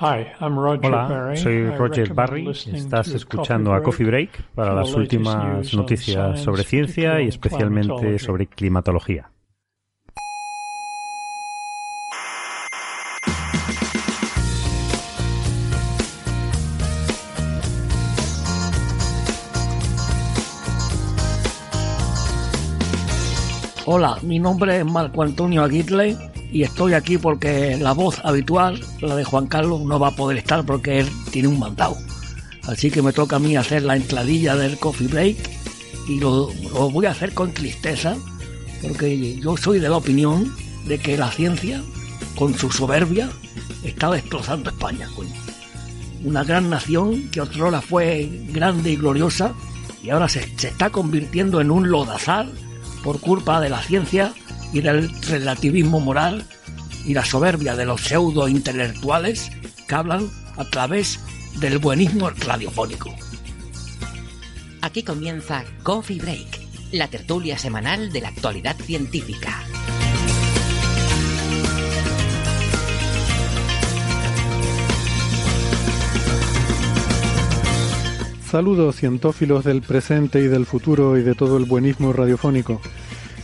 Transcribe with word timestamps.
Hola, 0.00 1.34
soy 1.34 1.70
Roger 1.70 2.14
Barry. 2.14 2.48
Estás 2.48 3.08
escuchando 3.08 3.74
a 3.74 3.82
Coffee 3.82 4.06
Break 4.06 4.42
para 4.54 4.72
las 4.72 4.94
últimas 4.94 5.74
noticias 5.74 6.40
sobre 6.40 6.62
ciencia 6.62 7.20
y 7.20 7.26
especialmente 7.26 8.16
sobre 8.20 8.46
climatología. 8.46 9.32
Hola, 23.86 24.18
mi 24.22 24.38
nombre 24.38 24.78
es 24.78 24.84
Marco 24.84 25.22
Antonio 25.22 25.64
Aguirre 25.64 26.16
y 26.50 26.62
estoy 26.62 26.94
aquí 26.94 27.18
porque 27.18 27.76
la 27.76 27.92
voz 27.92 28.20
habitual, 28.24 28.80
la 29.00 29.16
de 29.16 29.24
Juan 29.24 29.46
Carlos, 29.46 29.82
no 29.82 29.98
va 29.98 30.08
a 30.08 30.16
poder 30.16 30.38
estar 30.38 30.64
porque 30.64 31.00
él 31.00 31.08
tiene 31.30 31.48
un 31.48 31.58
mandado. 31.58 31.96
Así 32.66 32.90
que 32.90 33.02
me 33.02 33.12
toca 33.12 33.36
a 33.36 33.38
mí 33.38 33.56
hacer 33.56 33.82
la 33.82 33.96
entradilla 33.96 34.56
del 34.56 34.78
coffee 34.78 35.08
break 35.08 35.36
y 36.08 36.20
lo, 36.20 36.50
lo 36.72 36.90
voy 36.90 37.06
a 37.06 37.10
hacer 37.10 37.34
con 37.34 37.52
tristeza 37.52 38.16
porque 38.82 39.36
yo 39.36 39.56
soy 39.56 39.78
de 39.80 39.88
la 39.88 39.96
opinión 39.96 40.54
de 40.86 40.98
que 40.98 41.16
la 41.16 41.30
ciencia, 41.30 41.82
con 42.36 42.56
su 42.56 42.70
soberbia, 42.70 43.28
está 43.84 44.10
destrozando 44.10 44.70
España. 44.70 45.08
Una 46.24 46.44
gran 46.44 46.70
nación 46.70 47.28
que 47.30 47.40
otrora 47.40 47.80
fue 47.80 48.28
grande 48.50 48.92
y 48.92 48.96
gloriosa 48.96 49.52
y 50.02 50.10
ahora 50.10 50.28
se, 50.28 50.48
se 50.56 50.68
está 50.68 50.90
convirtiendo 50.90 51.60
en 51.60 51.70
un 51.70 51.90
lodazal 51.90 52.52
por 53.02 53.20
culpa 53.20 53.60
de 53.60 53.68
la 53.68 53.82
ciencia 53.82 54.32
y 54.72 54.80
del 54.80 55.10
relativismo 55.22 56.00
moral 56.00 56.44
y 57.04 57.14
la 57.14 57.24
soberbia 57.24 57.74
de 57.76 57.86
los 57.86 58.02
pseudo 58.02 58.48
intelectuales 58.48 59.50
que 59.86 59.94
hablan 59.94 60.28
a 60.56 60.64
través 60.64 61.20
del 61.58 61.78
buenismo 61.78 62.30
radiofónico. 62.30 63.14
Aquí 64.82 65.02
comienza 65.02 65.64
Coffee 65.82 66.20
Break, 66.20 66.60
la 66.92 67.08
tertulia 67.08 67.58
semanal 67.58 68.12
de 68.12 68.20
la 68.20 68.28
actualidad 68.28 68.76
científica. 68.76 69.64
Saludos 78.50 78.96
cientófilos 78.96 79.64
del 79.64 79.82
presente 79.82 80.40
y 80.40 80.46
del 80.46 80.64
futuro 80.64 81.18
y 81.18 81.22
de 81.22 81.34
todo 81.34 81.58
el 81.58 81.66
buenismo 81.66 82.14
radiofónico. 82.14 82.80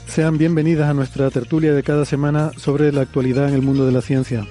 Sean 0.06 0.38
bienvenidas 0.38 0.88
a 0.88 0.94
nuestra 0.94 1.30
tertulia 1.30 1.74
de 1.74 1.82
cada 1.82 2.04
semana 2.04 2.52
sobre 2.56 2.92
la 2.92 3.00
actualidad 3.00 3.48
en 3.48 3.54
el 3.54 3.62
mundo 3.62 3.84
de 3.84 3.92
la 3.92 4.00
ciencia. 4.00 4.46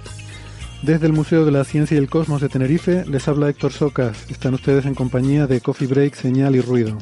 Desde 0.81 1.05
el 1.07 1.13
Museo 1.13 1.45
de 1.45 1.51
la 1.51 1.63
Ciencia 1.63 1.95
y 1.95 1.97
el 1.97 2.09
Cosmos 2.09 2.41
de 2.41 2.49
Tenerife 2.49 3.05
les 3.05 3.27
habla 3.29 3.47
Héctor 3.47 3.71
Socas. 3.71 4.29
Están 4.29 4.53
ustedes 4.53 4.85
en 4.85 4.95
compañía 4.95 5.47
de 5.47 5.61
Coffee 5.61 5.87
Break, 5.87 6.15
Señal 6.15 6.55
y 6.57 6.61
Ruido. 6.61 6.97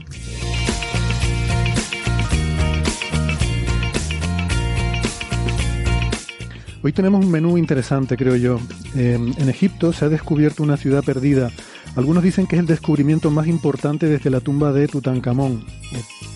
Hoy 6.83 6.93
tenemos 6.93 7.23
un 7.23 7.31
menú 7.31 7.57
interesante, 7.57 8.17
creo 8.17 8.35
yo. 8.35 8.59
Eh, 8.95 9.13
en 9.15 9.49
Egipto 9.49 9.93
se 9.93 10.05
ha 10.05 10.09
descubierto 10.09 10.63
una 10.63 10.77
ciudad 10.77 11.03
perdida. 11.03 11.51
Algunos 11.95 12.23
dicen 12.23 12.47
que 12.47 12.55
es 12.55 12.61
el 12.61 12.67
descubrimiento 12.67 13.31
más 13.31 13.47
importante 13.47 14.07
desde 14.07 14.29
la 14.29 14.39
tumba 14.39 14.71
de 14.71 14.87
Tutankamón, 14.87 15.65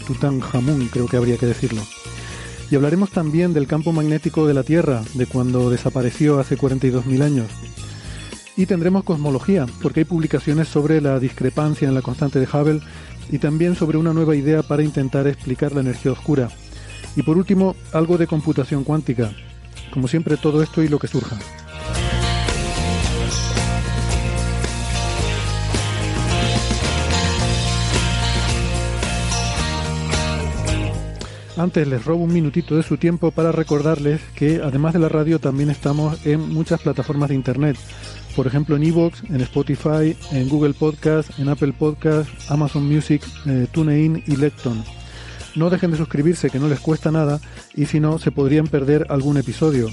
o 0.10 0.90
creo 0.92 1.08
que 1.08 1.18
habría 1.18 1.38
que 1.38 1.46
decirlo. 1.46 1.82
Y 2.70 2.76
hablaremos 2.76 3.12
también 3.12 3.54
del 3.54 3.66
campo 3.66 3.94
magnético 3.94 4.48
de 4.48 4.54
la 4.54 4.64
Tierra, 4.64 5.02
de 5.14 5.26
cuando 5.28 5.70
desapareció 5.70 6.40
hace 6.40 6.58
42.000 6.58 7.22
años. 7.22 7.48
Y 8.58 8.66
tendremos 8.66 9.06
cosmología, 9.06 9.66
porque 9.82 10.02
hay 10.02 10.06
publicaciones 10.06 10.68
sobre 10.68 11.00
la 11.00 11.20
discrepancia 11.20 11.88
en 11.88 11.94
la 11.94 12.02
constante 12.02 12.40
de 12.40 12.48
Hubble 12.52 12.82
y 13.32 13.38
también 13.38 13.76
sobre 13.76 13.98
una 13.98 14.14
nueva 14.14 14.36
idea 14.36 14.62
para 14.62 14.84
intentar 14.84 15.26
explicar 15.26 15.74
la 15.74 15.82
energía 15.82 16.12
oscura. 16.12 16.50
Y 17.16 17.24
por 17.24 17.38
último, 17.38 17.78
algo 17.94 18.18
de 18.18 18.28
computación 18.28 18.84
cuántica. 18.84 19.32
Como 19.94 20.10
siempre, 20.10 20.36
todo 20.36 20.62
esto 20.62 20.84
y 20.84 20.90
lo 20.90 21.00
que 21.00 21.08
surja. 21.08 21.38
Antes 31.58 31.88
les 31.88 32.04
robo 32.04 32.24
un 32.24 32.34
minutito 32.34 32.76
de 32.76 32.84
su 32.84 32.98
tiempo 32.98 33.32
para 33.32 33.54
recordarles 33.54 34.20
que 34.36 34.62
además 34.62 34.94
de 34.94 35.00
la 35.00 35.08
radio 35.08 35.40
también 35.40 35.70
estamos 35.70 36.26
en 36.26 36.54
muchas 36.54 36.82
plataformas 36.82 37.30
de 37.30 37.36
internet. 37.36 37.78
Por 38.36 38.46
ejemplo 38.46 38.76
en 38.76 38.84
Evox, 38.84 39.24
en 39.30 39.40
Spotify, 39.40 40.18
en 40.32 40.50
Google 40.50 40.74
Podcast, 40.74 41.40
en 41.40 41.48
Apple 41.48 41.72
Podcast, 41.72 42.30
Amazon 42.50 42.86
Music, 42.86 43.22
eh, 43.46 43.68
TuneIn 43.72 44.22
y 44.28 44.36
Lecton. 44.36 44.84
No 45.56 45.70
dejen 45.70 45.92
de 45.92 45.98
suscribirse 45.98 46.50
que 46.50 46.60
no 46.60 46.68
les 46.68 46.82
cuesta 46.82 47.10
nada 47.10 47.40
y 47.74 47.86
si 47.86 48.02
no 48.02 48.20
se 48.20 48.32
podrían 48.32 48.68
perder 48.68 49.08
algún 49.10 49.38
episodio. 49.38 49.90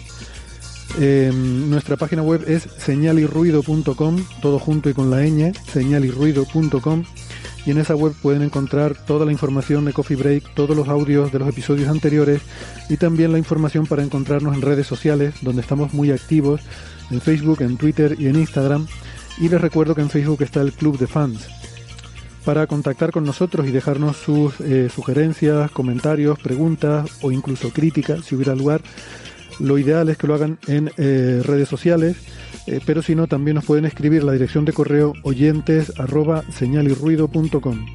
Eh, 0.99 1.31
nuestra 1.33 1.97
página 1.97 2.23
web 2.23 2.45
es 2.49 2.69
señalirruido.com, 2.79 4.25
todo 4.43 4.59
junto 4.59 4.91
y 4.91 4.95
con 4.95 5.11
la 5.11 5.23
ñ, 5.25 5.55
señalirruido.com 5.73 7.05
y 7.65 7.71
en 7.71 7.79
esa 7.79 7.95
web 7.95 8.13
pueden 8.21 8.43
encontrar 8.43 8.95
toda 8.95 9.25
la 9.25 9.33
información 9.33 9.85
de 9.85 9.93
Coffee 9.93 10.17
Break, 10.17 10.55
todos 10.55 10.77
los 10.77 10.89
audios 10.89 11.33
de 11.33 11.39
los 11.39 11.49
episodios 11.49 11.89
anteriores 11.89 12.43
y 12.89 12.97
también 12.97 13.33
la 13.33 13.39
información 13.39 13.87
para 13.87 14.03
encontrarnos 14.03 14.55
en 14.55 14.63
redes 14.63 14.87
sociales, 14.87 15.35
donde 15.43 15.63
estamos 15.63 15.93
muy 15.95 16.11
activos, 16.11 16.61
en 17.11 17.21
Facebook, 17.21 17.63
en 17.63 17.77
Twitter 17.77 18.17
y 18.19 18.27
en 18.27 18.37
Instagram. 18.37 18.87
Y 19.39 19.49
les 19.49 19.61
recuerdo 19.61 19.95
que 19.95 20.03
en 20.03 20.11
Facebook 20.11 20.43
está 20.43 20.61
el 20.61 20.73
Club 20.73 20.99
de 20.99 21.07
Fans. 21.07 21.47
Para 22.45 22.67
contactar 22.67 23.13
con 23.13 23.25
nosotros 23.25 23.67
y 23.69 23.71
dejarnos 23.71 24.17
sus 24.17 24.61
eh, 24.61 24.89
sugerencias, 24.93 25.71
comentarios, 25.71 26.41
preguntas 26.41 27.09
o 27.23 27.31
incluso 27.31 27.71
críticas, 27.71 28.25
si 28.25 28.35
hubiera 28.35 28.57
lugar, 28.57 28.81
lo 29.61 29.79
ideal 29.79 30.09
es 30.09 30.19
que 30.19 30.27
lo 30.27 30.35
hagan 30.35 30.59
en 30.67 30.91
eh, 30.97 31.41
redes 31.45 31.69
sociales, 31.69 32.17
eh, 32.67 32.81
pero 32.85 33.03
si 33.03 33.15
no, 33.15 33.27
también 33.27 33.57
nos 33.57 33.65
pueden 33.65 33.85
escribir 33.85 34.25
la 34.25 34.33
dirección 34.33 34.65
de 34.65 34.73
correo 34.73 35.13
oyentes 35.23 35.93
arroba 35.99 36.43
señalirruido.com. 36.51 37.87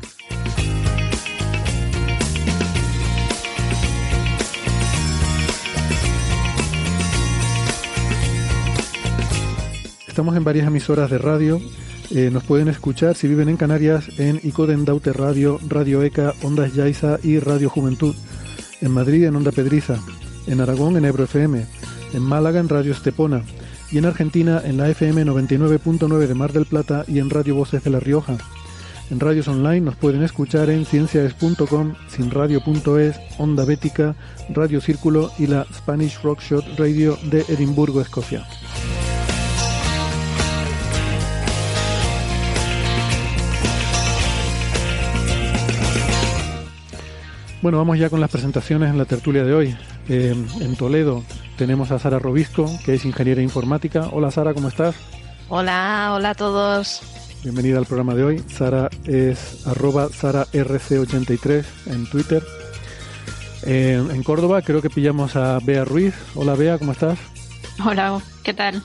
Estamos 10.17 10.35
en 10.35 10.43
varias 10.43 10.65
emisoras 10.65 11.11
de 11.11 11.19
radio. 11.19 11.61
Eh, 12.09 12.31
nos 12.31 12.43
pueden 12.43 12.69
escuchar 12.69 13.15
si 13.15 13.27
viven 13.27 13.49
en 13.49 13.55
Canarias 13.55 14.09
en 14.17 14.39
Icoden 14.41 14.83
Daute 14.83 15.13
Radio, 15.13 15.59
Radio 15.67 16.01
ECA, 16.01 16.33
Ondas 16.41 16.73
Yaiza 16.73 17.19
y 17.21 17.37
Radio 17.37 17.69
Juventud. 17.69 18.15
En 18.81 18.93
Madrid 18.93 19.25
en 19.25 19.35
Onda 19.35 19.51
Pedriza. 19.51 19.99
En 20.47 20.59
Aragón 20.59 20.97
en 20.97 21.05
Ebro 21.05 21.25
FM. 21.25 21.67
En 22.15 22.23
Málaga 22.23 22.59
en 22.59 22.67
Radio 22.67 22.93
Estepona. 22.93 23.43
Y 23.91 23.97
en 23.97 24.05
Argentina 24.05 24.61
en 24.63 24.77
la 24.77 24.89
FM 24.89 25.25
99.9 25.25 26.27
de 26.27 26.33
Mar 26.33 26.51
del 26.51 26.65
Plata 26.65 27.05
y 27.07 27.19
en 27.19 27.29
Radio 27.29 27.55
Voces 27.55 27.83
de 27.83 27.89
La 27.89 27.99
Rioja. 27.99 28.37
En 29.09 29.21
radios 29.21 29.47
online 29.47 29.81
nos 29.81 29.95
pueden 29.95 30.21
escuchar 30.23 30.69
en 30.69 30.85
ciencias.com, 30.85 31.93
sinradio.es, 32.09 33.19
Onda 33.37 33.63
Bética, 33.63 34.15
Radio 34.49 34.81
Círculo 34.81 35.31
y 35.39 35.47
la 35.47 35.65
Spanish 35.73 36.21
Rockshot 36.21 36.77
Radio 36.77 37.17
de 37.23 37.45
Edimburgo, 37.47 38.01
Escocia. 38.01 38.45
Bueno, 47.61 47.77
vamos 47.79 47.97
ya 47.97 48.09
con 48.09 48.19
las 48.19 48.29
presentaciones 48.29 48.89
en 48.89 48.97
la 48.97 49.05
tertulia 49.05 49.43
de 49.43 49.53
hoy. 49.53 49.75
Eh, 50.09 50.35
en 50.61 50.75
Toledo 50.75 51.23
tenemos 51.57 51.91
a 51.91 51.99
Sara 51.99 52.19
Robisco, 52.19 52.69
que 52.85 52.93
es 52.95 53.05
ingeniera 53.05 53.41
informática. 53.41 54.09
Hola 54.11 54.31
Sara, 54.31 54.53
¿cómo 54.53 54.69
estás? 54.69 54.95
Hola, 55.49 56.11
hola 56.13 56.31
a 56.31 56.35
todos. 56.35 57.01
bienvenida 57.43 57.77
al 57.77 57.85
programa 57.85 58.15
de 58.15 58.23
hoy. 58.23 58.43
Sara 58.47 58.89
es 59.05 59.65
arroba 59.67 60.07
SaraRC83 60.09 61.65
en 61.87 62.09
Twitter. 62.09 62.43
Eh, 63.63 64.01
en 64.09 64.23
Córdoba 64.23 64.61
creo 64.61 64.81
que 64.81 64.89
pillamos 64.89 65.35
a 65.35 65.59
Bea 65.59 65.83
Ruiz. 65.83 66.13
Hola 66.35 66.55
Bea, 66.55 66.77
¿cómo 66.77 66.91
estás? 66.91 67.17
Hola, 67.85 68.21
¿qué 68.43 68.53
tal? 68.53 68.81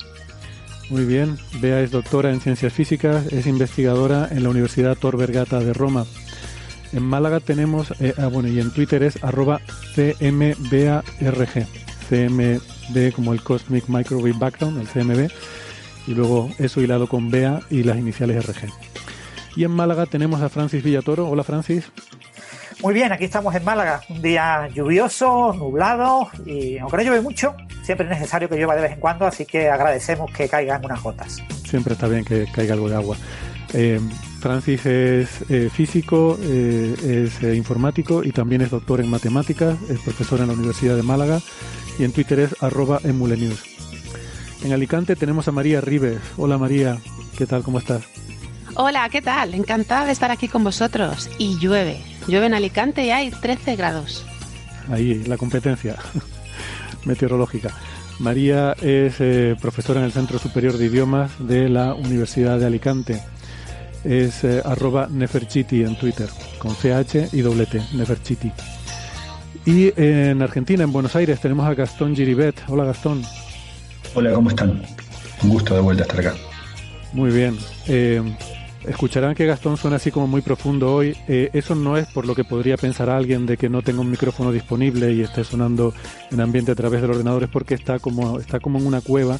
Muy 0.90 1.04
bien, 1.04 1.38
Bea 1.60 1.80
es 1.80 1.90
doctora 1.90 2.30
en 2.30 2.40
ciencias 2.40 2.72
físicas, 2.72 3.32
es 3.32 3.46
investigadora 3.46 4.28
en 4.30 4.42
la 4.42 4.50
Universidad 4.50 4.96
Tor 4.96 5.16
Vergata 5.16 5.60
de 5.60 5.72
Roma. 5.72 6.04
En 6.92 7.02
Málaga 7.02 7.40
tenemos, 7.40 7.92
eh, 8.00 8.14
ah, 8.18 8.26
bueno, 8.26 8.48
y 8.48 8.60
en 8.60 8.70
Twitter 8.70 9.02
es 9.02 9.22
arroba 9.24 9.60
CMBARG, 9.94 11.66
CMB 12.08 13.12
como 13.14 13.32
el 13.32 13.42
Cosmic 13.42 13.88
Microwave 13.88 14.34
Background, 14.34 14.80
el 14.80 14.88
CMB, 14.88 15.30
y 16.06 16.14
luego 16.14 16.50
eso 16.58 16.82
hilado 16.82 17.06
con 17.06 17.30
BEA 17.30 17.60
y 17.70 17.82
las 17.82 17.96
iniciales 17.96 18.44
RG. 18.44 18.68
Y 19.56 19.64
en 19.64 19.70
Málaga 19.70 20.06
tenemos 20.06 20.42
a 20.42 20.48
Francis 20.48 20.82
Villatoro. 20.82 21.28
Hola 21.28 21.44
Francis. 21.44 21.90
Muy 22.82 22.94
bien, 22.94 23.12
aquí 23.12 23.24
estamos 23.24 23.54
en 23.54 23.64
Málaga, 23.64 24.00
un 24.08 24.20
día 24.20 24.68
lluvioso, 24.74 25.52
nublado 25.52 26.28
y 26.44 26.78
aunque 26.78 26.96
no 26.96 27.02
llueve 27.04 27.20
mucho, 27.20 27.54
siempre 27.82 28.06
es 28.06 28.10
necesario 28.10 28.48
que 28.48 28.56
llueva 28.56 28.74
de 28.74 28.82
vez 28.82 28.92
en 28.92 29.00
cuando, 29.00 29.24
así 29.24 29.46
que 29.46 29.68
agradecemos 29.68 30.30
que 30.32 30.48
caigan 30.48 30.84
unas 30.84 31.00
gotas. 31.00 31.40
Siempre 31.64 31.94
está 31.94 32.08
bien 32.08 32.24
que 32.24 32.46
caiga 32.52 32.74
algo 32.74 32.88
de 32.88 32.96
agua. 32.96 33.16
Eh, 33.72 34.00
Francis 34.42 34.84
es 34.86 35.28
eh, 35.48 35.70
físico, 35.72 36.36
eh, 36.42 37.28
es 37.30 37.56
informático 37.56 38.24
y 38.24 38.32
también 38.32 38.60
es 38.60 38.70
doctor 38.70 39.00
en 39.00 39.08
matemáticas, 39.08 39.78
es 39.88 40.00
profesor 40.00 40.40
en 40.40 40.48
la 40.48 40.54
Universidad 40.54 40.96
de 40.96 41.04
Málaga 41.04 41.40
y 41.96 42.02
en 42.02 42.10
Twitter 42.10 42.40
es 42.40 42.60
arroba 42.60 42.98
emulenews. 43.04 43.62
En 44.64 44.72
Alicante 44.72 45.14
tenemos 45.14 45.46
a 45.46 45.52
María 45.52 45.80
Rives. 45.80 46.18
Hola 46.36 46.58
María, 46.58 46.98
¿qué 47.38 47.46
tal? 47.46 47.62
¿Cómo 47.62 47.78
estás? 47.78 48.02
Hola, 48.74 49.08
¿qué 49.10 49.22
tal? 49.22 49.54
Encantada 49.54 50.06
de 50.06 50.12
estar 50.12 50.32
aquí 50.32 50.48
con 50.48 50.64
vosotros. 50.64 51.30
Y 51.38 51.56
llueve. 51.60 52.00
Llueve 52.26 52.46
en 52.46 52.54
Alicante 52.54 53.04
y 53.04 53.10
hay 53.10 53.30
13 53.30 53.76
grados. 53.76 54.26
Ahí, 54.90 55.22
la 55.22 55.36
competencia 55.36 55.94
meteorológica. 57.04 57.70
María 58.18 58.72
es 58.82 59.20
eh, 59.20 59.54
profesora 59.60 60.00
en 60.00 60.06
el 60.06 60.12
Centro 60.12 60.40
Superior 60.40 60.76
de 60.78 60.86
Idiomas 60.86 61.30
de 61.38 61.68
la 61.68 61.94
Universidad 61.94 62.58
de 62.58 62.66
Alicante. 62.66 63.22
Es 64.04 64.44
eh, 64.44 64.60
arroba 64.64 65.08
Neferchiti 65.10 65.82
en 65.82 65.96
Twitter, 65.96 66.28
con 66.58 66.74
CH 66.74 67.28
y 67.32 67.40
doble 67.40 67.66
T, 67.66 67.80
Neferchiti. 67.94 68.50
Y 69.64 69.92
en 69.96 70.42
Argentina, 70.42 70.82
en 70.82 70.92
Buenos 70.92 71.14
Aires, 71.14 71.40
tenemos 71.40 71.66
a 71.66 71.74
Gastón 71.74 72.16
Giribet. 72.16 72.56
Hola 72.68 72.84
Gastón. 72.84 73.22
Hola, 74.14 74.32
¿cómo 74.32 74.50
están? 74.50 74.82
Un 75.42 75.48
gusto 75.48 75.74
de 75.74 75.80
vuelta 75.80 76.02
estar 76.02 76.20
acá. 76.20 76.34
Muy 77.12 77.30
bien. 77.30 77.56
Eh, 77.86 78.22
escucharán 78.86 79.34
que 79.34 79.46
Gastón 79.46 79.76
suena 79.76 79.96
así 79.96 80.10
como 80.10 80.26
muy 80.26 80.40
profundo 80.40 80.92
hoy. 80.92 81.16
Eh, 81.28 81.50
eso 81.52 81.74
no 81.74 81.96
es 81.96 82.06
por 82.08 82.26
lo 82.26 82.34
que 82.34 82.44
podría 82.44 82.76
pensar 82.76 83.08
alguien 83.10 83.46
de 83.46 83.56
que 83.56 83.68
no 83.68 83.82
tenga 83.82 84.00
un 84.00 84.10
micrófono 84.10 84.52
disponible 84.52 85.12
y 85.12 85.20
esté 85.20 85.44
sonando 85.44 85.94
en 86.30 86.40
ambiente 86.40 86.72
a 86.72 86.74
través 86.74 87.00
del 87.00 87.10
ordenador, 87.10 87.44
es 87.44 87.50
porque 87.50 87.74
está 87.74 87.98
como, 87.98 88.38
está 88.38 88.60
como 88.60 88.78
en 88.78 88.86
una 88.86 89.00
cueva, 89.00 89.38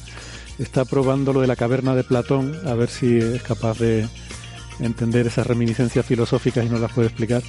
está 0.59 0.85
probando 0.85 1.33
lo 1.33 1.41
de 1.41 1.47
la 1.47 1.55
caverna 1.55 1.95
de 1.95 2.03
Platón, 2.03 2.55
a 2.65 2.73
ver 2.73 2.89
si 2.89 3.17
es 3.17 3.41
capaz 3.43 3.79
de 3.79 4.07
entender 4.79 5.27
esas 5.27 5.47
reminiscencias 5.47 6.05
filosóficas 6.05 6.65
y 6.65 6.69
nos 6.69 6.79
las 6.79 6.91
puede 6.91 7.07
explicar. 7.07 7.41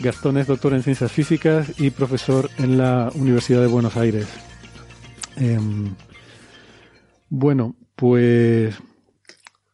Gastón 0.00 0.38
es 0.38 0.46
doctor 0.46 0.72
en 0.72 0.82
ciencias 0.82 1.12
físicas 1.12 1.78
y 1.78 1.90
profesor 1.90 2.48
en 2.58 2.78
la 2.78 3.10
Universidad 3.14 3.60
de 3.60 3.66
Buenos 3.66 3.96
Aires. 3.96 4.26
Em, 5.36 5.94
bueno, 7.28 7.76
pues 7.96 8.74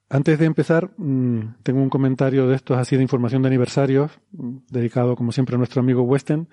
antes 0.09 0.39
de 0.39 0.47
empezar, 0.47 0.91
mm, 0.97 1.63
tengo 1.63 1.83
un 1.83 1.91
comentario 1.91 2.47
de 2.47 2.57
estos 2.57 2.79
así 2.79 2.97
de 2.97 3.03
información 3.03 3.43
de 3.43 3.49
aniversarios, 3.49 4.11
mm, 4.33 4.57
dedicado 4.71 5.17
como 5.17 5.33
siempre 5.33 5.57
a 5.57 5.59
nuestro 5.59 5.81
amigo 5.81 6.03
Westen. 6.03 6.49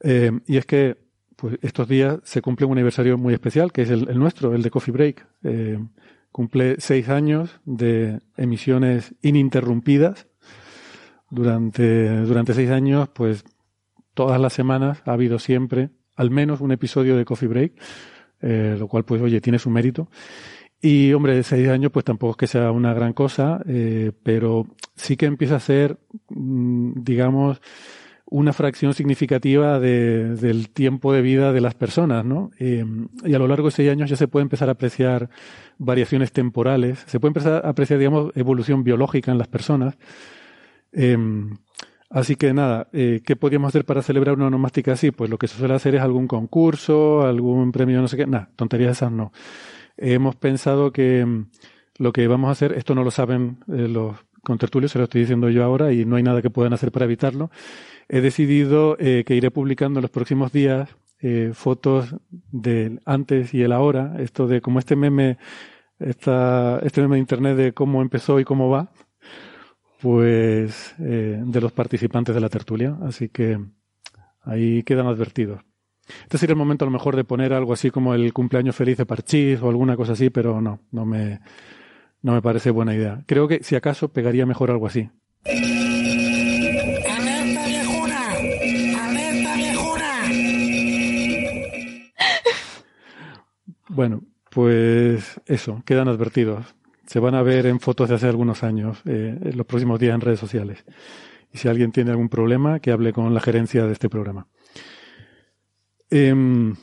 Eh, 0.00 0.32
y 0.46 0.56
es 0.56 0.66
que 0.66 0.96
pues, 1.36 1.58
estos 1.62 1.88
días 1.88 2.18
se 2.24 2.42
cumple 2.42 2.66
un 2.66 2.72
aniversario 2.72 3.16
muy 3.16 3.32
especial, 3.32 3.72
que 3.72 3.82
es 3.82 3.90
el, 3.90 4.18
nuestro, 4.18 4.54
el 4.54 4.62
de 4.62 4.70
Coffee 4.70 4.92
Break. 4.92 5.26
Eh, 5.44 5.78
cumple 6.38 6.76
seis 6.78 7.08
años 7.08 7.58
de 7.64 8.20
emisiones 8.36 9.12
ininterrumpidas. 9.22 10.28
Durante, 11.30 12.20
durante 12.20 12.54
seis 12.54 12.70
años, 12.70 13.08
pues 13.08 13.44
todas 14.14 14.40
las 14.40 14.52
semanas 14.52 15.02
ha 15.04 15.14
habido 15.14 15.40
siempre 15.40 15.90
al 16.14 16.30
menos 16.30 16.60
un 16.60 16.70
episodio 16.70 17.16
de 17.16 17.24
Coffee 17.24 17.48
Break 17.48 17.72
eh, 18.40 18.76
lo 18.78 18.86
cual 18.86 19.04
pues 19.04 19.20
oye, 19.20 19.40
tiene 19.40 19.58
su 19.58 19.68
mérito. 19.68 20.10
Y 20.80 21.12
hombre, 21.12 21.34
de 21.34 21.42
seis 21.42 21.68
años 21.70 21.90
pues 21.90 22.04
tampoco 22.04 22.30
es 22.30 22.36
que 22.36 22.46
sea 22.46 22.70
una 22.70 22.94
gran 22.94 23.14
cosa, 23.14 23.60
eh, 23.66 24.12
pero 24.22 24.64
sí 24.94 25.16
que 25.16 25.26
empieza 25.26 25.56
a 25.56 25.60
ser, 25.60 25.98
mm, 26.28 27.02
digamos, 27.02 27.60
una 28.30 28.52
fracción 28.52 28.94
significativa 28.94 29.78
de, 29.78 30.36
del 30.36 30.70
tiempo 30.70 31.12
de 31.12 31.22
vida 31.22 31.52
de 31.52 31.60
las 31.60 31.74
personas, 31.74 32.24
¿no? 32.24 32.50
Eh, 32.58 32.84
y 33.24 33.34
a 33.34 33.38
lo 33.38 33.48
largo 33.48 33.68
de 33.68 33.72
seis 33.72 33.90
años 33.90 34.10
ya 34.10 34.16
se 34.16 34.28
puede 34.28 34.42
empezar 34.42 34.68
a 34.68 34.72
apreciar 34.72 35.30
variaciones 35.78 36.32
temporales, 36.32 37.04
se 37.06 37.20
puede 37.20 37.30
empezar 37.30 37.64
a 37.64 37.68
apreciar, 37.70 37.98
digamos, 37.98 38.32
evolución 38.36 38.84
biológica 38.84 39.32
en 39.32 39.38
las 39.38 39.48
personas. 39.48 39.96
Así 42.10 42.36
que 42.36 42.54
nada, 42.54 42.88
eh, 42.92 43.20
¿qué 43.24 43.36
podríamos 43.36 43.68
hacer 43.68 43.84
para 43.84 44.02
celebrar 44.02 44.36
una 44.36 44.46
onomástica 44.46 44.92
así? 44.92 45.10
Pues 45.10 45.28
lo 45.28 45.36
que 45.36 45.46
se 45.46 45.58
suele 45.58 45.74
hacer 45.74 45.94
es 45.94 46.00
algún 46.00 46.26
concurso, 46.26 47.22
algún 47.26 47.70
premio, 47.70 48.00
no 48.00 48.08
sé 48.08 48.16
qué. 48.16 48.26
Nada, 48.26 48.50
tonterías 48.56 48.92
esas 48.92 49.12
no. 49.12 49.32
hemos 49.98 50.34
pensado 50.36 50.90
que 50.90 51.24
mm, 51.26 51.46
lo 51.98 52.12
que 52.12 52.26
vamos 52.26 52.48
a 52.48 52.52
hacer, 52.52 52.72
esto 52.72 52.94
no 52.94 53.04
lo 53.04 53.10
saben 53.10 53.58
eh, 53.68 53.88
los 53.88 54.16
contertulios, 54.42 54.92
se 54.92 54.98
lo 54.98 55.04
estoy 55.04 55.22
diciendo 55.22 55.50
yo 55.50 55.64
ahora 55.64 55.92
y 55.92 56.06
no 56.06 56.16
hay 56.16 56.22
nada 56.22 56.40
que 56.40 56.48
puedan 56.50 56.72
hacer 56.72 56.92
para 56.92 57.04
evitarlo. 57.04 57.50
He 58.08 58.20
decidido 58.20 58.96
eh, 58.98 59.24
que 59.26 59.34
iré 59.34 59.50
publicando 59.50 60.00
en 60.00 60.02
los 60.02 60.10
próximos 60.10 60.52
días 60.52 60.88
fotos 61.52 62.14
del 62.52 63.00
antes 63.04 63.52
y 63.52 63.62
el 63.62 63.72
ahora, 63.72 64.14
esto 64.20 64.46
de 64.46 64.60
como 64.60 64.78
este 64.78 64.94
meme, 64.94 65.36
esta, 65.98 66.78
este 66.84 67.00
meme 67.00 67.16
de 67.16 67.20
internet 67.20 67.56
de 67.56 67.72
cómo 67.72 68.02
empezó 68.02 68.38
y 68.38 68.44
cómo 68.44 68.70
va 68.70 68.92
pues 70.00 70.94
eh, 71.00 71.42
de 71.44 71.60
los 71.60 71.72
participantes 71.72 72.34
de 72.34 72.40
la 72.40 72.48
tertulia. 72.48 72.96
Así 73.02 73.28
que 73.28 73.58
ahí 74.42 74.82
quedan 74.82 75.06
advertidos. 75.06 75.60
Este 76.22 76.38
sería 76.38 76.52
el 76.52 76.58
momento 76.58 76.84
a 76.84 76.88
lo 76.88 76.92
mejor 76.92 77.16
de 77.16 77.24
poner 77.24 77.52
algo 77.52 77.72
así 77.72 77.90
como 77.90 78.14
el 78.14 78.32
cumpleaños 78.32 78.76
feliz 78.76 78.96
de 78.96 79.06
Parchís 79.06 79.60
o 79.60 79.68
alguna 79.68 79.96
cosa 79.96 80.12
así, 80.12 80.30
pero 80.30 80.60
no, 80.60 80.80
no 80.90 81.04
me, 81.04 81.40
no 82.22 82.32
me 82.32 82.40
parece 82.40 82.70
buena 82.70 82.94
idea. 82.94 83.22
Creo 83.26 83.46
que 83.46 83.62
si 83.62 83.76
acaso 83.76 84.08
pegaría 84.10 84.46
mejor 84.46 84.70
algo 84.70 84.86
así. 84.86 85.10
Bueno, 93.98 94.22
pues 94.48 95.40
eso, 95.46 95.82
quedan 95.84 96.06
advertidos 96.06 96.66
se 97.04 97.18
van 97.18 97.34
a 97.34 97.42
ver 97.42 97.66
en 97.66 97.80
fotos 97.80 98.08
de 98.08 98.14
hace 98.14 98.28
algunos 98.28 98.62
años, 98.62 99.02
eh, 99.06 99.36
en 99.42 99.56
los 99.56 99.66
próximos 99.66 99.98
días 99.98 100.14
en 100.14 100.20
redes 100.20 100.38
sociales. 100.38 100.84
Y 101.52 101.58
si 101.58 101.66
alguien 101.66 101.90
tiene 101.90 102.12
algún 102.12 102.28
problema, 102.28 102.78
que 102.78 102.92
hable 102.92 103.12
con 103.12 103.34
la 103.34 103.40
gerencia 103.40 103.86
de 103.86 103.92
este 103.92 104.08
programa. 104.08 104.46
Em, 106.10 106.76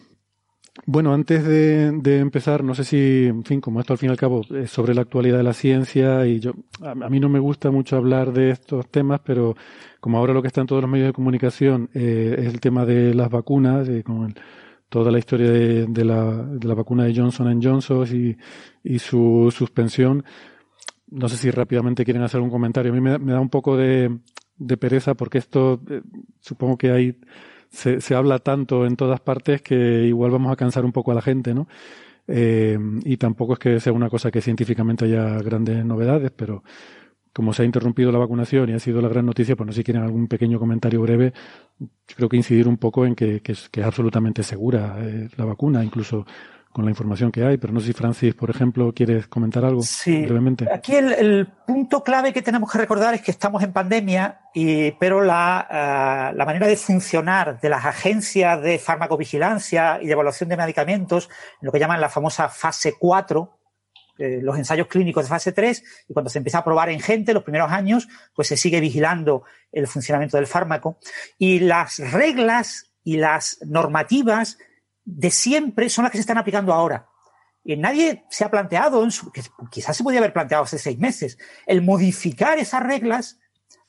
bueno, 0.86 1.14
antes 1.14 1.46
de, 1.46 2.20
empezar, 2.20 2.66
no 2.66 2.76
sé 2.76 2.84
si, 2.84 3.28
en 3.28 3.46
fin, 3.46 3.62
como 3.62 3.80
esto 3.80 3.94
al 3.94 3.98
fin 3.98 4.10
y 4.10 4.12
al 4.12 4.18
cabo 4.18 4.42
es 4.54 4.70
sobre 4.70 4.94
la 4.94 5.04
actualidad 5.04 5.38
de 5.38 5.44
la 5.44 5.54
ciencia 5.54 6.28
y 6.28 6.42
yo, 6.42 6.52
a, 6.82 6.96
mí 6.96 7.22
no 7.22 7.30
me 7.30 7.40
gusta 7.40 7.72
mucho 7.72 7.96
hablar 7.96 8.34
de 8.34 8.50
estos 8.50 8.92
temas, 8.92 9.22
pero 9.24 9.56
como 10.02 10.18
ahora 10.18 10.34
lo 10.34 10.42
que 10.42 10.50
está 10.50 10.60
en 10.60 10.68
todos 10.68 10.82
los 10.82 10.92
medios 10.92 11.08
de 11.08 11.14
comunicación 11.14 11.90
eh, 11.94 12.36
es 12.40 12.48
el 12.48 12.60
tema 12.60 12.86
de 12.86 13.14
las 13.14 13.30
vacunas, 13.30 13.88
eh, 13.88 14.04
con 14.04 14.26
el, 14.26 14.36
toda 14.96 15.12
la 15.12 15.20
historia 15.20 15.52
de, 15.52 16.06
la, 16.06 16.32
de 16.32 16.68
la, 16.70 16.74
vacuna 16.74 17.04
de 17.04 17.14
Johnson 17.14 17.60
Johnson 17.62 18.08
y, 18.82 18.98
su 18.98 19.54
suspensión. 19.54 20.24
No 21.12 21.28
sé 21.28 21.36
si 21.36 21.52
rápidamente 21.52 22.06
quieren 22.06 22.24
hacer 22.24 22.40
un 22.40 22.50
comentario. 22.50 22.94
A 22.94 22.96
mí 22.96 23.02
me, 23.02 23.18
da 23.20 23.42
un 23.42 23.50
poco 23.50 23.76
de, 23.76 24.20
de 24.58 24.78
pereza 24.78 25.14
porque 25.14 25.40
esto 25.40 25.82
eh, 25.90 26.02
supongo 26.40 26.78
que 26.78 26.92
hay 26.92 27.18
se, 27.70 28.00
se, 28.00 28.16
habla 28.16 28.40
tanto 28.40 28.86
en 28.86 28.96
todas 28.96 29.20
partes 29.20 29.62
que 29.62 30.06
igual 30.06 30.32
vamos 30.32 30.50
a 30.54 30.56
cansar 30.56 30.86
un 30.86 30.94
poco 30.94 31.12
a 31.12 31.16
la 31.16 31.22
gente, 31.22 31.54
¿no? 31.54 31.68
Eh, 32.30 32.80
y 33.04 33.18
tampoco 33.18 33.52
es 33.52 33.60
que 33.60 33.80
sea 33.82 33.92
una 33.92 34.10
cosa 34.10 34.32
que 34.32 34.40
científicamente 34.40 35.04
haya 35.04 35.42
grandes 35.42 35.84
novedades, 35.84 36.32
pero 36.34 36.64
como 37.36 37.52
se 37.52 37.64
ha 37.64 37.66
interrumpido 37.66 38.14
la 38.14 38.18
vacunación 38.18 38.70
y 38.70 38.74
ha 38.74 38.80
sido 38.80 39.02
la 39.02 39.10
gran 39.10 39.26
noticia, 39.26 39.58
pues 39.58 39.68
no 39.68 39.74
sé 39.74 39.80
si 39.80 39.84
quieren 39.84 40.04
algún 40.04 40.28
pequeño 40.28 40.58
comentario 40.58 41.02
breve. 41.02 41.34
Yo 41.78 42.16
creo 42.16 42.30
que 42.30 42.38
incidir 42.38 42.66
un 42.66 42.78
poco 42.78 43.06
en 43.06 43.14
que, 43.14 43.42
es, 43.44 43.70
absolutamente 43.84 44.42
segura 44.42 44.96
eh, 45.02 45.28
la 45.36 45.44
vacuna, 45.44 45.84
incluso 45.84 46.26
con 46.72 46.86
la 46.86 46.92
información 46.92 47.34
que 47.34 47.44
hay. 47.44 47.58
Pero 47.58 47.74
no 47.74 47.82
sé 47.82 47.88
si 47.88 47.94
Francis, 47.94 48.34
por 48.36 48.50
ejemplo, 48.50 48.94
quieres 48.94 49.28
comentar 49.28 49.66
algo 49.66 49.82
sí. 49.82 50.24
brevemente. 50.24 50.66
Aquí 50.74 50.96
el, 50.96 51.46
punto 51.68 52.06
clave 52.06 52.32
que 52.32 52.42
tenemos 52.42 52.72
que 52.72 52.78
recordar 52.78 53.14
es 53.16 53.22
que 53.22 53.32
estamos 53.32 53.62
en 53.64 53.74
pandemia, 53.74 54.40
y, 54.54 54.92
pero 54.92 55.22
la, 55.22 55.68
eh, 56.32 56.38
la 56.38 56.46
manera 56.46 56.68
de 56.68 56.78
funcionar 56.78 57.60
de 57.60 57.68
las 57.68 57.84
agencias 57.84 58.62
de 58.62 58.80
farmacovigilancia 58.80 60.00
y 60.02 60.06
de 60.06 60.14
evaluación 60.14 60.48
de 60.48 60.56
medicamentos, 60.56 61.30
lo 61.60 61.74
que 61.74 61.80
llaman 61.80 62.00
la 62.00 62.08
famosa 62.08 62.48
fase 62.48 62.94
4, 62.98 63.58
eh, 64.18 64.40
los 64.42 64.58
ensayos 64.58 64.88
clínicos 64.88 65.26
de 65.26 65.30
fase 65.30 65.52
3 65.52 65.84
y 66.10 66.14
cuando 66.14 66.30
se 66.30 66.38
empieza 66.38 66.60
a 66.60 66.64
probar 66.64 66.90
en 66.90 67.00
gente, 67.00 67.34
los 67.34 67.44
primeros 67.44 67.72
años, 67.72 68.08
pues 68.34 68.48
se 68.48 68.58
sigue 68.58 68.80
vigilando 68.80 69.44
el 69.72 69.88
funcionamiento 69.88 70.38
del 70.38 70.48
fármaco. 70.48 70.98
Y 71.38 71.60
las 71.60 72.00
reglas 72.00 72.92
y 73.04 73.18
las 73.18 73.60
normativas 73.66 74.58
de 75.04 75.30
siempre 75.30 75.90
son 75.90 76.04
las 76.04 76.12
que 76.12 76.18
se 76.18 76.22
están 76.22 76.38
aplicando 76.38 76.74
ahora. 76.74 77.08
Y 77.64 77.76
nadie 77.78 78.26
se 78.30 78.46
ha 78.46 78.52
planteado, 78.52 79.08
quizás 79.72 79.98
se 79.98 80.04
podía 80.04 80.20
haber 80.20 80.34
planteado 80.34 80.64
hace 80.64 80.78
seis 80.78 81.00
meses, 81.00 81.38
el 81.66 81.82
modificar 81.82 82.60
esas 82.60 82.84
reglas 82.84 83.40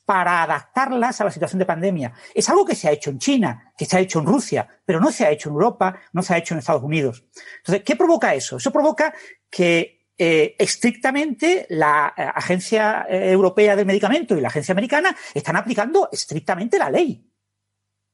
para 0.06 0.42
adaptarlas 0.42 1.20
a 1.20 1.24
la 1.24 1.30
situación 1.30 1.58
de 1.58 1.66
pandemia. 1.66 2.14
Es 2.34 2.48
algo 2.48 2.64
que 2.64 2.76
se 2.76 2.88
ha 2.88 2.92
hecho 2.92 3.10
en 3.10 3.18
China, 3.18 3.72
que 3.76 3.84
se 3.84 3.96
ha 3.96 4.00
hecho 4.00 4.20
en 4.20 4.26
Rusia, 4.26 4.66
pero 4.84 5.00
no 5.00 5.10
se 5.10 5.26
ha 5.26 5.30
hecho 5.30 5.48
en 5.48 5.54
Europa, 5.54 6.00
no 6.12 6.22
se 6.22 6.32
ha 6.32 6.38
hecho 6.38 6.54
en 6.54 6.58
Estados 6.58 6.84
Unidos. 6.84 7.24
Entonces, 7.58 7.82
¿qué 7.84 7.96
provoca 7.96 8.32
eso? 8.32 8.56
Eso 8.56 8.70
provoca 8.70 9.12
que 9.50 9.95
eh, 10.18 10.56
estrictamente 10.58 11.66
la 11.68 12.14
eh, 12.16 12.22
Agencia 12.34 13.06
eh, 13.06 13.30
Europea 13.30 13.76
del 13.76 13.84
Medicamento 13.84 14.34
y 14.34 14.40
la 14.40 14.48
Agencia 14.48 14.72
Americana 14.72 15.14
están 15.34 15.56
aplicando 15.56 16.08
estrictamente 16.10 16.78
la 16.78 16.88
ley, 16.88 17.30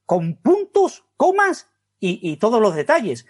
con 0.05 0.35
puntos, 0.35 1.05
comas 1.15 1.69
y, 1.97 2.35
todos 2.35 2.61
los 2.61 2.75
detalles. 2.75 3.25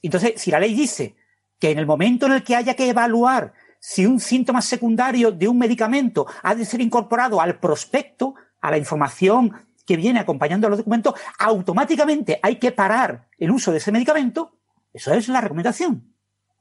Entonces, 0.00 0.34
si 0.36 0.52
la 0.52 0.60
ley 0.60 0.72
dice 0.72 1.16
que 1.58 1.72
en 1.72 1.80
el 1.80 1.86
momento 1.86 2.26
en 2.26 2.32
el 2.34 2.44
que 2.44 2.54
haya 2.54 2.74
que 2.74 2.88
evaluar 2.88 3.52
si 3.80 4.06
un 4.06 4.20
síntoma 4.20 4.62
secundario 4.62 5.32
de 5.32 5.48
un 5.48 5.58
medicamento 5.58 6.24
ha 6.44 6.54
de 6.54 6.64
ser 6.64 6.80
incorporado 6.80 7.40
al 7.40 7.58
prospecto, 7.58 8.36
a 8.60 8.70
la 8.70 8.78
información 8.78 9.66
que 9.84 9.96
viene 9.96 10.20
acompañando 10.20 10.68
a 10.68 10.70
los 10.70 10.78
documentos, 10.78 11.14
automáticamente 11.40 12.38
hay 12.40 12.60
que 12.60 12.70
parar 12.70 13.28
el 13.36 13.50
uso 13.50 13.72
de 13.72 13.78
ese 13.78 13.90
medicamento. 13.90 14.56
Eso 14.92 15.12
es 15.12 15.26
la 15.26 15.40
recomendación. 15.40 16.13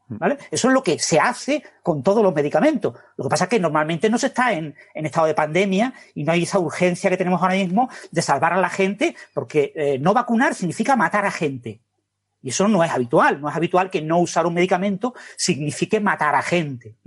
¿Vale? 0.07 0.38
Eso 0.51 0.67
es 0.67 0.74
lo 0.74 0.83
que 0.83 1.00
se 1.00 1.19
hace 1.19 1.63
con 1.81 2.03
todos 2.03 2.22
los 2.22 2.36
medicamentos. 2.36 2.93
Lo 3.17 3.24
que 3.24 3.29
pasa 3.29 3.45
es 3.45 3.50
que 3.50 3.60
normalmente 3.60 4.10
no 4.10 4.17
se 4.17 4.27
está 4.27 4.53
en, 4.53 4.75
en 4.93 5.05
estado 5.05 5.27
de 5.27 5.33
pandemia 5.33 5.93
y 6.13 6.24
no 6.24 6.33
hay 6.33 6.43
esa 6.43 6.60
urgencia 6.60 7.10
que 7.10 7.17
tenemos 7.17 7.41
ahora 7.41 7.55
mismo 7.55 7.89
de 8.12 8.22
salvar 8.22 8.53
a 8.53 8.62
la 8.62 8.69
gente, 8.69 9.15
porque 9.33 9.72
eh, 9.75 9.98
no 10.00 10.13
vacunar 10.13 10.53
significa 10.55 10.95
matar 10.95 11.25
a 11.25 11.31
gente. 11.31 11.81
Y 12.43 12.50
eso 12.50 12.67
no 12.67 12.83
es 12.83 12.91
habitual. 12.91 13.39
No 13.41 13.50
es 13.50 13.55
habitual 13.55 13.89
que 13.89 14.01
no 14.01 14.19
usar 14.19 14.45
un 14.45 14.53
medicamento 14.53 15.15
signifique 15.38 16.01
matar 16.01 16.36
a 16.36 16.41
gente. 16.41 16.98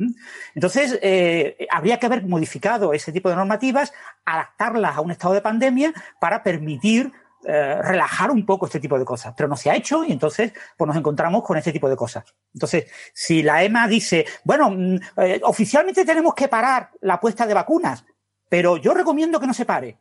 Entonces, 0.54 0.98
eh, 1.02 1.68
habría 1.70 1.98
que 1.98 2.06
haber 2.06 2.24
modificado 2.24 2.94
ese 2.94 3.12
tipo 3.12 3.28
de 3.28 3.36
normativas, 3.36 3.92
adaptarlas 4.24 4.96
a 4.96 5.02
un 5.02 5.10
estado 5.10 5.34
de 5.34 5.42
pandemia 5.42 5.92
para 6.18 6.42
permitir 6.42 7.12
eh, 7.44 7.80
relajar 7.82 8.30
un 8.30 8.44
poco 8.44 8.66
este 8.66 8.80
tipo 8.80 8.98
de 8.98 9.04
cosas. 9.04 9.34
Pero 9.36 9.48
no 9.48 9.56
se 9.56 9.70
ha 9.70 9.76
hecho 9.76 10.04
y 10.04 10.12
entonces 10.12 10.52
pues 10.76 10.86
nos 10.86 10.96
encontramos 10.96 11.44
con 11.44 11.56
este 11.56 11.72
tipo 11.72 11.88
de 11.88 11.96
cosas. 11.96 12.24
Entonces, 12.52 12.86
si 13.12 13.42
la 13.42 13.62
EMA 13.62 13.86
dice, 13.88 14.26
bueno, 14.44 14.70
mm, 14.70 14.96
eh, 15.18 15.40
oficialmente 15.44 16.04
tenemos 16.04 16.34
que 16.34 16.48
parar 16.48 16.90
la 17.00 17.20
puesta 17.20 17.46
de 17.46 17.54
vacunas, 17.54 18.04
pero 18.48 18.76
yo 18.76 18.94
recomiendo 18.94 19.38
que 19.38 19.46
no 19.46 19.54
se 19.54 19.64
pare. 19.64 19.98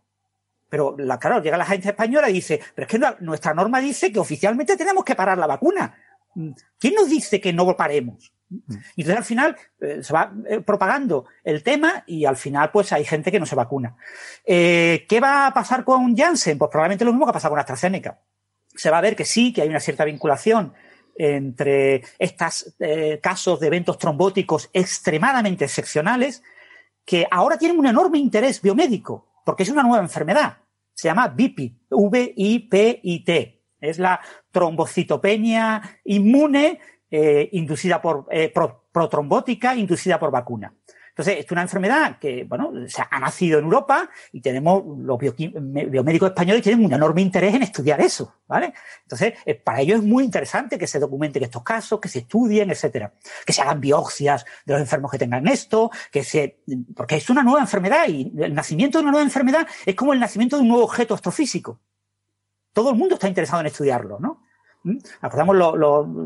Pero, 0.69 0.95
la, 0.97 1.19
claro, 1.19 1.41
llega 1.41 1.57
la 1.57 1.63
agencia 1.63 1.91
española 1.91 2.29
y 2.29 2.33
dice, 2.33 2.59
pero 2.73 2.87
es 2.87 2.91
que 2.91 3.23
nuestra 3.23 3.53
norma 3.53 3.79
dice 3.79 4.11
que 4.11 4.19
oficialmente 4.19 4.75
tenemos 4.75 5.03
que 5.03 5.15
parar 5.15 5.37
la 5.37 5.47
vacuna. 5.47 5.95
¿Quién 6.79 6.95
nos 6.95 7.09
dice 7.09 7.39
que 7.39 7.53
no 7.53 7.75
paremos? 7.77 8.31
Y 8.49 9.01
entonces 9.01 9.17
al 9.17 9.23
final 9.23 9.57
eh, 9.81 10.03
se 10.03 10.13
va 10.13 10.31
eh, 10.47 10.61
propagando 10.61 11.25
el 11.43 11.63
tema 11.63 12.03
y 12.05 12.25
al 12.25 12.37
final 12.37 12.71
pues 12.71 12.91
hay 12.93 13.03
gente 13.03 13.31
que 13.31 13.39
no 13.39 13.45
se 13.45 13.55
vacuna. 13.55 13.95
Eh, 14.45 15.05
¿Qué 15.09 15.19
va 15.19 15.47
a 15.47 15.53
pasar 15.53 15.83
con 15.83 16.15
Janssen? 16.15 16.57
Pues 16.57 16.69
probablemente 16.69 17.05
lo 17.05 17.11
mismo 17.11 17.25
que 17.25 17.31
ha 17.31 17.33
pasado 17.33 17.51
con 17.51 17.59
AstraZeneca. 17.59 18.19
Se 18.75 18.91
va 18.91 18.99
a 18.99 19.01
ver 19.01 19.15
que 19.15 19.25
sí, 19.25 19.51
que 19.51 19.61
hay 19.61 19.69
una 19.69 19.79
cierta 19.79 20.05
vinculación 20.05 20.73
entre 21.17 22.03
estos 22.19 22.75
casos 23.21 23.61
de 23.61 23.67
eventos 23.67 23.97
trombóticos 23.97 24.69
extremadamente 24.73 25.63
excepcionales 25.63 26.43
que 27.05 27.25
ahora 27.31 27.57
tienen 27.57 27.79
un 27.79 27.85
enorme 27.85 28.17
interés 28.17 28.61
biomédico 28.61 29.25
porque 29.45 29.63
es 29.63 29.69
una 29.69 29.83
nueva 29.83 30.03
enfermedad. 30.03 30.57
Se 30.93 31.07
llama 31.07 31.29
VIPIT, 31.29 31.83
V-I-P-I-T. 31.89 33.61
Es 33.79 33.99
la 33.99 34.19
trombocitopenia 34.51 35.99
inmune 36.03 36.79
eh, 37.11 37.49
inducida 37.53 38.01
por 38.01 38.25
eh, 38.31 38.51
protrombótica 38.91 39.75
inducida 39.75 40.19
por 40.19 40.31
vacuna. 40.31 40.73
Entonces, 41.15 41.45
es 41.45 41.51
una 41.51 41.61
enfermedad 41.61 42.19
que, 42.19 42.43
bueno, 42.43 42.73
se 42.87 43.01
ha 43.09 43.19
nacido 43.19 43.59
en 43.59 43.63
Europa 43.63 44.09
y 44.33 44.41
tenemos, 44.41 44.83
los 44.97 45.17
biomédicos 45.17 46.27
españoles 46.27 46.61
tienen 46.61 46.83
un 46.83 46.91
enorme 46.91 47.21
interés 47.21 47.55
en 47.55 47.63
estudiar 47.63 48.01
eso, 48.01 48.35
¿vale? 48.45 48.73
Entonces, 49.03 49.33
eh, 49.45 49.55
para 49.55 49.79
ellos 49.79 49.99
es 49.99 50.05
muy 50.05 50.25
interesante 50.25 50.77
que 50.77 50.87
se 50.87 50.99
documenten 50.99 51.41
estos 51.43 51.63
casos, 51.63 52.01
que 52.01 52.09
se 52.09 52.19
estudien, 52.19 52.69
etcétera. 52.69 53.13
Que 53.45 53.53
se 53.53 53.61
hagan 53.61 53.79
biopsias 53.79 54.43
de 54.65 54.73
los 54.73 54.81
enfermos 54.81 55.09
que 55.09 55.17
tengan 55.17 55.47
esto, 55.47 55.89
que 56.11 56.21
se, 56.21 56.59
porque 56.93 57.15
es 57.15 57.29
una 57.29 57.43
nueva 57.43 57.61
enfermedad 57.61 58.09
y 58.09 58.33
el 58.37 58.53
nacimiento 58.53 58.97
de 58.97 59.03
una 59.03 59.11
nueva 59.11 59.25
enfermedad 59.25 59.65
es 59.85 59.95
como 59.95 60.11
el 60.11 60.19
nacimiento 60.19 60.57
de 60.57 60.63
un 60.63 60.67
nuevo 60.67 60.83
objeto 60.83 61.13
astrofísico. 61.13 61.79
Todo 62.73 62.89
el 62.89 62.97
mundo 62.97 63.15
está 63.15 63.29
interesado 63.29 63.61
en 63.61 63.67
estudiarlo, 63.67 64.19
¿no? 64.19 64.41
¿Mm? 64.85 64.97
Acordamos 65.21 65.55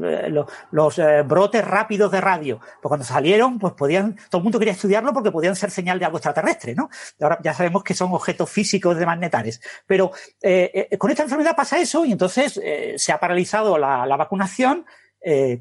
eh, 0.04 0.34
los, 0.72 1.00
eh, 1.00 1.22
brotes 1.24 1.66
rápidos 1.66 2.12
de 2.12 2.20
radio. 2.20 2.60
Pues 2.60 2.89
cuando 2.89 3.06
salieron, 3.06 3.58
pues 3.58 3.74
podían, 3.74 4.18
todo 4.30 4.39
el 4.39 4.44
mundo 4.44 4.60
quería 4.60 4.74
estudiarlo 4.74 5.13
porque 5.13 5.32
podían 5.32 5.56
ser 5.56 5.72
señal 5.72 5.98
de 5.98 6.04
algo 6.04 6.18
extraterrestre, 6.18 6.75
¿no? 6.75 6.89
Ahora 7.22 7.39
ya 7.42 7.54
sabemos 7.54 7.86
que 7.86 7.94
son 7.94 8.12
objetos 8.12 8.50
físicos 8.50 8.98
de 8.98 9.06
magnetares. 9.06 9.62
Pero 9.88 10.12
eh, 10.42 10.89
con 10.98 11.10
esta 11.10 11.24
enfermedad 11.24 11.56
pasa 11.56 11.80
eso 11.80 12.04
y 12.04 12.12
entonces 12.12 12.60
se 12.98 13.12
ha 13.13 13.20
paralizado 13.20 13.78
la, 13.78 14.18
vacunación 14.18 14.86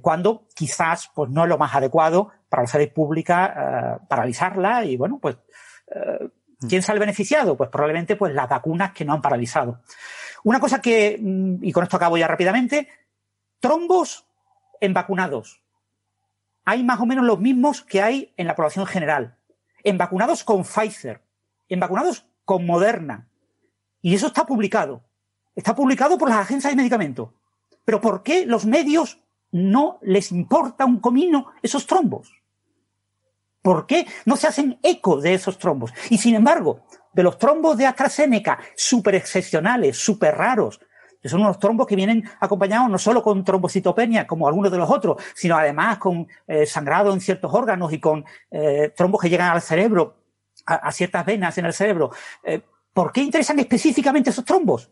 cuando 0.01 0.49
quizás 0.55 1.11
pues 1.15 1.31
no 1.31 1.45
es 1.45 1.49
lo 1.49 1.59
más 1.59 1.75
adecuado 1.75 2.33
para 2.49 2.63
la 2.65 2.69
salud 2.69 2.89
pública 2.93 4.01
paralizarla 4.09 4.85
y 4.85 4.97
bueno, 4.97 5.19
pues 5.21 5.37
¿quién 6.69 6.83
sale 6.83 6.99
beneficiado? 6.99 7.57
Pues 7.57 7.71
probablemente 7.71 8.17
pues 8.17 8.35
las 8.35 8.49
vacunas 8.49 8.93
que 8.93 9.05
no 9.05 9.13
han 9.13 9.23
paralizado. 9.23 9.81
Una 10.45 10.61
cosa 10.61 10.81
que, 10.81 11.19
mm, 11.21 11.65
y 11.65 11.73
con 11.73 11.85
esto 11.85 11.97
acabo 11.97 12.17
ya 12.17 12.27
rápidamente, 12.27 12.89
trombos 13.61 14.27
en 14.81 14.95
vacunados. 14.95 15.63
Hay 16.65 16.85
más 16.85 17.01
o 17.01 17.07
menos 17.07 17.25
los 17.25 17.41
mismos 17.41 17.83
que 17.83 18.03
hay 18.03 18.33
en 18.37 18.47
la 18.47 18.55
población 18.55 18.87
general. 18.87 19.39
En 19.83 19.99
vacunados 19.99 20.45
con 20.45 20.65
Pfizer, 20.65 21.23
en 21.69 21.81
vacunados 21.81 22.27
con 22.45 22.67
Moderna. 22.67 23.29
Y 24.03 24.15
eso 24.15 24.29
está 24.29 24.45
publicado. 24.47 25.03
Está 25.55 25.75
publicado 25.75 26.19
por 26.19 26.29
las 26.29 26.39
agencias 26.39 26.73
de 26.73 26.77
medicamentos. 26.77 27.31
Pero 27.85 28.01
¿por 28.01 28.23
qué 28.23 28.47
los 28.47 28.67
medios 28.67 29.19
no 29.51 29.99
les 30.03 30.31
importa 30.31 30.85
un 30.85 31.01
comino 31.01 31.53
esos 31.63 31.87
trombos? 31.87 32.33
¿Por 33.63 33.87
qué 33.87 34.07
no 34.25 34.37
se 34.37 34.47
hacen 34.47 34.79
eco 34.83 35.21
de 35.21 35.35
esos 35.35 35.59
trombos? 35.59 35.93
Y 36.11 36.19
sin 36.19 36.35
embargo, 36.35 36.85
de 37.19 37.25
los 37.25 37.37
trombos 37.37 37.77
de 37.77 37.85
AstraZeneca, 37.85 38.61
súper 38.77 39.17
excepcionales, 39.17 39.97
súper 39.99 40.37
raros, 40.37 40.79
que 41.21 41.29
son 41.29 41.41
unos 41.41 41.59
trombos 41.59 41.85
que 41.85 41.97
vienen 41.97 42.23
acompañados 42.39 42.89
no 42.89 42.97
solo 42.97 43.25
con 43.25 43.43
trombocitopenia, 43.43 44.25
como 44.25 44.47
algunos 44.47 44.71
de 44.71 44.79
los 44.79 44.89
otros, 44.89 45.21
sino 45.35 45.57
además 45.57 45.99
con 45.99 46.29
eh, 46.47 46.65
sangrado 46.65 47.13
en 47.13 47.21
ciertos 47.21 47.53
órganos 47.53 47.93
y 47.93 47.99
con 47.99 48.25
eh, 48.53 48.93
trombos 48.97 49.21
que 49.21 49.29
llegan 49.29 49.51
al 49.51 49.61
cerebro, 49.61 50.23
a, 50.65 50.93
ciertas 50.93 51.27
venas 51.27 51.59
en 51.59 51.65
el 51.65 51.73
cerebro. 51.73 52.13
Eh, 52.45 52.61
¿Por 52.93 53.11
qué 53.11 53.21
interesan 53.21 53.59
específicamente 53.59 54.31
esos 54.31 54.45
trombos? 54.45 54.89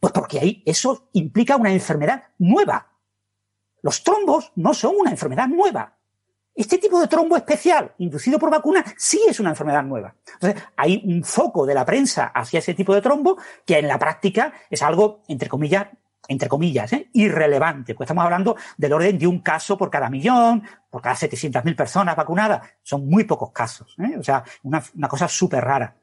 Pues 0.00 0.12
porque 0.12 0.40
ahí 0.40 0.64
eso 0.66 1.10
implica 1.12 1.54
una 1.54 1.70
enfermedad 1.70 2.24
nueva. 2.38 2.90
Los 3.82 4.02
trombos 4.02 4.50
no 4.56 4.74
son 4.74 4.96
una 4.98 5.12
enfermedad 5.12 5.46
nueva. 5.46 5.96
Este 6.58 6.78
tipo 6.78 7.00
de 7.00 7.06
trombo 7.06 7.36
especial 7.36 7.92
inducido 7.98 8.36
por 8.36 8.50
vacuna 8.50 8.84
sí 8.96 9.20
es 9.28 9.38
una 9.38 9.50
enfermedad 9.50 9.84
nueva. 9.84 10.16
Entonces, 10.34 10.60
hay 10.76 11.00
un 11.06 11.22
foco 11.22 11.64
de 11.64 11.72
la 11.72 11.84
prensa 11.84 12.32
hacia 12.34 12.58
ese 12.58 12.74
tipo 12.74 12.92
de 12.92 13.00
trombo 13.00 13.38
que 13.64 13.78
en 13.78 13.86
la 13.86 13.96
práctica 13.96 14.52
es 14.68 14.82
algo, 14.82 15.22
entre 15.28 15.48
comillas, 15.48 15.86
entre 16.26 16.48
comillas, 16.48 16.92
¿eh? 16.94 17.10
irrelevante, 17.12 17.94
pues 17.94 18.06
estamos 18.06 18.24
hablando 18.24 18.56
del 18.76 18.92
orden 18.92 19.16
de 19.16 19.28
un 19.28 19.38
caso 19.38 19.78
por 19.78 19.88
cada 19.88 20.10
millón, 20.10 20.64
por 20.90 21.00
cada 21.00 21.14
700.000 21.14 21.76
personas 21.76 22.16
vacunadas. 22.16 22.68
Son 22.82 23.08
muy 23.08 23.22
pocos 23.22 23.52
casos, 23.52 23.94
¿eh? 24.00 24.16
o 24.18 24.24
sea, 24.24 24.42
una, 24.64 24.82
cosa 25.08 25.28
súper 25.28 25.62
rara. 25.62 25.94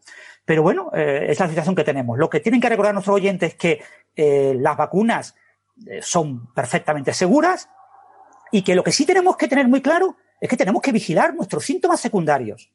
Pero 0.46 0.64
bueno, 0.64 0.90
eh, 0.94 1.26
es 1.28 1.38
la 1.38 1.50
situación 1.50 1.76
que 1.76 1.84
tenemos. 1.84 2.18
Lo 2.18 2.30
que 2.30 2.40
tienen 2.40 2.62
que 2.62 2.70
recordar 2.70 2.94
nuestros 2.94 3.18
oyentes 3.18 3.50
es 3.52 3.56
que 3.56 3.84
las 4.58 4.78
vacunas 4.78 5.36
son 6.00 6.54
perfectamente 6.54 7.14
seguras 7.14 7.68
y 8.54 8.62
que 8.62 8.74
lo 8.74 8.86
que 8.86 8.94
sí 8.94 9.06
tenemos 9.06 9.36
que 9.36 9.50
tener 9.50 9.68
muy 9.68 9.82
claro 9.82 10.16
es 10.46 10.50
que 10.50 10.58
tenemos 10.58 10.82
que 10.82 10.92
vigilar 10.92 11.34
nuestros 11.34 11.66
síntomas 11.66 12.00
secundarios. 12.00 12.72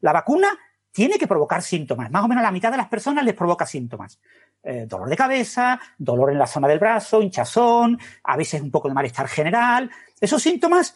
La 0.00 0.12
vacuna 0.12 0.48
tiene 0.92 1.18
que 1.18 1.26
provocar 1.26 1.62
síntomas. 1.62 2.10
Más 2.10 2.24
o 2.24 2.28
menos 2.28 2.42
la 2.42 2.50
mitad 2.50 2.70
de 2.70 2.76
las 2.76 2.88
personas 2.88 3.24
les 3.24 3.34
provoca 3.34 3.64
síntomas. 3.66 4.18
Eh, 4.62 4.86
dolor 4.88 5.08
de 5.08 5.16
cabeza, 5.16 5.80
dolor 5.96 6.32
en 6.32 6.38
la 6.38 6.46
zona 6.46 6.68
del 6.68 6.78
brazo, 6.78 7.22
hinchazón, 7.22 7.98
a 8.24 8.36
veces 8.36 8.60
un 8.60 8.70
poco 8.70 8.88
de 8.88 8.94
malestar 8.94 9.28
general. 9.28 9.90
Esos 10.20 10.42
síntomas 10.42 10.94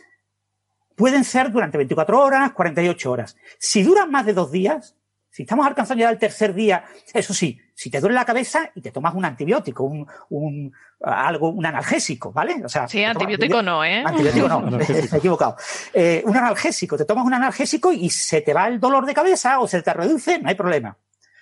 pueden 0.97 1.25
ser 1.25 1.51
durante 1.51 1.79
24 1.79 2.21
horas, 2.21 2.53
48 2.53 3.11
horas. 3.11 3.37
Si 3.59 3.83
duran 3.83 4.11
más 4.11 4.27
de 4.27 4.35
dos 4.35 4.51
días, 4.51 4.97
si 5.31 5.43
estamos 5.43 5.67
alcanzando 5.67 6.03
ya 6.03 6.11
el 6.11 6.19
tercer 6.19 6.55
día, 6.55 6.85
eso 7.13 7.33
sí, 7.35 7.61
si 7.75 7.90
te 7.90 8.00
duele 8.00 8.14
la 8.14 8.25
cabeza 8.25 8.71
y 8.75 8.81
te 8.81 8.93
tomas 8.93 9.14
un 9.14 9.25
antibiótico, 9.25 9.85
un, 9.85 10.07
un 10.31 10.73
algo, 11.00 11.50
un 11.50 11.66
analgésico, 11.66 12.33
¿vale? 12.33 12.62
O 12.64 12.69
sea, 12.69 12.87
sí, 12.87 13.02
antibiótico 13.02 13.62
no, 13.62 13.85
¿eh? 13.85 14.02
Antibiótico 14.04 14.49
no, 14.49 14.61
me 14.62 14.85
he 14.85 15.04
equivocado. 15.04 15.57
Eh, 15.93 16.23
un 16.25 16.37
analgésico, 16.37 16.97
te 16.97 17.04
tomas 17.04 17.26
un 17.26 17.35
analgésico 17.35 17.93
y 17.93 18.09
se 18.11 18.43
te 18.43 18.54
va 18.54 18.69
el 18.69 18.78
dolor 18.78 19.04
de 19.04 19.14
cabeza 19.14 19.59
o 19.59 19.66
se 19.66 19.83
te 19.83 19.93
reduce, 19.93 20.38
no 20.38 20.49
hay 20.49 20.54
problema. 20.54 20.97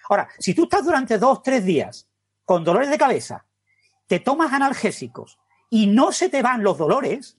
Ahora, 0.08 0.28
si 0.38 0.54
tú 0.54 0.64
estás 0.64 0.84
durante 0.84 1.18
dos, 1.18 1.42
tres 1.42 1.64
días 1.64 2.08
con 2.44 2.64
dolores 2.64 2.90
de 2.90 2.98
cabeza, 2.98 3.44
te 4.06 4.18
tomas 4.20 4.52
analgésicos 4.52 5.38
y 5.68 5.86
no 5.86 6.12
se 6.12 6.28
te 6.28 6.42
van 6.42 6.62
los 6.62 6.78
dolores, 6.78 7.38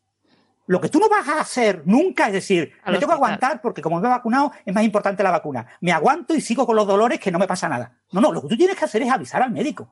lo 0.65 0.79
que 0.79 0.89
tú 0.89 0.99
no 0.99 1.09
vas 1.09 1.27
a 1.27 1.41
hacer 1.41 1.83
nunca 1.85 2.27
es 2.27 2.33
decir, 2.33 2.73
me 2.85 2.93
tengo 2.93 3.07
que 3.07 3.13
aguantar 3.13 3.61
porque 3.61 3.81
como 3.81 3.99
me 3.99 4.07
he 4.07 4.11
vacunado 4.11 4.51
es 4.65 4.73
más 4.73 4.83
importante 4.83 5.21
la 5.23 5.31
vacuna. 5.31 5.65
Me 5.81 5.91
aguanto 5.91 6.33
y 6.33 6.41
sigo 6.41 6.65
con 6.65 6.75
los 6.75 6.87
dolores 6.87 7.19
que 7.19 7.31
no 7.31 7.39
me 7.39 7.47
pasa 7.47 7.67
nada. 7.67 7.97
No, 8.11 8.21
no, 8.21 8.31
lo 8.31 8.41
que 8.41 8.47
tú 8.47 8.57
tienes 8.57 8.77
que 8.77 8.85
hacer 8.85 9.01
es 9.01 9.11
avisar 9.11 9.41
al 9.41 9.51
médico. 9.51 9.89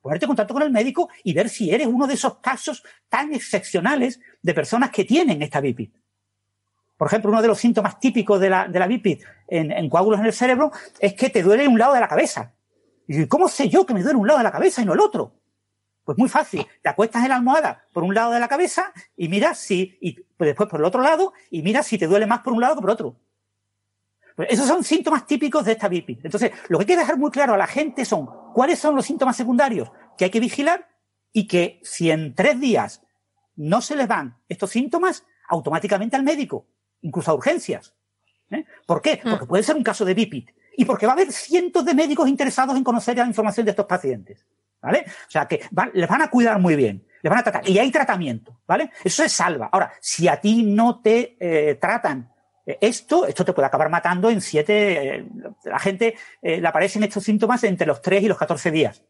Ponerte 0.00 0.24
en 0.24 0.28
contacto 0.28 0.54
con 0.54 0.62
el 0.62 0.70
médico 0.70 1.10
y 1.24 1.34
ver 1.34 1.48
si 1.48 1.70
eres 1.70 1.86
uno 1.86 2.06
de 2.06 2.14
esos 2.14 2.38
casos 2.38 2.82
tan 3.08 3.34
excepcionales 3.34 4.20
de 4.40 4.54
personas 4.54 4.90
que 4.90 5.04
tienen 5.04 5.42
esta 5.42 5.60
BIPID. 5.60 5.90
Por 6.96 7.08
ejemplo, 7.08 7.30
uno 7.30 7.42
de 7.42 7.48
los 7.48 7.58
síntomas 7.58 8.00
típicos 8.00 8.40
de 8.40 8.50
la, 8.50 8.66
de 8.66 8.78
la 8.78 8.86
BIPID 8.86 9.22
en, 9.48 9.72
en 9.72 9.88
coágulos 9.90 10.20
en 10.20 10.26
el 10.26 10.32
cerebro 10.32 10.72
es 10.98 11.14
que 11.14 11.30
te 11.30 11.42
duele 11.42 11.68
un 11.68 11.78
lado 11.78 11.94
de 11.94 12.00
la 12.00 12.08
cabeza. 12.08 12.54
Y 13.06 13.26
¿cómo 13.26 13.48
sé 13.48 13.68
yo 13.68 13.84
que 13.84 13.94
me 13.94 14.02
duele 14.02 14.18
un 14.18 14.26
lado 14.26 14.38
de 14.38 14.44
la 14.44 14.52
cabeza 14.52 14.82
y 14.82 14.84
no 14.84 14.94
el 14.94 15.00
otro? 15.00 15.34
Pues 16.08 16.16
muy 16.16 16.30
fácil, 16.30 16.66
te 16.80 16.88
acuestas 16.88 17.22
en 17.22 17.28
la 17.28 17.36
almohada 17.36 17.84
por 17.92 18.02
un 18.02 18.14
lado 18.14 18.32
de 18.32 18.40
la 18.40 18.48
cabeza 18.48 18.94
y 19.14 19.28
miras 19.28 19.58
si, 19.58 19.98
y 20.00 20.16
después 20.38 20.66
por 20.66 20.80
el 20.80 20.86
otro 20.86 21.02
lado 21.02 21.34
y 21.50 21.60
miras 21.60 21.86
si 21.86 21.98
te 21.98 22.06
duele 22.06 22.24
más 22.24 22.40
por 22.40 22.54
un 22.54 22.62
lado 22.62 22.76
que 22.76 22.80
por 22.80 22.90
otro. 22.92 23.16
Pues 24.34 24.48
esos 24.50 24.66
son 24.66 24.82
síntomas 24.84 25.26
típicos 25.26 25.66
de 25.66 25.72
esta 25.72 25.86
BIPI. 25.86 26.20
Entonces, 26.24 26.52
lo 26.70 26.78
que 26.78 26.84
hay 26.84 26.86
que 26.86 26.96
dejar 26.96 27.18
muy 27.18 27.30
claro 27.30 27.52
a 27.52 27.58
la 27.58 27.66
gente 27.66 28.06
son 28.06 28.26
cuáles 28.54 28.78
son 28.78 28.96
los 28.96 29.04
síntomas 29.04 29.36
secundarios 29.36 29.90
que 30.16 30.24
hay 30.24 30.30
que 30.30 30.40
vigilar 30.40 30.88
y 31.30 31.46
que 31.46 31.78
si 31.82 32.10
en 32.10 32.34
tres 32.34 32.58
días 32.58 33.02
no 33.56 33.82
se 33.82 33.94
les 33.94 34.08
van 34.08 34.38
estos 34.48 34.70
síntomas, 34.70 35.26
automáticamente 35.46 36.16
al 36.16 36.22
médico, 36.22 36.68
incluso 37.02 37.32
a 37.32 37.34
urgencias. 37.34 37.92
¿Eh? 38.50 38.64
¿Por 38.86 39.02
qué? 39.02 39.20
Mm. 39.22 39.28
Porque 39.28 39.46
puede 39.46 39.62
ser 39.62 39.76
un 39.76 39.84
caso 39.84 40.06
de 40.06 40.14
BIPIT 40.14 40.52
y 40.78 40.86
porque 40.86 41.04
va 41.04 41.12
a 41.12 41.16
haber 41.16 41.32
cientos 41.32 41.84
de 41.84 41.92
médicos 41.92 42.30
interesados 42.30 42.78
en 42.78 42.82
conocer 42.82 43.14
la 43.18 43.26
información 43.26 43.66
de 43.66 43.72
estos 43.72 43.84
pacientes. 43.84 44.46
¿Vale? 44.80 45.04
O 45.06 45.30
sea 45.30 45.46
que 45.46 45.60
les 45.94 46.08
van 46.08 46.22
a 46.22 46.30
cuidar 46.30 46.58
muy 46.60 46.76
bien, 46.76 47.04
les 47.22 47.30
van 47.30 47.40
a 47.40 47.42
tratar. 47.42 47.68
Y 47.68 47.78
hay 47.78 47.90
tratamiento, 47.90 48.60
¿vale? 48.66 48.90
Eso 49.02 49.22
se 49.22 49.28
salva. 49.28 49.68
Ahora, 49.72 49.92
si 50.00 50.28
a 50.28 50.40
ti 50.40 50.62
no 50.62 51.00
te 51.00 51.36
eh, 51.40 51.74
tratan 51.76 52.32
eh, 52.64 52.78
esto, 52.80 53.26
esto 53.26 53.44
te 53.44 53.52
puede 53.52 53.66
acabar 53.66 53.90
matando 53.90 54.30
en 54.30 54.40
siete, 54.40 55.16
eh, 55.16 55.28
la 55.64 55.78
gente 55.78 56.14
le 56.42 56.66
aparecen 56.66 57.02
estos 57.02 57.24
síntomas 57.24 57.64
entre 57.64 57.86
los 57.86 58.00
3 58.00 58.22
y 58.22 58.28
los 58.28 58.38
14 58.38 58.70
días. 58.70 59.02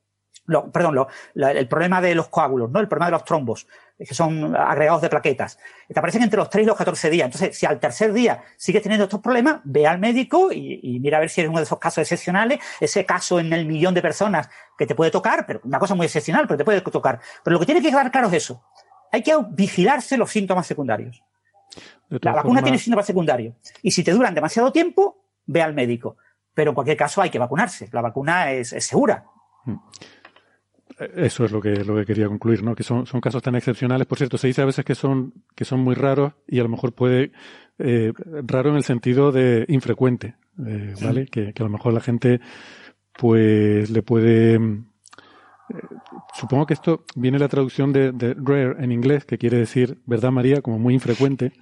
Lo, 0.46 0.72
perdón, 0.72 1.06
el 1.34 1.68
problema 1.68 2.00
de 2.00 2.14
los 2.14 2.28
coágulos, 2.28 2.70
¿no? 2.70 2.80
El 2.80 2.88
problema 2.88 3.08
de 3.08 3.12
los 3.12 3.24
trombos, 3.24 3.66
que 4.06 4.14
son 4.14 4.54
agregados 4.56 5.02
de 5.02 5.08
plaquetas. 5.08 5.58
Te 5.88 5.98
aparecen 5.98 6.22
entre 6.22 6.38
los 6.38 6.48
3 6.48 6.64
y 6.64 6.66
los 6.66 6.76
14 6.76 7.10
días. 7.10 7.26
Entonces, 7.26 7.58
si 7.58 7.66
al 7.66 7.80
tercer 7.80 8.12
día 8.12 8.44
sigues 8.56 8.82
teniendo 8.82 9.04
estos 9.04 9.20
problemas, 9.20 9.60
ve 9.64 9.86
al 9.86 9.98
médico 9.98 10.52
y, 10.52 10.78
y, 10.82 11.00
mira 11.00 11.16
a 11.16 11.20
ver 11.20 11.30
si 11.30 11.40
eres 11.40 11.50
uno 11.50 11.58
de 11.58 11.64
esos 11.64 11.78
casos 11.78 11.98
excepcionales, 11.98 12.60
ese 12.80 13.04
caso 13.04 13.40
en 13.40 13.52
el 13.52 13.66
millón 13.66 13.94
de 13.94 14.02
personas 14.02 14.48
que 14.76 14.86
te 14.86 14.94
puede 14.94 15.10
tocar, 15.10 15.46
pero 15.46 15.60
una 15.64 15.78
cosa 15.78 15.94
muy 15.94 16.06
excepcional, 16.06 16.46
pero 16.46 16.58
te 16.58 16.64
puede 16.64 16.80
tocar. 16.80 17.20
Pero 17.42 17.54
lo 17.54 17.60
que 17.60 17.66
tiene 17.66 17.82
que 17.82 17.90
quedar 17.90 18.10
claro 18.12 18.28
es 18.28 18.34
eso. 18.34 18.62
Hay 19.10 19.22
que 19.22 19.32
vigilarse 19.50 20.16
los 20.16 20.30
síntomas 20.30 20.66
secundarios. 20.66 21.22
La 22.08 22.32
vacuna 22.32 22.62
tiene 22.62 22.78
síntomas 22.78 23.06
secundarios. 23.06 23.54
Y 23.82 23.90
si 23.90 24.04
te 24.04 24.12
duran 24.12 24.34
demasiado 24.34 24.72
tiempo, 24.72 25.24
ve 25.46 25.62
al 25.62 25.74
médico. 25.74 26.16
Pero 26.54 26.70
en 26.70 26.74
cualquier 26.74 26.96
caso 26.96 27.20
hay 27.20 27.30
que 27.30 27.38
vacunarse. 27.38 27.88
La 27.92 28.00
vacuna 28.00 28.52
es, 28.52 28.72
es 28.72 28.84
segura. 28.84 29.24
Hmm. 29.64 29.76
Eso 30.98 31.44
es 31.44 31.52
lo 31.52 31.60
que, 31.60 31.84
lo 31.84 31.94
que 31.96 32.04
quería 32.04 32.26
concluir, 32.26 32.62
¿no? 32.62 32.74
Que 32.74 32.82
son, 32.82 33.06
son 33.06 33.20
casos 33.20 33.42
tan 33.42 33.54
excepcionales. 33.54 34.06
Por 34.06 34.18
cierto, 34.18 34.36
se 34.36 34.48
dice 34.48 34.62
a 34.62 34.66
veces 34.66 34.84
que 34.84 34.94
son, 34.94 35.32
que 35.54 35.64
son 35.64 35.80
muy 35.80 35.94
raros 35.94 36.32
y 36.46 36.58
a 36.58 36.64
lo 36.64 36.68
mejor 36.68 36.92
puede, 36.92 37.32
eh, 37.78 38.12
raro 38.44 38.70
en 38.70 38.76
el 38.76 38.82
sentido 38.82 39.30
de 39.30 39.64
infrecuente, 39.68 40.34
eh, 40.66 40.94
¿vale? 41.00 41.26
Que, 41.26 41.52
que, 41.52 41.62
a 41.62 41.66
lo 41.66 41.70
mejor 41.70 41.92
la 41.92 42.00
gente, 42.00 42.40
pues, 43.16 43.90
le 43.90 44.02
puede, 44.02 44.54
eh, 44.54 44.60
supongo 46.34 46.66
que 46.66 46.74
esto 46.74 47.04
viene 47.14 47.38
la 47.38 47.48
traducción 47.48 47.92
de, 47.92 48.10
de 48.10 48.34
rare 48.34 48.82
en 48.82 48.90
inglés, 48.90 49.24
que 49.24 49.38
quiere 49.38 49.58
decir, 49.58 49.98
¿verdad, 50.04 50.32
María? 50.32 50.62
Como 50.62 50.80
muy 50.80 50.94
infrecuente. 50.94 51.52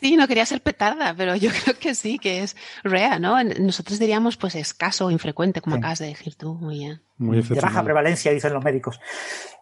Sí, 0.00 0.16
no 0.16 0.28
quería 0.28 0.44
ser 0.44 0.60
petarda, 0.60 1.14
pero 1.16 1.36
yo 1.36 1.50
creo 1.64 1.78
que 1.78 1.94
sí, 1.94 2.18
que 2.18 2.42
es 2.42 2.56
rare, 2.84 3.18
¿no? 3.18 3.42
Nosotros 3.42 3.98
diríamos 3.98 4.36
pues 4.36 4.54
escaso 4.54 5.06
o 5.06 5.10
infrecuente, 5.10 5.60
como 5.60 5.76
acabas 5.76 6.00
de 6.00 6.06
decir 6.06 6.34
tú. 6.34 6.54
Muy 6.54 6.78
bien. 6.78 7.00
Muy 7.18 7.40
de 7.40 7.60
baja 7.60 7.82
prevalencia, 7.82 8.30
dicen 8.30 8.52
los 8.52 8.62
médicos. 8.62 9.00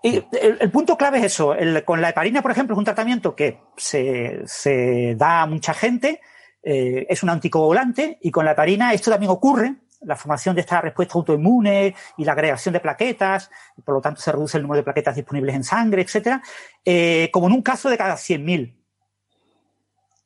Y 0.02 0.24
el, 0.40 0.70
punto 0.70 0.96
clave 0.96 1.18
es 1.18 1.24
eso. 1.24 1.54
con 1.84 2.00
la 2.00 2.10
heparina, 2.10 2.42
por 2.42 2.50
ejemplo, 2.50 2.74
es 2.74 2.78
un 2.78 2.84
tratamiento 2.84 3.36
que 3.36 3.60
se, 3.76 4.42
se 4.44 5.14
da 5.16 5.42
a 5.42 5.46
mucha 5.46 5.72
gente, 5.72 6.20
eh, 6.62 7.06
es 7.08 7.22
un 7.22 7.30
anticoagulante, 7.30 8.18
y 8.20 8.30
con 8.30 8.44
la 8.44 8.52
heparina 8.52 8.92
esto 8.92 9.10
también 9.10 9.30
ocurre, 9.30 9.76
la 10.00 10.16
formación 10.16 10.54
de 10.54 10.62
esta 10.62 10.80
respuesta 10.80 11.14
autoinmune 11.14 11.94
y 12.18 12.24
la 12.24 12.32
agregación 12.32 12.72
de 12.72 12.80
plaquetas, 12.80 13.50
y 13.76 13.82
por 13.82 13.94
lo 13.94 14.00
tanto 14.00 14.20
se 14.20 14.32
reduce 14.32 14.58
el 14.58 14.64
número 14.64 14.78
de 14.78 14.84
plaquetas 14.84 15.14
disponibles 15.14 15.54
en 15.54 15.64
sangre, 15.64 16.02
etcétera, 16.02 16.42
eh, 16.84 17.30
como 17.32 17.46
en 17.46 17.52
un 17.54 17.62
caso 17.62 17.88
de 17.88 17.96
cada 17.96 18.14
100.000. 18.14 18.83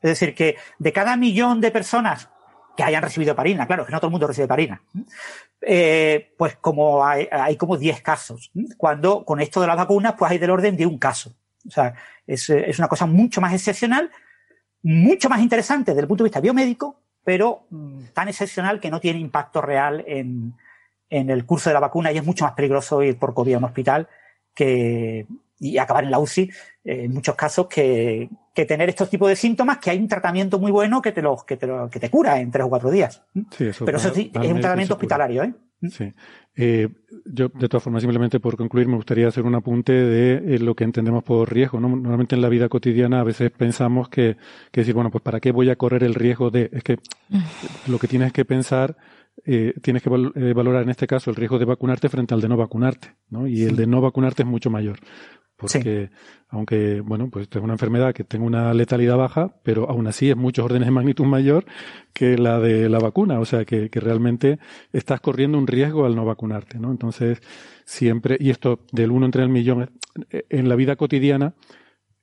Es 0.01 0.11
decir, 0.11 0.35
que 0.35 0.57
de 0.79 0.93
cada 0.93 1.17
millón 1.17 1.61
de 1.61 1.71
personas 1.71 2.29
que 2.77 2.85
hayan 2.85 3.03
recibido 3.03 3.35
parina, 3.35 3.67
claro, 3.67 3.85
que 3.85 3.93
no 3.93 3.99
todo 3.99 4.07
el 4.07 4.13
mundo 4.13 4.29
recibe 4.29 4.47
parina, 4.47 4.81
eh, 5.61 6.33
pues 6.39 6.57
como 6.57 7.05
hay, 7.05 7.57
como 7.57 7.77
10 7.77 8.03
casos. 8.03 8.53
Cuando 8.77 9.25
con 9.25 9.41
esto 9.41 9.61
de 9.61 9.67
las 9.67 9.77
vacunas, 9.77 10.15
pues 10.17 10.31
hay 10.31 10.39
del 10.39 10.51
orden 10.51 10.77
de 10.77 10.87
un 10.87 10.99
caso. 10.99 11.35
O 11.67 11.71
sea, 11.71 11.95
es, 12.27 12.49
es 12.51 12.79
una 12.79 12.87
cosa 12.87 13.07
mucho 13.07 13.41
más 13.41 13.53
excepcional, 13.53 14.11
mucho 14.83 15.29
más 15.29 15.41
interesante 15.41 15.91
desde 15.91 16.03
el 16.03 16.09
punto 16.09 16.23
de 16.23 16.29
vista 16.29 16.41
biomédico, 16.41 17.01
pero 17.25 17.67
mm, 17.71 18.05
tan 18.15 18.29
excepcional 18.29 18.79
que 18.79 18.91
no 18.91 19.01
tiene 19.01 19.19
impacto 19.19 19.61
real 19.61 20.05
en, 20.07 20.55
en 21.11 21.31
el 21.31 21.45
curso 21.45 21.71
de 21.71 21.75
la 21.75 21.81
vacuna 21.81 22.13
y 22.13 22.19
es 22.19 22.25
mucho 22.25 22.45
más 22.45 22.55
peligroso 22.55 23.03
ir 23.03 23.19
por 23.19 23.35
COVID 23.35 23.55
a 23.55 23.59
un 23.59 23.65
hospital 23.65 24.09
que, 24.55 25.27
y 25.61 25.79
acabar 25.79 26.05
en 26.05 26.11
la 26.11 26.19
UCI 26.19 26.43
eh, 26.43 27.05
en 27.05 27.13
muchos 27.13 27.35
casos 27.35 27.67
que, 27.67 28.29
que, 28.55 28.65
tener 28.65 28.89
estos 28.89 29.11
tipos 29.11 29.29
de 29.29 29.37
síntomas 29.37 29.79
que 29.79 29.91
hay 29.91 29.99
un 29.99 30.09
tratamiento 30.09 30.59
muy 30.59 30.71
bueno 30.71 31.03
que 31.03 31.13
te 31.13 31.23
lo, 31.23 31.37
que 31.47 31.57
te, 31.57 31.67
lo, 31.67 31.89
que 31.91 32.01
te 32.01 32.11
cura 32.11 32.41
en 32.41 32.51
tres 32.51 32.67
o 32.67 32.69
cuatro 32.69 32.91
días. 32.91 33.23
Sí, 33.51 33.67
eso 33.67 33.85
Pero 33.85 33.99
eso 33.99 34.13
sí, 34.15 34.31
es 34.35 34.51
un 34.51 34.61
tratamiento 34.61 34.95
hospitalario, 34.95 35.43
¿eh? 35.43 35.55
Sí. 35.91 36.13
Eh, 36.57 36.89
yo, 37.25 37.49
de 37.49 37.69
todas 37.69 37.85
formas, 37.85 38.03
simplemente 38.03 38.41
por 38.41 38.57
concluir, 38.57 38.89
me 38.89 38.97
gustaría 38.97 39.29
hacer 39.29 39.45
un 39.45 39.55
apunte 39.55 39.93
de 39.93 40.55
eh, 40.55 40.59
lo 40.59 40.75
que 40.75 40.83
entendemos 40.83 41.23
por 41.23 41.53
riesgo. 41.53 41.79
¿no? 41.79 41.89
Normalmente 41.89 42.35
en 42.35 42.43
la 42.43 42.49
vida 42.49 42.69
cotidiana 42.69 43.21
a 43.21 43.25
veces 43.25 43.53
pensamos 43.53 44.09
que, 44.09 44.37
que 44.73 44.81
decir, 44.81 44.95
bueno, 44.95 45.11
pues 45.11 45.23
¿para 45.23 45.39
qué 45.39 45.53
voy 45.53 45.71
a 45.71 45.77
correr 45.77 46.03
el 46.03 46.15
riesgo 46.15 46.51
de...? 46.51 46.69
Es 46.73 46.83
que 46.83 46.99
lo 47.87 47.99
que 47.99 48.09
tienes 48.09 48.33
que 48.33 48.45
pensar 48.45 48.97
eh, 49.45 49.75
tienes 49.83 50.03
que 50.03 50.11
eh, 50.11 50.53
valorar 50.53 50.83
en 50.83 50.91
este 50.91 51.07
caso 51.07 51.31
el 51.31 51.37
riesgo 51.37 51.59
de 51.59 51.65
vacunarte 51.65 52.09
frente 52.09 52.35
al 52.35 52.41
de 52.41 52.49
no 52.49 52.57
vacunarte, 52.57 53.15
¿no? 53.31 53.47
Y 53.47 53.63
el 53.63 53.77
de 53.77 53.87
no 53.87 54.01
vacunarte 54.01 54.43
es 54.43 54.49
mucho 54.49 54.71
mayor. 54.71 54.99
Porque, 55.57 56.11
aunque, 56.51 57.01
bueno, 57.01 57.31
pues 57.31 57.49
es 57.51 57.61
una 57.61 57.73
enfermedad 57.73 58.15
que 58.15 58.23
tenga 58.23 58.47
una 58.47 58.73
letalidad 58.73 59.17
baja, 59.17 59.57
pero 59.65 59.91
aún 59.91 60.07
así 60.07 60.31
es 60.31 60.37
muchos 60.37 60.65
órdenes 60.65 60.87
de 60.87 60.93
magnitud 60.93 61.25
mayor 61.25 61.65
que 62.13 62.39
la 62.39 62.61
de 62.61 62.89
la 62.89 63.01
vacuna. 63.01 63.41
O 63.41 63.45
sea, 63.45 63.65
que, 63.65 63.91
que 63.91 63.99
realmente 63.99 64.61
estás 64.93 65.21
corriendo 65.21 65.59
un 65.59 65.67
riesgo 65.67 66.07
al 66.07 66.15
no 66.15 66.25
vacunarte, 66.25 66.79
¿no? 66.79 66.93
Entonces, 66.93 67.43
siempre, 67.85 68.37
y 68.39 68.51
esto 68.51 68.85
del 68.93 69.11
uno 69.11 69.27
entre 69.27 69.43
el 69.43 69.49
millón, 69.49 69.91
eh, 70.31 70.45
en 70.49 70.69
la 70.69 70.77
vida 70.77 70.95
cotidiana, 70.95 71.55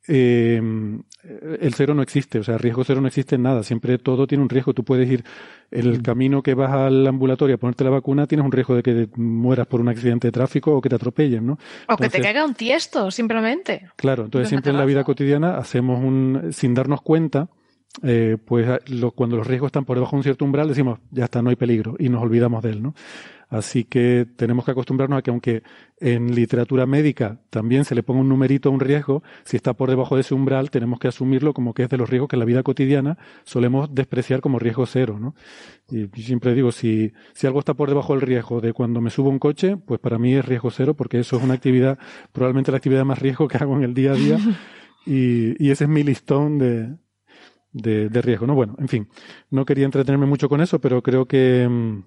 eh, 0.08 0.62
el 1.60 1.74
cero 1.74 1.94
no 1.94 2.02
existe, 2.02 2.40
o 2.40 2.44
sea, 2.44 2.58
riesgo 2.58 2.84
cero 2.84 3.02
no 3.02 3.08
existe 3.08 3.36
en 3.36 3.44
nada, 3.44 3.64
siempre 3.64 3.98
todo 3.98 4.28
tiene 4.28 4.44
un 4.44 4.50
riesgo. 4.50 4.74
Tú 4.74 4.84
puedes 4.84 5.10
ir 5.10 5.24
el 5.72 6.02
camino 6.02 6.44
que 6.44 6.54
vas 6.54 6.72
al 6.72 7.08
ambulatorio 7.08 7.56
a 7.56 7.58
ponerte 7.58 7.84
la 7.84 7.90
vacuna, 7.90 8.28
tienes 8.28 8.46
un 8.46 8.52
riesgo 8.52 8.76
de 8.76 8.84
que 8.84 9.10
mueras 9.16 9.68
por 9.68 9.82
un 9.82 9.90
accidente 9.90 10.28
de 10.28 10.32
tráfico 10.32 10.76
o 10.76 10.82
que 10.82 10.90
te 10.90 10.96
atropellen, 10.96 11.46
¿no? 11.46 11.58
O 11.90 11.98
que 11.98 12.10
te 12.10 12.22
caiga 12.22 12.46
un 12.46 12.54
tiesto, 12.54 13.10
simplemente. 13.10 13.90
Claro, 13.96 14.26
entonces 14.26 14.50
siempre 14.50 14.72
en 14.72 14.78
la 14.78 14.86
vida 14.86 15.04
cotidiana 15.04 15.58
hacemos 15.58 16.04
un, 16.04 16.50
sin 16.52 16.74
darnos 16.74 17.02
cuenta, 17.02 17.50
eh, 18.04 18.38
pues 18.44 18.68
cuando 19.16 19.38
los 19.38 19.48
riesgos 19.48 19.70
están 19.70 19.86
por 19.86 19.98
debajo 19.98 20.12
de 20.12 20.18
un 20.18 20.24
cierto 20.24 20.46
umbral, 20.46 20.68
decimos, 20.68 21.00
ya 21.12 21.26
está, 21.26 21.42
no 21.42 21.50
hay 21.50 21.56
peligro, 21.56 21.96
y 21.98 22.10
nos 22.10 22.22
olvidamos 22.22 22.62
de 22.62 22.72
él, 22.72 22.84
¿no? 22.84 22.94
Así 23.50 23.84
que 23.84 24.26
tenemos 24.36 24.66
que 24.66 24.72
acostumbrarnos 24.72 25.20
a 25.20 25.22
que 25.22 25.30
aunque 25.30 25.64
en 26.00 26.34
literatura 26.36 26.86
médica 26.86 27.40
también 27.50 27.86
se 27.86 27.96
le 27.96 28.04
ponga 28.04 28.22
un 28.22 28.30
numerito 28.30 28.70
a 28.70 28.72
un 28.72 28.80
riesgo, 28.80 29.24
si 29.44 29.56
está 29.58 29.74
por 29.74 29.90
debajo 29.90 30.16
de 30.16 30.22
ese 30.22 30.34
umbral, 30.34 30.72
tenemos 30.72 31.00
que 31.00 31.08
asumirlo 31.08 31.54
como 31.54 31.74
que 31.74 31.84
es 31.84 31.90
de 31.90 31.98
los 31.98 32.10
riesgos 32.10 32.30
que 32.30 32.36
en 32.36 32.40
la 32.40 32.46
vida 32.46 32.64
cotidiana 32.64 33.18
solemos 33.44 33.94
despreciar 33.94 34.42
como 34.42 34.60
riesgo 34.60 34.86
cero, 34.86 35.18
¿no? 35.20 35.36
Y 35.90 36.08
siempre 36.22 36.54
digo, 36.54 36.72
si, 36.72 37.14
si 37.34 37.48
algo 37.48 37.60
está 37.60 37.74
por 37.74 37.90
debajo 37.90 38.14
del 38.14 38.22
riesgo 38.22 38.62
de 38.62 38.74
cuando 38.74 39.02
me 39.02 39.10
subo 39.10 39.30
a 39.30 39.32
un 39.32 39.40
coche, 39.40 39.78
pues 39.78 40.00
para 40.00 40.18
mí 40.18 40.34
es 40.34 40.46
riesgo 40.46 40.72
cero 40.72 40.96
porque 40.96 41.20
eso 41.20 41.38
es 41.38 41.44
una 41.44 41.54
actividad, 41.54 42.00
probablemente 42.32 42.72
la 42.72 42.78
actividad 42.78 43.06
más 43.06 43.20
riesgo 43.20 43.48
que 43.48 43.58
hago 43.58 43.76
en 43.78 43.84
el 43.84 43.94
día 43.94 44.12
a 44.12 44.16
día. 44.16 44.38
Y, 45.08 45.64
y 45.64 45.70
ese 45.70 45.84
es 45.84 45.90
mi 45.92 46.02
listón 46.02 46.58
de, 46.58 46.96
de, 47.76 48.10
de 48.10 48.22
riesgo, 48.22 48.48
¿no? 48.48 48.56
Bueno, 48.56 48.76
en 48.80 48.88
fin, 48.88 49.10
no 49.52 49.66
quería 49.66 49.86
entretenerme 49.86 50.26
mucho 50.26 50.48
con 50.48 50.62
eso, 50.62 50.80
pero 50.80 51.04
creo 51.04 51.26
que, 51.26 51.68
mm, 51.70 52.04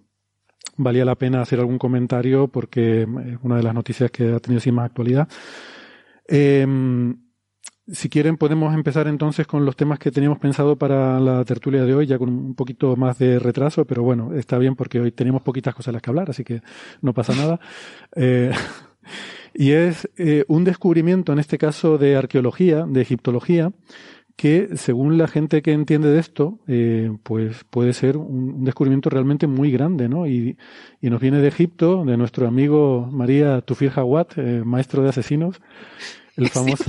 valía 0.78 1.04
la 1.04 1.14
pena 1.14 1.42
hacer 1.42 1.60
algún 1.60 1.78
comentario 1.78 2.48
porque 2.48 3.02
es 3.02 3.38
una 3.42 3.56
de 3.56 3.62
las 3.62 3.74
noticias 3.74 4.10
que 4.10 4.32
ha 4.32 4.40
tenido 4.40 4.58
así 4.58 4.72
más 4.72 4.86
actualidad. 4.86 5.28
Eh, 6.26 6.66
si 7.90 8.08
quieren 8.08 8.36
podemos 8.36 8.74
empezar 8.74 9.08
entonces 9.08 9.46
con 9.46 9.64
los 9.64 9.76
temas 9.76 9.98
que 9.98 10.10
teníamos 10.10 10.38
pensado 10.38 10.76
para 10.76 11.18
la 11.20 11.44
tertulia 11.44 11.84
de 11.84 11.94
hoy, 11.94 12.06
ya 12.06 12.18
con 12.18 12.28
un 12.28 12.54
poquito 12.54 12.96
más 12.96 13.18
de 13.18 13.38
retraso, 13.38 13.86
pero 13.86 14.02
bueno, 14.02 14.34
está 14.34 14.58
bien 14.58 14.76
porque 14.76 15.00
hoy 15.00 15.12
tenemos 15.12 15.42
poquitas 15.42 15.74
cosas 15.74 15.94
las 15.94 16.02
que 16.02 16.10
hablar, 16.10 16.30
así 16.30 16.44
que 16.44 16.62
no 17.02 17.12
pasa 17.12 17.34
nada. 17.34 17.60
Eh, 18.16 18.52
y 19.54 19.72
es 19.72 20.08
eh, 20.18 20.44
un 20.48 20.64
descubrimiento, 20.64 21.32
en 21.32 21.38
este 21.38 21.56
caso 21.56 21.96
de 21.96 22.16
arqueología, 22.16 22.84
de 22.86 23.00
egiptología, 23.00 23.72
que 24.38 24.68
según 24.76 25.18
la 25.18 25.26
gente 25.26 25.62
que 25.62 25.72
entiende 25.72 26.12
de 26.12 26.20
esto, 26.20 26.60
eh, 26.68 27.10
pues 27.24 27.64
puede 27.70 27.92
ser 27.92 28.16
un, 28.16 28.64
descubrimiento 28.64 29.10
realmente 29.10 29.48
muy 29.48 29.72
grande, 29.72 30.08
¿no? 30.08 30.28
Y, 30.28 30.56
y, 31.00 31.10
nos 31.10 31.20
viene 31.20 31.38
de 31.38 31.48
Egipto, 31.48 32.04
de 32.04 32.16
nuestro 32.16 32.46
amigo 32.46 33.08
María 33.10 33.60
Tufir 33.62 33.90
Hawat, 33.90 34.36
maestro 34.64 35.02
de 35.02 35.08
asesinos, 35.08 35.60
el 36.36 36.48
famoso... 36.50 36.84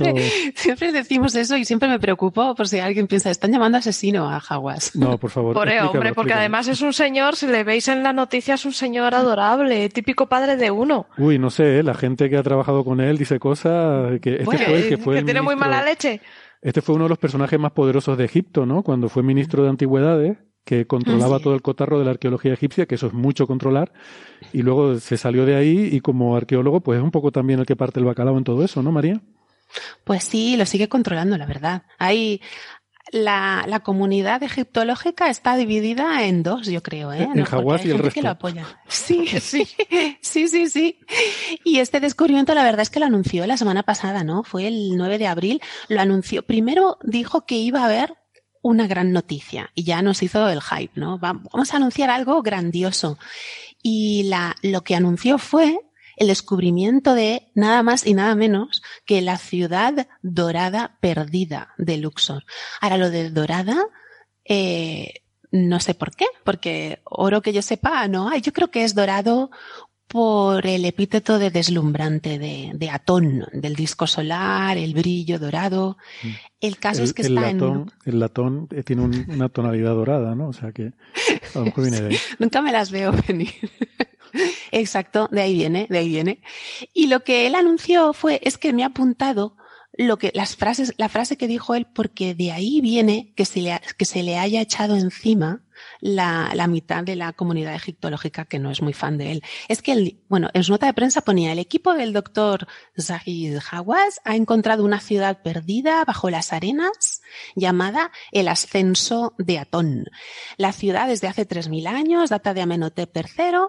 Siempre, 0.53 0.91
decimos 0.91 1.33
eso 1.33 1.57
y 1.57 1.65
siempre 1.65 1.89
me 1.89 1.97
preocupo 1.99 2.53
por 2.53 2.67
si 2.67 2.77
alguien 2.77 3.07
piensa, 3.07 3.31
están 3.31 3.51
llamando 3.51 3.79
asesino 3.79 4.29
a 4.29 4.39
Jaguas. 4.39 4.95
No, 4.95 5.17
por 5.17 5.31
favor. 5.31 5.53
Por 5.59 5.69
hombre, 5.69 6.13
porque 6.13 6.33
además 6.33 6.67
es 6.67 6.81
un 6.81 6.93
señor, 6.93 7.35
si 7.35 7.47
le 7.47 7.63
veis 7.63 7.87
en 7.87 8.03
la 8.03 8.13
noticia, 8.13 8.53
es 8.53 8.65
un 8.65 8.73
señor 8.73 9.15
adorable, 9.15 9.89
típico 9.89 10.27
padre 10.27 10.55
de 10.55 10.69
uno. 10.69 11.07
Uy, 11.17 11.39
no 11.39 11.49
sé, 11.49 11.79
¿eh? 11.79 11.83
la 11.83 11.95
gente 11.95 12.29
que 12.29 12.37
ha 12.37 12.43
trabajado 12.43 12.85
con 12.85 13.01
él 13.01 13.17
dice 13.17 13.39
cosas 13.39 14.19
que 14.21 14.33
este 14.33 14.45
fue 14.45 14.55
el 14.55 14.89
que 14.89 14.97
fue. 14.97 15.15
Que 15.15 15.23
tiene 15.23 15.41
muy 15.41 15.55
mala 15.55 15.83
leche. 15.83 16.21
Este 16.61 16.81
fue 16.81 16.95
uno 16.95 17.05
de 17.05 17.09
los 17.09 17.17
personajes 17.17 17.59
más 17.59 17.71
poderosos 17.71 18.17
de 18.17 18.25
Egipto, 18.25 18.65
¿no? 18.65 18.83
Cuando 18.83 19.09
fue 19.09 19.23
ministro 19.23 19.63
de 19.63 19.69
Antigüedades 19.69 20.37
que 20.65 20.85
controlaba 20.85 21.37
ah, 21.37 21.39
todo 21.39 21.55
el 21.55 21.61
cotarro 21.63 21.97
de 21.97 22.05
la 22.05 22.11
arqueología 22.11 22.53
egipcia, 22.53 22.85
que 22.85 22.95
eso 22.95 23.07
es 23.07 23.13
mucho 23.13 23.47
controlar, 23.47 23.91
y 24.53 24.61
luego 24.61 24.99
se 24.99 25.17
salió 25.17 25.45
de 25.45 25.55
ahí 25.55 25.89
y 25.91 25.99
como 25.99 26.35
arqueólogo, 26.35 26.81
pues 26.81 26.99
es 26.99 27.03
un 27.03 27.09
poco 27.09 27.31
también 27.31 27.59
el 27.59 27.65
que 27.65 27.75
parte 27.75 27.99
el 27.99 28.05
bacalao 28.05 28.37
en 28.37 28.43
todo 28.43 28.63
eso, 28.63 28.83
¿no, 28.83 28.91
María? 28.91 29.19
Pues 30.03 30.23
sí, 30.23 30.57
lo 30.57 30.65
sigue 30.65 30.89
controlando, 30.89 31.37
la 31.37 31.45
verdad. 31.45 31.83
Hay, 31.97 32.41
la, 33.11 33.65
la, 33.67 33.79
comunidad 33.81 34.43
egiptológica 34.43 35.29
está 35.29 35.55
dividida 35.55 36.25
en 36.25 36.43
dos, 36.43 36.67
yo 36.67 36.83
creo, 36.83 37.11
¿eh? 37.13 37.27
En 37.33 37.43
Hawái 37.43 37.81
y 37.85 37.91
el 37.91 37.99
resto. 37.99 38.13
Que 38.13 38.21
lo 38.21 38.29
apoya. 38.29 38.65
Sí, 38.87 39.27
sí, 39.39 39.67
sí, 40.21 40.47
sí, 40.47 40.69
sí. 40.69 40.99
Y 41.63 41.79
este 41.79 41.99
descubrimiento, 41.99 42.53
la 42.53 42.63
verdad 42.63 42.81
es 42.81 42.89
que 42.89 42.99
lo 42.99 43.05
anunció 43.05 43.45
la 43.47 43.57
semana 43.57 43.83
pasada, 43.83 44.23
¿no? 44.23 44.43
Fue 44.43 44.67
el 44.67 44.95
9 44.95 45.17
de 45.17 45.27
abril. 45.27 45.61
Lo 45.87 46.01
anunció. 46.01 46.43
Primero 46.43 46.97
dijo 47.03 47.45
que 47.45 47.55
iba 47.55 47.81
a 47.81 47.85
haber 47.85 48.15
una 48.61 48.87
gran 48.87 49.11
noticia 49.11 49.71
y 49.73 49.83
ya 49.83 50.01
nos 50.01 50.21
hizo 50.21 50.47
el 50.49 50.61
hype, 50.61 50.99
¿no? 50.99 51.17
Vamos 51.17 51.73
a 51.73 51.77
anunciar 51.77 52.09
algo 52.09 52.41
grandioso. 52.41 53.17
Y 53.81 54.23
la, 54.23 54.55
lo 54.61 54.83
que 54.83 54.95
anunció 54.95 55.37
fue 55.37 55.79
el 56.19 56.27
descubrimiento 56.27 57.15
de 57.15 57.49
nada 57.55 57.81
más 57.81 58.05
y 58.05 58.13
nada 58.13 58.35
menos 58.35 58.83
que 59.05 59.21
la 59.21 59.37
ciudad 59.37 60.07
dorada 60.21 60.97
perdida 60.99 61.73
de 61.77 61.97
Luxor. 61.97 62.43
Ahora, 62.81 62.97
lo 62.97 63.09
de 63.09 63.31
dorada, 63.31 63.85
eh, 64.43 65.23
no 65.51 65.79
sé 65.79 65.93
por 65.93 66.11
qué, 66.11 66.25
porque 66.43 66.99
oro 67.05 67.41
que 67.41 67.53
yo 67.53 67.61
sepa, 67.61 68.07
no 68.09 68.29
hay. 68.29 68.41
Yo 68.41 68.51
creo 68.51 68.69
que 68.69 68.83
es 68.83 68.93
dorado 68.93 69.49
por 70.09 70.65
el 70.65 70.85
epíteto 70.85 71.39
de 71.39 71.51
deslumbrante 71.51 72.37
de, 72.37 72.71
de, 72.73 72.89
Atón, 72.89 73.45
del 73.53 73.75
disco 73.75 74.05
solar, 74.05 74.75
el 74.77 74.95
brillo 74.95 75.39
dorado. 75.39 75.97
Mm. 76.23 76.27
El 76.61 76.77
caso 76.79 77.03
es 77.03 77.13
que 77.13 77.21
está 77.21 77.49
en... 77.49 77.85
El 78.05 78.19
latón 78.19 78.67
eh, 78.71 78.83
tiene 78.83 79.03
una 79.03 79.49
tonalidad 79.49 79.93
dorada, 79.93 80.35
¿no? 80.35 80.49
O 80.49 80.53
sea 80.53 80.71
que 80.71 80.93
a 81.55 81.59
lo 81.59 81.65
mejor 81.65 81.83
viene 81.83 82.01
de 82.01 82.07
ahí. 82.09 82.17
Nunca 82.39 82.61
me 82.61 82.71
las 82.71 82.91
veo 82.91 83.13
venir. 83.27 83.53
Exacto, 84.71 85.27
de 85.31 85.41
ahí 85.41 85.53
viene, 85.53 85.87
de 85.89 85.97
ahí 85.97 86.09
viene. 86.09 86.41
Y 86.93 87.07
lo 87.07 87.23
que 87.23 87.47
él 87.47 87.55
anunció 87.55 88.13
fue, 88.13 88.39
es 88.43 88.57
que 88.57 88.73
me 88.73 88.83
ha 88.83 88.87
apuntado 88.87 89.55
lo 89.93 90.17
que, 90.17 90.31
las 90.33 90.55
frases, 90.55 90.93
la 90.97 91.09
frase 91.09 91.37
que 91.37 91.47
dijo 91.47 91.75
él, 91.75 91.85
porque 91.85 92.33
de 92.33 92.51
ahí 92.51 92.79
viene 92.81 93.33
que 93.35 93.45
se 93.45 93.61
le, 93.61 93.81
que 93.97 94.05
se 94.05 94.23
le 94.23 94.37
haya 94.37 94.61
echado 94.61 94.95
encima 94.95 95.63
la, 95.99 96.51
la, 96.53 96.67
mitad 96.67 97.03
de 97.03 97.15
la 97.15 97.33
comunidad 97.33 97.75
egiptológica 97.75 98.45
que 98.45 98.59
no 98.59 98.71
es 98.71 98.81
muy 98.81 98.93
fan 98.93 99.17
de 99.17 99.31
él. 99.31 99.43
Es 99.67 99.81
que, 99.81 99.91
él, 99.93 100.19
bueno, 100.29 100.49
en 100.53 100.63
su 100.63 100.71
nota 100.71 100.85
de 100.85 100.93
prensa 100.93 101.21
ponía, 101.21 101.51
el 101.51 101.59
equipo 101.59 101.93
del 101.93 102.13
doctor 102.13 102.67
Zahid 102.97 103.57
Hawass 103.71 104.21
ha 104.23 104.35
encontrado 104.35 104.83
una 104.83 104.99
ciudad 104.99 105.41
perdida 105.41 106.03
bajo 106.05 106.29
las 106.29 106.53
arenas 106.53 107.21
llamada 107.55 108.11
el 108.31 108.47
ascenso 108.47 109.33
de 109.37 109.59
Atón. 109.59 110.05
La 110.57 110.71
ciudad 110.71 111.07
desde 111.07 111.27
hace 111.27 111.47
3.000 111.47 111.87
años, 111.87 112.29
data 112.29 112.53
de 112.53 112.61
Amenhotep 112.61 113.15
III, 113.15 113.67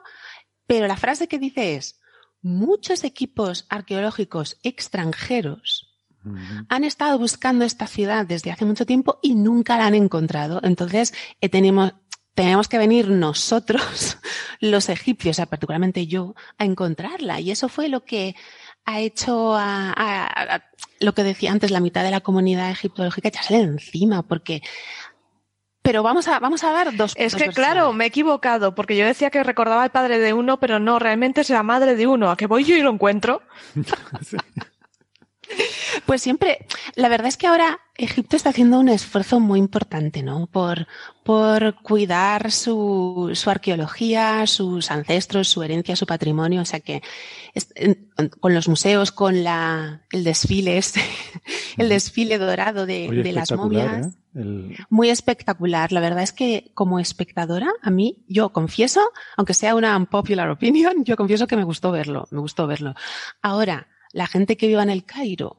pero 0.71 0.87
la 0.87 0.97
frase 0.97 1.27
que 1.27 1.41
dice 1.41 1.75
es, 1.75 1.99
muchos 2.43 3.03
equipos 3.03 3.67
arqueológicos 3.71 4.57
extranjeros 4.63 5.89
han 6.69 6.85
estado 6.85 7.19
buscando 7.19 7.65
esta 7.65 7.89
ciudad 7.89 8.25
desde 8.25 8.53
hace 8.53 8.65
mucho 8.65 8.87
tiempo 8.87 9.19
y 9.21 9.35
nunca 9.35 9.77
la 9.79 9.87
han 9.87 9.97
encontrado. 9.97 10.61
Entonces, 10.63 11.13
eh, 11.41 11.49
tenemos, 11.49 11.95
tenemos 12.37 12.69
que 12.69 12.79
venir 12.79 13.09
nosotros, 13.09 14.19
los 14.61 14.89
egipcios, 14.91 15.35
o 15.35 15.39
sea, 15.39 15.47
particularmente 15.47 16.07
yo, 16.07 16.37
a 16.57 16.65
encontrarla. 16.65 17.41
Y 17.41 17.51
eso 17.51 17.69
fue 17.69 17.89
lo 17.89 18.05
que 18.05 18.37
ha 18.85 19.01
hecho 19.01 19.57
a, 19.57 20.63
lo 21.01 21.15
que 21.15 21.25
decía 21.25 21.51
antes, 21.51 21.73
la 21.73 21.81
mitad 21.81 22.05
de 22.05 22.13
la 22.13 22.21
comunidad 22.21 22.71
egiptológica 22.71 23.27
echarse 23.27 23.57
encima, 23.57 24.23
porque 24.23 24.63
pero 25.83 26.03
vamos 26.03 26.29
a, 26.29 26.39
vamos 26.39 26.63
a 26.65 26.73
dar 26.73 26.95
dos. 26.97 27.15
Es 27.17 27.35
que 27.35 27.49
claro, 27.49 27.93
me 27.93 28.05
he 28.05 28.09
equivocado, 28.09 28.75
porque 28.75 28.97
yo 28.97 29.07
decía 29.07 29.31
que 29.31 29.43
recordaba 29.43 29.83
al 29.83 29.91
padre 29.91 30.19
de 30.19 30.33
uno, 30.33 30.61
pero 30.61 30.79
no, 30.79 30.99
realmente 30.99 31.41
es 31.41 31.51
la 31.51 31.63
madre 31.63 31.97
de 31.97 32.07
uno. 32.07 32.31
¿A 32.31 32.37
que 32.37 32.47
voy 32.47 32.65
yo 32.65 32.77
y 32.77 32.83
lo 32.83 32.91
encuentro? 32.91 33.43
Pues 36.07 36.23
siempre, 36.23 36.67
la 36.97 37.09
verdad 37.09 37.29
es 37.29 37.37
que 37.37 37.47
ahora 37.47 37.81
Egipto 37.97 38.37
está 38.37 38.51
haciendo 38.51 38.81
un 38.81 38.89
esfuerzo 38.89 39.41
muy 39.41 39.59
importante, 39.59 40.23
¿no? 40.23 40.47
Por, 40.47 40.87
por 41.23 41.75
cuidar 41.83 42.51
su, 42.51 43.31
su 43.35 43.51
arqueología, 43.51 44.47
sus 44.47 44.91
ancestros, 44.91 45.49
su 45.49 45.63
herencia, 45.63 45.97
su 45.97 46.07
patrimonio. 46.07 46.63
O 46.63 46.65
sea 46.65 46.81
que 46.81 47.03
con 48.41 48.55
los 48.55 48.69
museos, 48.69 49.13
con 49.13 49.45
la, 49.45 50.03
el 50.11 50.25
desfile, 50.25 50.79
este, 50.79 51.01
el 51.77 51.89
desfile 51.89 52.39
dorado 52.39 52.87
de, 52.87 53.09
de 53.09 53.33
las 53.33 53.53
momias. 53.53 54.07
¿eh? 54.35 54.77
Muy 54.89 55.11
espectacular. 55.11 55.93
La 55.93 56.01
verdad 56.01 56.23
es 56.23 56.33
que 56.33 56.71
como 56.75 57.01
espectadora, 57.01 57.71
a 57.83 57.91
mí, 57.91 58.25
yo 58.29 58.51
confieso, 58.51 59.01
aunque 59.37 59.55
sea 59.55 59.75
una 59.75 59.97
unpopular 59.97 60.49
opinion, 60.51 61.05
yo 61.05 61.17
confieso 61.17 61.47
que 61.47 61.57
me 61.57 61.65
gustó 61.65 61.91
verlo, 61.91 62.27
me 62.31 62.41
gustó 62.41 62.67
verlo. 62.67 62.95
Ahora, 63.43 63.89
la 64.13 64.27
gente 64.27 64.57
que 64.57 64.67
viva 64.67 64.83
en 64.83 64.91
el 64.91 65.05
Cairo 65.05 65.57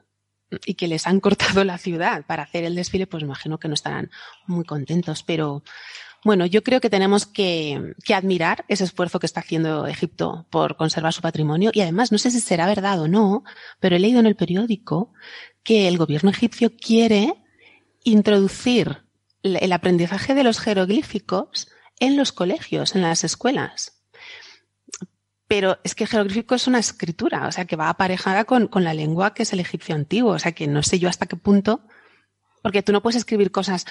y 0.65 0.73
que 0.73 0.87
les 0.87 1.07
han 1.07 1.19
cortado 1.19 1.63
la 1.63 1.77
ciudad 1.77 2.25
para 2.25 2.43
hacer 2.43 2.63
el 2.63 2.75
desfile, 2.75 3.07
pues 3.07 3.23
imagino 3.23 3.57
que 3.59 3.67
no 3.67 3.73
estarán 3.73 4.11
muy 4.47 4.65
contentos. 4.65 5.23
Pero 5.23 5.63
bueno, 6.23 6.45
yo 6.45 6.63
creo 6.63 6.81
que 6.81 6.89
tenemos 6.89 7.25
que, 7.25 7.95
que, 8.03 8.13
admirar 8.13 8.65
ese 8.67 8.83
esfuerzo 8.83 9.19
que 9.19 9.25
está 9.25 9.39
haciendo 9.39 9.87
Egipto 9.87 10.45
por 10.49 10.75
conservar 10.75 11.13
su 11.13 11.21
patrimonio. 11.21 11.71
Y 11.73 11.81
además, 11.81 12.11
no 12.11 12.17
sé 12.17 12.31
si 12.31 12.41
será 12.41 12.67
verdad 12.67 12.99
o 13.01 13.07
no, 13.07 13.43
pero 13.79 13.95
he 13.95 13.99
leído 13.99 14.19
en 14.19 14.25
el 14.25 14.35
periódico 14.35 15.13
que 15.63 15.87
el 15.87 15.97
gobierno 15.97 16.29
egipcio 16.29 16.71
quiere 16.75 17.33
introducir 18.03 19.03
el 19.43 19.71
aprendizaje 19.71 20.35
de 20.35 20.43
los 20.43 20.59
jeroglíficos 20.59 21.69
en 21.99 22.17
los 22.17 22.31
colegios, 22.31 22.95
en 22.95 23.01
las 23.01 23.23
escuelas. 23.23 24.00
Pero 25.51 25.79
es 25.83 25.95
que 25.95 26.05
el 26.05 26.09
jeroglífico 26.09 26.55
es 26.55 26.67
una 26.67 26.79
escritura, 26.79 27.45
o 27.45 27.51
sea, 27.51 27.65
que 27.65 27.75
va 27.75 27.89
aparejada 27.89 28.45
con, 28.45 28.69
con 28.69 28.85
la 28.85 28.93
lengua 28.93 29.33
que 29.33 29.43
es 29.43 29.51
el 29.51 29.59
egipcio 29.59 29.93
antiguo, 29.93 30.31
o 30.31 30.39
sea, 30.39 30.53
que 30.53 30.65
no 30.65 30.81
sé 30.81 30.97
yo 30.97 31.09
hasta 31.09 31.25
qué 31.25 31.35
punto, 31.35 31.81
porque 32.63 32.83
tú 32.83 32.93
no 32.93 33.01
puedes 33.01 33.17
escribir 33.17 33.51
cosas, 33.51 33.85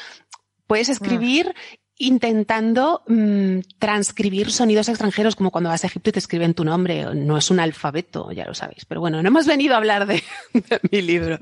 puedes 0.66 0.88
ah. 0.88 0.92
escribir 0.92 1.54
intentando 1.98 3.02
mmm, 3.08 3.58
transcribir 3.78 4.50
sonidos 4.50 4.88
extranjeros, 4.88 5.36
como 5.36 5.50
cuando 5.50 5.68
vas 5.68 5.84
a 5.84 5.88
Egipto 5.88 6.08
y 6.08 6.12
te 6.14 6.18
escriben 6.20 6.54
tu 6.54 6.64
nombre. 6.64 7.14
No 7.14 7.36
es 7.36 7.50
un 7.50 7.60
alfabeto, 7.60 8.32
ya 8.32 8.46
lo 8.46 8.54
sabéis. 8.54 8.86
Pero 8.86 9.02
bueno, 9.02 9.22
no 9.22 9.28
hemos 9.28 9.46
venido 9.46 9.74
a 9.74 9.76
hablar 9.76 10.06
de, 10.06 10.22
de 10.54 10.80
mi 10.90 11.02
libro. 11.02 11.38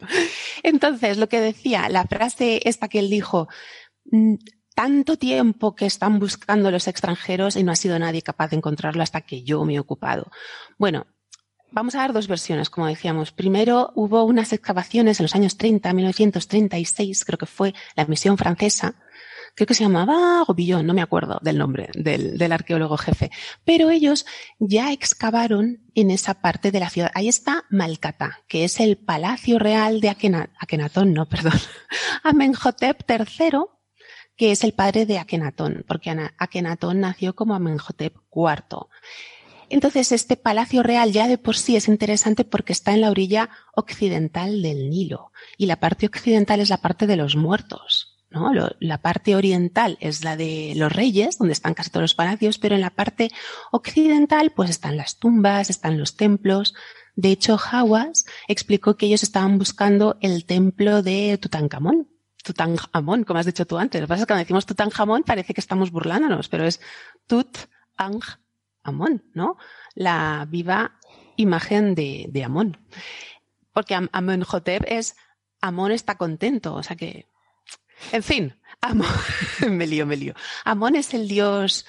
Entonces, 0.64 1.16
lo 1.18 1.28
que 1.28 1.38
decía, 1.40 1.88
la 1.88 2.08
frase 2.08 2.60
esta 2.64 2.88
que 2.88 2.98
él 2.98 3.08
dijo, 3.08 3.46
mm, 4.10 4.34
tanto 4.78 5.16
tiempo 5.16 5.74
que 5.74 5.86
están 5.86 6.20
buscando 6.20 6.70
los 6.70 6.86
extranjeros 6.86 7.56
y 7.56 7.64
no 7.64 7.72
ha 7.72 7.74
sido 7.74 7.98
nadie 7.98 8.22
capaz 8.22 8.50
de 8.50 8.58
encontrarlo 8.58 9.02
hasta 9.02 9.22
que 9.22 9.42
yo 9.42 9.64
me 9.64 9.74
he 9.74 9.80
ocupado. 9.80 10.30
Bueno, 10.78 11.08
vamos 11.72 11.96
a 11.96 11.98
dar 11.98 12.12
dos 12.12 12.28
versiones, 12.28 12.70
como 12.70 12.86
decíamos. 12.86 13.32
Primero 13.32 13.90
hubo 13.96 14.22
unas 14.22 14.52
excavaciones 14.52 15.18
en 15.18 15.24
los 15.24 15.34
años 15.34 15.56
30, 15.56 15.92
1936, 15.92 17.24
creo 17.24 17.38
que 17.38 17.46
fue 17.46 17.74
la 17.96 18.04
misión 18.04 18.38
francesa, 18.38 18.94
creo 19.56 19.66
que 19.66 19.74
se 19.74 19.82
llamaba 19.82 20.44
Gobillón, 20.46 20.86
no 20.86 20.94
me 20.94 21.02
acuerdo 21.02 21.40
del 21.42 21.58
nombre 21.58 21.90
del, 21.94 22.52
arqueólogo 22.52 22.98
jefe, 22.98 23.32
pero 23.64 23.90
ellos 23.90 24.26
ya 24.60 24.92
excavaron 24.92 25.80
en 25.96 26.12
esa 26.12 26.34
parte 26.34 26.70
de 26.70 26.78
la 26.78 26.88
ciudad. 26.88 27.10
Ahí 27.14 27.26
está 27.26 27.64
Malcata, 27.68 28.44
que 28.46 28.62
es 28.62 28.78
el 28.78 28.96
palacio 28.96 29.58
real 29.58 30.00
de 30.00 30.10
Akenatón, 30.10 31.14
no, 31.14 31.28
perdón, 31.28 31.58
Amenhotep 32.22 33.02
III, 33.10 33.77
que 34.38 34.52
es 34.52 34.64
el 34.64 34.72
padre 34.72 35.04
de 35.04 35.18
Akenatón, 35.18 35.84
porque 35.86 36.10
Akenatón 36.38 37.00
nació 37.00 37.34
como 37.34 37.54
Amenhotep 37.54 38.16
IV. 38.34 38.86
Entonces, 39.68 40.12
este 40.12 40.36
palacio 40.36 40.82
real 40.82 41.12
ya 41.12 41.28
de 41.28 41.36
por 41.36 41.56
sí 41.56 41.76
es 41.76 41.88
interesante 41.88 42.44
porque 42.44 42.72
está 42.72 42.94
en 42.94 43.02
la 43.02 43.10
orilla 43.10 43.50
occidental 43.74 44.62
del 44.62 44.88
Nilo 44.88 45.32
y 45.58 45.66
la 45.66 45.80
parte 45.80 46.06
occidental 46.06 46.60
es 46.60 46.70
la 46.70 46.78
parte 46.78 47.06
de 47.06 47.16
los 47.16 47.36
muertos. 47.36 48.14
¿no? 48.30 48.52
la 48.78 48.98
parte 48.98 49.34
oriental 49.36 49.96
es 50.00 50.22
la 50.22 50.36
de 50.36 50.74
los 50.76 50.92
reyes, 50.92 51.38
donde 51.38 51.54
están 51.54 51.72
casi 51.72 51.88
todos 51.88 52.02
los 52.02 52.14
palacios, 52.14 52.58
pero 52.58 52.74
en 52.74 52.82
la 52.82 52.90
parte 52.90 53.30
occidental 53.72 54.52
pues 54.54 54.68
están 54.68 54.98
las 54.98 55.18
tumbas, 55.18 55.70
están 55.70 55.98
los 55.98 56.16
templos. 56.16 56.74
De 57.16 57.30
hecho, 57.30 57.58
Hawass 57.58 58.26
explicó 58.46 58.96
que 58.96 59.06
ellos 59.06 59.22
estaban 59.22 59.58
buscando 59.58 60.18
el 60.20 60.44
templo 60.44 61.02
de 61.02 61.38
Tutankamón, 61.38 62.06
Tutankamón, 62.48 63.24
como 63.24 63.38
has 63.38 63.46
dicho 63.46 63.66
tú 63.66 63.78
antes. 63.78 64.00
Lo 64.00 64.06
que 64.06 64.08
pasa 64.08 64.22
es 64.22 64.26
que 64.26 64.30
cuando 64.32 64.44
decimos 64.44 64.66
Tutankamón 64.66 65.22
parece 65.22 65.54
que 65.54 65.60
estamos 65.60 65.90
burlándonos, 65.90 66.48
pero 66.48 66.64
es 66.64 66.80
Tut-Amón, 67.26 69.22
¿no? 69.34 69.56
La 69.94 70.46
viva 70.48 70.98
imagen 71.36 71.94
de, 71.94 72.26
de 72.28 72.44
Amón. 72.44 72.78
Porque 73.72 73.94
Am 73.94 74.08
Amenhotep 74.12 74.84
es 74.88 75.14
Amón 75.60 75.92
está 75.92 76.16
contento, 76.16 76.74
o 76.74 76.82
sea 76.82 76.96
que 76.96 77.26
en 78.12 78.22
fin, 78.22 78.54
Amón, 78.80 79.08
me 79.70 79.86
lío, 79.86 80.06
me 80.06 80.16
lío. 80.16 80.34
Amón 80.64 80.96
es 80.96 81.14
el 81.14 81.28
dios, 81.28 81.84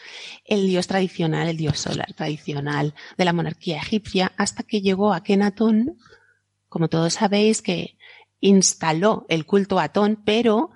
el 0.45 0.67
dios 0.67 0.87
tradicional, 0.87 1.47
el 1.47 1.57
dios 1.57 1.79
solar 1.79 2.13
tradicional 2.13 2.95
de 3.17 3.25
la 3.25 3.33
monarquía 3.33 3.77
egipcia, 3.77 4.31
hasta 4.37 4.63
que 4.63 4.81
llegó 4.81 5.13
a 5.13 5.23
Kenatón, 5.23 5.97
como 6.67 6.87
todos 6.87 7.13
sabéis, 7.13 7.61
que 7.61 7.97
instaló 8.41 9.25
el 9.29 9.45
culto 9.45 9.79
a 9.79 9.83
Atón, 9.85 10.21
pero 10.25 10.71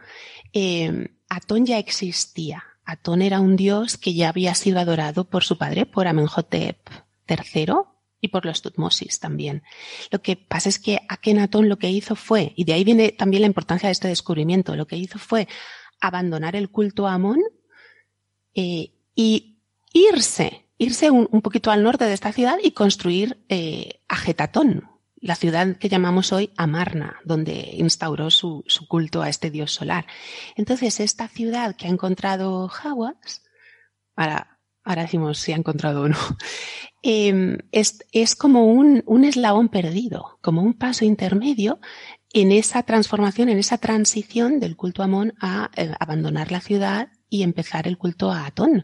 eh, 0.53 1.09
Atón 1.29 1.65
ya 1.65 1.79
existía. 1.79 2.63
Atón 2.85 3.21
era 3.21 3.39
un 3.39 3.55
dios 3.55 3.97
que 3.97 4.13
ya 4.13 4.29
había 4.29 4.55
sido 4.55 4.79
adorado 4.79 5.23
por 5.29 5.43
su 5.43 5.57
padre, 5.57 5.85
por 5.85 6.07
Amenhotep 6.07 6.77
III 7.27 7.73
y 8.23 8.29
por 8.29 8.45
los 8.45 8.61
Tutmosis 8.61 9.19
también. 9.19 9.63
Lo 10.09 10.21
que 10.21 10.35
pasa 10.35 10.69
es 10.69 10.79
que 10.79 10.99
Akenatón 11.09 11.69
lo 11.69 11.77
que 11.77 11.89
hizo 11.89 12.15
fue, 12.15 12.53
y 12.55 12.63
de 12.63 12.73
ahí 12.73 12.83
viene 12.83 13.09
también 13.09 13.41
la 13.41 13.47
importancia 13.47 13.87
de 13.87 13.91
este 13.91 14.07
descubrimiento, 14.07 14.75
lo 14.75 14.87
que 14.87 14.95
hizo 14.95 15.19
fue 15.19 15.47
abandonar 15.99 16.55
el 16.55 16.69
culto 16.69 17.07
a 17.07 17.13
Amón 17.13 17.39
eh, 18.53 18.93
y 19.13 19.59
irse, 19.91 20.65
irse 20.77 21.11
un, 21.11 21.41
poquito 21.41 21.71
al 21.71 21.83
norte 21.83 22.05
de 22.05 22.13
esta 22.13 22.31
ciudad 22.31 22.57
y 22.63 22.71
construir 22.71 23.43
eh, 23.49 24.01
Agetatón, 24.07 24.89
la 25.23 25.35
ciudad 25.35 25.77
que 25.77 25.87
llamamos 25.87 26.33
hoy 26.33 26.51
Amarna, 26.57 27.15
donde 27.23 27.75
instauró 27.77 28.29
su, 28.29 28.65
culto 28.89 29.21
a 29.21 29.29
este 29.29 29.49
dios 29.49 29.71
solar. 29.71 30.05
Entonces, 30.57 30.99
esta 30.99 31.29
ciudad 31.29 31.77
que 31.77 31.87
ha 31.87 31.89
encontrado 31.89 32.69
Hawass, 32.69 33.41
ahora, 34.17 34.59
ahora 34.83 35.03
decimos 35.03 35.39
si 35.39 35.53
ha 35.53 35.55
encontrado 35.55 36.01
o 36.01 36.09
no, 36.09 36.17
em, 37.01 37.57
es, 37.71 38.03
es, 38.11 38.35
como 38.35 38.65
un, 38.65 39.01
un 39.05 39.23
eslabón 39.23 39.69
perdido, 39.69 40.39
como 40.41 40.61
un 40.61 40.73
paso 40.73 41.05
intermedio 41.05 41.79
en 42.33 42.51
esa 42.51 42.83
transformación, 42.83 43.47
en 43.47 43.59
esa 43.59 43.77
transición 43.77 44.59
del 44.59 44.75
culto 44.75 45.03
a 45.03 45.05
Amón 45.05 45.35
a 45.39 45.71
eh, 45.77 45.93
abandonar 46.01 46.51
la 46.51 46.59
ciudad 46.59 47.07
y 47.29 47.43
empezar 47.43 47.87
el 47.87 47.97
culto 47.97 48.29
a 48.29 48.45
Atón. 48.45 48.83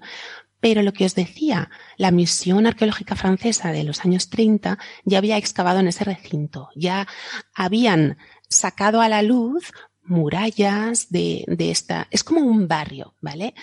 Pero 0.60 0.82
lo 0.82 0.94
que 0.94 1.06
os 1.06 1.16
decía, 1.16 1.70
la 1.98 2.12
misión 2.12 2.68
arqueológica 2.68 3.16
francesa 3.16 3.72
de 3.72 3.84
los 3.84 4.04
años 4.04 4.30
30 4.30 4.78
ya 5.06 5.18
había 5.18 5.38
excavado 5.38 5.80
en 5.80 5.88
ese 5.88 6.04
recinto, 6.04 6.70
ya 6.76 7.08
habían 7.54 8.18
sacado 8.48 9.02
a 9.02 9.10
la 9.10 9.22
luz 9.22 9.72
murallas 10.04 11.10
de, 11.10 11.46
de 11.48 11.72
esta, 11.72 12.08
es 12.12 12.24
como 12.24 12.42
un 12.42 12.68
barrio, 12.68 13.16
¿vale? 13.22 13.54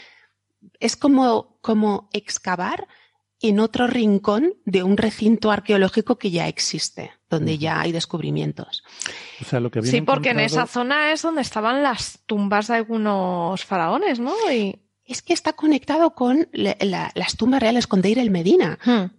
Es 0.81 0.97
como, 0.97 1.59
como 1.61 2.09
excavar 2.13 2.87
en 3.41 3.61
otro 3.61 3.87
rincón 3.87 4.55
de 4.65 4.83
un 4.83 4.97
recinto 4.97 5.51
arqueológico 5.51 6.17
que 6.17 6.31
ya 6.31 6.49
existe, 6.49 7.13
donde 7.29 7.59
ya 7.59 7.81
hay 7.81 7.93
descubrimientos. 7.93 8.83
sí, 9.83 10.01
porque 10.01 10.31
en 10.31 10.41
esa 10.41 10.67
zona 10.67 11.13
es 11.13 11.23
donde 11.23 11.43
estaban 11.43 11.83
las 11.83 12.21
tumbas 12.27 12.69
de 12.69 12.77
algunos 12.77 13.65
faraones, 13.65 14.21
¿no? 14.21 14.35
Y... 14.51 14.81
Es 15.07 15.23
que 15.23 15.33
está 15.33 15.53
conectado 15.53 16.15
con 16.15 16.49
las 16.53 17.37
tumbas 17.37 17.61
reales, 17.61 17.87
con 17.87 18.03
Deir 18.03 18.19
el 18.19 18.31
Medina. 18.31 18.79
Hmm. 18.85 19.17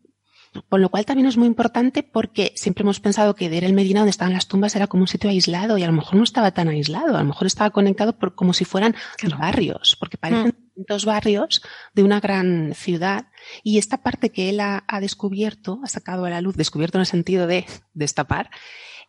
Con 0.69 0.81
lo 0.81 0.89
cual 0.89 1.05
también 1.05 1.27
es 1.27 1.37
muy 1.37 1.47
importante 1.47 2.03
porque 2.03 2.53
siempre 2.55 2.83
hemos 2.83 2.99
pensado 2.99 3.35
que 3.35 3.49
Deir 3.49 3.63
el 3.63 3.73
Medina, 3.73 3.99
donde 3.99 4.11
estaban 4.11 4.33
las 4.33 4.47
tumbas, 4.47 4.75
era 4.75 4.87
como 4.87 5.03
un 5.03 5.07
sitio 5.07 5.29
aislado 5.29 5.77
y 5.77 5.83
a 5.83 5.87
lo 5.87 5.93
mejor 5.93 6.15
no 6.15 6.23
estaba 6.23 6.51
tan 6.51 6.67
aislado, 6.67 7.15
a 7.15 7.19
lo 7.19 7.25
mejor 7.25 7.47
estaba 7.47 7.69
conectado 7.69 8.17
por, 8.17 8.35
como 8.35 8.53
si 8.53 8.65
fueran 8.65 8.95
barrios, 9.37 9.95
porque 9.99 10.17
parecen 10.17 10.47
hmm. 10.47 10.83
dos 10.87 11.05
barrios 11.05 11.61
de 11.93 12.03
una 12.03 12.19
gran 12.19 12.73
ciudad. 12.73 13.27
Y 13.63 13.77
esta 13.77 14.01
parte 14.01 14.31
que 14.31 14.49
él 14.49 14.59
ha, 14.59 14.83
descubierto, 14.99 15.79
ha 15.83 15.87
sacado 15.87 16.25
a 16.25 16.29
la 16.29 16.41
luz, 16.41 16.55
descubierto 16.55 16.97
en 16.97 17.01
el 17.01 17.07
sentido 17.07 17.47
de 17.47 17.65
destapar, 17.93 18.49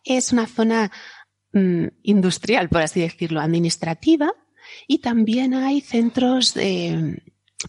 es 0.03 0.31
una 0.31 0.47
zona 0.47 0.91
mm, 1.53 1.87
industrial, 2.03 2.69
por 2.69 2.81
así 2.81 3.01
decirlo, 3.01 3.41
administrativa, 3.41 4.33
y 4.87 4.99
también 4.99 5.53
hay 5.53 5.81
centros 5.81 6.53
de 6.53 7.21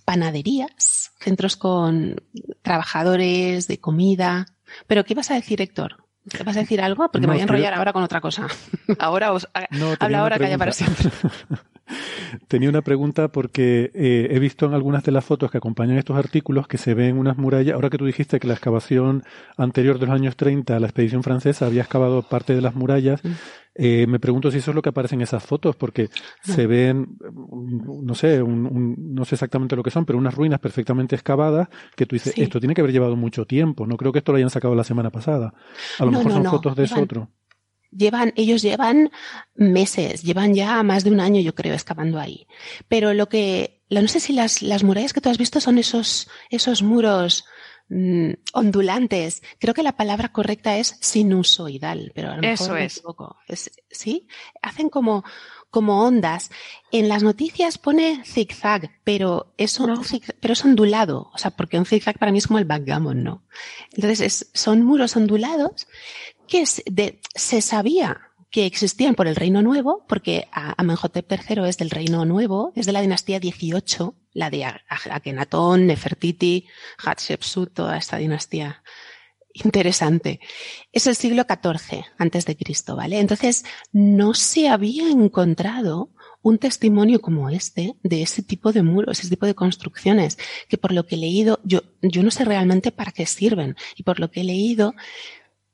panaderías, 0.04 1.12
centros 1.18 1.56
con 1.56 2.16
trabajadores 2.62 3.66
de 3.66 3.78
comida. 3.78 4.46
Pero, 4.86 5.04
¿qué 5.04 5.14
vas 5.14 5.30
a 5.30 5.34
decir, 5.34 5.60
Héctor? 5.60 6.04
¿Te 6.28 6.44
vas 6.44 6.56
a 6.56 6.60
decir 6.60 6.80
algo? 6.80 7.10
Porque 7.10 7.26
me 7.26 7.32
voy 7.32 7.40
a 7.40 7.44
enrollar 7.44 7.74
ahora 7.74 7.92
con 7.92 8.02
otra 8.02 8.20
cosa. 8.20 8.46
ahora 8.98 9.32
os, 9.32 9.48
habla 9.98 10.20
ahora, 10.20 10.38
calla 10.38 10.58
para 10.58 10.72
siempre. 10.72 11.10
Tenía 12.46 12.68
una 12.68 12.82
pregunta 12.82 13.28
porque 13.28 13.90
eh, 13.94 14.28
he 14.30 14.38
visto 14.38 14.66
en 14.66 14.74
algunas 14.74 15.02
de 15.02 15.12
las 15.12 15.24
fotos 15.24 15.50
que 15.50 15.58
acompañan 15.58 15.98
estos 15.98 16.16
artículos 16.16 16.68
que 16.68 16.78
se 16.78 16.94
ven 16.94 17.18
unas 17.18 17.36
murallas. 17.36 17.74
Ahora 17.74 17.90
que 17.90 17.98
tú 17.98 18.06
dijiste 18.06 18.38
que 18.38 18.46
la 18.46 18.54
excavación 18.54 19.24
anterior 19.56 19.98
de 19.98 20.06
los 20.06 20.14
años 20.14 20.36
30, 20.36 20.78
la 20.78 20.86
expedición 20.86 21.22
francesa, 21.22 21.66
había 21.66 21.82
excavado 21.82 22.22
parte 22.22 22.54
de 22.54 22.60
las 22.60 22.74
murallas, 22.74 23.22
eh, 23.74 24.06
me 24.06 24.18
pregunto 24.18 24.50
si 24.50 24.58
eso 24.58 24.70
es 24.70 24.74
lo 24.74 24.82
que 24.82 24.88
aparece 24.88 25.14
en 25.14 25.22
esas 25.22 25.42
fotos, 25.42 25.76
porque 25.76 26.10
se 26.42 26.66
ven, 26.66 27.16
no 28.02 28.14
sé, 28.14 28.42
no 28.42 29.24
sé 29.24 29.36
exactamente 29.36 29.76
lo 29.76 29.82
que 29.82 29.90
son, 29.90 30.04
pero 30.04 30.18
unas 30.18 30.34
ruinas 30.34 30.60
perfectamente 30.60 31.14
excavadas 31.14 31.68
que 31.96 32.06
tú 32.06 32.16
dices, 32.16 32.34
esto 32.36 32.58
tiene 32.58 32.74
que 32.74 32.80
haber 32.80 32.92
llevado 32.92 33.16
mucho 33.16 33.46
tiempo. 33.46 33.86
No 33.86 33.96
creo 33.96 34.12
que 34.12 34.18
esto 34.18 34.32
lo 34.32 34.38
hayan 34.38 34.50
sacado 34.50 34.74
la 34.74 34.84
semana 34.84 35.10
pasada. 35.10 35.54
A 35.98 36.04
lo 36.04 36.10
mejor 36.10 36.32
son 36.32 36.44
fotos 36.44 36.76
de 36.76 36.84
eso 36.84 37.00
otro 37.00 37.30
llevan, 37.90 38.32
ellos 38.36 38.62
llevan 38.62 39.10
meses, 39.54 40.22
llevan 40.22 40.54
ya 40.54 40.82
más 40.82 41.04
de 41.04 41.10
un 41.10 41.20
año, 41.20 41.40
yo 41.40 41.54
creo, 41.54 41.74
excavando 41.74 42.18
ahí. 42.18 42.46
Pero 42.88 43.14
lo 43.14 43.28
que, 43.28 43.82
no 43.90 44.06
sé 44.08 44.20
si 44.20 44.32
las, 44.32 44.62
las 44.62 44.84
murallas 44.84 45.12
que 45.12 45.20
tú 45.20 45.28
has 45.28 45.38
visto 45.38 45.60
son 45.60 45.78
esos, 45.78 46.28
esos 46.50 46.82
muros 46.82 47.44
mm, 47.90 48.30
ondulantes. 48.54 49.42
Creo 49.58 49.74
que 49.74 49.82
la 49.82 49.96
palabra 49.96 50.32
correcta 50.32 50.78
es 50.78 50.96
sinusoidal, 51.00 52.12
pero 52.14 52.30
a 52.30 52.36
lo 52.36 52.42
mejor 52.42 52.72
me 52.72 52.84
equivoco. 52.86 53.36
Es, 53.46 53.70
¿Sí? 53.90 54.26
Hacen 54.62 54.88
como, 54.88 55.24
como 55.70 56.02
ondas. 56.04 56.50
En 56.90 57.08
las 57.08 57.22
noticias 57.22 57.76
pone 57.76 58.22
zigzag, 58.24 58.90
pero 59.04 59.52
es, 59.58 59.78
pero 60.40 60.52
es 60.54 60.64
ondulado. 60.64 61.30
O 61.34 61.38
sea, 61.38 61.50
porque 61.50 61.78
un 61.78 61.86
zigzag 61.86 62.18
para 62.18 62.32
mí 62.32 62.38
es 62.38 62.46
como 62.46 62.58
el 62.58 62.64
backgammon, 62.64 63.22
¿no? 63.22 63.44
Entonces 63.92 64.20
es, 64.20 64.50
son 64.54 64.82
muros 64.82 65.16
ondulados 65.16 65.86
que 66.46 66.64
se 66.66 67.60
sabía 67.60 68.29
que 68.50 68.66
existían 68.66 69.14
por 69.14 69.28
el 69.28 69.36
Reino 69.36 69.62
Nuevo, 69.62 70.04
porque 70.08 70.48
Amenhotep 70.52 71.30
III 71.30 71.68
es 71.68 71.78
del 71.78 71.90
Reino 71.90 72.24
Nuevo, 72.24 72.72
es 72.74 72.86
de 72.86 72.92
la 72.92 73.00
dinastía 73.00 73.38
18, 73.38 74.14
la 74.32 74.50
de 74.50 74.64
Akenatón, 74.64 75.86
Nefertiti, 75.86 76.66
Hatshepsut, 76.98 77.72
toda 77.72 77.96
esta 77.96 78.16
dinastía 78.16 78.82
interesante. 79.54 80.40
Es 80.92 81.06
el 81.06 81.16
siglo 81.16 81.44
XIV 81.44 82.04
antes 82.18 82.44
de 82.46 82.56
Cristo, 82.56 82.96
¿vale? 82.96 83.20
Entonces, 83.20 83.64
no 83.92 84.34
se 84.34 84.68
había 84.68 85.08
encontrado 85.08 86.10
un 86.42 86.58
testimonio 86.58 87.20
como 87.20 87.50
este 87.50 87.96
de 88.02 88.22
ese 88.22 88.42
tipo 88.42 88.72
de 88.72 88.82
muros, 88.82 89.20
ese 89.20 89.28
tipo 89.28 89.46
de 89.46 89.54
construcciones, 89.54 90.38
que 90.68 90.78
por 90.78 90.92
lo 90.92 91.06
que 91.06 91.16
he 91.16 91.18
leído, 91.18 91.60
yo, 91.64 91.82
yo 92.00 92.22
no 92.22 92.30
sé 92.30 92.44
realmente 92.44 92.92
para 92.92 93.12
qué 93.12 93.26
sirven, 93.26 93.76
y 93.94 94.04
por 94.04 94.20
lo 94.20 94.30
que 94.30 94.40
he 94.40 94.44
leído, 94.44 94.94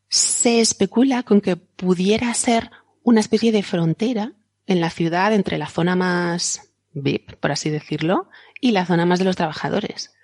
se 0.08 0.60
especula 0.60 1.22
con 1.22 1.40
que 1.40 1.56
pudiera 1.56 2.32
ser 2.34 2.70
una 3.02 3.20
especie 3.20 3.52
de 3.52 3.62
frontera 3.62 4.32
en 4.66 4.80
la 4.80 4.90
ciudad 4.90 5.32
entre 5.32 5.58
la 5.58 5.68
zona 5.68 5.96
más 5.96 6.72
VIP, 6.92 7.36
por 7.36 7.52
así 7.52 7.70
decirlo, 7.70 8.28
y 8.60 8.72
la 8.72 8.86
zona 8.86 9.06
más 9.06 9.18
de 9.18 9.24
los 9.24 9.36
trabajadores. 9.36 10.14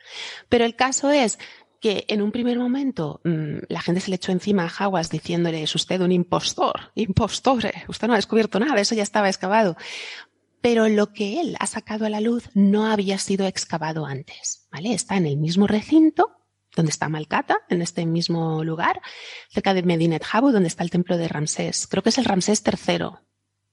Pero 0.48 0.64
el 0.64 0.74
caso 0.74 1.10
es 1.10 1.38
que 1.80 2.04
en 2.08 2.22
un 2.22 2.32
primer 2.32 2.58
momento 2.58 3.20
mm, 3.24 3.64
la 3.68 3.82
gente 3.82 4.00
se 4.00 4.10
le 4.10 4.16
echó 4.16 4.32
encima 4.32 4.64
a 4.64 4.68
Hawass 4.68 5.10
diciéndole 5.10 5.62
es 5.62 5.74
usted 5.74 6.00
un 6.00 6.12
impostor, 6.12 6.92
impostore, 6.94 7.84
usted 7.88 8.06
no 8.06 8.14
ha 8.14 8.16
descubierto 8.16 8.60
nada, 8.60 8.80
eso 8.80 8.94
ya 8.94 9.02
estaba 9.02 9.28
excavado. 9.28 9.76
Pero 10.60 10.88
lo 10.88 11.12
que 11.12 11.40
él 11.40 11.56
ha 11.58 11.66
sacado 11.66 12.06
a 12.06 12.08
la 12.08 12.20
luz 12.20 12.48
no 12.54 12.86
había 12.86 13.18
sido 13.18 13.46
excavado 13.46 14.06
antes, 14.06 14.68
¿vale? 14.70 14.94
Está 14.94 15.16
en 15.16 15.26
el 15.26 15.36
mismo 15.36 15.66
recinto, 15.66 16.30
donde 16.74 16.90
está 16.90 17.08
Malcata, 17.08 17.58
en 17.68 17.82
este 17.82 18.06
mismo 18.06 18.64
lugar, 18.64 19.00
cerca 19.50 19.74
de 19.74 19.82
Medinet 19.82 20.24
Habu, 20.30 20.50
donde 20.50 20.68
está 20.68 20.82
el 20.84 20.90
templo 20.90 21.16
de 21.18 21.28
Ramsés. 21.28 21.86
Creo 21.86 22.02
que 22.02 22.08
es 22.08 22.18
el 22.18 22.24
Ramsés 22.24 22.62
III. 22.64 23.06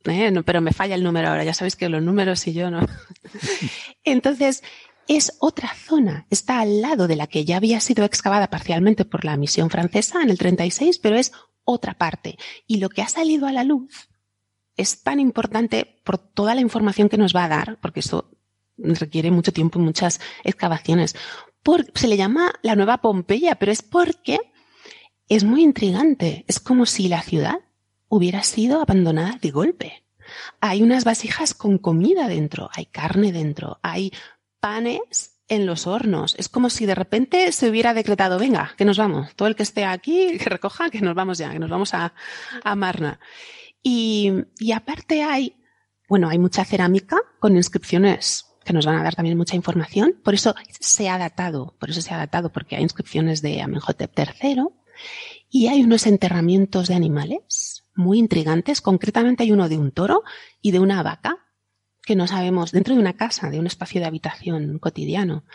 ¿eh? 0.05 0.33
pero 0.45 0.61
me 0.61 0.73
falla 0.73 0.95
el 0.95 1.03
número 1.03 1.29
ahora, 1.29 1.43
ya 1.43 1.53
sabéis 1.53 1.75
que 1.75 1.89
los 1.89 2.03
números 2.03 2.45
y 2.47 2.53
yo 2.53 2.69
no. 2.69 2.85
Entonces, 4.03 4.63
es 5.07 5.33
otra 5.39 5.73
zona, 5.73 6.27
está 6.29 6.59
al 6.59 6.81
lado 6.81 7.07
de 7.07 7.15
la 7.15 7.27
que 7.27 7.43
ya 7.45 7.57
había 7.57 7.79
sido 7.79 8.05
excavada 8.05 8.49
parcialmente 8.49 9.05
por 9.05 9.25
la 9.25 9.37
misión 9.37 9.69
francesa 9.69 10.21
en 10.21 10.29
el 10.29 10.37
36, 10.37 10.99
pero 10.99 11.15
es 11.15 11.31
otra 11.63 11.95
parte. 11.95 12.37
Y 12.67 12.77
lo 12.77 12.89
que 12.89 13.01
ha 13.01 13.07
salido 13.07 13.47
a 13.47 13.51
la 13.51 13.63
luz 13.63 14.09
es 14.77 15.01
tan 15.01 15.19
importante 15.19 15.99
por 16.03 16.17
toda 16.17 16.55
la 16.55 16.61
información 16.61 17.09
que 17.09 17.17
nos 17.17 17.35
va 17.35 17.45
a 17.45 17.49
dar, 17.49 17.79
porque 17.81 18.01
eso 18.01 18.31
requiere 18.77 19.31
mucho 19.31 19.51
tiempo 19.51 19.79
y 19.79 19.81
muchas 19.81 20.21
excavaciones. 20.43 21.15
Se 21.93 22.07
le 22.07 22.17
llama 22.17 22.53
la 22.61 22.75
nueva 22.75 22.99
Pompeya, 22.99 23.55
pero 23.55 23.71
es 23.71 23.81
porque 23.81 24.39
es 25.27 25.43
muy 25.43 25.63
intrigante. 25.63 26.45
Es 26.47 26.59
como 26.59 26.85
si 26.85 27.07
la 27.07 27.21
ciudad 27.21 27.59
hubiera 28.07 28.43
sido 28.43 28.81
abandonada 28.81 29.37
de 29.41 29.51
golpe. 29.51 30.03
Hay 30.59 30.81
unas 30.83 31.03
vasijas 31.03 31.53
con 31.53 31.77
comida 31.77 32.27
dentro, 32.27 32.69
hay 32.73 32.85
carne 32.85 33.31
dentro, 33.31 33.79
hay 33.81 34.11
panes 34.59 35.39
en 35.47 35.65
los 35.65 35.87
hornos. 35.87 36.35
Es 36.37 36.49
como 36.49 36.69
si 36.69 36.85
de 36.85 36.95
repente 36.95 37.51
se 37.51 37.69
hubiera 37.69 37.93
decretado, 37.93 38.37
venga, 38.37 38.73
que 38.77 38.85
nos 38.85 38.97
vamos. 38.97 39.35
Todo 39.35 39.47
el 39.47 39.55
que 39.55 39.63
esté 39.63 39.85
aquí, 39.85 40.37
que 40.37 40.49
recoja, 40.49 40.89
que 40.89 41.01
nos 41.01 41.15
vamos 41.15 41.37
ya, 41.37 41.51
que 41.51 41.59
nos 41.59 41.69
vamos 41.69 41.93
a, 41.93 42.13
a 42.63 42.75
Marna. 42.75 43.19
Y, 43.81 44.31
y 44.59 44.71
aparte 44.71 45.23
hay, 45.23 45.55
bueno, 46.07 46.29
hay 46.29 46.37
mucha 46.37 46.65
cerámica 46.65 47.17
con 47.39 47.55
inscripciones 47.55 48.48
que 48.69 48.73
nos 48.73 48.85
van 48.85 48.97
a 48.97 49.03
dar 49.03 49.15
también 49.15 49.35
mucha 49.35 49.55
información. 49.55 50.13
Por 50.23 50.35
eso 50.35 50.53
se 50.79 51.09
ha 51.09 51.17
datado, 51.17 51.73
por 51.79 51.89
eso 51.89 52.03
se 52.03 52.13
ha 52.13 52.17
datado, 52.17 52.51
porque 52.51 52.75
hay 52.75 52.83
inscripciones 52.83 53.41
de 53.41 53.63
Amenhotep 53.63 54.11
III 54.15 54.65
y 55.49 55.69
hay 55.69 55.81
unos 55.81 56.05
enterramientos 56.05 56.87
de 56.87 56.93
animales 56.93 57.83
muy 57.95 58.19
intrigantes. 58.19 58.81
Concretamente 58.81 59.41
hay 59.41 59.51
uno 59.51 59.69
de 59.69 59.79
un 59.79 59.91
toro 59.91 60.21
y 60.61 60.69
de 60.69 60.79
una 60.79 61.01
vaca 61.01 61.47
que 62.03 62.15
no 62.15 62.27
sabemos, 62.27 62.71
dentro 62.71 62.93
de 62.93 63.01
una 63.01 63.13
casa, 63.13 63.49
de 63.49 63.57
un 63.57 63.65
espacio 63.65 64.01
de 64.01 64.05
habitación 64.05 64.77
cotidiano. 64.77 65.45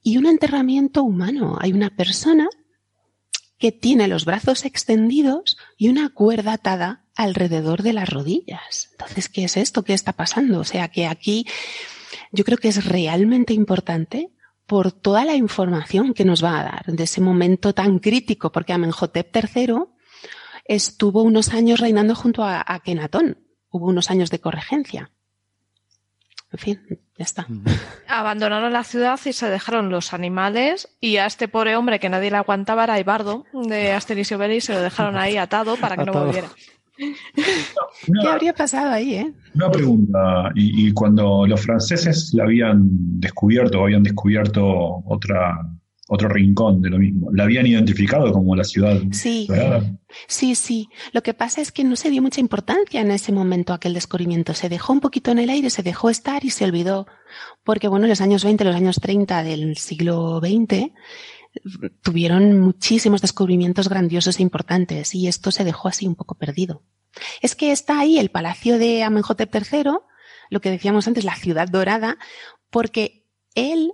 Y 0.00 0.16
un 0.16 0.26
enterramiento 0.26 1.02
humano. 1.02 1.58
Hay 1.60 1.72
una 1.72 1.90
persona 1.90 2.48
que 3.58 3.72
tiene 3.72 4.06
los 4.06 4.24
brazos 4.26 4.64
extendidos 4.64 5.56
y 5.76 5.88
una 5.88 6.10
cuerda 6.10 6.52
atada 6.52 7.04
alrededor 7.16 7.82
de 7.82 7.94
las 7.94 8.08
rodillas. 8.08 8.90
Entonces, 8.92 9.28
¿qué 9.28 9.42
es 9.42 9.56
esto? 9.56 9.82
¿Qué 9.82 9.92
está 9.92 10.12
pasando? 10.12 10.60
O 10.60 10.64
sea, 10.64 10.86
que 10.88 11.06
aquí 11.06 11.46
yo 12.32 12.44
creo 12.44 12.58
que 12.58 12.68
es 12.68 12.84
realmente 12.84 13.52
importante 13.52 14.30
por 14.66 14.92
toda 14.92 15.24
la 15.24 15.34
información 15.34 16.14
que 16.14 16.24
nos 16.24 16.42
va 16.42 16.60
a 16.60 16.64
dar 16.64 16.84
de 16.86 17.04
ese 17.04 17.20
momento 17.20 17.74
tan 17.74 17.98
crítico, 17.98 18.50
porque 18.50 18.72
Amenhotep 18.72 19.34
III 19.36 19.74
estuvo 20.64 21.22
unos 21.22 21.52
años 21.52 21.80
reinando 21.80 22.14
junto 22.14 22.42
a, 22.42 22.64
a 22.66 22.80
Kenatón. 22.80 23.38
Hubo 23.70 23.88
unos 23.88 24.10
años 24.10 24.30
de 24.30 24.40
corregencia. 24.40 25.10
En 26.54 26.58
fin, 26.58 26.80
ya 27.18 27.24
está. 27.24 27.46
Abandonaron 28.06 28.72
la 28.72 28.84
ciudad 28.84 29.18
y 29.24 29.32
se 29.32 29.50
dejaron 29.50 29.90
los 29.90 30.14
animales 30.14 30.88
y 31.00 31.16
a 31.16 31.26
este 31.26 31.48
pobre 31.48 31.74
hombre 31.74 31.98
que 31.98 32.08
nadie 32.08 32.30
le 32.30 32.36
aguantaba 32.36 32.84
era 32.84 33.00
Ibardo 33.00 33.44
de 33.52 33.92
Asterix 33.92 34.30
y 34.30 34.34
Obelix 34.34 34.64
se 34.64 34.72
lo 34.72 34.80
dejaron 34.80 35.16
ahí 35.16 35.36
atado 35.36 35.76
para 35.76 35.96
que 35.96 36.04
no 36.04 36.12
volviera. 36.12 36.48
¿Qué 38.22 38.28
habría 38.28 38.52
pasado 38.52 38.90
ahí, 38.90 39.14
eh? 39.14 39.32
Una 39.54 39.70
pregunta, 39.70 40.52
y, 40.54 40.92
cuando 40.92 41.46
los 41.46 41.60
franceses 41.60 42.32
la 42.34 42.44
habían 42.44 42.80
descubierto, 43.20 43.80
o 43.80 43.84
habían 43.84 44.02
descubierto 44.02 44.64
otra, 45.06 45.58
otro 46.08 46.28
rincón 46.28 46.82
de 46.82 46.90
lo 46.90 46.98
mismo, 46.98 47.30
¿la 47.32 47.44
habían 47.44 47.66
identificado 47.66 48.32
como 48.32 48.54
la 48.54 48.64
ciudad 48.64 49.00
sí, 49.12 49.48
Sí, 50.28 50.54
sí. 50.54 50.88
Lo 51.12 51.22
que 51.22 51.34
pasa 51.34 51.60
es 51.60 51.72
que 51.72 51.82
no 51.82 51.96
se 51.96 52.10
dio 52.10 52.22
mucha 52.22 52.40
importancia 52.40 53.00
en 53.00 53.10
ese 53.10 53.32
momento 53.32 53.72
aquel 53.72 53.94
descubrimiento. 53.94 54.54
Se 54.54 54.68
dejó 54.68 54.92
un 54.92 55.00
poquito 55.00 55.32
en 55.32 55.40
el 55.40 55.50
aire, 55.50 55.70
se 55.70 55.82
dejó 55.82 56.10
estar 56.10 56.44
y 56.44 56.50
se 56.50 56.64
olvidó. 56.64 57.06
Porque, 57.64 57.88
bueno, 57.88 58.04
en 58.04 58.10
los 58.10 58.20
años 58.20 58.44
20, 58.44 58.64
los 58.64 58.76
años 58.76 59.00
30 59.00 59.42
del 59.42 59.76
siglo 59.76 60.40
XX, 60.40 60.92
tuvieron 62.02 62.58
muchísimos 62.58 63.20
descubrimientos 63.20 63.88
grandiosos 63.88 64.38
e 64.38 64.42
importantes 64.42 65.14
y 65.14 65.28
esto 65.28 65.50
se 65.50 65.64
dejó 65.64 65.88
así 65.88 66.06
un 66.06 66.14
poco 66.14 66.34
perdido. 66.34 66.82
Es 67.40 67.54
que 67.54 67.72
está 67.72 68.00
ahí 68.00 68.18
el 68.18 68.30
palacio 68.30 68.78
de 68.78 69.02
Amenhotep 69.02 69.54
III, 69.54 69.92
lo 70.50 70.60
que 70.60 70.70
decíamos 70.70 71.06
antes, 71.06 71.24
la 71.24 71.36
ciudad 71.36 71.68
dorada, 71.68 72.18
porque 72.70 73.24
él 73.54 73.92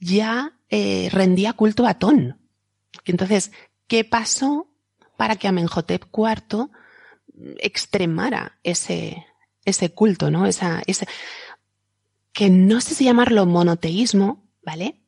ya 0.00 0.58
eh, 0.68 1.08
rendía 1.12 1.52
culto 1.52 1.86
a 1.86 1.90
Atón. 1.90 2.40
Entonces, 3.04 3.52
¿qué 3.86 4.04
pasó 4.04 4.68
para 5.16 5.36
que 5.36 5.48
Amenhotep 5.48 6.04
IV 6.12 6.70
extremara 7.58 8.58
ese, 8.62 9.26
ese 9.64 9.92
culto, 9.92 10.30
¿no? 10.30 10.46
Esa, 10.46 10.82
ese, 10.86 11.06
que 12.32 12.50
no 12.50 12.80
sé 12.80 12.94
si 12.94 13.04
llamarlo 13.04 13.46
monoteísmo, 13.46 14.44
¿vale? 14.62 15.00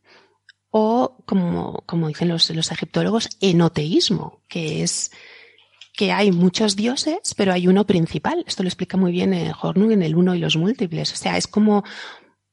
O 0.70 1.22
como, 1.26 1.82
como 1.86 2.08
dicen 2.08 2.28
los, 2.28 2.50
los 2.50 2.70
egiptólogos, 2.70 3.28
enoteísmo, 3.40 4.42
que 4.48 4.82
es 4.82 5.10
que 5.98 6.12
hay 6.12 6.30
muchos 6.30 6.76
dioses, 6.76 7.34
pero 7.36 7.52
hay 7.52 7.66
uno 7.66 7.84
principal. 7.84 8.44
Esto 8.46 8.62
lo 8.62 8.68
explica 8.68 8.96
muy 8.96 9.10
bien 9.10 9.34
eh, 9.34 9.52
Hornung 9.60 9.90
en 9.90 10.02
el 10.02 10.14
uno 10.14 10.32
y 10.36 10.38
los 10.38 10.56
múltiples. 10.56 11.12
O 11.12 11.16
sea, 11.16 11.36
es 11.36 11.48
como, 11.48 11.82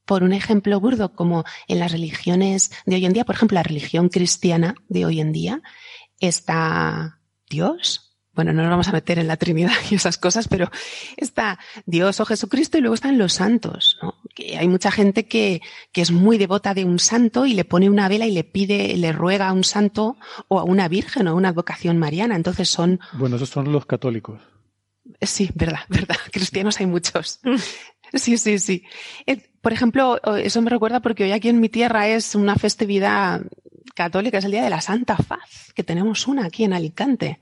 por 0.04 0.24
un 0.24 0.32
ejemplo 0.32 0.80
burdo, 0.80 1.12
como 1.12 1.44
en 1.68 1.78
las 1.78 1.92
religiones 1.92 2.72
de 2.86 2.96
hoy 2.96 3.06
en 3.06 3.12
día, 3.12 3.24
por 3.24 3.36
ejemplo, 3.36 3.54
la 3.54 3.62
religión 3.62 4.08
cristiana 4.08 4.74
de 4.88 5.04
hoy 5.06 5.20
en 5.20 5.30
día, 5.30 5.62
está 6.18 7.20
Dios, 7.48 8.05
bueno, 8.36 8.52
no 8.52 8.62
nos 8.62 8.70
vamos 8.70 8.88
a 8.88 8.92
meter 8.92 9.18
en 9.18 9.26
la 9.26 9.36
Trinidad 9.36 9.72
y 9.90 9.96
esas 9.96 10.18
cosas, 10.18 10.46
pero 10.46 10.70
está 11.16 11.58
Dios 11.86 12.20
o 12.20 12.24
Jesucristo 12.24 12.78
y 12.78 12.82
luego 12.82 12.94
están 12.94 13.18
los 13.18 13.32
santos, 13.32 13.98
¿no? 14.02 14.14
Que 14.34 14.58
hay 14.58 14.68
mucha 14.68 14.90
gente 14.90 15.26
que, 15.26 15.62
que 15.92 16.02
es 16.02 16.12
muy 16.12 16.38
devota 16.38 16.74
de 16.74 16.84
un 16.84 16.98
santo 16.98 17.46
y 17.46 17.54
le 17.54 17.64
pone 17.64 17.88
una 17.88 18.08
vela 18.08 18.26
y 18.26 18.32
le 18.32 18.44
pide, 18.44 18.96
le 18.96 19.10
ruega 19.12 19.48
a 19.48 19.52
un 19.52 19.64
santo 19.64 20.18
o 20.48 20.60
a 20.60 20.64
una 20.64 20.86
virgen 20.88 21.26
o 21.26 21.30
a 21.30 21.34
una 21.34 21.52
vocación 21.52 21.98
mariana. 21.98 22.36
Entonces 22.36 22.68
son. 22.68 23.00
Bueno, 23.14 23.36
esos 23.36 23.48
son 23.48 23.72
los 23.72 23.86
católicos. 23.86 24.40
Sí, 25.22 25.50
verdad, 25.54 25.80
verdad. 25.88 26.16
Cristianos 26.32 26.78
hay 26.80 26.86
muchos. 26.86 27.40
Sí, 28.12 28.36
sí, 28.36 28.58
sí. 28.58 28.84
Eh, 29.26 29.48
por 29.60 29.72
ejemplo, 29.72 30.20
eso 30.36 30.62
me 30.62 30.70
recuerda 30.70 31.00
porque 31.00 31.24
hoy 31.24 31.32
aquí 31.32 31.48
en 31.48 31.60
mi 31.60 31.68
tierra 31.68 32.08
es 32.08 32.34
una 32.34 32.56
festividad 32.56 33.42
católica, 33.94 34.38
es 34.38 34.44
el 34.44 34.52
Día 34.52 34.64
de 34.64 34.70
la 34.70 34.80
Santa 34.80 35.16
Faz, 35.16 35.72
que 35.74 35.82
tenemos 35.82 36.26
una 36.26 36.46
aquí 36.46 36.64
en 36.64 36.72
Alicante. 36.72 37.40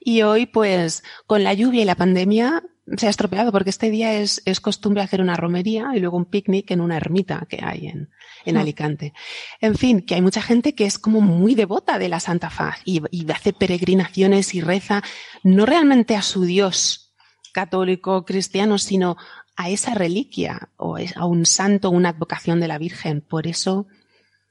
Y 0.00 0.22
hoy, 0.22 0.46
pues, 0.46 1.02
con 1.26 1.44
la 1.44 1.54
lluvia 1.54 1.82
y 1.82 1.84
la 1.84 1.94
pandemia, 1.94 2.62
se 2.96 3.06
ha 3.06 3.10
estropeado 3.10 3.50
porque 3.50 3.70
este 3.70 3.90
día 3.90 4.14
es, 4.14 4.42
es 4.44 4.60
costumbre 4.60 5.02
hacer 5.02 5.20
una 5.20 5.36
romería 5.36 5.90
y 5.94 5.98
luego 5.98 6.16
un 6.16 6.24
picnic 6.24 6.70
en 6.70 6.80
una 6.80 6.96
ermita 6.96 7.44
que 7.48 7.58
hay 7.62 7.88
en, 7.88 8.10
en 8.44 8.56
Alicante. 8.56 9.12
En 9.60 9.74
fin, 9.74 10.02
que 10.02 10.14
hay 10.14 10.22
mucha 10.22 10.40
gente 10.40 10.74
que 10.74 10.84
es 10.84 10.98
como 10.98 11.20
muy 11.20 11.54
devota 11.54 11.98
de 11.98 12.08
la 12.08 12.20
Santa 12.20 12.48
Faz 12.48 12.78
y, 12.84 13.02
y 13.10 13.30
hace 13.30 13.52
peregrinaciones 13.52 14.54
y 14.54 14.60
reza, 14.60 15.02
no 15.42 15.66
realmente 15.66 16.14
a 16.14 16.22
su 16.22 16.44
Dios 16.44 17.14
católico 17.52 18.24
cristiano, 18.24 18.78
sino 18.78 19.16
a 19.56 19.70
esa 19.70 19.94
reliquia 19.94 20.68
o 20.76 20.96
a 20.96 21.26
un 21.26 21.46
santo, 21.46 21.90
una 21.90 22.10
advocación 22.10 22.60
de 22.60 22.68
la 22.68 22.78
Virgen. 22.78 23.22
Por 23.22 23.46
eso 23.46 23.86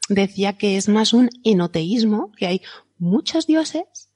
decía 0.09 0.57
que 0.57 0.77
es 0.77 0.89
más 0.89 1.13
un 1.13 1.29
enoteísmo, 1.43 2.31
que 2.37 2.47
hay 2.47 2.61
muchos 2.97 3.47
dioses, 3.47 4.09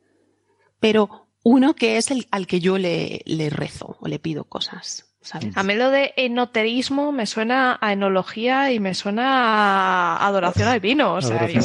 pero 0.79 1.27
uno 1.43 1.75
que 1.75 1.97
es 1.97 2.11
el 2.11 2.27
al 2.31 2.47
que 2.47 2.59
yo 2.59 2.77
le, 2.77 3.21
le 3.25 3.49
rezo 3.49 3.97
o 3.99 4.07
le 4.07 4.19
pido 4.19 4.43
cosas. 4.45 5.05
¿sabes? 5.21 5.55
A 5.57 5.63
mí 5.63 5.75
lo 5.75 5.89
de 5.89 6.13
enoteísmo 6.15 7.11
me 7.11 7.25
suena 7.25 7.77
a 7.81 7.93
enología 7.93 8.71
y 8.71 8.79
me 8.79 8.93
suena 8.93 10.15
a 10.15 10.27
adoración 10.27 10.69
al 10.69 10.79
vino. 10.79 11.13
O 11.13 11.21
sea, 11.21 11.47
yo... 11.47 11.61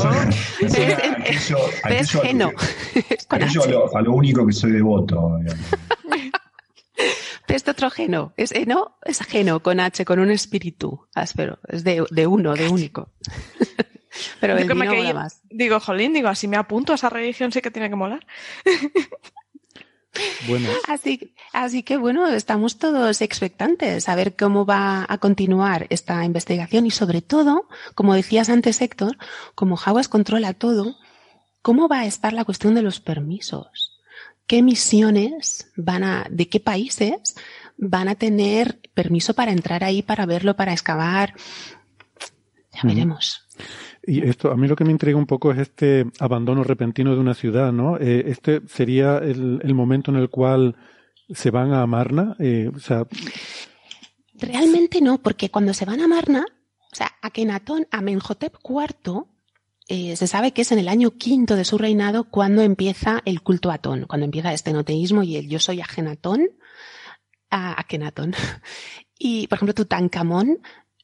es, 0.60 2.10
geno. 2.10 2.50
a 3.94 4.00
lo 4.02 4.12
único 4.12 4.46
que 4.46 4.52
soy 4.52 4.72
devoto. 4.72 5.38
este 7.54 7.70
otro 7.70 7.90
geno. 7.90 8.32
Es 8.36 8.52
eno, 8.52 8.96
es 9.04 9.20
geno 9.20 9.60
con 9.62 9.80
H, 9.80 10.04
con 10.04 10.18
un 10.18 10.30
espíritu 10.30 11.06
áspero. 11.14 11.58
Es 11.68 11.84
de, 11.84 12.04
de 12.10 12.26
uno, 12.26 12.54
de 12.54 12.68
único. 12.68 13.12
Pero 14.40 14.56
el 14.56 14.68
vino 14.68 15.14
más. 15.14 15.40
Digo, 15.50 15.80
jolín, 15.80 16.12
digo, 16.12 16.28
así 16.28 16.48
me 16.48 16.56
apunto 16.56 16.92
a 16.92 16.96
esa 16.96 17.10
religión, 17.10 17.52
sí 17.52 17.60
que 17.60 17.70
tiene 17.70 17.90
que 17.90 17.96
molar. 17.96 18.26
Bueno. 20.46 20.68
Así, 20.88 21.34
así 21.52 21.82
que 21.82 21.96
bueno, 21.96 22.28
estamos 22.28 22.78
todos 22.78 23.20
expectantes 23.20 24.08
a 24.08 24.14
ver 24.14 24.36
cómo 24.36 24.64
va 24.64 25.04
a 25.08 25.18
continuar 25.18 25.86
esta 25.90 26.24
investigación 26.24 26.86
y 26.86 26.90
sobre 26.90 27.20
todo, 27.20 27.68
como 27.94 28.14
decías 28.14 28.48
antes 28.48 28.80
Héctor, 28.80 29.18
como 29.54 29.76
Jaguas 29.76 30.08
controla 30.08 30.54
todo, 30.54 30.96
¿cómo 31.62 31.88
va 31.88 32.00
a 32.00 32.06
estar 32.06 32.32
la 32.32 32.44
cuestión 32.44 32.74
de 32.74 32.82
los 32.82 33.00
permisos? 33.00 34.00
¿Qué 34.46 34.62
misiones 34.62 35.72
van 35.76 36.04
a, 36.04 36.26
de 36.30 36.48
qué 36.48 36.60
países 36.60 37.34
van 37.76 38.08
a 38.08 38.14
tener 38.14 38.80
permiso 38.94 39.34
para 39.34 39.52
entrar 39.52 39.82
ahí, 39.82 40.02
para 40.02 40.26
verlo, 40.26 40.54
para 40.54 40.72
excavar? 40.72 41.34
Ya 42.72 42.80
veremos. 42.82 43.48
Y 44.06 44.26
esto, 44.26 44.50
a 44.50 44.56
mí 44.56 44.68
lo 44.68 44.76
que 44.76 44.84
me 44.84 44.92
intriga 44.92 45.16
un 45.16 45.26
poco 45.26 45.52
es 45.52 45.58
este 45.58 46.06
abandono 46.18 46.62
repentino 46.64 47.14
de 47.14 47.20
una 47.20 47.34
ciudad, 47.34 47.72
¿no? 47.72 47.96
Eh, 47.98 48.24
este 48.26 48.60
sería 48.66 49.18
el, 49.18 49.60
el, 49.62 49.74
momento 49.74 50.10
en 50.10 50.18
el 50.18 50.28
cual 50.28 50.76
se 51.30 51.50
van 51.50 51.72
a 51.72 51.82
Amarna? 51.82 52.36
Eh, 52.38 52.70
o 52.74 52.78
sea... 52.78 53.06
Realmente 54.34 55.00
no, 55.00 55.18
porque 55.22 55.50
cuando 55.50 55.72
se 55.72 55.84
van 55.84 56.00
a 56.00 56.04
Amarna, 56.04 56.44
o 56.92 56.96
sea, 56.96 57.12
Akenatón, 57.22 57.86
Amenhotep 57.90 58.54
IV, 58.62 59.24
eh, 59.88 60.16
se 60.16 60.26
sabe 60.26 60.52
que 60.52 60.62
es 60.62 60.72
en 60.72 60.78
el 60.78 60.88
año 60.88 61.12
quinto 61.12 61.56
de 61.56 61.64
su 61.64 61.78
reinado 61.78 62.24
cuando 62.24 62.62
empieza 62.62 63.22
el 63.24 63.42
culto 63.42 63.70
a 63.70 63.74
Atón, 63.74 64.06
cuando 64.06 64.24
empieza 64.24 64.52
este 64.52 64.72
noteísmo 64.72 65.22
y 65.22 65.36
el 65.36 65.48
yo 65.48 65.58
soy 65.58 65.80
Agenatón, 65.80 66.48
a 67.50 67.80
Akenatón. 67.80 68.34
Y, 69.16 69.46
por 69.46 69.56
ejemplo, 69.56 69.74
Tutankamón, 69.74 70.58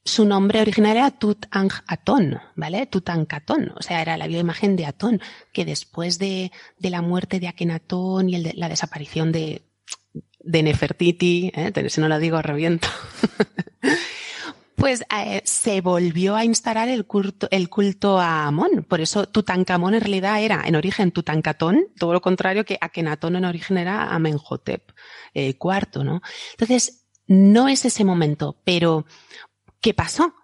su 0.05 0.25
nombre 0.25 0.61
original 0.61 0.97
era 0.97 1.11
Tutank-Atón, 1.11 2.41
¿vale? 2.57 2.87
Tutankatón, 2.87 3.73
o 3.77 3.83
sea, 3.83 4.01
era 4.01 4.17
la 4.17 4.27
imagen 4.29 4.77
de 4.77 4.87
Atón, 4.87 5.21
que 5.53 5.65
después 5.65 6.19
de, 6.19 6.53
de 6.79 6.91
la 6.91 7.03
muerte 7.03 7.39
de 7.39 7.49
Akenatón 7.49 8.29
y 8.29 8.39
la 8.39 8.69
desaparición 8.69 9.31
de, 9.31 9.63
de 10.41 10.63
Nefertiti, 10.63 11.53
¿eh? 11.55 11.73
si 11.89 12.01
no 12.01 12.09
lo 12.09 12.19
digo 12.19 12.41
reviento, 12.41 12.89
pues 14.75 15.05
eh, 15.15 15.43
se 15.45 15.83
volvió 15.83 16.35
a 16.35 16.45
instalar 16.45 16.89
el 16.89 17.05
culto, 17.07 17.49
el 17.51 17.69
culto 17.69 18.19
a 18.19 18.47
Amón. 18.47 18.87
Por 18.89 19.01
eso 19.01 19.27
Tutankamón 19.27 19.95
en 19.95 20.01
realidad 20.01 20.43
era 20.43 20.63
en 20.65 20.77
origen 20.77 21.13
Tutankatón, 21.13 21.89
todo 21.99 22.15
lo 22.15 22.23
contrario 22.23 22.65
que 22.65 22.79
Akenatón 22.81 23.37
en 23.37 23.45
origen 23.45 23.77
era 23.77 24.15
Amenhotep 24.15 24.93
eh, 25.35 25.55
IV, 25.61 26.05
¿no? 26.05 26.23
Entonces, 26.53 27.07
no 27.27 27.69
es 27.69 27.85
ese 27.85 28.05
momento, 28.05 28.57
pero 28.65 29.07
¿qué 29.81 29.95
pasó? 29.95 30.35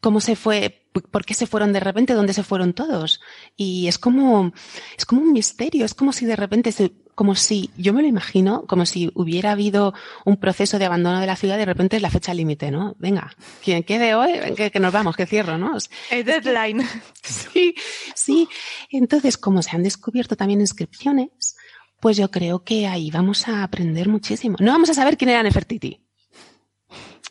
¿Cómo 0.00 0.20
se 0.20 0.36
fue? 0.36 0.88
¿Por 1.10 1.24
qué 1.24 1.34
se 1.34 1.46
fueron 1.46 1.72
de 1.72 1.80
repente? 1.80 2.12
¿Dónde 2.12 2.32
se 2.32 2.42
fueron 2.42 2.72
todos? 2.72 3.20
Y 3.56 3.86
es 3.86 3.98
como, 3.98 4.52
es 4.98 5.06
como 5.06 5.22
un 5.22 5.32
misterio, 5.32 5.84
es 5.84 5.94
como 5.94 6.12
si 6.12 6.26
de 6.26 6.36
repente 6.36 6.72
se, 6.72 6.92
como 7.14 7.34
si, 7.34 7.70
yo 7.76 7.92
me 7.92 8.02
lo 8.02 8.08
imagino, 8.08 8.66
como 8.66 8.84
si 8.84 9.10
hubiera 9.14 9.52
habido 9.52 9.94
un 10.24 10.38
proceso 10.38 10.78
de 10.78 10.86
abandono 10.86 11.20
de 11.20 11.26
la 11.26 11.36
ciudad, 11.36 11.56
de 11.56 11.64
repente 11.64 11.96
es 11.96 12.02
la 12.02 12.10
fecha 12.10 12.34
límite, 12.34 12.70
¿no? 12.70 12.96
Venga, 12.98 13.34
quien 13.62 13.84
quede 13.84 14.14
hoy, 14.14 14.54
que, 14.56 14.70
que, 14.70 14.80
nos 14.80 14.92
vamos, 14.92 15.16
que 15.16 15.26
cierro, 15.26 15.56
¿no? 15.56 15.76
El 16.10 16.24
deadline. 16.24 16.86
Sí, 17.22 17.74
sí. 18.14 18.48
Entonces, 18.90 19.38
como 19.38 19.62
se 19.62 19.76
han 19.76 19.82
descubierto 19.82 20.36
también 20.36 20.60
inscripciones, 20.60 21.56
pues 22.00 22.16
yo 22.16 22.32
creo 22.32 22.64
que 22.64 22.88
ahí 22.88 23.12
vamos 23.12 23.46
a 23.46 23.62
aprender 23.62 24.08
muchísimo. 24.08 24.56
No 24.58 24.72
vamos 24.72 24.90
a 24.90 24.94
saber 24.94 25.16
quién 25.16 25.30
era 25.30 25.42
Nefertiti. 25.42 26.01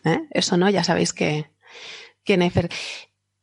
¿Eh? 0.05 0.27
Eso 0.31 0.57
no, 0.57 0.69
ya 0.69 0.83
sabéis 0.83 1.13
que, 1.13 1.51
que 2.23 2.37
Nefer... 2.37 2.69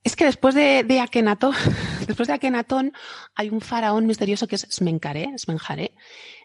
Es 0.05 0.17
que 0.17 0.25
después 0.25 0.55
de, 0.55 0.85
de 0.85 1.01
Akenatón, 1.01 1.55
después 2.07 2.29
de 2.29 2.35
Akenatón 2.35 2.93
hay 3.35 3.51
un 3.51 3.61
faraón 3.61 4.07
misterioso 4.07 4.47
que 4.47 4.57
es 4.57 4.67
Smenkhare, 4.71 5.37
Smenkhare, 5.37 5.93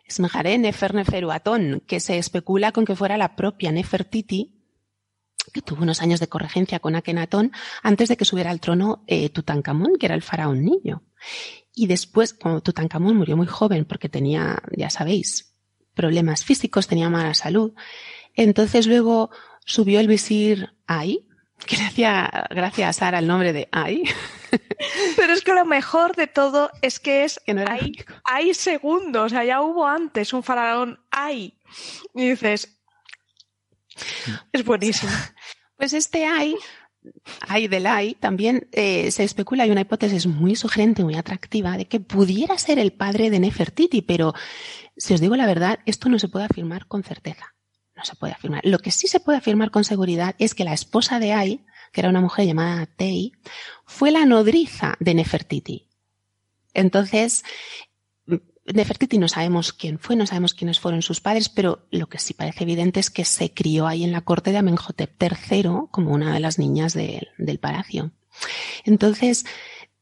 Smenkhare 0.09 0.57
Neferneferuatón, 0.57 1.81
que 1.87 1.99
se 1.99 2.17
especula 2.17 2.71
con 2.71 2.85
que 2.85 2.95
fuera 2.95 3.17
la 3.17 3.35
propia 3.35 3.71
Nefertiti, 3.71 4.59
que 5.53 5.61
tuvo 5.61 5.83
unos 5.83 6.01
años 6.01 6.19
de 6.19 6.27
corregencia 6.27 6.79
con 6.79 6.95
Akenatón 6.95 7.51
antes 7.81 8.09
de 8.09 8.17
que 8.17 8.25
subiera 8.25 8.49
al 8.49 8.59
trono 8.59 9.03
eh, 9.07 9.29
Tutankamón, 9.29 9.97
que 9.99 10.07
era 10.07 10.15
el 10.15 10.21
faraón 10.21 10.63
niño. 10.63 11.03
Y 11.75 11.87
después, 11.87 12.33
como 12.33 12.61
Tutankamón 12.61 13.17
murió 13.17 13.35
muy 13.35 13.47
joven 13.47 13.85
porque 13.85 14.09
tenía, 14.09 14.61
ya 14.75 14.89
sabéis, 14.89 15.55
problemas 15.93 16.43
físicos, 16.43 16.87
tenía 16.87 17.09
mala 17.09 17.33
salud, 17.33 17.73
entonces 18.35 18.87
luego 18.87 19.29
subió 19.65 19.99
el 19.99 20.07
visir 20.07 20.73
Ay, 20.87 21.25
que 21.65 21.77
le 21.77 21.83
hacía 21.83 22.47
gracia 22.49 22.89
a 22.89 22.93
Sara 22.93 23.19
el 23.19 23.27
nombre 23.27 23.53
de 23.53 23.69
Ay. 23.71 24.03
Pero 25.15 25.33
es 25.33 25.41
que 25.41 25.53
lo 25.53 25.65
mejor 25.65 26.15
de 26.15 26.27
todo 26.27 26.71
es 26.81 26.99
que 26.99 27.23
es 27.23 27.39
que 27.45 27.53
no 27.53 27.61
era 27.61 27.73
hay, 27.73 27.93
hay 28.23 28.53
segundos, 28.53 29.25
o 29.25 29.29
sea, 29.29 29.43
ya 29.43 29.61
hubo 29.61 29.87
antes 29.87 30.33
un 30.33 30.43
faraón 30.43 30.99
Ay. 31.11 31.59
Y 32.13 32.29
dices, 32.29 32.77
es 34.51 34.63
buenísimo. 34.63 35.11
Pues 35.75 35.91
este 35.93 36.25
Ay, 36.25 36.55
Ay 37.41 37.67
del 37.67 37.87
Ay, 37.87 38.13
también 38.13 38.69
eh, 38.71 39.11
se 39.11 39.23
especula, 39.23 39.63
hay 39.63 39.71
una 39.71 39.81
hipótesis 39.81 40.27
muy 40.27 40.55
sugerente, 40.55 41.03
muy 41.03 41.15
atractiva, 41.15 41.75
de 41.75 41.87
que 41.87 41.99
pudiera 41.99 42.57
ser 42.57 42.79
el 42.79 42.93
padre 42.93 43.29
de 43.29 43.39
Nefertiti, 43.39 44.01
pero 44.01 44.33
si 44.95 45.13
os 45.13 45.19
digo 45.19 45.35
la 45.35 45.47
verdad, 45.47 45.79
esto 45.85 46.07
no 46.07 46.19
se 46.19 46.29
puede 46.29 46.45
afirmar 46.45 46.87
con 46.87 47.03
certeza 47.03 47.53
no 47.95 48.05
se 48.05 48.15
puede 48.15 48.33
afirmar. 48.33 48.61
Lo 48.65 48.79
que 48.79 48.91
sí 48.91 49.07
se 49.07 49.19
puede 49.19 49.37
afirmar 49.37 49.71
con 49.71 49.83
seguridad 49.83 50.35
es 50.39 50.55
que 50.55 50.63
la 50.63 50.73
esposa 50.73 51.19
de 51.19 51.33
Ai, 51.33 51.65
que 51.91 52.01
era 52.01 52.09
una 52.09 52.21
mujer 52.21 52.45
llamada 52.45 52.85
Tei, 52.85 53.33
fue 53.85 54.11
la 54.11 54.25
nodriza 54.25 54.95
de 54.99 55.13
Nefertiti. 55.13 55.87
Entonces, 56.73 57.43
Nefertiti 58.65 59.17
no 59.17 59.27
sabemos 59.27 59.73
quién 59.73 59.99
fue, 59.99 60.15
no 60.15 60.25
sabemos 60.25 60.53
quiénes 60.53 60.79
fueron 60.79 61.01
sus 61.01 61.19
padres, 61.19 61.49
pero 61.49 61.85
lo 61.91 62.07
que 62.07 62.17
sí 62.17 62.33
parece 62.33 62.63
evidente 62.63 62.99
es 62.99 63.09
que 63.09 63.25
se 63.25 63.53
crió 63.53 63.87
ahí 63.87 64.03
en 64.03 64.11
la 64.11 64.21
corte 64.21 64.51
de 64.51 64.57
Amenhotep 64.57 65.21
III 65.21 65.63
como 65.91 66.11
una 66.13 66.33
de 66.33 66.39
las 66.39 66.57
niñas 66.57 66.93
del 66.93 67.59
palacio. 67.59 68.11
Entonces, 68.85 69.45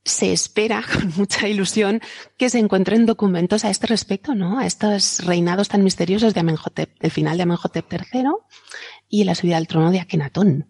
se 0.04 0.34
espera 0.34 0.84
con 0.94 1.14
mucha 1.16 1.48
ilusión 1.48 2.02
que 2.38 2.50
se 2.50 2.60
encuentren 2.60 3.06
documentos 3.06 3.66
a 3.66 3.70
este 3.70 3.88
respecto, 3.88 4.36
¿no? 4.36 4.60
A 4.60 4.66
estos 4.66 5.26
reinados 5.26 5.70
tan 5.70 5.84
misteriosos 5.84 6.34
de 6.34 6.40
Amenhotep, 6.40 6.92
el 7.00 7.12
final 7.12 7.38
de 7.38 7.44
Amenhotep 7.44 7.86
III 7.92 8.24
y 9.10 9.24
la 9.24 9.36
subida 9.36 9.58
al 9.58 9.68
trono 9.68 9.92
de 9.92 10.00
Akenatón. 10.00 10.68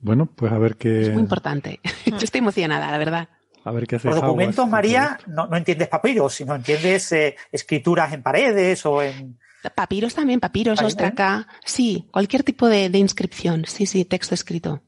Bueno, 0.00 0.26
pues 0.26 0.52
a 0.52 0.58
ver 0.58 0.76
qué. 0.76 1.02
Es 1.02 1.12
muy 1.12 1.22
importante. 1.22 1.80
Yo 2.06 2.16
estoy 2.16 2.38
emocionada, 2.38 2.90
la 2.90 2.98
verdad. 2.98 3.28
A 3.64 3.72
ver 3.72 3.86
qué 3.86 3.96
hace. 3.96 4.08
Por 4.08 4.20
documentos, 4.20 4.68
María, 4.68 5.18
no, 5.26 5.46
no, 5.46 5.56
entiendes 5.56 5.88
papiros, 5.88 6.34
sino 6.34 6.54
entiendes 6.54 7.12
eh, 7.12 7.36
escrituras 7.52 8.12
en 8.12 8.22
paredes 8.22 8.86
o 8.86 9.02
en. 9.02 9.38
Papiros 9.74 10.14
también, 10.14 10.38
papiros, 10.38 10.80
ostraca. 10.80 11.48
Sí, 11.64 12.08
cualquier 12.12 12.44
tipo 12.44 12.68
de, 12.68 12.88
de 12.88 12.98
inscripción. 12.98 13.64
Sí, 13.66 13.86
sí, 13.86 14.04
texto 14.04 14.34
escrito. 14.34 14.82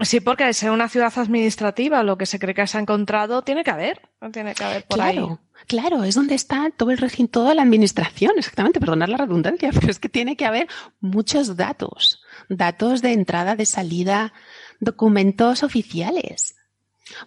Sí, 0.00 0.20
porque 0.20 0.44
al 0.44 0.54
ser 0.54 0.70
una 0.72 0.90
ciudad 0.90 1.12
administrativa, 1.16 2.02
lo 2.02 2.18
que 2.18 2.26
se 2.26 2.38
cree 2.38 2.54
que 2.54 2.66
se 2.66 2.76
ha 2.76 2.80
encontrado, 2.80 3.42
tiene 3.42 3.64
que 3.64 3.70
haber, 3.70 4.02
tiene 4.30 4.54
que 4.54 4.62
haber 4.62 4.84
por 4.84 4.98
claro, 4.98 5.40
ahí. 5.40 5.64
Claro, 5.66 6.04
es 6.04 6.14
donde 6.14 6.34
está 6.34 6.70
todo 6.76 6.90
el 6.90 6.98
recinto, 6.98 7.40
toda 7.40 7.54
la 7.54 7.62
administración, 7.62 8.32
exactamente, 8.36 8.78
perdonar 8.78 9.08
la 9.08 9.16
redundancia, 9.16 9.70
pero 9.74 9.90
es 9.90 9.98
que 9.98 10.10
tiene 10.10 10.36
que 10.36 10.44
haber 10.44 10.68
muchos 11.00 11.56
datos, 11.56 12.20
datos 12.50 13.00
de 13.00 13.12
entrada, 13.12 13.56
de 13.56 13.64
salida, 13.64 14.34
documentos 14.80 15.62
oficiales. 15.62 16.56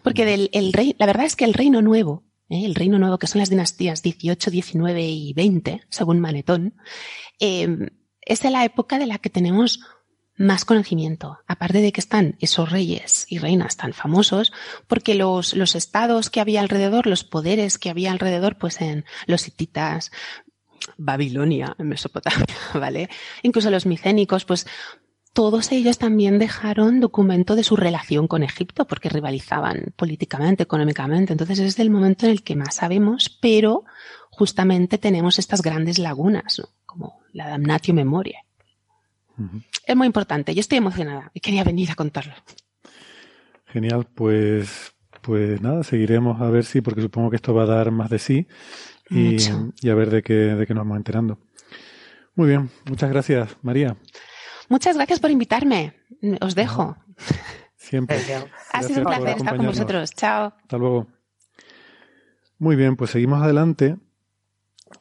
Porque 0.04 0.26
del 0.26 0.50
el 0.54 0.72
rey, 0.72 0.96
la 1.00 1.08
verdad 1.08 1.26
es 1.26 1.36
que 1.36 1.46
el 1.46 1.56
reino 1.56 1.82
nuevo, 1.82 2.24
¿eh? 2.50 2.66
el 2.66 2.76
reino 2.76 3.00
nuevo, 3.00 3.18
que 3.18 3.28
son 3.28 3.40
las 3.40 3.50
dinastías 3.50 4.04
18, 4.04 4.52
19 4.52 5.02
y 5.02 5.34
20, 5.34 5.82
según 5.90 6.20
Manetón, 6.20 6.76
eh, 7.40 7.90
es 8.22 8.42
de 8.42 8.52
la 8.52 8.64
época 8.64 9.00
de 9.00 9.08
la 9.08 9.18
que 9.18 9.32
tenemos 9.32 9.80
más 10.40 10.64
conocimiento, 10.64 11.40
aparte 11.48 11.82
de 11.82 11.92
que 11.92 12.00
están 12.00 12.38
esos 12.40 12.72
reyes 12.72 13.26
y 13.28 13.40
reinas 13.40 13.76
tan 13.76 13.92
famosos, 13.92 14.54
porque 14.88 15.14
los, 15.14 15.54
los 15.54 15.76
estados 15.76 16.30
que 16.30 16.40
había 16.40 16.62
alrededor, 16.62 17.08
los 17.08 17.26
poderes 17.26 17.78
que 17.78 17.90
había 17.90 18.12
alrededor, 18.12 18.58
pues 18.58 18.80
en 18.80 19.04
los 19.28 19.48
hititas, 19.48 20.12
Babilonia, 20.98 21.76
en 21.78 21.90
Mesopotamia, 21.90 22.46
¿vale? 22.74 23.10
Incluso 23.44 23.70
los 23.70 23.86
micénicos, 23.86 24.46
pues 24.46 24.66
todos 25.34 25.74
ellos 25.74 25.98
también 25.98 26.40
dejaron 26.40 27.02
documento 27.02 27.58
de 27.58 27.66
su 27.66 27.76
relación 27.76 28.30
con 28.30 28.42
Egipto, 28.42 28.88
porque 28.88 29.10
rivalizaban 29.10 29.94
políticamente, 29.98 30.64
económicamente. 30.64 31.34
Entonces 31.34 31.60
es 31.60 31.80
el 31.80 31.90
momento 31.90 32.26
en 32.26 32.32
el 32.32 32.44
que 32.44 32.56
más 32.56 32.76
sabemos, 32.76 33.38
pero 33.42 33.84
justamente 34.30 34.98
tenemos 34.98 35.38
estas 35.38 35.62
grandes 35.62 36.00
lagunas, 36.00 36.60
¿no? 36.60 36.70
como 36.86 37.20
la 37.34 37.50
damnatio 37.50 37.94
memoria. 37.94 38.46
Es 39.86 39.96
muy 39.96 40.08
importante. 40.08 40.54
Yo 40.54 40.60
estoy 40.60 40.78
emocionada 40.78 41.32
y 41.34 41.40
quería 41.40 41.64
venir 41.64 41.92
a 41.92 41.96
contarlo. 41.96 42.34
Genial, 43.68 44.08
pues, 44.14 44.94
pues 45.22 45.62
nada, 45.62 45.84
seguiremos 45.84 46.42
a 46.42 46.50
ver 46.50 46.66
si, 46.66 46.82
porque 46.82 47.02
supongo 47.02 47.30
que 47.30 47.36
esto 47.36 47.54
va 47.54 47.64
a 47.64 47.68
dar 47.68 47.92
más 47.92 48.10
de 48.10 48.20
sí 48.20 48.48
y, 49.10 49.38
y 49.82 49.90
a 49.90 49.96
ver 49.96 50.10
de 50.10 50.24
qué, 50.24 50.34
de 50.34 50.66
qué 50.66 50.74
nos 50.74 50.84
vamos 50.84 50.98
enterando. 50.98 51.40
Muy 52.36 52.48
bien, 52.48 52.70
muchas 52.86 53.10
gracias, 53.10 53.58
María. 53.62 53.98
Muchas 54.70 54.96
gracias 54.96 55.20
por 55.20 55.32
invitarme. 55.32 55.94
Os 56.42 56.56
dejo. 56.56 56.98
Siempre. 57.76 58.18
Ha 58.72 58.84
sido 58.84 59.02
un 59.02 59.06
placer 59.08 59.38
estar 59.38 59.58
con 59.58 59.66
vosotros. 59.66 60.12
Chao. 60.12 60.54
Hasta 60.62 60.78
luego. 60.78 61.08
Muy 62.60 62.76
bien, 62.76 62.96
pues 62.96 63.12
seguimos 63.12 63.42
adelante 63.42 63.98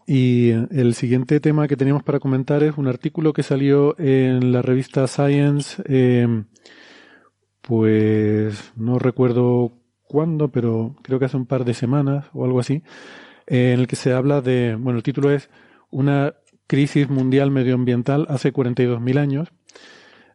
y 0.06 0.50
el 0.50 0.94
siguiente 0.94 1.40
tema 1.40 1.68
que 1.68 1.76
tenemos 1.76 2.02
para 2.02 2.20
comentar 2.20 2.62
es 2.62 2.76
un 2.78 2.88
artículo 2.88 3.32
que 3.32 3.42
salió 3.42 3.98
en 3.98 4.52
la 4.52 4.62
revista 4.62 5.06
Science, 5.06 5.82
eh, 5.86 6.44
pues 7.60 8.72
no 8.76 8.98
recuerdo 8.98 9.72
cuándo, 10.04 10.48
pero 10.50 10.96
creo 11.02 11.18
que 11.18 11.26
hace 11.26 11.36
un 11.36 11.46
par 11.46 11.64
de 11.64 11.74
semanas 11.74 12.26
o 12.32 12.44
algo 12.44 12.60
así, 12.60 12.82
en 13.46 13.80
el 13.80 13.86
que 13.86 13.96
se 13.96 14.12
habla 14.12 14.40
de, 14.40 14.76
bueno, 14.78 14.96
el 14.98 15.02
título 15.02 15.30
es 15.30 15.50
Una 15.90 16.34
crisis 16.66 17.08
mundial 17.08 17.50
medioambiental 17.50 18.26
hace 18.28 18.52
42.000 18.52 19.18
años. 19.18 19.48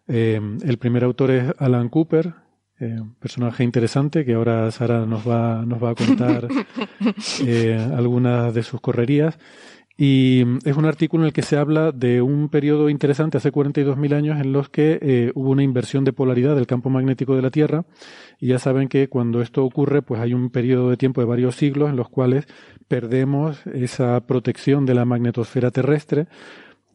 Eh, 0.07 0.39
el 0.63 0.77
primer 0.77 1.03
autor 1.03 1.31
es 1.31 1.53
Alan 1.57 1.89
Cooper, 1.89 2.33
eh, 2.83 3.01
personaje 3.19 3.63
interesante 3.63 4.25
que 4.25 4.33
ahora 4.33 4.69
Sara 4.71 5.05
nos 5.05 5.27
va, 5.27 5.65
nos 5.65 5.81
va 5.81 5.91
a 5.91 5.95
contar 5.95 6.47
eh, 7.45 7.87
algunas 7.95 8.53
de 8.53 8.63
sus 8.63 8.81
correrías. 8.81 9.37
Y 9.95 10.43
es 10.65 10.75
un 10.75 10.85
artículo 10.85 11.23
en 11.23 11.27
el 11.27 11.33
que 11.33 11.43
se 11.43 11.55
habla 11.55 11.91
de 11.91 12.21
un 12.21 12.49
periodo 12.49 12.89
interesante 12.89 13.37
hace 13.37 13.51
42.000 13.51 14.13
años 14.15 14.41
en 14.41 14.51
los 14.51 14.69
que 14.69 14.97
eh, 15.01 15.31
hubo 15.35 15.51
una 15.51 15.61
inversión 15.61 16.03
de 16.03 16.13
polaridad 16.13 16.55
del 16.55 16.65
campo 16.65 16.89
magnético 16.89 17.35
de 17.35 17.43
la 17.43 17.51
Tierra. 17.51 17.85
Y 18.39 18.47
ya 18.47 18.59
saben 18.59 18.87
que 18.89 19.07
cuando 19.07 19.41
esto 19.41 19.63
ocurre, 19.63 20.01
pues 20.01 20.19
hay 20.19 20.33
un 20.33 20.49
periodo 20.49 20.89
de 20.89 20.97
tiempo 20.97 21.21
de 21.21 21.27
varios 21.27 21.55
siglos 21.55 21.91
en 21.91 21.95
los 21.95 22.09
cuales 22.09 22.47
perdemos 22.87 23.65
esa 23.67 24.19
protección 24.21 24.85
de 24.87 24.95
la 24.95 25.05
magnetosfera 25.05 25.69
terrestre 25.69 26.27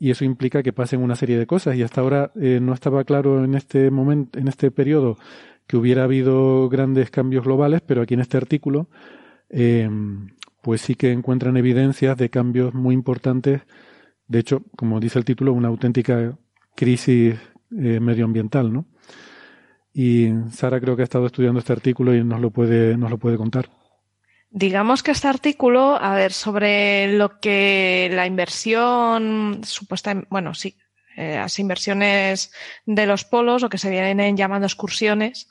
y 0.00 0.10
eso 0.10 0.24
implica 0.24 0.62
que 0.62 0.72
pasen 0.72 1.02
una 1.02 1.16
serie 1.16 1.38
de 1.38 1.46
cosas 1.46 1.76
y 1.76 1.82
hasta 1.82 2.00
ahora 2.00 2.30
eh, 2.40 2.60
no 2.60 2.72
estaba 2.72 3.04
claro 3.04 3.44
en 3.44 3.54
este 3.54 3.90
momento, 3.90 4.38
en 4.38 4.48
este 4.48 4.70
periodo 4.70 5.18
que 5.68 5.76
hubiera 5.76 6.04
habido 6.04 6.68
grandes 6.68 7.10
cambios 7.10 7.44
globales, 7.44 7.82
pero 7.82 8.02
aquí 8.02 8.14
en 8.14 8.20
este 8.20 8.36
artículo 8.36 8.88
eh, 9.50 9.88
pues 10.62 10.80
sí 10.80 10.94
que 10.96 11.12
encuentran 11.12 11.56
evidencias 11.56 12.16
de 12.16 12.30
cambios 12.30 12.74
muy 12.74 12.94
importantes. 12.94 13.62
De 14.26 14.40
hecho, 14.40 14.62
como 14.76 14.98
dice 14.98 15.18
el 15.18 15.24
título, 15.24 15.52
una 15.52 15.68
auténtica 15.68 16.36
crisis 16.74 17.36
eh, 17.70 18.00
medioambiental, 18.00 18.72
¿no? 18.72 18.86
Y 19.92 20.28
Sara 20.52 20.80
creo 20.80 20.96
que 20.96 21.02
ha 21.02 21.04
estado 21.04 21.26
estudiando 21.26 21.60
este 21.60 21.72
artículo 21.72 22.14
y 22.14 22.22
nos 22.22 22.40
lo 22.40 22.50
puede, 22.50 22.96
nos 22.96 23.10
lo 23.10 23.18
puede 23.18 23.36
contar. 23.36 23.70
Digamos 24.50 25.02
que 25.02 25.10
este 25.10 25.28
artículo, 25.28 25.96
a 26.00 26.14
ver, 26.14 26.32
sobre 26.32 27.12
lo 27.12 27.38
que 27.40 28.10
la 28.12 28.26
inversión 28.26 29.60
supuesta, 29.64 30.22
bueno, 30.30 30.54
sí, 30.54 30.76
eh, 31.18 31.34
las 31.34 31.58
inversiones 31.58 32.52
de 32.86 33.04
los 33.04 33.24
polos, 33.24 33.64
o 33.64 33.68
que 33.68 33.76
se 33.76 33.90
vienen 33.90 34.36
llamando 34.36 34.66
excursiones, 34.66 35.48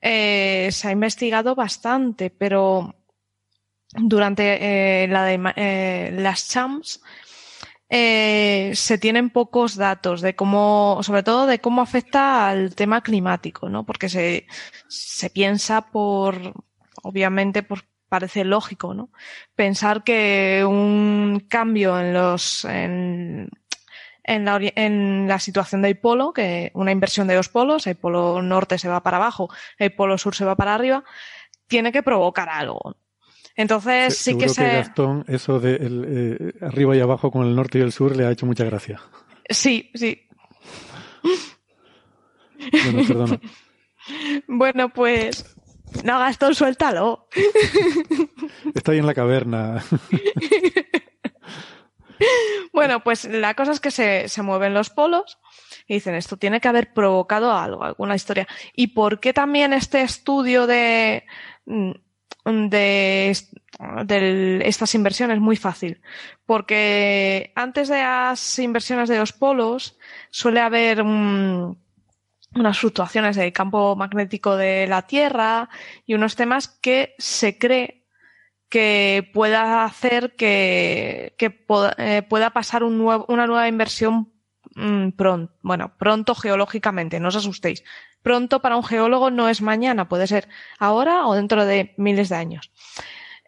eh, 0.00 0.68
se 0.70 0.86
ha 0.86 0.92
investigado 0.92 1.56
bastante, 1.56 2.30
pero 2.30 2.94
durante 3.94 4.44
eh, 5.02 5.08
de, 5.08 6.10
las 6.12 6.48
CHAMS 6.48 7.00
se 7.90 8.98
tienen 9.00 9.30
pocos 9.30 9.74
datos 9.74 10.20
de 10.20 10.36
cómo, 10.36 11.00
sobre 11.02 11.24
todo 11.24 11.46
de 11.46 11.58
cómo 11.58 11.82
afecta 11.82 12.48
al 12.48 12.76
tema 12.76 13.02
climático, 13.02 13.68
¿no? 13.68 13.84
Porque 13.84 14.08
se, 14.08 14.46
se 14.86 15.30
piensa 15.30 15.90
por, 15.90 16.52
obviamente, 17.02 17.64
por 17.64 17.82
parece 18.08 18.44
lógico, 18.44 18.94
¿no? 18.94 19.10
Pensar 19.56 20.04
que 20.04 20.64
un 20.64 21.44
cambio 21.48 21.98
en 21.98 22.14
los 22.14 22.64
en, 24.28 24.44
la, 24.44 24.60
en 24.60 25.26
la 25.26 25.38
situación 25.38 25.82
del 25.82 25.98
polo, 25.98 26.32
que 26.32 26.70
una 26.74 26.92
inversión 26.92 27.26
de 27.26 27.34
dos 27.34 27.48
polos, 27.48 27.86
el 27.86 27.96
polo 27.96 28.42
norte 28.42 28.78
se 28.78 28.88
va 28.88 29.02
para 29.02 29.16
abajo, 29.16 29.48
el 29.78 29.94
polo 29.94 30.18
sur 30.18 30.34
se 30.34 30.44
va 30.44 30.54
para 30.54 30.74
arriba, 30.74 31.02
tiene 31.66 31.90
que 31.90 32.02
provocar 32.02 32.48
algo. 32.48 32.96
Entonces 33.56 34.16
sí, 34.16 34.36
que 34.36 34.48
se. 34.48 34.62
Que 34.62 34.76
Gastón, 34.76 35.24
eso 35.26 35.58
de 35.58 35.76
el, 35.76 36.04
eh, 36.06 36.52
arriba 36.60 36.94
y 36.94 37.00
abajo 37.00 37.30
con 37.30 37.46
el 37.46 37.56
norte 37.56 37.78
y 37.78 37.82
el 37.82 37.90
sur 37.90 38.14
le 38.14 38.26
ha 38.26 38.30
hecho 38.30 38.46
mucha 38.46 38.64
gracia. 38.64 39.00
Sí, 39.48 39.90
sí. 39.94 40.28
Bueno, 42.70 43.08
perdona. 43.08 43.40
bueno, 44.46 44.88
pues 44.90 45.56
no, 46.04 46.18
Gastón, 46.18 46.54
suéltalo. 46.54 47.28
Está 48.74 48.92
ahí 48.92 48.98
en 48.98 49.06
la 49.06 49.14
caverna. 49.14 49.82
bueno, 52.72 53.02
pues 53.02 53.24
la 53.24 53.54
cosa 53.54 53.72
es 53.72 53.80
que 53.80 53.90
se, 53.90 54.28
se, 54.28 54.42
mueven 54.42 54.74
los 54.74 54.90
polos 54.90 55.38
y 55.86 55.94
dicen, 55.94 56.14
esto 56.14 56.36
tiene 56.36 56.60
que 56.60 56.68
haber 56.68 56.92
provocado 56.92 57.52
algo, 57.52 57.84
alguna 57.84 58.14
historia. 58.14 58.46
¿Y 58.74 58.88
por 58.88 59.20
qué 59.20 59.32
también 59.32 59.72
este 59.72 60.02
estudio 60.02 60.66
de, 60.66 61.24
mm, 61.66 61.92
de, 62.68 63.36
estas 64.64 64.94
inversiones? 64.94 65.40
Muy 65.40 65.56
fácil. 65.56 66.00
Porque 66.46 67.52
antes 67.54 67.88
de 67.88 67.98
las 67.98 68.58
inversiones 68.58 69.08
de 69.08 69.18
los 69.18 69.32
polos 69.32 69.98
suele 70.30 70.60
haber 70.60 71.02
un 71.02 71.78
unas 72.54 72.78
fluctuaciones 72.78 73.36
del 73.36 73.52
campo 73.52 73.94
magnético 73.94 74.56
de 74.56 74.86
la 74.86 75.02
Tierra 75.02 75.68
y 76.06 76.14
unos 76.14 76.34
temas 76.34 76.68
que 76.68 77.14
se 77.18 77.58
cree 77.58 77.97
que 78.68 79.30
pueda 79.32 79.84
hacer 79.84 80.36
que, 80.36 81.34
que 81.38 81.64
eh, 81.98 82.22
pueda 82.28 82.50
pasar 82.50 82.82
un 82.82 82.98
nuevo, 82.98 83.24
una 83.28 83.46
nueva 83.46 83.68
inversión 83.68 84.32
mm, 84.74 85.10
pronto, 85.10 85.54
bueno, 85.62 85.92
pronto 85.98 86.34
geológicamente, 86.34 87.20
no 87.20 87.28
os 87.28 87.36
asustéis. 87.36 87.84
Pronto 88.22 88.60
para 88.60 88.76
un 88.76 88.84
geólogo 88.84 89.30
no 89.30 89.48
es 89.48 89.62
mañana, 89.62 90.08
puede 90.08 90.26
ser 90.26 90.48
ahora 90.78 91.26
o 91.26 91.34
dentro 91.34 91.64
de 91.64 91.94
miles 91.96 92.28
de 92.28 92.36
años. 92.36 92.70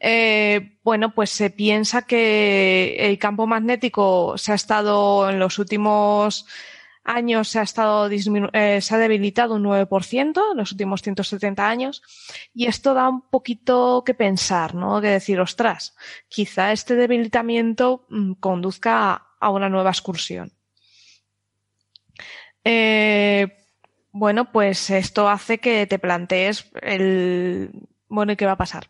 Eh, 0.01 0.79
bueno, 0.83 1.15
pues 1.15 1.29
se 1.31 1.51
piensa 1.51 2.03
que 2.03 2.97
el 2.99 3.19
campo 3.19 3.47
magnético 3.47 4.39
se 4.39 4.53
ha 4.53 4.55
estado 4.55 5.29
en 5.29 5.39
los 5.39 5.59
últimos 5.59 6.47
años 7.11 7.49
se 7.49 7.59
ha 7.59 7.63
estado 7.63 8.09
eh, 8.11 8.81
se 8.81 8.95
ha 8.95 8.99
debilitado 8.99 9.55
un 9.55 9.65
9% 9.65 10.43
en 10.53 10.57
los 10.57 10.73
últimos 10.73 11.03
170 11.03 11.69
años 11.69 12.03
y 12.55 12.67
esto 12.67 12.95
da 12.95 13.09
un 13.09 13.23
poquito 13.23 14.03
que 14.05 14.15
pensar, 14.15 14.75
¿no? 14.75 15.01
Que 15.01 15.09
decir, 15.09 15.41
ostras, 15.41 15.95
quizá 16.29 16.73
este 16.73 16.95
debilitamiento 16.95 18.07
mm, 18.09 18.35
conduzca 18.35 19.27
a, 19.41 19.51
una 19.51 19.69
nueva 19.69 19.91
excursión. 19.91 20.53
Eh, 22.65 23.49
bueno, 24.13 24.53
pues 24.53 24.91
esto 24.91 25.29
hace 25.29 25.59
que 25.59 25.87
te 25.87 25.99
plantees 25.99 26.71
el, 26.83 27.89
bueno, 28.09 28.33
¿y 28.33 28.37
qué 28.37 28.47
va 28.47 28.53
a 28.53 28.59
pasar? 28.59 28.89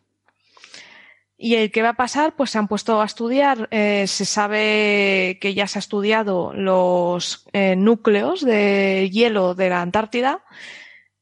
Y 1.43 1.55
el 1.55 1.71
que 1.71 1.81
va 1.81 1.91
a 1.91 1.95
pasar, 1.95 2.37
pues 2.37 2.51
se 2.51 2.59
han 2.59 2.69
puesto 2.69 3.01
a 3.01 3.07
estudiar, 3.07 3.67
eh, 3.71 4.07
se 4.07 4.27
sabe 4.27 5.39
que 5.41 5.55
ya 5.55 5.67
se 5.67 5.79
ha 5.79 5.81
estudiado 5.81 6.53
los 6.53 7.47
eh, 7.55 7.77
núcleos 7.77 8.45
de 8.45 9.09
hielo 9.11 9.55
de 9.55 9.71
la 9.71 9.81
Antártida 9.81 10.45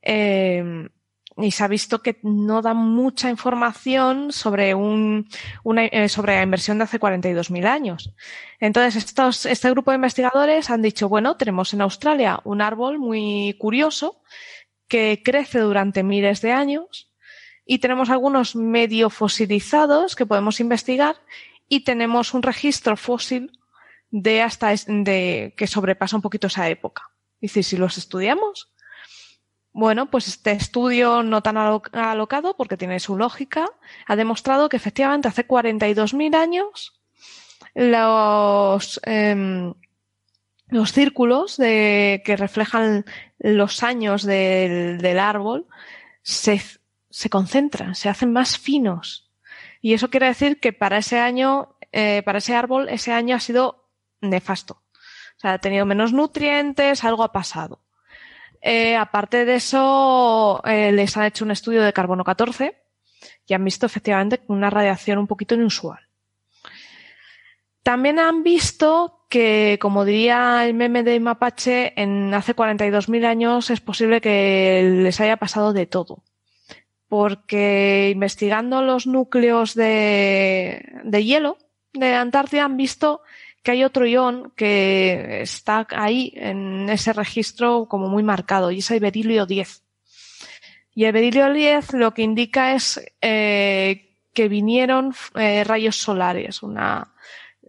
eh, 0.03 0.89
y 1.37 1.53
se 1.53 1.62
ha 1.62 1.69
visto 1.69 2.03
que 2.03 2.19
no 2.25 2.62
da 2.62 2.75
mucha 2.75 3.31
información 3.31 4.33
sobre 4.33 4.75
un, 4.75 5.29
una, 5.62 6.09
sobre 6.09 6.35
la 6.35 6.43
inversión 6.43 6.79
de 6.79 6.85
hace 6.85 6.99
42.000 6.99 7.66
años. 7.66 8.12
Entonces, 8.59 8.97
estos, 8.97 9.47
este 9.47 9.71
grupo 9.71 9.93
de 9.93 9.99
investigadores 9.99 10.69
han 10.69 10.83
dicho, 10.83 11.09
bueno, 11.09 11.37
tenemos 11.37 11.73
en 11.75 11.83
Australia 11.83 12.41
un 12.43 12.61
árbol 12.61 12.99
muy 12.99 13.55
curioso 13.57 14.21
que 14.89 15.23
crece 15.25 15.61
durante 15.61 16.03
miles 16.03 16.41
de 16.41 16.51
años 16.51 17.07
y 17.71 17.81
tenemos 17.81 18.09
algunos 18.09 18.57
medio 18.57 19.11
fosilizados 19.11 20.16
que 20.16 20.25
podemos 20.25 20.59
investigar 20.59 21.16
y 21.69 21.85
tenemos 21.85 22.33
un 22.33 22.43
registro 22.43 22.97
fósil 22.97 23.53
de 24.11 24.41
hasta 24.41 24.73
de 24.87 25.53
que 25.55 25.66
sobrepasa 25.66 26.16
un 26.16 26.23
poquito 26.23 26.47
esa 26.47 26.66
época. 26.71 27.11
Dice, 27.43 27.62
si 27.62 27.77
los 27.77 27.99
estudiamos, 27.99 28.73
bueno, 29.71 30.11
pues 30.11 30.29
este 30.29 30.53
estudio 30.53 31.23
no 31.23 31.43
tan 31.43 31.59
alocado, 31.59 32.57
porque 32.57 32.79
tiene 32.79 33.01
su 33.01 33.19
lógica, 33.19 33.66
ha 34.07 34.16
demostrado 34.16 34.71
que 34.71 34.79
efectivamente 34.79 35.29
hace 35.29 35.47
42.000 35.47 36.37
años 36.37 36.99
los, 37.75 38.99
eh, 39.05 39.75
los 40.69 40.93
círculos 40.93 41.59
de, 41.59 42.23
que 42.25 42.35
reflejan 42.35 43.05
los 43.39 43.83
años 43.83 44.23
del, 44.23 45.03
del 45.03 45.19
árbol 45.19 45.66
se, 46.23 46.62
se 47.11 47.30
concentran, 47.30 47.94
se 47.94 48.09
hacen 48.09 48.32
más 48.32 48.59
finos. 48.59 49.30
Y 49.80 49.94
eso 49.94 50.11
quiere 50.11 50.26
decir 50.26 50.61
que 50.61 50.72
para 50.72 50.98
ese 50.98 51.18
año, 51.18 51.76
eh, 51.92 52.22
para 52.24 52.38
ese 52.38 52.54
árbol, 52.54 52.88
ese 52.88 53.12
año 53.12 53.36
ha 53.36 53.40
sido 53.40 53.88
nefasto. 54.20 54.82
O 55.36 55.40
sea, 55.40 55.54
ha 55.54 55.59
tenido 55.59 55.86
menos 55.86 56.12
nutrientes, 56.12 57.04
algo 57.04 57.22
ha 57.22 57.32
pasado. 57.32 57.80
Eh, 58.61 58.96
aparte 58.96 59.44
de 59.44 59.54
eso, 59.54 60.61
eh, 60.64 60.90
les 60.90 61.16
han 61.16 61.24
hecho 61.24 61.44
un 61.44 61.52
estudio 61.52 61.82
de 61.82 61.92
carbono 61.92 62.24
14 62.24 62.76
y 63.46 63.54
han 63.54 63.64
visto 63.64 63.86
efectivamente 63.86 64.42
una 64.48 64.68
radiación 64.68 65.18
un 65.18 65.28
poquito 65.28 65.54
inusual. 65.54 66.00
También 67.84 68.18
han 68.18 68.42
visto 68.42 69.24
que, 69.30 69.78
como 69.80 70.04
diría 70.04 70.66
el 70.66 70.74
meme 70.74 71.04
de 71.04 71.20
Mapache, 71.20 72.00
en 72.00 72.34
hace 72.34 72.54
42.000 72.54 73.24
años 73.24 73.70
es 73.70 73.80
posible 73.80 74.20
que 74.20 74.82
les 75.02 75.20
haya 75.20 75.36
pasado 75.36 75.72
de 75.72 75.86
todo 75.86 76.24
porque 77.09 78.11
investigando 78.12 78.82
los 78.82 79.06
núcleos 79.06 79.74
de, 79.74 81.00
de 81.04 81.24
hielo 81.24 81.59
de 81.92 82.14
Antártida 82.14 82.64
han 82.64 82.76
visto 82.76 83.22
que 83.62 83.72
hay 83.72 83.84
otro 83.84 84.06
ion 84.06 84.52
que 84.56 85.42
está 85.42 85.86
ahí 85.90 86.32
en 86.36 86.88
ese 86.88 87.12
registro 87.12 87.86
como 87.86 88.09
muy 88.09 88.22
marcado 88.22 88.70
y 88.70 88.78
es 88.78 88.90
el 88.90 89.00
berilio 89.00 89.46
10. 89.46 89.82
Y 90.94 91.04
el 91.04 91.12
berilio 91.12 91.52
10 91.52 91.94
lo 91.94 92.12
que 92.14 92.22
indica 92.22 92.74
es 92.74 93.00
eh, 93.20 94.14
que 94.32 94.48
vinieron 94.48 95.14
eh, 95.34 95.64
rayos 95.64 95.96
solares, 95.96 96.62
una, 96.62 97.12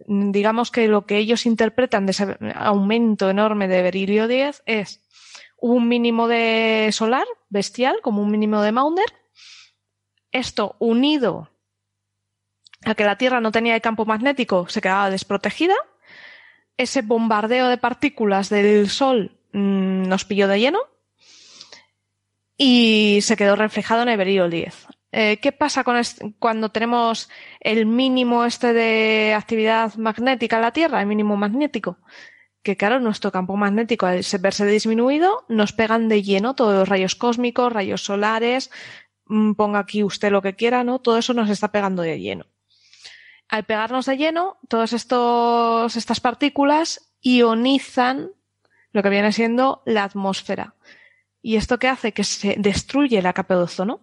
digamos 0.06 0.70
que 0.70 0.88
lo 0.88 1.06
que 1.06 1.18
ellos 1.18 1.46
interpretan 1.46 2.06
de 2.06 2.12
ese 2.12 2.36
aumento 2.54 3.30
enorme 3.30 3.68
de 3.68 3.82
berilio 3.82 4.28
10 4.28 4.62
es 4.66 5.00
un 5.58 5.88
mínimo 5.88 6.26
de 6.26 6.88
solar 6.92 7.26
bestial, 7.48 7.96
como 8.02 8.22
un 8.22 8.30
mínimo 8.30 8.62
de 8.62 8.72
Maunder, 8.72 9.19
esto 10.32 10.76
unido 10.78 11.50
a 12.84 12.94
que 12.94 13.04
la 13.04 13.16
Tierra 13.16 13.40
no 13.40 13.52
tenía 13.52 13.74
el 13.74 13.82
campo 13.82 14.04
magnético, 14.04 14.68
se 14.68 14.80
quedaba 14.80 15.10
desprotegida. 15.10 15.74
Ese 16.76 17.02
bombardeo 17.02 17.68
de 17.68 17.76
partículas 17.76 18.48
del 18.48 18.88
Sol 18.88 19.38
mmm, 19.52 20.02
nos 20.02 20.24
pilló 20.24 20.48
de 20.48 20.60
lleno 20.60 20.80
y 22.56 23.20
se 23.22 23.36
quedó 23.36 23.56
reflejado 23.56 24.02
en 24.02 24.08
el 24.08 24.18
berilio 24.18 24.48
10. 24.48 24.86
Eh, 25.12 25.38
¿Qué 25.38 25.50
pasa 25.50 25.84
cuando 26.38 26.68
tenemos 26.70 27.28
el 27.58 27.84
mínimo 27.86 28.44
este 28.44 28.72
de 28.72 29.34
actividad 29.34 29.94
magnética 29.96 30.56
en 30.56 30.62
la 30.62 30.72
Tierra, 30.72 31.00
el 31.00 31.06
mínimo 31.06 31.36
magnético? 31.36 31.98
Que 32.62 32.76
claro, 32.76 33.00
nuestro 33.00 33.32
campo 33.32 33.56
magnético 33.56 34.06
al 34.06 34.22
verse 34.40 34.66
disminuido, 34.66 35.44
nos 35.48 35.72
pegan 35.72 36.08
de 36.08 36.22
lleno 36.22 36.54
todos 36.54 36.74
los 36.74 36.88
rayos 36.88 37.16
cósmicos, 37.16 37.72
rayos 37.72 38.04
solares, 38.04 38.70
ponga 39.56 39.78
aquí 39.78 40.02
usted 40.02 40.30
lo 40.30 40.42
que 40.42 40.56
quiera, 40.56 40.84
¿no? 40.84 40.98
Todo 40.98 41.18
eso 41.18 41.34
nos 41.34 41.50
está 41.50 41.70
pegando 41.70 42.02
de 42.02 42.20
lleno. 42.20 42.46
Al 43.48 43.64
pegarnos 43.64 44.06
de 44.06 44.16
lleno, 44.16 44.58
todas 44.68 44.92
estas 44.92 46.20
partículas 46.20 47.12
ionizan 47.20 48.30
lo 48.92 49.02
que 49.02 49.08
viene 49.08 49.32
siendo 49.32 49.82
la 49.86 50.04
atmósfera. 50.04 50.74
¿Y 51.42 51.56
esto 51.56 51.78
qué 51.78 51.88
hace? 51.88 52.12
Que 52.12 52.24
se 52.24 52.56
destruye 52.58 53.22
la 53.22 53.32
capa 53.32 53.56
de 53.56 53.62
ozono. 53.62 54.00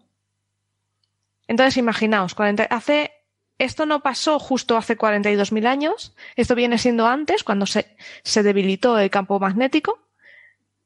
Entonces, 1.47 1.77
imaginaos, 1.77 2.35
40, 2.35 2.63
hace, 2.63 3.11
esto 3.57 3.85
no 3.85 4.01
pasó 4.01 4.39
justo 4.39 4.75
hace 4.75 4.97
42.000 4.97 5.65
años, 5.65 6.13
esto 6.35 6.55
viene 6.55 6.77
siendo 6.77 7.07
antes, 7.07 7.43
cuando 7.43 7.65
se, 7.65 7.95
se 8.23 8.43
debilitó 8.43 8.97
el 8.97 9.09
campo 9.09 9.39
magnético. 9.39 9.99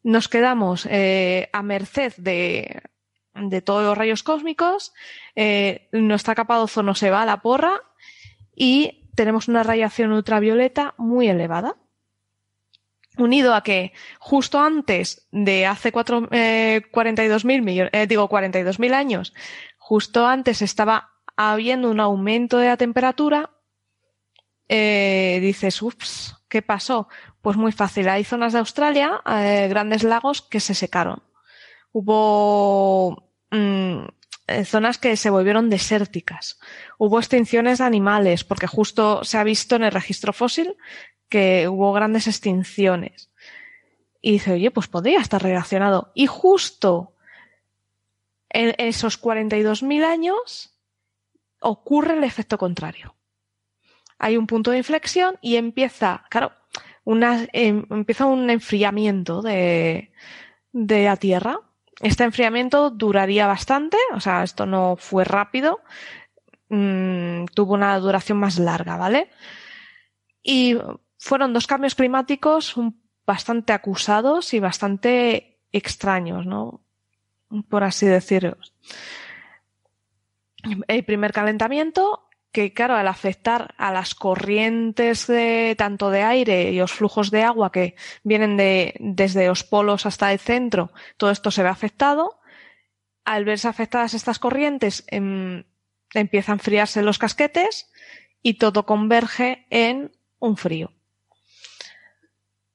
Nos 0.04 0.28
quedamos 0.28 0.88
eh, 0.88 1.50
a 1.52 1.64
merced 1.64 2.14
de, 2.18 2.82
de, 3.36 3.62
todos 3.62 3.84
los 3.84 3.98
rayos 3.98 4.24
cósmicos, 4.24 4.94
eh, 5.36 5.88
nuestra 5.92 6.36
capa 6.36 6.58
de 6.58 6.64
ozono 6.64 6.96
se 6.96 7.10
va 7.10 7.22
a 7.22 7.26
la 7.26 7.42
porra 7.42 7.82
y 8.56 9.08
tenemos 9.16 9.48
una 9.48 9.64
radiación 9.64 10.12
ultravioleta 10.12 10.94
muy 10.98 11.28
elevada. 11.28 11.76
Unido 13.18 13.54
a 13.54 13.62
que 13.62 13.92
justo 14.20 14.60
antes 14.60 15.28
de 15.32 15.66
hace 15.66 15.92
cuatro, 15.92 16.28
eh, 16.32 16.82
42.000 16.92 17.62
millones, 17.62 17.92
eh, 17.94 18.08
digo 18.08 18.30
42.000 18.30 18.94
años, 18.94 19.34
justo 19.78 20.26
antes 20.26 20.62
estaba 20.62 21.12
habiendo 21.36 21.90
un 21.90 22.00
aumento 22.00 22.58
de 22.58 22.68
la 22.68 22.78
temperatura, 22.78 23.50
eh, 24.74 25.40
dices, 25.42 25.82
ups, 25.82 26.36
¿qué 26.48 26.62
pasó? 26.62 27.10
Pues 27.42 27.58
muy 27.58 27.74
fácil. 27.74 28.08
Hay 28.08 28.24
zonas 28.24 28.54
de 28.54 28.60
Australia, 28.60 29.22
eh, 29.26 29.68
grandes 29.70 30.04
lagos 30.04 30.42
que 30.42 30.62
se 30.62 30.76
secaron. 30.76 31.22
Hubo 31.92 33.32
mmm, 33.52 34.06
zonas 34.66 34.98
que 34.98 35.16
se 35.18 35.30
volvieron 35.30 35.70
desérticas. 35.70 36.60
Hubo 36.98 37.20
extinciones 37.20 37.80
de 37.80 37.86
animales, 37.86 38.44
porque 38.44 38.68
justo 38.68 39.24
se 39.24 39.38
ha 39.38 39.44
visto 39.44 39.76
en 39.76 39.84
el 39.84 39.92
registro 39.92 40.34
fósil 40.34 40.76
que 41.30 41.68
hubo 41.68 41.94
grandes 41.94 42.28
extinciones. 42.28 43.32
Y 44.22 44.34
dice, 44.34 44.54
oye, 44.54 44.72
pues 44.72 44.88
podría 44.88 45.20
estar 45.20 45.42
relacionado. 45.42 46.12
Y 46.14 46.28
justo 46.28 47.16
en 48.50 48.76
esos 48.78 49.22
42.000 49.22 50.04
años 50.04 50.78
ocurre 51.62 52.14
el 52.18 52.24
efecto 52.24 52.58
contrario. 52.58 53.16
Hay 54.20 54.38
un 54.38 54.46
punto 54.46 54.72
de 54.72 54.78
inflexión 54.78 55.38
y 55.42 55.56
empieza, 55.56 56.26
claro, 56.30 56.52
em, 57.54 57.86
empieza 57.90 58.26
un 58.26 58.50
enfriamiento 58.50 59.42
de 59.42 60.12
la 60.74 61.16
Tierra. 61.18 61.60
Este 62.02 62.24
enfriamiento 62.24 62.90
duraría 62.90 63.48
bastante, 63.48 63.98
o 64.14 64.20
sea, 64.20 64.44
esto 64.44 64.66
no 64.66 64.96
fue 64.98 65.24
rápido, 65.24 65.82
mmm, 66.70 67.46
tuvo 67.54 67.74
una 67.74 67.98
duración 68.00 68.40
más 68.40 68.58
larga, 68.58 68.98
¿vale? 68.98 69.30
Y 70.44 70.78
fueron 71.18 71.54
dos 71.54 71.68
cambios 71.68 71.96
climáticos 71.96 72.76
bastante 73.26 73.74
acusados 73.74 74.54
y 74.54 74.60
bastante 74.60 75.60
extraños, 75.72 76.46
¿no? 76.46 76.82
por 77.70 77.84
así 77.84 78.06
decirlo. 78.06 78.58
El 80.88 81.04
primer 81.06 81.34
calentamiento, 81.34 82.30
que 82.52 82.74
claro, 82.74 82.96
al 82.96 83.08
afectar 83.08 83.74
a 83.78 83.92
las 83.92 84.16
corrientes 84.16 85.28
de, 85.28 85.76
tanto 85.78 86.10
de 86.10 86.24
aire 86.24 86.72
y 86.72 86.78
los 86.78 86.92
flujos 86.92 87.32
de 87.32 87.44
agua 87.44 87.72
que 87.72 87.96
vienen 88.24 88.58
de, 88.58 88.96
desde 89.00 89.48
los 89.48 89.64
polos 89.64 90.06
hasta 90.06 90.32
el 90.34 90.40
centro, 90.40 90.92
todo 91.18 91.32
esto 91.32 91.52
se 91.52 91.64
ve 91.64 91.70
afectado. 91.70 92.40
Al 93.24 93.46
verse 93.46 93.68
afectadas 93.68 94.14
estas 94.14 94.40
corrientes, 94.40 95.04
em, 95.08 95.64
empiezan 96.14 96.54
a 96.54 96.56
enfriarse 96.58 97.02
los 97.02 97.20
casquetes 97.20 97.90
y 98.42 98.56
todo 98.56 98.86
converge 98.86 99.66
en 99.70 100.12
un 100.40 100.58
frío 100.58 100.92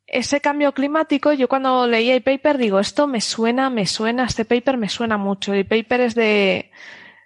ese 0.06 0.40
cambio 0.40 0.72
climático, 0.72 1.32
yo 1.32 1.48
cuando 1.48 1.86
leí 1.86 2.10
el 2.10 2.22
paper 2.22 2.58
digo, 2.58 2.78
esto 2.78 3.06
me 3.06 3.20
suena, 3.20 3.70
me 3.70 3.86
suena, 3.86 4.24
este 4.24 4.44
paper 4.44 4.76
me 4.76 4.88
suena 4.88 5.18
mucho. 5.18 5.52
El 5.52 5.66
paper 5.66 6.00
es 6.00 6.14
de, 6.14 6.70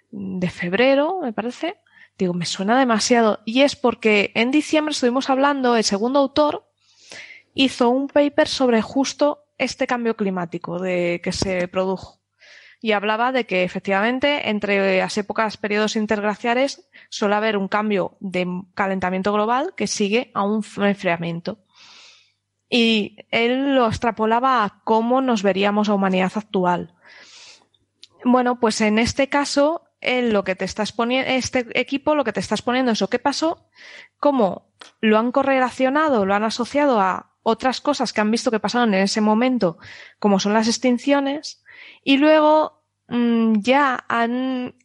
de 0.09 0.49
febrero, 0.49 1.19
me 1.21 1.31
parece. 1.31 1.77
Digo, 2.21 2.35
me 2.35 2.45
suena 2.45 2.77
demasiado. 2.77 3.39
Y 3.45 3.63
es 3.63 3.75
porque 3.75 4.31
en 4.35 4.51
diciembre 4.51 4.91
estuvimos 4.91 5.31
hablando, 5.31 5.75
el 5.75 5.83
segundo 5.83 6.19
autor 6.19 6.69
hizo 7.55 7.89
un 7.89 8.09
paper 8.09 8.47
sobre 8.47 8.83
justo 8.83 9.45
este 9.57 9.87
cambio 9.87 10.15
climático 10.15 10.77
de 10.77 11.19
que 11.23 11.31
se 11.31 11.67
produjo. 11.67 12.19
Y 12.79 12.91
hablaba 12.91 13.31
de 13.31 13.47
que 13.47 13.63
efectivamente 13.63 14.51
entre 14.51 14.99
las 14.99 15.17
épocas, 15.17 15.57
periodos 15.57 15.95
interglaciares, 15.95 16.87
suele 17.09 17.33
haber 17.33 17.57
un 17.57 17.67
cambio 17.67 18.17
de 18.19 18.45
calentamiento 18.75 19.33
global 19.33 19.73
que 19.75 19.87
sigue 19.87 20.29
a 20.35 20.43
un 20.43 20.63
enfriamiento 20.77 21.57
y 22.69 23.17
él 23.31 23.73
lo 23.73 23.87
extrapolaba 23.87 24.63
a 24.63 24.83
cómo 24.83 25.21
nos 25.21 25.41
veríamos 25.41 25.89
a 25.89 25.95
humanidad 25.95 26.33
actual. 26.35 26.93
Bueno, 28.23 28.59
pues 28.59 28.79
en 28.81 28.99
este 28.99 29.27
caso, 29.27 29.87
él 30.01 30.33
lo 30.33 30.43
que 30.43 30.55
te 30.55 30.65
está 30.65 30.83
exponiendo, 30.83 31.29
este 31.29 31.67
equipo 31.79 32.15
lo 32.15 32.23
que 32.23 32.33
te 32.33 32.39
está 32.39 32.55
exponiendo 32.55 32.91
es 32.91 33.01
lo 33.01 33.09
que 33.09 33.19
pasó, 33.19 33.69
cómo 34.17 34.71
lo 34.99 35.17
han 35.17 35.31
correlacionado, 35.31 36.25
lo 36.25 36.33
han 36.33 36.43
asociado 36.43 36.99
a 36.99 37.31
otras 37.43 37.81
cosas 37.81 38.13
que 38.13 38.21
han 38.21 38.31
visto 38.31 38.51
que 38.51 38.59
pasaron 38.59 38.93
en 38.93 39.01
ese 39.01 39.21
momento, 39.21 39.77
como 40.19 40.39
son 40.39 40.53
las 40.53 40.67
extinciones, 40.67 41.63
y 42.03 42.17
luego 42.17 42.83
mmm, 43.07 43.59
ya 43.61 44.05
han 44.07 44.75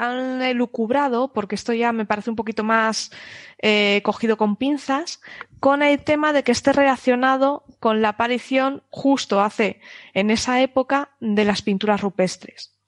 han 0.00 0.40
elucubrado, 0.40 1.30
porque 1.34 1.54
esto 1.54 1.74
ya 1.74 1.92
me 1.92 2.06
parece 2.06 2.30
un 2.30 2.36
poquito 2.36 2.64
más 2.64 3.10
eh, 3.58 4.00
cogido 4.02 4.38
con 4.38 4.56
pinzas, 4.56 5.20
con 5.60 5.82
el 5.82 6.02
tema 6.02 6.32
de 6.32 6.42
que 6.42 6.52
esté 6.52 6.72
relacionado 6.72 7.64
con 7.80 8.00
la 8.00 8.10
aparición 8.10 8.82
justo 8.88 9.42
hace, 9.42 9.80
en 10.14 10.30
esa 10.30 10.62
época, 10.62 11.10
de 11.20 11.44
las 11.44 11.60
pinturas 11.60 12.00
rupestres. 12.00 12.79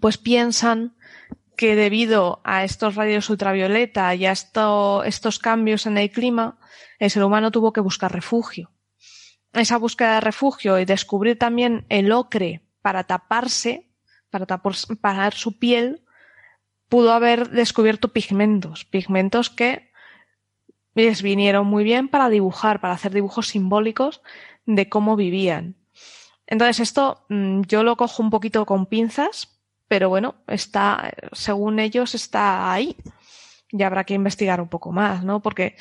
Pues 0.00 0.18
piensan 0.18 0.96
que 1.56 1.74
debido 1.74 2.40
a 2.44 2.64
estos 2.64 2.96
rayos 2.96 3.30
ultravioleta 3.30 4.14
y 4.14 4.26
a 4.26 4.32
esto, 4.32 5.04
estos 5.04 5.38
cambios 5.38 5.86
en 5.86 5.96
el 5.96 6.10
clima, 6.10 6.58
el 6.98 7.10
ser 7.10 7.24
humano 7.24 7.50
tuvo 7.50 7.72
que 7.72 7.80
buscar 7.80 8.12
refugio. 8.12 8.70
Esa 9.52 9.78
búsqueda 9.78 10.14
de 10.14 10.20
refugio 10.20 10.78
y 10.78 10.84
descubrir 10.84 11.38
también 11.38 11.86
el 11.88 12.12
ocre 12.12 12.62
para 12.82 13.04
taparse 13.04 13.86
para 14.30 14.46
tapar 14.46 15.34
su 15.34 15.58
piel, 15.58 16.04
pudo 16.88 17.12
haber 17.12 17.50
descubierto 17.50 18.12
pigmentos, 18.12 18.84
pigmentos 18.84 19.50
que 19.50 19.90
les 20.94 21.22
vinieron 21.22 21.66
muy 21.66 21.84
bien 21.84 22.08
para 22.08 22.28
dibujar, 22.28 22.80
para 22.80 22.94
hacer 22.94 23.12
dibujos 23.12 23.48
simbólicos 23.48 24.22
de 24.66 24.88
cómo 24.88 25.16
vivían. 25.16 25.76
Entonces 26.46 26.80
esto 26.80 27.24
mm, 27.28 27.62
yo 27.62 27.82
lo 27.82 27.96
cojo 27.96 28.22
un 28.22 28.30
poquito 28.30 28.66
con 28.66 28.86
pinzas, 28.86 29.55
pero 29.88 30.08
bueno, 30.08 30.36
está, 30.46 31.12
según 31.32 31.78
ellos 31.78 32.14
está 32.14 32.72
ahí. 32.72 32.96
Y 33.70 33.82
habrá 33.82 34.04
que 34.04 34.14
investigar 34.14 34.60
un 34.60 34.68
poco 34.68 34.92
más, 34.92 35.24
¿no? 35.24 35.42
Porque 35.42 35.76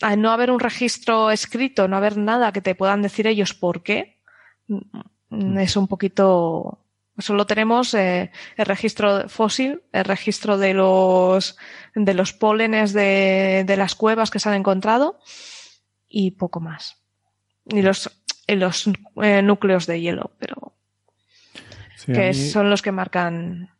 al 0.00 0.20
no 0.20 0.30
haber 0.30 0.50
un 0.50 0.60
registro 0.60 1.30
escrito, 1.30 1.86
no 1.86 1.96
haber 1.96 2.16
nada 2.16 2.52
que 2.52 2.62
te 2.62 2.74
puedan 2.74 3.02
decir 3.02 3.26
ellos 3.26 3.54
por 3.54 3.82
qué, 3.82 4.22
mm, 4.68 5.58
es 5.58 5.76
un 5.76 5.86
poquito 5.86 6.84
Solo 7.18 7.46
tenemos 7.46 7.94
eh, 7.94 8.30
el 8.56 8.66
registro 8.66 9.28
fósil, 9.28 9.82
el 9.92 10.04
registro 10.04 10.56
de 10.56 10.72
los, 10.72 11.56
de 11.94 12.14
los 12.14 12.32
pólenes 12.32 12.92
de, 12.92 13.64
de 13.66 13.76
las 13.76 13.96
cuevas 13.96 14.30
que 14.30 14.38
se 14.38 14.48
han 14.48 14.54
encontrado 14.54 15.18
y 16.08 16.32
poco 16.32 16.60
más. 16.60 17.02
Y 17.66 17.82
los, 17.82 18.22
los 18.46 18.88
eh, 19.20 19.42
núcleos 19.42 19.86
de 19.86 20.00
hielo, 20.00 20.30
pero 20.38 20.77
que 22.06 22.34
son 22.34 22.70
los 22.70 22.82
que 22.82 22.92
marcan. 22.92 23.70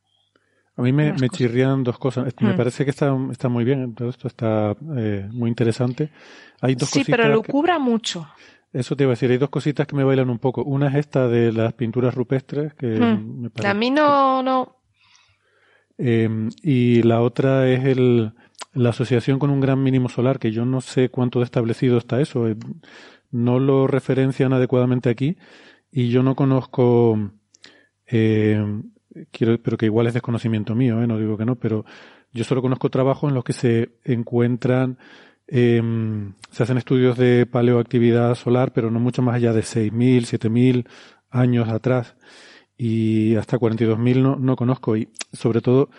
A 0.77 0.83
mí 0.83 0.93
me, 0.93 1.13
me 1.15 1.29
chirrían 1.29 1.83
dos 1.83 1.99
cosas. 1.99 2.33
Me 2.41 2.53
mm. 2.53 2.57
parece 2.57 2.85
que 2.85 2.91
está, 2.91 3.17
está 3.33 3.49
muy 3.49 3.65
bien, 3.65 3.95
todo 3.95 4.11
esto 4.11 4.29
está 4.29 4.77
eh, 4.97 5.29
muy 5.33 5.49
interesante. 5.49 6.11
Hay 6.61 6.75
dos 6.75 6.89
sí, 6.91 7.03
pero 7.05 7.29
lo 7.29 7.43
cubra 7.43 7.79
mucho. 7.79 8.29
Eso 8.73 8.95
te 8.95 9.05
iba 9.05 9.11
a 9.11 9.15
decir, 9.15 9.31
hay 9.31 9.39
dos 9.39 9.49
cositas 9.49 9.87
que 9.87 9.97
me 9.97 10.05
bailan 10.05 10.31
un 10.31 10.39
poco. 10.39 10.63
Una 10.63 10.89
es 10.89 10.95
esta 10.95 11.27
de 11.27 11.53
las 11.53 11.73
pinturas 11.73 12.15
rupestres, 12.15 12.75
que 12.75 12.87
me 12.87 13.51
parece... 13.51 13.69
A 13.69 13.75
mí 13.75 13.91
no, 13.91 14.43
no... 14.43 14.77
Em, 15.97 16.51
y 16.63 17.03
la 17.03 17.23
otra 17.23 17.69
es 17.69 17.85
el, 17.85 18.33
la 18.73 18.91
asociación 18.91 19.39
con 19.39 19.51
un 19.51 19.61
gran 19.61 19.83
mínimo 19.83 20.09
solar, 20.09 20.39
que 20.39 20.53
yo 20.53 20.65
no 20.65 20.81
sé 20.81 21.09
cuánto 21.09 21.41
de 21.41 21.47
establecido 21.47 21.99
está 21.99 22.21
eso. 22.21 22.47
Eh, 22.47 22.57
no 23.31 23.59
lo 23.59 23.87
referencian 23.87 24.53
adecuadamente 24.53 25.11
aquí 25.11 25.37
y 25.91 26.11
yo 26.11 26.23
no 26.23 26.35
conozco, 26.35 27.31
eh, 28.11 28.83
quiero, 29.31 29.59
pero 29.63 29.77
que 29.77 29.87
igual 29.87 30.07
es 30.07 30.15
desconocimiento 30.15 30.75
mío, 30.75 31.03
eh, 31.03 31.07
no 31.07 31.19
digo 31.19 31.37
que 31.37 31.45
no, 31.45 31.57
pero 31.57 31.85
yo 32.33 32.45
solo 32.45 32.63
conozco 32.63 32.91
trabajos 32.91 33.31
en 33.31 33.35
los 33.35 33.45
que 33.45 33.53
se 33.53 33.91
encuentran, 34.05 34.99
em, 35.47 36.35
se 36.51 36.63
hacen 36.63 36.79
estudios 36.79 37.17
de 37.17 37.47
paleoactividad 37.47 38.35
solar, 38.35 38.73
pero 38.73 38.91
no 38.91 39.01
mucho 39.01 39.23
más 39.23 39.37
allá 39.37 39.53
de 39.53 39.63
6.000, 39.63 40.27
7.000 40.27 40.87
años 41.31 41.69
atrás. 41.69 42.17
Y 42.77 43.35
hasta 43.37 43.59
42.000 43.59 44.23
no, 44.23 44.37
no 44.37 44.57
conozco. 44.57 44.97
Y 44.97 45.09
sobre 45.33 45.61
todo, 45.61 45.91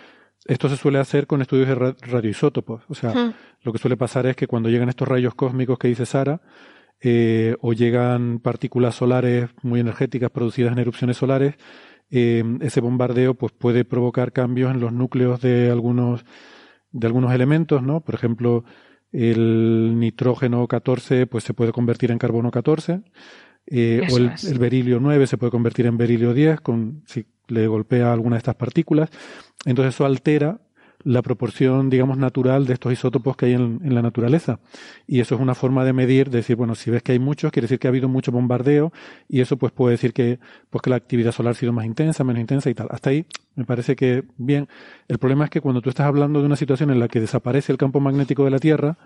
esto 0.46 0.68
se 0.68 0.76
suele 0.76 0.98
hacer 0.98 1.26
con 1.26 1.42
estudios 1.42 1.68
de 1.68 1.74
radioisótopos. 1.74 2.82
O 2.88 2.94
sea, 2.94 3.34
lo 3.62 3.72
que 3.72 3.78
suele 3.78 3.96
pasar 3.96 4.26
es 4.26 4.36
que 4.36 4.46
cuando 4.46 4.70
llegan 4.70 4.88
estos 4.88 5.06
rayos 5.06 5.34
cósmicos 5.34 5.78
que 5.78 5.88
dice 5.88 6.06
Sara, 6.06 6.40
eh, 7.02 7.56
o 7.60 7.72
llegan 7.72 8.40
partículas 8.40 8.94
solares 8.94 9.48
muy 9.62 9.80
energéticas 9.80 10.30
producidas 10.30 10.72
en 10.72 10.78
erupciones 10.78 11.16
solares, 11.16 11.54
eh, 12.10 12.44
ese 12.60 12.80
bombardeo 12.80 13.34
pues 13.34 13.52
puede 13.52 13.84
provocar 13.84 14.32
cambios 14.32 14.72
en 14.72 14.80
los 14.80 14.92
núcleos 14.92 15.40
de 15.40 15.70
algunos 15.70 16.24
de 16.92 17.06
algunos 17.06 17.32
elementos, 17.32 17.82
¿no? 17.82 18.00
Por 18.00 18.16
ejemplo, 18.16 18.64
el 19.12 19.98
nitrógeno 19.98 20.66
14 20.66 21.26
pues 21.26 21.44
se 21.44 21.54
puede 21.54 21.72
convertir 21.72 22.10
en 22.10 22.18
carbono 22.18 22.50
14 22.50 23.02
eh, 23.66 24.02
o 24.10 24.16
el, 24.16 24.32
el, 24.48 24.58
berilio 24.58 24.98
9 25.00 25.26
se 25.26 25.38
puede 25.38 25.52
convertir 25.52 25.86
en 25.86 25.96
berilio 25.96 26.34
10 26.34 26.60
con 26.60 27.02
si 27.06 27.26
le 27.46 27.66
golpea 27.66 28.12
alguna 28.12 28.36
de 28.36 28.38
estas 28.38 28.56
partículas. 28.56 29.10
Entonces 29.64 29.94
eso 29.94 30.04
altera 30.04 30.60
la 31.02 31.22
proporción, 31.22 31.90
digamos, 31.90 32.18
natural 32.18 32.66
de 32.66 32.74
estos 32.74 32.92
isótopos 32.92 33.36
que 33.36 33.46
hay 33.46 33.52
en, 33.54 33.80
la 33.94 34.02
naturaleza. 34.02 34.60
Y 35.06 35.20
eso 35.20 35.34
es 35.34 35.40
una 35.40 35.54
forma 35.54 35.84
de 35.84 35.92
medir, 35.92 36.30
de 36.30 36.38
decir, 36.38 36.56
bueno, 36.56 36.74
si 36.74 36.90
ves 36.90 37.02
que 37.02 37.12
hay 37.12 37.18
muchos, 37.18 37.50
quiere 37.52 37.64
decir 37.64 37.78
que 37.78 37.88
ha 37.88 37.90
habido 37.90 38.08
mucho 38.08 38.32
bombardeo, 38.32 38.92
y 39.28 39.40
eso 39.40 39.56
pues 39.56 39.72
puede 39.72 39.92
decir 39.92 40.12
que, 40.12 40.38
pues 40.68 40.82
que 40.82 40.90
la 40.90 40.96
actividad 40.96 41.32
solar 41.32 41.52
ha 41.52 41.54
sido 41.54 41.72
más 41.72 41.86
intensa, 41.86 42.24
menos 42.24 42.40
intensa 42.40 42.70
y 42.70 42.74
tal. 42.74 42.88
Hasta 42.90 43.10
ahí 43.10 43.26
me 43.54 43.64
parece 43.64 43.96
que 43.96 44.24
bien. 44.36 44.68
El 45.08 45.18
problema 45.18 45.44
es 45.44 45.50
que 45.50 45.60
cuando 45.60 45.80
tú 45.80 45.90
estás 45.90 46.06
hablando 46.06 46.40
de 46.40 46.46
una 46.46 46.56
situación 46.56 46.90
en 46.90 47.00
la 47.00 47.08
que 47.08 47.20
desaparece 47.20 47.72
el 47.72 47.78
campo 47.78 48.00
magnético 48.00 48.44
de 48.44 48.50
la 48.50 48.58
Tierra, 48.58 48.98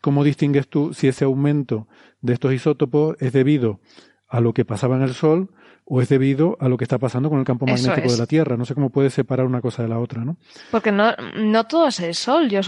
¿cómo 0.00 0.24
distingues 0.24 0.68
tú 0.68 0.94
si 0.94 1.08
ese 1.08 1.24
aumento 1.24 1.88
de 2.20 2.34
estos 2.34 2.52
isótopos 2.52 3.16
es 3.20 3.32
debido 3.32 3.80
a 4.28 4.40
lo 4.40 4.52
que 4.52 4.64
pasaba 4.64 4.96
en 4.96 5.02
el 5.02 5.14
Sol 5.14 5.50
o 5.86 6.00
es 6.00 6.08
debido 6.08 6.56
a 6.60 6.68
lo 6.68 6.78
que 6.78 6.84
está 6.84 6.98
pasando 6.98 7.28
con 7.28 7.38
el 7.38 7.44
campo 7.44 7.66
magnético 7.66 8.10
de 8.10 8.18
la 8.18 8.26
Tierra. 8.26 8.56
No 8.56 8.64
sé 8.64 8.74
cómo 8.74 8.90
puede 8.90 9.10
separar 9.10 9.46
una 9.46 9.60
cosa 9.60 9.82
de 9.82 9.88
la 9.88 9.98
otra, 9.98 10.24
¿no? 10.24 10.38
Porque 10.70 10.90
no, 10.90 11.12
no 11.36 11.64
todo 11.64 11.88
es 11.88 12.00
el 12.00 12.14
Sol. 12.14 12.48
Yo 12.48 12.60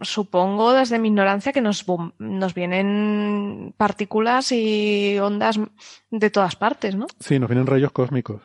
supongo 0.00 0.72
desde 0.72 0.98
mi 0.98 1.08
ignorancia 1.08 1.52
que 1.52 1.60
nos, 1.60 1.84
nos 2.18 2.54
vienen 2.54 3.74
partículas 3.76 4.50
y 4.50 5.18
ondas 5.18 5.60
de 6.10 6.30
todas 6.30 6.56
partes, 6.56 6.96
¿no? 6.96 7.06
Sí, 7.20 7.38
nos 7.38 7.48
vienen 7.48 7.66
rayos 7.66 7.92
cósmicos. 7.92 8.42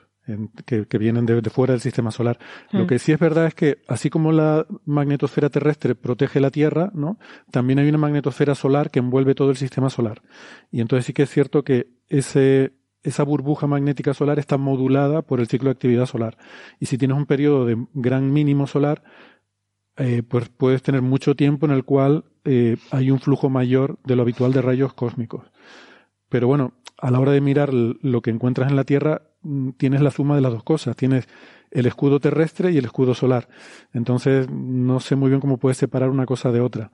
Que, 0.68 0.86
que, 0.86 0.98
vienen 1.00 1.26
de, 1.26 1.42
fuera 1.50 1.74
del 1.74 1.82
sistema 1.82 2.12
solar. 2.12 2.38
Lo 2.70 2.84
mm. 2.84 2.88
que 2.88 3.00
sí 3.00 3.12
es 3.12 3.18
verdad 3.18 3.48
es 3.48 3.56
que, 3.56 3.82
así 3.88 4.12
como 4.12 4.32
la 4.32 4.68
magnetosfera 4.86 5.50
terrestre 5.50 5.96
protege 5.96 6.40
la 6.40 6.52
Tierra, 6.52 6.92
¿no? 6.94 7.18
También 7.50 7.80
hay 7.80 7.90
una 7.90 7.98
magnetosfera 7.98 8.54
solar 8.54 8.92
que 8.92 9.00
envuelve 9.00 9.34
todo 9.34 9.50
el 9.50 9.58
sistema 9.58 9.90
solar. 9.90 10.22
Y 10.70 10.82
entonces 10.82 11.08
sí 11.08 11.14
que 11.14 11.24
es 11.24 11.32
cierto 11.32 11.64
que 11.64 11.88
ese, 12.10 12.74
esa 13.04 13.24
burbuja 13.24 13.68
magnética 13.68 14.14
solar 14.14 14.40
está 14.40 14.58
modulada 14.58 15.22
por 15.22 15.40
el 15.40 15.48
ciclo 15.48 15.70
de 15.70 15.74
actividad 15.74 16.06
solar. 16.06 16.38
Y 16.80 16.88
si 16.88 16.98
tienes 16.98 17.18
un 17.18 17.26
periodo 17.26 17.66
de 17.66 17.78
gran 17.94 18.32
mínimo 18.32 18.68
solar, 18.68 19.04
eh, 19.98 20.24
pues 20.24 20.50
puedes 20.50 20.82
tener 20.82 21.02
mucho 21.02 21.36
tiempo 21.36 21.66
en 21.66 21.72
el 21.72 21.84
cual 21.84 22.26
eh, 22.46 22.78
hay 22.92 23.12
un 23.12 23.20
flujo 23.20 23.50
mayor 23.50 24.00
de 24.06 24.16
lo 24.16 24.22
habitual 24.22 24.54
de 24.54 24.62
rayos 24.62 24.94
cósmicos. 24.94 25.52
Pero 26.30 26.48
bueno, 26.48 26.74
a 26.98 27.12
la 27.12 27.20
hora 27.20 27.32
de 27.32 27.42
mirar 27.42 27.74
lo 27.74 28.22
que 28.22 28.30
encuentras 28.30 28.70
en 28.70 28.76
la 28.76 28.84
Tierra, 28.84 29.22
mm, 29.42 29.72
tienes 29.72 30.02
la 30.02 30.12
suma 30.12 30.36
de 30.36 30.42
las 30.42 30.52
dos 30.52 30.64
cosas. 30.64 30.96
Tienes 30.96 31.28
el 31.72 31.86
escudo 31.86 32.20
terrestre 32.20 32.72
y 32.72 32.78
el 32.78 32.86
escudo 32.86 33.14
solar. 33.14 33.48
Entonces, 33.94 34.50
no 34.50 35.00
sé 35.00 35.16
muy 35.16 35.30
bien 35.30 35.42
cómo 35.42 35.58
puedes 35.58 35.78
separar 35.78 36.10
una 36.10 36.26
cosa 36.26 36.52
de 36.52 36.62
otra. 36.62 36.92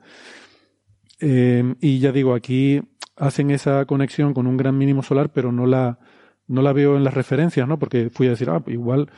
Eh, 1.20 1.76
y 1.80 2.00
ya 2.00 2.12
digo, 2.12 2.34
aquí 2.34 2.82
hacen 3.18 3.52
esa 3.52 3.86
conexión 3.86 4.34
con 4.34 4.48
un 4.48 4.58
gran 4.58 4.78
mínimo 4.78 5.04
solar, 5.04 5.32
pero 5.32 5.52
no 5.52 5.66
la, 5.66 6.00
no 6.48 6.62
la 6.62 6.74
veo 6.74 6.98
en 6.98 7.04
las 7.04 7.14
referencias, 7.14 7.68
¿no? 7.68 7.80
Porque 7.80 8.10
fui 8.10 8.28
a 8.28 8.32
decir, 8.32 8.50
ah, 8.50 8.64
igual 8.68 9.10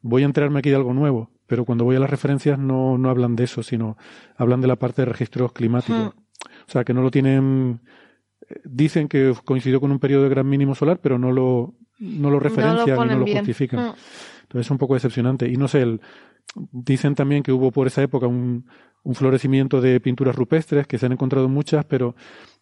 voy 0.00 0.22
a 0.22 0.26
enterarme 0.26 0.60
aquí 0.60 0.70
de 0.70 0.76
algo 0.76 0.94
nuevo, 0.94 1.30
pero 1.46 1.64
cuando 1.64 1.84
voy 1.84 1.96
a 1.96 2.00
las 2.00 2.10
referencias 2.10 2.58
no, 2.58 2.98
no 2.98 3.10
hablan 3.10 3.36
de 3.36 3.44
eso, 3.44 3.62
sino 3.62 3.96
hablan 4.36 4.60
de 4.60 4.68
la 4.68 4.76
parte 4.76 5.02
de 5.02 5.06
registros 5.06 5.52
climáticos. 5.52 6.14
Hmm. 6.14 6.20
O 6.68 6.70
sea, 6.70 6.84
que 6.84 6.94
no 6.94 7.02
lo 7.02 7.10
tienen, 7.10 7.80
dicen 8.64 9.08
que 9.08 9.34
coincidió 9.44 9.80
con 9.80 9.90
un 9.90 9.98
periodo 9.98 10.24
de 10.24 10.28
gran 10.28 10.48
mínimo 10.48 10.74
solar, 10.74 11.00
pero 11.02 11.18
no 11.18 11.32
lo, 11.32 11.74
no 11.98 12.30
lo 12.30 12.38
referencian 12.38 12.96
y 12.96 13.08
no 13.08 13.18
lo 13.18 13.26
justifican. 13.26 13.80
Hmm. 13.80 13.94
Entonces 14.42 14.66
es 14.66 14.70
un 14.70 14.78
poco 14.78 14.94
decepcionante. 14.94 15.48
Y 15.48 15.56
no 15.56 15.68
sé, 15.68 15.82
el, 15.82 16.00
dicen 16.72 17.14
también 17.14 17.42
que 17.42 17.52
hubo 17.52 17.70
por 17.70 17.86
esa 17.86 18.02
época 18.02 18.26
un, 18.26 18.66
un 19.02 19.14
florecimiento 19.14 19.80
de 19.80 20.00
pinturas 20.00 20.36
rupestres, 20.36 20.86
que 20.86 20.98
se 20.98 21.06
han 21.06 21.12
encontrado 21.12 21.48
muchas, 21.48 21.84
pero 21.84 22.14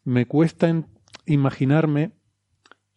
me 0.07 0.25
cuesta 0.25 0.73
imaginarme, 1.27 2.13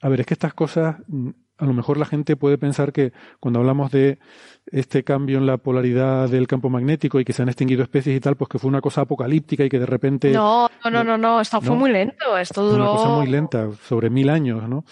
a 0.02 0.08
ver, 0.10 0.22
es 0.22 0.26
que 0.28 0.36
estas 0.36 0.54
cosas, 0.54 0.98
mm, 1.08 1.30
a 1.58 1.66
lo 1.66 1.74
mejor 1.74 1.98
la 1.98 2.06
gente 2.06 2.38
puede 2.38 2.58
pensar 2.58 2.94
que 2.94 3.12
cuando 3.40 3.60
hablamos 3.60 3.92
de 3.92 4.20
este 4.68 5.04
cambio 5.04 5.40
en 5.40 5.46
la 5.46 5.58
polaridad 5.58 6.30
del 6.30 6.48
campo 6.48 6.70
magnético 6.70 7.20
y 7.20 7.26
que 7.26 7.34
se 7.34 7.42
han 7.42 7.50
extinguido 7.50 7.84
especies 7.84 8.16
y 8.16 8.20
tal, 8.20 8.38
pues 8.38 8.48
que 8.48 8.60
fue 8.60 8.70
una 8.70 8.80
cosa 8.80 9.02
apocalíptica 9.02 9.66
y 9.66 9.70
que 9.70 9.80
de 9.80 9.88
repente... 9.88 10.32
No, 10.32 10.70
no, 10.90 11.04
no, 11.04 11.18
no, 11.18 11.42
esto 11.42 11.60
fue 11.60 11.76
muy 11.76 11.92
lento, 11.92 12.38
esto 12.38 12.64
duró... 12.64 12.84
Una 12.84 12.92
cosa 12.92 13.10
muy 13.10 13.28
lenta, 13.28 13.70
sobre 13.84 14.10
mil 14.10 14.30
años, 14.30 14.70
¿no? 14.70 14.86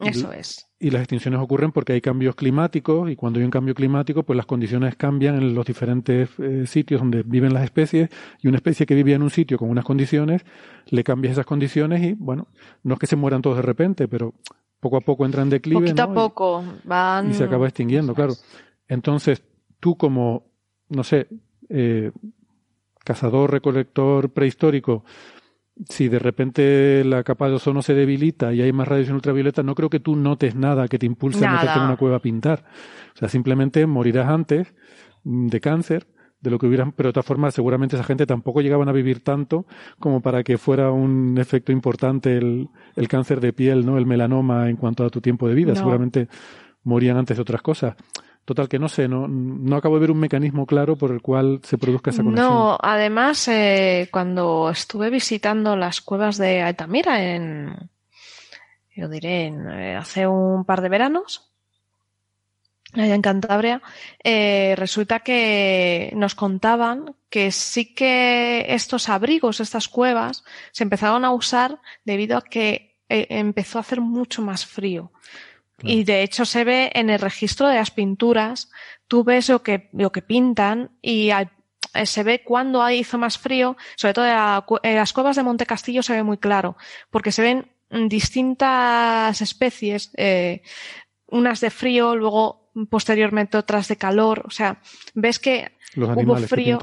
Eso 0.00 0.32
es. 0.32 0.69
Y 0.82 0.90
las 0.90 1.02
extinciones 1.02 1.38
ocurren 1.40 1.72
porque 1.72 1.92
hay 1.92 2.00
cambios 2.00 2.34
climáticos 2.34 3.10
y 3.10 3.14
cuando 3.14 3.38
hay 3.38 3.44
un 3.44 3.50
cambio 3.50 3.74
climático, 3.74 4.22
pues 4.22 4.34
las 4.34 4.46
condiciones 4.46 4.96
cambian 4.96 5.36
en 5.36 5.54
los 5.54 5.66
diferentes 5.66 6.30
eh, 6.38 6.66
sitios 6.66 7.02
donde 7.02 7.22
viven 7.22 7.52
las 7.52 7.64
especies 7.64 8.08
y 8.40 8.48
una 8.48 8.56
especie 8.56 8.86
que 8.86 8.94
vivía 8.94 9.16
en 9.16 9.22
un 9.22 9.28
sitio 9.28 9.58
con 9.58 9.68
unas 9.68 9.84
condiciones, 9.84 10.42
le 10.86 11.04
cambias 11.04 11.32
esas 11.32 11.44
condiciones 11.44 12.02
y, 12.02 12.14
bueno, 12.14 12.48
no 12.82 12.94
es 12.94 12.98
que 12.98 13.06
se 13.06 13.16
mueran 13.16 13.42
todos 13.42 13.56
de 13.56 13.62
repente, 13.62 14.08
pero 14.08 14.32
poco 14.80 14.96
a 14.96 15.02
poco 15.02 15.26
entran 15.26 15.44
en 15.44 15.50
declive. 15.50 15.82
Poquito 15.82 16.02
a 16.02 16.14
poco 16.14 16.64
van. 16.84 17.30
Y 17.30 17.34
se 17.34 17.44
acaba 17.44 17.66
extinguiendo, 17.66 18.14
claro. 18.14 18.32
Entonces, 18.88 19.42
tú 19.80 19.98
como, 19.98 20.44
no 20.88 21.04
sé, 21.04 21.28
eh, 21.68 22.10
cazador, 23.04 23.50
recolector 23.50 24.30
prehistórico, 24.30 25.04
si 25.88 26.08
de 26.08 26.18
repente 26.18 27.02
la 27.04 27.22
capa 27.22 27.48
de 27.48 27.54
ozono 27.54 27.82
se 27.82 27.94
debilita 27.94 28.52
y 28.52 28.62
hay 28.62 28.72
más 28.72 28.88
radiación 28.88 29.16
ultravioleta, 29.16 29.62
no 29.62 29.74
creo 29.74 29.90
que 29.90 30.00
tú 30.00 30.16
notes 30.16 30.54
nada 30.54 30.88
que 30.88 30.98
te 30.98 31.06
impulse 31.06 31.46
a 31.46 31.52
meterte 31.52 31.78
en 31.78 31.84
una 31.84 31.96
cueva 31.96 32.16
a 32.16 32.20
pintar. 32.20 32.64
O 33.14 33.18
sea, 33.18 33.28
simplemente 33.28 33.86
morirás 33.86 34.28
antes 34.28 34.74
mm, 35.24 35.48
de 35.48 35.60
cáncer 35.60 36.06
de 36.40 36.50
lo 36.50 36.58
que 36.58 36.66
hubieran, 36.66 36.92
pero 36.92 37.10
de 37.10 37.12
todas 37.12 37.26
formas 37.26 37.54
seguramente 37.54 37.96
esa 37.96 38.04
gente 38.04 38.26
tampoco 38.26 38.62
llegaban 38.62 38.88
a 38.88 38.92
vivir 38.92 39.22
tanto 39.22 39.66
como 39.98 40.22
para 40.22 40.42
que 40.42 40.56
fuera 40.56 40.90
un 40.90 41.36
efecto 41.38 41.70
importante 41.70 42.36
el, 42.36 42.68
el 42.96 43.08
cáncer 43.08 43.40
de 43.40 43.52
piel, 43.52 43.84
¿no? 43.84 43.98
El 43.98 44.06
melanoma 44.06 44.70
en 44.70 44.76
cuanto 44.76 45.04
a 45.04 45.10
tu 45.10 45.20
tiempo 45.20 45.48
de 45.48 45.54
vida. 45.54 45.74
Seguramente 45.74 46.28
morían 46.82 47.18
antes 47.18 47.36
de 47.36 47.42
otras 47.42 47.60
cosas. 47.60 47.94
Total, 48.44 48.68
que 48.68 48.78
no 48.78 48.88
sé, 48.88 49.06
no, 49.06 49.28
no 49.28 49.76
acabo 49.76 49.94
de 49.96 50.00
ver 50.00 50.10
un 50.10 50.18
mecanismo 50.18 50.66
claro 50.66 50.96
por 50.96 51.12
el 51.12 51.22
cual 51.22 51.60
se 51.62 51.78
produzca 51.78 52.10
esa 52.10 52.22
conexión. 52.22 52.48
No, 52.48 52.78
además, 52.80 53.46
eh, 53.48 54.08
cuando 54.10 54.70
estuve 54.70 55.10
visitando 55.10 55.76
las 55.76 56.00
cuevas 56.00 56.36
de 56.36 56.62
Altamira 56.62 57.22
en, 57.22 57.90
yo 58.96 59.08
diré, 59.08 59.46
eh, 59.46 59.94
hace 59.94 60.26
un 60.26 60.64
par 60.64 60.80
de 60.80 60.88
veranos, 60.88 61.52
allá 62.94 63.14
en 63.14 63.22
Cantabria, 63.22 63.82
eh, 64.24 64.74
resulta 64.76 65.20
que 65.20 66.10
nos 66.16 66.34
contaban 66.34 67.14
que 67.28 67.52
sí 67.52 67.94
que 67.94 68.66
estos 68.70 69.08
abrigos, 69.08 69.60
estas 69.60 69.86
cuevas, 69.86 70.42
se 70.72 70.82
empezaron 70.82 71.24
a 71.24 71.30
usar 71.30 71.78
debido 72.04 72.36
a 72.36 72.42
que 72.42 72.96
empezó 73.08 73.78
a 73.78 73.82
hacer 73.82 74.00
mucho 74.00 74.42
más 74.42 74.66
frío. 74.66 75.12
Y 75.82 76.04
de 76.04 76.22
hecho 76.22 76.44
se 76.44 76.64
ve 76.64 76.90
en 76.94 77.10
el 77.10 77.20
registro 77.20 77.68
de 77.68 77.76
las 77.76 77.90
pinturas, 77.90 78.70
tú 79.08 79.24
ves 79.24 79.48
lo 79.48 79.62
que, 79.62 79.88
lo 79.92 80.12
que 80.12 80.22
pintan 80.22 80.90
y 81.00 81.30
eh, 81.30 82.06
se 82.06 82.22
ve 82.22 82.42
cuando 82.44 82.88
hizo 82.90 83.18
más 83.18 83.38
frío, 83.38 83.76
sobre 83.96 84.14
todo 84.14 84.26
en, 84.82 84.96
las 84.96 85.12
cuevas 85.12 85.36
de 85.36 85.42
Monte 85.42 85.66
Castillo 85.66 86.02
se 86.02 86.12
ve 86.12 86.22
muy 86.22 86.38
claro, 86.38 86.76
porque 87.10 87.32
se 87.32 87.42
ven 87.42 87.72
distintas 88.08 89.40
especies, 89.40 90.10
eh, 90.16 90.62
unas 91.26 91.60
de 91.60 91.70
frío, 91.70 92.14
luego 92.14 92.70
posteriormente 92.88 93.56
otras 93.56 93.88
de 93.88 93.96
calor, 93.96 94.44
o 94.46 94.50
sea, 94.50 94.80
ves 95.14 95.38
que 95.38 95.72
hubo 95.96 96.36
frío. 96.36 96.78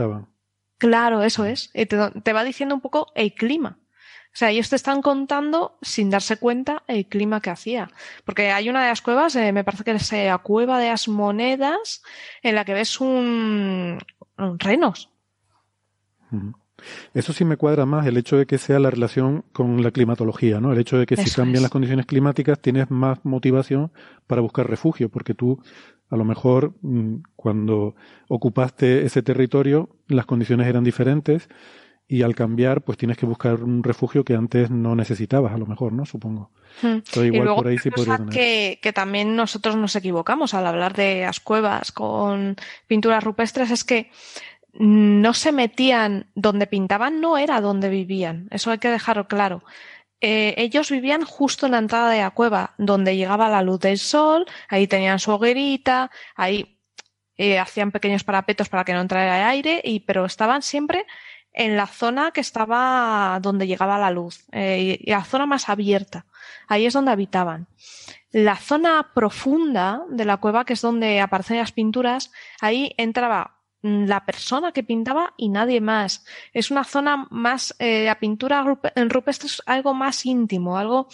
claro, 0.78 1.24
eso 1.24 1.46
es. 1.46 1.72
te, 1.72 1.88
te 1.88 2.34
va 2.34 2.44
diciendo 2.44 2.76
un 2.76 2.82
poco 2.82 3.08
el 3.16 3.34
clima. 3.34 3.80
O 4.28 4.38
sea, 4.38 4.52
ellos 4.52 4.70
te 4.70 4.76
están 4.76 5.02
contando 5.02 5.78
sin 5.82 6.10
darse 6.10 6.38
cuenta 6.38 6.84
el 6.88 7.08
clima 7.08 7.42
que 7.42 7.50
hacía. 7.50 7.90
Porque 8.24 8.52
hay 8.52 8.70
una 8.70 8.84
de 8.84 8.90
las 8.90 9.02
cuevas, 9.02 9.36
eh, 9.36 9.52
me 9.52 9.64
parece 9.64 9.84
que 9.84 9.92
es 9.92 10.12
la 10.12 10.38
cueva 10.38 10.80
de 10.80 10.90
las 10.90 11.08
monedas, 11.08 12.04
en 12.44 12.56
la 12.56 12.64
que 12.64 12.74
ves 12.74 13.02
un, 13.02 13.98
renos. 14.60 15.10
Eso 17.14 17.34
sí 17.34 17.46
me 17.46 17.58
cuadra 17.58 17.86
más 17.86 18.06
el 18.06 18.18
hecho 18.18 18.38
de 18.38 18.46
que 18.46 18.58
sea 18.58 18.80
la 18.80 18.92
relación 18.92 19.44
con 19.54 19.82
la 19.82 19.92
climatología, 19.92 20.60
¿no? 20.60 20.72
El 20.72 20.80
hecho 20.80 20.98
de 20.98 21.08
que 21.08 21.18
si 21.18 21.32
cambian 21.32 21.64
las 21.64 21.72
condiciones 21.72 22.06
climáticas 22.06 22.60
tienes 22.60 22.92
más 22.92 23.20
motivación 23.24 23.92
para 24.28 24.42
buscar 24.42 24.70
refugio, 24.70 25.10
porque 25.10 25.34
tú 25.34 25.60
a 26.10 26.16
lo 26.16 26.26
mejor 26.26 26.74
mm, 26.82 27.16
cuando 27.36 27.96
ocupaste 28.30 29.06
ese 29.06 29.22
territorio 29.22 29.90
las 30.08 30.26
condiciones 30.26 30.68
eran 30.68 30.84
diferentes 30.84 31.50
y 32.08 32.22
al 32.22 32.36
cambiar 32.36 32.82
pues 32.82 32.98
tienes 32.98 33.18
que 33.18 33.26
buscar 33.26 33.64
un 33.64 33.84
refugio 33.84 34.24
que 34.24 34.34
antes 34.34 34.72
no 34.72 34.96
necesitabas 34.96 35.54
a 35.54 35.58
lo 35.58 35.66
mejor, 35.66 35.94
¿no? 35.94 36.06
Supongo. 36.06 36.52
Hmm. 36.82 37.00
igual 37.24 37.56
por 37.56 37.68
ahí 37.68 37.78
sí 37.78 37.90
podría 37.90 38.20
Que, 38.30 38.80
que 38.82 38.94
también 38.94 39.36
nosotros 39.36 39.76
nos 39.76 39.96
equivocamos 39.96 40.54
al 40.54 40.68
hablar 40.68 40.94
de 40.96 41.22
las 41.22 41.40
cuevas 41.40 41.92
con 41.92 42.56
pinturas 42.88 43.24
rupestres 43.24 43.72
es 43.72 43.84
que 43.84 44.12
no 44.74 45.34
se 45.34 45.52
metían 45.52 46.28
donde 46.36 46.68
pintaban, 46.68 47.20
no 47.20 47.38
era 47.38 47.62
donde 47.62 47.90
vivían. 47.90 48.48
Eso 48.52 48.70
hay 48.70 48.78
que 48.78 48.90
dejarlo 48.90 49.28
claro. 49.28 49.64
Eh, 50.22 50.54
ellos 50.58 50.92
vivían 50.92 51.24
justo 51.24 51.66
en 51.66 51.74
la 51.74 51.80
entrada 51.80 52.12
de 52.12 52.20
la 52.20 52.32
cueva, 52.32 52.74
donde 52.78 53.16
llegaba 53.16 53.50
la 53.50 53.62
luz 53.62 53.80
del 53.80 53.98
sol, 53.98 54.46
ahí 54.68 54.88
tenían 54.88 55.20
su 55.20 55.32
hoguerita, 55.32 56.12
ahí 56.36 56.80
eh, 57.38 57.60
hacían 57.60 57.92
pequeños 57.92 58.24
parapetos 58.24 58.70
para 58.70 58.84
que 58.84 58.94
no 58.94 59.02
entrara 59.02 59.38
el 59.38 59.48
aire, 59.48 59.82
y, 59.84 60.02
pero 60.02 60.26
estaban 60.26 60.62
siempre 60.62 61.06
en 61.58 61.76
la 61.76 61.88
zona 61.88 62.32
que 62.32 62.42
estaba 62.42 63.40
donde 63.42 63.68
llegaba 63.68 63.98
la 63.98 64.12
luz, 64.12 64.46
eh, 64.52 64.98
y 65.02 65.12
la 65.12 65.24
zona 65.24 65.46
más 65.46 65.70
abierta. 65.70 66.26
Ahí 66.68 66.86
es 66.86 66.94
donde 66.94 67.12
habitaban. 67.12 67.68
La 68.32 68.56
zona 68.56 69.12
profunda 69.14 70.04
de 70.10 70.26
la 70.26 70.38
cueva, 70.38 70.66
que 70.66 70.74
es 70.74 70.82
donde 70.82 71.20
aparecen 71.20 71.58
las 71.58 71.72
pinturas, 71.72 72.32
ahí 72.62 72.94
entraba 72.98 73.58
Mm, 73.84 74.06
la 74.06 74.26
persona 74.26 74.72
que 74.72 74.84
pintaba 74.84 75.34
y 75.38 75.50
nadie 75.50 75.82
más. 75.82 76.26
Es 76.52 76.72
una 76.72 76.84
zona 76.84 77.28
más, 77.30 77.76
eh, 77.80 78.06
la 78.06 78.20
pintura 78.20 78.66
en 78.96 79.10
rupestre 79.10 79.48
es 79.48 79.62
algo 79.68 79.94
más 79.94 80.26
íntimo, 80.26 80.78
algo 80.78 81.08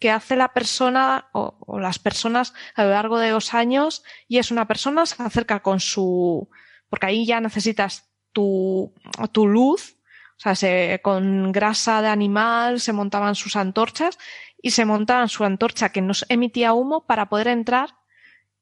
que 0.00 0.10
hace 0.10 0.34
la 0.36 0.52
persona 0.52 1.28
o, 1.32 1.78
las 1.78 1.98
personas 1.98 2.54
a 2.74 2.84
lo 2.84 2.90
largo 2.90 3.18
de 3.18 3.30
los 3.30 3.54
años 3.54 4.02
y 4.26 4.38
es 4.38 4.50
una 4.50 4.66
persona 4.66 5.06
se 5.06 5.22
acerca 5.22 5.60
con 5.60 5.80
su, 5.80 6.48
porque 6.90 7.06
ahí 7.06 7.26
ya 7.26 7.40
necesitas 7.40 8.07
tu, 8.32 8.92
tu 9.32 9.46
luz, 9.46 9.96
o 10.36 10.40
sea, 10.40 10.54
se, 10.54 11.00
con 11.02 11.50
grasa 11.52 12.00
de 12.00 12.08
animal 12.08 12.80
se 12.80 12.92
montaban 12.92 13.34
sus 13.34 13.56
antorchas 13.56 14.18
y 14.62 14.70
se 14.70 14.84
montaban 14.84 15.28
su 15.28 15.44
antorcha 15.44 15.90
que 15.90 16.00
nos 16.00 16.24
emitía 16.28 16.74
humo 16.74 17.06
para 17.06 17.28
poder 17.28 17.48
entrar 17.48 17.96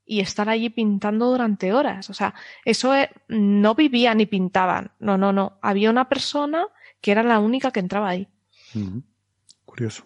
y 0.06 0.20
estar 0.20 0.48
allí 0.48 0.70
pintando 0.70 1.26
durante 1.26 1.72
horas. 1.72 2.08
O 2.08 2.14
sea, 2.14 2.34
eso 2.64 2.94
no 3.28 3.74
vivían 3.74 4.18
ni 4.18 4.26
pintaban. 4.26 4.92
No, 5.00 5.18
no, 5.18 5.32
no. 5.32 5.58
Había 5.60 5.90
una 5.90 6.08
persona 6.08 6.68
que 7.00 7.10
era 7.10 7.22
la 7.22 7.40
única 7.40 7.72
que 7.72 7.80
entraba 7.80 8.08
ahí. 8.08 8.28
Curioso. 9.64 10.04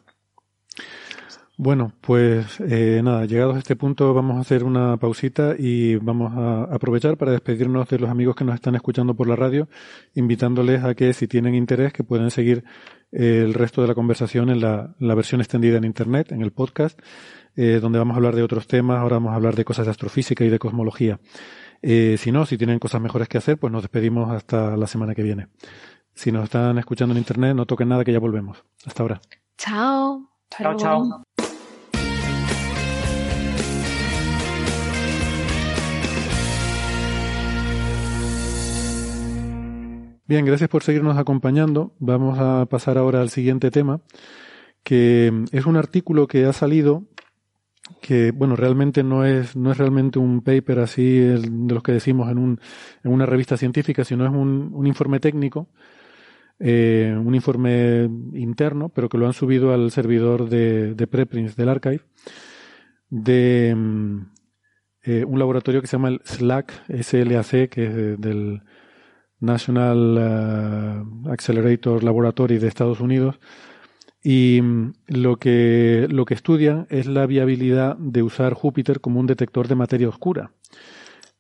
Bueno, 1.62 1.92
pues 2.00 2.58
eh, 2.60 3.02
nada, 3.04 3.26
llegados 3.26 3.54
a 3.54 3.58
este 3.58 3.76
punto 3.76 4.14
vamos 4.14 4.38
a 4.38 4.40
hacer 4.40 4.64
una 4.64 4.96
pausita 4.96 5.56
y 5.58 5.96
vamos 5.96 6.32
a 6.34 6.74
aprovechar 6.74 7.18
para 7.18 7.32
despedirnos 7.32 7.86
de 7.86 7.98
los 7.98 8.08
amigos 8.08 8.34
que 8.34 8.46
nos 8.46 8.54
están 8.54 8.76
escuchando 8.76 9.12
por 9.12 9.28
la 9.28 9.36
radio, 9.36 9.68
invitándoles 10.14 10.82
a 10.82 10.94
que 10.94 11.12
si 11.12 11.28
tienen 11.28 11.54
interés 11.54 11.92
que 11.92 12.02
pueden 12.02 12.30
seguir 12.30 12.64
el 13.12 13.52
resto 13.52 13.82
de 13.82 13.88
la 13.88 13.94
conversación 13.94 14.48
en 14.48 14.62
la, 14.62 14.94
la 15.00 15.14
versión 15.14 15.42
extendida 15.42 15.76
en 15.76 15.84
Internet, 15.84 16.32
en 16.32 16.40
el 16.40 16.50
podcast 16.50 16.98
eh, 17.56 17.78
donde 17.78 17.98
vamos 17.98 18.14
a 18.14 18.16
hablar 18.16 18.36
de 18.36 18.42
otros 18.42 18.66
temas, 18.66 18.96
ahora 18.96 19.16
vamos 19.16 19.32
a 19.32 19.34
hablar 19.34 19.54
de 19.54 19.66
cosas 19.66 19.84
de 19.84 19.90
astrofísica 19.90 20.42
y 20.46 20.48
de 20.48 20.58
cosmología. 20.58 21.20
Eh, 21.82 22.16
si 22.18 22.32
no, 22.32 22.46
si 22.46 22.56
tienen 22.56 22.78
cosas 22.78 23.02
mejores 23.02 23.28
que 23.28 23.36
hacer, 23.36 23.58
pues 23.58 23.70
nos 23.70 23.82
despedimos 23.82 24.30
hasta 24.30 24.78
la 24.78 24.86
semana 24.86 25.14
que 25.14 25.22
viene. 25.22 25.48
Si 26.14 26.32
nos 26.32 26.44
están 26.44 26.78
escuchando 26.78 27.12
en 27.12 27.18
internet, 27.18 27.54
no 27.54 27.66
toquen 27.66 27.90
nada 27.90 28.02
que 28.02 28.14
ya 28.14 28.18
volvemos. 28.18 28.64
Hasta 28.86 29.02
ahora. 29.02 29.20
Chao. 29.58 30.26
Chao, 30.50 30.74
chao. 30.74 31.22
Bien, 40.30 40.44
gracias 40.44 40.70
por 40.70 40.84
seguirnos 40.84 41.18
acompañando. 41.18 41.92
Vamos 41.98 42.38
a 42.38 42.64
pasar 42.66 42.98
ahora 42.98 43.20
al 43.20 43.30
siguiente 43.30 43.72
tema, 43.72 44.00
que 44.84 45.32
es 45.50 45.66
un 45.66 45.76
artículo 45.76 46.28
que 46.28 46.44
ha 46.44 46.52
salido 46.52 47.02
que 48.00 48.30
bueno 48.30 48.54
realmente 48.54 49.02
no 49.02 49.24
es 49.24 49.56
no 49.56 49.72
es 49.72 49.78
realmente 49.78 50.20
un 50.20 50.42
paper 50.42 50.78
así 50.78 51.18
de 51.18 51.74
los 51.74 51.82
que 51.82 51.90
decimos 51.90 52.30
en, 52.30 52.38
un, 52.38 52.60
en 53.02 53.10
una 53.12 53.26
revista 53.26 53.56
científica 53.56 54.04
sino 54.04 54.24
es 54.24 54.30
un, 54.30 54.70
un 54.72 54.86
informe 54.86 55.18
técnico 55.18 55.68
eh, 56.60 57.12
un 57.18 57.34
informe 57.34 58.04
interno 58.34 58.90
pero 58.90 59.08
que 59.08 59.18
lo 59.18 59.26
han 59.26 59.32
subido 59.32 59.74
al 59.74 59.90
servidor 59.90 60.48
de, 60.48 60.94
de 60.94 61.06
preprints 61.08 61.56
del 61.56 61.70
archive 61.70 62.02
de 63.08 63.70
eh, 65.02 65.24
un 65.24 65.38
laboratorio 65.40 65.80
que 65.80 65.88
se 65.88 65.96
llama 65.96 66.10
el 66.10 66.20
SLAC 66.22 66.86
SLAC 67.02 67.68
que 67.68 67.86
es 67.86 68.20
del 68.20 68.62
National 69.40 70.16
eh, 70.18 71.30
Accelerator 71.30 72.04
Laboratory 72.04 72.58
de 72.58 72.68
Estados 72.68 73.00
Unidos 73.00 73.38
y 74.22 74.60
mm, 74.62 74.92
lo 75.08 75.36
que, 75.36 76.06
lo 76.10 76.24
que 76.24 76.34
estudian 76.34 76.86
es 76.90 77.06
la 77.06 77.26
viabilidad 77.26 77.96
de 77.96 78.22
usar 78.22 78.54
Júpiter 78.54 79.00
como 79.00 79.20
un 79.20 79.26
detector 79.26 79.68
de 79.68 79.74
materia 79.74 80.08
oscura. 80.08 80.52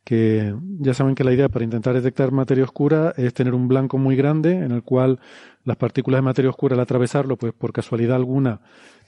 Que 0.04 0.54
ya 0.78 0.94
saben 0.94 1.14
que 1.14 1.24
la 1.24 1.32
idea 1.32 1.50
para 1.50 1.64
intentar 1.64 1.94
detectar 1.94 2.32
materia 2.32 2.64
oscura 2.64 3.12
es 3.16 3.34
tener 3.34 3.54
un 3.54 3.68
blanco 3.68 3.98
muy 3.98 4.16
grande 4.16 4.52
en 4.52 4.72
el 4.72 4.82
cual 4.82 5.20
las 5.64 5.76
partículas 5.76 6.18
de 6.18 6.22
materia 6.22 6.50
oscura 6.50 6.74
al 6.74 6.80
atravesarlo, 6.80 7.36
pues 7.36 7.52
por 7.52 7.72
casualidad 7.72 8.16
alguna, 8.16 8.60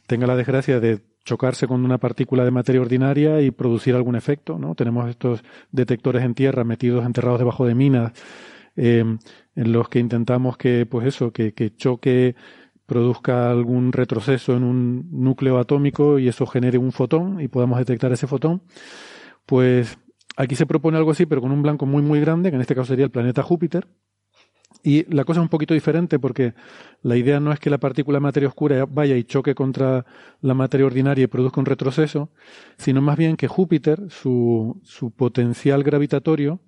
tenga 0.06 0.26
la 0.26 0.36
desgracia 0.36 0.80
de 0.80 1.00
chocarse 1.24 1.66
con 1.66 1.84
una 1.84 1.98
partícula 1.98 2.44
de 2.44 2.50
materia 2.50 2.80
ordinaria 2.80 3.40
y 3.40 3.50
producir 3.50 3.94
algún 3.94 4.16
efecto, 4.16 4.58
¿no? 4.58 4.74
Tenemos 4.74 5.08
estos 5.08 5.42
detectores 5.70 6.24
en 6.24 6.34
tierra 6.34 6.64
metidos, 6.64 7.06
enterrados 7.06 7.38
debajo 7.38 7.64
de 7.64 7.74
minas, 7.74 8.12
eh, 8.76 9.04
en 9.54 9.72
los 9.72 9.88
que 9.88 9.98
intentamos 9.98 10.56
que, 10.56 10.86
pues 10.86 11.06
eso, 11.06 11.32
que, 11.32 11.52
que 11.52 11.74
choque 11.74 12.34
produzca 12.86 13.50
algún 13.50 13.92
retroceso 13.92 14.56
en 14.56 14.64
un 14.64 15.08
núcleo 15.10 15.58
atómico 15.58 16.18
y 16.18 16.28
eso 16.28 16.46
genere 16.46 16.78
un 16.78 16.92
fotón 16.92 17.40
y 17.40 17.48
podamos 17.48 17.78
detectar 17.78 18.12
ese 18.12 18.26
fotón, 18.26 18.62
pues 19.46 19.98
aquí 20.36 20.56
se 20.56 20.66
propone 20.66 20.98
algo 20.98 21.12
así, 21.12 21.26
pero 21.26 21.40
con 21.40 21.52
un 21.52 21.62
blanco 21.62 21.86
muy, 21.86 22.02
muy 22.02 22.20
grande, 22.20 22.50
que 22.50 22.56
en 22.56 22.60
este 22.60 22.74
caso 22.74 22.88
sería 22.88 23.04
el 23.04 23.10
planeta 23.10 23.42
Júpiter. 23.42 23.88
Y 24.84 25.04
la 25.14 25.24
cosa 25.24 25.40
es 25.40 25.42
un 25.42 25.48
poquito 25.48 25.74
diferente 25.74 26.18
porque 26.18 26.54
la 27.02 27.16
idea 27.16 27.38
no 27.38 27.52
es 27.52 27.60
que 27.60 27.70
la 27.70 27.78
partícula 27.78 28.16
de 28.16 28.22
materia 28.22 28.48
oscura 28.48 28.84
vaya 28.84 29.16
y 29.16 29.24
choque 29.24 29.54
contra 29.54 30.04
la 30.40 30.54
materia 30.54 30.86
ordinaria 30.86 31.24
y 31.24 31.28
produzca 31.28 31.60
un 31.60 31.66
retroceso, 31.66 32.30
sino 32.78 33.00
más 33.00 33.16
bien 33.16 33.36
que 33.36 33.46
Júpiter, 33.46 34.10
su, 34.10 34.80
su 34.82 35.12
potencial 35.12 35.84
gravitatorio, 35.84 36.60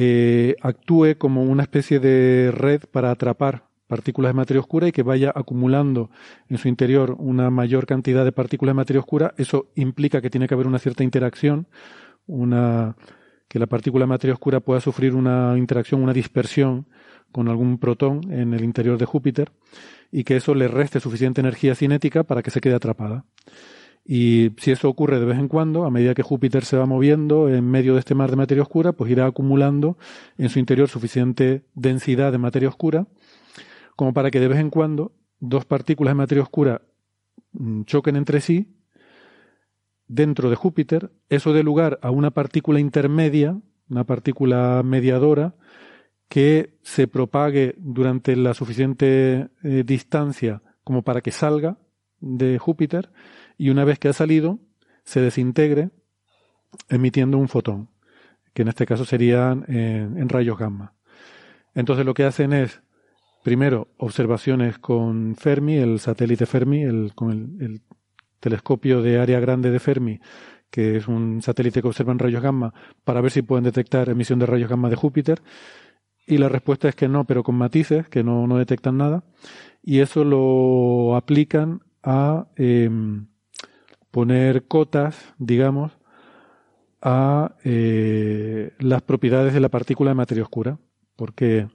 eh, 0.00 0.54
actúe 0.62 1.16
como 1.18 1.42
una 1.42 1.64
especie 1.64 1.98
de 1.98 2.52
red 2.52 2.82
para 2.88 3.10
atrapar 3.10 3.64
partículas 3.88 4.30
de 4.30 4.34
materia 4.34 4.60
oscura 4.60 4.86
y 4.86 4.92
que 4.92 5.02
vaya 5.02 5.32
acumulando 5.34 6.08
en 6.48 6.58
su 6.58 6.68
interior 6.68 7.16
una 7.18 7.50
mayor 7.50 7.84
cantidad 7.84 8.24
de 8.24 8.30
partículas 8.30 8.74
de 8.74 8.76
materia 8.76 9.00
oscura, 9.00 9.34
eso 9.38 9.72
implica 9.74 10.20
que 10.20 10.30
tiene 10.30 10.46
que 10.46 10.54
haber 10.54 10.68
una 10.68 10.78
cierta 10.78 11.02
interacción, 11.02 11.66
una 12.28 12.94
que 13.48 13.58
la 13.58 13.66
partícula 13.66 14.04
de 14.04 14.10
materia 14.10 14.34
oscura 14.34 14.60
pueda 14.60 14.80
sufrir 14.80 15.16
una 15.16 15.58
interacción, 15.58 16.00
una 16.00 16.12
dispersión 16.12 16.86
con 17.32 17.48
algún 17.48 17.78
protón 17.78 18.20
en 18.30 18.54
el 18.54 18.62
interior 18.62 18.98
de 18.98 19.04
Júpiter 19.04 19.50
y 20.12 20.22
que 20.22 20.36
eso 20.36 20.54
le 20.54 20.68
reste 20.68 21.00
suficiente 21.00 21.40
energía 21.40 21.74
cinética 21.74 22.22
para 22.22 22.44
que 22.44 22.52
se 22.52 22.60
quede 22.60 22.74
atrapada. 22.74 23.24
Y 24.10 24.52
si 24.56 24.70
eso 24.70 24.88
ocurre 24.88 25.20
de 25.20 25.26
vez 25.26 25.38
en 25.38 25.48
cuando, 25.48 25.84
a 25.84 25.90
medida 25.90 26.14
que 26.14 26.22
Júpiter 26.22 26.64
se 26.64 26.78
va 26.78 26.86
moviendo 26.86 27.50
en 27.50 27.70
medio 27.70 27.92
de 27.92 27.98
este 27.98 28.14
mar 28.14 28.30
de 28.30 28.36
materia 28.36 28.62
oscura, 28.62 28.92
pues 28.94 29.10
irá 29.10 29.26
acumulando 29.26 29.98
en 30.38 30.48
su 30.48 30.58
interior 30.58 30.88
suficiente 30.88 31.66
densidad 31.74 32.32
de 32.32 32.38
materia 32.38 32.70
oscura 32.70 33.06
como 33.96 34.14
para 34.14 34.30
que 34.30 34.40
de 34.40 34.48
vez 34.48 34.60
en 34.60 34.70
cuando 34.70 35.12
dos 35.40 35.66
partículas 35.66 36.12
de 36.12 36.16
materia 36.16 36.42
oscura 36.42 36.80
mm, 37.52 37.82
choquen 37.82 38.16
entre 38.16 38.40
sí 38.40 38.78
dentro 40.06 40.48
de 40.48 40.56
Júpiter, 40.56 41.10
eso 41.28 41.52
dé 41.52 41.62
lugar 41.62 41.98
a 42.00 42.10
una 42.10 42.30
partícula 42.30 42.80
intermedia, 42.80 43.60
una 43.90 44.04
partícula 44.04 44.82
mediadora, 44.84 45.54
que 46.28 46.78
se 46.82 47.08
propague 47.08 47.74
durante 47.76 48.36
la 48.36 48.54
suficiente 48.54 49.50
eh, 49.62 49.82
distancia 49.84 50.62
como 50.82 51.02
para 51.02 51.20
que 51.20 51.30
salga 51.30 51.76
de 52.20 52.56
Júpiter 52.58 53.10
y 53.58 53.70
una 53.70 53.84
vez 53.84 53.98
que 53.98 54.08
ha 54.08 54.12
salido 54.14 54.58
se 55.04 55.20
desintegre 55.20 55.90
emitiendo 56.88 57.36
un 57.36 57.48
fotón, 57.48 57.90
que 58.54 58.62
en 58.62 58.68
este 58.68 58.86
caso 58.86 59.04
serían 59.04 59.64
en 59.68 60.28
rayos 60.28 60.58
gamma. 60.58 60.94
Entonces 61.74 62.06
lo 62.06 62.14
que 62.14 62.24
hacen 62.24 62.52
es 62.52 62.82
primero, 63.42 63.88
observaciones 63.96 64.78
con 64.78 65.34
Fermi, 65.36 65.76
el 65.76 66.00
satélite 66.00 66.46
Fermi, 66.46 66.82
el, 66.82 67.12
con 67.14 67.30
el, 67.60 67.80
telescopio 68.40 69.02
de 69.02 69.18
área 69.18 69.40
grande 69.40 69.70
de 69.70 69.80
Fermi, 69.80 70.20
que 70.70 70.96
es 70.96 71.08
un 71.08 71.42
satélite 71.42 71.82
que 71.82 71.88
observa 71.88 72.12
en 72.12 72.20
rayos 72.20 72.42
gamma, 72.42 72.72
para 73.04 73.20
ver 73.20 73.32
si 73.32 73.42
pueden 73.42 73.64
detectar 73.64 74.08
emisión 74.08 74.38
de 74.38 74.46
rayos 74.46 74.68
gamma 74.68 74.88
de 74.90 74.96
Júpiter. 74.96 75.42
Y 76.26 76.38
la 76.38 76.48
respuesta 76.48 76.88
es 76.88 76.94
que 76.94 77.08
no, 77.08 77.24
pero 77.24 77.42
con 77.42 77.56
matices, 77.56 78.08
que 78.08 78.22
no, 78.22 78.46
no 78.46 78.58
detectan 78.58 78.98
nada. 78.98 79.24
Y 79.82 80.00
eso 80.00 80.24
lo 80.24 81.16
aplican 81.16 81.80
a 82.02 82.46
em, 82.56 83.26
poner 84.10 84.66
cotas, 84.66 85.34
digamos, 85.38 85.98
a 87.00 87.54
eh, 87.64 88.72
las 88.78 89.02
propiedades 89.02 89.54
de 89.54 89.60
la 89.60 89.68
partícula 89.68 90.10
de 90.10 90.14
materia 90.14 90.42
oscura. 90.42 90.78
Porque, 91.16 91.68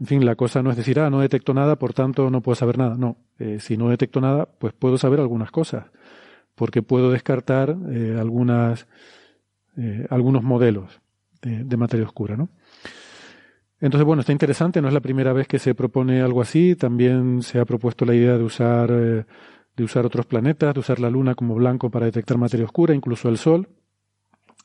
en 0.00 0.06
fin, 0.06 0.24
la 0.24 0.36
cosa 0.36 0.62
no 0.62 0.70
es 0.70 0.76
decir, 0.76 1.00
ah, 1.00 1.10
no 1.10 1.20
detecto 1.20 1.54
nada, 1.54 1.76
por 1.76 1.92
tanto 1.92 2.30
no 2.30 2.40
puedo 2.40 2.56
saber 2.56 2.78
nada. 2.78 2.96
No, 2.96 3.16
eh, 3.38 3.58
si 3.60 3.76
no 3.76 3.90
detecto 3.90 4.20
nada, 4.20 4.46
pues 4.46 4.72
puedo 4.72 4.98
saber 4.98 5.20
algunas 5.20 5.50
cosas. 5.50 5.86
Porque 6.54 6.82
puedo 6.82 7.10
descartar 7.10 7.76
eh, 7.90 8.16
algunas, 8.18 8.88
algunos 10.10 10.42
modelos 10.42 11.00
de, 11.40 11.62
de 11.62 11.76
materia 11.76 12.04
oscura, 12.04 12.36
¿no? 12.36 12.48
Entonces, 13.80 14.04
bueno, 14.04 14.20
está 14.20 14.32
interesante, 14.32 14.82
no 14.82 14.88
es 14.88 14.94
la 14.94 15.00
primera 15.00 15.32
vez 15.32 15.46
que 15.46 15.60
se 15.60 15.72
propone 15.72 16.20
algo 16.20 16.42
así, 16.42 16.74
también 16.74 17.42
se 17.42 17.60
ha 17.60 17.64
propuesto 17.64 18.04
la 18.04 18.16
idea 18.16 18.36
de 18.36 18.42
usar, 18.42 18.90
de 19.78 19.84
usar 19.84 20.04
otros 20.04 20.26
planetas, 20.26 20.74
de 20.74 20.80
usar 20.80 21.00
la 21.00 21.08
Luna 21.08 21.34
como 21.34 21.54
blanco 21.54 21.90
para 21.90 22.06
detectar 22.06 22.36
materia 22.36 22.66
oscura, 22.66 22.94
incluso 22.94 23.28
el 23.28 23.38
Sol. 23.38 23.68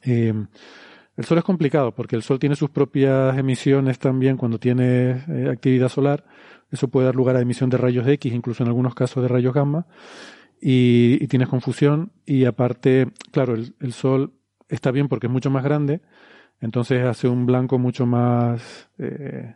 Eh, 0.04 0.34
el 1.16 1.26
Sol 1.26 1.38
es 1.38 1.44
complicado 1.44 1.94
porque 1.94 2.16
el 2.16 2.24
Sol 2.24 2.40
tiene 2.40 2.56
sus 2.56 2.70
propias 2.70 3.38
emisiones 3.38 4.00
también 4.00 4.36
cuando 4.36 4.60
tiene 4.60 5.24
eh, 5.30 5.50
actividad 5.52 5.88
solar. 5.88 6.26
Eso 6.72 6.88
puede 6.90 7.06
dar 7.06 7.16
lugar 7.16 7.36
a 7.36 7.42
emisión 7.42 7.70
de 7.70 7.78
rayos 7.78 8.08
X, 8.08 8.34
incluso 8.34 8.64
en 8.64 8.68
algunos 8.68 8.96
casos 8.96 9.22
de 9.22 9.30
rayos 9.30 9.54
gamma, 9.54 9.86
y, 10.60 11.26
tienes 11.28 11.48
confusión. 11.48 12.12
Y 12.26 12.46
aparte, 12.46 13.08
claro, 13.32 13.54
el 13.56 13.94
Sol 13.94 14.34
está 14.68 14.92
bien 14.92 15.08
porque 15.08 15.28
es 15.28 15.34
mucho 15.34 15.50
más 15.50 15.64
grande, 15.64 16.02
entonces 16.64 17.06
hace 17.06 17.28
un 17.28 17.46
blanco 17.46 17.78
mucho 17.78 18.06
más, 18.06 18.90
eh, 18.98 19.56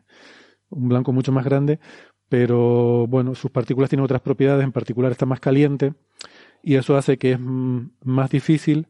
un 0.69 0.89
blanco 0.89 1.13
mucho 1.13 1.31
más 1.31 1.45
grande, 1.45 1.79
pero 2.29 3.07
bueno, 3.07 3.35
sus 3.35 3.51
partículas 3.51 3.89
tienen 3.89 4.03
otras 4.03 4.21
propiedades, 4.21 4.63
en 4.63 4.71
particular 4.71 5.11
está 5.11 5.25
más 5.25 5.39
caliente, 5.39 5.93
y 6.61 6.75
eso 6.75 6.97
hace 6.97 7.17
que 7.17 7.33
es 7.33 7.39
más 7.39 8.29
difícil 8.29 8.87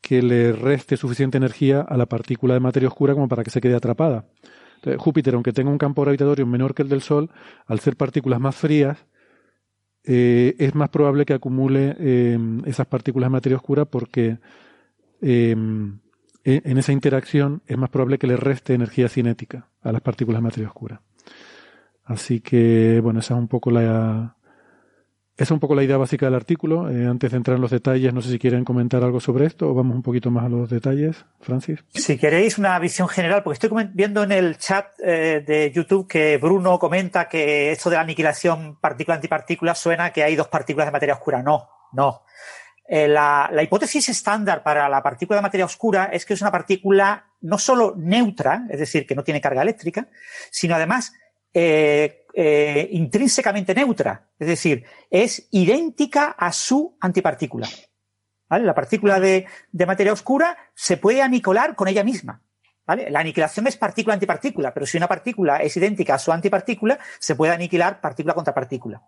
que 0.00 0.20
le 0.20 0.52
reste 0.52 0.96
suficiente 0.96 1.38
energía 1.38 1.80
a 1.80 1.96
la 1.96 2.06
partícula 2.06 2.54
de 2.54 2.60
materia 2.60 2.88
oscura 2.88 3.14
como 3.14 3.28
para 3.28 3.44
que 3.44 3.50
se 3.50 3.60
quede 3.60 3.76
atrapada. 3.76 4.26
Entonces, 4.76 5.00
Júpiter, 5.00 5.34
aunque 5.34 5.52
tenga 5.52 5.70
un 5.70 5.78
campo 5.78 6.02
gravitatorio 6.02 6.44
menor 6.44 6.74
que 6.74 6.82
el 6.82 6.88
del 6.88 7.02
Sol, 7.02 7.30
al 7.66 7.78
ser 7.78 7.96
partículas 7.96 8.40
más 8.40 8.56
frías, 8.56 9.06
eh, 10.04 10.56
es 10.58 10.74
más 10.74 10.88
probable 10.88 11.24
que 11.24 11.34
acumule 11.34 11.94
eh, 12.00 12.36
esas 12.66 12.86
partículas 12.88 13.28
de 13.28 13.32
materia 13.32 13.56
oscura 13.56 13.84
porque 13.84 14.38
e, 15.20 15.52
en 16.44 16.78
esa 16.78 16.92
interacción 16.92 17.62
es 17.68 17.78
más 17.78 17.90
probable 17.90 18.18
que 18.18 18.26
le 18.26 18.36
reste 18.36 18.74
energía 18.74 19.08
cinética 19.08 19.68
a 19.82 19.92
las 19.92 20.00
partículas 20.00 20.40
de 20.40 20.42
materia 20.42 20.68
oscura. 20.68 21.00
Así 22.04 22.40
que, 22.40 23.00
bueno, 23.02 23.20
esa 23.20 23.34
es 23.34 23.40
un 23.40 23.48
poco 23.48 23.70
la, 23.70 24.36
esa 25.34 25.44
es 25.44 25.50
un 25.50 25.60
poco 25.60 25.74
la 25.74 25.82
idea 25.82 25.96
básica 25.96 26.26
del 26.26 26.34
artículo. 26.34 26.90
Eh, 26.90 27.06
antes 27.06 27.30
de 27.30 27.36
entrar 27.38 27.56
en 27.56 27.62
los 27.62 27.70
detalles, 27.70 28.12
no 28.12 28.20
sé 28.20 28.30
si 28.30 28.38
quieren 28.38 28.64
comentar 28.64 29.02
algo 29.02 29.18
sobre 29.18 29.46
esto 29.46 29.70
o 29.70 29.74
vamos 29.74 29.96
un 29.96 30.02
poquito 30.02 30.30
más 30.30 30.44
a 30.44 30.48
los 30.48 30.68
detalles, 30.68 31.24
Francis. 31.40 31.82
Si 31.94 32.18
queréis 32.18 32.58
una 32.58 32.78
visión 32.78 33.08
general, 33.08 33.42
porque 33.42 33.54
estoy 33.54 33.90
viendo 33.94 34.22
en 34.22 34.32
el 34.32 34.58
chat 34.58 34.88
eh, 35.02 35.42
de 35.46 35.72
YouTube 35.72 36.06
que 36.06 36.36
Bruno 36.36 36.78
comenta 36.78 37.28
que 37.28 37.72
esto 37.72 37.88
de 37.88 37.96
la 37.96 38.02
aniquilación 38.02 38.78
partícula-antipartícula 38.78 39.74
suena 39.74 40.12
que 40.12 40.22
hay 40.22 40.36
dos 40.36 40.48
partículas 40.48 40.88
de 40.88 40.92
materia 40.92 41.14
oscura. 41.14 41.42
No, 41.42 41.66
no. 41.92 42.22
Eh, 42.86 43.08
la, 43.08 43.50
hipótesis 43.62 44.10
estándar 44.10 44.62
para 44.62 44.86
la 44.88 45.02
partícula 45.02 45.38
de 45.38 45.42
materia 45.42 45.64
oscura 45.64 46.10
es 46.12 46.26
que 46.26 46.34
es 46.34 46.42
una 46.42 46.52
partícula 46.52 47.24
no 47.40 47.56
solo 47.56 47.94
neutra, 47.96 48.66
es 48.68 48.78
decir, 48.78 49.06
que 49.06 49.14
no 49.14 49.24
tiene 49.24 49.40
carga 49.40 49.62
eléctrica, 49.62 50.08
sino 50.50 50.74
además 50.74 51.14
eh, 51.54 52.26
eh, 52.34 52.88
intrínsecamente 52.92 53.74
neutra, 53.74 54.30
es 54.38 54.48
decir, 54.48 54.84
es 55.10 55.48
idéntica 55.50 56.30
a 56.30 56.52
su 56.52 56.96
antipartícula. 57.00 57.68
La 58.48 58.74
partícula 58.74 59.18
de, 59.18 59.46
materia 59.86 60.12
oscura 60.12 60.56
se 60.74 60.98
puede 60.98 61.22
aniquilar 61.22 61.74
con 61.74 61.88
ella 61.88 62.04
misma. 62.04 62.42
La 62.86 63.20
aniquilación 63.20 63.66
es 63.66 63.76
partícula-antipartícula, 63.76 64.74
pero 64.74 64.84
si 64.84 64.98
una 64.98 65.08
partícula 65.08 65.58
es 65.58 65.76
idéntica 65.76 66.14
a 66.14 66.18
su 66.18 66.32
antipartícula, 66.32 66.98
se 67.18 67.34
puede 67.34 67.52
aniquilar 67.52 68.00
partícula 68.00 68.34
contra 68.34 68.52
partícula. 68.52 69.02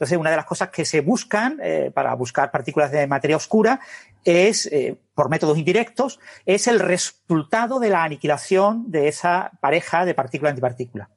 Entonces, 0.00 0.16
una 0.16 0.30
de 0.30 0.36
las 0.36 0.46
cosas 0.46 0.70
que 0.70 0.86
se 0.86 1.02
buscan 1.02 1.58
eh, 1.62 1.90
para 1.92 2.14
buscar 2.14 2.50
partículas 2.50 2.90
de 2.90 3.06
materia 3.06 3.36
oscura 3.36 3.80
es, 4.24 4.64
eh, 4.66 4.96
por 5.14 5.28
métodos 5.28 5.58
indirectos, 5.58 6.18
es 6.46 6.66
el 6.68 6.80
resultado 6.80 7.78
de 7.78 7.90
la 7.90 8.02
aniquilación 8.02 8.90
de 8.90 9.08
esa 9.08 9.50
pareja 9.60 10.06
de 10.06 10.14
partícula-antipartícula, 10.14 11.10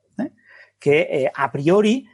¿eh? 0.85 1.07
que 1.07 1.31
a 1.33 1.51
priori 1.51 2.07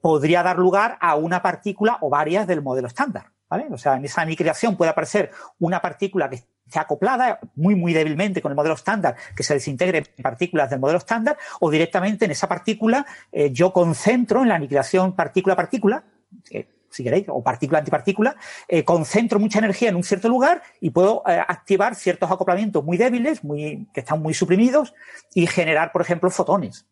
podría 0.00 0.42
dar 0.42 0.58
lugar 0.58 0.96
a 1.00 1.16
una 1.16 1.42
partícula 1.42 1.98
o 2.00 2.08
varias 2.08 2.46
del 2.46 2.62
modelo 2.62 2.88
estándar. 2.88 3.34
¿vale? 3.48 3.66
O 3.70 3.78
sea, 3.78 3.96
en 3.96 4.04
esa 4.04 4.22
aniquilación 4.22 4.76
puede 4.76 4.90
aparecer 4.90 5.30
una 5.58 5.80
partícula 5.80 6.28
que 6.28 6.36
esté 6.36 6.78
acoplada 6.78 7.38
muy, 7.54 7.74
muy 7.74 7.92
débilmente 7.92 8.40
con 8.42 8.52
el 8.52 8.56
modelo 8.56 8.74
estándar, 8.74 9.16
que 9.36 9.42
se 9.42 9.54
desintegre 9.54 9.98
en 9.98 10.22
partículas 10.22 10.70
del 10.70 10.80
modelo 10.80 10.98
estándar, 10.98 11.36
o 11.60 11.70
directamente 11.70 12.24
en 12.24 12.30
esa 12.30 12.48
partícula 12.48 13.06
eh, 13.32 13.50
yo 13.52 13.72
concentro 13.72 14.42
en 14.42 14.48
la 14.48 14.56
aniquilación 14.56 15.14
partícula-partícula, 15.14 16.04
eh, 16.50 16.68
si 16.90 17.02
queréis, 17.02 17.26
o 17.28 17.42
partícula-antipartícula, 17.42 18.36
eh, 18.68 18.84
concentro 18.84 19.38
mucha 19.40 19.58
energía 19.58 19.88
en 19.88 19.96
un 19.96 20.04
cierto 20.04 20.28
lugar 20.28 20.62
y 20.80 20.90
puedo 20.90 21.22
activar 21.26 21.96
ciertos 21.96 22.30
acoplamientos 22.30 22.84
muy 22.84 22.96
débiles, 22.96 23.42
muy, 23.42 23.88
que 23.92 24.00
están 24.00 24.22
muy 24.22 24.32
suprimidos, 24.32 24.94
y 25.34 25.46
generar, 25.48 25.90
por 25.90 26.02
ejemplo, 26.02 26.30
fotones. 26.30 26.86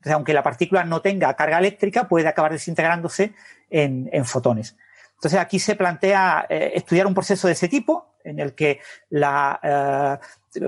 Entonces, 0.00 0.12
aunque 0.12 0.32
la 0.32 0.42
partícula 0.42 0.84
no 0.84 1.00
tenga 1.00 1.34
carga 1.34 1.58
eléctrica, 1.58 2.08
puede 2.08 2.26
acabar 2.26 2.52
desintegrándose 2.52 3.34
en 3.70 4.24
fotones. 4.24 4.76
Entonces 5.20 5.38
aquí 5.38 5.58
se 5.58 5.76
plantea 5.76 6.46
eh, 6.48 6.72
estudiar 6.76 7.06
un 7.06 7.12
proceso 7.12 7.46
de 7.46 7.52
ese 7.52 7.68
tipo 7.68 8.14
en 8.24 8.38
el 8.38 8.54
que 8.54 8.80
la 9.10 9.60
eh, 9.62 10.60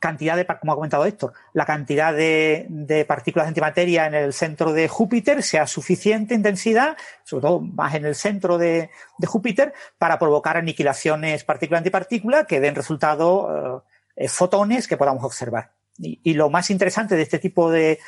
cantidad 0.00 0.36
de, 0.36 0.44
como 0.44 0.72
ha 0.72 0.74
comentado 0.74 1.04
Héctor, 1.06 1.32
la 1.52 1.64
cantidad 1.64 2.12
de, 2.12 3.04
partículas 3.06 3.46
de 3.46 3.50
antimateria 3.50 4.06
en 4.06 4.14
el 4.14 4.32
centro 4.32 4.72
de 4.72 4.88
Júpiter 4.88 5.44
sea 5.44 5.68
suficiente 5.68 6.34
intensidad, 6.34 6.96
sobre 7.22 7.42
todo 7.42 7.60
más 7.60 7.94
en 7.94 8.04
el 8.04 8.16
centro 8.16 8.58
de, 8.58 8.90
Júpiter, 9.24 9.74
para 9.96 10.18
provocar 10.18 10.56
aniquilaciones 10.56 11.44
partícula-antipartícula 11.44 12.46
que 12.46 12.58
den 12.58 12.74
resultado 12.74 13.84
eh, 14.16 14.26
fotones 14.26 14.88
que 14.88 14.96
podamos 14.96 15.22
observar. 15.22 15.70
Y, 16.02 16.34
lo 16.34 16.48
más 16.48 16.70
interesante 16.70 17.14
de 17.14 17.22
este 17.22 17.38
tipo 17.38 17.70
de, 17.70 17.98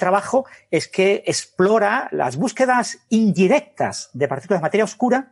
trabajo 0.00 0.46
es 0.70 0.88
que 0.88 1.22
explora 1.26 2.08
las 2.10 2.36
búsquedas 2.36 2.98
indirectas 3.08 4.10
de 4.12 4.26
partículas 4.26 4.60
de 4.60 4.62
materia 4.62 4.84
oscura 4.84 5.30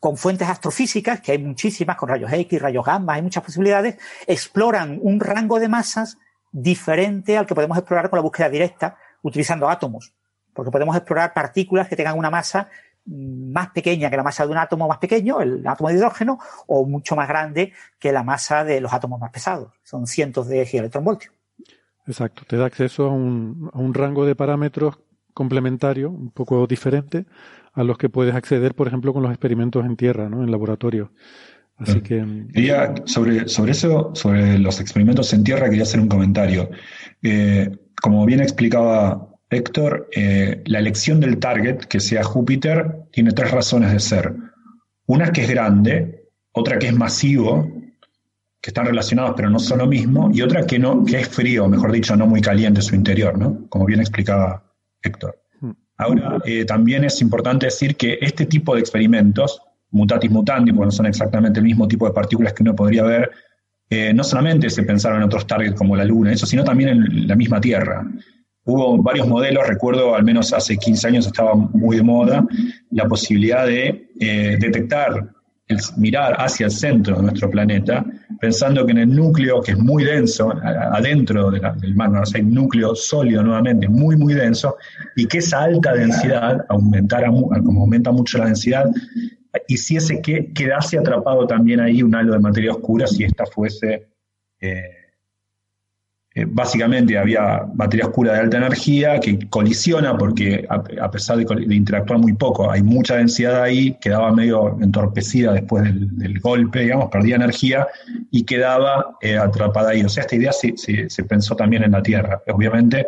con 0.00 0.16
fuentes 0.16 0.48
astrofísicas, 0.48 1.20
que 1.20 1.30
hay 1.30 1.38
muchísimas, 1.38 1.96
con 1.96 2.08
rayos 2.08 2.32
X, 2.32 2.60
rayos 2.60 2.84
gamma, 2.84 3.14
hay 3.14 3.22
muchas 3.22 3.44
posibilidades, 3.44 3.98
exploran 4.26 4.98
un 5.00 5.20
rango 5.20 5.60
de 5.60 5.68
masas 5.68 6.18
diferente 6.50 7.38
al 7.38 7.46
que 7.46 7.54
podemos 7.54 7.78
explorar 7.78 8.10
con 8.10 8.16
la 8.16 8.22
búsqueda 8.22 8.48
directa 8.48 8.96
utilizando 9.22 9.68
átomos. 9.68 10.12
Porque 10.54 10.72
podemos 10.72 10.96
explorar 10.96 11.32
partículas 11.32 11.88
que 11.88 11.94
tengan 11.94 12.18
una 12.18 12.30
masa 12.30 12.68
más 13.06 13.70
pequeña 13.70 14.10
que 14.10 14.16
la 14.16 14.22
masa 14.22 14.46
de 14.46 14.52
un 14.52 14.58
átomo 14.58 14.88
más 14.88 14.98
pequeño, 14.98 15.40
el 15.40 15.66
átomo 15.66 15.88
de 15.88 15.96
hidrógeno, 15.96 16.38
o 16.66 16.86
mucho 16.86 17.16
más 17.16 17.28
grande 17.28 17.72
que 17.98 18.12
la 18.12 18.22
masa 18.22 18.64
de 18.64 18.80
los 18.80 18.92
átomos 18.92 19.20
más 19.20 19.30
pesados. 19.30 19.72
Son 19.82 20.06
cientos 20.06 20.48
de 20.48 20.64
gigaelectronvoltios. 20.64 21.32
Exacto, 22.06 22.42
te 22.46 22.56
da 22.56 22.66
acceso 22.66 23.06
a 23.06 23.10
un, 23.10 23.70
a 23.72 23.78
un 23.78 23.94
rango 23.94 24.24
de 24.24 24.34
parámetros 24.34 24.98
complementario, 25.34 26.10
un 26.10 26.30
poco 26.30 26.66
diferente, 26.66 27.26
a 27.72 27.84
los 27.84 27.96
que 27.96 28.08
puedes 28.08 28.34
acceder, 28.34 28.74
por 28.74 28.88
ejemplo, 28.88 29.12
con 29.12 29.22
los 29.22 29.32
experimentos 29.32 29.84
en 29.84 29.96
tierra, 29.96 30.28
¿no? 30.28 30.42
en 30.42 30.50
laboratorio. 30.50 31.12
Así 31.76 32.00
que. 32.00 32.24
Quería, 32.52 32.94
sobre, 33.06 33.48
sobre 33.48 33.72
eso, 33.72 34.12
sobre 34.14 34.58
los 34.58 34.80
experimentos 34.80 35.32
en 35.32 35.42
tierra, 35.42 35.68
quería 35.68 35.82
hacer 35.82 36.00
un 36.00 36.08
comentario. 36.08 36.70
Eh, 37.22 37.70
como 38.00 38.24
bien 38.26 38.40
explicaba 38.40 39.31
Héctor, 39.52 40.08
eh, 40.14 40.62
la 40.66 40.78
elección 40.78 41.20
del 41.20 41.38
target, 41.38 41.78
que 41.80 42.00
sea 42.00 42.22
Júpiter, 42.24 43.06
tiene 43.12 43.32
tres 43.32 43.50
razones 43.50 43.92
de 43.92 44.00
ser. 44.00 44.34
Una 45.06 45.32
que 45.32 45.42
es 45.42 45.50
grande, 45.50 46.28
otra 46.52 46.78
que 46.78 46.88
es 46.88 46.94
masivo, 46.94 47.70
que 48.60 48.70
están 48.70 48.86
relacionados 48.86 49.34
pero 49.36 49.50
no 49.50 49.58
son 49.58 49.78
lo 49.78 49.86
mismo, 49.86 50.30
y 50.32 50.42
otra 50.42 50.64
que 50.64 50.78
no, 50.78 51.04
que 51.04 51.20
es 51.20 51.28
frío, 51.28 51.68
mejor 51.68 51.92
dicho, 51.92 52.14
no 52.16 52.26
muy 52.26 52.40
caliente 52.40 52.80
su 52.80 52.94
interior, 52.94 53.36
¿no? 53.36 53.66
Como 53.68 53.84
bien 53.86 54.00
explicaba 54.00 54.62
Héctor. 55.02 55.38
Hmm. 55.60 55.72
Ahora, 55.98 56.38
eh, 56.44 56.64
también 56.64 57.04
es 57.04 57.20
importante 57.20 57.66
decir 57.66 57.96
que 57.96 58.18
este 58.20 58.46
tipo 58.46 58.74
de 58.74 58.80
experimentos, 58.80 59.60
mutatis 59.90 60.30
mutandis, 60.30 60.74
porque 60.74 60.86
no 60.86 60.92
son 60.92 61.06
exactamente 61.06 61.60
el 61.60 61.66
mismo 61.66 61.88
tipo 61.88 62.06
de 62.06 62.12
partículas 62.12 62.52
que 62.52 62.62
uno 62.62 62.74
podría 62.74 63.02
ver, 63.02 63.30
eh, 63.90 64.14
no 64.14 64.24
solamente 64.24 64.70
se 64.70 64.84
pensaron 64.84 65.18
en 65.18 65.24
otros 65.24 65.46
targets 65.46 65.76
como 65.76 65.94
la 65.94 66.04
Luna, 66.04 66.32
eso, 66.32 66.46
sino 66.46 66.64
también 66.64 66.88
en 66.88 67.28
la 67.28 67.36
misma 67.36 67.60
Tierra. 67.60 68.06
Hubo 68.64 69.02
varios 69.02 69.26
modelos, 69.26 69.66
recuerdo 69.66 70.14
al 70.14 70.22
menos 70.24 70.52
hace 70.52 70.76
15 70.76 71.08
años 71.08 71.26
estaba 71.26 71.54
muy 71.54 71.96
de 71.96 72.02
moda 72.02 72.46
la 72.90 73.06
posibilidad 73.06 73.66
de 73.66 74.08
eh, 74.20 74.56
detectar 74.60 75.32
mirar 75.96 76.34
hacia 76.38 76.66
el 76.66 76.72
centro 76.72 77.16
de 77.16 77.22
nuestro 77.22 77.50
planeta, 77.50 78.04
pensando 78.40 78.84
que 78.84 78.92
en 78.92 78.98
el 78.98 79.14
núcleo, 79.14 79.60
que 79.62 79.72
es 79.72 79.78
muy 79.78 80.04
denso, 80.04 80.52
adentro 80.52 81.50
del 81.50 81.94
mar, 81.94 82.10
¿no? 82.10 82.22
hay 82.34 82.40
un 82.42 82.54
núcleo 82.54 82.94
sólido 82.94 83.42
nuevamente, 83.42 83.88
muy, 83.88 84.16
muy 84.16 84.34
denso, 84.34 84.76
y 85.16 85.26
que 85.26 85.38
esa 85.38 85.62
alta 85.62 85.94
densidad 85.94 86.64
aumentara, 86.68 87.28
como 87.28 87.82
aumenta 87.82 88.10
mucho 88.12 88.38
la 88.38 88.46
densidad, 88.46 88.86
y 89.68 89.76
si 89.76 89.96
ese 89.96 90.20
que 90.20 90.52
quedase 90.52 90.98
atrapado 90.98 91.46
también 91.46 91.80
ahí 91.80 92.02
un 92.02 92.14
halo 92.14 92.32
de 92.32 92.38
materia 92.38 92.72
oscura, 92.72 93.06
si 93.06 93.24
esta 93.24 93.46
fuese... 93.46 94.08
Eh, 94.60 95.01
eh, 96.34 96.46
básicamente 96.48 97.18
había 97.18 97.66
materia 97.74 98.06
oscura 98.06 98.32
de 98.32 98.40
alta 98.40 98.56
energía 98.56 99.20
que 99.20 99.38
colisiona 99.50 100.16
porque 100.16 100.66
a, 100.66 101.10
pesar 101.10 101.36
de, 101.36 101.74
interactuar 101.74 102.18
muy 102.20 102.32
poco, 102.32 102.70
hay 102.70 102.82
mucha 102.82 103.16
densidad 103.16 103.62
ahí, 103.62 103.98
quedaba 104.00 104.32
medio 104.32 104.78
entorpecida 104.80 105.52
después 105.52 105.84
del, 105.84 106.40
golpe, 106.40 106.80
digamos, 106.80 107.10
perdía 107.10 107.36
energía 107.36 107.86
y 108.30 108.44
quedaba 108.44 109.18
eh, 109.20 109.36
atrapada 109.36 109.90
ahí. 109.90 110.02
O 110.02 110.08
sea, 110.08 110.22
esta 110.22 110.36
idea 110.36 110.52
se, 110.52 110.74
se, 110.76 111.24
pensó 111.24 111.54
también 111.54 111.84
en 111.84 111.92
la 111.92 112.02
Tierra. 112.02 112.42
Obviamente, 112.48 113.06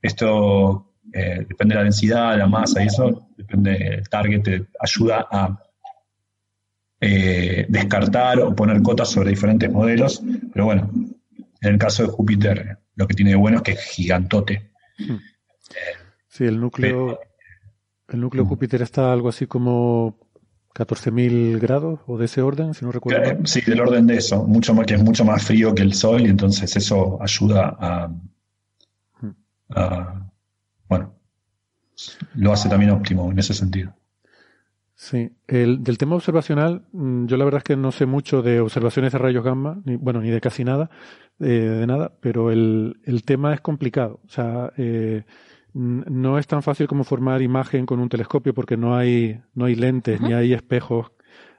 esto 0.00 0.92
eh, 1.12 1.44
depende 1.48 1.74
de 1.74 1.80
la 1.80 1.84
densidad, 1.84 2.38
la 2.38 2.46
masa 2.46 2.84
y 2.84 2.86
eso, 2.86 3.26
depende 3.36 3.72
del 3.72 4.08
target, 4.08 4.68
ayuda 4.78 5.26
a 5.30 5.60
descartar 7.00 8.38
o 8.40 8.54
poner 8.54 8.82
cotas 8.82 9.08
sobre 9.08 9.30
diferentes 9.30 9.72
modelos, 9.72 10.22
pero 10.52 10.66
bueno, 10.66 10.90
en 11.60 11.72
el 11.72 11.78
caso 11.78 12.02
de 12.02 12.08
Júpiter, 12.08 12.78
lo 12.94 13.06
que 13.06 13.14
tiene 13.14 13.32
de 13.32 13.36
bueno 13.36 13.58
es 13.58 13.62
que 13.62 13.72
es 13.72 13.84
gigantote. 13.84 14.72
Sí, 16.28 16.44
el 16.44 16.60
núcleo, 16.60 17.20
el 18.08 18.20
núcleo 18.20 18.44
de 18.44 18.48
Júpiter 18.48 18.82
está 18.82 19.12
algo 19.12 19.28
así 19.28 19.46
como 19.46 20.18
14.000 20.74 21.58
grados 21.58 22.00
o 22.06 22.16
de 22.16 22.26
ese 22.26 22.42
orden, 22.42 22.74
si 22.74 22.84
no 22.84 22.92
recuerdo. 22.92 23.24
Eh, 23.24 23.38
sí, 23.44 23.60
del 23.62 23.80
orden 23.80 24.06
de 24.06 24.16
eso, 24.16 24.44
mucho 24.44 24.72
más, 24.74 24.86
que 24.86 24.94
es 24.94 25.02
mucho 25.02 25.24
más 25.24 25.44
frío 25.44 25.74
que 25.74 25.82
el 25.82 25.94
Sol 25.94 26.22
y 26.22 26.26
entonces 26.28 26.74
eso 26.76 27.18
ayuda 27.20 27.76
a, 27.78 28.10
a 29.70 30.30
bueno, 30.88 31.14
lo 32.34 32.52
hace 32.52 32.68
también 32.68 32.90
óptimo 32.92 33.30
en 33.30 33.38
ese 33.38 33.54
sentido. 33.54 33.94
Sí, 35.02 35.30
el, 35.46 35.82
del 35.82 35.96
tema 35.96 36.16
observacional, 36.16 36.82
mm, 36.92 37.24
yo 37.24 37.38
la 37.38 37.46
verdad 37.46 37.60
es 37.60 37.64
que 37.64 37.74
no 37.74 37.90
sé 37.90 38.04
mucho 38.04 38.42
de 38.42 38.60
observaciones 38.60 39.12
de 39.12 39.18
rayos 39.18 39.42
gamma, 39.42 39.80
ni, 39.86 39.96
bueno, 39.96 40.20
ni 40.20 40.28
de 40.28 40.42
casi 40.42 40.62
nada, 40.62 40.90
eh, 41.40 41.46
de 41.46 41.86
nada, 41.86 42.12
pero 42.20 42.50
el, 42.50 43.00
el, 43.04 43.24
tema 43.24 43.54
es 43.54 43.62
complicado. 43.62 44.20
O 44.26 44.28
sea, 44.28 44.74
eh, 44.76 45.24
no 45.72 46.38
es 46.38 46.46
tan 46.46 46.62
fácil 46.62 46.86
como 46.86 47.04
formar 47.04 47.40
imagen 47.40 47.86
con 47.86 47.98
un 47.98 48.10
telescopio 48.10 48.52
porque 48.52 48.76
no 48.76 48.94
hay, 48.94 49.40
no 49.54 49.64
hay 49.64 49.74
lentes 49.74 50.20
ni 50.20 50.34
hay 50.34 50.52
espejos 50.52 51.12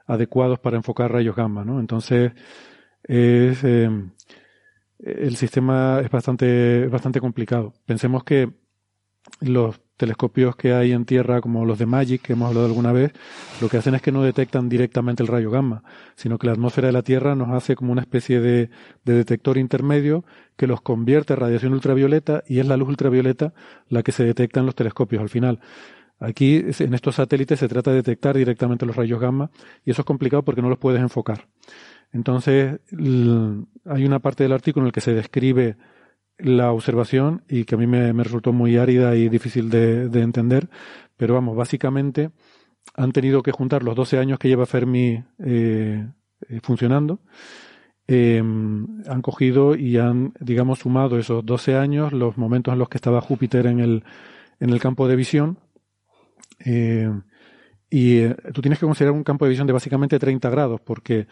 adecuados 0.06 0.60
para 0.60 0.76
enfocar 0.76 1.10
rayos 1.10 1.34
gamma, 1.34 1.64
¿no? 1.64 1.80
Entonces, 1.80 2.30
es, 3.02 3.64
eh, 3.64 3.90
el 5.00 5.36
sistema 5.36 6.00
es 6.00 6.10
bastante, 6.10 6.86
bastante 6.86 7.20
complicado. 7.20 7.72
Pensemos 7.86 8.22
que 8.22 8.52
los 9.40 9.80
telescopios 10.02 10.56
que 10.56 10.74
hay 10.74 10.90
en 10.90 11.04
Tierra, 11.04 11.40
como 11.40 11.64
los 11.64 11.78
de 11.78 11.86
Magic, 11.86 12.22
que 12.22 12.32
hemos 12.32 12.48
hablado 12.48 12.66
alguna 12.66 12.90
vez, 12.90 13.12
lo 13.60 13.68
que 13.68 13.76
hacen 13.76 13.94
es 13.94 14.02
que 14.02 14.10
no 14.10 14.24
detectan 14.24 14.68
directamente 14.68 15.22
el 15.22 15.28
rayo 15.28 15.48
gamma, 15.48 15.84
sino 16.16 16.38
que 16.38 16.48
la 16.48 16.54
atmósfera 16.54 16.88
de 16.88 16.92
la 16.92 17.02
Tierra 17.02 17.36
nos 17.36 17.50
hace 17.50 17.76
como 17.76 17.92
una 17.92 18.00
especie 18.00 18.40
de, 18.40 18.68
detector 19.04 19.58
intermedio 19.58 20.24
que 20.56 20.66
los 20.66 20.80
convierte 20.80 21.34
en 21.34 21.38
radiación 21.38 21.72
ultravioleta 21.72 22.42
y 22.48 22.58
es 22.58 22.66
la 22.66 22.76
luz 22.76 22.88
ultravioleta 22.88 23.54
la 23.88 24.02
que 24.02 24.10
se 24.10 24.24
detecta 24.24 24.58
en 24.58 24.66
los 24.66 24.74
telescopios 24.74 25.22
al 25.22 25.28
final. 25.28 25.60
Aquí, 26.18 26.64
en 26.80 26.94
estos 26.94 27.14
satélites, 27.14 27.60
se 27.60 27.68
trata 27.68 27.90
de 27.90 27.98
detectar 27.98 28.36
directamente 28.36 28.84
los 28.84 28.96
rayos 28.96 29.20
gamma 29.20 29.52
y 29.84 29.92
eso 29.92 30.02
es 30.02 30.06
complicado 30.06 30.42
porque 30.42 30.62
no 30.62 30.68
los 30.68 30.78
puedes 30.78 31.00
enfocar. 31.00 31.46
Entonces, 32.12 32.80
hay 32.90 34.04
una 34.04 34.18
parte 34.18 34.42
del 34.42 34.52
artículo 34.52 34.84
en 34.84 34.88
el 34.88 34.92
que 34.92 35.00
se 35.00 35.14
describe 35.14 35.76
la 36.42 36.72
observación 36.72 37.42
y 37.48 37.64
que 37.64 37.74
a 37.76 37.78
mí 37.78 37.86
me, 37.86 38.12
resultó 38.12 38.52
muy 38.52 38.76
árida 38.76 39.14
y 39.16 39.28
difícil 39.28 39.70
de, 39.70 40.04
entender, 40.20 40.68
pero 41.16 41.34
vamos, 41.34 41.56
básicamente 41.56 42.30
han 42.94 43.12
tenido 43.12 43.42
que 43.42 43.52
juntar 43.52 43.82
los 43.82 43.94
12 43.94 44.18
años 44.18 44.38
que 44.38 44.48
lleva 44.48 44.66
Fermi 44.66 45.22
eh, 45.38 46.06
eh, 46.48 46.60
funcionando, 46.62 47.20
em, 48.06 48.86
han 49.06 49.22
cogido 49.22 49.76
y 49.76 49.98
han, 49.98 50.34
digamos, 50.40 50.80
sumado 50.80 51.18
esos 51.18 51.46
12 51.46 51.76
años, 51.76 52.12
los 52.12 52.36
momentos 52.36 52.72
en 52.72 52.78
los 52.78 52.88
que 52.88 52.98
estaba 52.98 53.20
Júpiter 53.20 53.66
en 53.66 53.80
el, 53.80 54.04
en 54.58 54.70
el 54.70 54.80
campo 54.80 55.06
de 55.06 55.16
visión, 55.16 55.58
eh, 56.64 57.10
y 57.88 58.26
tú 58.52 58.62
tienes 58.62 58.78
que 58.78 58.86
considerar 58.86 59.14
un 59.14 59.22
campo 59.22 59.44
de 59.44 59.50
visión 59.50 59.66
de 59.66 59.74
básicamente 59.74 60.18
30 60.18 60.48
grados, 60.50 60.80
porque 60.80 61.26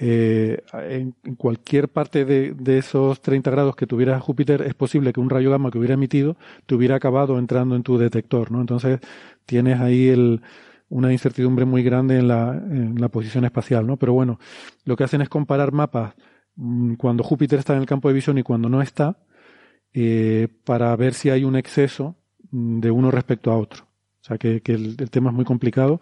eh, 0.00 0.62
en, 0.72 1.12
cualquier 1.36 1.88
parte 1.88 2.24
de, 2.24 2.78
esos 2.78 3.20
30 3.20 3.50
grados 3.50 3.74
que 3.74 3.86
tuviera 3.86 4.20
Júpiter 4.20 4.62
es 4.62 4.74
posible 4.74 5.12
que 5.12 5.18
un 5.18 5.28
rayo 5.28 5.50
gamma 5.50 5.72
que 5.72 5.78
hubiera 5.78 5.94
emitido 5.94 6.36
te 6.66 6.76
hubiera 6.76 6.94
acabado 6.94 7.36
entrando 7.38 7.74
en 7.74 7.82
tu 7.82 7.98
detector, 7.98 8.52
¿no? 8.52 8.60
Entonces 8.60 9.00
tienes 9.44 9.80
ahí 9.80 10.08
el, 10.08 10.40
una 10.88 11.12
incertidumbre 11.12 11.64
muy 11.64 11.82
grande 11.82 12.18
en 12.18 12.28
la, 12.28 12.52
en 12.52 13.00
la 13.00 13.08
posición 13.08 13.44
espacial, 13.44 13.88
¿no? 13.88 13.96
Pero 13.96 14.12
bueno, 14.12 14.38
lo 14.84 14.96
que 14.96 15.02
hacen 15.02 15.20
es 15.20 15.28
comparar 15.28 15.72
mapas 15.72 16.14
mm, 16.54 16.94
cuando 16.94 17.24
Júpiter 17.24 17.58
está 17.58 17.74
en 17.74 17.80
el 17.80 17.86
campo 17.86 18.06
de 18.06 18.14
visión 18.14 18.38
y 18.38 18.44
cuando 18.44 18.68
no 18.68 18.80
está, 18.80 19.18
eh, 19.94 20.46
para 20.64 20.94
ver 20.94 21.14
si 21.14 21.30
hay 21.30 21.42
un 21.42 21.56
exceso 21.56 22.14
mm, 22.52 22.78
de 22.78 22.90
uno 22.92 23.10
respecto 23.10 23.50
a 23.50 23.58
otro. 23.58 23.84
O 24.20 24.24
sea 24.24 24.38
que, 24.38 24.62
el, 24.66 24.96
el 24.98 25.10
tema 25.10 25.30
es 25.30 25.36
muy 25.36 25.44
complicado. 25.44 26.00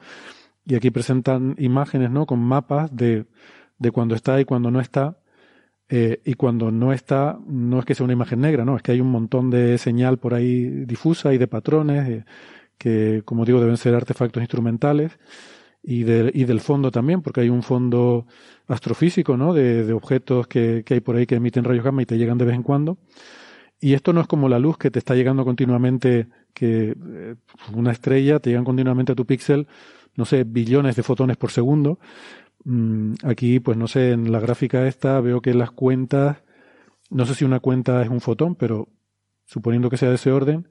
Y 0.67 0.75
aquí 0.75 0.91
presentan 0.91 1.55
imágenes, 1.59 2.11
¿no? 2.11 2.27
Con 2.27 2.41
mapas 2.41 2.95
de 2.95 3.27
de 3.79 3.91
cuando 3.91 4.15
está 4.15 4.41
y 4.41 4.45
cuando 4.45 4.71
no 4.71 4.81
está. 4.81 5.19
Eh, 5.89 6.21
y 6.25 6.35
cuando 6.35 6.73
no 6.73 6.93
está, 6.93 7.39
no 7.47 7.79
es 7.79 7.85
que 7.85 7.95
sea 7.95 8.05
una 8.05 8.13
imagen 8.13 8.41
negra, 8.41 8.65
no, 8.65 8.77
es 8.77 8.83
que 8.83 8.91
hay 8.91 9.01
un 9.01 9.11
montón 9.11 9.51
de 9.51 9.79
señal 9.79 10.19
por 10.19 10.35
ahí 10.35 10.85
difusa 10.85 11.33
y 11.33 11.39
de 11.39 11.47
patrones 11.47 12.09
eh, 12.09 12.25
que, 12.77 13.23
como 13.25 13.45
digo, 13.45 13.61
deben 13.61 13.77
ser 13.77 13.95
artefactos 13.95 14.43
instrumentales 14.43 15.17
y, 15.83 16.03
de, 16.03 16.33
y 16.35 16.45
del 16.45 16.61
fondo 16.61 16.91
también, 16.91 17.23
porque 17.23 17.43
hay 17.43 17.51
un 17.51 17.63
fondo 17.63 18.27
astrofísico, 18.67 19.37
¿no? 19.37 19.55
De, 19.55 19.85
de 19.85 19.93
objetos 19.93 20.49
que, 20.49 20.83
que, 20.85 20.95
hay 20.95 21.01
por 21.01 21.15
ahí 21.17 21.27
que 21.27 21.37
emiten 21.37 21.63
rayos 21.63 21.85
gamma 21.85 22.03
y 22.03 22.07
te 22.07 22.19
llegan 22.19 22.39
de 22.39 22.47
vez 22.47 22.57
en 22.57 22.65
cuando. 22.65 22.99
Y 23.81 23.95
esto 23.95 24.13
no 24.13 24.21
es 24.21 24.27
como 24.27 24.49
la 24.49 24.59
luz 24.59 24.79
que 24.79 24.91
te 24.91 24.99
está 24.99 25.15
llegando 25.15 25.45
continuamente, 25.45 26.29
que 26.55 26.97
eh, 26.99 27.35
una 27.75 27.93
estrella 27.93 28.41
te 28.41 28.51
llegan 28.51 28.65
continuamente 28.65 29.13
a 29.13 29.15
tu 29.15 29.27
píxel, 29.27 29.69
no 30.17 30.25
sé, 30.25 30.45
billones 30.45 30.97
de 30.97 31.03
fotones 31.03 31.37
por 31.37 31.51
segundo, 31.51 31.99
aquí, 33.23 33.61
pues 33.61 33.77
no 33.77 33.89
sé, 33.89 34.13
en 34.13 34.33
la 34.33 34.41
gráfica 34.41 34.87
esta 34.87 35.21
veo 35.21 35.41
que 35.41 35.55
las 35.55 35.71
cuentas, 35.71 36.39
no 37.11 37.25
sé 37.27 37.35
si 37.35 37.45
una 37.45 37.61
cuenta 37.61 38.03
es 38.03 38.09
un 38.09 38.21
fotón, 38.21 38.55
pero 38.55 38.89
suponiendo 39.45 39.91
que 39.91 39.97
sea 39.97 40.09
de 40.09 40.17
ese 40.17 40.33
orden, 40.33 40.69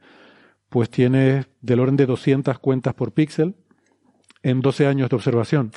pues 0.69 0.89
tienes 0.89 1.47
del 1.61 1.79
orden 1.79 1.95
de 1.95 2.05
200 2.05 2.59
cuentas 2.59 2.93
por 2.93 3.13
píxel 3.13 3.55
en 4.43 4.61
12 4.61 4.87
años 4.87 5.09
de 5.09 5.15
observación. 5.15 5.71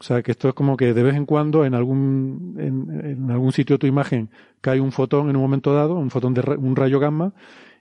O 0.00 0.04
sea 0.04 0.22
que 0.22 0.32
esto 0.32 0.48
es 0.48 0.54
como 0.54 0.76
que 0.76 0.92
de 0.92 1.02
vez 1.02 1.14
en 1.14 1.26
cuando 1.26 1.64
en 1.64 1.74
algún, 1.74 2.56
en, 2.58 3.30
algún 3.30 3.52
sitio 3.52 3.74
de 3.74 3.78
tu 3.78 3.86
imagen 3.86 4.30
cae 4.60 4.80
un 4.80 4.92
fotón 4.92 5.30
en 5.30 5.36
un 5.36 5.42
momento 5.42 5.72
dado, 5.72 5.94
un 5.94 6.10
fotón 6.10 6.34
de 6.34 6.42
un 6.58 6.76
rayo 6.76 6.98
gamma, 6.98 7.32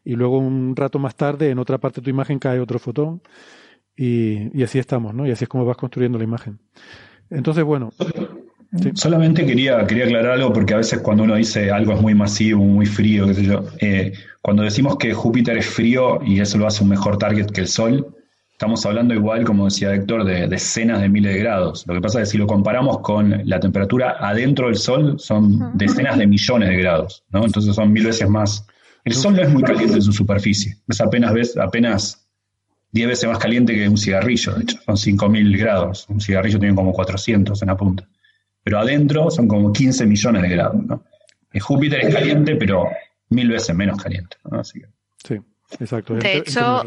y 0.04 0.16
luego 0.16 0.38
un 0.38 0.76
rato 0.76 1.00
más 1.00 1.16
tarde 1.16 1.50
en 1.50 1.58
otra 1.58 1.80
parte 1.80 2.00
de 2.00 2.06
tu 2.06 2.10
imagen 2.12 2.38
cae 2.38 2.60
otro 2.60 2.78
fotón, 2.78 3.22
y, 3.98 4.58
y 4.58 4.64
así 4.64 4.78
estamos, 4.78 5.16
¿no? 5.16 5.26
Y 5.26 5.32
así 5.32 5.46
es 5.46 5.50
como 5.50 5.66
vas 5.66 5.78
construyendo 5.78 6.18
la 6.18 6.26
imagen. 6.26 6.60
Entonces, 7.30 7.64
bueno. 7.64 7.92
Solamente 8.96 9.46
quería, 9.46 9.86
quería 9.88 10.06
aclarar 10.06 10.34
algo 10.34 10.52
porque 10.52 10.74
a 10.74 10.78
veces 10.78 11.00
cuando 11.00 11.24
uno 11.24 11.36
dice 11.36 11.72
algo 11.72 11.94
es 11.94 12.02
muy 12.02 12.14
masivo, 12.14 12.64
muy 12.64 12.86
frío, 12.86 13.26
qué 13.28 13.34
sé 13.34 13.44
yo, 13.44 13.64
eh, 13.80 14.14
cuando 14.42 14.64
decimos 14.64 14.98
que 14.98 15.14
Júpiter 15.14 15.58
es 15.58 15.66
frío 15.66 16.20
y 16.24 16.40
eso 16.40 16.58
lo 16.58 16.68
hace 16.68 16.84
un 16.84 16.90
mejor 16.90 17.18
target 17.18 17.48
que 17.48 17.62
el 17.62 17.68
Sol, 17.68 18.06
estamos 18.52 18.86
hablando 18.86 19.14
igual, 19.14 19.46
como 19.46 19.66
decía 19.66 19.94
Héctor, 19.94 20.26
de 20.26 20.48
decenas 20.48 21.02
de 21.02 21.10
miles 21.10 21.34
de 21.34 21.40
grados. 21.40 21.86
Lo 21.88 21.94
que 21.94 22.02
pasa 22.02 22.22
es 22.22 22.28
que 22.28 22.32
si 22.34 22.38
lo 22.38 22.48
comparamos 22.48 23.00
con 23.00 23.42
la 23.46 23.60
temperatura 23.60 24.18
adentro 24.20 24.68
del 24.68 24.76
Sol, 24.76 25.20
son 25.20 25.78
decenas 25.78 26.18
de 26.18 26.28
millones 26.28 26.70
de 26.70 26.78
grados, 26.78 27.24
¿no? 27.32 27.46
Entonces 27.46 27.76
son 27.76 27.92
mil 27.92 28.06
veces 28.06 28.30
más. 28.30 28.66
El 29.04 29.14
Sol 29.14 29.36
no 29.36 29.42
es 29.42 29.50
muy 29.50 29.64
caliente 29.64 29.96
en 29.96 30.02
su 30.02 30.12
superficie, 30.12 30.78
es 30.88 31.02
apenas, 31.02 31.34
ves, 31.34 31.58
apenas 31.58 32.25
10 32.96 33.10
veces 33.10 33.30
más 33.30 33.40
caliente 33.40 33.76
que 33.76 33.90
un 33.90 33.98
cigarrillo, 33.98 34.54
de 34.54 34.64
hecho, 34.64 34.78
son 34.86 34.96
5.000 34.96 35.60
grados. 35.60 36.08
Un 36.08 36.22
cigarrillo 36.22 36.58
tiene 36.58 36.74
como 36.74 36.94
400 36.94 37.62
en 37.62 37.68
la 37.68 37.76
punta. 37.76 38.08
Pero 38.64 38.80
adentro 38.80 39.30
son 39.30 39.50
como 39.50 39.74
15 39.74 40.06
millones 40.06 40.42
de 40.42 40.48
grados. 40.48 40.82
¿no? 40.82 41.04
Júpiter 41.60 42.06
es 42.06 42.16
caliente, 42.16 42.56
pero 42.56 42.88
mil 43.30 43.50
veces 43.50 43.76
menos 43.76 44.02
caliente. 44.02 44.38
Sí, 45.28 45.42
exacto. 45.78 46.14
De 46.14 46.38
hecho, 46.38 46.84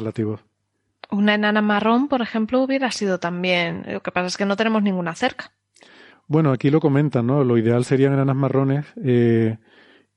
una 1.11 1.35
enana 1.35 1.61
marrón, 1.61 2.09
por 2.09 2.23
ejemplo, 2.23 2.63
hubiera 2.63 2.91
sido 2.91 3.21
también. 3.21 3.85
Lo 3.87 4.03
que 4.03 4.11
pasa 4.11 4.29
es 4.29 4.39
que 4.39 4.47
no 4.47 4.57
tenemos 4.57 4.83
ninguna 4.83 5.15
cerca. 5.15 5.53
Bueno, 6.27 6.53
aquí 6.53 6.71
lo 6.71 6.81
comentan, 6.81 7.27
¿no? 7.27 7.45
Lo 7.45 7.59
ideal 7.59 7.85
serían 7.85 8.15
enanas 8.15 8.37
marrones 8.37 8.87
eh, 9.05 9.59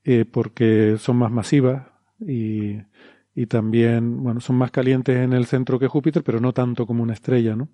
eh, 0.05 0.23
porque 0.23 0.95
son 0.99 1.17
más 1.17 1.31
masivas 1.31 1.83
y 2.21 2.77
y 3.35 3.45
también, 3.47 4.23
bueno, 4.23 4.41
son 4.41 4.57
más 4.57 4.71
calientes 4.71 5.17
en 5.17 5.33
el 5.33 5.45
centro 5.45 5.79
que 5.79 5.87
Júpiter, 5.87 6.23
pero 6.23 6.39
no 6.39 6.53
tanto 6.53 6.85
como 6.85 7.03
una 7.03 7.13
estrella, 7.13 7.55
¿no? 7.55 7.69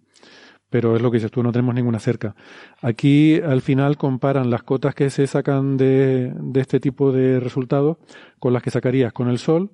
pero 0.69 0.95
es 0.95 1.01
lo 1.01 1.11
que 1.11 1.17
dices 1.17 1.31
tú, 1.31 1.43
no 1.43 1.51
tenemos 1.51 1.75
ninguna 1.75 1.99
cerca. 1.99 2.35
Aquí 2.81 3.39
al 3.39 3.61
final 3.61 3.97
comparan 3.97 4.49
las 4.49 4.63
cotas 4.63 4.95
que 4.95 5.09
se 5.09 5.27
sacan 5.27 5.77
de, 5.77 6.33
de 6.35 6.59
este 6.59 6.79
tipo 6.79 7.11
de 7.11 7.39
resultados 7.39 7.97
con 8.39 8.53
las 8.53 8.61
que 8.63 8.71
sacarías 8.71 9.13
con 9.13 9.29
el 9.29 9.37
Sol 9.37 9.71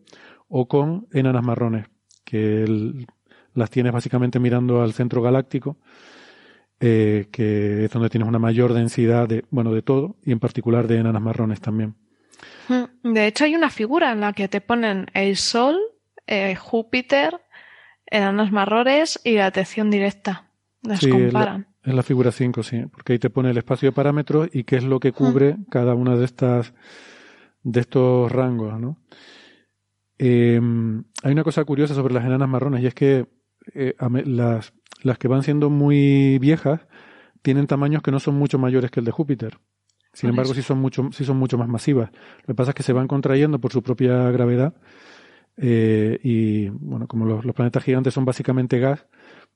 o 0.48 0.68
con 0.68 1.08
enanas 1.12 1.44
marrones, 1.44 1.88
que 2.24 2.66
las 3.54 3.70
tienes 3.70 3.92
básicamente 3.92 4.40
mirando 4.40 4.82
al 4.82 4.94
centro 4.94 5.22
galáctico, 5.22 5.78
eh, 6.80 7.28
que 7.32 7.86
es 7.86 7.92
donde 7.92 8.10
tienes 8.10 8.28
una 8.28 8.40
mayor 8.40 8.74
densidad 8.74 9.28
de, 9.28 9.46
bueno, 9.50 9.74
de 9.74 9.82
todo, 9.82 10.18
y 10.24 10.32
en 10.32 10.40
particular 10.40 10.88
de 10.88 10.98
enanas 10.98 11.22
marrones 11.22 11.60
también. 11.62 11.96
De 13.04 13.28
hecho, 13.28 13.46
hay 13.46 13.56
una 13.56 13.70
figura 13.70 14.12
en 14.12 14.22
la 14.22 14.34
que 14.34 14.48
te 14.48 14.62
ponen 14.62 15.08
el 15.14 15.36
Sol, 15.36 15.78
eh, 16.28 16.56
Júpiter, 16.56 17.42
enanas 18.06 18.52
marrones 18.52 19.20
y 19.24 19.34
la 19.36 19.48
atención 19.48 19.90
directa. 19.90 20.50
Las 20.82 21.06
comparan. 21.06 21.68
Es 21.84 21.94
la, 21.94 22.04
figura 22.04 22.32
5, 22.32 22.64
sí, 22.64 22.86
porque 22.92 23.14
ahí 23.14 23.20
te 23.20 23.30
pone 23.30 23.50
el 23.50 23.58
espacio 23.58 23.90
de 23.90 23.94
parámetros 23.94 24.50
y 24.54 24.64
qué 24.64 24.78
es 24.78 24.84
lo 24.84 25.00
que 25.00 25.12
cubre 25.12 25.58
cada 25.70 25.96
una 25.96 26.16
de 26.16 26.26
estas 26.26 26.74
de 27.64 27.80
estos 27.80 28.32
rangos, 28.32 28.80
¿no? 28.80 28.98
Em, 30.18 31.04
hay 31.24 31.32
una 31.32 31.44
cosa 31.44 31.64
curiosa 31.64 31.94
sobre 31.94 32.14
las 32.14 32.26
enanas 32.26 32.48
marrones 32.48 32.84
y 32.84 32.88
es 32.88 32.94
que 32.94 33.28
eh, 33.74 33.96
las, 34.26 34.74
las 35.02 35.18
que 35.18 35.28
van 35.28 35.44
siendo 35.44 35.70
muy 35.70 36.38
viejas 36.40 36.82
tienen 37.42 37.68
tamaños 37.68 38.02
que 38.02 38.12
no 38.12 38.20
son 38.20 38.36
mucho 38.36 38.60
mayores 38.60 38.92
que 38.92 39.00
el 39.00 39.06
de 39.06 39.12
Júpiter. 39.12 39.60
Sin 40.14 40.30
embargo, 40.30 40.54
sí 40.54 40.62
son, 40.62 40.80
mucho, 40.80 41.10
sí 41.12 41.26
son 41.26 41.38
mucho 41.38 41.58
más 41.58 41.68
masivas. 41.68 42.12
Lo 42.42 42.48
que 42.48 42.54
pasa 42.54 42.72
es 42.72 42.76
que 42.76 42.84
se 42.84 42.94
van 42.94 43.08
contrayendo 43.08 43.60
por 43.60 43.72
su 43.72 43.82
propia 43.82 44.30
gravedad 44.32 44.76
eh, 45.58 46.20
y, 46.24 46.70
bueno, 46.70 47.08
como 47.08 47.26
los, 47.26 47.44
planetas 47.54 47.84
gigantes 47.84 48.14
son 48.14 48.26
básicamente 48.26 48.80
gas, 48.80 49.06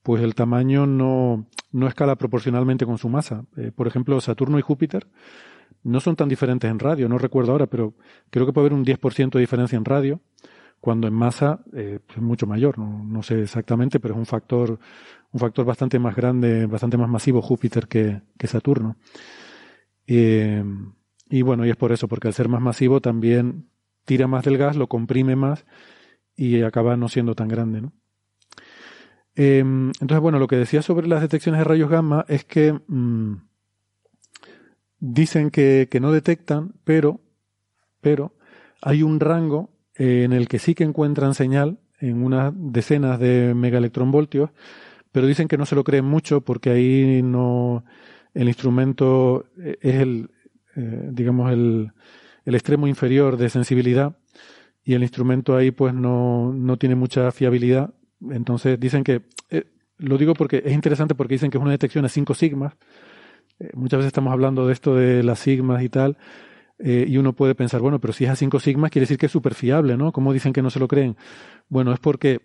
pues 0.04 0.24
el 0.24 0.36
tamaño 0.36 0.86
no, 0.86 1.46
no 1.72 1.88
escala 1.88 2.16
proporcionalmente 2.16 2.86
con 2.86 2.98
su 2.98 3.08
masa. 3.08 3.46
Eh, 3.56 3.72
por 3.74 3.88
ejemplo, 3.88 4.20
Saturno 4.20 4.58
y 4.58 4.62
Júpiter 4.64 5.08
no 5.84 6.00
son 6.00 6.16
tan 6.16 6.28
diferentes 6.28 6.70
en 6.70 6.80
radio, 6.80 7.08
no 7.08 7.18
recuerdo 7.18 7.52
ahora, 7.52 7.68
pero 7.68 7.94
creo 8.30 8.46
que 8.46 8.54
puede 8.54 8.68
haber 8.68 8.78
un 8.78 8.86
10% 8.86 9.32
de 9.32 9.40
diferencia 9.40 9.78
en 9.78 9.86
radio, 9.86 10.22
cuando 10.80 11.08
en 11.08 11.14
masa 11.14 11.62
eh, 11.74 12.00
es 12.10 12.22
mucho 12.22 12.46
mayor, 12.46 12.78
no, 12.78 13.04
no, 13.04 13.24
sé 13.24 13.42
exactamente, 13.42 14.00
pero 14.00 14.14
es 14.14 14.18
un 14.20 14.26
factor, 14.26 14.80
un 15.32 15.40
factor 15.40 15.66
bastante 15.66 15.98
más 16.00 16.16
grande, 16.16 16.66
bastante 16.66 16.98
más 16.98 17.10
masivo 17.10 17.42
Júpiter 17.42 17.88
que, 17.88 18.22
que 18.38 18.48
Saturno. 18.48 18.98
Eh, 20.08 20.64
y 21.30 21.42
bueno, 21.42 21.66
y 21.66 21.70
es 21.70 21.76
por 21.76 21.92
eso, 21.92 22.08
porque 22.08 22.28
al 22.30 22.34
ser 22.34 22.48
más 22.48 22.62
masivo 22.62 23.02
también 23.02 23.70
tira 24.06 24.28
más 24.28 24.46
del 24.46 24.58
gas, 24.58 24.78
lo 24.78 24.88
comprime 24.88 25.36
más 25.36 25.66
y 26.36 26.62
acaba 26.62 26.96
no 26.96 27.10
siendo 27.10 27.36
tan 27.36 27.50
grande, 27.50 27.82
¿no? 27.82 27.94
Eh, 29.36 29.60
entonces, 29.60 30.20
bueno, 30.20 30.40
lo 30.40 30.48
que 30.48 30.56
decía 30.56 30.82
sobre 30.82 31.08
las 31.08 31.22
detecciones 31.22 31.60
de 31.60 31.66
rayos 31.66 31.90
gamma 31.90 32.26
es 32.28 32.44
que 32.44 32.74
mm, 32.88 33.36
dicen 35.00 35.52
que, 35.52 35.88
que, 35.92 36.00
no 36.00 36.12
detectan, 36.12 36.74
pero, 36.84 37.22
pero 38.02 38.34
hay 38.82 39.04
un 39.04 39.20
rango 39.20 39.70
en 39.94 40.34
el 40.34 40.48
que 40.48 40.58
sí 40.58 40.74
que 40.74 40.84
encuentran 40.84 41.36
señal 41.36 41.80
en 42.00 42.24
unas 42.24 42.54
decenas 42.56 43.20
de 43.20 43.54
megaelectronvoltios, 43.54 44.52
pero 45.12 45.28
dicen 45.28 45.48
que 45.48 45.58
no 45.58 45.66
se 45.66 45.76
lo 45.76 45.84
creen 45.84 46.06
mucho 46.06 46.42
porque 46.42 46.70
ahí 46.70 47.22
no 47.24 47.84
el 48.34 48.48
instrumento 48.48 49.46
es 49.58 49.96
el 49.96 50.30
eh, 50.76 51.10
digamos 51.12 51.52
el, 51.52 51.92
el, 52.46 52.56
extremo 52.56 52.88
inferior 52.88 53.38
de 53.38 53.50
sensibilidad 53.50 54.16
y 54.84 54.94
el 54.94 55.02
instrumento 55.02 55.56
ahí 55.56 55.72
pues 55.72 55.94
no, 55.94 56.54
no 56.54 56.78
tiene 56.78 56.96
mucha 56.96 57.32
fiabilidad. 57.32 57.94
Entonces 58.30 58.80
dicen 58.80 59.04
que 59.04 59.24
eh, 59.50 59.66
lo 59.98 60.18
digo 60.18 60.34
porque 60.34 60.62
es 60.66 60.74
interesante 60.74 61.16
porque 61.16 61.36
dicen 61.36 61.50
que 61.50 61.58
es 61.58 61.62
una 61.62 61.72
detección 61.72 62.06
a 62.06 62.10
5 62.10 62.34
sigmas 62.34 62.74
eh, 63.60 63.72
muchas 63.74 63.98
veces 63.98 64.08
estamos 64.08 64.32
hablando 64.32 64.68
de 64.68 64.74
esto 64.74 64.96
de 64.96 65.24
las 65.24 65.40
sigmas 65.40 65.82
y 65.84 65.90
tal, 65.90 66.18
eh, 66.80 67.06
y 67.08 67.18
uno 67.18 67.34
puede 67.34 67.56
pensar, 67.56 67.82
bueno, 67.82 68.00
pero 68.00 68.14
si 68.14 68.26
es 68.26 68.30
a 68.30 68.36
5 68.36 68.60
sigmas, 68.60 68.92
quiere 68.92 69.04
decir 69.04 69.18
que 69.18 69.26
es 69.26 69.32
súper 69.32 69.56
fiable, 69.56 69.98
¿no? 69.98 70.12
¿Cómo 70.12 70.34
dicen 70.34 70.54
que 70.54 70.62
no 70.62 70.70
se 70.70 70.80
lo 70.80 70.88
creen? 70.88 71.18
Bueno, 71.68 71.92
es 71.92 72.00
porque 72.00 72.42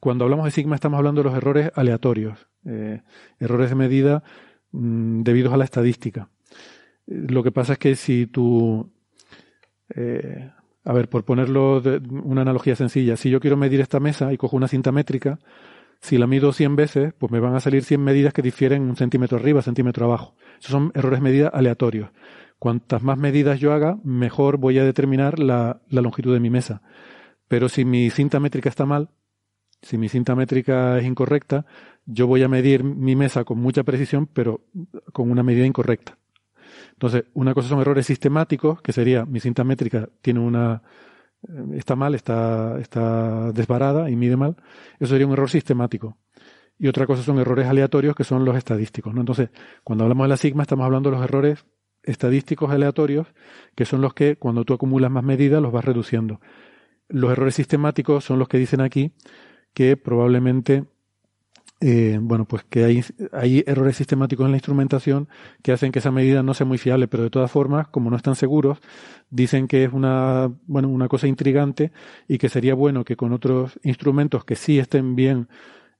cuando 0.00 0.24
hablamos 0.24 0.44
de 0.44 0.50
sigma 0.52 0.74
estamos 0.74 0.98
hablando 0.98 1.22
de 1.22 1.28
los 1.28 1.36
errores 1.36 1.70
aleatorios, 1.74 2.46
eh, 2.64 3.02
errores 3.40 3.70
de 3.70 3.74
medida 3.74 4.22
mm, 4.78 5.22
debidos 5.22 5.52
a 5.52 5.56
la 5.56 5.64
estadística. 5.64 6.28
Lo 7.06 7.42
que 7.42 7.52
pasa 7.52 7.74
es 7.74 7.78
que 7.78 7.96
si 7.96 8.26
tú, 8.26 8.90
a 10.84 10.92
ver, 10.92 11.08
por 11.08 11.24
ponerlo 11.24 11.80
de 11.80 11.98
una 12.10 12.42
analogía 12.42 12.76
sencilla, 12.76 13.16
si 13.16 13.30
yo 13.30 13.40
quiero 13.40 13.56
medir 13.56 13.80
esta 13.80 13.98
mesa 13.98 14.32
y 14.32 14.36
cojo 14.36 14.56
una 14.56 14.68
cinta 14.68 14.92
métrica, 14.92 15.38
si 16.00 16.16
la 16.16 16.26
mido 16.26 16.52
100 16.52 16.76
veces, 16.76 17.12
pues 17.18 17.32
me 17.32 17.40
van 17.40 17.54
a 17.54 17.60
salir 17.60 17.82
100 17.82 18.02
medidas 18.02 18.32
que 18.32 18.42
difieren 18.42 18.82
un 18.82 18.96
centímetro 18.96 19.38
arriba, 19.38 19.62
centímetro 19.62 20.04
abajo. 20.06 20.34
Esos 20.60 20.70
son 20.70 20.92
errores 20.94 21.20
medida 21.20 21.48
aleatorios. 21.48 22.10
Cuantas 22.58 23.02
más 23.02 23.18
medidas 23.18 23.60
yo 23.60 23.72
haga, 23.72 23.98
mejor 24.04 24.58
voy 24.58 24.78
a 24.78 24.84
determinar 24.84 25.38
la, 25.38 25.80
la 25.88 26.00
longitud 26.00 26.32
de 26.32 26.40
mi 26.40 26.50
mesa. 26.50 26.82
Pero 27.48 27.68
si 27.68 27.84
mi 27.84 28.10
cinta 28.10 28.40
métrica 28.40 28.68
está 28.68 28.86
mal, 28.86 29.10
si 29.82 29.98
mi 29.98 30.08
cinta 30.08 30.34
métrica 30.34 30.98
es 30.98 31.04
incorrecta, 31.04 31.66
yo 32.10 32.26
voy 32.26 32.42
a 32.42 32.48
medir 32.48 32.84
mi 32.84 33.14
mesa 33.16 33.44
con 33.44 33.58
mucha 33.58 33.82
precisión, 33.82 34.26
pero 34.26 34.62
con 35.12 35.30
una 35.30 35.42
medida 35.42 35.66
incorrecta. 35.66 36.16
Entonces, 36.92 37.24
una 37.34 37.52
cosa 37.52 37.68
son 37.68 37.80
errores 37.80 38.06
sistemáticos, 38.06 38.80
que 38.80 38.92
sería 38.92 39.26
mi 39.26 39.40
cinta 39.40 39.62
métrica 39.62 40.08
tiene 40.22 40.40
una, 40.40 40.82
eh, 41.46 41.76
está 41.76 41.96
mal, 41.96 42.14
está, 42.14 42.78
está 42.80 43.52
desbarada 43.52 44.08
y 44.08 44.16
mide 44.16 44.36
mal, 44.36 44.56
eso 44.98 45.12
sería 45.12 45.26
un 45.26 45.34
error 45.34 45.50
sistemático. 45.50 46.16
Y 46.78 46.88
otra 46.88 47.06
cosa 47.06 47.22
son 47.22 47.38
errores 47.40 47.66
aleatorios 47.66 48.16
que 48.16 48.24
son 48.24 48.44
los 48.44 48.56
estadísticos. 48.56 49.12
¿no? 49.12 49.20
Entonces, 49.20 49.50
cuando 49.84 50.04
hablamos 50.04 50.24
de 50.24 50.28
la 50.28 50.36
sigma, 50.38 50.62
estamos 50.62 50.86
hablando 50.86 51.10
de 51.10 51.16
los 51.16 51.24
errores 51.24 51.66
estadísticos 52.04 52.70
aleatorios, 52.70 53.26
que 53.74 53.84
son 53.84 54.00
los 54.00 54.14
que 54.14 54.36
cuando 54.36 54.64
tú 54.64 54.72
acumulas 54.72 55.10
más 55.10 55.24
medidas 55.24 55.60
los 55.60 55.72
vas 55.72 55.84
reduciendo. 55.84 56.40
Los 57.08 57.32
errores 57.32 57.56
sistemáticos 57.56 58.24
son 58.24 58.38
los 58.38 58.48
que 58.48 58.58
dicen 58.58 58.80
aquí 58.80 59.12
que 59.74 59.96
probablemente 59.96 60.84
eh, 61.80 62.18
bueno, 62.20 62.44
pues 62.44 62.64
que 62.64 62.84
hay, 63.32 63.64
errores 63.66 63.96
sistemáticos 63.96 64.44
en 64.46 64.50
la 64.50 64.56
instrumentación 64.56 65.28
que 65.62 65.70
hacen 65.72 65.92
que 65.92 66.00
esa 66.00 66.10
medida 66.10 66.42
no 66.42 66.52
sea 66.54 66.66
muy 66.66 66.78
fiable, 66.78 67.06
pero 67.06 67.22
de 67.22 67.30
todas 67.30 67.50
formas, 67.50 67.86
como 67.88 68.10
no 68.10 68.16
están 68.16 68.34
seguros, 68.34 68.78
dicen 69.30 69.68
que 69.68 69.84
es 69.84 69.92
una, 69.92 70.50
bueno, 70.66 70.88
una 70.88 71.08
cosa 71.08 71.28
intrigante 71.28 71.92
y 72.26 72.38
que 72.38 72.48
sería 72.48 72.74
bueno 72.74 73.04
que 73.04 73.16
con 73.16 73.32
otros 73.32 73.78
instrumentos 73.84 74.44
que 74.44 74.56
sí 74.56 74.78
estén 74.78 75.14
bien 75.14 75.48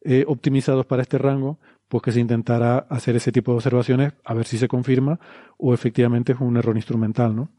eh, 0.02 0.24
optimizados 0.26 0.84
para 0.86 1.02
este 1.02 1.18
rango, 1.18 1.58
pues 1.86 2.02
que 2.02 2.12
se 2.12 2.20
intentara 2.20 2.78
hacer 2.90 3.16
ese 3.16 3.30
tipo 3.32 3.52
de 3.52 3.56
observaciones 3.56 4.12
a 4.24 4.34
ver 4.34 4.46
si 4.46 4.58
se 4.58 4.68
confirma 4.68 5.20
o 5.58 5.74
efectivamente 5.74 6.32
es 6.32 6.40
un 6.40 6.56
error 6.56 6.76
instrumental, 6.76 7.34
¿no? 7.36 7.50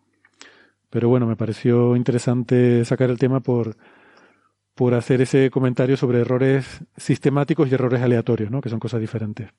Pero 0.89 1.07
bueno, 1.07 1.27
me 1.27 1.35
pareció 1.35 1.95
interesante 1.95 2.83
sacar 2.83 3.09
el 3.11 3.19
tema 3.19 3.41
por, 3.41 3.77
por 4.79 4.93
hacer 4.93 5.19
ese 5.19 5.51
comentario 5.51 5.97
sobre 5.97 6.21
errores 6.21 6.65
sistemáticos 6.95 7.67
y 7.67 7.73
errores 7.73 8.01
aleatorios, 8.01 8.49
¿no? 8.49 8.61
que 8.61 8.69
son 8.69 8.79
cosas 8.79 9.01
diferentes. 9.01 9.49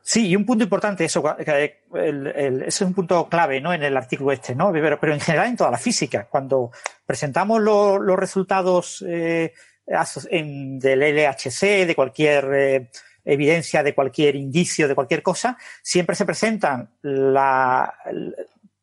Sí, 0.00 0.28
y 0.28 0.34
un 0.34 0.46
punto 0.46 0.64
importante, 0.64 1.04
eso, 1.04 1.22
es 1.38 2.80
un 2.80 2.94
punto 2.94 3.28
clave 3.28 3.60
¿no? 3.60 3.74
en 3.74 3.82
el 3.82 3.94
artículo 3.94 4.32
este, 4.32 4.54
¿no? 4.54 4.72
pero, 4.72 4.98
pero 4.98 5.12
en 5.12 5.20
general 5.20 5.48
en 5.48 5.58
toda 5.58 5.70
la 5.70 5.76
física. 5.76 6.26
Cuando 6.26 6.70
presentamos 7.04 7.60
los 7.60 8.18
resultados 8.18 9.04
eh, 9.06 9.52
del 9.86 10.98
LHC, 10.98 11.86
de 11.86 11.94
cualquier 11.94 12.54
eh, 12.54 12.90
evidencia, 13.26 13.82
de 13.82 13.94
cualquier 13.94 14.36
indicio, 14.36 14.88
de 14.88 14.94
cualquier 14.94 15.22
cosa, 15.22 15.58
siempre 15.82 16.16
se 16.16 16.24
presentan 16.24 16.92
la, 17.02 17.92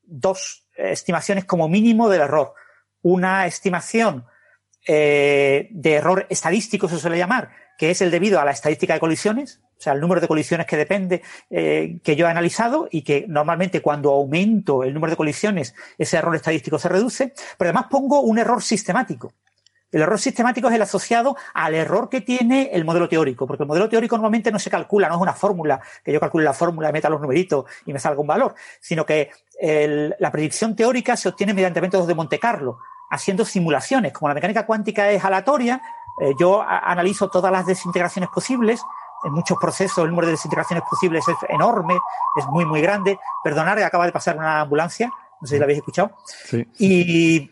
dos 0.04 0.68
estimaciones 0.76 1.46
como 1.46 1.68
mínimo 1.68 2.10
del 2.10 2.22
error. 2.22 2.54
Una 3.02 3.48
estimación 3.48 4.26
eh, 4.86 5.70
de 5.72 5.94
error 5.94 6.28
estadístico, 6.30 6.90
se 6.90 6.98
suele 6.98 7.18
llamar, 7.18 7.52
que 7.78 7.92
es 7.92 8.02
el 8.02 8.12
debido 8.12 8.40
a 8.40 8.46
la 8.46 8.52
estadística 8.52 8.94
de 8.94 9.00
colisiones, 9.00 9.62
o 9.78 9.82
sea, 9.82 9.94
el 9.94 10.02
número 10.02 10.22
de 10.22 10.28
colisiones 10.28 10.68
que 10.68 10.78
depende, 10.78 11.22
eh, 11.50 12.00
que 12.04 12.16
yo 12.16 12.26
he 12.26 12.30
analizado 12.30 12.88
y 12.92 13.02
que 13.02 13.26
normalmente 13.28 13.82
cuando 13.82 14.12
aumento 14.12 14.84
el 14.84 14.94
número 14.94 15.12
de 15.12 15.18
colisiones, 15.18 15.74
ese 15.98 16.18
error 16.18 16.36
estadístico 16.36 16.80
se 16.80 16.90
reduce, 16.90 17.34
pero 17.58 17.70
además 17.70 17.88
pongo 17.90 18.22
un 18.22 18.38
error 18.40 18.62
sistemático. 18.62 19.34
El 19.92 20.02
error 20.02 20.20
sistemático 20.20 20.70
es 20.70 20.74
el 20.74 20.82
asociado 20.82 21.38
al 21.54 21.76
error 21.76 22.10
que 22.10 22.22
tiene 22.22 22.72
el 22.74 22.84
modelo 22.84 23.08
teórico, 23.08 23.46
porque 23.46 23.64
el 23.64 23.68
modelo 23.68 23.88
teórico 23.88 24.18
normalmente 24.18 24.52
no 24.52 24.58
se 24.58 24.70
calcula, 24.70 25.08
no 25.08 25.16
es 25.16 25.22
una 25.22 25.34
fórmula, 25.34 25.80
que 26.04 26.12
yo 26.12 26.20
calcule 26.20 26.44
la 26.44 26.54
fórmula, 26.54 26.92
meta 26.92 27.10
los 27.10 27.22
numeritos 27.22 27.66
y 27.86 27.94
me 27.94 28.00
salga 28.00 28.20
un 28.20 28.28
valor, 28.28 28.56
sino 28.80 29.06
que 29.06 29.30
la 30.18 30.32
predicción 30.32 30.76
teórica 30.76 31.16
se 31.16 31.30
obtiene 31.30 31.54
mediante 31.54 31.80
métodos 31.80 32.08
de 32.08 32.16
Monte 32.16 32.40
Carlo, 32.40 32.80
haciendo 33.14 33.46
simulaciones. 33.46 34.12
Como 34.12 34.30
la 34.30 34.34
mecánica 34.34 34.66
cuántica 34.66 35.10
es 35.10 35.24
aleatoria, 35.24 35.82
eh, 36.20 36.34
yo 36.40 36.62
analizo 36.62 37.30
todas 37.30 37.52
las 37.52 37.66
desintegraciones 37.66 38.30
posibles. 38.30 38.82
En 39.24 39.32
muchos 39.32 39.58
procesos 39.58 40.04
el 40.04 40.10
número 40.10 40.28
de 40.28 40.34
desintegraciones 40.34 40.84
posibles 40.90 41.26
es 41.28 41.38
enorme, 41.48 41.98
es 42.38 42.46
muy, 42.48 42.66
muy 42.66 42.82
grande. 42.82 43.18
Perdonar, 43.44 43.80
acaba 43.80 44.06
de 44.06 44.12
pasar 44.12 44.38
una 44.38 44.62
ambulancia, 44.62 45.12
no 45.40 45.48
sé 45.48 45.56
si 45.56 45.60
la 45.60 45.66
habéis 45.66 45.80
escuchado. 45.80 46.18
Y, 46.78 47.50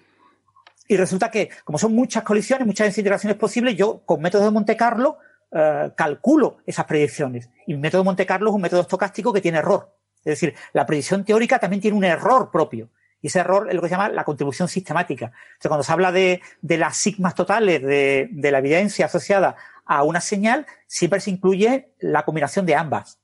y 0.88 0.98
resulta 0.98 1.32
que, 1.32 1.50
como 1.64 1.78
son 1.78 1.96
muchas 1.96 2.24
colisiones, 2.24 2.68
muchas 2.68 2.88
desintegraciones 2.88 3.38
posibles, 3.38 3.78
yo 3.78 4.02
con 4.06 4.22
métodos 4.22 4.46
de 4.46 4.52
Monte 4.52 4.76
Carlo 4.76 5.18
eh, 5.54 5.92
calculo 5.96 6.58
esas 6.66 6.86
predicciones. 6.86 7.50
Y 7.68 7.74
mi 7.74 7.80
método 7.82 8.04
Monte 8.04 8.26
Carlo 8.26 8.50
es 8.50 8.56
un 8.56 8.62
método 8.62 8.82
estocástico 8.82 9.32
que 9.32 9.42
tiene 9.42 9.60
error. 9.60 9.96
Es 10.20 10.40
decir, 10.40 10.56
la 10.74 10.86
predicción 10.86 11.26
teórica 11.26 11.60
también 11.60 11.82
tiene 11.82 11.98
un 11.98 12.04
error 12.04 12.50
propio. 12.52 12.90
Y 13.22 13.28
ese 13.28 13.40
error 13.40 13.68
es 13.70 13.76
lo 13.76 13.82
que 13.82 13.88
se 13.88 13.96
llama 13.96 14.10
la 14.10 14.24
contribución 14.24 14.68
sistemática. 14.68 15.32
Sea, 15.60 15.70
cuando 15.70 15.84
se 15.84 15.92
habla 15.92 16.12
de, 16.12 16.42
las 16.62 16.98
sigmas 16.98 17.36
totales 17.36 17.82
de, 17.82 18.30
de, 18.32 18.52
la 18.52 18.60
evidencia 18.60 19.06
asociada 19.06 19.56
a 19.86 20.04
una 20.04 20.22
señal, 20.22 20.66
siempre 20.88 21.20
se 21.20 21.30
incluye 21.30 21.92
la 22.00 22.24
combinación 22.24 22.66
de 22.66 22.76
ambas. 22.76 23.20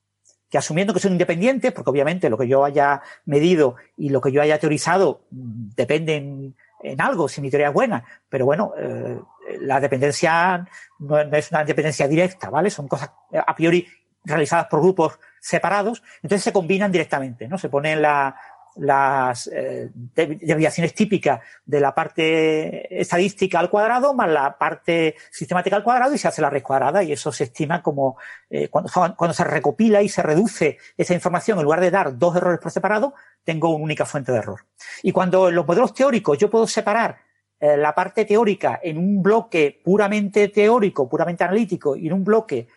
Que 0.50 0.58
asumiendo 0.58 0.94
que 0.94 1.00
son 1.00 1.12
independientes, 1.12 1.72
porque 1.72 1.90
obviamente 1.90 2.30
lo 2.30 2.38
que 2.38 2.48
yo 2.48 2.64
haya 2.64 3.02
medido 3.26 3.76
y 3.96 4.08
lo 4.10 4.20
que 4.20 4.32
yo 4.32 4.40
haya 4.40 4.58
teorizado 4.58 5.22
dependen 5.30 6.54
en 6.80 7.00
algo, 7.00 7.28
si 7.28 7.40
mi 7.40 7.50
teoría 7.50 7.68
es 7.68 7.74
buena, 7.74 8.04
pero 8.28 8.44
bueno, 8.44 8.72
eh, 8.78 9.18
la 9.60 9.80
dependencia 9.80 10.66
no, 11.00 11.18
es 11.18 11.50
una 11.50 11.64
dependencia 11.64 12.06
directa, 12.06 12.50
¿vale? 12.50 12.70
Son 12.70 12.86
cosas 12.86 13.10
a 13.34 13.54
priori 13.54 13.86
realizadas 14.24 14.66
por 14.66 14.80
grupos 14.80 15.18
separados, 15.40 16.02
entonces 16.22 16.44
se 16.44 16.52
combinan 16.52 16.92
directamente, 16.92 17.48
¿no? 17.48 17.58
Se 17.58 17.68
ponen 17.68 18.02
la, 18.02 18.36
las 18.78 19.48
eh, 19.52 19.90
desviaciones 19.92 20.94
típicas 20.94 21.40
de 21.64 21.80
la 21.80 21.94
parte 21.94 23.00
estadística 23.00 23.58
al 23.58 23.70
cuadrado 23.70 24.14
más 24.14 24.30
la 24.30 24.56
parte 24.56 25.16
sistemática 25.30 25.76
al 25.76 25.82
cuadrado 25.82 26.14
y 26.14 26.18
se 26.18 26.28
hace 26.28 26.40
la 26.40 26.50
raíz 26.50 26.62
cuadrada 26.62 27.02
y 27.02 27.12
eso 27.12 27.32
se 27.32 27.44
estima 27.44 27.82
como 27.82 28.16
eh, 28.48 28.68
cuando, 28.68 28.90
cuando 29.16 29.34
se 29.34 29.44
recopila 29.44 30.00
y 30.02 30.08
se 30.08 30.22
reduce 30.22 30.78
esa 30.96 31.14
información 31.14 31.58
en 31.58 31.64
lugar 31.64 31.80
de 31.80 31.90
dar 31.90 32.16
dos 32.16 32.36
errores 32.36 32.60
por 32.60 32.70
separado 32.70 33.14
tengo 33.44 33.70
una 33.70 33.84
única 33.84 34.04
fuente 34.04 34.30
de 34.30 34.38
error. 34.38 34.66
Y 35.02 35.12
cuando 35.12 35.48
en 35.48 35.54
los 35.54 35.66
modelos 35.66 35.94
teóricos 35.94 36.38
yo 36.38 36.50
puedo 36.50 36.66
separar 36.66 37.18
eh, 37.58 37.76
la 37.76 37.94
parte 37.94 38.24
teórica 38.24 38.78
en 38.82 38.98
un 38.98 39.22
bloque 39.22 39.80
puramente 39.82 40.48
teórico 40.48 41.08
puramente 41.08 41.44
analítico 41.44 41.96
y 41.96 42.06
en 42.06 42.12
un 42.12 42.24
bloque 42.24 42.68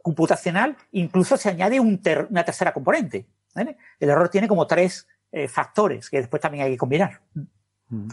computacional 0.00 0.76
incluso 0.92 1.36
se 1.36 1.48
añade 1.48 1.80
una 1.80 2.44
tercera 2.44 2.72
componente 2.72 3.26
el 3.54 4.10
error 4.10 4.28
tiene 4.28 4.48
como 4.48 4.66
tres 4.66 5.06
eh, 5.32 5.48
factores 5.48 6.10
que 6.10 6.18
después 6.18 6.42
también 6.42 6.64
hay 6.64 6.72
que 6.72 6.76
combinar. 6.76 7.20
Mm. 7.88 8.08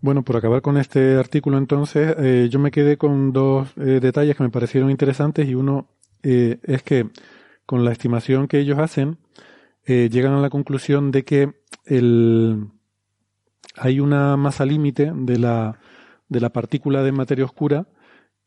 Bueno, 0.00 0.24
por 0.24 0.36
acabar 0.36 0.62
con 0.62 0.76
este 0.78 1.16
artículo 1.16 1.58
entonces, 1.58 2.16
eh, 2.18 2.48
yo 2.50 2.58
me 2.58 2.72
quedé 2.72 2.96
con 2.96 3.32
dos 3.32 3.68
eh, 3.76 4.00
detalles 4.00 4.36
que 4.36 4.42
me 4.42 4.50
parecieron 4.50 4.90
interesantes 4.90 5.46
y 5.48 5.54
uno 5.54 5.88
es 6.24 6.84
que 6.84 7.10
con 7.66 7.84
la 7.84 7.90
estimación 7.90 8.46
que 8.46 8.60
ellos 8.60 8.78
hacen, 8.78 9.18
llegan 9.84 10.34
a 10.34 10.40
la 10.40 10.50
conclusión 10.50 11.10
de 11.10 11.24
que 11.24 11.52
el, 11.84 12.68
hay 13.76 13.98
una 13.98 14.36
masa 14.36 14.64
límite 14.64 15.12
de 15.12 15.38
la, 15.38 15.80
de 16.28 16.40
la 16.40 16.50
partícula 16.50 17.02
de 17.02 17.10
materia 17.10 17.44
oscura 17.44 17.88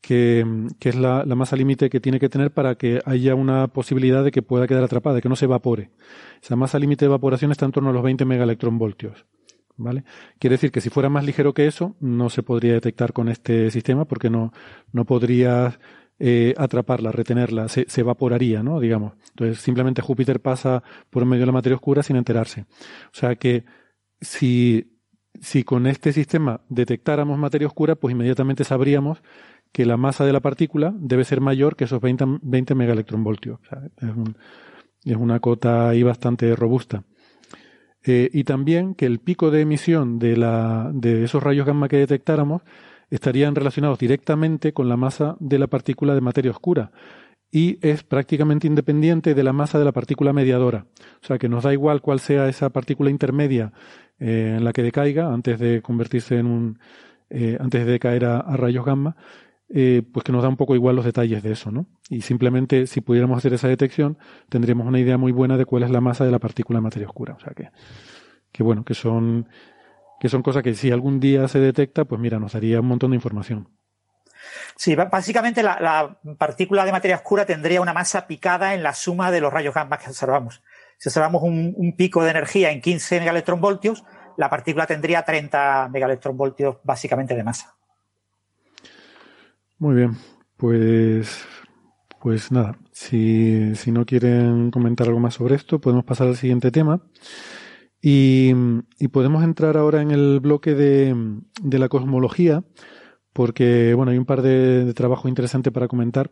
que, 0.06 0.46
es 0.80 0.94
la, 0.94 1.24
masa 1.24 1.56
límite 1.56 1.90
que 1.90 1.98
tiene 1.98 2.20
que 2.20 2.28
tener 2.28 2.52
para 2.52 2.76
que 2.76 3.00
haya 3.04 3.34
una 3.34 3.66
posibilidad 3.66 4.22
de 4.22 4.30
que 4.30 4.40
pueda 4.40 4.68
quedar 4.68 4.84
atrapada, 4.84 5.16
de 5.16 5.22
que 5.22 5.28
no 5.28 5.34
se 5.34 5.46
evapore. 5.46 5.90
Esa 6.40 6.54
masa 6.54 6.78
límite 6.78 7.04
de 7.04 7.08
evaporación 7.08 7.50
está 7.50 7.66
en 7.66 7.72
torno 7.72 7.90
a 7.90 7.92
los 7.92 8.04
20 8.04 8.24
megaelectronvoltios. 8.24 9.26
¿Vale? 9.76 10.04
Quiere 10.38 10.54
decir 10.54 10.70
que 10.70 10.80
si 10.80 10.90
fuera 10.90 11.08
más 11.08 11.24
ligero 11.24 11.52
que 11.52 11.66
eso, 11.66 11.96
no 11.98 12.30
se 12.30 12.44
podría 12.44 12.74
detectar 12.74 13.12
con 13.12 13.28
este 13.28 13.72
sistema 13.72 14.04
porque 14.04 14.30
no, 14.30 14.52
no 14.92 15.04
podrías 15.04 15.80
eh, 16.20 16.54
atraparla, 16.56 17.10
retenerla, 17.10 17.68
se, 17.68 17.84
se, 17.88 18.02
evaporaría, 18.02 18.62
¿no? 18.62 18.78
Digamos. 18.78 19.14
Entonces, 19.30 19.58
simplemente 19.58 20.02
Júpiter 20.02 20.40
pasa 20.40 20.84
por 21.10 21.26
medio 21.26 21.42
de 21.42 21.46
la 21.46 21.52
materia 21.52 21.74
oscura 21.74 22.04
sin 22.04 22.14
enterarse. 22.14 22.62
O 23.12 23.14
sea 23.14 23.34
que 23.34 23.64
si, 24.20 24.95
si 25.40 25.64
con 25.64 25.86
este 25.86 26.12
sistema 26.12 26.60
detectáramos 26.68 27.38
materia 27.38 27.66
oscura, 27.66 27.94
pues 27.94 28.12
inmediatamente 28.12 28.64
sabríamos 28.64 29.22
que 29.72 29.84
la 29.84 29.96
masa 29.96 30.24
de 30.24 30.32
la 30.32 30.40
partícula 30.40 30.94
debe 30.96 31.24
ser 31.24 31.40
mayor 31.40 31.76
que 31.76 31.84
esos 31.84 32.00
20, 32.00 32.24
20 32.42 32.74
megaelectronvoltios. 32.74 33.60
es, 35.04 35.16
una 35.16 35.38
cota 35.40 35.88
ahí 35.88 36.02
bastante 36.02 36.56
robusta. 36.56 37.04
Eh, 38.04 38.30
y 38.32 38.44
también 38.44 38.94
que 38.94 39.06
el 39.06 39.18
pico 39.18 39.50
de 39.50 39.62
emisión 39.62 40.18
de, 40.18 40.36
la, 40.36 40.90
de 40.94 41.24
esos 41.24 41.42
rayos 41.42 41.66
gamma 41.66 41.88
que 41.88 41.96
detectáramos 41.96 42.62
estarían 43.10 43.54
relacionados 43.54 43.98
directamente 43.98 44.72
con 44.72 44.88
la 44.88 44.96
masa 44.96 45.36
de 45.40 45.58
la 45.58 45.66
partícula 45.66 46.14
de 46.14 46.20
materia 46.20 46.50
oscura 46.50 46.90
y 47.50 47.78
es 47.80 48.02
prácticamente 48.02 48.66
independiente 48.66 49.34
de 49.34 49.42
la 49.42 49.52
masa 49.52 49.78
de 49.78 49.84
la 49.84 49.92
partícula 49.92 50.32
mediadora. 50.32 50.86
O 51.22 51.26
sea 51.26 51.38
que 51.38 51.48
nos 51.48 51.64
da 51.64 51.72
igual 51.72 52.00
cuál 52.00 52.20
sea 52.20 52.48
esa 52.48 52.70
partícula 52.70 53.10
intermedia 53.10 53.72
eh, 54.18 54.54
en 54.56 54.64
la 54.64 54.72
que 54.72 54.82
decaiga 54.82 55.32
antes 55.32 55.58
de 55.58 55.82
convertirse 55.82 56.38
en 56.38 56.46
un, 56.46 56.78
eh, 57.30 57.58
antes 57.60 57.86
de 57.86 57.98
caer 57.98 58.24
a, 58.24 58.42
rayos 58.56 58.84
gamma, 58.84 59.16
eh, 59.68 60.02
pues 60.12 60.24
que 60.24 60.32
nos 60.32 60.42
da 60.42 60.48
un 60.48 60.56
poco 60.56 60.74
igual 60.74 60.96
los 60.96 61.04
detalles 61.04 61.42
de 61.42 61.52
eso, 61.52 61.70
¿no? 61.70 61.86
Y 62.08 62.22
simplemente 62.22 62.86
si 62.86 63.00
pudiéramos 63.00 63.38
hacer 63.38 63.52
esa 63.52 63.68
detección, 63.68 64.16
tendríamos 64.48 64.86
una 64.86 65.00
idea 65.00 65.18
muy 65.18 65.32
buena 65.32 65.56
de 65.56 65.64
cuál 65.64 65.82
es 65.82 65.90
la 65.90 66.00
masa 66.00 66.24
de 66.24 66.30
la 66.30 66.38
partícula 66.38 66.78
de 66.78 66.82
materia 66.82 67.08
oscura. 67.08 67.34
O 67.34 67.40
sea 67.40 67.52
que, 67.52 67.70
que 68.52 68.62
bueno, 68.62 68.84
que 68.84 68.94
son, 68.94 69.48
que 70.20 70.28
son 70.28 70.42
cosas 70.42 70.62
que 70.62 70.74
si 70.74 70.90
algún 70.92 71.18
día 71.18 71.48
se 71.48 71.58
detecta, 71.58 72.04
pues 72.04 72.20
mira, 72.20 72.38
nos 72.38 72.52
daría 72.52 72.80
un 72.80 72.86
montón 72.86 73.10
de 73.10 73.16
información. 73.16 73.68
Sí, 74.76 74.94
básicamente 74.94 75.62
la, 75.62 76.18
partícula 76.38 76.84
de 76.84 76.92
materia 76.92 77.16
oscura 77.16 77.44
tendría 77.46 77.80
una 77.80 77.92
masa 77.92 78.26
picada 78.26 78.74
en 78.74 78.82
la 78.82 78.94
suma 78.94 79.30
de 79.30 79.40
los 79.40 79.52
rayos 79.52 79.74
gamma 79.74 79.98
que 79.98 80.08
observamos. 80.08 80.62
Si 80.98 81.08
observamos 81.08 81.42
un, 81.42 81.94
pico 81.96 82.22
de 82.22 82.30
energía 82.30 82.70
en 82.70 82.80
15 82.80 83.20
megaelectronvoltios, 83.20 84.04
la 84.36 84.48
partícula 84.48 84.86
tendría 84.86 85.22
30 85.22 85.88
megaelectronvoltios 85.92 86.76
básicamente 86.84 87.34
de 87.34 87.44
masa. 87.44 87.76
Muy 89.78 89.94
bien, 89.94 90.16
pues, 90.56 91.44
pues 92.20 92.50
nada, 92.50 92.78
si, 92.92 93.74
si 93.74 93.92
no 93.92 94.06
quieren 94.06 94.70
comentar 94.70 95.06
algo 95.06 95.20
más 95.20 95.34
sobre 95.34 95.54
esto, 95.54 95.80
podemos 95.80 96.04
pasar 96.04 96.28
al 96.28 96.36
siguiente 96.36 96.70
tema. 96.70 97.02
Y, 98.00 98.52
y 98.98 99.08
podemos 99.08 99.42
entrar 99.42 99.76
ahora 99.76 100.00
en 100.00 100.12
el 100.12 100.40
bloque 100.40 100.74
de, 100.74 101.14
de, 101.60 101.78
la 101.78 101.88
cosmología, 101.88 102.62
porque 103.32 103.94
bueno, 103.94 104.12
hay 104.12 104.18
un 104.18 104.26
par 104.26 104.42
de, 104.42 104.84
de 104.84 104.94
trabajos 104.94 105.28
interesantes 105.28 105.72
para 105.72 105.88
comentar. 105.88 106.30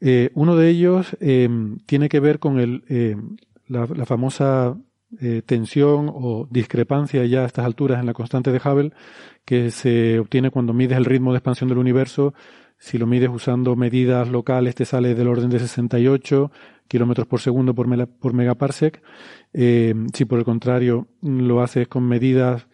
Eh, 0.00 0.30
uno 0.34 0.56
de 0.56 0.68
ellos 0.68 1.16
eh, 1.20 1.48
tiene 1.86 2.08
que 2.08 2.20
ver 2.20 2.38
con 2.38 2.58
el, 2.58 2.84
eh, 2.88 3.16
la, 3.68 3.86
famosa 4.06 4.76
eh, 5.20 5.42
tensión 5.44 6.10
o 6.12 6.46
discrepancia 6.50 7.24
ya 7.26 7.42
a 7.42 7.46
estas 7.46 7.64
alturas 7.64 8.00
en 8.00 8.06
la 8.06 8.14
constante 8.14 8.52
de 8.52 8.58
Hubble 8.58 8.92
que 9.44 9.70
se 9.70 10.18
obtiene 10.18 10.50
cuando 10.50 10.72
mides 10.72 10.98
el 10.98 11.04
ritmo 11.04 11.32
de 11.32 11.38
expansión 11.38 11.68
del 11.68 11.78
universo. 11.78 12.34
Si 12.78 12.98
lo 12.98 13.06
mides 13.06 13.30
usando 13.30 13.76
medidas 13.76 14.28
locales 14.28 14.74
te 14.74 14.84
sale 14.84 15.14
del 15.14 15.28
orden 15.28 15.50
de 15.50 15.60
68 15.60 16.50
kilómetros 16.88 17.26
por 17.26 17.40
segundo 17.40 17.74
por, 17.74 17.86
por 18.18 18.34
megaparsec. 18.34 19.02
Eh, 19.52 19.94
si 20.12 20.24
por 20.24 20.38
el 20.38 20.44
contrario 20.44 21.08
lo 21.22 21.62
haces 21.62 21.88
con 21.88 22.06
medidas 22.06 22.66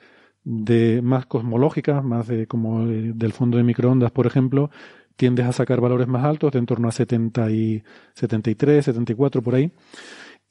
de 0.45 1.01
más 1.03 1.27
cosmológicas, 1.27 2.03
más 2.03 2.27
de, 2.27 2.47
como 2.47 2.87
del 2.87 3.33
fondo 3.33 3.59
de 3.59 3.63
microondas, 3.63 4.11
por 4.11 4.27
ejemplo, 4.27 4.71
tiendes 5.17 5.47
a 5.47 5.53
sacar 5.53 5.81
valores 5.81 6.09
más 6.09 6.25
altos, 6.25 6.53
de 6.53 6.59
en 6.59 6.67
torno 6.67 6.89
a 6.89 6.93
70 6.93 7.51
y 7.51 7.83
73, 8.15 8.85
74 8.85 9.43
por 9.43 9.55
ahí. 9.55 9.71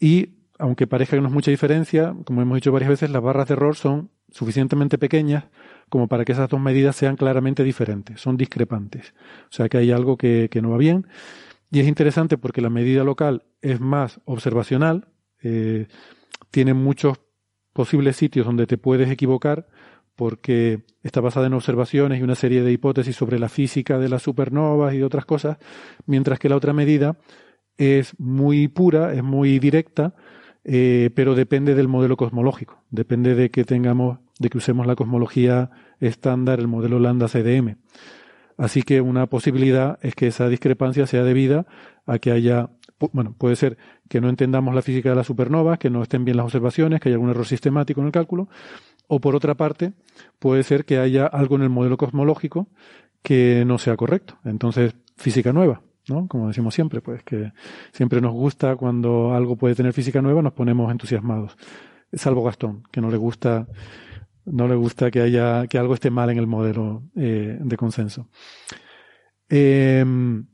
Y 0.01 0.39
aunque 0.57 0.87
parezca 0.87 1.15
que 1.15 1.21
no 1.21 1.27
es 1.27 1.33
mucha 1.33 1.51
diferencia, 1.51 2.15
como 2.25 2.41
hemos 2.41 2.55
dicho 2.55 2.71
varias 2.71 2.89
veces, 2.89 3.11
las 3.11 3.21
barras 3.21 3.47
de 3.47 3.53
error 3.53 3.75
son 3.75 4.09
suficientemente 4.31 4.97
pequeñas 4.97 5.45
como 5.89 6.07
para 6.07 6.25
que 6.25 6.31
esas 6.31 6.49
dos 6.49 6.59
medidas 6.59 6.95
sean 6.95 7.15
claramente 7.15 7.63
diferentes, 7.63 8.19
son 8.19 8.35
discrepantes. 8.35 9.13
O 9.43 9.51
sea 9.51 9.69
que 9.69 9.77
hay 9.77 9.91
algo 9.91 10.17
que, 10.17 10.49
no 10.61 10.71
va 10.71 10.77
bien. 10.77 11.07
Y 11.69 11.81
es 11.81 11.87
interesante 11.87 12.37
porque 12.37 12.61
la 12.61 12.69
medida 12.69 13.03
local 13.03 13.43
es 13.61 13.79
más 13.79 14.19
observacional, 14.25 15.07
eh, 15.43 15.87
tiene 16.49 16.73
muchos 16.73 17.19
posibles 17.73 18.15
sitios 18.15 18.45
donde 18.45 18.67
te 18.67 18.77
puedes 18.77 19.09
equivocar 19.09 19.67
porque 20.15 20.83
está 21.03 21.21
basada 21.21 21.47
en 21.47 21.53
observaciones 21.53 22.19
y 22.19 22.23
una 22.23 22.35
serie 22.35 22.63
de 22.63 22.71
hipótesis 22.71 23.15
sobre 23.15 23.39
la 23.39 23.49
física 23.49 23.99
de 23.99 24.09
las 24.09 24.23
supernovas 24.23 24.93
y 24.93 24.97
de 24.97 25.05
otras 25.05 25.25
cosas, 25.25 25.57
mientras 26.05 26.39
que 26.39 26.49
la 26.49 26.55
otra 26.55 26.73
medida 26.73 27.17
es 27.81 28.13
muy 28.19 28.67
pura, 28.67 29.13
es 29.13 29.23
muy 29.23 29.57
directa, 29.57 30.13
eh, 30.63 31.09
pero 31.15 31.33
depende 31.33 31.73
del 31.73 31.87
modelo 31.87 32.15
cosmológico, 32.15 32.83
depende 32.91 33.33
de 33.33 33.49
que 33.49 33.63
tengamos, 33.63 34.19
de 34.37 34.49
que 34.51 34.59
usemos 34.59 34.85
la 34.85 34.95
cosmología 34.95 35.71
estándar, 35.99 36.59
el 36.59 36.67
modelo 36.67 36.99
lambda 36.99 37.27
CDM. 37.27 37.77
Así 38.55 38.83
que 38.83 39.01
una 39.01 39.25
posibilidad 39.25 39.97
es 40.03 40.13
que 40.13 40.27
esa 40.27 40.47
discrepancia 40.47 41.07
sea 41.07 41.23
debida 41.23 41.65
a 42.05 42.19
que 42.19 42.31
haya, 42.31 42.69
bueno, 43.13 43.33
puede 43.35 43.55
ser 43.55 43.77
que 44.07 44.21
no 44.21 44.29
entendamos 44.29 44.75
la 44.75 44.83
física 44.83 45.09
de 45.09 45.15
las 45.15 45.25
supernovas, 45.25 45.79
que 45.79 45.89
no 45.89 46.03
estén 46.03 46.23
bien 46.23 46.37
las 46.37 46.45
observaciones, 46.45 46.99
que 46.99 47.09
haya 47.09 47.15
algún 47.15 47.31
error 47.31 47.47
sistemático 47.47 48.01
en 48.01 48.07
el 48.07 48.11
cálculo, 48.11 48.47
o 49.07 49.19
por 49.19 49.35
otra 49.35 49.55
parte, 49.55 49.93
puede 50.37 50.61
ser 50.61 50.85
que 50.85 50.99
haya 50.99 51.25
algo 51.25 51.55
en 51.55 51.63
el 51.63 51.69
modelo 51.69 51.97
cosmológico 51.97 52.67
que 53.23 53.63
no 53.65 53.79
sea 53.79 53.97
correcto. 53.97 54.37
Entonces, 54.45 54.95
física 55.15 55.51
nueva. 55.51 55.81
¿No? 56.07 56.27
Como 56.27 56.47
decimos 56.47 56.73
siempre, 56.73 57.01
pues 57.01 57.23
que 57.23 57.51
siempre 57.91 58.21
nos 58.21 58.33
gusta 58.33 58.75
cuando 58.75 59.33
algo 59.33 59.55
puede 59.55 59.75
tener 59.75 59.93
física 59.93 60.21
nueva, 60.21 60.41
nos 60.41 60.53
ponemos 60.53 60.91
entusiasmados. 60.91 61.55
Salvo 62.13 62.43
Gastón, 62.43 62.83
que 62.91 63.01
no 63.01 63.09
le 63.09 63.17
gusta, 63.17 63.67
no 64.45 64.67
le 64.67 64.75
gusta 64.75 65.11
que 65.11 65.21
haya, 65.21 65.67
que 65.67 65.77
algo 65.77 65.93
esté 65.93 66.09
mal 66.09 66.29
en 66.29 66.37
el 66.37 66.47
modelo 66.47 67.03
eh, 67.15 67.57
de 67.59 67.77
consenso. 67.77 68.27
Em, 69.47 70.45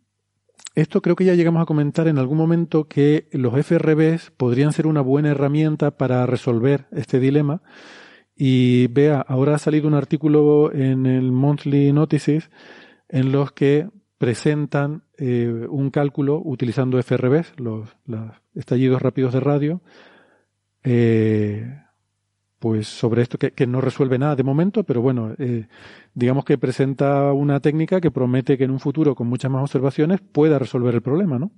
esto 0.76 1.02
creo 1.02 1.16
que 1.16 1.26
ya 1.26 1.34
llegamos 1.34 1.62
a 1.62 1.66
comentar 1.66 2.08
en 2.08 2.20
algún 2.20 2.38
momento 2.38 2.88
que 2.88 3.28
los 3.32 3.54
FRBs 3.54 4.32
podrían 4.32 4.74
ser 4.74 4.86
una 4.86 5.02
buena 5.02 5.30
herramienta 5.30 5.98
para 5.98 6.26
resolver 6.26 6.88
este 6.92 7.20
dilema. 7.20 7.64
Y 8.36 8.86
vea, 8.88 9.20
ahora 9.20 9.56
ha 9.56 9.58
salido 9.58 9.88
un 9.88 9.96
artículo 9.96 10.72
en 10.72 11.08
el 11.08 11.32
Monthly 11.32 11.92
Notices 11.94 12.52
en 13.10 13.32
los 13.32 13.52
que 13.52 13.90
presentan 14.20 15.04
eh, 15.20 15.66
un 15.70 15.90
cálculo 15.90 16.40
utilizando 16.44 17.02
FRBs, 17.02 17.54
los, 17.58 17.90
estallidos 18.54 19.02
rápidos 19.02 19.34
de 19.34 19.40
radio, 19.40 19.82
eh, 20.84 21.82
pues 22.60 22.88
sobre 22.88 23.24
esto 23.24 23.38
que, 23.38 23.68
no 23.68 23.82
resuelve 23.82 24.20
nada 24.20 24.36
de 24.36 24.44
momento, 24.44 24.84
pero 24.84 25.02
bueno, 25.02 25.34
eh, 25.40 25.68
digamos 26.14 26.46
que 26.46 26.58
presenta 26.58 27.34
una 27.34 27.60
técnica 27.60 28.00
que 28.00 28.12
promete 28.12 28.58
que 28.58 28.66
en 28.66 28.72
un 28.72 28.80
futuro, 28.80 29.16
con 29.16 29.28
muchas 29.28 29.50
más 29.50 29.64
observaciones, 29.64 30.22
pueda 30.22 30.60
resolver 30.60 30.94
el 30.94 31.02
problema, 31.02 31.40
¿no? 31.40 31.52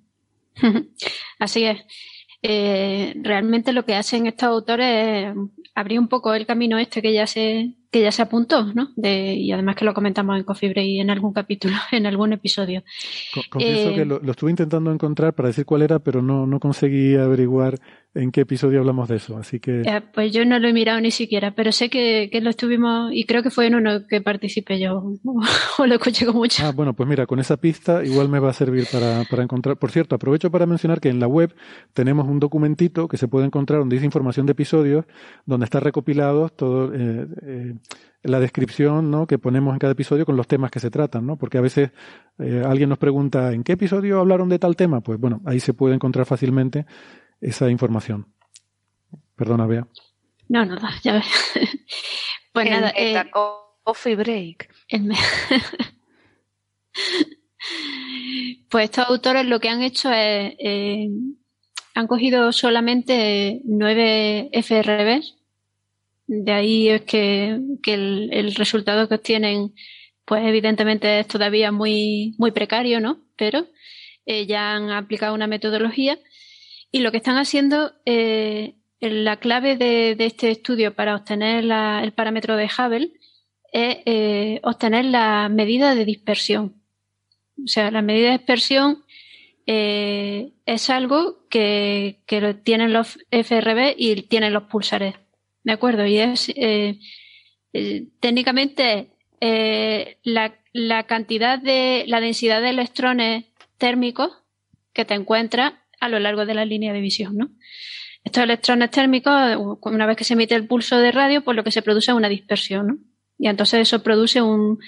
Así 1.40 1.66
es. 1.66 1.84
realmente 2.42 3.74
lo 3.74 3.84
que 3.84 3.96
hacen 3.96 4.26
estos 4.26 4.48
autores 4.48 4.88
es 4.88 5.36
abrir 5.76 6.00
un 6.00 6.08
poco 6.08 6.34
el 6.34 6.46
camino 6.46 6.78
este 6.78 7.02
que 7.02 7.14
ya 7.14 7.28
se 7.28 7.76
que 7.92 8.02
ya 8.02 8.12
se 8.12 8.22
apuntó, 8.22 8.66
¿no? 8.74 8.90
De, 8.96 9.34
y 9.34 9.52
además 9.52 9.76
que 9.76 9.86
lo 9.86 9.94
comentamos 9.94 10.38
en 10.38 10.44
Coffee 10.44 10.70
Break 10.70 11.02
en 11.02 11.10
algún 11.10 11.34
capítulo, 11.34 11.76
en 11.92 12.06
algún 12.06 12.34
episodio. 12.34 12.84
confieso 13.50 13.94
que 13.96 14.02
eh, 14.02 14.06
lo, 14.06 14.22
estuve 14.30 14.52
intentando 14.52 14.92
encontrar 14.92 15.34
para 15.34 15.48
decir 15.48 15.66
cuál 15.66 15.82
era, 15.82 16.00
pero 16.00 16.22
no, 16.22 16.46
no 16.46 16.60
conseguí 16.60 17.16
averiguar 17.16 17.80
en 18.16 18.32
qué 18.32 18.42
episodio 18.42 18.80
hablamos 18.80 19.08
de 19.08 19.18
eso, 19.18 19.38
así 19.38 19.60
que... 19.60 19.84
Pues 20.14 20.34
yo 20.34 20.44
no 20.44 20.58
lo 20.58 20.68
he 20.68 20.74
mirado 20.74 21.00
ni 21.00 21.12
siquiera, 21.12 21.54
pero 21.54 21.72
sé 21.72 21.90
que, 21.90 22.30
que, 22.32 22.42
lo 22.42 22.50
estuvimos, 22.50 23.12
y 23.14 23.26
creo 23.26 23.44
que 23.44 23.52
fue 23.52 23.68
en 23.68 23.76
uno 23.76 24.08
que 24.08 24.22
participé 24.22 24.80
yo, 24.80 25.14
o 25.78 25.86
lo 25.86 25.96
escuché 25.96 26.26
con 26.26 26.36
mucho. 26.36 26.66
Ah, 26.66 26.72
bueno, 26.72 26.94
pues 26.94 27.08
mira, 27.08 27.28
con 27.28 27.40
esa 27.40 27.58
pista 27.58 28.04
igual 28.04 28.28
me 28.28 28.40
va 28.40 28.50
a 28.50 28.54
servir 28.54 28.86
para, 28.92 29.24
para 29.30 29.44
encontrar... 29.44 29.78
Por 29.78 29.92
cierto, 29.92 30.16
aprovecho 30.16 30.50
para 30.50 30.66
mencionar 30.66 31.00
que 31.00 31.10
en 31.10 31.20
la 31.20 31.28
web 31.28 31.54
tenemos 31.94 32.28
un 32.28 32.40
documentito 32.40 33.08
que 33.08 33.18
se 33.18 33.28
puede 33.28 33.46
encontrar 33.46 33.80
donde 33.80 33.96
dice 33.96 34.06
información 34.06 34.46
de 34.48 34.54
episodios, 34.54 35.06
donde 35.46 35.66
está 35.66 35.80
recopilado 35.80 36.50
todo... 36.50 36.94
Eh, 36.94 37.28
eh, 37.44 37.74
la 38.22 38.40
descripción 38.40 39.10
¿no? 39.10 39.28
que 39.28 39.38
ponemos 39.38 39.72
en 39.74 39.80
cada 39.80 39.94
episodio 39.94 40.26
con 40.26 40.36
los 40.36 40.46
temas 40.46 40.72
que 40.72 40.82
se 40.82 40.92
tratan, 40.92 41.26
¿no? 41.26 41.38
Porque 41.38 41.58
a 41.58 41.62
veces 41.62 41.92
eh, 42.38 42.64
alguien 42.66 42.90
nos 42.90 42.98
pregunta 42.98 43.54
¿en 43.54 43.64
qué 43.64 43.74
episodio 43.74 44.20
hablaron 44.20 44.50
de 44.50 44.60
tal 44.60 44.76
tema? 44.76 45.00
Pues 45.00 45.20
bueno, 45.20 45.42
ahí 45.46 45.62
se 45.62 45.74
puede 45.74 45.96
encontrar 45.96 46.26
fácilmente 46.26 46.86
esa 47.42 47.70
información. 47.70 48.28
Perdona, 49.36 49.66
Bea. 49.66 49.88
No, 50.48 50.66
nada, 50.68 50.92
ya 51.04 51.14
ves. 51.14 51.26
pues 52.52 52.70
nada. 52.70 52.94
Eh, 52.96 53.24
coffee 53.84 54.16
break. 54.16 54.70
pues 58.70 58.86
estos 58.86 59.10
autores 59.10 59.46
lo 59.46 59.60
que 59.60 59.70
han 59.70 59.82
hecho 59.82 60.12
es. 60.12 60.56
Eh, 60.60 61.10
han 61.96 62.08
cogido 62.08 62.52
solamente 62.54 63.62
nueve 63.66 64.50
FRBs. 64.54 65.36
De 66.28 66.52
ahí 66.52 66.88
es 66.88 67.02
que, 67.02 67.60
el, 67.88 68.30
el, 68.32 68.56
resultado 68.56 69.10
que 69.10 69.16
obtienen, 69.16 69.74
pues 70.24 70.46
evidentemente 70.46 71.20
es 71.20 71.28
todavía 71.28 71.72
muy, 71.72 72.36
muy 72.38 72.52
precario, 72.52 73.02
¿no? 73.02 73.20
Pero 73.36 73.68
eh, 74.26 74.46
ya 74.46 74.76
han 74.76 74.92
aplicado 74.92 75.34
una 75.34 75.48
metodología 75.48 76.20
y 76.92 77.00
lo 77.00 77.12
que 77.12 77.18
están 77.18 77.38
haciendo, 77.38 77.94
eh, 78.06 78.76
la 79.00 79.38
clave 79.38 79.78
de, 79.78 80.16
este 80.20 80.50
estudio 80.50 80.96
para 80.96 81.16
obtener 81.16 81.64
el 81.64 82.12
parámetro 82.14 82.58
de 82.58 82.66
Hubble 82.66 83.12
es 83.72 83.98
eh, 84.06 84.60
obtener 84.64 85.06
la 85.06 85.48
medida 85.50 85.94
de 85.94 86.06
dispersión. 86.06 86.82
O 87.64 87.68
sea, 87.68 87.92
la 87.92 88.02
medida 88.02 88.32
de 88.32 88.38
dispersión 88.38 89.04
eh, 89.68 90.54
es 90.66 90.90
algo 90.90 91.48
que, 91.50 92.22
tienen 92.64 92.94
los 92.94 93.20
FRB 93.30 93.94
y 93.96 94.24
tienen 94.24 94.54
los 94.54 94.64
pulsares. 94.64 95.16
¿De 95.64 95.74
acuerdo? 95.74 96.06
Y 96.08 96.18
es 96.18 96.52
técnicamente 98.20 99.12
la, 100.24 100.56
la 100.74 101.04
cantidad 101.04 101.60
de 101.60 102.06
la 102.08 102.22
densidad 102.22 102.62
de 102.62 102.70
electrones 102.70 103.46
térmicos 103.78 104.32
que 104.94 105.06
te 105.06 105.14
encuentras 105.14 105.74
a 106.00 106.10
lo 106.10 106.20
largo 106.20 106.46
de 106.46 106.54
la 106.54 106.66
línea 106.66 106.94
de 106.94 107.02
visión, 107.02 107.38
¿no? 107.38 107.50
Estos 108.24 108.44
electrones 108.44 108.92
térmicos, 108.92 109.34
una 109.82 110.06
vez 110.06 110.18
que 110.18 110.24
se 110.24 110.34
emite 110.34 110.56
el 110.56 110.68
pulso 110.68 110.98
de 111.00 111.12
radio, 111.12 111.44
pues 111.44 111.56
lo 111.56 111.64
que 111.64 111.72
se 111.72 111.82
produce 111.82 112.12
es 112.12 112.18
una 112.18 112.30
dispersión, 112.30 112.88
¿no? 112.88 112.98
Y 113.38 113.48
entonces 113.48 113.80
eso 113.82 114.04
produce 114.04 114.42
un, 114.42 114.80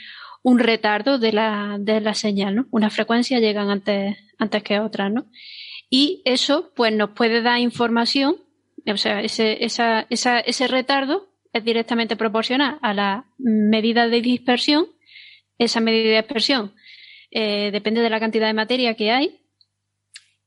un 0.43 0.59
retardo 0.59 1.17
de 1.17 1.31
la, 1.31 1.77
de 1.79 2.01
la 2.01 2.13
señal, 2.13 2.55
¿no? 2.55 2.67
Unas 2.71 2.93
frecuencias 2.93 3.41
llegan 3.41 3.69
antes, 3.69 4.17
antes 4.37 4.63
que 4.63 4.79
otras, 4.79 5.11
¿no? 5.11 5.27
Y 5.89 6.21
eso, 6.25 6.71
pues 6.75 6.93
nos 6.93 7.11
puede 7.11 7.41
dar 7.41 7.59
información, 7.59 8.37
o 8.85 8.97
sea, 8.97 9.21
ese, 9.21 9.63
esa, 9.63 10.05
ese 10.09 10.67
retardo 10.67 11.29
es 11.53 11.63
directamente 11.63 12.15
proporcional 12.15 12.79
a 12.81 12.93
la 12.93 13.25
medida 13.37 14.07
de 14.07 14.21
dispersión. 14.21 14.87
Esa 15.57 15.79
medida 15.79 16.09
de 16.09 16.15
dispersión 16.17 16.73
eh, 17.29 17.71
depende 17.71 18.01
de 18.01 18.09
la 18.09 18.19
cantidad 18.19 18.47
de 18.47 18.53
materia 18.53 18.95
que 18.95 19.11
hay 19.11 19.40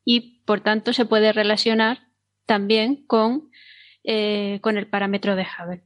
y 0.05 0.43
por 0.45 0.61
tanto 0.61 0.93
se 0.93 1.07
puede 1.07 1.33
relacionar 1.33 1.99
también 2.47 3.05
con, 3.07 3.51
eh, 4.05 4.59
con 4.61 4.77
el 4.77 4.87
parámetro 4.87 5.37
de 5.37 5.45
Hubble. 5.45 5.83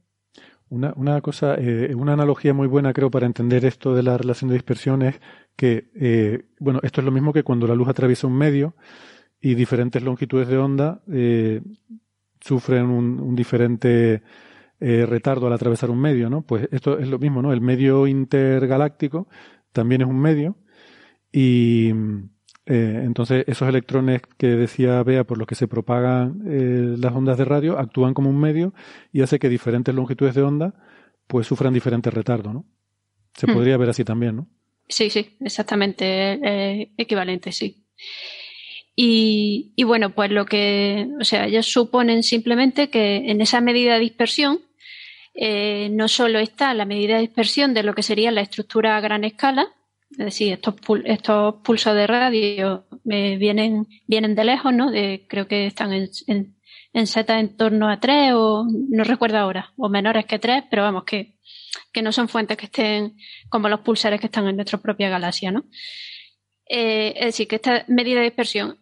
Una, 0.69 0.93
una 0.95 1.19
cosa, 1.21 1.55
eh, 1.55 1.95
una 1.95 2.13
analogía 2.13 2.53
muy 2.53 2.67
buena 2.67 2.93
creo 2.93 3.09
para 3.09 3.25
entender 3.25 3.65
esto 3.65 3.95
de 3.95 4.03
la 4.03 4.17
relación 4.17 4.49
de 4.49 4.55
dispersión 4.55 5.01
es 5.01 5.19
que, 5.55 5.89
eh, 5.95 6.45
bueno, 6.59 6.79
esto 6.83 7.01
es 7.01 7.05
lo 7.05 7.11
mismo 7.11 7.33
que 7.33 7.43
cuando 7.43 7.65
la 7.65 7.75
luz 7.75 7.87
atraviesa 7.87 8.27
un 8.27 8.37
medio 8.37 8.75
y 9.41 9.55
diferentes 9.55 10.03
longitudes 10.03 10.47
de 10.47 10.57
onda 10.57 11.01
sufren 12.41 12.85
un, 12.85 13.19
un 13.19 13.35
diferente 13.35 14.21
retardo 14.79 15.47
al 15.47 15.53
atravesar 15.53 15.89
un 15.89 15.99
medio, 15.99 16.29
¿no? 16.29 16.41
Pues 16.41 16.69
esto 16.71 16.99
es 16.99 17.07
lo 17.07 17.19
mismo, 17.19 17.41
¿no? 17.41 17.51
El 17.51 17.61
medio 17.61 18.05
intergaláctico 18.05 19.27
también 19.71 20.01
es 20.01 20.07
un 20.07 20.19
medio 20.19 20.55
y 21.31 21.93
eh, 22.71 23.01
entonces, 23.03 23.45
esos 23.47 23.67
electrones 23.67 24.21
que 24.37 24.45
decía 24.49 25.01
Bea, 25.01 25.23
por 25.23 25.39
los 25.39 25.47
que 25.47 25.55
se 25.55 25.67
propagan 25.67 26.43
eh, 26.47 26.95
las 26.99 27.11
ondas 27.15 27.35
de 27.35 27.43
radio, 27.43 27.79
actúan 27.79 28.13
como 28.13 28.29
un 28.29 28.39
medio 28.39 28.75
y 29.11 29.23
hace 29.23 29.39
que 29.39 29.49
diferentes 29.49 29.93
longitudes 29.95 30.35
de 30.35 30.43
onda 30.43 30.75
pues 31.25 31.47
sufran 31.47 31.73
diferentes 31.73 32.13
retardos, 32.13 32.53
¿no? 32.53 32.65
Se 33.33 33.47
hmm. 33.47 33.53
podría 33.55 33.77
ver 33.77 33.89
así 33.89 34.03
también, 34.03 34.35
¿no? 34.35 34.47
Sí, 34.87 35.09
sí, 35.09 35.35
exactamente, 35.41 36.05
eh, 36.05 36.91
equivalente, 36.95 37.51
sí. 37.51 37.87
Y, 38.95 39.73
y, 39.75 39.83
bueno, 39.83 40.13
pues 40.13 40.29
lo 40.29 40.45
que, 40.45 41.07
o 41.19 41.23
sea, 41.23 41.47
ellos 41.47 41.65
suponen 41.65 42.21
simplemente 42.21 42.91
que 42.91 43.31
en 43.31 43.41
esa 43.41 43.61
medida 43.61 43.95
de 43.95 44.01
dispersión 44.01 44.59
no 45.91 46.07
solo 46.09 46.39
está 46.39 46.73
la 46.73 46.83
medida 46.83 47.15
de 47.15 47.21
dispersión 47.21 47.73
de 47.73 47.83
lo 47.83 47.95
que 47.95 48.03
sería 48.03 48.29
la 48.29 48.41
estructura 48.41 48.97
a 48.97 49.01
gran 49.01 49.23
escala, 49.23 49.73
es 50.19 50.25
decir, 50.25 50.51
estos, 50.51 50.75
estos 51.05 51.55
pulsos 51.63 51.95
de 51.95 52.05
radio 52.05 52.85
me 53.05 53.37
vienen, 53.37 53.87
vienen 54.05 54.35
de 54.35 54.43
lejos, 54.43 54.73
¿no? 54.73 54.91
Creo 55.29 55.47
que 55.47 55.65
están 55.65 55.93
en, 55.93 56.09
en, 56.27 56.57
en 56.91 57.05
en 57.07 57.55
torno 57.55 57.89
a 57.89 58.01
3 58.01 58.33
o 58.35 58.67
no 58.69 59.05
recuerdo 59.05 59.37
ahora, 59.37 59.71
o 59.77 59.87
menores 59.87 60.25
que 60.25 60.37
3, 60.37 60.65
pero 60.69 60.83
vamos, 60.83 61.05
que, 61.05 61.37
que 61.93 62.01
no 62.01 62.11
son 62.11 62.27
fuentes 62.27 62.57
que 62.57 62.65
estén 62.65 63.15
como 63.47 63.69
los 63.69 63.79
pulsares 63.79 64.19
que 64.19 64.25
están 64.25 64.45
en 64.49 64.57
nuestra 64.57 64.79
propia 64.79 65.07
galaxia, 65.07 65.51
¿no? 65.51 65.63
Eh, 66.67 67.13
es 67.15 67.25
decir, 67.27 67.47
que 67.47 67.55
esta 67.55 67.85
medida 67.87 68.19
de 68.19 68.25
dispersión 68.25 68.77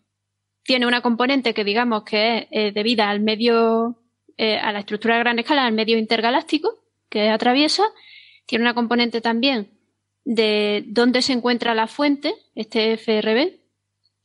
tiene 0.63 0.87
una 0.87 1.01
componente 1.01 1.53
que 1.53 1.63
digamos 1.63 2.01
que 2.01 2.39
es 2.39 2.47
eh, 2.49 2.71
debida 2.71 3.11
al 3.11 3.19
medio, 3.19 4.01
eh, 4.37 4.57
a 4.57 4.71
la 4.71 4.79
estructura 4.79 5.13
de 5.13 5.19
gran 5.19 5.37
escala, 5.37 5.67
al 5.67 5.73
medio 5.73 5.99
intergaláctico 5.99 6.79
que 7.09 7.29
atraviesa, 7.29 7.83
tiene 8.47 8.63
una 8.63 8.73
componente 8.73 9.21
también 9.21 9.76
de 10.29 10.83
dónde 10.87 11.21
se 11.21 11.31
encuentra 11.31 11.73
la 11.73 11.87
fuente, 11.87 12.35
este 12.53 12.97
FRB, 12.97 13.61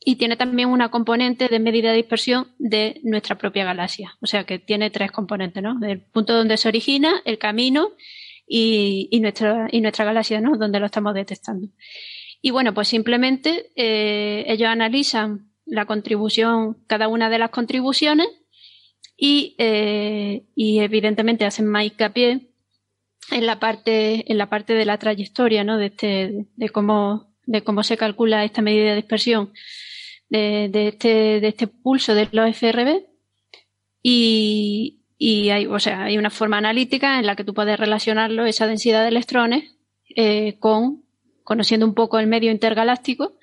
y 0.05 0.17
tiene 0.17 0.37
también 0.37 0.69
una 0.69 0.91
componente 0.91 1.47
de 1.47 1.61
medida 1.61 1.91
de 1.91 1.99
dispersión 1.99 2.49
de 2.59 3.01
nuestra 3.05 3.39
propia 3.39 3.65
galaxia. 3.65 4.17
O 4.21 4.27
sea 4.27 4.43
que 4.43 4.59
tiene 4.59 4.91
tres 4.91 5.13
componentes, 5.13 5.63
¿no? 5.63 5.79
Del 5.79 6.01
punto 6.01 6.35
donde 6.35 6.57
se 6.57 6.67
origina, 6.67 7.23
el 7.25 7.39
camino 7.39 7.93
y, 8.49 9.07
y 9.13 9.21
nuestra, 9.21 9.69
y 9.71 9.81
nuestra 9.81 10.05
galaxia, 10.05 10.41
¿no? 10.41 10.57
Donde 10.57 10.81
lo 10.81 10.87
estamos 10.87 11.15
detectando. 11.15 11.69
Y 12.41 12.51
bueno, 12.51 12.75
pues 12.75 12.89
simplemente 12.89 13.71
eh, 13.77 14.45
ellos 14.49 14.71
analizan 14.71 15.53
la 15.67 15.87
contribución, 15.87 16.79
cada 16.89 17.07
una 17.07 17.31
de 17.31 17.39
las 17.39 17.51
contribuciones 17.51 18.27
y, 19.17 19.55
eh, 19.59 20.47
y 20.57 20.81
evidentemente 20.81 21.45
hacen 21.45 21.67
más 21.67 21.85
hincapié 21.85 22.52
en 23.31 23.47
la 23.47 23.59
parte, 23.59 24.31
en 24.31 24.39
la 24.39 24.49
parte 24.49 24.75
de 24.75 24.85
la 24.85 24.99
trayectoria, 24.99 25.65
¿no? 25.65 25.79
De 25.79 25.87
este, 25.87 26.47
de 26.57 26.69
cómo, 26.69 27.35
de 27.47 27.63
cómo 27.63 27.83
se 27.83 27.97
calcula 27.97 28.45
esta 28.45 28.63
medida 28.63 28.91
de 28.91 28.97
dispersión 28.97 29.53
de, 30.29 30.69
de 30.71 30.89
este, 30.89 31.41
de 31.41 31.49
este 31.49 31.67
pulso 31.67 32.15
de 32.15 32.29
los 32.33 32.57
FRB. 32.57 33.05
Y, 34.03 35.03
y 35.17 35.51
hay, 35.51 35.67
o 35.67 35.79
sea, 35.79 36.05
hay 36.05 36.19
una 36.19 36.31
forma 36.31 36.59
analítica 36.59 37.19
en 37.19 37.27
la 37.27 37.37
que 37.37 37.45
tú 37.45 37.55
puedes 37.55 37.79
relacionarlo, 37.79 38.45
esa 38.45 38.67
densidad 38.67 39.03
de 39.03 39.09
electrones, 39.09 39.77
eh, 40.17 40.59
con 40.59 41.03
conociendo 41.45 41.87
un 41.87 41.95
poco 41.95 42.19
el 42.19 42.27
medio 42.27 42.51
intergaláctico 42.51 43.35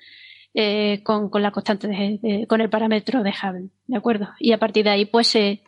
eh, 0.54 1.00
con, 1.04 1.30
con, 1.30 1.42
la 1.42 1.52
constante 1.52 1.86
de, 1.86 2.46
con 2.48 2.60
el 2.60 2.70
parámetro 2.70 3.22
de 3.22 3.30
Hubble, 3.30 3.70
¿de 3.86 3.96
acuerdo? 3.96 4.30
Y 4.38 4.52
a 4.52 4.58
partir 4.58 4.84
de 4.84 4.90
ahí, 4.90 5.04
pues 5.04 5.28
se, 5.28 5.62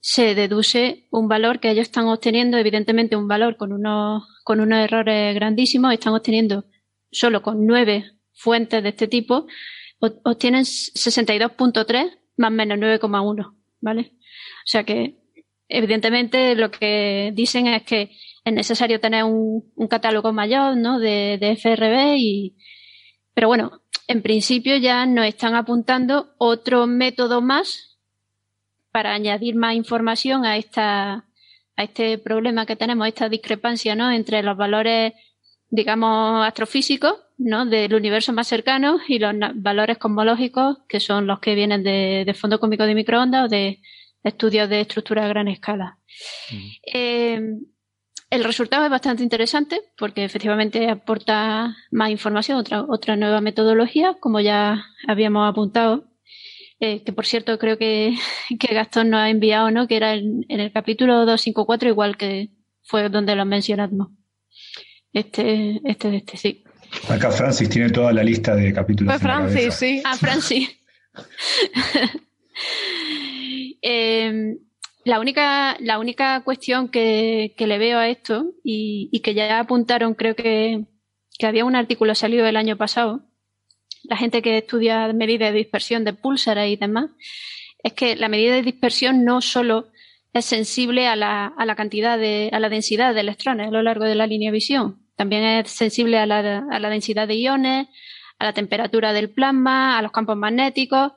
se 0.00 0.34
deduce 0.34 1.06
un 1.10 1.28
valor 1.28 1.60
que 1.60 1.70
ellos 1.70 1.82
están 1.82 2.06
obteniendo, 2.06 2.56
evidentemente 2.56 3.16
un 3.16 3.28
valor 3.28 3.56
con 3.56 3.72
unos, 3.72 4.24
con 4.44 4.60
unos 4.60 4.78
errores 4.78 5.34
grandísimos, 5.34 5.92
están 5.92 6.14
obteniendo 6.14 6.64
solo 7.10 7.42
con 7.42 7.66
nueve 7.66 8.12
fuentes 8.32 8.82
de 8.82 8.90
este 8.90 9.08
tipo, 9.08 9.46
obtienen 10.00 10.62
62.3 10.62 12.18
más 12.36 12.52
menos 12.52 12.78
9,1, 12.78 13.56
¿vale? 13.80 14.12
O 14.12 14.66
sea 14.66 14.84
que, 14.84 15.18
evidentemente, 15.68 16.54
lo 16.54 16.70
que 16.70 17.32
dicen 17.34 17.66
es 17.66 17.82
que 17.82 18.10
es 18.44 18.52
necesario 18.52 19.00
tener 19.00 19.24
un, 19.24 19.72
un 19.74 19.88
catálogo 19.88 20.32
mayor, 20.32 20.76
¿no? 20.76 20.98
De, 21.00 21.38
de 21.38 21.56
FRB 21.56 22.16
y, 22.16 22.56
pero 23.34 23.48
bueno, 23.48 23.82
en 24.06 24.22
principio 24.22 24.76
ya 24.76 25.04
nos 25.04 25.26
están 25.26 25.54
apuntando 25.54 26.34
otro 26.38 26.86
método 26.86 27.42
más 27.42 27.87
para 28.90 29.12
añadir 29.12 29.54
más 29.54 29.74
información 29.74 30.44
a 30.44 30.56
esta 30.56 31.24
a 31.78 31.84
este 31.84 32.18
problema 32.18 32.66
que 32.66 32.74
tenemos, 32.74 33.06
esta 33.06 33.28
discrepancia 33.28 33.94
¿no? 33.94 34.10
entre 34.10 34.42
los 34.42 34.56
valores, 34.56 35.12
digamos, 35.70 36.44
astrofísicos 36.44 37.14
¿no? 37.38 37.66
del 37.66 37.94
universo 37.94 38.32
más 38.32 38.48
cercano 38.48 38.98
y 39.06 39.20
los 39.20 39.32
valores 39.54 39.96
cosmológicos, 39.96 40.78
que 40.88 40.98
son 40.98 41.28
los 41.28 41.38
que 41.38 41.54
vienen 41.54 41.84
de, 41.84 42.34
fondo 42.36 42.58
cómico 42.58 42.84
de 42.84 42.96
microondas 42.96 43.44
o 43.44 43.48
de 43.48 43.78
estudios 44.24 44.68
de 44.68 44.80
estructura 44.80 45.24
a 45.24 45.28
gran 45.28 45.46
escala. 45.46 45.98
Eh, 46.92 47.40
el 48.28 48.44
resultado 48.44 48.84
es 48.84 48.90
bastante 48.90 49.22
interesante 49.22 49.80
porque 49.96 50.24
efectivamente 50.24 50.90
aporta 50.90 51.76
más 51.92 52.10
información, 52.10 52.58
otra, 52.58 52.82
otra 52.82 53.14
nueva 53.14 53.40
metodología, 53.40 54.16
como 54.18 54.40
ya 54.40 54.84
habíamos 55.06 55.48
apuntado. 55.48 56.07
Eh, 56.80 57.02
que 57.02 57.12
por 57.12 57.26
cierto 57.26 57.58
creo 57.58 57.76
que, 57.76 58.16
que, 58.58 58.74
Gastón 58.74 59.10
nos 59.10 59.20
ha 59.20 59.30
enviado, 59.30 59.70
¿no? 59.70 59.88
Que 59.88 59.96
era 59.96 60.14
en, 60.14 60.44
el 60.48 60.72
capítulo 60.72 61.26
254, 61.26 61.88
igual 61.88 62.16
que 62.16 62.50
fue 62.82 63.08
donde 63.08 63.36
lo 63.36 63.44
mencionamos. 63.44 64.08
Este, 65.12 65.80
este, 65.84 66.16
este, 66.16 66.36
sí. 66.36 66.64
Acá 67.08 67.30
Francis 67.30 67.68
tiene 67.68 67.90
toda 67.90 68.12
la 68.12 68.22
lista 68.22 68.54
de 68.54 68.72
capítulos. 68.72 69.12
Fue 69.12 69.20
Francis, 69.20 69.74
sí. 69.74 70.02
Ah, 70.04 70.16
Francis. 70.16 70.70
eh, 73.82 74.56
la 75.08 75.20
única, 75.20 75.76
la 75.80 75.98
única 75.98 76.42
cuestión 76.42 76.88
que, 76.88 77.54
le 77.58 77.78
veo 77.78 77.98
a 77.98 78.08
esto, 78.08 78.52
y, 78.62 79.20
que 79.20 79.32
ya 79.32 79.58
apuntaron, 79.58 80.14
creo 80.14 80.36
que, 80.36 80.84
había 81.42 81.64
un 81.64 81.76
artículo 81.76 82.14
salido 82.14 82.46
el 82.46 82.56
año 82.56 82.76
pasado, 82.76 83.22
la 84.04 84.16
gente 84.16 84.42
que 84.42 84.58
estudia 84.58 85.12
medidas 85.12 85.52
de 85.52 85.58
dispersión 85.58 86.04
de 86.04 86.12
púlsares 86.12 86.70
y 86.70 86.76
demás, 86.76 87.10
es 87.82 87.92
que 87.92 88.16
la 88.16 88.28
medida 88.28 88.54
de 88.54 88.62
dispersión 88.62 89.24
no 89.24 89.40
solo 89.40 89.88
es 90.32 90.44
sensible 90.44 91.06
a 91.06 91.16
la, 91.16 91.46
a 91.46 91.66
la 91.66 91.76
cantidad 91.76 92.18
de, 92.18 92.50
a 92.52 92.60
la 92.60 92.68
densidad 92.68 93.14
de 93.14 93.20
electrones 93.20 93.68
a 93.68 93.70
lo 93.70 93.82
largo 93.82 94.04
de 94.04 94.14
la 94.14 94.26
línea 94.26 94.50
de 94.50 94.54
visión, 94.54 94.98
también 95.18 95.42
es 95.42 95.70
sensible 95.70 96.16
a 96.16 96.26
la, 96.26 96.64
a 96.70 96.78
la 96.78 96.90
densidad 96.90 97.26
de 97.26 97.34
iones, 97.34 97.88
a 98.38 98.44
la 98.44 98.52
temperatura 98.52 99.12
del 99.12 99.30
plasma, 99.30 99.98
a 99.98 100.02
los 100.02 100.12
campos 100.12 100.36
magnéticos, 100.36 101.12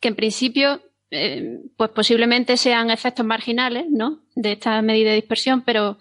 que 0.00 0.08
en 0.08 0.16
principio 0.16 0.82
eh, 1.12 1.60
pues 1.76 1.90
posiblemente 1.90 2.56
sean 2.56 2.90
efectos 2.90 3.24
marginales, 3.24 3.86
¿no? 3.88 4.22
De 4.34 4.52
esta 4.52 4.82
medida 4.82 5.10
de 5.10 5.16
dispersión, 5.16 5.62
pero 5.62 5.98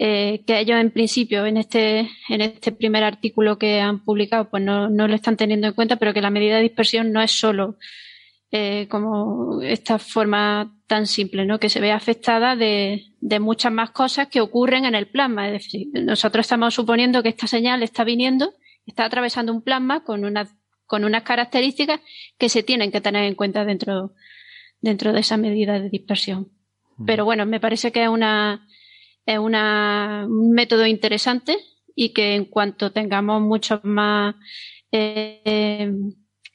eh, 0.00 0.44
que 0.46 0.60
ellos 0.60 0.80
en 0.80 0.92
principio 0.92 1.44
en 1.44 1.56
este, 1.56 2.08
en 2.28 2.40
este 2.40 2.70
primer 2.70 3.02
artículo 3.02 3.58
que 3.58 3.80
han 3.80 4.04
publicado, 4.04 4.48
pues 4.48 4.62
no, 4.62 4.88
no 4.88 5.08
lo 5.08 5.14
están 5.16 5.36
teniendo 5.36 5.66
en 5.66 5.72
cuenta, 5.72 5.96
pero 5.96 6.14
que 6.14 6.22
la 6.22 6.30
medida 6.30 6.54
de 6.54 6.62
dispersión 6.62 7.10
no 7.10 7.20
es 7.20 7.32
solo 7.32 7.76
eh, 8.52 8.86
como 8.88 9.60
esta 9.60 9.98
forma 9.98 10.72
tan 10.86 11.08
simple, 11.08 11.46
¿no? 11.46 11.58
Que 11.58 11.68
se 11.68 11.80
ve 11.80 11.90
afectada 11.90 12.54
de, 12.54 13.06
de 13.20 13.40
muchas 13.40 13.72
más 13.72 13.90
cosas 13.90 14.28
que 14.28 14.40
ocurren 14.40 14.84
en 14.84 14.94
el 14.94 15.08
plasma. 15.08 15.48
Es 15.48 15.64
decir, 15.64 15.88
nosotros 15.92 16.46
estamos 16.46 16.74
suponiendo 16.74 17.20
que 17.24 17.30
esta 17.30 17.48
señal 17.48 17.82
está 17.82 18.04
viniendo, 18.04 18.54
está 18.86 19.04
atravesando 19.04 19.52
un 19.52 19.62
plasma 19.62 20.04
con 20.04 20.24
unas 20.24 20.54
con 20.86 21.04
unas 21.04 21.24
características 21.24 22.00
que 22.38 22.48
se 22.48 22.62
tienen 22.62 22.92
que 22.92 23.00
tener 23.00 23.24
en 23.24 23.34
cuenta 23.34 23.64
dentro 23.64 24.12
dentro 24.80 25.12
de 25.12 25.20
esa 25.20 25.36
medida 25.36 25.80
de 25.80 25.90
dispersión. 25.90 26.52
Pero 27.04 27.24
bueno, 27.24 27.46
me 27.46 27.60
parece 27.60 27.92
que 27.92 28.04
es 28.04 28.08
una, 28.08 28.66
es 29.28 29.38
una, 29.38 30.24
un 30.26 30.52
método 30.52 30.86
interesante 30.86 31.58
y 31.94 32.14
que 32.14 32.34
en 32.34 32.46
cuanto 32.46 32.92
tengamos 32.92 33.42
muchos 33.42 33.84
más 33.84 34.34
eh, 34.90 35.92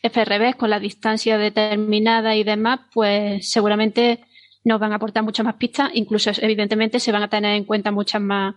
FRBs 0.01 0.55
con 0.55 0.71
la 0.71 0.79
distancia 0.79 1.37
determinada 1.37 2.35
y 2.35 2.43
demás, 2.43 2.79
pues 2.91 3.47
seguramente 3.47 4.21
nos 4.63 4.79
van 4.79 4.91
a 4.91 4.95
aportar 4.95 5.21
muchas 5.21 5.45
más 5.45 5.55
pistas. 5.55 5.91
Incluso, 5.93 6.31
evidentemente, 6.41 6.99
se 6.99 7.11
van 7.11 7.21
a 7.21 7.29
tener 7.29 7.55
en 7.55 7.65
cuenta 7.65 7.91
muchas 7.91 8.21
más. 8.21 8.55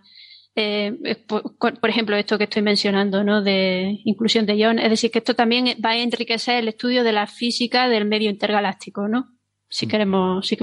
Eh, 0.55 1.23
por, 1.27 1.79
por, 1.79 1.89
ejemplo, 1.89 2.15
esto 2.15 2.39
que 2.39 2.45
estoy 2.45 2.63
mencionando, 2.63 3.23
¿no? 3.23 3.43
De 3.43 3.99
inclusión 4.03 4.47
de 4.47 4.55
iones. 4.55 4.85
Es 4.85 4.89
decir, 4.89 5.11
que 5.11 5.19
esto 5.19 5.35
también 5.35 5.77
va 5.85 5.91
a 5.91 5.97
enriquecer 5.97 6.55
el 6.55 6.69
estudio 6.69 7.03
de 7.03 7.11
la 7.11 7.27
física 7.27 7.87
del 7.87 8.05
medio 8.05 8.31
intergaláctico, 8.31 9.07
¿no? 9.07 9.37
si 9.69 9.85
mm. 9.85 9.89
queremos, 9.89 10.47
si, 10.47 10.57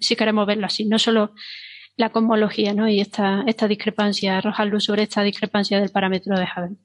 si 0.00 0.16
queremos 0.16 0.46
verlo 0.46 0.66
así, 0.66 0.84
no 0.84 0.98
solo 0.98 1.32
la 1.96 2.10
cosmología, 2.10 2.74
¿no? 2.74 2.88
Y 2.88 3.00
esta, 3.00 3.42
esta 3.46 3.68
discrepancia, 3.68 4.38
arrojar 4.38 4.68
luz 4.68 4.84
sobre 4.84 5.02
esta 5.02 5.22
discrepancia 5.22 5.80
del 5.80 5.90
parámetro 5.90 6.36
de 6.36 6.44
Hubble. 6.44 6.76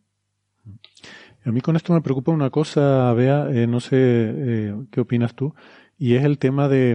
A 1.46 1.52
mí 1.52 1.62
con 1.62 1.76
esto 1.76 1.94
me 1.94 2.02
preocupa 2.02 2.32
una 2.32 2.50
cosa, 2.50 3.14
Bea, 3.14 3.50
eh, 3.52 3.68
no 3.68 3.80
sé 3.80 3.98
eh, 4.00 4.76
qué 4.92 5.02
opinas 5.02 5.36
tú, 5.36 5.54
y 5.98 6.16
es 6.16 6.24
el 6.26 6.40
tema 6.40 6.68
de 6.68 6.92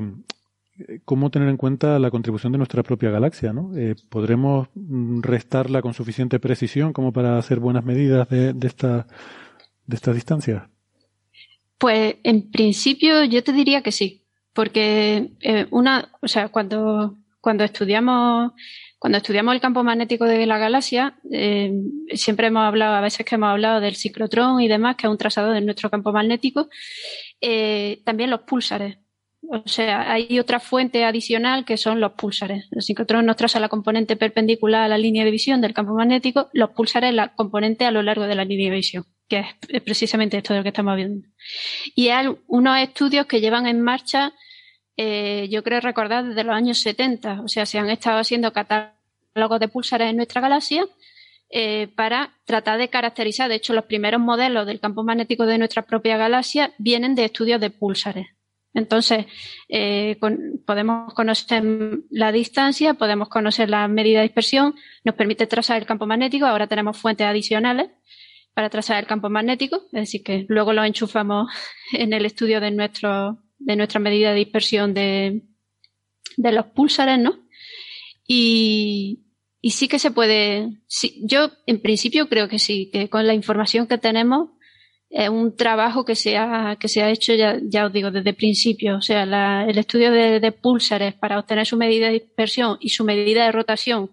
eh, 0.78 1.00
cómo 1.04 1.30
tener 1.30 1.48
en 1.48 1.56
cuenta 1.56 1.98
la 1.98 2.10
contribución 2.10 2.52
de 2.52 2.58
nuestra 2.58 2.82
propia 2.82 3.10
galaxia, 3.10 3.52
¿no? 3.52 3.70
¿Podremos 4.08 4.68
mm, 4.74 5.22
restarla 5.22 5.82
con 5.82 5.94
suficiente 5.94 6.40
precisión 6.40 6.92
como 6.92 7.12
para 7.12 7.38
hacer 7.38 7.60
buenas 7.60 7.84
medidas 7.84 8.28
de, 8.28 8.52
de, 8.52 8.66
esta, 8.66 9.06
de 9.86 9.96
estas 9.96 10.14
distancias? 10.14 10.64
Pues 11.78 12.16
en 12.24 12.50
principio 12.50 13.24
yo 13.24 13.42
te 13.44 13.52
diría 13.52 13.82
que 13.82 13.92
sí 13.92 14.20
porque 14.52 15.32
eh, 15.40 15.66
una, 15.70 16.10
o 16.20 16.28
sea, 16.28 16.48
cuando, 16.48 17.16
cuando 17.40 17.64
estudiamos 17.64 18.52
cuando 19.00 19.16
estudiamos 19.16 19.54
el 19.54 19.62
campo 19.62 19.82
magnético 19.82 20.26
de 20.26 20.44
la 20.44 20.58
galaxia, 20.58 21.18
eh, 21.32 21.72
siempre 22.12 22.48
hemos 22.48 22.64
hablado, 22.64 22.96
a 22.96 23.00
veces 23.00 23.24
que 23.24 23.36
hemos 23.36 23.48
hablado 23.48 23.80
del 23.80 23.96
ciclotrón 23.96 24.60
y 24.60 24.68
demás, 24.68 24.96
que 24.96 25.06
es 25.06 25.10
un 25.10 25.16
trazador 25.16 25.54
de 25.54 25.62
nuestro 25.62 25.88
campo 25.88 26.12
magnético, 26.12 26.68
eh, 27.40 28.02
también 28.04 28.28
los 28.28 28.40
púlsares. 28.40 28.98
O 29.48 29.66
sea, 29.66 30.12
hay 30.12 30.38
otra 30.38 30.60
fuente 30.60 31.02
adicional 31.06 31.64
que 31.64 31.78
son 31.78 31.98
los 31.98 32.12
púlsares. 32.12 32.68
El 32.72 32.82
ciclotrón 32.82 33.24
nos 33.24 33.36
traza 33.36 33.58
la 33.58 33.70
componente 33.70 34.16
perpendicular 34.16 34.82
a 34.82 34.88
la 34.88 34.98
línea 34.98 35.24
de 35.24 35.30
visión 35.30 35.62
del 35.62 35.72
campo 35.72 35.94
magnético, 35.94 36.50
los 36.52 36.68
púlsares 36.72 37.14
la 37.14 37.34
componente 37.34 37.86
a 37.86 37.90
lo 37.90 38.02
largo 38.02 38.24
de 38.24 38.34
la 38.34 38.44
línea 38.44 38.68
de 38.68 38.76
visión, 38.76 39.04
que 39.30 39.46
es 39.70 39.80
precisamente 39.80 40.36
esto 40.36 40.52
de 40.52 40.58
lo 40.58 40.62
que 40.62 40.68
estamos 40.68 40.94
viendo. 40.94 41.26
Y 41.94 42.08
hay 42.08 42.26
unos 42.48 42.78
estudios 42.78 43.24
que 43.24 43.40
llevan 43.40 43.66
en 43.66 43.80
marcha 43.80 44.34
eh, 44.96 45.48
yo 45.50 45.62
creo 45.62 45.80
recordar 45.80 46.26
desde 46.26 46.44
los 46.44 46.54
años 46.54 46.78
70. 46.80 47.42
O 47.42 47.48
sea, 47.48 47.66
se 47.66 47.78
han 47.78 47.90
estado 47.90 48.18
haciendo 48.18 48.52
catálogos 48.52 49.60
de 49.60 49.68
púlsares 49.68 50.10
en 50.10 50.16
nuestra 50.16 50.40
galaxia 50.40 50.84
eh, 51.50 51.88
para 51.96 52.30
tratar 52.44 52.78
de 52.78 52.88
caracterizar. 52.88 53.48
De 53.48 53.56
hecho, 53.56 53.72
los 53.72 53.84
primeros 53.84 54.20
modelos 54.20 54.66
del 54.66 54.80
campo 54.80 55.02
magnético 55.02 55.46
de 55.46 55.58
nuestra 55.58 55.82
propia 55.82 56.16
galaxia 56.16 56.72
vienen 56.78 57.14
de 57.14 57.24
estudios 57.24 57.60
de 57.60 57.70
púlsares. 57.70 58.28
Entonces, 58.72 59.26
eh, 59.68 60.16
podemos 60.64 61.12
conocer 61.14 61.64
la 62.10 62.30
distancia, 62.30 62.94
podemos 62.94 63.28
conocer 63.28 63.68
la 63.68 63.88
medida 63.88 64.20
de 64.20 64.26
dispersión, 64.26 64.76
nos 65.02 65.16
permite 65.16 65.46
trazar 65.46 65.78
el 65.78 65.86
campo 65.86 66.06
magnético. 66.06 66.46
Ahora 66.46 66.68
tenemos 66.68 66.96
fuentes 66.96 67.26
adicionales 67.26 67.90
para 68.54 68.70
trazar 68.70 68.98
el 68.98 69.06
campo 69.06 69.28
magnético, 69.28 69.76
es 69.86 70.00
decir, 70.02 70.22
que 70.22 70.46
luego 70.48 70.72
lo 70.72 70.84
enchufamos 70.84 71.50
en 71.92 72.12
el 72.12 72.26
estudio 72.26 72.60
de 72.60 72.70
nuestro 72.70 73.38
de 73.60 73.76
nuestra 73.76 74.00
medida 74.00 74.30
de 74.30 74.38
dispersión 74.38 74.92
de, 74.94 75.42
de 76.36 76.52
los 76.52 76.66
púlsares, 76.66 77.18
¿no? 77.18 77.38
Y, 78.26 79.20
y 79.60 79.70
sí 79.70 79.88
que 79.88 79.98
se 79.98 80.10
puede, 80.10 80.68
yo 81.22 81.50
en 81.66 81.80
principio 81.80 82.28
creo 82.28 82.48
que 82.48 82.58
sí, 82.58 82.90
que 82.92 83.08
con 83.08 83.26
la 83.26 83.34
información 83.34 83.86
que 83.86 83.98
tenemos 83.98 84.50
es 85.10 85.28
un 85.28 85.56
trabajo 85.56 86.04
que 86.04 86.14
se 86.14 86.36
ha, 86.36 86.76
que 86.78 86.88
se 86.88 87.02
ha 87.02 87.10
hecho, 87.10 87.34
ya, 87.34 87.58
ya 87.62 87.86
os 87.86 87.92
digo, 87.92 88.10
desde 88.10 88.30
el 88.30 88.36
principio. 88.36 88.96
O 88.96 89.02
sea, 89.02 89.24
el 89.64 89.76
estudio 89.76 90.12
de, 90.12 90.38
de, 90.38 90.52
púlsares 90.52 91.14
para 91.14 91.38
obtener 91.38 91.66
su 91.66 91.76
medida 91.76 92.06
de 92.06 92.20
dispersión 92.20 92.78
y 92.80 92.90
su 92.90 93.04
medida 93.04 93.44
de 93.44 93.52
rotación 93.52 94.12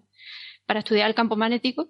para 0.66 0.80
estudiar 0.80 1.08
el 1.08 1.16
campo 1.16 1.36
magnético 1.36 1.88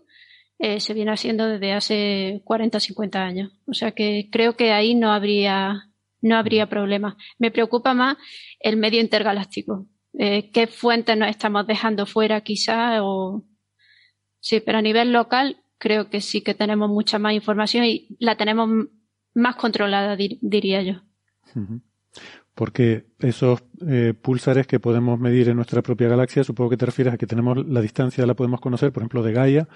eh, 0.60 0.80
se 0.80 0.94
viene 0.94 1.12
haciendo 1.12 1.48
desde 1.48 1.72
hace 1.74 2.42
40 2.44 2.78
o 2.78 2.82
50 2.82 3.22
años. 3.24 3.52
O 3.68 3.74
sea 3.74 3.92
que 3.92 4.28
creo 4.32 4.58
que 4.58 4.72
ahí 4.72 4.94
no 4.94 5.14
habría, 5.14 5.90
no 6.28 6.38
habría 6.38 6.68
problema. 6.68 7.18
Me 7.40 7.52
preocupa 7.52 7.94
más 7.94 8.18
el 8.60 8.78
medio 8.78 9.02
intergaláctico. 9.02 9.88
Eh, 10.14 10.52
¿Qué 10.52 10.68
fuentes 10.68 11.18
nos 11.18 11.30
estamos 11.30 11.68
dejando 11.68 12.06
fuera 12.06 12.42
quizá? 12.42 13.04
O... 13.04 13.46
Sí, 14.40 14.60
pero 14.60 14.80
a 14.80 14.82
nivel 14.82 15.12
local 15.12 15.64
creo 15.78 16.10
que 16.10 16.22
sí 16.22 16.42
que 16.42 16.54
tenemos 16.54 16.90
mucha 16.90 17.20
más 17.20 17.34
información 17.34 17.86
y 17.86 18.16
la 18.20 18.36
tenemos 18.36 18.70
más 19.34 19.56
controlada, 19.56 20.16
diría 20.16 20.82
yo. 20.82 20.96
Porque 22.56 23.06
esos 23.20 23.64
eh, 23.88 24.16
pulsares 24.20 24.66
que 24.66 24.80
podemos 24.80 25.20
medir 25.20 25.50
en 25.50 25.56
nuestra 25.56 25.84
propia 25.84 26.08
galaxia, 26.08 26.44
supongo 26.44 26.72
que 26.72 26.78
te 26.78 26.88
refieres 26.88 27.14
a 27.14 27.18
que 27.18 27.28
tenemos 27.28 27.66
la 27.68 27.82
distancia, 27.82 28.26
la 28.26 28.34
podemos 28.34 28.60
conocer, 28.60 28.92
por 28.92 29.04
ejemplo, 29.04 29.22
de 29.22 29.34
Gaia, 29.34 29.68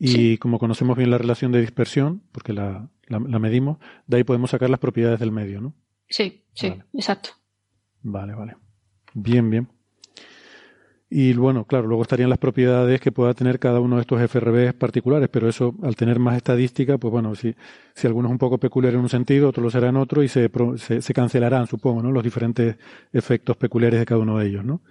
y 0.00 0.38
como 0.38 0.58
conocemos 0.58 0.96
bien 0.96 1.10
la 1.10 1.18
relación 1.18 1.52
de 1.52 1.60
dispersión, 1.60 2.22
porque 2.32 2.54
la, 2.54 2.88
medimos, 3.08 3.78
de 4.06 4.16
ahí 4.16 4.24
podemos 4.24 4.50
sacar 4.50 4.70
las 4.70 4.80
propiedades 4.80 5.20
del 5.20 5.30
medio, 5.30 5.60
¿no? 5.60 5.74
Sí, 6.08 6.42
sí, 6.54 6.74
exacto. 6.94 7.30
Vale, 8.02 8.34
vale. 8.34 8.56
Bien, 9.12 9.50
bien. 9.50 9.68
Y 11.12 11.34
bueno, 11.34 11.66
claro, 11.66 11.86
luego 11.88 12.02
estarían 12.02 12.30
las 12.30 12.38
propiedades 12.38 13.00
que 13.00 13.12
pueda 13.12 13.34
tener 13.34 13.58
cada 13.58 13.80
uno 13.80 13.96
de 13.96 14.02
estos 14.02 14.20
FRB 14.20 14.72
particulares, 14.74 15.28
pero 15.28 15.48
eso, 15.48 15.74
al 15.82 15.96
tener 15.96 16.18
más 16.18 16.36
estadística, 16.36 16.98
pues 16.98 17.10
bueno, 17.10 17.34
si, 17.34 17.54
si 17.94 18.06
alguno 18.06 18.28
es 18.28 18.32
un 18.32 18.38
poco 18.38 18.58
peculiar 18.58 18.94
en 18.94 19.00
un 19.00 19.08
sentido, 19.08 19.48
otro 19.48 19.62
lo 19.62 19.70
será 19.70 19.88
en 19.88 19.96
otro 19.96 20.22
y 20.22 20.28
se, 20.28 20.48
se, 20.78 21.14
cancelarán, 21.14 21.66
supongo, 21.66 22.02
¿no? 22.02 22.12
Los 22.12 22.22
diferentes 22.22 22.76
efectos 23.12 23.56
peculiares 23.56 23.98
de 23.98 24.06
cada 24.06 24.20
uno 24.20 24.38
de 24.38 24.46
ellos, 24.46 24.64
¿no? 24.64 24.82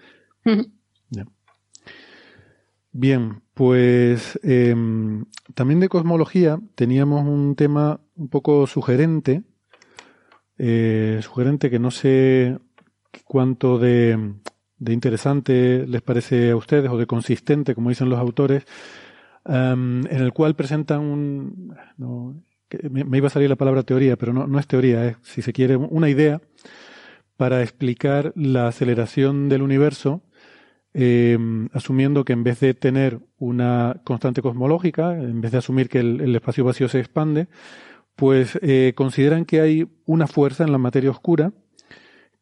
Bien, 3.02 3.44
pues 3.54 4.38
em, 4.44 5.24
también 5.54 5.80
de 5.80 5.88
cosmología 5.88 6.60
teníamos 6.76 7.26
un 7.26 7.56
tema 7.56 8.02
un 8.18 8.28
poco 8.28 8.68
sugerente, 8.68 9.44
eh, 10.58 11.22
sugerente 11.24 11.70
que 11.70 11.80
no 11.80 11.92
sé 11.92 12.60
cuánto 13.24 13.80
de 13.80 14.18
interesante 14.80 15.88
les 15.88 16.02
parece 16.02 16.52
a 16.52 16.58
ustedes 16.58 16.92
o 16.92 16.98
de 16.98 17.08
consistente, 17.08 17.74
como 17.74 17.88
dicen 17.88 18.10
los 18.10 18.20
autores, 18.20 18.66
em, 19.46 20.06
en 20.06 20.20
el 20.20 20.34
cual 20.34 20.58
presentan 20.58 21.00
un... 21.00 21.78
me, 22.92 23.18
iba 23.18 23.28
a 23.28 23.30
salir 23.30 23.48
la 23.48 23.56
palabra 23.56 23.84
teoría, 23.84 24.18
pero 24.18 24.34
no, 24.34 24.46
no 24.46 24.60
es 24.60 24.68
teoría, 24.68 25.08
es, 25.08 25.16
si 25.22 25.42
se 25.42 25.54
quiere, 25.54 25.78
una 25.78 26.10
idea 26.10 26.42
para 27.38 27.62
explicar 27.62 28.34
la 28.36 28.68
aceleración 28.68 29.48
del 29.48 29.62
universo, 29.62 30.22
em, 31.02 31.70
asumiendo 31.74 32.26
que 32.26 32.34
en 32.34 32.44
vez 32.44 32.60
de 32.60 32.74
tener 32.74 33.20
una 33.38 34.02
constante 34.04 34.42
cosmológica, 34.42 35.14
en 35.14 35.42
vez 35.42 35.52
de 35.52 35.60
asumir 35.60 35.90
que 35.90 36.00
el, 36.00 36.36
espacio 36.36 36.66
vacío 36.66 36.90
se 36.90 37.00
expande, 37.00 37.48
pues 38.16 38.60
eh, 38.62 38.94
consideran 38.96 39.46
que 39.46 39.62
hay 39.62 39.88
una 40.06 40.28
fuerza 40.28 40.64
en 40.64 40.72
la 40.72 40.78
materia 40.78 41.12
oscura, 41.12 41.54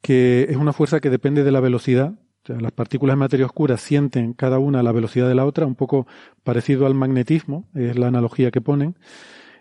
que 0.01 0.47
es 0.49 0.57
una 0.57 0.73
fuerza 0.73 0.99
que 0.99 1.09
depende 1.09 1.43
de 1.43 1.51
la 1.51 1.59
velocidad 1.59 2.15
las 2.47 2.71
partículas 2.71 3.15
de 3.15 3.19
materia 3.19 3.45
oscura 3.45 3.77
sienten 3.77 4.33
cada 4.33 4.59
una 4.59 4.83
la 4.83 4.91
velocidad 4.91 5.27
de 5.27 5.35
la 5.35 5.45
otra, 5.45 5.65
un 5.65 5.75
poco 5.75 6.07
parecido 6.43 6.85
al 6.85 6.93
magnetismo, 6.93 7.67
es 7.73 7.97
la 7.97 8.07
analogía 8.07 8.51
que 8.51 8.61
ponen. 8.61 8.95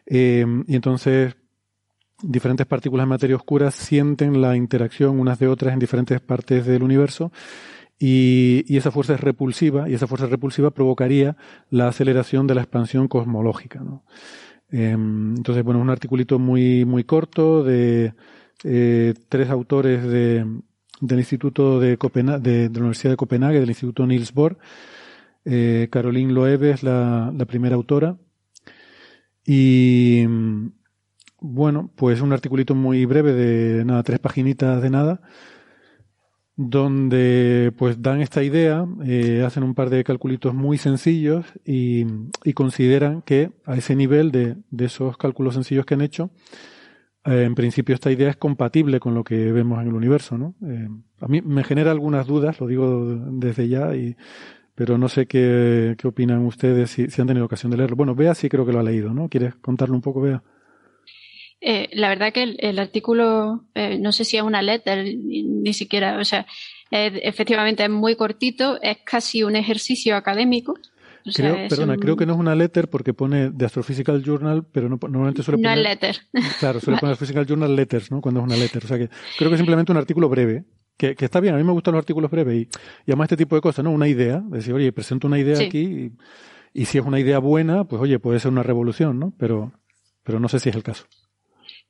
Eh, 0.06 0.46
y 0.66 0.76
entonces, 0.76 1.36
diferentes 2.22 2.66
partículas 2.66 3.04
de 3.06 3.10
materia 3.10 3.36
oscura 3.36 3.70
sienten 3.70 4.40
la 4.40 4.56
interacción 4.56 5.18
unas 5.18 5.38
de 5.38 5.48
otras 5.48 5.72
en 5.72 5.78
diferentes 5.78 6.20
partes 6.20 6.66
del 6.66 6.82
universo. 6.82 7.32
Y, 7.98 8.76
esa 8.76 8.90
fuerza 8.90 9.14
es 9.14 9.20
repulsiva, 9.20 9.88
y 9.88 9.94
esa 9.94 10.06
fuerza 10.06 10.26
repulsiva 10.26 10.70
provocaría 10.70 11.36
la 11.70 11.88
aceleración 11.88 12.46
de 12.46 12.54
la 12.54 12.62
expansión 12.62 13.08
cosmológica. 13.08 13.82
Eh, 14.70 14.90
entonces, 14.90 15.64
bueno, 15.64 15.80
un 15.80 15.90
articulito 15.90 16.38
muy, 16.38 16.84
muy 16.84 17.04
corto 17.04 17.64
de 17.64 18.12
eh, 18.64 19.14
tres 19.28 19.48
autores 19.50 20.02
de, 20.02 20.44
del 21.00 21.18
Instituto 21.18 21.80
de, 21.80 21.96
de, 21.96 22.70
la 22.72 22.80
Universidad 22.80 23.12
de 23.12 23.16
Copenhague, 23.16 23.60
del 23.60 23.70
Instituto 23.70 24.06
Niels 24.06 24.32
Bohr. 24.32 24.58
Eh, 25.44 25.88
Caroline 25.90 26.32
Loewe 26.32 26.70
es 26.72 26.82
la, 26.82 27.32
primera 27.46 27.76
autora. 27.76 28.18
Y 29.44 30.26
bueno, 31.40 31.90
pues 31.94 32.20
un 32.20 32.32
articulito 32.32 32.74
muy 32.74 33.04
breve 33.04 33.32
de 33.32 33.84
nada, 33.84 34.02
tres 34.02 34.18
paginitas 34.18 34.82
de 34.82 34.90
nada, 34.90 35.20
donde 36.56 37.72
pues 37.76 38.00
dan 38.00 38.22
esta 38.22 38.42
idea, 38.42 38.86
eh, 39.04 39.44
hacen 39.46 39.62
un 39.62 39.74
par 39.74 39.90
de 39.90 40.02
calculitos 40.04 40.54
muy 40.54 40.78
sencillos 40.78 41.44
y, 41.64 42.06
consideran 42.54 43.22
que 43.22 43.52
a 43.66 43.76
ese 43.76 43.94
nivel 43.94 44.32
de, 44.32 44.56
de 44.70 44.84
esos 44.86 45.18
cálculos 45.18 45.54
sencillos 45.54 45.84
que 45.84 45.94
han 45.94 46.00
hecho, 46.00 46.30
eh, 47.26 47.42
en 47.44 47.54
principio 47.54 47.94
esta 47.94 48.10
idea 48.12 48.30
es 48.30 48.36
compatible 48.36 49.00
con 49.00 49.14
lo 49.14 49.24
que 49.24 49.50
vemos 49.50 49.80
en 49.82 49.88
el 49.88 49.94
universo, 49.94 50.38
¿no? 50.38 50.54
Eh, 50.64 50.88
a 51.20 51.26
mí 51.26 51.42
me 51.42 51.64
genera 51.64 51.90
algunas 51.90 52.26
dudas, 52.26 52.60
lo 52.60 52.68
digo 52.68 53.04
desde 53.32 53.68
ya, 53.68 53.94
y, 53.96 54.16
pero 54.74 54.96
no 54.96 55.08
sé 55.08 55.26
qué, 55.26 55.96
qué 55.98 56.06
opinan 56.06 56.44
ustedes 56.46 56.90
si, 56.90 57.02
han 57.20 57.26
tenido 57.26 57.46
ocasión 57.46 57.70
de 57.70 57.78
leerlo. 57.78 57.96
Bueno, 57.96 58.14
Bea 58.14 58.34
sí 58.34 58.48
creo 58.48 58.64
que 58.64 58.72
lo 58.72 58.78
ha 58.80 58.84
leído, 58.84 59.12
¿no? 59.12 59.28
¿Quieres 59.28 59.56
contarlo 59.56 59.96
un 59.96 60.02
poco, 60.02 60.20
Bea? 60.20 60.42
Eh, 61.60 61.88
la 61.92 62.08
verdad 62.08 62.32
que 62.32 62.42
el, 62.58 62.78
artículo, 62.78 63.64
no 63.74 64.12
sé 64.12 64.24
si 64.24 64.36
es 64.36 64.42
una 64.42 64.62
letra, 64.62 65.02
ni, 65.02 65.72
siquiera, 65.72 66.18
o 66.18 66.24
sea, 66.24 66.46
efectivamente 66.90 67.82
es 67.82 67.90
muy 67.90 68.14
cortito, 68.14 68.80
es 68.82 68.98
casi 69.04 69.42
un 69.42 69.56
ejercicio 69.56 70.16
académico 70.16 70.74
creo, 71.34 71.68
perdona, 71.68 71.96
creo 71.96 72.16
que 72.16 72.26
no 72.26 72.34
es 72.34 72.38
una 72.38 72.54
letter 72.54 72.88
porque 72.88 73.14
pone 73.14 73.50
The 73.50 73.64
Astrophysical 73.64 74.22
Journal, 74.22 74.64
pero 74.70 74.88
no, 74.88 74.98
normalmente 75.00 75.42
suele 75.42 75.58
poner. 75.58 75.76
No 75.76 75.82
es 75.82 75.88
letter. 75.88 76.16
Claro, 76.58 76.80
suele 76.80 76.98
poner 77.00 77.12
Astrophysical 77.14 77.46
Journal 77.46 77.74
letters, 77.74 78.10
¿no? 78.10 78.20
Cuando 78.20 78.40
es 78.40 78.46
una 78.46 78.56
letter. 78.56 78.84
O 78.84 78.88
sea 78.88 78.98
que 78.98 79.08
creo 79.38 79.50
que 79.50 79.54
es 79.54 79.58
simplemente 79.58 79.92
un 79.92 79.98
artículo 79.98 80.28
breve. 80.28 80.64
Que, 80.96 81.14
que 81.14 81.26
está 81.26 81.40
bien, 81.40 81.54
a 81.54 81.58
mí 81.58 81.64
me 81.64 81.72
gustan 81.72 81.92
los 81.92 82.00
artículos 82.00 82.30
breves 82.30 82.54
y, 82.54 82.60
y 82.60 83.10
además 83.10 83.26
este 83.26 83.36
tipo 83.36 83.54
de 83.54 83.60
cosas, 83.60 83.84
¿no? 83.84 83.90
Una 83.90 84.08
idea, 84.08 84.42
decir, 84.46 84.72
oye, 84.72 84.90
presento 84.92 85.26
una 85.26 85.38
idea 85.38 85.58
aquí 85.60 85.78
y, 85.78 86.12
y 86.72 86.86
si 86.86 86.96
es 86.96 87.04
una 87.04 87.20
idea 87.20 87.38
buena, 87.38 87.84
pues 87.84 88.00
oye, 88.00 88.18
puede 88.18 88.40
ser 88.40 88.50
una 88.50 88.62
revolución, 88.62 89.18
¿no? 89.18 89.34
Pero, 89.38 89.74
pero 90.22 90.40
no 90.40 90.48
sé 90.48 90.58
si 90.58 90.70
es 90.70 90.74
el 90.74 90.82
caso. 90.82 91.04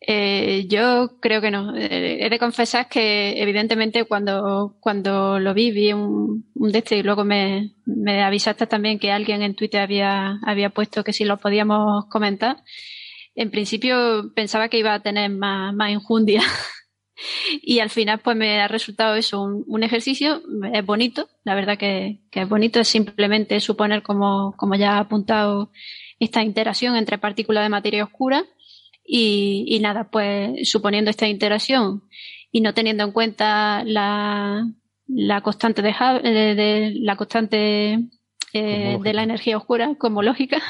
Eh, 0.00 0.66
yo 0.68 1.18
creo 1.20 1.40
que 1.40 1.50
no. 1.50 1.74
Eh, 1.76 2.24
he 2.24 2.30
de 2.30 2.38
confesar 2.38 2.88
que 2.88 3.40
evidentemente 3.40 4.04
cuando, 4.04 4.76
cuando 4.80 5.38
lo 5.38 5.54
vi, 5.54 5.70
vi 5.70 5.92
un, 5.92 6.50
un 6.54 6.72
de 6.72 6.78
este 6.78 6.98
y 6.98 7.02
luego 7.02 7.24
me, 7.24 7.74
me 7.86 8.22
avisaste 8.22 8.66
también 8.66 8.98
que 8.98 9.10
alguien 9.10 9.42
en 9.42 9.54
Twitter 9.54 9.80
había, 9.80 10.38
había 10.44 10.70
puesto 10.70 11.02
que 11.02 11.12
si 11.12 11.24
lo 11.24 11.38
podíamos 11.38 12.06
comentar. 12.06 12.62
En 13.34 13.50
principio 13.50 14.32
pensaba 14.34 14.68
que 14.68 14.78
iba 14.78 14.94
a 14.94 15.02
tener 15.02 15.30
más, 15.30 15.74
más 15.74 15.90
injundia 15.90 16.42
y 17.62 17.80
al 17.80 17.90
final 17.90 18.20
pues 18.20 18.36
me 18.36 18.60
ha 18.60 18.68
resultado 18.68 19.14
eso 19.16 19.42
un, 19.42 19.64
un 19.66 19.82
ejercicio. 19.82 20.42
Es 20.72 20.84
bonito, 20.84 21.28
la 21.44 21.54
verdad 21.54 21.78
que, 21.78 22.20
que, 22.30 22.42
es 22.42 22.48
bonito. 22.48 22.80
Es 22.80 22.88
simplemente 22.88 23.60
suponer, 23.60 24.02
como, 24.02 24.54
como 24.56 24.74
ya 24.74 24.96
ha 24.96 25.00
apuntado, 25.00 25.70
esta 26.18 26.42
interacción 26.42 26.96
entre 26.96 27.18
partículas 27.18 27.64
de 27.64 27.68
materia 27.70 28.04
oscura 28.04 28.46
y, 29.06 29.78
nada, 29.80 30.10
pues 30.10 30.68
suponiendo 30.68 31.10
esta 31.10 31.28
interacción 31.28 32.02
y 32.50 32.60
no 32.60 32.74
teniendo 32.74 33.04
en 33.04 33.12
cuenta 33.12 33.84
la, 33.84 34.66
la 35.06 35.40
constante 35.42 35.82
de, 35.82 35.92
de, 35.92 36.92
la 37.00 37.16
constante 37.16 38.00
eh, 38.52 38.98
de 39.00 39.14
la 39.14 39.22
energía 39.22 39.56
oscura 39.56 39.94
como 39.96 40.22
lógica, 40.22 40.62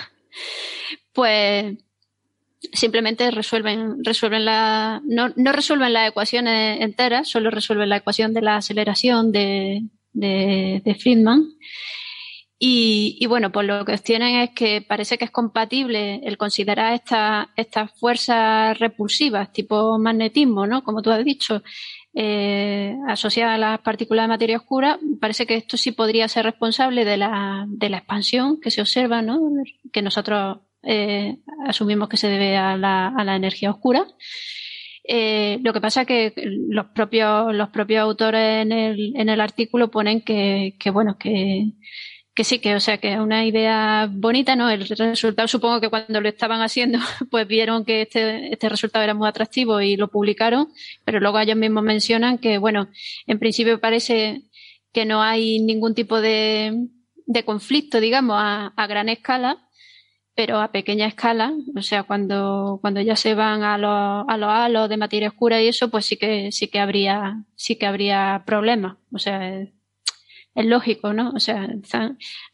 pues 1.12 1.76
simplemente 2.72 3.30
resuelven, 3.30 4.04
resuelven 4.04 4.44
la, 4.44 5.00
no, 5.04 5.32
no 5.36 5.52
resuelven 5.52 5.92
las 5.92 6.08
ecuaciones 6.08 6.80
enteras, 6.80 7.28
solo 7.28 7.50
resuelven 7.50 7.88
la 7.88 7.98
ecuación 7.98 8.34
de 8.34 8.42
la 8.42 8.56
aceleración 8.56 9.32
de, 9.32 9.82
de, 10.12 10.82
de 10.84 10.94
Friedman 10.94 11.48
y, 12.58 13.26
bueno, 13.26 13.52
pues 13.52 13.66
lo 13.66 13.84
que 13.84 13.98
tienen 13.98 14.36
es 14.36 14.50
que 14.50 14.80
parece 14.80 15.18
que 15.18 15.26
es 15.26 15.30
compatible 15.30 16.20
el 16.24 16.38
considerar 16.38 16.94
estas 16.94 17.90
fuerzas 17.98 18.78
repulsivas, 18.78 19.52
tipo 19.52 19.98
magnetismo, 19.98 20.66
¿no? 20.66 20.82
Como 20.82 21.02
tú 21.02 21.10
has 21.10 21.22
dicho, 21.22 21.62
eh, 22.14 22.96
asociadas 23.08 23.56
a 23.56 23.58
las 23.58 23.80
partículas 23.80 24.24
de 24.24 24.28
materia 24.28 24.56
oscura, 24.56 24.98
parece 25.20 25.46
que 25.46 25.56
esto 25.56 25.76
sí 25.76 25.92
podría 25.92 26.28
ser 26.28 26.46
responsable 26.46 27.04
de 27.04 27.18
la, 27.18 27.66
de 27.68 27.90
la 27.90 27.98
expansión 27.98 28.58
que 28.58 28.70
se 28.70 28.80
observa, 28.80 29.20
¿no? 29.20 29.38
Que 29.92 30.00
nosotros 30.00 30.58
eh, 30.82 31.36
asumimos 31.66 32.08
que 32.08 32.16
se 32.16 32.28
debe 32.28 32.56
a 32.56 32.78
la, 32.78 33.08
a 33.08 33.22
la 33.24 33.36
energía 33.36 33.70
oscura. 33.70 34.06
Eh, 35.04 35.58
lo 35.62 35.74
que 35.74 35.80
pasa 35.82 36.02
es 36.02 36.06
que 36.06 36.32
los 36.68 36.86
propios, 36.86 38.00
autores 38.00 38.64
en 38.64 38.72
el, 39.28 39.40
artículo 39.42 39.90
ponen 39.90 40.22
que 40.22 40.74
bueno, 40.90 41.18
que, 41.18 41.72
que 42.36 42.44
sí, 42.44 42.58
que 42.60 42.76
o 42.76 42.80
sea 42.80 42.98
que 42.98 43.14
es 43.14 43.18
una 43.18 43.46
idea 43.46 44.08
bonita, 44.12 44.54
¿no? 44.56 44.68
El 44.70 44.86
resultado 44.86 45.48
supongo 45.48 45.80
que 45.80 45.88
cuando 45.88 46.20
lo 46.20 46.28
estaban 46.28 46.60
haciendo, 46.60 46.98
pues 47.30 47.48
vieron 47.48 47.84
que 47.84 48.02
este, 48.02 48.52
este 48.52 48.68
resultado 48.68 49.02
era 49.02 49.14
muy 49.14 49.26
atractivo 49.26 49.80
y 49.80 49.96
lo 49.96 50.08
publicaron, 50.08 50.68
pero 51.04 51.18
luego 51.18 51.40
ellos 51.40 51.56
mismos 51.56 51.82
mencionan 51.82 52.38
que, 52.38 52.58
bueno, 52.58 52.88
en 53.26 53.38
principio 53.38 53.80
parece 53.80 54.42
que 54.92 55.06
no 55.06 55.22
hay 55.22 55.60
ningún 55.60 55.94
tipo 55.94 56.20
de, 56.20 56.88
de 57.26 57.44
conflicto, 57.44 58.00
digamos, 58.00 58.36
a, 58.38 58.66
a, 58.76 58.86
gran 58.86 59.08
escala, 59.08 59.66
pero 60.34 60.60
a 60.60 60.72
pequeña 60.72 61.06
escala, 61.06 61.54
o 61.74 61.80
sea, 61.82 62.02
cuando, 62.02 62.78
cuando 62.82 63.00
ya 63.00 63.16
se 63.16 63.34
van 63.34 63.62
a 63.62 63.78
los, 63.78 64.26
a 64.28 64.36
los 64.36 64.50
halos 64.50 64.90
de 64.90 64.98
materia 64.98 65.28
oscura 65.28 65.62
y 65.62 65.68
eso, 65.68 65.90
pues 65.90 66.04
sí 66.04 66.18
que, 66.18 66.52
sí 66.52 66.68
que 66.68 66.80
habría, 66.80 67.44
sí 67.54 67.76
que 67.76 67.86
habría 67.86 68.42
problemas. 68.46 68.96
O 69.12 69.18
sea, 69.18 69.66
es 70.56 70.64
lógico, 70.64 71.12
¿no? 71.12 71.30
O 71.30 71.38
sea, 71.38 71.68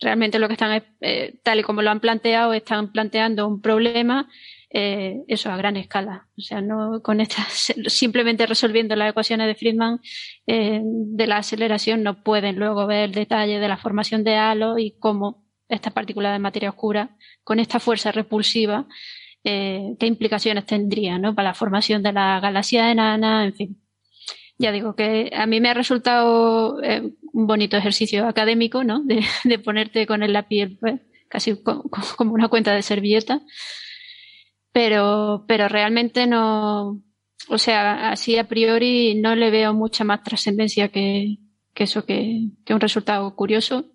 realmente 0.01 0.41
lo 0.41 0.49
que 0.49 0.55
están, 0.55 0.83
eh, 1.01 1.39
tal 1.45 1.61
y 1.61 1.62
como 1.62 1.83
lo 1.83 1.91
han 1.91 2.01
planteado, 2.01 2.53
están 2.53 2.91
planteando 2.91 3.47
un 3.47 3.61
problema, 3.62 4.29
eh, 4.70 5.23
eso 5.29 5.51
a 5.51 5.57
gran 5.57 5.77
escala. 5.77 6.27
O 6.37 6.41
sea, 6.41 6.61
no 6.61 7.01
con 7.01 7.20
esta, 7.20 7.47
simplemente 7.87 8.45
resolviendo 8.47 8.97
las 8.97 9.11
ecuaciones 9.11 9.47
de 9.47 9.55
Friedman 9.55 10.01
eh, 10.49 10.81
de 10.83 11.27
la 11.29 11.37
aceleración, 11.39 12.03
no 12.03 12.24
pueden 12.24 12.57
luego 12.57 12.89
ver 12.89 13.05
el 13.05 13.12
detalle 13.12 13.61
de 13.61 13.69
la 13.69 13.77
formación 13.77 14.24
de 14.24 14.35
halo 14.35 14.79
y 14.79 14.99
cómo 14.99 15.45
estas 15.69 15.93
partículas 15.93 16.33
de 16.33 16.41
materia 16.41 16.70
oscura, 16.70 17.16
con 17.45 17.61
esta 17.61 17.79
fuerza 17.79 18.11
repulsiva, 18.12 18.87
qué 19.45 19.97
implicaciones 20.01 20.66
tendría, 20.66 21.19
¿no? 21.19 21.35
Para 21.35 21.51
la 21.51 21.55
formación 21.55 22.03
de 22.03 22.12
la 22.12 22.41
galaxia 22.41 22.91
enana, 22.93 23.45
en 23.45 23.55
fin 23.55 23.82
ya 24.63 24.73
digo 24.73 24.95
que 24.95 25.31
a 25.35 25.47
mí 25.47 25.61
me 25.61 25.69
ha 25.69 25.75
resultado 25.75 26.77
un 26.77 27.47
bonito 27.47 27.77
ejercicio 27.77 28.27
académico, 28.29 28.85
¿no? 28.85 29.03
De, 29.03 29.21
de 29.45 29.59
ponerte 29.59 30.07
con 30.07 30.23
el 30.23 30.33
lápiz 30.33 30.79
pues, 30.81 31.01
casi 31.29 31.57
como 32.17 32.33
una 32.33 32.49
cuenta 32.49 32.73
de 32.73 32.83
servilleta. 32.83 33.43
Pero, 34.73 35.45
pero 35.47 35.69
realmente 35.69 36.27
no, 36.27 37.03
o 37.49 37.59
sea, 37.59 38.11
así 38.11 38.39
a 38.39 38.49
priori 38.49 39.17
no 39.17 39.35
le 39.35 39.51
veo 39.51 39.75
mucha 39.75 40.05
más 40.05 40.23
trascendencia 40.23 40.89
que, 40.89 41.39
que, 41.75 41.85
eso, 41.85 42.07
que, 42.07 42.49
que, 42.65 42.73
un 42.73 42.81
resultado 42.81 43.35
curioso. 43.35 43.87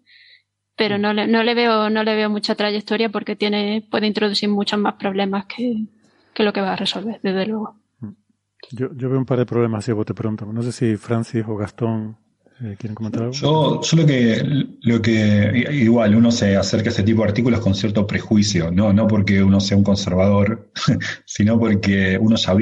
Pero 0.76 0.99
no 0.99 1.14
le, 1.14 1.26
no 1.26 1.41
le 1.44 1.56
veo, 1.56 1.89
no 1.89 2.03
le 2.03 2.15
veo 2.15 2.30
mucha 2.30 2.53
trayectoria 2.53 3.10
porque 3.10 3.35
tiene, 3.35 3.88
puede 3.89 4.06
introducir 4.06 4.49
muchos 4.49 4.77
más 4.77 4.95
problemas 4.95 5.45
que, 5.48 5.85
que 6.35 6.44
lo 6.44 6.53
que 6.53 6.61
va 6.61 6.73
a 6.73 6.76
resolver, 6.76 7.19
desde 7.23 7.48
luego. 7.48 7.80
Yo, 8.72 8.89
veo 8.91 9.18
un 9.18 9.26
par 9.26 9.39
de 9.39 9.45
problemas, 9.45 9.85
si 9.85 9.91
vos 9.91 10.06
te 10.06 10.14
pregunto. 10.14 10.45
No 10.45 10.61
sé 10.61 10.72
si 10.72 10.98
Francis 10.98 11.44
o 11.48 11.56
Gastón 11.56 12.18
eh, 12.60 12.76
¿Quieren 12.80 12.95
comentar 12.95 13.22
algo? 13.22 13.34
Yo, 13.34 13.81
lo 13.95 14.06
que, 14.06 14.65
lo 14.81 15.02
que, 15.02 15.68
igual, 15.73 16.15
uno 16.15 16.31
se 16.31 16.57
acerca 16.57 16.89
a 16.89 16.91
este 16.91 17.03
tipo 17.03 17.22
de 17.22 17.27
artículos 17.27 17.60
con 17.60 17.76
cierto 17.76 18.07
prejuicio, 18.07 18.72
no, 18.72 18.91
no 18.91 19.07
porque 19.07 19.44
uno 19.44 19.60
sea 19.60 19.77
un 19.77 19.84
conservador, 19.84 20.72
sino 21.26 21.60
porque 21.60 22.18
uno 22.19 22.35
ya, 22.35 22.53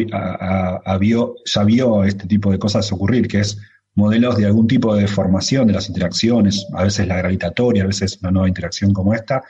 vio, 0.99 1.35
ya 1.45 1.63
vio 1.63 2.03
este 2.03 2.27
tipo 2.27 2.51
de 2.51 2.59
cosas 2.59 2.91
ocurrir, 2.91 3.29
que 3.29 3.39
es 3.39 3.57
modelos 3.93 4.35
de 4.35 4.47
algún 4.47 4.67
tipo 4.67 4.93
de 4.93 5.07
formación 5.07 5.67
de 5.67 5.73
las 5.73 5.87
interacciones, 5.87 6.67
a 6.73 6.83
veces 6.83 7.07
la 7.07 7.15
gravitatoria, 7.15 7.83
a 7.83 7.87
veces 7.87 8.19
una 8.21 8.31
nueva 8.31 8.49
interacción 8.49 8.93
como 8.93 9.13
esta, 9.13 9.43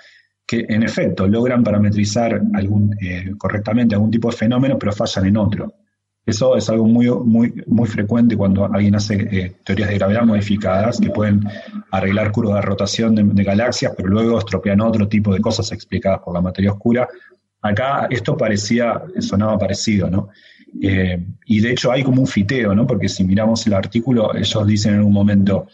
que 0.45 0.63
en 0.69 0.83
efecto 0.83 1.27
logran 1.27 1.63
parametrizar 1.63 2.39
algún, 2.53 2.95
eh, 3.01 3.31
correctamente 3.35 3.95
algún 3.95 4.11
tipo 4.11 4.29
de 4.29 4.37
fenómeno, 4.37 4.77
pero 4.77 4.91
fallan 4.91 5.25
en 5.25 5.37
otro. 5.37 5.73
Eso 6.25 6.57
es 6.57 6.69
algo 6.69 6.87
muy, 6.87 7.07
muy, 7.07 7.53
muy 7.67 7.87
frecuente 7.87 8.35
cuando 8.35 8.65
alguien 8.65 8.95
hace 8.95 9.15
eh, 9.15 9.55
teorías 9.63 9.89
de 9.89 9.95
gravedad 9.95 10.23
modificadas 10.23 10.99
que 10.99 11.11
pueden 11.11 11.47
arreglar 11.91 12.31
curvas 12.31 12.55
de 12.55 12.61
rotación 12.61 13.35
de, 13.35 13.43
galaxias, 13.43 13.93
pero 13.95 14.09
luego 14.09 14.39
estropean 14.39 14.81
otro 14.81 15.07
tipo 15.07 15.31
de 15.33 15.39
cosas 15.39 15.71
explicadas 15.71 16.21
por 16.21 16.33
la 16.33 16.41
materia 16.41 16.71
oscura. 16.71 17.07
Acá 17.61 18.07
esto 18.09 18.35
parecía, 18.35 19.03
sonaba 19.19 19.59
parecido, 19.59 20.09
¿no? 20.09 20.29
Eh, 20.81 21.23
y 21.45 21.59
de 21.59 21.71
hecho 21.71 21.91
hay 21.91 22.03
como 22.03 22.21
un 22.21 22.27
fiteo, 22.27 22.73
¿no? 22.73 22.87
Porque 22.87 23.07
si 23.07 23.23
miramos 23.23 23.65
el 23.67 23.73
artículo, 23.73 24.35
ellos 24.35 24.67
dicen 24.67 24.95
en 24.95 25.03
un 25.03 25.13
momento, 25.13 25.67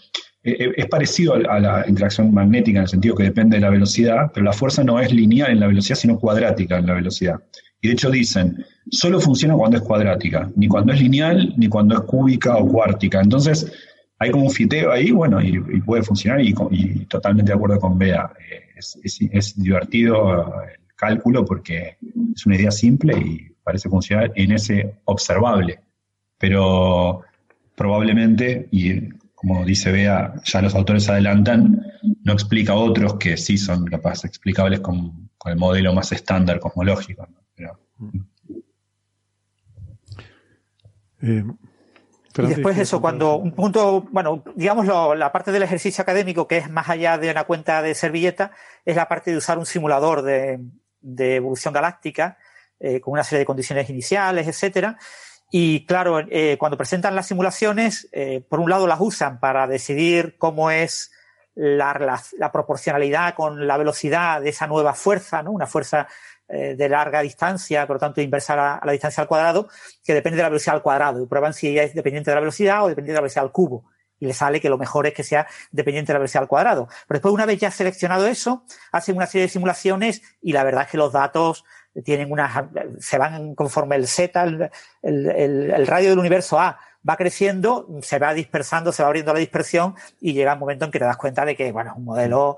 eh, 0.44 0.74
es 0.76 0.86
parecido 0.88 1.36
a 1.36 1.60
la 1.60 1.86
interacción 1.88 2.34
magnética 2.34 2.80
en 2.80 2.84
el 2.84 2.90
sentido 2.90 3.16
que 3.16 3.24
depende 3.24 3.56
de 3.56 3.62
la 3.62 3.70
velocidad, 3.70 4.32
pero 4.34 4.46
la 4.46 4.54
fuerza 4.54 4.84
no 4.84 5.00
es 5.00 5.14
lineal 5.14 5.52
en 5.52 5.62
la 5.62 5.68
velocidad, 5.68 5.98
sino 5.98 6.20
cuadrática 6.20 6.78
en 6.78 6.88
la 6.88 6.94
velocidad. 6.94 7.40
Y 7.82 7.88
de 7.88 7.94
hecho 7.94 8.12
dicen, 8.12 8.64
solo 8.90 9.20
funciona 9.20 9.56
cuando 9.56 9.78
es 9.78 9.84
cuadrática, 9.84 10.50
ni 10.56 10.68
cuando 10.68 10.94
es 10.94 11.02
lineal, 11.02 11.54
ni 11.58 11.68
cuando 11.68 11.96
es 11.96 12.02
cúbica 12.02 12.58
o 12.58 12.68
cuártica. 12.68 13.22
Entonces, 13.22 13.72
hay 14.18 14.32
como 14.32 14.46
un 14.46 14.52
fiteo 14.52 14.92
ahí, 14.92 15.12
bueno, 15.12 15.42
y, 15.42 15.60
puede 15.82 16.04
funcionar, 16.04 16.42
y, 16.42 16.54
totalmente 17.06 17.52
de 17.52 17.56
acuerdo 17.56 17.80
con 17.80 17.98
Bea. 17.98 18.32
Eh, 18.50 18.72
es, 19.04 19.56
divertido 19.56 20.64
el 20.64 20.96
cálculo 20.96 21.46
porque 21.46 21.98
es 22.36 22.46
una 22.46 22.56
idea 22.56 22.72
simple 22.72 23.18
y 23.18 23.52
parece 23.64 23.90
funcionar 23.90 24.32
en 24.36 24.52
ese 24.52 24.96
observable. 25.06 25.80
Pero 26.38 27.22
probablemente, 27.76 28.68
y 28.72 29.10
como 29.36 29.66
dice 29.66 29.92
Bea, 29.92 30.36
ya 30.44 30.62
los 30.62 30.76
autores 30.76 31.10
adelantan, 31.10 31.84
no 32.24 32.34
explica 32.34 32.76
otros 32.76 33.16
que 33.16 33.38
sí 33.38 33.58
son 33.58 33.86
capaces 33.86 34.26
explicables 34.26 34.80
con, 34.80 35.30
con 35.38 35.52
el 35.52 35.58
modelo 35.58 35.94
más 35.94 36.12
estándar 36.12 36.60
cosmológico. 36.60 37.28
Eh, 41.22 41.44
y 42.38 42.48
después 42.48 42.78
eso, 42.78 43.02
cuando 43.02 43.36
un 43.36 43.54
punto, 43.54 44.08
bueno, 44.10 44.44
digamos 44.56 44.88
la 45.18 45.32
parte 45.32 45.52
del 45.52 45.64
ejercicio 45.64 46.02
académico 46.02 46.48
que 46.48 46.58
es 46.58 46.70
más 46.70 46.90
allá 46.90 47.18
de 47.18 47.30
una 47.30 47.44
cuenta 47.44 47.82
de 47.82 47.94
servilleta, 47.94 48.52
es 48.86 48.96
la 48.96 49.08
parte 49.08 49.32
de 49.32 49.38
usar 49.38 49.58
un 49.58 49.66
simulador 49.66 50.22
de, 50.22 50.60
evolución 51.36 51.74
galáctica 51.74 52.38
eh, 52.80 53.02
con 53.02 53.14
una 53.14 53.24
serie 53.24 53.40
de 53.40 53.46
condiciones 53.46 53.90
iniciales, 53.90 54.48
etcétera. 54.48 54.98
Y 55.52 55.86
claro, 55.86 56.20
eh, 56.30 56.56
cuando 56.58 56.78
presentan 56.78 57.16
las 57.16 57.28
simulaciones, 57.28 58.10
por 58.48 58.62
un 58.62 58.70
lado 58.70 58.88
las 58.88 59.02
usan 59.02 59.42
para 59.42 59.68
decidir 59.68 60.38
cómo 60.38 60.72
es 60.72 61.12
la, 61.56 62.22
la, 62.38 62.52
proporcionalidad 62.52 63.36
con 63.36 63.68
la 63.68 63.78
velocidad 63.78 64.42
de 64.42 64.50
esa 64.50 64.68
nueva 64.68 64.94
fuerza, 64.94 65.44
¿no? 65.44 65.52
Una 65.52 65.68
fuerza 65.68 66.08
eh, 66.54 66.76
de 66.76 66.90
larga 66.90 67.22
distancia, 67.22 67.88
por 67.88 67.96
lo 67.96 68.00
tanto 68.00 68.20
inversa 68.22 68.78
a 68.78 68.86
la, 68.86 68.92
distancia 68.92 69.22
al 69.22 69.28
cuadrado, 69.28 69.70
que 70.04 70.14
depende 70.14 70.38
de 70.38 70.44
la 70.44 70.50
velocidad 70.50 70.76
al 70.76 70.82
cuadrado. 70.82 71.24
Y 71.24 71.26
prueban 71.26 71.54
si 71.54 71.70
ella 71.70 71.84
es 71.84 71.94
dependiente 71.94 72.30
de 72.30 72.36
la 72.36 72.42
velocidad 72.42 72.84
o 72.84 72.90
dependiente 72.90 73.14
de 73.14 73.16
la 73.16 73.22
velocidad 73.22 73.46
al 73.46 73.52
cubo. 73.52 73.86
Y 74.20 74.26
le 74.26 74.34
sale 74.34 74.60
que 74.60 74.70
lo 74.70 74.78
mejor 74.78 75.08
es 75.08 75.14
que 75.14 75.24
sea 75.24 75.48
dependiente 75.72 76.12
de 76.12 76.16
la 76.16 76.20
velocidad 76.20 76.44
al 76.44 76.50
cuadrado. 76.50 76.88
Pero 77.08 77.18
después, 77.18 77.34
una 77.34 77.46
vez 77.46 77.60
ya 77.60 77.72
seleccionado 77.72 78.28
eso, 78.28 78.66
hacen 78.92 79.16
una 79.16 79.28
serie 79.28 79.44
de 79.44 79.50
simulaciones 79.50 80.22
y 80.42 80.52
la 80.52 80.64
verdad 80.64 80.84
es 80.84 80.90
que 80.90 80.98
los 80.98 81.14
datos 81.14 81.64
tienen 82.04 82.32
unas, 82.32 82.66
se 83.00 83.18
van 83.18 83.56
conforme 83.56 83.96
el 83.96 84.08
Z, 84.08 84.44
el, 84.44 84.70
el, 85.02 85.72
el 85.72 85.88
radio 85.88 86.10
del 86.10 86.20
universo 86.20 86.60
A 86.60 86.80
va 87.08 87.18
creciendo, 87.18 87.88
se 88.02 88.20
va 88.20 88.34
dispersando, 88.34 88.92
se 88.92 89.04
va 89.04 89.08
abriendo 89.08 89.34
la 89.34 89.40
dispersión 89.40 89.96
y 90.20 90.34
llega 90.34 90.54
un 90.54 90.60
momento 90.60 90.86
en 90.86 90.92
que 90.92 91.00
te 91.00 91.06
das 91.06 91.18
cuenta 91.18 91.46
de 91.46 91.56
que, 91.56 91.72
bueno, 91.72 91.92
es 91.92 91.98
un 91.98 92.06
modelo 92.06 92.58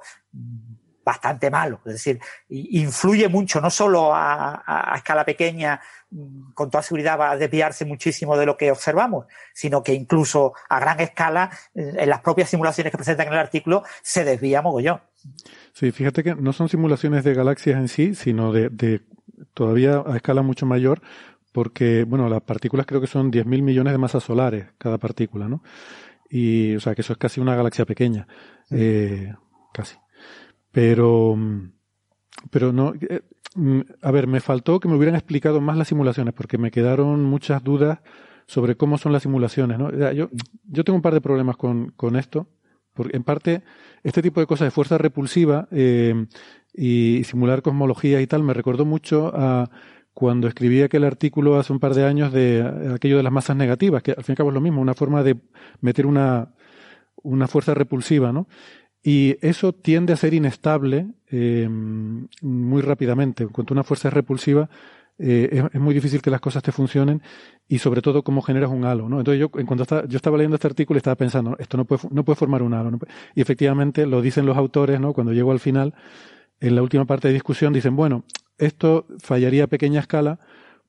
bastante 1.03 1.49
malo. 1.49 1.80
Es 1.85 1.93
decir, 1.93 2.19
influye 2.49 3.27
mucho, 3.27 3.59
no 3.61 3.69
solo 3.69 4.11
a, 4.13 4.93
escala 4.95 5.25
pequeña, 5.25 5.80
mm, 6.11 6.51
con 6.53 6.69
toda 6.69 6.84
seguridad 6.84 7.19
va 7.19 7.31
a 7.31 7.38
desviarse 7.38 7.85
muchísimo 7.85 8.38
de 8.38 8.45
lo 8.45 8.57
que 8.57 8.71
observamos, 8.71 9.25
sino 9.53 9.84
que 9.84 9.93
incluso 9.93 10.53
a 10.69 10.80
gran 10.80 10.99
escala, 10.99 11.49
en 11.73 12.09
las 12.09 12.21
propias 12.21 12.49
simulaciones 12.49 12.91
que 12.91 12.97
presentan 12.97 13.27
en 13.27 13.34
el 13.34 13.39
artículo, 13.39 13.84
se 14.01 14.23
desvía 14.23 14.61
mogollón. 14.61 15.01
Sí, 15.73 15.91
fíjate 15.91 16.23
que 16.23 16.35
no 16.35 16.53
son 16.53 16.69
simulaciones 16.69 17.23
de 17.23 17.34
galaxias 17.34 17.77
en 17.77 17.88
sí, 17.88 18.15
sino 18.15 18.51
de, 18.51 18.69
de 18.69 19.01
todavía 19.53 20.03
a 20.05 20.15
escala 20.15 20.41
mucho 20.41 20.65
mayor, 20.65 21.01
porque, 21.51 22.03
bueno, 22.03 22.27
las 22.30 22.41
partículas 22.41 22.85
creo 22.85 22.99
que 22.99 23.07
son 23.07 23.31
10.000 23.31 23.61
millones 23.61 23.93
de 23.93 23.97
masas 23.97 24.23
solares 24.23 24.67
cada 24.77 24.97
partícula, 24.97 25.47
¿no? 25.47 25.63
Y, 26.30 26.75
o 26.75 26.80
sea, 26.80 26.95
que 26.95 27.01
eso 27.01 27.13
es 27.13 27.19
casi 27.19 27.39
una 27.39 27.55
galaxia 27.55 27.85
pequeña, 27.85 28.27
eh, 28.71 29.34
casi. 29.71 29.95
Pero, 30.74 31.38
pero 32.50 32.74
no, 32.74 32.94
eh, 33.00 33.22
mm, 33.56 33.82
a 34.02 34.12
ver, 34.12 34.28
me 34.28 34.41
faltó 34.41 34.80
que 34.80 34.90
me 34.90 34.95
hubieran 34.95 35.16
explicado 35.16 35.62
más 35.62 35.78
las 35.78 35.88
simulaciones, 35.88 36.34
porque 36.34 36.58
me 36.58 36.72
quedaron 36.72 37.24
muchas 37.24 37.64
dudas 37.64 38.00
sobre 38.48 38.76
cómo 38.76 38.98
son 38.98 39.14
las 39.14 39.22
simulaciones, 39.22 39.78
¿no? 39.78 39.91
Yo, 40.12 40.30
yo 40.66 40.84
tengo 40.84 40.95
un 40.98 41.04
par 41.04 41.14
de 41.14 41.22
problemas 41.22 41.56
con, 41.58 41.91
con 41.95 42.16
esto, 42.16 42.48
porque 42.94 43.16
en 43.16 43.24
parte, 43.24 43.62
este 44.04 44.24
tipo 44.24 44.40
de 44.40 44.48
cosas 44.48 44.66
de 44.66 44.72
fuerza 44.72 44.98
repulsiva 44.98 45.68
eh, 45.72 46.26
y 46.74 47.24
simular 47.24 47.62
cosmología 47.62 48.20
y 48.20 48.28
tal 48.28 48.41
me 48.41 48.54
recordó 48.54 48.84
mucho 48.84 49.32
a 49.36 49.70
cuando 50.14 50.48
escribí 50.48 50.82
aquel 50.82 51.04
artículo 51.04 51.58
hace 51.58 51.72
un 51.72 51.80
par 51.80 51.94
de 51.94 52.06
años 52.06 52.34
de 52.34 52.91
aquello 52.95 53.18
de 53.18 53.24
las 53.24 53.32
masas 53.32 53.56
negativas, 53.56 54.02
que 54.02 54.12
al 54.12 54.24
fin 54.24 54.26
y 54.30 54.34
al 54.34 54.38
cabo 54.38 54.50
es 54.50 54.56
lo 54.56 54.62
mismo, 54.62 54.82
una 54.82 54.95
forma 54.95 55.22
de 55.22 55.38
meter 55.82 56.08
una, 56.08 56.54
una 57.24 57.48
fuerza 57.48 57.74
repulsiva, 57.74 58.32
¿no? 58.32 58.48
Y 59.03 59.38
eso 59.45 59.73
tiende 59.73 60.13
a 60.13 60.15
ser 60.15 60.34
inestable 60.34 61.07
eh, 61.30 61.67
muy 61.69 62.81
rápidamente. 62.81 63.47
Cuando 63.47 63.73
una 63.73 63.84
fuerza 63.84 64.07
es 64.07 64.13
repulsiva, 64.13 64.69
eh, 65.19 65.69
es, 65.73 65.80
muy 65.80 65.93
difícil 65.93 66.21
que 66.21 66.31
las 66.31 66.39
cosas 66.39 66.63
te 66.63 66.71
funcionen 66.71 67.21
y 67.67 67.80
sobre 67.80 68.01
todo 68.01 68.23
cómo 68.23 68.41
generas 68.41 68.71
un 68.71 68.85
halo, 68.85 69.09
¿no? 69.09 69.19
Entonces 69.19 69.41
yo, 69.41 69.51
en 69.59 69.65
cuanto 69.65 70.07
yo 70.07 70.15
estaba 70.15 70.38
leyendo 70.38 70.55
este 70.55 70.67
artículo 70.67 70.97
estaba 70.97 71.15
pensando, 71.15 71.55
esto 71.59 71.77
no 71.77 71.85
puede, 71.85 72.01
no 72.11 72.23
puede 72.23 72.38
formar 72.38 72.63
un 72.63 72.73
halo. 72.73 72.97
Y 73.35 73.41
efectivamente 73.41 74.05
lo 74.07 74.21
dicen 74.21 74.45
los 74.45 74.57
autores, 74.57 74.99
¿no? 74.99 75.13
Cuando 75.13 75.34
llego 75.34 75.51
al 75.51 75.59
final, 75.59 75.93
en 76.61 76.75
la 76.75 76.81
última 76.81 77.05
parte 77.05 77.27
de 77.27 77.34
discusión, 77.34 77.73
dicen, 77.73 77.95
bueno, 77.95 78.23
esto 78.57 79.05
fallaría 79.19 79.65
a 79.65 79.67
pequeña 79.67 79.99
escala 79.99 80.39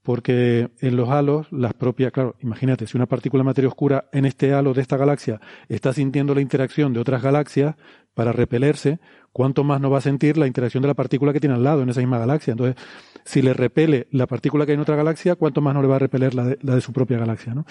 porque 0.05 0.69
en 0.81 0.97
los 0.97 1.09
halos, 1.09 1.51
las 1.51 1.75
propias, 1.75 2.13
claro, 2.13 2.37
imagínate, 2.41 2.87
si 2.87 2.97
una 2.97 3.07
partícula 3.07 3.41
de 3.41 3.47
materia 3.47 3.69
oscura 3.69 4.05
en 4.13 4.27
este 4.27 4.53
halo 4.53 4.75
de 4.75 4.83
esta 4.83 4.97
galaxia 4.97 5.41
está 5.69 5.93
sintiendo 5.93 6.35
la 6.35 6.43
interacción 6.43 6.93
de 6.93 7.01
otras 7.01 7.23
galaxias 7.23 7.75
para 8.15 8.31
repelerse, 8.31 9.01
¿cuánto 9.33 9.65
más 9.65 9.81
no 9.81 9.91
va 9.91 9.99
a 9.99 10.03
sentir 10.03 10.37
la 10.37 10.47
interacción 10.47 10.83
de 10.83 10.89
la 10.89 10.95
partícula 10.95 11.33
que 11.33 11.41
tiene 11.41 11.57
al 11.57 11.65
lado 11.65 11.83
en 11.83 11.89
esa 11.89 12.01
misma 12.01 12.19
galaxia? 12.19 12.53
Entonces, 12.53 12.77
si 13.25 13.43
le 13.43 13.55
repele 13.55 14.07
la 14.13 14.27
partícula 14.27 14.67
que 14.67 14.73
hay 14.73 14.77
en 14.77 14.83
otra 14.83 14.95
galaxia, 14.95 15.37
¿cuánto 15.37 15.61
más 15.61 15.75
no 15.75 15.83
le 15.83 15.89
va 15.89 15.97
a 15.97 16.01
repeler 16.01 16.35
la 16.35 16.45
de, 16.45 16.59
la 16.61 16.75
de 16.75 16.81
su 16.81 16.93
propia 16.93 17.19
galaxia? 17.19 17.55
¿no? 17.55 17.65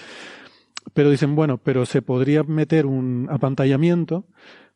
pero 0.92 1.10
dicen, 1.10 1.34
bueno, 1.34 1.58
pero 1.58 1.86
se 1.86 2.02
podría 2.02 2.42
meter 2.42 2.84
un 2.84 3.28
apantallamiento 3.30 4.26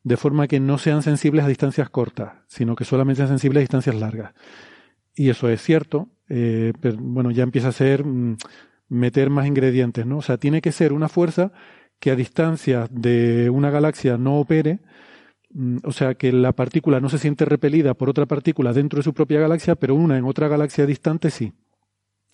de 0.03 0.17
forma 0.17 0.47
que 0.47 0.59
no 0.59 0.77
sean 0.77 1.03
sensibles 1.03 1.45
a 1.45 1.47
distancias 1.47 1.89
cortas, 1.89 2.33
sino 2.47 2.75
que 2.75 2.85
solamente 2.85 3.17
sean 3.17 3.29
sensibles 3.29 3.59
a 3.59 3.61
distancias 3.61 3.95
largas. 3.95 4.33
Y 5.13 5.29
eso 5.29 5.49
es 5.49 5.61
cierto, 5.61 6.09
eh, 6.29 6.73
pero 6.79 6.97
bueno, 6.99 7.31
ya 7.31 7.43
empieza 7.43 7.69
a 7.69 7.73
ser 7.73 8.05
mm, 8.05 8.37
meter 8.89 9.29
más 9.29 9.47
ingredientes, 9.47 10.05
¿no? 10.05 10.17
O 10.17 10.21
sea, 10.21 10.37
tiene 10.37 10.61
que 10.61 10.71
ser 10.71 10.93
una 10.93 11.09
fuerza 11.09 11.51
que 11.99 12.11
a 12.11 12.15
distancia 12.15 12.87
de 12.91 13.49
una 13.49 13.71
galaxia 13.71 14.17
no 14.17 14.39
opere, 14.39 14.79
mm, 15.51 15.77
o 15.83 15.91
sea, 15.91 16.15
que 16.15 16.31
la 16.31 16.53
partícula 16.53 16.99
no 16.99 17.09
se 17.09 17.17
siente 17.17 17.45
repelida 17.45 17.93
por 17.95 18.09
otra 18.09 18.25
partícula 18.25 18.73
dentro 18.73 18.97
de 18.97 19.03
su 19.03 19.13
propia 19.13 19.39
galaxia, 19.39 19.75
pero 19.75 19.95
una 19.95 20.17
en 20.17 20.25
otra 20.25 20.47
galaxia 20.47 20.85
distante 20.85 21.31
sí. 21.31 21.51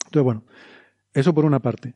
Entonces, 0.05 0.23
bueno, 0.23 0.43
eso 1.13 1.33
por 1.33 1.45
una 1.45 1.59
parte. 1.59 1.95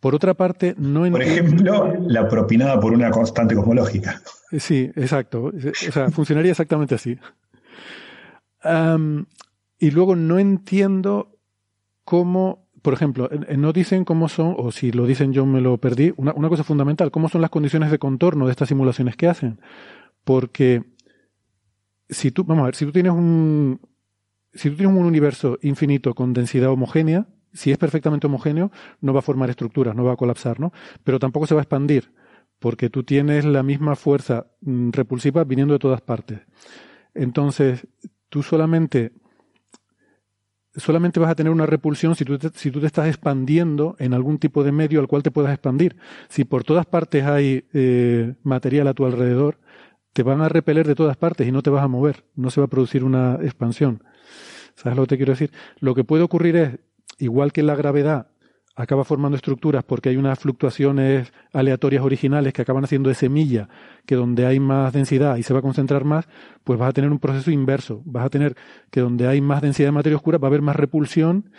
Por 0.00 0.14
otra 0.16 0.34
parte, 0.34 0.74
no 0.78 1.08
Por 1.08 1.22
ejemplo, 1.22 1.94
la 2.08 2.28
propinada 2.28 2.78
por 2.80 2.92
una 2.92 3.10
constante 3.10 3.54
cosmológica. 3.54 4.20
Sí, 4.58 4.90
exacto. 4.96 5.44
O 5.44 5.92
sea, 5.92 6.10
funcionaría 6.10 6.50
exactamente 6.50 6.96
así. 6.96 7.16
Y 9.82 9.90
luego 9.90 10.14
no 10.14 10.38
entiendo 10.38 11.40
cómo, 12.04 12.68
por 12.82 12.94
ejemplo, 12.94 13.28
no 13.58 13.72
dicen 13.72 14.04
cómo 14.04 14.28
son, 14.28 14.54
o 14.56 14.70
si 14.70 14.92
lo 14.92 15.06
dicen 15.06 15.32
yo 15.32 15.44
me 15.44 15.60
lo 15.60 15.76
perdí, 15.78 16.14
una, 16.16 16.32
cosa 16.48 16.62
fundamental, 16.62 17.10
cómo 17.10 17.28
son 17.28 17.40
las 17.40 17.50
condiciones 17.50 17.90
de 17.90 17.98
contorno 17.98 18.46
de 18.46 18.52
estas 18.52 18.68
simulaciones 18.68 19.16
que 19.16 19.26
hacen. 19.26 19.60
Porque 20.22 20.84
si 22.08 22.30
tú, 22.30 22.44
vamos 22.44 22.62
a 22.62 22.66
ver, 22.66 22.76
si 22.76 22.86
tú 22.86 22.92
tienes 22.92 23.10
un, 23.10 23.80
si 24.54 24.70
tú 24.70 24.76
tienes 24.76 24.96
un 24.96 25.04
universo 25.04 25.58
infinito 25.62 26.14
con 26.14 26.32
densidad 26.32 26.70
homogénea, 26.70 27.26
si 27.52 27.72
es 27.72 27.76
perfectamente 27.76 28.28
homogéneo, 28.28 28.70
no 29.00 29.12
va 29.12 29.18
a 29.18 29.22
formar 29.22 29.50
estructuras, 29.50 29.96
no 29.96 30.04
va 30.04 30.12
a 30.12 30.16
colapsar, 30.16 30.60
¿no? 30.60 30.72
Pero 31.02 31.18
tampoco 31.18 31.48
se 31.48 31.54
va 31.56 31.60
a 31.60 31.64
expandir, 31.64 32.12
porque 32.60 32.88
tú 32.88 33.02
tienes 33.02 33.44
la 33.44 33.64
misma 33.64 33.96
fuerza 33.96 34.46
mm, 34.60 34.90
repulsiva 34.92 35.42
viniendo 35.42 35.74
de 35.74 35.80
todas 35.80 36.02
partes. 36.02 36.38
Entonces, 37.14 37.88
tú 38.28 38.44
solamente, 38.44 39.10
solamente 40.76 41.20
vas 41.20 41.30
a 41.30 41.34
tener 41.34 41.52
una 41.52 41.66
repulsión 41.66 42.14
si 42.14 42.24
tú, 42.24 42.38
te, 42.38 42.50
si 42.54 42.70
tú 42.70 42.80
te 42.80 42.86
estás 42.86 43.08
expandiendo 43.08 43.96
en 43.98 44.14
algún 44.14 44.38
tipo 44.38 44.64
de 44.64 44.72
medio 44.72 45.00
al 45.00 45.08
cual 45.08 45.22
te 45.22 45.30
puedas 45.30 45.52
expandir. 45.52 45.96
Si 46.28 46.44
por 46.44 46.64
todas 46.64 46.86
partes 46.86 47.24
hay 47.24 47.66
eh, 47.72 48.34
material 48.42 48.88
a 48.88 48.94
tu 48.94 49.04
alrededor, 49.04 49.58
te 50.12 50.22
van 50.22 50.40
a 50.40 50.48
repeler 50.48 50.86
de 50.86 50.94
todas 50.94 51.16
partes 51.16 51.46
y 51.46 51.52
no 51.52 51.62
te 51.62 51.70
vas 51.70 51.84
a 51.84 51.88
mover, 51.88 52.24
no 52.34 52.50
se 52.50 52.60
va 52.60 52.66
a 52.66 52.70
producir 52.70 53.04
una 53.04 53.38
expansión. 53.42 54.02
¿Sabes 54.74 54.96
lo 54.96 55.04
que 55.04 55.08
te 55.08 55.16
quiero 55.18 55.32
decir? 55.32 55.52
Lo 55.80 55.94
que 55.94 56.04
puede 56.04 56.22
ocurrir 56.22 56.56
es 56.56 56.78
igual 57.18 57.52
que 57.52 57.62
la 57.62 57.74
gravedad 57.74 58.31
acaba 58.74 59.04
formando 59.04 59.36
estructuras 59.36 59.84
porque 59.84 60.08
hay 60.08 60.16
unas 60.16 60.38
fluctuaciones 60.38 61.32
aleatorias 61.52 62.02
originales 62.02 62.52
que 62.52 62.62
acaban 62.62 62.84
haciendo 62.84 63.08
de 63.08 63.14
semilla, 63.14 63.68
que 64.06 64.14
donde 64.14 64.46
hay 64.46 64.60
más 64.60 64.92
densidad 64.92 65.36
y 65.36 65.42
se 65.42 65.52
va 65.52 65.58
a 65.58 65.62
concentrar 65.62 66.04
más, 66.04 66.26
pues 66.64 66.78
vas 66.78 66.90
a 66.90 66.92
tener 66.92 67.10
un 67.10 67.18
proceso 67.18 67.50
inverso. 67.50 68.02
Vas 68.04 68.26
a 68.26 68.30
tener 68.30 68.56
que 68.90 69.00
donde 69.00 69.26
hay 69.26 69.40
más 69.40 69.62
densidad 69.62 69.88
de 69.88 69.92
materia 69.92 70.16
oscura 70.16 70.38
va 70.38 70.48
a 70.48 70.50
haber 70.50 70.62
más 70.62 70.76
repulsión 70.76 71.50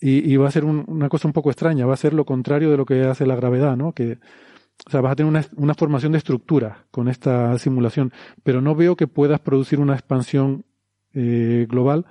y, 0.00 0.36
va 0.36 0.46
a 0.46 0.52
ser 0.52 0.64
una 0.64 1.08
cosa 1.08 1.26
un 1.26 1.32
poco 1.32 1.50
extraña, 1.50 1.84
va 1.84 1.94
a 1.94 1.96
ser 1.96 2.14
lo 2.14 2.24
contrario 2.24 2.70
de 2.70 2.76
lo 2.76 2.86
que 2.86 3.02
hace 3.02 3.26
la 3.26 3.34
gravedad, 3.34 3.76
¿no? 3.76 3.92
Que, 3.92 4.18
o 4.86 4.90
sea, 4.90 5.00
vas 5.00 5.12
a 5.12 5.16
tener 5.16 5.44
una, 5.56 5.74
formación 5.74 6.12
de 6.12 6.18
estructuras 6.18 6.78
con 6.92 7.08
esta 7.08 7.58
simulación, 7.58 8.12
pero 8.44 8.60
no 8.60 8.76
veo 8.76 8.94
que 8.94 9.08
puedas 9.08 9.40
producir 9.40 9.80
una 9.80 9.94
expansión 9.94 10.64
eh, 11.14 11.66
global 11.68 12.06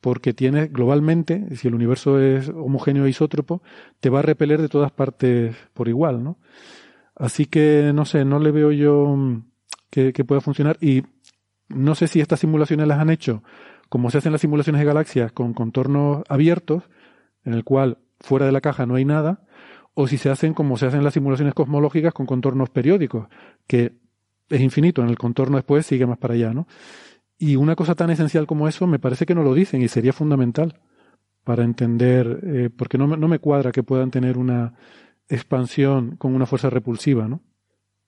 porque 0.00 0.32
tienes 0.32 0.72
globalmente, 0.72 1.56
si 1.56 1.68
el 1.68 1.74
universo 1.74 2.20
es 2.20 2.48
homogéneo 2.48 3.06
e 3.06 3.10
isótropo, 3.10 3.62
te 4.00 4.10
va 4.10 4.20
a 4.20 4.22
repeler 4.22 4.60
de 4.60 4.68
todas 4.68 4.92
partes 4.92 5.56
por 5.72 5.88
igual, 5.88 6.22
¿no? 6.22 6.38
Así 7.14 7.46
que, 7.46 7.92
no 7.94 8.04
sé, 8.04 8.24
no 8.24 8.38
le 8.38 8.50
veo 8.50 8.72
yo 8.72 9.16
mm, 9.16 9.42
que, 9.90 10.12
pueda 10.24 10.40
funcionar 10.40 10.76
y 10.80 11.02
no 11.68 11.94
sé 11.94 12.08
si 12.08 12.20
estas 12.20 12.40
simulaciones 12.40 12.86
las 12.86 13.00
han 13.00 13.10
hecho 13.10 13.42
como 13.88 14.10
se 14.10 14.18
hacen 14.18 14.32
las 14.32 14.40
simulaciones 14.40 14.80
de 14.80 14.86
galaxias 14.86 15.32
con 15.32 15.54
contornos 15.54 16.24
abiertos, 16.28 16.82
en 17.44 17.54
el 17.54 17.64
cual 17.64 17.98
fuera 18.20 18.46
de 18.46 18.52
la 18.52 18.60
caja 18.60 18.84
no 18.84 18.96
hay 18.96 19.04
nada, 19.04 19.46
o 19.94 20.08
si 20.08 20.18
se 20.18 20.28
hacen 20.28 20.54
como 20.54 20.76
se 20.76 20.86
hacen 20.86 21.04
las 21.04 21.14
simulaciones 21.14 21.54
cosmológicas 21.54 22.12
con 22.12 22.26
contornos 22.26 22.68
periódicos, 22.70 23.28
que 23.66 23.92
es 24.48 24.60
infinito, 24.60 25.02
en 25.02 25.08
el 25.08 25.18
contorno 25.18 25.56
después 25.56 25.86
sigue 25.86 26.06
más 26.06 26.18
para 26.18 26.34
allá, 26.34 26.52
¿no? 26.52 26.66
Y 27.38 27.56
una 27.56 27.76
cosa 27.76 27.94
tan 27.94 28.10
esencial 28.10 28.46
como 28.46 28.68
eso 28.68 28.86
me 28.86 28.98
parece 28.98 29.26
que 29.26 29.34
no 29.34 29.42
lo 29.42 29.54
dicen 29.54 29.82
y 29.82 29.88
sería 29.88 30.12
fundamental 30.12 30.80
para 31.44 31.64
entender, 31.64 32.40
eh, 32.44 32.70
porque 32.76 32.98
no, 32.98 33.06
no 33.06 33.28
me 33.28 33.38
cuadra 33.38 33.72
que 33.72 33.82
puedan 33.82 34.10
tener 34.10 34.38
una 34.38 34.74
expansión 35.28 36.16
con 36.16 36.34
una 36.34 36.46
fuerza 36.46 36.70
repulsiva, 36.70 37.28
¿no? 37.28 37.42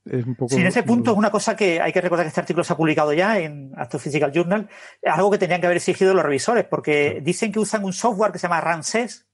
Es 0.05 0.25
un 0.25 0.35
poco, 0.35 0.55
sí, 0.55 0.61
en 0.61 0.67
ese 0.67 0.83
punto 0.83 1.13
es 1.13 1.19
una 1.19 1.31
cosa 1.31 1.55
que 1.55 1.81
hay 1.81 1.93
que 1.93 2.01
recordar 2.01 2.25
que 2.25 2.29
este 2.29 2.41
artículo 2.41 2.65
se 2.65 2.73
ha 2.73 2.77
publicado 2.77 3.13
ya 3.13 3.39
en 3.39 3.73
Astrophysical 3.77 4.33
Journal, 4.33 4.69
algo 5.05 5.31
que 5.31 5.39
tenían 5.39 5.61
que 5.61 5.67
haber 5.67 5.77
exigido 5.77 6.15
los 6.15 6.25
revisores, 6.25 6.65
porque 6.65 7.21
dicen 7.23 7.53
que 7.53 7.59
usan 7.59 7.85
un 7.85 7.93
software 7.93 8.33
que 8.33 8.39
se 8.39 8.47
llama 8.47 8.61
RANSES, 8.61 9.27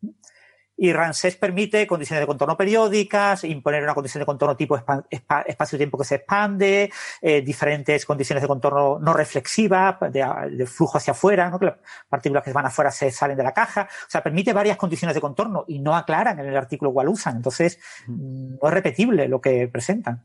y 0.76 0.92
RANSES 0.92 1.36
permite 1.36 1.86
condiciones 1.86 2.22
de 2.22 2.26
contorno 2.26 2.56
periódicas, 2.56 3.44
imponer 3.44 3.82
una 3.82 3.94
condición 3.94 4.20
de 4.20 4.26
contorno 4.26 4.56
tipo 4.56 4.76
espacio-tiempo 4.76 5.98
que 5.98 6.04
se 6.04 6.16
expande, 6.16 6.90
eh, 7.22 7.42
diferentes 7.42 8.04
condiciones 8.04 8.42
de 8.42 8.48
contorno 8.48 8.98
no 8.98 9.12
reflexivas, 9.12 9.96
de, 10.10 10.66
flujo 10.66 10.98
hacia 10.98 11.12
afuera, 11.12 11.48
¿no? 11.50 11.58
que 11.58 11.66
las 11.66 11.76
partículas 12.08 12.42
que 12.42 12.52
van 12.52 12.66
afuera 12.66 12.90
se 12.90 13.10
salen 13.10 13.36
de 13.36 13.42
la 13.42 13.52
caja. 13.52 13.88
O 13.90 14.10
sea, 14.10 14.22
permite 14.22 14.52
varias 14.52 14.76
condiciones 14.76 15.14
de 15.14 15.20
contorno 15.20 15.64
y 15.68 15.78
no 15.78 15.94
aclaran 15.94 16.38
en 16.40 16.46
el 16.46 16.56
artículo 16.56 16.92
cuál 16.92 17.08
usan. 17.08 17.36
Entonces, 17.36 17.78
no 18.08 18.58
es 18.62 18.74
repetible 18.74 19.28
lo 19.28 19.40
que 19.40 19.68
presentan. 19.68 20.24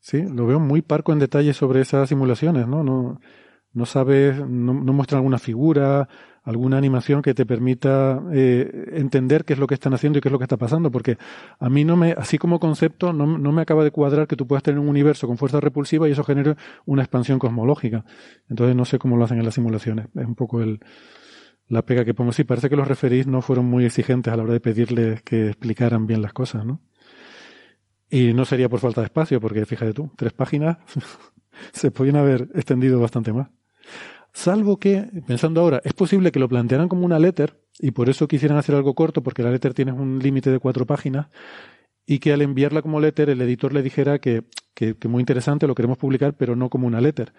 Sí, 0.00 0.22
lo 0.22 0.46
veo 0.46 0.60
muy 0.60 0.82
parco 0.82 1.12
en 1.12 1.18
detalle 1.18 1.52
sobre 1.52 1.80
esas 1.80 2.08
simulaciones, 2.08 2.66
¿no? 2.66 2.84
No, 2.84 3.20
no 3.76 3.84
sabes, 3.84 4.38
no, 4.38 4.72
no 4.72 4.92
muestran 4.94 5.18
alguna 5.18 5.38
figura, 5.38 6.08
alguna 6.44 6.78
animación 6.78 7.20
que 7.20 7.34
te 7.34 7.44
permita 7.44 8.22
eh, 8.32 8.92
entender 8.92 9.44
qué 9.44 9.52
es 9.52 9.58
lo 9.58 9.66
que 9.66 9.74
están 9.74 9.92
haciendo 9.92 10.18
y 10.18 10.22
qué 10.22 10.28
es 10.28 10.32
lo 10.32 10.38
que 10.38 10.44
está 10.44 10.56
pasando, 10.56 10.90
porque 10.90 11.18
a 11.58 11.68
mí 11.68 11.84
no 11.84 11.94
me, 11.94 12.12
así 12.12 12.38
como 12.38 12.58
concepto, 12.58 13.12
no, 13.12 13.26
no, 13.26 13.52
me 13.52 13.60
acaba 13.62 13.84
de 13.84 13.90
cuadrar 13.90 14.26
que 14.26 14.34
tú 14.36 14.46
puedas 14.46 14.62
tener 14.62 14.78
un 14.78 14.88
universo 14.88 15.26
con 15.26 15.36
fuerza 15.36 15.60
repulsiva 15.60 16.08
y 16.08 16.12
eso 16.12 16.24
genere 16.24 16.56
una 16.86 17.02
expansión 17.02 17.38
cosmológica. 17.38 18.06
Entonces 18.48 18.74
no 18.74 18.86
sé 18.86 18.98
cómo 18.98 19.18
lo 19.18 19.24
hacen 19.24 19.38
en 19.38 19.44
las 19.44 19.54
simulaciones. 19.54 20.06
Es 20.14 20.24
un 20.24 20.36
poco 20.36 20.62
el, 20.62 20.80
la 21.68 21.82
pega 21.82 22.02
que 22.04 22.14
pongo. 22.14 22.32
Sí, 22.32 22.44
parece 22.44 22.70
que 22.70 22.76
los 22.76 22.88
referís 22.88 23.26
no 23.26 23.42
fueron 23.42 23.66
muy 23.66 23.84
exigentes 23.84 24.32
a 24.32 24.36
la 24.36 24.44
hora 24.44 24.52
de 24.54 24.60
pedirles 24.60 25.22
que 25.22 25.48
explicaran 25.48 26.06
bien 26.06 26.22
las 26.22 26.32
cosas, 26.32 26.64
¿no? 26.64 26.80
Y 28.08 28.32
no 28.32 28.44
sería 28.44 28.68
por 28.68 28.80
falta 28.80 29.00
de 29.00 29.06
espacio, 29.06 29.40
porque 29.40 29.66
fíjate 29.66 29.92
tú, 29.92 30.10
tres 30.16 30.32
páginas 30.32 30.78
se 31.72 31.90
podían 31.90 32.16
haber 32.16 32.48
extendido 32.54 33.00
bastante 33.00 33.32
más. 33.32 33.48
Salvo 34.32 34.78
que, 34.78 35.08
pensando 35.26 35.60
ahora, 35.60 35.80
es 35.84 35.94
posible 35.94 36.30
que 36.30 36.38
lo 36.38 36.48
plantearan 36.48 36.88
como 36.88 37.06
una 37.06 37.18
letter 37.18 37.58
y 37.78 37.92
por 37.92 38.08
eso 38.08 38.28
quisieran 38.28 38.58
hacer 38.58 38.74
algo 38.74 38.94
corto, 38.94 39.22
porque 39.22 39.42
la 39.42 39.50
letter 39.50 39.74
tiene 39.74 39.92
un 39.92 40.18
límite 40.18 40.50
de 40.50 40.58
cuatro 40.58 40.86
páginas, 40.86 41.28
y 42.06 42.20
que 42.20 42.32
al 42.32 42.42
enviarla 42.42 42.82
como 42.82 43.00
letter 43.00 43.30
el 43.30 43.40
editor 43.40 43.72
le 43.72 43.82
dijera 43.82 44.18
que, 44.20 44.44
que, 44.74 44.94
muy 45.08 45.20
interesante, 45.20 45.66
lo 45.66 45.74
queremos 45.74 45.98
publicar, 45.98 46.34
pero 46.34 46.54
no 46.54 46.70
como 46.70 46.86
una 46.86 47.00
letter. 47.00 47.32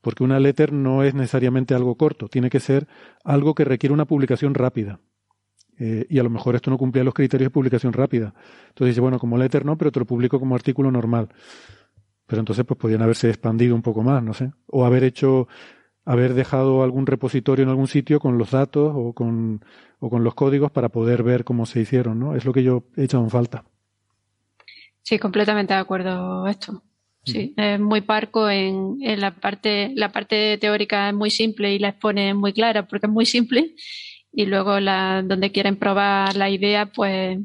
Porque 0.00 0.24
una 0.24 0.38
letter 0.38 0.72
no 0.72 1.02
es 1.02 1.14
necesariamente 1.14 1.74
algo 1.74 1.94
corto, 1.94 2.28
tiene 2.28 2.50
que 2.50 2.60
ser 2.60 2.86
algo 3.24 3.54
que 3.54 3.64
requiere 3.64 3.94
una 3.94 4.04
publicación 4.04 4.54
rápida. 4.54 5.00
Eh, 5.78 6.06
y 6.10 6.18
a 6.18 6.22
lo 6.22 6.30
mejor 6.30 6.56
esto 6.56 6.70
no 6.70 6.76
cumplía 6.76 7.04
los 7.04 7.14
criterios 7.14 7.46
de 7.46 7.50
publicación 7.50 7.92
rápida. 7.92 8.34
Entonces 8.68 8.94
dice, 8.94 9.00
bueno, 9.00 9.18
como 9.18 9.38
letter 9.38 9.64
no, 9.64 9.78
pero 9.78 9.90
te 9.90 10.00
lo 10.00 10.04
publico 10.04 10.38
como 10.38 10.54
artículo 10.54 10.90
normal. 10.90 11.28
Pero 12.26 12.40
entonces 12.40 12.64
pues 12.66 12.78
podían 12.78 13.02
haberse 13.02 13.28
expandido 13.28 13.74
un 13.74 13.82
poco 13.82 14.02
más, 14.02 14.22
no 14.22 14.34
sé. 14.34 14.52
O 14.66 14.84
haber 14.84 15.04
hecho 15.04 15.48
haber 16.04 16.34
dejado 16.34 16.82
algún 16.82 17.06
repositorio 17.06 17.62
en 17.62 17.68
algún 17.68 17.88
sitio 17.88 18.20
con 18.20 18.38
los 18.38 18.50
datos 18.50 18.92
o 18.94 19.12
con, 19.12 19.64
o 19.98 20.10
con 20.10 20.24
los 20.24 20.34
códigos 20.34 20.70
para 20.70 20.88
poder 20.88 21.22
ver 21.22 21.44
cómo 21.44 21.66
se 21.66 21.80
hicieron, 21.80 22.18
¿no? 22.18 22.34
Es 22.34 22.44
lo 22.44 22.52
que 22.52 22.62
yo 22.62 22.84
he 22.96 23.04
echado 23.04 23.22
en 23.22 23.30
falta. 23.30 23.64
Sí, 25.02 25.18
completamente 25.18 25.74
de 25.74 25.80
acuerdo 25.80 26.46
esto. 26.46 26.82
Sí, 27.22 27.52
es 27.56 27.78
muy 27.78 28.00
parco 28.00 28.48
en, 28.48 28.96
en, 29.02 29.20
la 29.20 29.34
parte, 29.34 29.92
la 29.94 30.10
parte 30.10 30.56
teórica 30.56 31.10
es 31.10 31.14
muy 31.14 31.30
simple 31.30 31.74
y 31.74 31.78
la 31.78 31.90
expone 31.90 32.32
muy 32.32 32.54
clara 32.54 32.86
porque 32.88 33.06
es 33.06 33.12
muy 33.12 33.26
simple 33.26 33.74
y 34.32 34.46
luego 34.46 34.80
la, 34.80 35.22
donde 35.22 35.52
quieren 35.52 35.76
probar 35.76 36.34
la 36.36 36.48
idea, 36.48 36.86
pues 36.86 37.38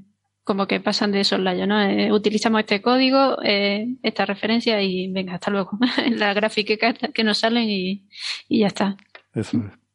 como 0.46 0.68
que 0.68 0.80
pasan 0.80 1.12
de 1.12 1.24
soslayo, 1.24 1.66
¿no? 1.66 1.82
Eh, 1.82 2.12
utilizamos 2.12 2.60
este 2.60 2.80
código, 2.80 3.38
eh, 3.44 3.98
esta 4.04 4.26
referencia 4.26 4.82
y 4.82 5.12
venga, 5.12 5.34
hasta 5.34 5.50
luego. 5.50 5.72
la 6.16 6.34
gráfica 6.34 6.94
que 6.94 7.24
nos 7.24 7.40
salen 7.40 7.68
y, 7.68 8.08
ya 8.48 8.68
está. 8.68 8.96
Eso 9.34 9.58
es. 9.58 9.86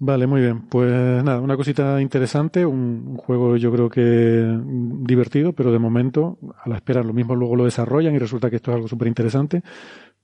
Vale, 0.00 0.26
muy 0.26 0.40
bien. 0.40 0.62
Pues 0.62 0.90
nada, 1.22 1.40
una 1.40 1.56
cosita 1.56 2.02
interesante, 2.02 2.66
un, 2.66 3.16
juego 3.18 3.56
yo 3.56 3.70
creo 3.70 3.88
que 3.88 4.58
divertido, 5.06 5.52
pero 5.52 5.70
de 5.70 5.78
momento 5.78 6.38
a 6.60 6.68
la 6.68 6.74
espera 6.74 7.04
lo 7.04 7.12
mismo 7.12 7.36
luego 7.36 7.54
lo 7.54 7.66
desarrollan 7.66 8.16
y 8.16 8.18
resulta 8.18 8.50
que 8.50 8.56
esto 8.56 8.72
es 8.72 8.74
algo 8.74 8.88
súper 8.88 9.06
interesante 9.06 9.62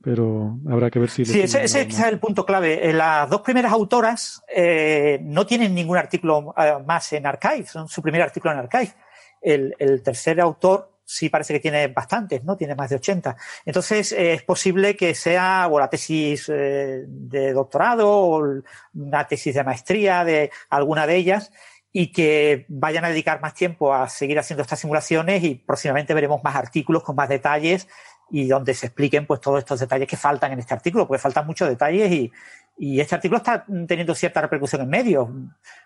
pero 0.03 0.59
habrá 0.69 0.91
que 0.91 0.99
ver 0.99 1.11
si... 1.11 1.25
Sí, 1.25 1.41
ese, 1.41 1.65
ese 1.65 1.83
es 1.83 1.99
el 2.01 2.19
punto 2.19 2.47
clave. 2.47 2.89
Eh, 2.89 2.93
las 2.93 3.29
dos 3.29 3.41
primeras 3.43 3.73
autoras 3.73 4.43
eh, 4.49 5.19
no 5.23 5.47
tienen 5.47 5.75
ningún 5.75 5.97
artículo 5.97 6.55
eh, 6.57 6.75
más 6.87 7.12
en 7.12 7.27
Archive, 7.27 7.66
son 7.66 7.89
su 7.89 8.03
primer 8.03 8.23
artículo 8.23 8.53
en 8.53 8.61
Archive. 8.61 8.95
el, 9.43 9.75
el 9.79 10.03
tercer 10.03 10.41
autor 10.41 10.99
sí 11.09 11.31
parece 11.31 11.55
que 11.55 11.61
tiene 11.61 11.89
bastantes, 11.89 12.45
¿no? 12.45 12.55
Tiene 12.55 12.75
más 12.75 12.91
de 12.91 12.97
80. 12.97 13.35
Entonces, 13.65 14.12
eh, 14.12 14.35
es 14.35 14.43
posible 14.43 14.95
que 14.95 15.15
sea 15.15 15.66
o 15.70 15.81
la 15.81 15.89
tesis 15.89 16.51
eh, 16.51 17.05
de 17.07 17.53
doctorado 17.55 18.11
o 18.11 18.62
una 18.93 19.27
tesis 19.27 19.55
de 19.55 19.65
maestría 19.65 20.23
de 20.25 20.51
alguna 20.69 21.07
de 21.07 21.16
ellas 21.16 21.51
y 21.91 22.12
que 22.12 22.66
vayan 22.69 23.07
a 23.07 23.09
dedicar 23.09 23.41
más 23.41 23.55
tiempo 23.55 23.95
a 23.95 24.07
seguir 24.11 24.39
haciendo 24.39 24.62
estas 24.62 24.81
simulaciones 24.81 25.43
y 25.43 25.55
próximamente 25.55 26.12
veremos 26.12 26.45
más 26.45 26.55
artículos 26.55 27.03
con 27.03 27.16
más 27.16 27.31
detalles 27.31 27.89
y 28.30 28.46
donde 28.46 28.74
se 28.74 28.86
expliquen 28.86 29.26
pues 29.26 29.40
todos 29.40 29.59
estos 29.59 29.80
detalles 29.80 30.09
que 30.09 30.16
faltan 30.16 30.52
en 30.52 30.59
este 30.59 30.74
artículo, 30.74 31.06
porque 31.06 31.20
faltan 31.20 31.46
muchos 31.46 31.68
detalles 31.68 32.10
y, 32.12 32.32
y 32.78 33.00
este 33.00 33.14
artículo 33.14 33.38
está 33.38 33.64
teniendo 33.86 34.14
cierta 34.14 34.40
repercusión 34.40 34.82
en 34.82 34.88
medios. 34.88 35.28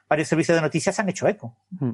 Varios 0.08 0.28
servicios 0.28 0.56
de 0.56 0.62
noticias 0.62 0.98
han 0.98 1.08
hecho 1.08 1.26
eco. 1.26 1.56
Mm. 1.70 1.92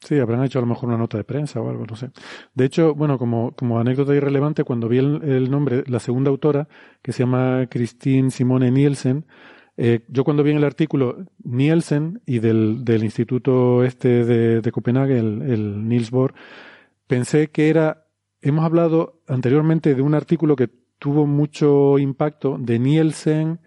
Sí, 0.00 0.18
habrán 0.18 0.42
hecho 0.42 0.58
a 0.58 0.62
lo 0.62 0.66
mejor 0.66 0.88
una 0.88 0.98
nota 0.98 1.16
de 1.16 1.24
prensa 1.24 1.60
o 1.60 1.70
algo, 1.70 1.86
no 1.86 1.94
sé. 1.94 2.10
De 2.54 2.64
hecho, 2.64 2.94
bueno, 2.94 3.18
como, 3.18 3.54
como 3.54 3.78
anécdota 3.78 4.14
irrelevante, 4.14 4.64
cuando 4.64 4.88
vi 4.88 4.98
el, 4.98 5.48
nombre, 5.48 5.84
la 5.86 6.00
segunda 6.00 6.30
autora, 6.30 6.66
que 7.02 7.12
se 7.12 7.20
llama 7.20 7.66
Christine 7.70 8.32
Simone 8.32 8.72
Nielsen, 8.72 9.26
eh, 9.76 10.00
yo 10.08 10.24
cuando 10.24 10.42
vi 10.42 10.50
en 10.50 10.56
el 10.56 10.64
artículo 10.64 11.24
Nielsen 11.44 12.20
y 12.26 12.40
del, 12.40 12.84
del 12.84 13.04
instituto 13.04 13.84
este 13.84 14.24
de, 14.24 14.60
de 14.60 14.72
Copenhague, 14.72 15.18
el, 15.18 15.42
el 15.42 15.88
Niels 15.88 16.10
Bohr, 16.10 16.34
pensé 17.06 17.50
que 17.50 17.68
era, 17.68 18.01
hemos 18.42 18.64
hablado 18.64 19.22
anteriormente 19.26 19.94
de 19.94 20.02
un 20.02 20.14
artículo 20.14 20.56
que 20.56 20.68
tuvo 20.98 21.26
mucho 21.26 21.98
impacto 21.98 22.58
de 22.58 22.78
Nielsen, 22.78 23.60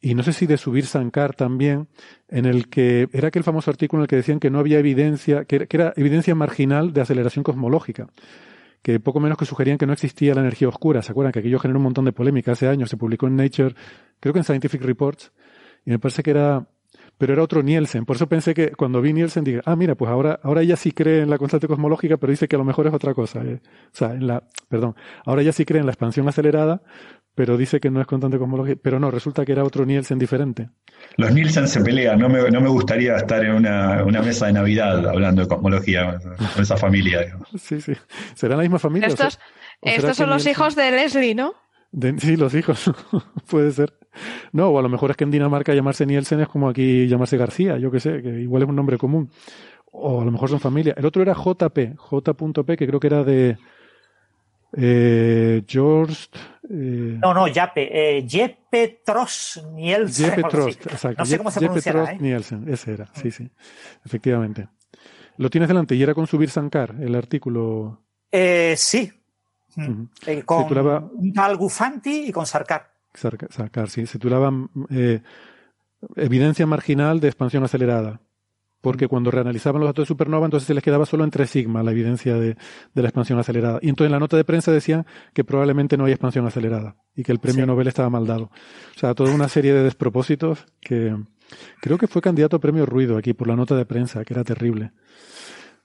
y 0.00 0.14
no 0.14 0.22
sé 0.22 0.32
si 0.32 0.46
de 0.46 0.56
subir 0.56 0.86
Sankar 0.86 1.34
también, 1.34 1.88
en 2.28 2.44
el 2.44 2.68
que 2.68 3.08
era 3.12 3.28
aquel 3.28 3.42
famoso 3.42 3.70
artículo 3.70 4.00
en 4.00 4.04
el 4.04 4.08
que 4.08 4.16
decían 4.16 4.38
que 4.38 4.50
no 4.50 4.58
había 4.58 4.78
evidencia, 4.78 5.46
que, 5.46 5.66
era 5.68 5.92
evidencia 5.96 6.34
marginal 6.34 6.92
de 6.92 7.00
aceleración 7.00 7.42
cosmológica, 7.42 8.08
que 8.82 9.00
poco 9.00 9.18
menos 9.18 9.38
que 9.38 9.46
sugerían 9.46 9.78
que 9.78 9.86
no 9.86 9.92
existía 9.92 10.34
la 10.34 10.42
energía 10.42 10.68
oscura. 10.68 11.02
¿Se 11.02 11.10
acuerdan 11.10 11.32
que 11.32 11.40
aquello 11.40 11.58
generó 11.58 11.78
un 11.78 11.84
montón 11.84 12.04
de 12.04 12.12
polémica 12.12 12.52
hace 12.52 12.68
años? 12.68 12.90
Se 12.90 12.96
publicó 12.96 13.26
en 13.26 13.36
Nature, 13.36 13.74
creo 14.20 14.32
que 14.32 14.40
en 14.40 14.44
Scientific 14.44 14.82
Reports, 14.82 15.32
y 15.84 15.90
me 15.90 15.98
parece 15.98 16.22
que 16.22 16.30
era 16.30 16.68
pero 17.18 17.32
era 17.32 17.42
otro 17.42 17.62
Nielsen. 17.62 18.04
Por 18.04 18.16
eso 18.16 18.28
pensé 18.28 18.54
que 18.54 18.72
cuando 18.72 19.00
vi 19.00 19.12
Nielsen 19.12 19.44
dije, 19.44 19.60
ah, 19.64 19.76
mira, 19.76 19.94
pues 19.94 20.10
ahora, 20.10 20.38
ahora 20.42 20.62
ella 20.62 20.76
sí 20.76 20.92
cree 20.92 21.22
en 21.22 21.30
la 21.30 21.38
constante 21.38 21.66
cosmológica, 21.66 22.16
pero 22.16 22.30
dice 22.30 22.48
que 22.48 22.56
a 22.56 22.58
lo 22.58 22.64
mejor 22.64 22.86
es 22.86 22.94
otra 22.94 23.14
cosa. 23.14 23.42
Eh. 23.42 23.60
O 23.62 23.96
sea, 23.96 24.12
en 24.12 24.26
la, 24.26 24.42
perdón, 24.68 24.94
ahora 25.24 25.42
ella 25.42 25.52
sí 25.52 25.64
cree 25.64 25.80
en 25.80 25.86
la 25.86 25.92
expansión 25.92 26.28
acelerada, 26.28 26.82
pero 27.34 27.56
dice 27.56 27.80
que 27.80 27.90
no 27.90 28.00
es 28.00 28.06
constante 28.06 28.38
cosmológica. 28.38 28.80
Pero 28.82 29.00
no, 29.00 29.10
resulta 29.10 29.44
que 29.44 29.52
era 29.52 29.64
otro 29.64 29.86
Nielsen 29.86 30.18
diferente. 30.18 30.68
Los 31.16 31.32
Nielsen 31.32 31.68
se 31.68 31.80
pelean. 31.80 32.18
No 32.18 32.28
me, 32.28 32.50
no 32.50 32.60
me 32.60 32.68
gustaría 32.68 33.16
estar 33.16 33.44
en 33.44 33.52
una, 33.52 34.04
una 34.04 34.22
mesa 34.22 34.46
de 34.46 34.54
Navidad 34.54 35.06
hablando 35.08 35.42
de 35.42 35.48
cosmología 35.48 36.18
con 36.54 36.62
esa 36.62 36.76
familia. 36.76 37.36
Sí, 37.58 37.80
sí. 37.80 37.92
¿Será 38.34 38.56
la 38.56 38.62
misma 38.62 38.78
familia? 38.78 39.08
Estos, 39.08 39.38
estos 39.82 40.16
son 40.16 40.30
los 40.30 40.46
hijos 40.46 40.76
de 40.76 40.90
Leslie, 40.90 41.34
¿no? 41.34 41.54
sí, 42.18 42.36
los 42.36 42.54
hijos. 42.54 42.90
Puede 43.50 43.72
ser. 43.72 43.94
No, 44.52 44.68
o 44.68 44.78
a 44.78 44.82
lo 44.82 44.88
mejor 44.88 45.10
es 45.10 45.16
que 45.16 45.24
en 45.24 45.30
Dinamarca 45.30 45.74
llamarse 45.74 46.06
Nielsen 46.06 46.40
es 46.40 46.48
como 46.48 46.68
aquí 46.68 47.06
llamarse 47.06 47.36
García, 47.36 47.78
yo 47.78 47.90
qué 47.90 48.00
sé, 48.00 48.22
que 48.22 48.40
igual 48.40 48.62
es 48.62 48.68
un 48.68 48.76
nombre 48.76 48.98
común. 48.98 49.30
O 49.92 50.20
a 50.20 50.24
lo 50.24 50.30
mejor 50.30 50.50
son 50.50 50.60
familia. 50.60 50.94
El 50.96 51.06
otro 51.06 51.22
era 51.22 51.34
JP, 51.34 51.96
J.P, 51.96 52.76
que 52.76 52.86
creo 52.86 53.00
que 53.00 53.06
era 53.06 53.24
de 53.24 53.56
eh, 54.76 55.62
George. 55.66 56.28
Eh, 56.68 57.18
no, 57.22 57.32
no, 57.32 57.46
Jape, 57.52 58.18
eh, 58.18 58.26
Jeppe 58.28 59.02
Trost 59.04 59.64
Nielsen. 59.72 60.30
Jeppe 60.30 60.48
Trost, 60.48 60.86
exacto. 60.86 61.22
No 61.22 61.26
sé 61.26 61.38
cómo 61.38 61.50
se 61.50 61.60
Jeppe 61.60 61.80
Trost 61.80 62.12
¿eh? 62.12 62.18
Nielsen, 62.20 62.68
ese 62.68 62.92
era, 62.92 63.06
sí, 63.14 63.30
sí, 63.30 63.48
efectivamente. 64.04 64.68
Lo 65.38 65.50
tienes 65.50 65.68
delante 65.68 65.94
y 65.94 66.02
era 66.02 66.14
con 66.14 66.26
Subir 66.26 66.50
Sankar, 66.50 66.94
el 67.00 67.14
artículo. 67.14 68.02
Eh, 68.30 68.74
sí. 68.76 69.12
Eh, 70.26 70.42
con 70.44 70.62
titulaba, 70.62 71.06
un 71.12 71.32
tal 71.32 71.56
Gufanti 71.56 72.28
y 72.28 72.32
con 72.32 72.46
Sarkar. 72.46 72.95
Sarkar, 73.16 73.88
sí. 73.88 74.06
Se 74.06 74.18
titulaba 74.18 74.52
eh, 74.90 75.20
Evidencia 76.14 76.66
marginal 76.66 77.20
de 77.20 77.28
expansión 77.28 77.64
acelerada 77.64 78.20
porque 78.86 79.08
cuando 79.08 79.32
reanalizaban 79.32 79.80
los 79.80 79.88
datos 79.88 80.04
de 80.04 80.06
supernova, 80.06 80.44
entonces 80.44 80.68
se 80.68 80.72
les 80.72 80.84
quedaba 80.84 81.06
solo 81.06 81.24
en 81.24 81.30
3 81.32 81.50
sigma 81.50 81.82
la 81.82 81.90
evidencia 81.90 82.36
de, 82.36 82.56
la 82.94 83.02
expansión 83.02 83.36
acelerada. 83.36 83.80
Y 83.82 83.88
entonces 83.88 84.06
en 84.06 84.12
la 84.12 84.20
nota 84.20 84.36
de 84.36 84.44
prensa 84.44 84.70
decían 84.70 85.04
que 85.34 85.42
probablemente 85.42 85.96
no 85.96 86.04
hay 86.04 86.12
expansión 86.12 86.46
acelerada 86.46 86.94
y 87.12 87.24
que 87.24 87.32
el 87.32 87.40
premio 87.40 87.66
Nobel 87.66 87.88
estaba 87.88 88.10
mal 88.10 88.28
dado. 88.28 88.44
O 88.44 88.98
sea, 88.98 89.12
toda 89.14 89.34
una 89.34 89.48
serie 89.48 89.72
de 89.72 89.82
despropósitos 89.82 90.66
que 90.80 91.16
creo 91.80 91.98
que 91.98 92.06
fue 92.06 92.22
candidato 92.22 92.58
a 92.58 92.60
premio 92.60 92.86
Ruido 92.86 93.16
aquí 93.16 93.32
por 93.32 93.48
la 93.48 93.56
nota 93.56 93.74
de 93.74 93.86
prensa, 93.86 94.24
que 94.24 94.34
era 94.34 94.44
terrible. 94.44 94.92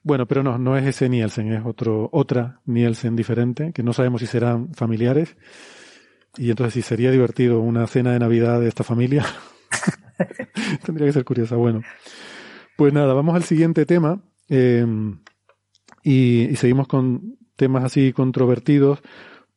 Bueno, 0.04 0.28
pero 0.28 0.44
no, 0.44 0.60
no 0.60 0.78
es 0.78 0.86
ese 0.86 1.10
Nielsen, 1.10 1.54
es 1.54 1.66
otro, 1.66 2.08
otra 2.12 2.62
Nielsen 2.66 3.16
diferente, 3.16 3.72
que 3.74 3.82
no 3.82 3.94
sabemos 3.94 4.22
si 4.22 4.28
serán 4.28 4.76
familiares. 4.76 5.38
Y 6.38 6.50
entonces 6.50 6.74
si 6.74 6.82
sería 6.82 7.12
divertido 7.12 7.60
una 7.60 7.88
cena 7.88 8.14
de 8.14 8.20
Navidad 8.20 8.60
de 8.60 8.68
esta 8.68 8.84
familia. 8.84 9.26
Tendría 10.86 11.08
que 11.08 11.14
ser 11.14 11.26
curiosa. 11.26 11.56
Bueno. 11.56 11.82
Pues 12.76 12.94
nada, 12.94 13.14
vamos 13.14 13.36
al 13.36 13.44
siguiente 13.44 13.86
tema 13.86 14.22
eh, 14.50 14.86
y, 16.04 16.56
seguimos 16.56 16.88
con 16.88 17.38
temas 17.56 17.84
así 17.84 18.12
controvertidos 18.12 19.00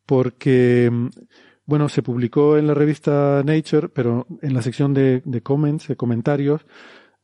porque, 0.04 0.92
bueno, 1.64 1.88
se 1.88 2.02
publicó 2.02 2.58
en 2.58 2.66
la 2.66 2.74
revista 2.74 3.42
Nature, 3.44 3.88
pero 3.88 4.26
en 4.42 4.52
la 4.52 4.60
sección 4.60 4.92
de, 4.92 5.22
comments, 5.42 5.88
de 5.88 5.96
comentarios, 5.96 6.66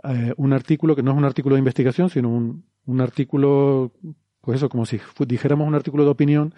eh, 0.05 0.32
un 0.39 0.55
artículo 0.55 0.97
que 0.97 1.02
no 1.02 1.10
es 1.10 1.18
un 1.18 1.27
artículo 1.27 1.56
de 1.56 1.60
investigación, 1.60 2.09
sino 2.09 2.31
un, 2.31 2.64
un 2.86 3.01
artículo, 3.02 3.93
pues 4.40 4.56
eso, 4.56 4.70
como 4.70 4.86
si 4.86 4.98
dijéramos 5.27 5.68
un 5.68 5.74
artículo 5.74 6.05
de 6.05 6.10
opinión 6.10 6.55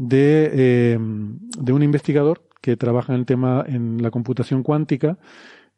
de, 0.00 0.50
eh, 0.54 0.98
de 0.98 1.72
un 1.74 1.82
investigador 1.82 2.42
que 2.62 2.76
trabaja 2.76 3.12
en 3.12 3.20
el 3.20 3.26
tema 3.26 3.62
en 3.66 4.02
la 4.02 4.10
computación 4.10 4.62
cuántica, 4.62 5.18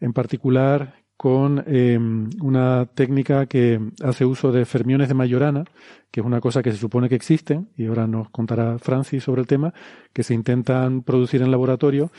en 0.01 0.13
particular 0.13 0.95
con 1.17 1.65
em, 1.67 2.31
una 2.41 2.87
técnica 2.87 3.47
que 3.47 3.81
hace 4.03 4.25
uso 4.25 4.53
de 4.53 4.65
fermiones 4.65 5.09
de 5.09 5.15
Majorana, 5.15 5.65
que 6.13 6.21
es 6.21 6.27
una 6.27 6.41
cosa 6.41 6.63
que 6.63 6.71
se 6.71 6.79
supone 6.79 7.09
que 7.09 7.17
existen, 7.17 7.69
y 7.77 7.87
ahora 7.87 8.07
nos 8.07 8.31
contará 8.31 8.79
Francis 8.79 9.25
sobre 9.25 9.41
el 9.41 9.49
tema, 9.49 9.75
que 10.13 10.23
se 10.23 10.35
intentan 10.35 11.03
producir 11.03 11.43
en 11.43 11.51
laboratorio. 11.51 12.13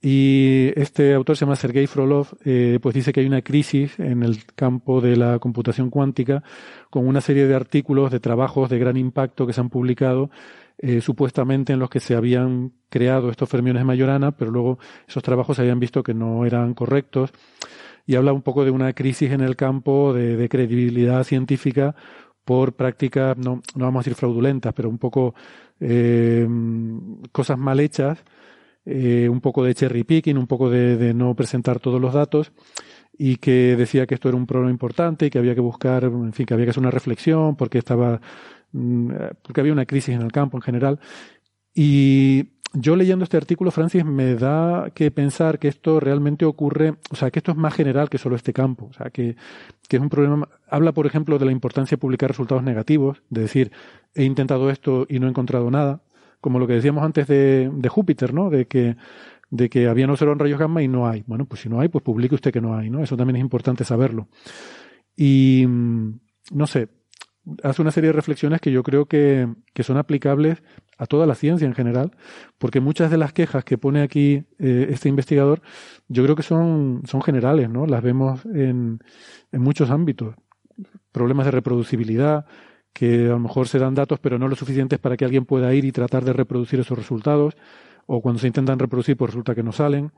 Y 0.00 0.72
este 0.76 1.12
autor 1.14 1.36
se 1.36 1.44
llama 1.44 1.56
Sergei 1.56 1.88
Frolov, 1.88 2.28
eh, 2.44 2.78
pues 2.80 2.94
dice 2.94 3.12
que 3.12 3.20
hay 3.20 3.26
una 3.26 3.42
crisis 3.42 3.98
en 3.98 4.22
el 4.22 4.44
campo 4.54 5.00
de 5.00 5.16
la 5.16 5.40
computación 5.40 5.90
cuántica, 5.90 6.44
con 6.88 7.08
una 7.08 7.20
serie 7.20 7.46
de 7.48 7.54
artículos, 7.56 8.12
de 8.12 8.20
trabajos 8.20 8.70
de 8.70 8.78
gran 8.78 8.96
impacto 8.96 9.44
que 9.44 9.52
se 9.52 9.60
han 9.60 9.70
publicado, 9.70 10.30
eh, 10.78 11.00
supuestamente 11.00 11.72
en 11.72 11.80
los 11.80 11.90
que 11.90 11.98
se 11.98 12.14
habían 12.14 12.72
creado 12.88 13.30
estos 13.30 13.48
fermiones 13.48 13.80
de 13.80 13.86
Majorana, 13.86 14.30
pero 14.36 14.52
luego 14.52 14.78
esos 15.08 15.24
trabajos 15.24 15.56
se 15.56 15.62
habían 15.62 15.80
visto 15.80 16.04
que 16.04 16.14
no 16.14 16.46
eran 16.46 16.74
correctos. 16.74 17.32
Y 18.06 18.14
habla 18.14 18.32
un 18.32 18.42
poco 18.42 18.64
de 18.64 18.70
una 18.70 18.92
crisis 18.92 19.32
en 19.32 19.40
el 19.40 19.56
campo 19.56 20.14
de, 20.14 20.48
credibilidad 20.48 21.24
científica 21.24 21.96
por 22.44 22.74
prácticas, 22.74 23.36
no, 23.36 23.60
no 23.74 23.84
vamos 23.84 24.00
a 24.00 24.02
decir 24.04 24.14
fraudulentas, 24.14 24.72
pero 24.74 24.88
un 24.88 24.98
poco 24.98 25.34
eh, 25.80 26.48
cosas 27.32 27.58
mal 27.58 27.80
hechas, 27.80 28.24
eh, 28.90 29.28
un 29.28 29.42
poco 29.42 29.64
de 29.64 29.74
cherry 29.74 30.02
picking, 30.02 30.38
un 30.38 30.46
poco 30.46 30.70
de, 30.70 31.12
no 31.12 31.34
presentar 31.34 31.78
todos 31.78 32.00
los 32.00 32.14
datos 32.14 32.52
y 33.18 33.36
que 33.36 33.76
decía 33.76 34.06
que 34.06 34.14
esto 34.14 34.30
era 34.30 34.38
un 34.38 34.46
problema 34.46 34.70
importante 34.70 35.26
y 35.26 35.30
que 35.30 35.38
había 35.38 35.54
que 35.54 35.60
buscar, 35.60 36.04
en 36.04 36.32
fin, 36.32 36.46
que 36.46 36.54
había 36.54 36.64
que 36.64 36.70
hacer 36.70 36.80
una 36.80 36.90
reflexión 36.90 37.54
porque 37.54 37.76
estaba, 37.76 38.22
mm, 38.72 39.10
porque 39.42 39.60
había 39.60 39.74
una 39.74 39.84
crisis 39.84 40.14
en 40.14 40.22
el 40.22 40.32
campo 40.32 40.56
en 40.56 40.62
general. 40.62 41.00
Y 41.74 42.60
yo 42.72 42.96
leyendo 42.96 43.24
este 43.24 43.36
artículo, 43.36 43.70
Francis, 43.70 44.06
me 44.06 44.36
da 44.36 44.90
que 44.94 45.10
pensar 45.10 45.58
que 45.58 45.68
esto 45.68 46.00
realmente 46.00 46.46
ocurre, 46.46 46.94
o 47.10 47.16
sea, 47.16 47.30
que 47.30 47.40
esto 47.40 47.52
es 47.52 47.58
más 47.58 47.74
general 47.74 48.08
que 48.08 48.16
solo 48.16 48.36
este 48.36 48.54
campo, 48.54 48.86
o 48.86 48.94
sea, 48.94 49.10
que, 49.10 49.36
que 49.86 49.96
es 49.96 50.02
un 50.02 50.08
problema. 50.08 50.48
Habla, 50.70 50.92
por 50.92 51.06
ejemplo, 51.06 51.38
de 51.38 51.44
la 51.44 51.52
importancia 51.52 51.96
de 51.96 52.00
publicar 52.00 52.30
resultados 52.30 52.62
negativos, 52.62 53.22
de 53.28 53.42
decir, 53.42 53.72
he 54.14 54.24
intentado 54.24 54.70
esto 54.70 55.06
y 55.10 55.18
no 55.18 55.26
he 55.26 55.30
encontrado 55.30 55.70
nada, 55.70 56.00
como 56.40 56.58
lo 56.58 56.66
que 56.66 56.74
decíamos 56.74 57.04
antes 57.04 57.26
de, 57.26 57.88
Júpiter, 57.88 58.32
¿no? 58.32 58.50
De 58.50 58.66
que, 58.66 58.96
de 59.50 59.68
que 59.68 59.88
había 59.88 60.06
no 60.06 60.16
solo 60.16 60.32
en 60.32 60.38
rayos 60.38 60.58
gamma 60.58 60.82
y 60.82 60.88
no 60.88 61.08
hay. 61.08 61.24
Bueno, 61.26 61.46
pues 61.46 61.62
si 61.62 61.68
no 61.68 61.80
hay, 61.80 61.88
pues 61.88 62.02
publique 62.04 62.34
usted 62.34 62.52
que 62.52 62.60
no 62.60 62.76
hay, 62.76 62.90
¿no? 62.90 63.02
Eso 63.02 63.16
también 63.16 63.36
es 63.36 63.42
importante 63.42 63.84
saberlo. 63.84 64.28
Y, 65.16 65.64
mm, 65.66 66.20
no 66.52 66.66
sé, 66.66 66.88
hace 67.62 67.82
una 67.82 67.90
serie 67.90 68.08
de 68.08 68.12
reflexiones 68.12 68.60
que 68.60 68.70
yo 68.70 68.82
creo 68.82 69.06
que, 69.06 69.48
que, 69.72 69.82
son 69.82 69.96
aplicables 69.96 70.62
a 70.98 71.06
toda 71.06 71.26
la 71.26 71.34
ciencia 71.34 71.66
en 71.66 71.74
general, 71.74 72.12
porque 72.58 72.80
muchas 72.80 73.10
de 73.10 73.18
las 73.18 73.32
quejas 73.32 73.64
que 73.64 73.78
pone 73.78 74.02
aquí 74.02 74.44
eh, 74.58 74.88
este 74.90 75.08
investigador, 75.08 75.62
yo 76.08 76.22
creo 76.24 76.36
que 76.36 76.42
son, 76.42 77.02
son 77.04 77.22
generales, 77.22 77.70
¿no? 77.70 77.86
Las 77.86 78.02
vemos 78.02 78.44
en, 78.46 79.00
en 79.52 79.62
muchos 79.62 79.90
ámbitos. 79.90 80.34
Problemas 81.12 81.46
de 81.46 81.52
reproducibilidad, 81.52 82.46
que 82.98 83.26
a 83.26 83.36
lo 83.38 83.38
mejor 83.38 83.68
se 83.68 83.78
dan 83.78 83.94
datos, 83.94 84.18
pero 84.18 84.38
no 84.38 84.48
lo 84.48 84.56
suficientes 84.56 84.98
para 84.98 85.16
que 85.16 85.24
alguien 85.24 85.44
pueda 85.44 85.72
ir 85.72 85.84
y 85.84 85.92
tratar 85.92 86.24
de 86.24 86.32
reproducir 86.32 86.80
esos 86.80 86.98
resultados, 86.98 87.56
o 88.06 88.20
cuando 88.20 88.40
se 88.40 88.48
intentan 88.48 88.78
reproducir, 88.78 89.16
pues 89.16 89.30
resulta 89.30 89.54
que 89.54 89.62
no 89.62 89.72
salen. 89.72 90.10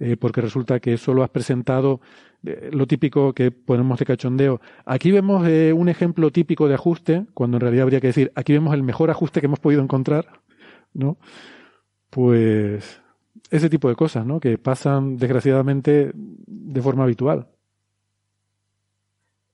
eh, 0.00 0.16
porque 0.16 0.40
resulta 0.40 0.80
que 0.80 0.96
solo 0.96 1.22
has 1.22 1.30
presentado 1.30 2.00
eh, 2.42 2.70
lo 2.72 2.86
típico 2.86 3.34
que 3.34 3.50
ponemos 3.50 3.98
de 3.98 4.06
cachondeo. 4.06 4.60
Aquí 4.86 5.12
vemos 5.12 5.46
eh, 5.46 5.72
un 5.74 5.88
ejemplo 5.88 6.30
típico 6.32 6.66
de 6.68 6.74
ajuste, 6.74 7.26
cuando 7.34 7.58
en 7.58 7.60
realidad 7.60 7.82
habría 7.84 8.00
que 8.00 8.08
decir, 8.08 8.32
aquí 8.34 8.52
vemos 8.54 8.74
el 8.74 8.82
mejor 8.82 9.10
ajuste 9.10 9.40
que 9.40 9.46
hemos 9.46 9.60
podido 9.60 9.82
encontrar, 9.82 10.40
¿no? 10.94 11.18
Pues 12.08 13.00
ese 13.50 13.68
tipo 13.68 13.88
de 13.88 13.94
cosas, 13.94 14.24
¿no? 14.26 14.40
Que 14.40 14.56
pasan 14.58 15.16
desgraciadamente 15.18 16.12
de 16.14 16.82
forma 16.82 17.04
habitual. 17.04 17.48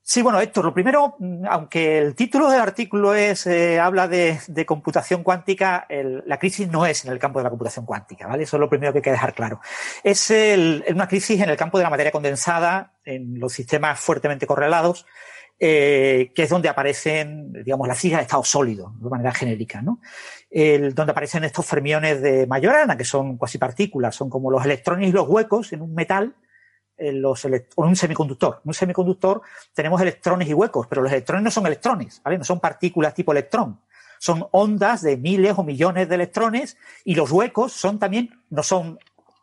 Sí, 0.09 0.21
bueno, 0.21 0.39
Héctor, 0.39 0.63
lo 0.63 0.73
primero, 0.73 1.17
aunque 1.49 1.97
el 1.97 2.15
título 2.15 2.49
del 2.49 2.61
artículo 2.61 3.13
es 3.13 3.45
eh, 3.45 3.77
habla 3.77 4.07
de, 4.07 4.39
computación 4.65 5.21
cuántica, 5.21 5.85
la 5.89 6.39
crisis 6.39 6.69
no 6.69 6.85
es 6.85 7.03
en 7.03 7.11
el 7.11 7.19
campo 7.19 7.39
de 7.39 7.43
la 7.43 7.49
computación 7.49 7.85
cuántica, 7.85 8.25
¿vale? 8.25 8.43
Eso 8.43 8.55
es 8.55 8.61
lo 8.61 8.69
primero 8.69 8.93
que 8.93 8.99
hay 8.99 9.03
que 9.03 9.11
dejar 9.11 9.33
claro. 9.33 9.59
Es 10.05 10.31
una 10.89 11.09
crisis 11.09 11.41
en 11.41 11.49
el 11.49 11.57
campo 11.57 11.77
de 11.77 11.83
la 11.83 11.89
materia 11.89 12.13
condensada, 12.13 12.93
en 13.03 13.37
los 13.37 13.51
sistemas 13.51 13.99
fuertemente 13.99 14.47
correlados, 14.47 15.05
eh, 15.59 16.31
que 16.33 16.43
es 16.43 16.49
donde 16.49 16.69
aparecen, 16.69 17.51
digamos, 17.51 17.85
las 17.85 18.05
hijas 18.05 18.19
de 18.19 18.23
estado 18.23 18.45
sólido, 18.45 18.93
de 19.01 19.09
manera 19.09 19.33
genérica, 19.33 19.81
¿no? 19.81 19.99
El, 20.49 20.95
donde 20.95 21.11
aparecen 21.11 21.43
estos 21.43 21.65
fermiones 21.65 22.21
de 22.21 22.47
Majorana, 22.47 22.95
que 22.95 23.03
son 23.03 23.35
cuasi 23.35 23.57
partículas, 23.57 24.15
son 24.15 24.29
como 24.29 24.51
los 24.51 24.63
electrones 24.63 25.09
y 25.09 25.11
los 25.11 25.27
huecos 25.27 25.73
en 25.73 25.81
un 25.81 25.93
metal, 25.93 26.33
los 26.97 27.45
un 27.75 27.95
semiconductor. 27.95 28.61
En 28.63 28.69
un 28.69 28.73
semiconductor 28.73 29.41
tenemos 29.73 30.01
electrones 30.01 30.47
y 30.47 30.53
huecos, 30.53 30.87
pero 30.87 31.01
los 31.01 31.11
electrones 31.11 31.43
no 31.43 31.51
son 31.51 31.65
electrones, 31.65 32.21
¿vale? 32.23 32.37
No 32.37 32.43
son 32.43 32.59
partículas 32.59 33.13
tipo 33.13 33.31
electrón. 33.31 33.79
Son 34.19 34.47
ondas 34.51 35.01
de 35.01 35.15
miles 35.15 35.53
o 35.57 35.63
millones 35.63 36.09
de 36.09 36.15
electrones 36.15 36.77
y 37.03 37.15
los 37.15 37.31
huecos 37.31 37.73
son 37.73 37.99
también, 37.99 38.31
no 38.49 38.63
son 38.63 38.97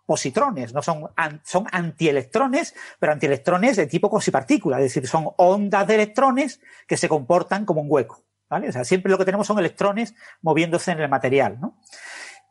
positrones, 0.06 0.74
no 0.74 0.82
son, 0.82 1.08
son 1.44 1.66
antielectrones, 1.70 2.74
pero 2.98 3.12
antielectrones 3.12 3.76
de 3.76 3.86
tipo 3.86 4.10
cuasipartícula, 4.10 4.78
es 4.78 4.84
decir, 4.84 5.06
son 5.06 5.30
ondas 5.36 5.86
de 5.86 5.94
electrones 5.94 6.60
que 6.86 6.96
se 6.96 7.08
comportan 7.08 7.64
como 7.64 7.80
un 7.80 7.86
hueco, 7.90 8.22
¿vale? 8.50 8.68
O 8.68 8.72
sea, 8.72 8.84
siempre 8.84 9.10
lo 9.10 9.18
que 9.18 9.24
tenemos 9.24 9.46
son 9.46 9.58
electrones 9.58 10.14
moviéndose 10.42 10.92
en 10.92 11.00
el 11.00 11.08
material, 11.08 11.58
¿no? 11.60 11.78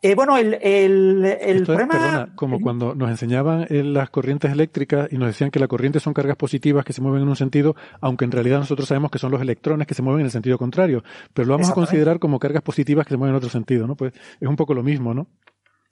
Eh, 0.06 0.16
bueno, 0.16 0.38
el, 0.38 0.56
el, 0.62 1.24
el 1.24 1.64
problema... 1.64 1.94
perdona, 1.94 2.36
como 2.36 2.60
cuando 2.60 2.94
nos 2.94 3.10
enseñaban 3.10 3.66
en 3.70 3.94
las 3.94 4.10
corrientes 4.10 4.52
eléctricas 4.52 5.08
y 5.10 5.18
nos 5.18 5.30
decían 5.30 5.50
que 5.50 5.62
la 5.62 5.70
corriente 5.70 6.02
son 6.02 6.14
cargas 6.14 6.36
positivas 6.36 6.84
que 6.84 6.92
se 6.92 7.00
mueven 7.00 7.22
en 7.22 7.30
un 7.30 7.38
sentido, 7.38 7.78
aunque 8.02 8.26
en 8.26 8.34
realidad 8.34 8.60
nosotros 8.60 8.90
sabemos 8.90 9.12
que 9.12 9.18
son 9.18 9.32
los 9.32 9.42
electrones 9.42 9.88
que 9.88 9.94
se 9.94 10.02
mueven 10.02 10.20
en 10.20 10.26
el 10.26 10.32
sentido 10.32 10.58
contrario, 10.58 11.06
pero 11.34 11.48
lo 11.48 11.54
vamos 11.54 11.70
a 11.70 11.74
considerar 11.74 12.20
como 12.20 12.38
cargas 12.38 12.64
positivas 12.64 13.06
que 13.08 13.12
se 13.12 13.18
mueven 13.18 13.32
en 13.34 13.38
otro 13.38 13.50
sentido, 13.50 13.88
¿no? 13.88 13.96
Pues 13.96 14.12
es 14.42 14.48
un 14.48 14.58
poco 14.58 14.74
lo 14.74 14.84
mismo, 14.84 15.14
¿no? 15.14 15.30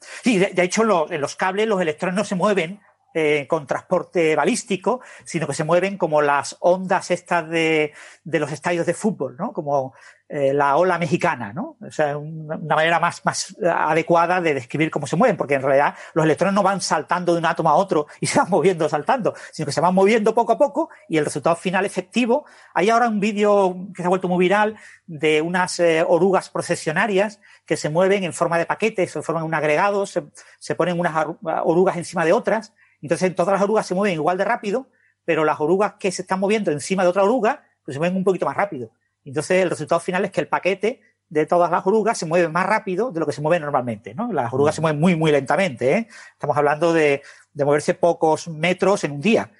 Sí, 0.01 0.39
de, 0.39 0.51
hecho 0.61 0.83
en 1.09 1.21
los 1.21 1.37
cables 1.37 1.65
los 1.69 1.79
electrones 1.79 2.17
no 2.17 2.25
se 2.25 2.35
mueven 2.35 2.81
eh, 3.13 3.45
con 3.47 3.67
transporte 3.67 4.35
balístico, 4.35 5.01
sino 5.23 5.47
que 5.47 5.53
se 5.53 5.63
mueven 5.63 5.97
como 5.97 6.21
las 6.21 6.57
ondas 6.59 7.11
estas 7.11 7.49
de, 7.49 7.93
de 8.23 8.39
los 8.39 8.51
estadios 8.51 8.85
de 8.85 8.93
fútbol, 8.93 9.35
¿no? 9.37 9.53
Como 9.53 9.93
eh, 10.33 10.53
la 10.53 10.77
ola 10.77 10.97
mexicana, 10.97 11.51
¿no? 11.51 11.75
O 11.85 11.91
sea, 11.91 12.17
una, 12.17 12.55
manera 12.55 13.01
más, 13.01 13.25
más 13.25 13.53
adecuada 13.61 14.39
de 14.39 14.53
describir 14.53 14.89
cómo 14.89 15.05
se 15.05 15.17
mueven, 15.17 15.35
porque 15.35 15.55
en 15.55 15.61
realidad 15.61 15.93
los 16.13 16.23
electrones 16.23 16.55
no 16.55 16.63
van 16.63 16.79
saltando 16.79 17.33
de 17.33 17.39
un 17.39 17.45
átomo 17.45 17.69
a 17.69 17.75
otro 17.75 18.07
y 18.21 18.27
se 18.27 18.39
van 18.39 18.49
moviendo 18.49 18.87
saltando, 18.87 19.33
sino 19.51 19.65
que 19.65 19.73
se 19.73 19.81
van 19.81 19.93
moviendo 19.93 20.33
poco 20.33 20.53
a 20.53 20.57
poco 20.57 20.89
y 21.09 21.17
el 21.17 21.25
resultado 21.25 21.57
final 21.57 21.83
efectivo. 21.85 22.45
Hay 22.73 22.89
ahora 22.89 23.09
un 23.09 23.19
vídeo 23.19 23.75
que 23.93 24.03
se 24.03 24.05
ha 24.05 24.09
vuelto 24.09 24.29
muy 24.29 24.39
viral 24.39 24.77
de 25.05 25.41
unas 25.41 25.77
eh, 25.81 26.01
orugas 26.07 26.49
procesionarias 26.49 27.41
que 27.65 27.75
se 27.75 27.89
mueven 27.89 28.23
en 28.23 28.31
forma 28.31 28.57
de 28.57 28.65
paquetes, 28.65 29.11
se 29.11 29.21
forman 29.21 29.43
un 29.43 29.53
agregado, 29.53 30.05
se, 30.05 30.23
se 30.59 30.75
ponen 30.75 30.97
unas 30.97 31.25
orugas 31.65 31.97
encima 31.97 32.23
de 32.23 32.31
otras, 32.31 32.71
entonces 33.01 33.35
todas 33.35 33.53
las 33.53 33.61
orugas 33.61 33.85
se 33.85 33.95
mueven 33.95 34.15
igual 34.15 34.37
de 34.37 34.45
rápido, 34.45 34.87
pero 35.25 35.45
las 35.45 35.59
orugas 35.59 35.93
que 35.99 36.11
se 36.11 36.23
están 36.23 36.39
moviendo 36.39 36.71
encima 36.71 37.03
de 37.03 37.09
otra 37.09 37.23
oruga, 37.23 37.63
pues 37.83 37.95
se 37.95 37.99
mueven 37.99 38.17
un 38.17 38.23
poquito 38.23 38.45
más 38.45 38.55
rápido. 38.55 38.91
Entonces, 39.23 39.63
el 39.63 39.69
resultado 39.69 39.99
final 39.99 40.25
es 40.25 40.31
que 40.31 40.41
el 40.41 40.47
paquete 40.47 41.01
de 41.29 41.45
todas 41.45 41.71
las 41.71 41.85
orugas 41.85 42.17
se 42.17 42.25
mueve 42.25 42.49
más 42.49 42.65
rápido 42.65 43.11
de 43.11 43.19
lo 43.19 43.25
que 43.25 43.31
se 43.31 43.41
mueve 43.41 43.59
normalmente, 43.59 44.13
¿no? 44.13 44.33
Las 44.33 44.51
orugas 44.51 44.75
se 44.75 44.81
mueven 44.81 44.99
muy, 44.99 45.15
muy 45.15 45.31
lentamente, 45.31 45.93
¿eh? 45.93 46.07
Estamos 46.33 46.57
hablando 46.57 46.91
de, 46.91 47.21
de 47.53 47.65
moverse 47.65 47.93
pocos 47.93 48.47
metros 48.47 49.03
en 49.03 49.11
un 49.11 49.21
día. 49.21 49.51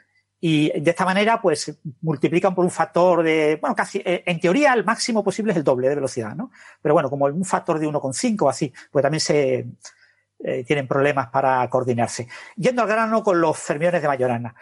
Y 0.43 0.77
de 0.81 0.89
esta 0.89 1.05
manera, 1.05 1.39
pues, 1.39 1.79
multiplican 2.01 2.55
por 2.55 2.65
un 2.65 2.71
factor 2.71 3.21
de, 3.21 3.59
bueno, 3.61 3.75
casi, 3.75 3.99
eh, 4.03 4.23
en 4.25 4.39
teoría, 4.39 4.73
el 4.73 4.83
máximo 4.83 5.23
posible 5.23 5.51
es 5.51 5.57
el 5.57 5.63
doble 5.63 5.87
de 5.87 5.95
velocidad, 5.95 6.35
¿no? 6.35 6.51
Pero 6.81 6.95
bueno, 6.95 7.11
como 7.11 7.25
un 7.25 7.45
factor 7.45 7.77
de 7.79 7.87
1,5 7.87 8.41
o 8.41 8.49
así, 8.49 8.73
pues 8.91 9.03
también 9.03 9.21
se, 9.21 9.67
eh, 10.43 10.63
tienen 10.65 10.87
problemas 10.87 11.27
para 11.27 11.69
coordinarse. 11.69 12.27
Yendo 12.55 12.81
al 12.81 12.87
grano 12.87 13.23
con 13.23 13.39
los 13.39 13.57
fermiones 13.57 14.01
de 14.01 14.07
Majorana. 14.07 14.55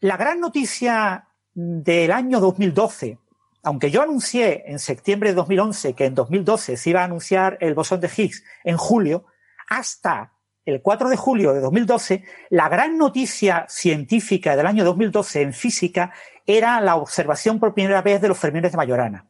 La 0.00 0.16
gran 0.16 0.40
noticia 0.40 1.28
del 1.54 2.12
año 2.12 2.40
2012 2.40 3.18
aunque 3.62 3.90
yo 3.90 4.02
anuncié 4.02 4.64
en 4.66 4.78
septiembre 4.78 5.30
de 5.30 5.36
2011 5.36 5.94
que 5.94 6.06
en 6.06 6.14
2012 6.14 6.76
se 6.76 6.90
iba 6.90 7.02
a 7.02 7.04
anunciar 7.04 7.58
el 7.60 7.74
bosón 7.74 8.00
de 8.00 8.10
Higgs 8.14 8.42
en 8.64 8.76
julio, 8.76 9.26
hasta 9.68 10.32
el 10.64 10.82
4 10.82 11.08
de 11.08 11.16
julio 11.16 11.52
de 11.52 11.60
2012, 11.60 12.24
la 12.50 12.68
gran 12.68 12.98
noticia 12.98 13.66
científica 13.68 14.56
del 14.56 14.66
año 14.66 14.84
2012 14.84 15.42
en 15.42 15.52
física 15.52 16.12
era 16.46 16.80
la 16.80 16.96
observación 16.96 17.58
por 17.58 17.74
primera 17.74 18.02
vez 18.02 18.20
de 18.20 18.28
los 18.28 18.38
fermiones 18.38 18.72
de 18.72 18.76
Majorana. 18.76 19.26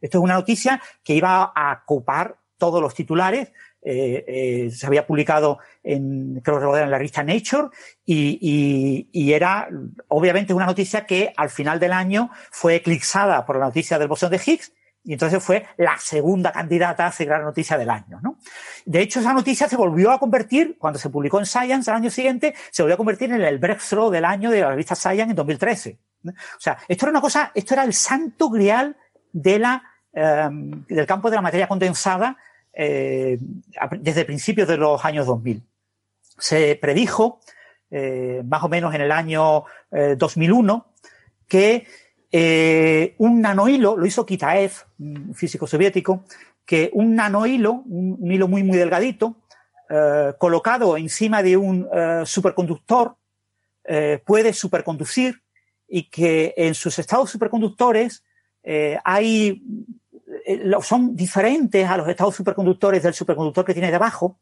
Esto 0.00 0.18
es 0.18 0.24
una 0.24 0.34
noticia 0.34 0.82
que 1.02 1.14
iba 1.14 1.52
a 1.54 1.82
ocupar 1.84 2.36
todos 2.58 2.80
los 2.80 2.94
titulares, 2.94 3.52
eh, 3.84 4.24
eh, 4.28 4.70
se 4.70 4.86
había 4.86 5.06
publicado 5.06 5.58
en, 5.82 6.40
creo 6.44 6.60
que 6.60 6.80
en 6.80 6.90
la 6.90 6.98
revista 6.98 7.24
Nature 7.24 7.68
y, 8.04 9.08
y, 9.12 9.32
era 9.32 9.68
obviamente 10.06 10.54
una 10.54 10.66
noticia 10.66 11.04
que 11.04 11.32
al 11.36 11.50
final 11.50 11.80
del 11.80 11.92
año 11.92 12.30
fue 12.50 12.76
eclipsada 12.76 13.44
por 13.44 13.58
la 13.58 13.66
noticia 13.66 13.98
del 13.98 14.06
bosón 14.06 14.30
de 14.30 14.40
Higgs 14.44 14.72
y 15.04 15.14
entonces 15.14 15.42
fue 15.42 15.66
la 15.78 15.98
segunda 15.98 16.52
candidata 16.52 17.06
a 17.06 17.12
ser 17.12 17.26
gran 17.26 17.42
noticia 17.42 17.76
del 17.76 17.90
año, 17.90 18.20
¿no? 18.22 18.38
De 18.86 19.00
hecho, 19.00 19.18
esa 19.18 19.32
noticia 19.32 19.68
se 19.68 19.76
volvió 19.76 20.12
a 20.12 20.20
convertir, 20.20 20.76
cuando 20.78 20.98
se 20.98 21.10
publicó 21.10 21.40
en 21.40 21.46
Science 21.46 21.90
el 21.90 21.96
año 21.96 22.10
siguiente, 22.10 22.54
se 22.70 22.82
volvió 22.82 22.94
a 22.94 22.98
convertir 22.98 23.32
en 23.32 23.42
el 23.42 23.58
breakthrough 23.58 24.12
del 24.12 24.24
año 24.24 24.50
de 24.50 24.60
la 24.60 24.70
revista 24.70 24.94
Science 24.94 25.30
en 25.30 25.34
2013. 25.34 25.98
O 26.24 26.60
sea, 26.60 26.78
esto 26.86 27.06
era 27.06 27.10
una 27.10 27.20
cosa, 27.20 27.50
esto 27.52 27.74
era 27.74 27.82
el 27.82 27.94
santo 27.94 28.48
grial 28.48 28.96
de 29.32 29.58
la, 29.58 29.82
em, 30.12 30.84
del 30.86 31.06
campo 31.06 31.30
de 31.30 31.36
la 31.36 31.42
materia 31.42 31.66
condensada 31.66 32.36
eh, 32.74 33.38
desde 34.00 34.24
principios 34.24 34.66
de 34.66 34.78
los 34.78 35.04
años 35.04 35.26
2000. 35.26 35.62
Se 36.38 36.76
predijo, 36.76 37.40
eh, 37.90 38.42
más 38.46 38.62
o 38.62 38.68
menos 38.68 38.94
en 38.94 39.02
el 39.02 39.12
año 39.12 39.64
2001, 40.16 40.86
eh, 40.86 41.86
que 42.32 43.14
un 43.18 43.42
nanohilo, 43.42 43.96
lo 43.96 44.06
hizo 44.06 44.24
Kitaev, 44.24 44.72
un 44.98 45.34
físico 45.34 45.66
soviético, 45.66 46.24
que 46.64 46.90
un 46.94 47.14
nanohilo, 47.14 47.82
un, 47.84 48.32
hilo 48.32 48.48
muy, 48.48 48.62
muy 48.62 48.78
delgadito, 48.78 49.36
colocado 50.38 50.96
encima 50.96 51.42
de 51.42 51.58
un 51.58 51.86
superconductor, 52.24 53.16
puede 54.24 54.54
superconducir 54.54 55.42
y 55.86 56.08
que 56.08 56.54
en 56.56 56.74
sus 56.74 56.98
estados 56.98 57.28
superconductores 57.28 58.24
hay 59.04 59.62
son 60.82 61.14
diferentes 61.14 61.88
a 61.88 61.96
los 61.96 62.08
estados 62.08 62.34
superconductores 62.34 63.02
del 63.02 63.14
superconductor 63.14 63.64
que 63.64 63.74
tiene 63.74 63.90
debajo, 63.90 64.38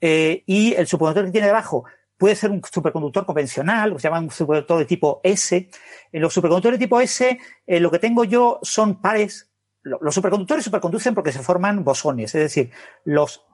eh, 0.00 0.42
y 0.46 0.74
el 0.74 0.86
superconductor 0.86 1.26
que 1.26 1.32
tiene 1.32 1.46
debajo 1.46 1.84
puede 2.16 2.34
ser 2.34 2.50
un 2.50 2.62
superconductor 2.62 3.26
convencional, 3.26 3.90
lo 3.90 3.96
que 3.96 4.02
se 4.02 4.08
llama 4.08 4.20
un 4.20 4.30
superconductor 4.30 4.78
de 4.78 4.84
tipo 4.86 5.20
S. 5.22 5.68
En 6.12 6.22
los 6.22 6.32
superconductores 6.32 6.78
de 6.78 6.84
tipo 6.84 7.00
S, 7.00 7.38
eh, 7.66 7.80
lo 7.80 7.90
que 7.90 7.98
tengo 7.98 8.24
yo 8.24 8.58
son 8.62 9.00
pares. 9.00 9.50
Los 9.82 10.14
superconductores 10.14 10.64
superconducen 10.64 11.14
porque 11.14 11.32
se 11.32 11.42
forman 11.42 11.84
bosones, 11.84 12.34
es 12.34 12.42
decir, 12.42 12.72
los, 13.04 13.44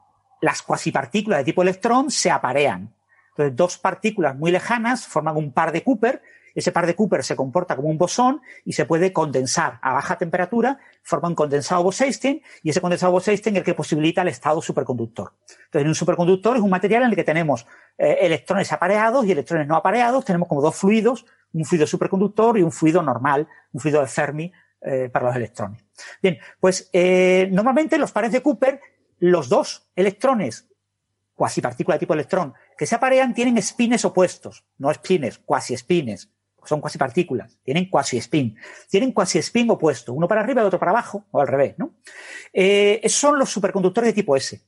las 0.40 0.62
cuasipartículas 0.62 1.40
de 1.40 1.44
tipo 1.44 1.62
electrón 1.62 2.10
se 2.10 2.30
aparean. 2.30 2.94
Entonces, 3.30 3.56
dos 3.56 3.78
partículas 3.78 4.36
muy 4.36 4.50
lejanas 4.50 5.06
forman 5.06 5.36
un 5.36 5.52
par 5.52 5.72
de 5.72 5.82
Cooper 5.82 6.22
ese 6.54 6.72
par 6.72 6.86
de 6.86 6.94
Cooper 6.94 7.24
se 7.24 7.36
comporta 7.36 7.76
como 7.76 7.88
un 7.88 7.98
bosón 7.98 8.42
y 8.64 8.72
se 8.72 8.84
puede 8.84 9.12
condensar 9.12 9.78
a 9.82 9.94
baja 9.94 10.16
temperatura, 10.16 10.78
forma 11.02 11.28
un 11.28 11.34
condensado 11.34 11.82
Bose-Einstein 11.82 12.42
y 12.62 12.70
ese 12.70 12.80
condensado 12.80 13.12
Bose-Einstein 13.12 13.56
es 13.56 13.60
el 13.60 13.64
que 13.64 13.74
posibilita 13.74 14.22
el 14.22 14.28
estado 14.28 14.60
superconductor. 14.60 15.32
Entonces, 15.48 15.82
en 15.82 15.88
un 15.88 15.94
superconductor 15.94 16.56
es 16.56 16.62
un 16.62 16.70
material 16.70 17.04
en 17.04 17.10
el 17.10 17.16
que 17.16 17.24
tenemos 17.24 17.66
eh, 17.98 18.18
electrones 18.20 18.72
apareados 18.72 19.24
y 19.26 19.32
electrones 19.32 19.66
no 19.66 19.76
apareados, 19.76 20.24
tenemos 20.24 20.48
como 20.48 20.60
dos 20.60 20.76
fluidos, 20.76 21.24
un 21.52 21.64
fluido 21.64 21.86
superconductor 21.86 22.58
y 22.58 22.62
un 22.62 22.72
fluido 22.72 23.02
normal, 23.02 23.48
un 23.72 23.80
fluido 23.80 24.00
de 24.00 24.06
Fermi 24.06 24.52
eh, 24.80 25.08
para 25.12 25.26
los 25.26 25.36
electrones. 25.36 25.84
Bien, 26.22 26.38
pues 26.58 26.88
eh, 26.92 27.48
normalmente 27.52 27.98
los 27.98 28.12
pares 28.12 28.32
de 28.32 28.42
Cooper, 28.42 28.80
los 29.18 29.48
dos 29.48 29.88
electrones 29.94 30.68
cuasi 31.34 31.60
partícula 31.60 31.96
de 31.96 32.00
tipo 32.00 32.14
electrón 32.14 32.54
que 32.76 32.86
se 32.86 32.94
aparean 32.94 33.34
tienen 33.34 33.60
spines 33.60 34.04
opuestos, 34.04 34.64
no 34.78 34.92
spines, 34.92 35.38
cuasi 35.38 35.76
spines 35.76 36.30
son 36.64 36.80
cuasi 36.80 36.98
partículas, 36.98 37.58
tienen 37.64 37.88
cuasi 37.88 38.18
spin, 38.18 38.56
tienen 38.88 39.12
cuasi 39.12 39.38
spin 39.38 39.70
opuesto, 39.70 40.12
uno 40.12 40.28
para 40.28 40.40
arriba 40.40 40.62
y 40.62 40.66
otro 40.66 40.78
para 40.78 40.92
abajo, 40.92 41.24
o 41.30 41.40
al 41.40 41.48
revés, 41.48 41.74
¿no? 41.78 41.94
Eh, 42.52 43.00
son 43.06 43.38
los 43.38 43.50
superconductores 43.50 44.08
de 44.08 44.14
tipo 44.14 44.36
S. 44.36 44.60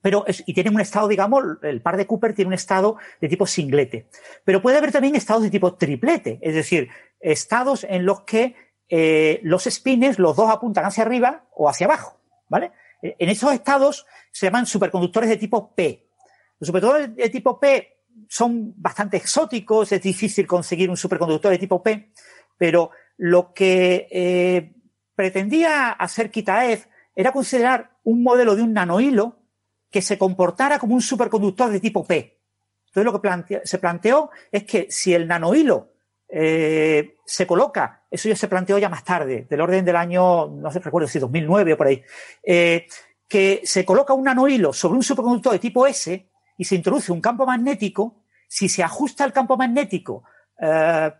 pero 0.00 0.24
y 0.28 0.54
tienen 0.54 0.74
un 0.74 0.80
estado, 0.80 1.08
digamos, 1.08 1.42
el 1.62 1.82
par 1.82 1.96
de 1.96 2.06
Cooper 2.06 2.34
tiene 2.34 2.48
un 2.48 2.54
estado 2.54 2.96
de 3.20 3.28
tipo 3.28 3.46
singlete. 3.46 4.08
Pero 4.44 4.62
puede 4.62 4.78
haber 4.78 4.92
también 4.92 5.16
estados 5.16 5.42
de 5.42 5.50
tipo 5.50 5.74
triplete, 5.74 6.38
es 6.42 6.54
decir, 6.54 6.88
estados 7.20 7.84
en 7.84 8.06
los 8.06 8.20
que 8.22 8.54
eh, 8.88 9.40
los 9.42 9.64
spines, 9.64 10.18
los 10.18 10.36
dos 10.36 10.48
apuntan 10.50 10.84
hacia 10.84 11.02
arriba 11.02 11.44
o 11.54 11.68
hacia 11.68 11.86
abajo, 11.86 12.20
¿vale? 12.48 12.70
En 13.02 13.28
esos 13.28 13.52
estados 13.52 14.06
se 14.30 14.46
llaman 14.46 14.66
superconductores 14.66 15.28
de 15.28 15.36
tipo 15.36 15.74
P. 15.74 16.08
Los 16.58 16.68
superconductores 16.68 17.16
de 17.16 17.30
tipo 17.30 17.58
P 17.58 17.95
son 18.28 18.74
bastante 18.76 19.16
exóticos, 19.16 19.92
es 19.92 20.02
difícil 20.02 20.46
conseguir 20.46 20.90
un 20.90 20.96
superconductor 20.96 21.50
de 21.50 21.58
tipo 21.58 21.82
P, 21.82 22.12
pero 22.58 22.90
lo 23.16 23.52
que 23.52 24.08
eh, 24.10 24.74
pretendía 25.14 25.92
hacer 25.92 26.30
Kitaev 26.30 26.86
era 27.14 27.32
considerar 27.32 27.98
un 28.04 28.22
modelo 28.22 28.54
de 28.54 28.62
un 28.62 28.72
nanohilo 28.72 29.38
que 29.90 30.02
se 30.02 30.18
comportara 30.18 30.78
como 30.78 30.94
un 30.94 31.00
superconductor 31.00 31.70
de 31.70 31.80
tipo 31.80 32.04
P. 32.04 32.40
Entonces 32.88 33.12
lo 33.12 33.20
que 33.20 33.60
se 33.64 33.78
planteó 33.78 34.30
es 34.50 34.64
que 34.64 34.86
si 34.90 35.14
el 35.14 35.26
nanohilo 35.26 35.92
eh, 36.28 37.16
se 37.24 37.46
coloca, 37.46 38.04
eso 38.10 38.28
ya 38.28 38.36
se 38.36 38.48
planteó 38.48 38.78
ya 38.78 38.88
más 38.88 39.04
tarde, 39.04 39.46
del 39.48 39.60
orden 39.60 39.84
del 39.84 39.96
año, 39.96 40.48
no 40.48 40.70
sé, 40.70 40.80
recuerdo 40.80 41.08
si 41.08 41.18
2009 41.18 41.72
o 41.72 41.76
por 41.76 41.86
ahí, 41.86 42.02
eh, 42.42 42.86
que 43.28 43.62
se 43.64 43.84
coloca 43.84 44.12
un 44.12 44.24
nanohilo 44.24 44.72
sobre 44.72 44.96
un 44.96 45.02
superconductor 45.02 45.52
de 45.52 45.58
tipo 45.58 45.86
S 45.86 46.28
y 46.56 46.64
se 46.64 46.74
introduce 46.74 47.12
un 47.12 47.20
campo 47.20 47.46
magnético, 47.46 48.22
si 48.48 48.68
se 48.68 48.82
ajusta 48.82 49.24
el 49.24 49.32
campo 49.32 49.56
magnético 49.56 50.24
eh, 50.60 51.12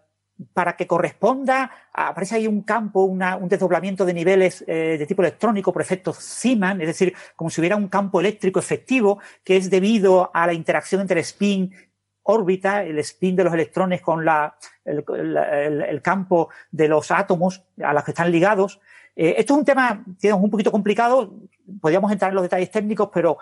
para 0.52 0.76
que 0.76 0.86
corresponda, 0.86 1.70
aparece 1.92 2.36
ahí 2.36 2.46
un 2.46 2.62
campo, 2.62 3.04
un 3.04 3.48
desdoblamiento 3.48 4.04
de 4.04 4.12
niveles 4.12 4.64
eh, 4.66 4.96
de 4.98 5.06
tipo 5.06 5.22
electrónico 5.22 5.72
por 5.72 5.80
efecto 5.80 6.12
Zeeman, 6.12 6.80
es 6.82 6.88
decir, 6.88 7.14
como 7.34 7.48
si 7.48 7.60
hubiera 7.60 7.76
un 7.76 7.88
campo 7.88 8.20
eléctrico 8.20 8.58
efectivo 8.58 9.18
que 9.42 9.56
es 9.56 9.70
debido 9.70 10.30
a 10.34 10.46
la 10.46 10.52
interacción 10.52 11.00
entre 11.00 11.20
el 11.20 11.24
spin 11.24 11.74
órbita, 12.22 12.82
el 12.82 12.98
spin 12.98 13.36
de 13.36 13.44
los 13.44 13.54
electrones 13.54 14.02
con 14.02 14.24
la, 14.24 14.56
el, 14.84 16.02
campo 16.02 16.50
de 16.70 16.88
los 16.88 17.10
átomos 17.10 17.62
a 17.82 17.94
los 17.94 18.04
que 18.04 18.10
están 18.10 18.30
ligados. 18.30 18.80
Eh, 19.14 19.36
esto 19.38 19.54
es 19.54 19.58
un 19.60 19.64
tema, 19.64 20.04
digamos, 20.20 20.44
un 20.44 20.50
poquito 20.50 20.72
complicado, 20.72 21.32
podríamos 21.80 22.12
entrar 22.12 22.32
en 22.32 22.34
los 22.34 22.42
detalles 22.42 22.70
técnicos, 22.70 23.08
pero 23.12 23.38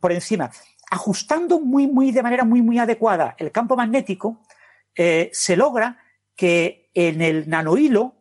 por 0.00 0.12
encima. 0.12 0.50
Ajustando 0.90 1.60
muy, 1.60 1.86
muy, 1.86 2.12
de 2.12 2.22
manera 2.22 2.44
muy, 2.44 2.62
muy 2.62 2.78
adecuada 2.78 3.34
el 3.38 3.50
campo 3.52 3.76
magnético, 3.76 4.40
se 4.94 5.56
logra 5.56 5.98
que 6.36 6.90
en 6.94 7.20
el 7.20 7.48
nanohilo, 7.48 8.14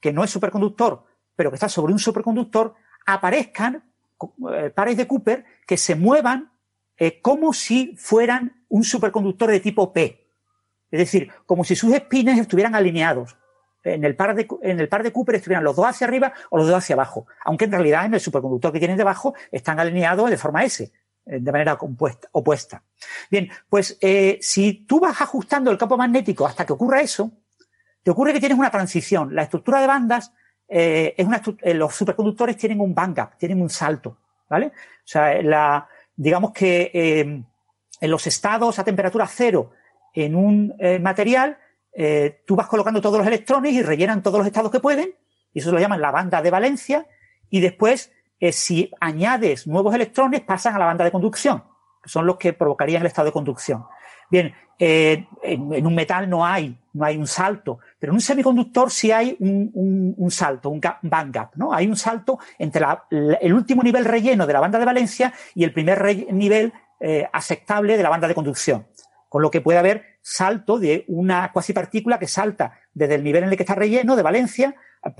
que 0.00 0.12
no 0.12 0.24
es 0.24 0.30
superconductor, 0.30 1.04
pero 1.36 1.50
que 1.50 1.56
está 1.56 1.68
sobre 1.68 1.92
un 1.92 1.98
superconductor, 1.98 2.74
aparezcan 3.06 3.84
eh, 4.52 4.70
pares 4.70 4.96
de 4.96 5.06
Cooper 5.06 5.44
que 5.66 5.76
se 5.76 5.94
muevan 5.94 6.52
eh, 6.96 7.20
como 7.20 7.52
si 7.52 7.96
fueran 7.96 8.64
un 8.68 8.84
superconductor 8.84 9.50
de 9.50 9.60
tipo 9.60 9.92
P. 9.92 10.26
Es 10.90 10.98
decir, 10.98 11.30
como 11.46 11.64
si 11.64 11.74
sus 11.74 11.92
espines 11.92 12.38
estuvieran 12.38 12.74
alineados. 12.74 13.36
En 13.82 14.04
el, 14.04 14.16
par 14.16 14.34
de, 14.34 14.48
en 14.62 14.80
el 14.80 14.88
par 14.88 15.02
de 15.02 15.12
Cooper 15.12 15.34
estuvieran 15.34 15.64
los 15.64 15.76
dos 15.76 15.86
hacia 15.86 16.06
arriba 16.06 16.32
o 16.48 16.56
los 16.56 16.66
dos 16.66 16.76
hacia 16.76 16.94
abajo. 16.94 17.26
Aunque 17.44 17.66
en 17.66 17.72
realidad 17.72 18.06
en 18.06 18.14
el 18.14 18.20
superconductor 18.20 18.72
que 18.72 18.78
tienen 18.78 18.96
debajo 18.96 19.34
están 19.50 19.78
alineados 19.78 20.30
de 20.30 20.38
forma 20.38 20.64
S, 20.64 20.84
eh, 20.84 20.92
de 21.26 21.52
manera 21.52 21.76
compuesta, 21.76 22.28
opuesta. 22.32 22.82
Bien, 23.30 23.48
pues 23.68 23.98
si 24.40 24.84
tú 24.86 25.00
vas 25.00 25.20
ajustando 25.20 25.70
el 25.70 25.78
campo 25.78 25.96
magnético 25.96 26.46
hasta 26.46 26.66
que 26.66 26.72
ocurra 26.72 27.00
eso, 27.00 27.32
te 28.04 28.10
ocurre 28.10 28.34
que 28.34 28.38
tienes 28.38 28.58
una 28.58 28.70
transición. 28.70 29.34
La 29.34 29.42
estructura 29.42 29.80
de 29.80 29.86
bandas, 29.86 30.32
eh, 30.68 31.14
es 31.16 31.26
una 31.26 31.42
eh, 31.62 31.74
los 31.74 31.94
superconductores 31.94 32.56
tienen 32.56 32.80
un 32.80 32.94
band 32.94 33.16
gap, 33.16 33.38
tienen 33.38 33.60
un 33.60 33.70
salto, 33.70 34.18
¿vale? 34.48 34.66
O 34.66 35.06
sea, 35.06 35.42
la, 35.42 35.88
digamos 36.14 36.52
que 36.52 36.90
eh, 36.92 37.42
en 38.00 38.10
los 38.10 38.26
estados 38.26 38.78
a 38.78 38.84
temperatura 38.84 39.26
cero 39.26 39.72
en 40.14 40.36
un 40.36 40.72
material, 41.00 41.58
tú 42.44 42.54
vas 42.54 42.68
colocando 42.68 43.00
todos 43.00 43.18
los 43.18 43.26
electrones 43.26 43.72
y 43.72 43.82
rellenan 43.82 44.22
todos 44.22 44.38
los 44.38 44.46
estados 44.46 44.70
que 44.70 44.78
pueden, 44.78 45.12
y 45.52 45.58
eso 45.58 45.72
lo 45.72 45.80
llaman 45.80 46.00
la 46.00 46.12
banda 46.12 46.40
de 46.40 46.52
valencia, 46.52 47.06
y 47.50 47.60
después, 47.60 48.12
si 48.52 48.90
añades 49.00 49.66
nuevos 49.66 49.94
electrones, 49.94 50.42
pasan 50.42 50.74
a 50.74 50.78
la 50.78 50.86
banda 50.86 51.04
de 51.04 51.10
conducción, 51.10 51.64
que 52.02 52.08
son 52.08 52.26
los 52.26 52.36
que 52.36 52.52
provocarían 52.52 53.02
el 53.02 53.06
estado 53.06 53.26
de 53.26 53.32
conducción. 53.32 53.84
Bien, 54.30 54.54
en, 54.78 55.26
en, 55.42 55.86
un 55.86 55.94
metal 55.94 56.28
no 56.28 56.44
hay, 56.44 56.76
no 56.94 57.04
hay 57.04 57.16
un 57.16 57.26
salto, 57.26 57.78
pero 57.98 58.12
en 58.12 58.14
un 58.14 58.20
semiconductor 58.20 58.90
sí 58.90 59.12
hay 59.12 59.36
un, 59.38 60.30
salto, 60.30 60.70
un 60.70 60.80
band 61.02 61.34
gap, 61.34 61.54
¿no? 61.56 61.72
Hay 61.72 61.86
un 61.86 61.96
salto 61.96 62.38
entre 62.58 62.84
el 63.10 63.54
último 63.54 63.82
nivel 63.82 64.04
relleno 64.04 64.46
de 64.46 64.52
la 64.52 64.60
banda 64.60 64.78
de 64.78 64.84
valencia 64.84 65.32
y 65.54 65.64
el 65.64 65.72
primer 65.72 66.32
nivel 66.32 66.72
eh, 67.00 67.28
aceptable 67.32 67.96
de 67.96 68.02
la 68.02 68.08
banda 68.08 68.28
de 68.28 68.34
conducción. 68.34 68.86
Con 69.28 69.42
lo 69.42 69.50
que 69.50 69.60
puede 69.60 69.78
haber 69.78 70.18
salto 70.22 70.78
de 70.78 71.04
una 71.08 71.52
cuasipartícula 71.52 72.18
que 72.18 72.28
salta 72.28 72.78
desde 72.94 73.16
el 73.16 73.24
nivel 73.24 73.44
en 73.44 73.50
el 73.50 73.56
que 73.56 73.64
está 73.64 73.74
relleno 73.74 74.16
de 74.16 74.22
valencia, 74.22 74.74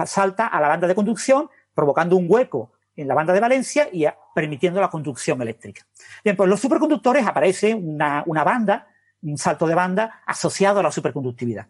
salta 0.06 0.46
a 0.46 0.60
la 0.60 0.68
banda 0.68 0.86
de 0.86 0.94
conducción, 0.94 1.50
provocando 1.74 2.16
un 2.16 2.26
hueco 2.28 2.72
en 2.96 3.08
la 3.08 3.14
banda 3.14 3.32
de 3.32 3.40
valencia 3.40 3.88
y 3.92 4.06
permitiendo 4.34 4.80
la 4.80 4.90
conducción 4.90 5.40
eléctrica. 5.42 5.86
Bien, 6.22 6.36
pues 6.36 6.48
los 6.48 6.60
superconductores 6.60 7.26
aparece 7.26 7.74
una, 7.74 8.22
una 8.26 8.44
banda 8.44 8.88
un 9.24 9.38
salto 9.38 9.66
de 9.66 9.74
banda 9.74 10.22
asociado 10.26 10.80
a 10.80 10.82
la 10.82 10.92
superconductividad. 10.92 11.66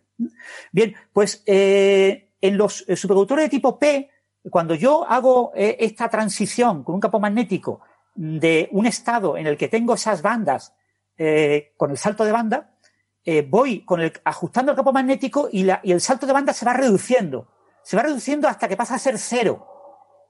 Bien, 0.72 0.94
pues 1.12 1.42
eh, 1.46 2.32
en 2.40 2.56
los 2.56 2.84
eh, 2.88 2.96
superconductores 2.96 3.44
de 3.46 3.48
tipo 3.48 3.78
P, 3.78 4.10
cuando 4.51 4.74
yo 4.74 5.09
hago 5.09 5.52
eh, 5.55 5.76
esta 5.80 6.09
transición 6.09 6.82
con 6.82 6.96
un 6.96 7.01
campo 7.01 7.20
magnético 7.20 7.80
de 8.14 8.68
un 8.72 8.86
estado 8.86 9.36
en 9.36 9.46
el 9.46 9.56
que 9.56 9.68
tengo 9.68 9.94
esas 9.94 10.22
bandas 10.22 10.74
con 11.76 11.92
el 11.92 11.96
salto 11.96 12.24
de 12.24 12.32
banda, 12.32 12.74
voy 13.48 13.84
con 13.84 14.01
el, 14.01 14.12
ajustando 14.24 14.72
el 14.72 14.76
campo 14.76 14.92
magnético 14.92 15.48
y, 15.51 15.62
la, 15.62 15.80
y 15.84 15.92
el 15.92 16.01
salto 16.01 16.26
de 16.26 16.32
banda 16.32 16.52
se 16.52 16.64
va 16.64 16.72
reduciendo. 16.72 17.48
Se 17.84 17.96
va 17.96 18.02
reduciendo 18.02 18.48
hasta 18.48 18.66
que 18.66 18.76
pasa 18.76 18.96
a 18.96 18.98
ser 18.98 19.16
cero. 19.16 19.73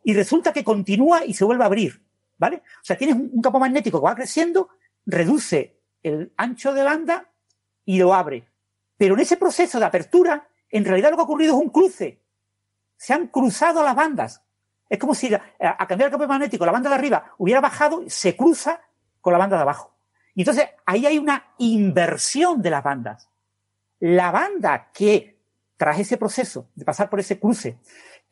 Y 0.04 0.14
resulta 0.14 0.52
que 0.52 0.62
continúa 0.62 1.24
y 1.24 1.34
se 1.34 1.44
vuelve 1.44 1.64
a 1.64 1.66
abrir. 1.66 2.00
¿Vale? 2.38 2.56
O 2.56 2.84
sea, 2.84 2.96
tienes 2.96 3.16
un 3.16 3.40
campo 3.40 3.58
magnético 3.58 4.00
que 4.00 4.04
va 4.04 4.14
creciendo, 4.14 4.68
reduce 5.06 5.80
el 6.02 6.32
ancho 6.36 6.72
de 6.72 6.82
banda 6.82 7.28
y 7.84 7.98
lo 7.98 8.14
abre. 8.14 8.46
Pero 8.96 9.14
en 9.14 9.20
ese 9.20 9.36
proceso 9.36 9.78
de 9.78 9.86
apertura, 9.86 10.48
en 10.68 10.84
realidad 10.84 11.10
lo 11.10 11.16
que 11.16 11.22
ha 11.22 11.24
ocurrido 11.24 11.56
es 11.56 11.62
un 11.62 11.70
cruce. 11.70 12.20
Se 12.96 13.12
han 13.12 13.28
cruzado 13.28 13.82
las 13.82 13.94
bandas. 13.94 14.42
Es 14.88 14.98
como 14.98 15.14
si 15.14 15.32
a 15.34 15.86
cambiar 15.86 16.08
el 16.08 16.10
campo 16.10 16.26
magnético 16.26 16.66
la 16.66 16.72
banda 16.72 16.90
de 16.90 16.96
arriba 16.96 17.34
hubiera 17.38 17.60
bajado, 17.60 18.04
se 18.06 18.36
cruza 18.36 18.80
con 19.20 19.32
la 19.32 19.38
banda 19.38 19.56
de 19.56 19.62
abajo. 19.62 19.94
Y 20.34 20.42
entonces 20.42 20.68
ahí 20.84 21.06
hay 21.06 21.18
una 21.18 21.54
inversión 21.58 22.60
de 22.60 22.70
las 22.70 22.82
bandas. 22.82 23.28
La 24.00 24.30
banda 24.30 24.90
que, 24.92 25.38
tras 25.76 25.98
ese 25.98 26.16
proceso 26.16 26.68
de 26.74 26.84
pasar 26.84 27.08
por 27.08 27.20
ese 27.20 27.38
cruce, 27.38 27.78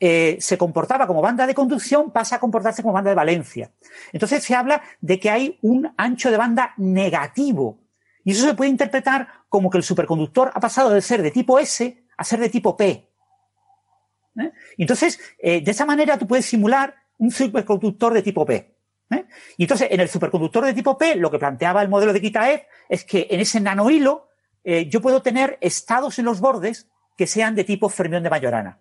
eh, 0.05 0.39
se 0.41 0.59
comportaba 0.59 1.07
como 1.07 1.23
banda 1.23 1.47
de 1.47 1.55
conducción, 1.55 2.11
pasa 2.11 2.35
a 2.35 2.41
comportarse 2.41 2.83
como 2.83 2.93
banda 2.93 3.11
de 3.11 3.15
valencia. 3.15 3.71
Entonces 4.13 4.43
se 4.43 4.53
habla 4.53 4.83
de 5.01 5.21
que 5.21 5.31
hay 5.31 5.61
un 5.63 5.95
ancho 5.97 6.29
de 6.33 6.37
banda 6.37 6.75
negativo. 6.77 7.79
Y 8.25 8.33
eso 8.33 8.45
se 8.45 8.55
puede 8.55 8.73
interpretar 8.73 9.29
como 9.49 9.71
que 9.71 9.79
el 9.79 9.85
superconductor 9.85 10.51
ha 10.53 10.59
pasado 10.59 10.91
de 10.91 11.01
ser 11.03 11.23
de 11.23 11.31
tipo 11.31 11.57
S 11.57 12.05
a 12.17 12.25
ser 12.25 12.41
de 12.41 12.49
tipo 12.49 12.77
P. 12.77 13.13
¿Eh? 14.41 14.53
Entonces, 14.77 15.21
eh, 15.39 15.61
de 15.61 15.71
esa 15.71 15.87
manera 15.87 16.19
tú 16.19 16.27
puedes 16.27 16.47
simular 16.47 16.97
un 17.19 17.31
superconductor 17.31 18.13
de 18.13 18.23
tipo 18.23 18.45
P. 18.45 18.75
Y 19.57 19.63
entonces, 19.63 19.87
en 19.89 20.01
el 20.01 20.09
superconductor 20.09 20.65
de 20.65 20.75
tipo 20.75 20.99
P, 20.99 21.15
lo 21.15 21.31
que 21.31 21.39
planteaba 21.39 21.81
el 21.81 21.89
modelo 21.89 22.13
de 22.13 22.21
Kitaev 22.21 22.63
es 22.89 23.05
que 23.05 23.29
en 23.31 23.39
ese 23.39 23.61
nanohilo 23.61 24.31
yo 24.65 25.01
puedo 25.01 25.23
tener 25.23 25.59
estados 25.61 26.19
en 26.19 26.25
los 26.25 26.41
bordes 26.41 26.89
que 27.17 27.29
sean 27.29 27.55
de 27.55 27.63
tipo 27.63 27.89
fermión 27.89 28.23
de 28.25 28.31
Majorana. 28.31 28.81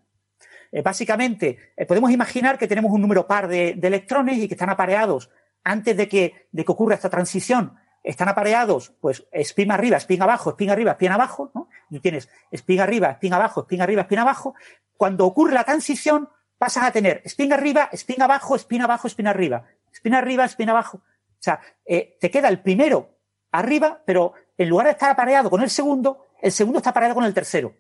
Eh, 0.72 0.82
básicamente, 0.82 1.74
eh, 1.76 1.86
podemos 1.86 2.12
imaginar 2.12 2.58
que 2.58 2.68
tenemos 2.68 2.92
un 2.92 3.02
número 3.02 3.28
par 3.28 3.48
de, 3.48 3.72
electrones 3.82 4.38
y 4.38 4.48
que 4.48 4.54
están 4.54 4.70
apareados 4.70 5.30
antes 5.64 5.98
de 5.98 6.08
que, 6.08 6.48
de 6.52 6.64
que 6.64 6.72
ocurra 6.72 6.96
esta 6.96 7.10
transición. 7.10 7.76
Están 8.04 8.30
apareados, 8.30 8.94
pues, 9.02 9.28
spin 9.32 9.72
arriba, 9.72 9.98
spin 9.98 10.22
abajo, 10.22 10.52
spin 10.52 10.72
arriba, 10.72 10.92
spin 10.94 11.12
abajo, 11.12 11.52
¿no? 11.54 11.70
Y 11.90 12.00
tienes 12.00 12.30
spin 12.52 12.80
arriba, 12.80 13.12
spin 13.12 13.34
abajo, 13.34 13.62
spin 13.62 13.82
arriba, 13.82 14.02
spin 14.04 14.20
abajo. 14.20 14.56
Cuando 14.98 15.26
ocurre 15.26 15.54
la 15.54 15.66
transición, 15.66 16.30
pasas 16.58 16.86
a 16.86 16.92
tener 16.92 17.22
spin 17.26 17.54
arriba, 17.54 17.90
spin 17.92 18.22
abajo, 18.22 18.56
spin 18.56 18.82
abajo, 18.82 19.08
spin 19.08 19.28
arriba. 19.28 19.66
Spin 19.92 20.16
arriba, 20.16 20.46
spin 20.46 20.70
abajo. 20.70 20.98
O 20.98 21.44
sea, 21.44 21.60
eh, 21.86 22.18
te 22.20 22.32
queda 22.32 22.48
el 22.48 22.62
primero 22.62 23.18
arriba, 23.52 24.02
pero 24.06 24.34
en 24.58 24.70
lugar 24.70 24.88
de 24.88 24.94
estar 24.94 25.12
apareado 25.12 25.50
con 25.50 25.62
el 25.62 25.70
segundo, 25.70 26.28
el 26.42 26.52
segundo 26.52 26.80
está 26.80 26.92
apareado 26.92 27.16
con 27.16 27.26
el 27.26 27.34
tercero 27.34 27.76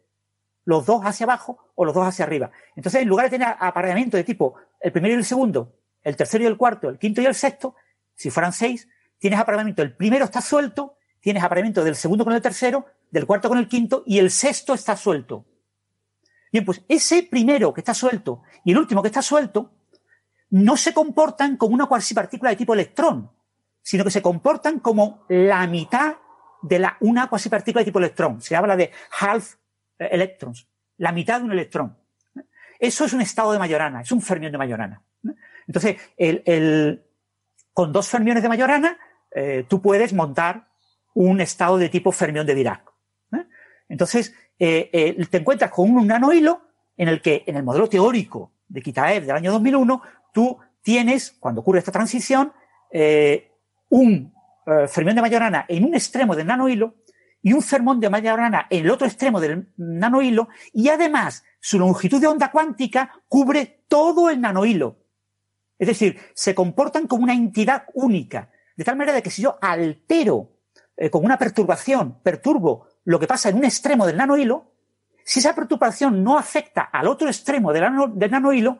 los 0.65 0.85
dos 0.85 1.01
hacia 1.03 1.25
abajo 1.25 1.71
o 1.75 1.85
los 1.85 1.93
dos 1.93 2.07
hacia 2.07 2.25
arriba. 2.25 2.51
Entonces, 2.75 3.01
en 3.01 3.07
lugar 3.07 3.25
de 3.25 3.37
tener 3.37 3.55
apareamiento 3.59 4.17
de 4.17 4.23
tipo 4.23 4.55
el 4.79 4.91
primero 4.91 5.15
y 5.15 5.17
el 5.17 5.25
segundo, 5.25 5.75
el 6.03 6.15
tercero 6.15 6.43
y 6.43 6.47
el 6.47 6.57
cuarto, 6.57 6.89
el 6.89 6.97
quinto 6.97 7.21
y 7.21 7.25
el 7.25 7.35
sexto, 7.35 7.75
si 8.15 8.29
fueran 8.29 8.53
seis, 8.53 8.87
tienes 9.17 9.39
apareamiento, 9.39 9.81
el 9.81 9.95
primero 9.95 10.25
está 10.25 10.41
suelto, 10.41 10.97
tienes 11.19 11.43
apareamiento 11.43 11.83
del 11.83 11.95
segundo 11.95 12.23
con 12.23 12.33
el 12.33 12.41
tercero, 12.41 12.85
del 13.09 13.25
cuarto 13.25 13.49
con 13.49 13.57
el 13.57 13.67
quinto 13.67 14.03
y 14.05 14.19
el 14.19 14.31
sexto 14.31 14.73
está 14.73 14.95
suelto. 14.95 15.45
Bien, 16.51 16.65
pues 16.65 16.81
ese 16.87 17.23
primero 17.23 17.73
que 17.73 17.81
está 17.81 17.93
suelto 17.93 18.41
y 18.65 18.71
el 18.71 18.77
último 18.77 19.01
que 19.01 19.07
está 19.07 19.21
suelto 19.21 19.71
no 20.49 20.75
se 20.75 20.93
comportan 20.93 21.55
como 21.55 21.73
una 21.73 21.85
cuasipartícula 21.85 22.49
de 22.49 22.57
tipo 22.57 22.73
electrón, 22.73 23.31
sino 23.81 24.03
que 24.03 24.11
se 24.11 24.21
comportan 24.21 24.79
como 24.79 25.25
la 25.29 25.65
mitad 25.67 26.15
de 26.61 26.79
la, 26.79 26.97
una 26.99 27.27
cuasipartícula 27.27 27.81
de 27.81 27.85
tipo 27.85 27.99
electrón. 27.99 28.41
Se 28.41 28.55
habla 28.55 28.75
de 28.75 28.91
half 29.19 29.55
electrons, 30.09 30.67
la 30.97 31.11
mitad 31.11 31.39
de 31.39 31.45
un 31.45 31.51
electrón. 31.51 31.97
Eso 32.79 33.05
es 33.05 33.13
un 33.13 33.21
estado 33.21 33.51
de 33.51 33.59
Majorana, 33.59 34.01
es 34.01 34.11
un 34.11 34.21
fermión 34.21 34.51
de 34.51 34.57
Majorana. 34.57 35.03
Entonces, 35.67 35.97
el, 36.17 37.03
con 37.73 37.91
dos 37.91 38.07
fermiones 38.07 38.41
de 38.43 38.49
Majorana, 38.49 38.97
eh, 39.33 39.65
tú 39.67 39.81
puedes 39.81 40.13
montar 40.13 40.67
un 41.13 41.41
estado 41.41 41.77
de 41.77 41.89
tipo 41.89 42.11
fermión 42.11 42.45
de 42.45 42.55
Dirac. 42.55 42.91
Entonces, 43.87 44.33
eh, 44.57 45.17
te 45.29 45.37
encuentras 45.37 45.69
con 45.69 45.91
un 45.91 46.07
nanohilo 46.07 46.61
en 46.95 47.09
el 47.09 47.21
que, 47.21 47.43
en 47.45 47.57
el 47.57 47.63
modelo 47.63 47.89
teórico 47.89 48.53
de 48.67 48.81
Kitaev 48.81 49.25
del 49.25 49.35
año 49.35 49.51
2001, 49.51 50.01
tú 50.33 50.57
tienes, 50.81 51.31
cuando 51.39 51.61
ocurre 51.61 51.79
esta 51.79 51.91
transición, 51.91 52.53
eh, 52.91 53.51
un 53.89 54.33
eh, 54.65 54.87
fermión 54.87 55.15
de 55.15 55.21
Majorana 55.21 55.65
en 55.67 55.83
un 55.83 55.95
extremo 55.95 56.35
del 56.35 56.47
nanohilo 56.47 56.95
y 57.41 57.53
un 57.53 57.61
fermón 57.61 57.99
de 57.99 58.09
Majorana 58.09 58.67
en 58.69 58.85
el 58.85 58.91
otro 58.91 59.07
extremo 59.07 59.39
del 59.39 59.71
nanohilo 59.77 60.49
y 60.73 60.89
además 60.89 61.43
su 61.59 61.79
longitud 61.79 62.21
de 62.21 62.27
onda 62.27 62.51
cuántica 62.51 63.21
cubre 63.27 63.83
todo 63.87 64.29
el 64.29 64.41
nanohilo. 64.41 64.97
Es 65.77 65.87
decir, 65.87 66.19
se 66.33 66.53
comportan 66.53 67.07
como 67.07 67.23
una 67.23 67.33
entidad 67.33 67.85
única. 67.93 68.51
De 68.77 68.83
tal 68.83 68.95
manera 68.95 69.15
de 69.15 69.23
que 69.23 69.31
si 69.31 69.41
yo 69.41 69.57
altero 69.61 70.59
eh, 70.95 71.09
con 71.09 71.25
una 71.25 71.37
perturbación, 71.37 72.21
perturbo 72.21 72.87
lo 73.05 73.19
que 73.19 73.27
pasa 73.27 73.49
en 73.49 73.57
un 73.57 73.65
extremo 73.65 74.05
del 74.05 74.17
nanohilo, 74.17 74.71
si 75.23 75.39
esa 75.39 75.55
perturbación 75.55 76.23
no 76.23 76.37
afecta 76.37 76.81
al 76.81 77.07
otro 77.07 77.27
extremo 77.27 77.73
del, 77.73 77.83
del 78.13 78.31
nanohilo, 78.31 78.79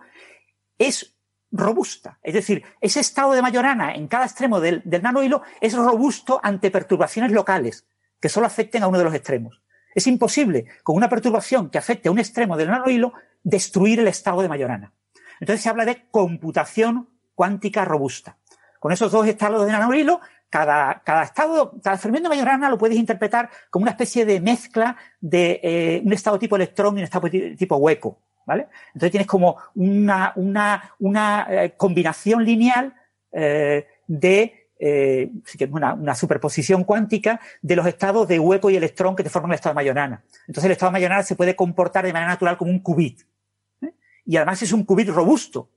es 0.78 1.16
robusta. 1.52 2.20
Es 2.22 2.34
decir, 2.34 2.64
ese 2.80 3.00
estado 3.00 3.34
de 3.34 3.42
Majorana 3.42 3.94
en 3.96 4.08
cada 4.08 4.26
extremo 4.26 4.60
del, 4.60 4.82
del 4.86 5.02
nanohilo 5.02 5.42
es 5.60 5.74
robusto 5.74 6.40
ante 6.42 6.72
perturbaciones 6.72 7.32
locales 7.32 7.86
que 8.22 8.30
solo 8.30 8.48
afecten 8.48 8.84
a 8.84 8.88
uno 8.88 8.98
de 8.98 9.04
los 9.04 9.14
extremos. 9.14 9.62
Es 9.94 10.08
imposible, 10.08 10.66
con 10.84 10.96
una 10.96 11.10
perturbación 11.10 11.70
que 11.70 11.78
afecte 11.78 12.08
a 12.08 12.12
un 12.12 12.20
extremo 12.20 12.56
del 12.56 12.70
nanohilo, 12.70 13.14
destruir 13.44 14.00
el 14.00 14.08
estado 14.08 14.42
de 14.42 14.48
Majorana. 14.48 14.94
Entonces 15.40 15.64
se 15.64 15.70
habla 15.70 15.86
de 15.86 16.06
computación 16.12 17.10
cuántica 17.36 17.84
robusta. 17.84 18.38
Con 18.80 18.92
esos 18.92 19.12
dos 19.12 19.28
estados 19.28 19.66
de 19.66 19.72
nanohilo, 19.72 20.22
cada, 20.50 21.02
cada 21.04 21.24
estado, 21.24 21.74
cada 21.84 21.98
fermento 21.98 22.30
de 22.30 22.36
Majorana 22.36 22.70
lo 22.70 22.78
puedes 22.78 22.98
interpretar 22.98 23.50
como 23.70 23.84
una 23.84 23.92
especie 23.92 24.26
de 24.26 24.40
mezcla 24.40 24.96
de 25.20 25.60
eh, 25.64 26.02
un 26.06 26.14
estado 26.14 26.38
tipo 26.38 26.56
electrón 26.56 26.96
y 26.96 27.00
un 27.00 27.06
estado 27.06 27.30
tipo 27.30 27.76
hueco. 27.78 28.20
¿vale? 28.46 28.68
Entonces 28.88 29.12
tienes 29.12 29.28
como 29.28 29.58
una, 29.76 30.34
una, 30.36 30.94
una 31.00 31.48
eh, 31.50 31.74
combinación 31.78 32.44
lineal 32.44 32.94
eh, 33.32 33.88
de 34.08 34.61
eh, 34.84 35.30
una, 35.70 35.94
una, 35.94 36.16
superposición 36.16 36.84
cuántica 36.84 37.40
de 37.62 37.76
los 37.76 37.86
estados 37.86 38.28
de 38.28 38.40
hueco 38.40 38.72
y 38.72 38.76
electrón 38.76 39.16
que 39.16 39.24
te 39.24 39.30
forman 39.30 39.52
el 39.52 39.56
estado 39.56 39.76
de 39.76 39.84
Majorana. 39.84 40.24
Entonces 40.48 40.66
el 40.66 40.72
estado 40.72 40.92
de 40.92 41.00
Majorana 41.00 41.22
se 41.22 41.36
puede 41.36 41.56
comportar 41.56 42.04
de 42.04 42.12
manera 42.12 42.32
natural 42.32 42.58
como 42.58 42.72
un 42.72 42.80
qubit. 42.80 43.22
¿eh? 43.82 43.94
Y 44.26 44.38
además 44.38 44.64
es 44.64 44.74
un 44.74 44.84
qubit 44.84 45.10
robusto. 45.10 45.70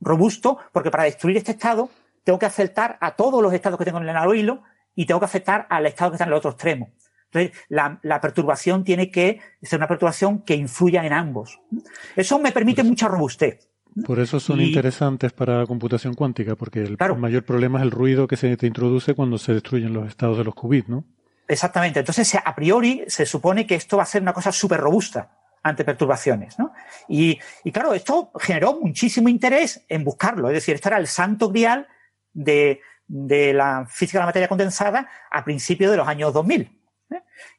Robusto 0.00 0.58
porque 0.70 0.92
para 0.92 1.04
destruir 1.04 1.38
este 1.38 1.50
estado 1.50 1.90
tengo 2.22 2.38
que 2.38 2.46
afectar 2.46 2.98
a 3.00 3.16
todos 3.16 3.42
los 3.42 3.52
estados 3.52 3.76
que 3.76 3.84
tengo 3.84 3.98
en 3.98 4.08
el 4.08 4.36
hilo 4.36 4.62
y 4.94 5.06
tengo 5.06 5.18
que 5.18 5.26
afectar 5.26 5.66
al 5.68 5.86
estado 5.86 6.12
que 6.12 6.14
está 6.14 6.24
en 6.24 6.30
el 6.30 6.36
otro 6.36 6.52
extremo. 6.52 6.92
Entonces, 7.32 7.58
la, 7.68 8.20
perturbación 8.20 8.84
tiene 8.84 9.10
que 9.10 9.40
ser 9.60 9.78
una 9.78 9.88
perturbación 9.88 10.42
que 10.42 10.54
influya 10.54 11.04
en 11.04 11.14
ambos. 11.14 11.60
Eso 12.14 12.38
me 12.38 12.52
permite 12.52 12.84
mucha 12.84 13.08
robustez. 13.08 13.71
Por 14.06 14.20
eso 14.20 14.40
son 14.40 14.60
interesantes 14.60 15.32
para 15.32 15.66
computación 15.66 16.14
cuántica, 16.14 16.56
porque 16.56 16.80
el 16.80 16.96
mayor 17.18 17.44
problema 17.44 17.78
es 17.78 17.84
el 17.84 17.90
ruido 17.90 18.26
que 18.26 18.36
se 18.36 18.56
te 18.56 18.66
introduce 18.66 19.14
cuando 19.14 19.38
se 19.38 19.54
destruyen 19.54 19.92
los 19.92 20.08
estados 20.08 20.38
de 20.38 20.44
los 20.44 20.54
qubits, 20.54 20.88
¿no? 20.88 21.04
Exactamente. 21.46 22.00
Entonces, 22.00 22.34
a 22.42 22.54
priori, 22.54 23.04
se 23.08 23.26
supone 23.26 23.66
que 23.66 23.74
esto 23.74 23.98
va 23.98 24.04
a 24.04 24.06
ser 24.06 24.22
una 24.22 24.32
cosa 24.32 24.52
súper 24.52 24.80
robusta 24.80 25.30
ante 25.62 25.84
perturbaciones, 25.84 26.58
¿no? 26.58 26.72
Y, 27.08 27.38
y, 27.64 27.70
claro, 27.70 27.94
esto 27.94 28.32
generó 28.40 28.80
muchísimo 28.80 29.28
interés 29.28 29.84
en 29.88 30.04
buscarlo. 30.04 30.48
Es 30.48 30.54
decir, 30.54 30.74
esto 30.74 30.88
era 30.88 30.98
el 30.98 31.06
santo 31.06 31.50
grial 31.50 31.86
de, 32.32 32.80
de 33.06 33.52
la 33.52 33.86
física 33.86 34.18
de 34.18 34.22
la 34.22 34.26
materia 34.26 34.48
condensada 34.48 35.08
a 35.30 35.44
principios 35.44 35.90
de 35.90 35.98
los 35.98 36.08
años 36.08 36.32
2000. 36.32 36.81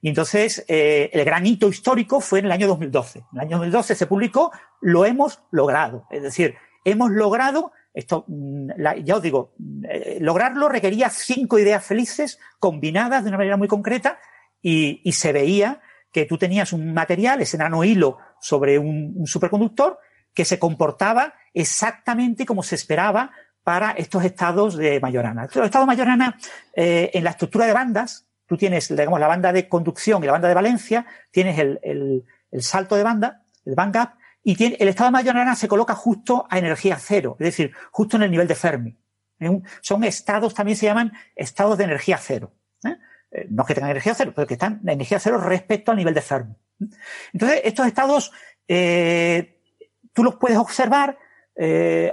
Y 0.02 0.10
entonces 0.10 0.66
eh, 0.68 1.10
el 1.14 1.26
gran 1.26 1.46
hito 1.46 1.68
histórico 1.68 2.20
fue 2.22 2.40
en 2.40 2.46
el 2.46 2.52
año 2.52 2.68
2012. 2.68 3.20
En 3.20 3.26
el 3.34 3.40
año 3.42 3.58
2012 3.58 3.96
se 3.96 4.08
publicó, 4.08 4.52
lo 4.82 5.06
hemos 5.06 5.44
logrado. 5.52 6.06
Es 6.10 6.24
decir, 6.24 6.56
hemos 6.86 7.12
logrado, 7.12 7.72
esto, 7.94 8.26
mm, 8.28 8.70
ya 9.04 9.16
os 9.16 9.22
digo, 9.22 9.54
eh, 9.90 10.18
lograrlo 10.22 10.70
requería 10.70 11.10
cinco 11.10 11.60
ideas 11.60 11.86
felices 11.86 12.40
combinadas 12.60 13.24
de 13.24 13.30
una 13.30 13.38
manera 13.38 13.58
muy 13.58 13.68
concreta 13.68 14.20
y, 14.62 15.02
y 15.04 15.12
se 15.14 15.32
veía 15.34 15.82
que 16.14 16.26
tú 16.26 16.38
tenías 16.38 16.72
un 16.72 16.94
material, 16.94 17.42
ese 17.42 17.58
nano 17.58 17.84
hilo 17.84 18.20
sobre 18.40 18.78
un, 18.78 19.26
superconductor 19.26 20.00
que 20.34 20.46
se 20.46 20.60
comportaba 20.60 21.34
exactamente 21.54 22.46
como 22.46 22.62
se 22.62 22.76
esperaba 22.76 23.32
para 23.64 23.92
estos 23.92 24.24
estados 24.24 24.78
de 24.78 25.00
Majorana. 25.00 25.44
Los 25.44 25.66
estados 25.66 25.88
de 25.88 25.96
Majorana, 25.96 26.38
eh, 26.76 27.10
en 27.14 27.24
la 27.24 27.32
estructura 27.32 27.66
de 27.66 27.74
bandas, 27.74 28.28
tú 28.54 28.58
tienes, 28.58 28.88
digamos, 28.88 29.20
la 29.20 29.26
banda 29.28 29.52
de 29.52 29.68
conducción 29.68 30.22
y 30.22 30.28
la 30.28 30.34
banda 30.34 30.48
de 30.48 30.54
valencia, 30.54 31.08
tienes 31.32 31.58
el, 31.58 32.24
salto 32.60 32.96
de 32.96 33.02
banda, 33.02 33.42
el 33.66 33.74
band 33.74 33.96
gap, 33.96 34.14
y 34.44 34.64
el 34.64 34.88
estado 34.88 35.08
de 35.08 35.12
Majorana 35.14 35.56
se 35.56 35.68
coloca 35.68 35.96
justo 35.96 36.46
a 36.52 36.60
energía 36.60 36.98
cero, 37.00 37.36
es 37.40 37.46
decir, 37.46 37.74
justo 37.90 38.18
en 38.18 38.24
el 38.24 38.30
nivel 38.30 38.48
de 38.48 38.54
Fermi. 38.54 38.96
son 39.82 40.04
estados, 40.04 40.54
también 40.54 40.78
se 40.78 40.86
llaman 40.86 41.14
estados 41.36 41.80
de 41.80 41.86
energía 41.86 42.20
cero. 42.20 42.54
¿eh? 42.86 42.96
Eh, 43.32 43.48
no 43.50 43.66
que 43.66 43.74
tengan 43.74 43.90
energía 43.90 44.14
cero, 44.14 44.34
pero 44.36 44.46
que 44.46 44.54
están 44.54 44.82
en 44.84 44.90
energía 44.90 45.20
cero 45.20 45.40
respecto 45.40 45.90
al 45.90 45.98
nivel 45.98 46.14
de 46.14 46.22
Fermi. 46.22 46.56
Entonces, 47.34 47.62
estos 47.64 47.88
estados, 47.88 48.32
eh, 48.68 49.64
tú 50.14 50.24
los 50.24 50.36
puedes 50.36 50.60
observar 50.60 51.18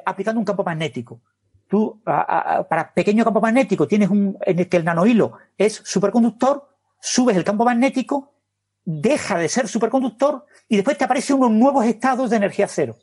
aplicando 0.06 0.38
un 0.38 0.44
campo 0.44 0.64
magnético 0.64 1.22
tú 1.70 2.02
para 2.04 2.92
pequeño 2.92 3.24
campo 3.24 3.40
magnético 3.40 3.86
tienes 3.86 4.10
un 4.10 4.36
en 4.42 4.58
el 4.58 4.68
que 4.68 4.76
el 4.76 4.84
nanohilo 4.84 5.32
es 5.56 5.80
superconductor, 5.84 6.68
subes 7.00 7.36
el 7.36 7.44
campo 7.44 7.64
magnético, 7.64 8.34
deja 8.84 9.38
de 9.38 9.48
ser 9.48 9.68
superconductor 9.68 10.44
y 10.68 10.76
después 10.76 10.98
te 10.98 11.04
aparecen 11.04 11.36
unos 11.36 11.52
nuevos 11.52 11.86
estados 11.86 12.28
de 12.28 12.36
energía 12.36 12.66
cero. 12.68 12.96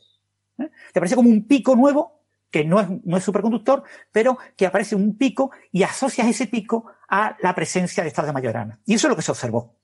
¿eh? 0.58 0.70
Te 0.92 0.98
aparece 0.98 1.16
como 1.16 1.30
un 1.30 1.46
pico 1.46 1.74
nuevo 1.74 2.22
que 2.50 2.64
no 2.64 2.80
es, 2.80 2.88
no 3.04 3.16
es 3.16 3.24
superconductor, 3.24 3.82
pero 4.12 4.38
que 4.56 4.66
aparece 4.66 4.94
un 4.94 5.16
pico 5.16 5.50
y 5.72 5.82
asocias 5.82 6.28
ese 6.28 6.46
pico 6.46 6.86
a 7.08 7.36
la 7.40 7.54
presencia 7.54 8.02
de 8.02 8.08
estados 8.08 8.28
de 8.28 8.32
Majorana. 8.34 8.80
Y 8.84 8.94
eso 8.94 9.06
es 9.06 9.10
lo 9.10 9.16
que 9.16 9.22
se 9.22 9.32
observó. 9.32 9.77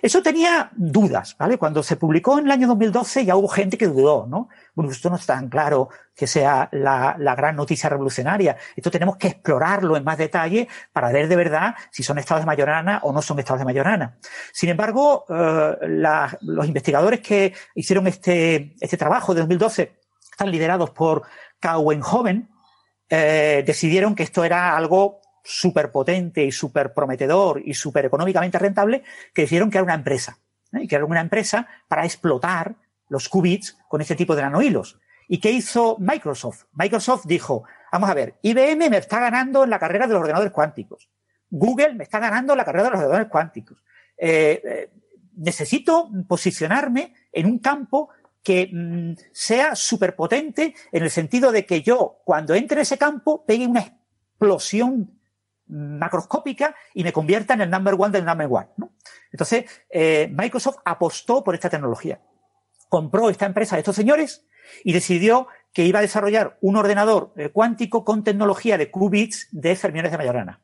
Eso 0.00 0.22
tenía 0.22 0.70
dudas, 0.76 1.36
¿vale? 1.36 1.58
Cuando 1.58 1.82
se 1.82 1.96
publicó 1.96 2.38
en 2.38 2.46
el 2.46 2.50
año 2.52 2.68
2012 2.68 3.24
ya 3.24 3.36
hubo 3.36 3.48
gente 3.48 3.76
que 3.76 3.88
dudó, 3.88 4.26
¿no? 4.28 4.48
Bueno, 4.74 4.92
esto 4.92 5.10
no 5.10 5.16
es 5.16 5.26
tan 5.26 5.48
claro 5.48 5.88
que 6.14 6.26
sea 6.26 6.68
la, 6.72 7.16
gran 7.36 7.56
noticia 7.56 7.88
revolucionaria. 7.88 8.56
Esto 8.76 8.90
tenemos 8.90 9.16
que 9.16 9.28
explorarlo 9.28 9.96
en 9.96 10.04
más 10.04 10.18
detalle 10.18 10.68
para 10.92 11.10
ver 11.10 11.26
de 11.26 11.36
verdad 11.36 11.74
si 11.90 12.02
son 12.02 12.18
estados 12.18 12.42
de 12.42 12.46
Majorana 12.46 13.00
o 13.02 13.12
no 13.12 13.22
son 13.22 13.38
estados 13.40 13.58
de 13.58 13.64
Majorana. 13.64 14.18
Sin 14.52 14.68
embargo, 14.68 15.24
eh, 15.28 15.76
los 16.42 16.66
investigadores 16.66 17.20
que 17.20 17.52
hicieron 17.74 18.06
este, 18.06 18.76
este 18.80 18.96
trabajo 18.96 19.34
de 19.34 19.40
2012 19.40 19.98
están 20.30 20.50
liderados 20.50 20.90
por 20.90 21.22
Cowen 21.60 22.00
Joven, 22.00 22.48
eh, 23.08 23.62
decidieron 23.66 24.14
que 24.14 24.22
esto 24.22 24.44
era 24.44 24.76
algo 24.76 25.20
súper 25.44 25.92
potente 25.92 26.42
y 26.42 26.50
súper 26.50 26.94
prometedor 26.94 27.60
y 27.64 27.74
súper 27.74 28.06
económicamente 28.06 28.58
rentable 28.58 29.04
que 29.32 29.42
decidieron 29.42 29.70
crear 29.70 29.84
una 29.84 29.94
empresa. 29.94 30.38
¿eh? 30.72 30.82
Y 30.82 30.88
crearon 30.88 31.10
una 31.10 31.20
empresa 31.20 31.68
para 31.86 32.04
explotar 32.04 32.74
los 33.08 33.28
qubits 33.28 33.78
con 33.88 34.00
este 34.00 34.16
tipo 34.16 34.34
de 34.34 34.42
nanohilos. 34.42 34.98
¿Y 35.28 35.38
qué 35.38 35.50
hizo 35.50 35.96
Microsoft? 35.98 36.64
Microsoft 36.72 37.26
dijo, 37.26 37.64
vamos 37.92 38.10
a 38.10 38.14
ver, 38.14 38.38
IBM 38.42 38.90
me 38.90 38.96
está 38.96 39.20
ganando 39.20 39.64
en 39.64 39.70
la 39.70 39.78
carrera 39.78 40.06
de 40.06 40.14
los 40.14 40.20
ordenadores 40.20 40.52
cuánticos. 40.52 41.08
Google 41.50 41.94
me 41.94 42.04
está 42.04 42.18
ganando 42.18 42.54
en 42.54 42.58
la 42.58 42.64
carrera 42.64 42.84
de 42.84 42.90
los 42.90 42.98
ordenadores 42.98 43.30
cuánticos. 43.30 43.84
Eh, 44.16 44.62
eh, 44.64 44.90
necesito 45.36 46.10
posicionarme 46.26 47.14
en 47.32 47.46
un 47.46 47.58
campo 47.58 48.08
que 48.42 48.70
mm, 48.72 49.14
sea 49.32 49.74
súper 49.74 50.16
potente 50.16 50.74
en 50.92 51.02
el 51.02 51.10
sentido 51.10 51.52
de 51.52 51.66
que 51.66 51.82
yo, 51.82 52.18
cuando 52.24 52.54
entre 52.54 52.78
en 52.78 52.82
ese 52.82 52.98
campo, 52.98 53.44
pegue 53.44 53.66
una 53.66 53.80
explosión 53.80 55.18
macroscópica 55.66 56.74
y 56.92 57.04
me 57.04 57.12
convierta 57.12 57.54
en 57.54 57.62
el 57.62 57.70
number 57.70 57.94
one 57.96 58.10
del 58.10 58.24
number 58.24 58.48
one. 58.50 58.68
Entonces, 59.32 59.64
eh, 59.90 60.30
Microsoft 60.32 60.78
apostó 60.84 61.42
por 61.42 61.54
esta 61.54 61.70
tecnología. 61.70 62.20
Compró 62.88 63.30
esta 63.30 63.46
empresa 63.46 63.76
de 63.76 63.80
estos 63.80 63.96
señores 63.96 64.46
y 64.82 64.92
decidió 64.92 65.48
que 65.72 65.84
iba 65.84 65.98
a 65.98 66.02
desarrollar 66.02 66.56
un 66.60 66.76
ordenador 66.76 67.32
eh, 67.36 67.50
cuántico 67.50 68.04
con 68.04 68.24
tecnología 68.24 68.78
de 68.78 68.90
qubits 68.90 69.48
de 69.50 69.74
fermiones 69.76 70.12
de 70.12 70.18
Majorana. 70.18 70.63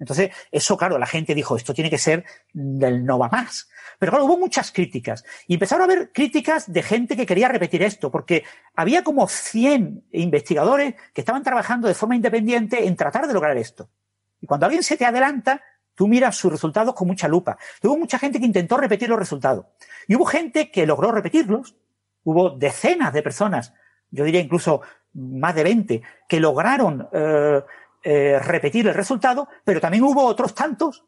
Entonces, 0.00 0.30
eso, 0.50 0.76
claro, 0.76 0.98
la 0.98 1.06
gente 1.06 1.34
dijo, 1.34 1.56
esto 1.56 1.74
tiene 1.74 1.90
que 1.90 1.98
ser 1.98 2.24
del 2.52 3.04
no 3.04 3.18
va 3.18 3.28
más. 3.28 3.68
Pero 3.98 4.12
claro, 4.12 4.24
hubo 4.24 4.38
muchas 4.38 4.72
críticas. 4.72 5.24
Y 5.46 5.54
empezaron 5.54 5.82
a 5.82 5.92
haber 5.92 6.10
críticas 6.10 6.72
de 6.72 6.82
gente 6.82 7.16
que 7.16 7.26
quería 7.26 7.48
repetir 7.48 7.82
esto, 7.82 8.10
porque 8.10 8.44
había 8.74 9.04
como 9.04 9.28
100 9.28 10.06
investigadores 10.12 10.94
que 11.12 11.20
estaban 11.20 11.42
trabajando 11.42 11.86
de 11.86 11.94
forma 11.94 12.16
independiente 12.16 12.86
en 12.86 12.96
tratar 12.96 13.28
de 13.28 13.34
lograr 13.34 13.56
esto. 13.58 13.90
Y 14.40 14.46
cuando 14.46 14.64
alguien 14.64 14.82
se 14.82 14.96
te 14.96 15.04
adelanta, 15.04 15.62
tú 15.94 16.08
miras 16.08 16.34
sus 16.34 16.50
resultados 16.50 16.94
con 16.94 17.06
mucha 17.06 17.28
lupa. 17.28 17.58
hubo 17.82 17.98
mucha 17.98 18.18
gente 18.18 18.40
que 18.40 18.46
intentó 18.46 18.78
repetir 18.78 19.10
los 19.10 19.18
resultados. 19.18 19.66
Y 20.08 20.14
hubo 20.16 20.24
gente 20.24 20.70
que 20.70 20.86
logró 20.86 21.12
repetirlos. 21.12 21.76
Hubo 22.24 22.50
decenas 22.50 23.12
de 23.12 23.22
personas, 23.22 23.74
yo 24.10 24.24
diría 24.24 24.40
incluso 24.40 24.80
más 25.12 25.54
de 25.54 25.64
20, 25.64 26.02
que 26.28 26.40
lograron 26.40 27.08
eh, 27.12 27.62
eh, 28.02 28.38
repetir 28.38 28.86
el 28.88 28.94
resultado, 28.94 29.48
pero 29.64 29.80
también 29.80 30.04
hubo 30.04 30.24
otros 30.24 30.54
tantos 30.54 31.04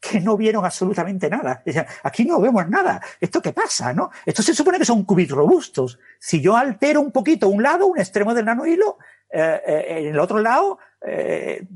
que 0.00 0.20
no 0.20 0.36
vieron 0.36 0.64
absolutamente 0.64 1.30
nada. 1.30 1.62
Aquí 2.02 2.24
no 2.24 2.40
vemos 2.40 2.68
nada. 2.68 3.00
¿Esto 3.20 3.40
qué 3.40 3.52
pasa? 3.52 3.92
¿no? 3.92 4.10
Esto 4.26 4.42
se 4.42 4.52
supone 4.52 4.78
que 4.78 4.84
son 4.84 5.04
qubits 5.04 5.30
robustos. 5.30 6.00
Si 6.18 6.40
yo 6.40 6.56
altero 6.56 7.00
un 7.00 7.12
poquito 7.12 7.48
un 7.48 7.62
lado, 7.62 7.86
un 7.86 7.98
extremo 7.98 8.34
del 8.34 8.46
nanohilo, 8.46 8.98
eh, 9.30 9.60
eh, 9.64 9.84
en 10.00 10.06
el 10.08 10.18
otro 10.18 10.40
lado 10.40 10.78
eh, 11.06 11.66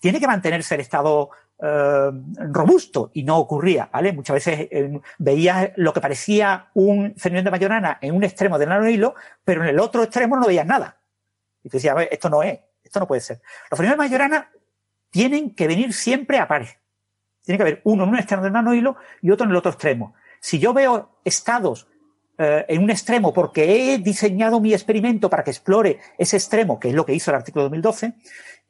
tiene 0.00 0.18
que 0.20 0.26
mantenerse 0.26 0.74
el 0.74 0.80
estado 0.80 1.30
eh, 1.60 2.10
robusto 2.50 3.10
y 3.14 3.22
no 3.22 3.38
ocurría, 3.38 3.88
¿vale? 3.92 4.12
Muchas 4.12 4.34
veces 4.34 4.68
eh, 4.70 5.00
veías 5.18 5.70
lo 5.76 5.92
que 5.92 6.00
parecía 6.00 6.70
un 6.74 7.14
fermión 7.16 7.44
de 7.44 7.50
Majorana 7.50 7.98
en 8.00 8.14
un 8.14 8.22
extremo 8.24 8.58
del 8.58 8.68
nanohilo, 8.68 9.14
pero 9.44 9.62
en 9.62 9.68
el 9.68 9.80
otro 9.80 10.02
extremo 10.02 10.36
no 10.36 10.46
veías 10.46 10.66
nada. 10.66 11.00
Y 11.62 11.68
tú 11.68 11.78
decías, 11.78 11.96
esto 12.10 12.30
no 12.30 12.42
es, 12.42 12.60
esto 12.88 13.00
no 13.00 13.06
puede 13.06 13.20
ser. 13.20 13.40
Los 13.70 13.78
fermiones 13.78 13.98
de 13.98 14.16
Majorana 14.16 14.50
tienen 15.10 15.54
que 15.54 15.66
venir 15.66 15.92
siempre 15.92 16.38
a 16.38 16.48
pares. 16.48 16.76
Tiene 17.44 17.56
que 17.56 17.62
haber 17.62 17.80
uno 17.84 18.04
en 18.04 18.10
un 18.10 18.18
extremo 18.18 18.42
del 18.42 18.52
nanohilo 18.52 18.96
y 19.22 19.30
otro 19.30 19.44
en 19.44 19.50
el 19.50 19.56
otro 19.56 19.70
extremo. 19.70 20.14
Si 20.40 20.58
yo 20.58 20.72
veo 20.74 21.20
estados 21.24 21.88
eh, 22.36 22.66
en 22.68 22.82
un 22.82 22.90
extremo 22.90 23.32
porque 23.32 23.94
he 23.94 23.98
diseñado 23.98 24.60
mi 24.60 24.72
experimento 24.72 25.30
para 25.30 25.44
que 25.44 25.50
explore 25.50 25.98
ese 26.18 26.36
extremo, 26.36 26.78
que 26.78 26.88
es 26.88 26.94
lo 26.94 27.04
que 27.04 27.14
hizo 27.14 27.30
el 27.30 27.36
artículo 27.36 27.64
2012, 27.64 28.14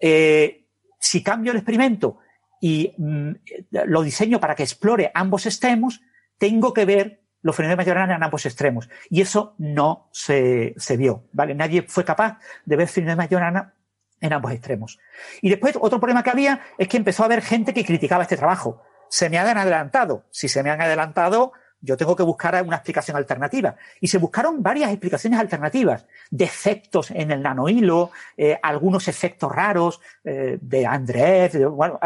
eh, 0.01 0.67
si 0.99 1.23
cambio 1.23 1.53
el 1.53 1.59
experimento 1.59 2.19
y 2.61 2.95
mm, 2.97 3.31
lo 3.71 4.03
diseño 4.03 4.41
para 4.41 4.55
que 4.55 4.63
explore 4.63 5.11
ambos 5.15 5.47
extremos, 5.47 6.01
tengo 6.39 6.73
que 6.73 6.85
ver 6.85 7.23
los 7.43 7.55
fenómenos 7.55 7.85
de 7.85 7.91
Majorana 7.91 8.17
en 8.17 8.23
ambos 8.23 8.47
extremos. 8.47 8.89
Y 9.11 9.21
eso 9.21 9.55
no 9.59 10.09
se, 10.13 10.75
se 10.77 10.97
vio, 10.97 11.25
¿vale? 11.33 11.55
Nadie 11.55 11.83
fue 11.83 12.05
capaz 12.05 12.39
de 12.65 12.77
ver 12.77 12.89
fenómenos 12.89 13.17
de 13.17 13.37
Majorana 13.37 13.75
en 14.21 14.33
ambos 14.33 14.53
extremos. 14.53 14.99
Y 15.41 15.51
después, 15.51 15.77
otro 15.81 16.01
problema 16.01 16.23
que 16.23 16.31
había 16.31 16.61
es 16.77 16.89
que 16.89 16.97
empezó 16.97 17.23
a 17.23 17.27
haber 17.27 17.43
gente 17.43 17.75
que 17.75 17.85
criticaba 17.85 18.23
este 18.23 18.37
trabajo. 18.37 18.83
Se 19.09 19.31
me 19.31 19.39
han 19.39 19.57
adelantado. 19.57 20.25
Si 20.31 20.49
se 20.49 20.63
me 20.63 20.71
han 20.71 20.81
adelantado, 20.81 21.53
yo 21.81 21.97
tengo 21.97 22.17
que 22.17 22.23
buscar 22.23 22.63
una 22.65 22.77
explicación 22.77 23.17
alternativa. 23.17 23.77
Y 24.01 24.09
se 24.09 24.19
buscaron 24.19 24.63
varias 24.63 24.91
explicaciones 24.91 25.39
alternativas. 25.39 26.07
Defectos 26.31 27.11
en 27.11 27.31
el 27.31 27.43
nanohilo, 27.43 28.11
eh, 28.37 28.59
algunos 28.63 29.09
efectos 29.09 29.53
raros 29.53 30.01
eh, 30.25 30.59
de 30.61 30.87
Andrés, 30.87 31.57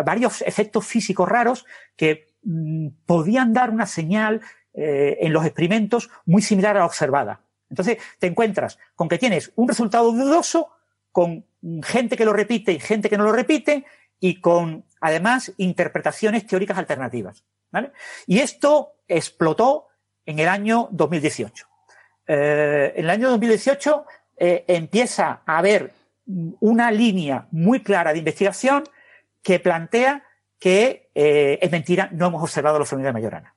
varios 0.04 0.42
efectos 0.42 0.86
físicos 0.86 1.28
raros 1.28 1.64
que 1.96 2.34
mm, 2.42 2.88
podían 3.06 3.52
dar 3.52 3.70
una 3.70 3.86
señal 3.86 4.42
eh, 4.74 5.18
en 5.20 5.32
los 5.32 5.44
experimentos 5.44 6.10
muy 6.26 6.42
similar 6.42 6.76
a 6.76 6.80
la 6.80 6.86
observada. 6.86 7.40
Entonces, 7.70 7.96
te 8.18 8.26
encuentras 8.26 8.78
con 8.94 9.08
que 9.08 9.18
tienes 9.18 9.52
un 9.56 9.68
resultado 9.68 10.12
dudoso 10.12 10.68
con 11.10 11.46
gente 11.82 12.16
que 12.16 12.24
lo 12.24 12.32
repite 12.32 12.72
y 12.72 12.80
gente 12.80 13.08
que 13.08 13.16
no 13.16 13.24
lo 13.24 13.32
repite 13.32 13.84
y 14.20 14.40
con, 14.40 14.84
además, 15.00 15.52
interpretaciones 15.56 16.46
teóricas 16.46 16.78
alternativas. 16.78 17.44
¿vale? 17.70 17.92
Y 18.26 18.38
esto 18.38 18.96
explotó 19.08 19.88
en 20.26 20.38
el 20.38 20.48
año 20.48 20.88
2018. 20.92 21.66
Eh, 22.26 22.92
en 22.96 23.04
el 23.04 23.10
año 23.10 23.30
2018 23.30 24.06
eh, 24.36 24.64
empieza 24.68 25.42
a 25.44 25.58
haber 25.58 25.92
una 26.60 26.90
línea 26.90 27.48
muy 27.50 27.82
clara 27.82 28.12
de 28.12 28.20
investigación 28.20 28.84
que 29.42 29.58
plantea 29.58 30.24
que 30.58 31.10
eh, 31.14 31.58
es 31.60 31.70
mentira, 31.70 32.08
no 32.12 32.28
hemos 32.28 32.42
observado 32.42 32.78
los 32.78 32.88
fenómenos 32.88 33.14
de 33.14 33.20
Majorana. 33.20 33.54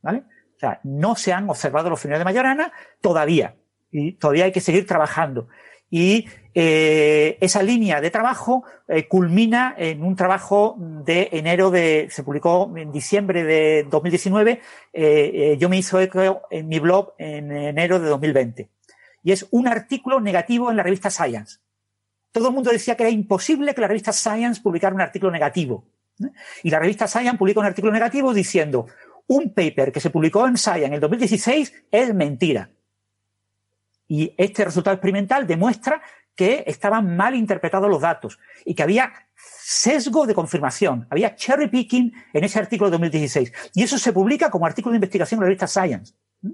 ¿Vale? 0.00 0.22
O 0.56 0.58
sea, 0.58 0.80
no 0.84 1.14
se 1.14 1.32
han 1.32 1.50
observado 1.50 1.90
los 1.90 2.00
fenómenos 2.00 2.20
de 2.20 2.32
Majorana 2.32 2.72
todavía. 3.02 3.54
Y 3.90 4.12
todavía 4.12 4.46
hay 4.46 4.52
que 4.52 4.60
seguir 4.60 4.86
trabajando 4.86 5.48
y 5.90 6.28
eh, 6.58 7.36
esa 7.42 7.62
línea 7.62 8.00
de 8.00 8.10
trabajo 8.10 8.64
eh, 8.88 9.06
culmina 9.06 9.74
en 9.76 10.02
un 10.02 10.16
trabajo 10.16 10.74
de 10.78 11.28
enero 11.32 11.70
de, 11.70 12.08
se 12.10 12.22
publicó 12.22 12.72
en 12.78 12.90
diciembre 12.90 13.44
de 13.44 13.86
2019, 13.90 14.62
eh, 14.94 15.56
yo 15.60 15.68
me 15.68 15.76
hizo 15.76 16.00
eco 16.00 16.48
en 16.50 16.66
mi 16.66 16.78
blog 16.78 17.12
en 17.18 17.52
enero 17.52 18.00
de 18.00 18.08
2020. 18.08 18.70
Y 19.22 19.32
es 19.32 19.46
un 19.50 19.68
artículo 19.68 20.18
negativo 20.18 20.70
en 20.70 20.78
la 20.78 20.82
revista 20.82 21.10
Science. 21.10 21.58
Todo 22.32 22.48
el 22.48 22.54
mundo 22.54 22.70
decía 22.70 22.96
que 22.96 23.02
era 23.02 23.10
imposible 23.10 23.74
que 23.74 23.82
la 23.82 23.88
revista 23.88 24.14
Science 24.14 24.62
publicara 24.62 24.94
un 24.94 25.02
artículo 25.02 25.30
negativo. 25.30 25.84
Y 26.62 26.70
la 26.70 26.78
revista 26.78 27.06
Science 27.06 27.36
publica 27.36 27.60
un 27.60 27.66
artículo 27.66 27.92
negativo 27.92 28.32
diciendo, 28.32 28.86
un 29.26 29.52
paper 29.52 29.92
que 29.92 30.00
se 30.00 30.08
publicó 30.08 30.46
en 30.46 30.56
Science 30.56 30.86
en 30.86 30.94
el 30.94 31.00
2016 31.00 31.84
es 31.90 32.14
mentira. 32.14 32.70
Y 34.08 34.32
este 34.38 34.64
resultado 34.64 34.94
experimental 34.94 35.46
demuestra 35.46 36.00
que 36.36 36.64
estaban 36.66 37.16
mal 37.16 37.34
interpretados 37.34 37.90
los 37.90 38.02
datos 38.02 38.38
y 38.64 38.74
que 38.74 38.82
había 38.82 39.12
sesgo 39.34 40.26
de 40.26 40.34
confirmación, 40.34 41.06
había 41.10 41.34
cherry 41.34 41.68
picking 41.68 42.12
en 42.32 42.44
ese 42.44 42.58
artículo 42.58 42.88
de 42.88 42.92
2016. 42.92 43.52
Y 43.74 43.82
eso 43.82 43.98
se 43.98 44.12
publica 44.12 44.50
como 44.50 44.66
artículo 44.66 44.92
de 44.92 44.98
investigación 44.98 45.38
en 45.38 45.42
la 45.42 45.46
revista 45.46 45.66
Science. 45.66 46.14
¿Mm? 46.42 46.50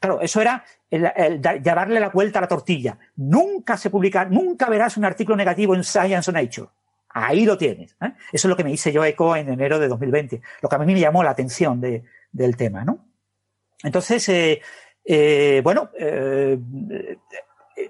Claro, 0.00 0.20
eso 0.20 0.40
era 0.40 0.64
el, 0.90 1.40
llevarle 1.62 2.00
la 2.00 2.10
vuelta 2.10 2.40
a 2.40 2.42
la 2.42 2.48
tortilla. 2.48 2.98
Nunca 3.16 3.76
se 3.76 3.88
publica, 3.88 4.24
nunca 4.24 4.68
verás 4.68 4.96
un 4.96 5.04
artículo 5.04 5.36
negativo 5.36 5.74
en 5.74 5.84
Science 5.84 6.30
o 6.30 6.34
Nature. 6.34 6.68
Ahí 7.10 7.44
lo 7.44 7.56
tienes. 7.56 7.96
¿eh? 8.02 8.12
Eso 8.32 8.46
es 8.46 8.50
lo 8.50 8.56
que 8.56 8.64
me 8.64 8.72
hice 8.72 8.92
yo 8.92 9.04
eco 9.04 9.34
en 9.36 9.48
enero 9.48 9.78
de 9.78 9.88
2020. 9.88 10.42
Lo 10.60 10.68
que 10.68 10.74
a 10.74 10.78
mí 10.78 10.92
me 10.92 11.00
llamó 11.00 11.22
la 11.22 11.30
atención 11.30 11.80
de, 11.80 12.04
del 12.32 12.56
tema, 12.56 12.84
¿no? 12.84 13.06
Entonces, 13.82 14.28
eh, 14.28 14.60
eh, 15.04 15.60
bueno, 15.64 15.90
eh, 15.98 16.58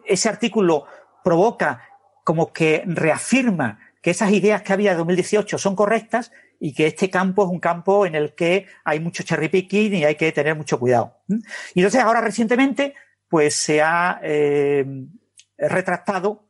ese 0.07 0.29
artículo 0.29 0.87
provoca 1.22 1.82
como 2.24 2.52
que 2.52 2.82
reafirma 2.86 3.78
que 4.02 4.10
esas 4.10 4.30
ideas 4.32 4.62
que 4.62 4.72
había 4.72 4.92
de 4.92 4.98
2018 4.98 5.59
son 5.59 5.76
correctas 5.76 6.32
y 6.59 6.72
que 6.74 6.86
este 6.86 7.10
campo 7.10 7.44
es 7.44 7.51
un 7.51 7.60
campo 7.60 8.06
en 8.06 8.14
el 8.14 8.34
que 8.34 8.66
hay 8.84 9.01
mucho 9.01 9.22
cherry 9.22 9.48
picking 9.48 9.94
y 9.94 10.05
hay 10.05 10.14
que 10.14 10.30
tener 10.32 10.55
mucho 10.56 10.78
cuidado. 10.78 11.16
Y 11.28 11.80
entonces 11.80 12.02
ahora 12.02 12.20
recientemente, 12.20 12.94
pues 13.28 13.55
se 13.55 13.82
ha 13.82 14.20
eh, 14.22 14.84
retractado 15.56 16.47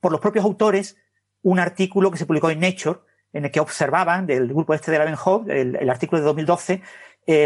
por 0.00 0.12
los 0.12 0.20
propios 0.20 0.44
autores 0.44 0.96
un 1.42 1.58
artículo 1.58 2.10
que 2.10 2.18
se 2.18 2.26
publicó 2.26 2.50
en 2.50 2.60
Nature 2.60 3.00
en 3.32 3.44
el 3.44 3.50
que 3.50 3.60
observaban 3.60 4.26
del 4.26 4.48
grupo 4.48 4.74
este 4.74 4.90
de 4.90 4.98
la 4.98 5.04
el, 5.48 5.76
el 5.76 5.90
artículo 5.90 6.20
de 6.20 6.26
2012, 6.26 6.82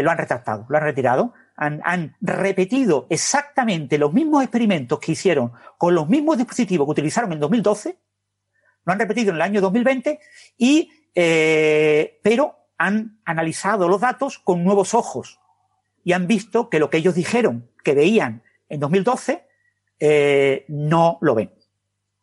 lo 0.01 0.11
han 0.11 0.17
retractado, 0.17 0.65
lo 0.69 0.77
han 0.77 0.83
retirado 0.83 1.33
han, 1.55 2.15
repetido 2.21 3.07
exactamente 3.09 3.97
los 3.97 4.11
mismos 4.13 4.43
experimentos 4.43 4.99
que 4.99 5.11
hicieron 5.11 5.51
con 5.77 5.93
los 5.93 6.09
mismos 6.09 6.37
dispositivos 6.37 6.87
que 6.87 6.91
utilizaron 6.91 7.31
en 7.31 7.39
2012, 7.39 7.97
lo 8.85 8.93
han 8.93 8.99
repetido 8.99 9.29
en 9.29 9.35
el 9.35 9.41
año 9.41 9.61
2020 9.61 10.19
y, 10.57 10.91
eh, 11.15 12.19
pero 12.23 12.55
han 12.77 13.19
analizado 13.23 13.87
los 13.87 14.01
datos 14.01 14.39
con 14.39 14.63
nuevos 14.63 14.93
ojos 14.93 15.39
y 16.03 16.13
han 16.13 16.27
visto 16.27 16.69
que 16.69 16.79
lo 16.79 16.89
que 16.89 16.97
ellos 16.97 17.15
dijeron 17.15 17.69
que 17.83 17.93
veían 17.93 18.43
en 18.67 18.79
2012 18.79 19.45
eh, 19.99 20.65
no 20.67 21.17
lo 21.21 21.35
ven. 21.35 21.53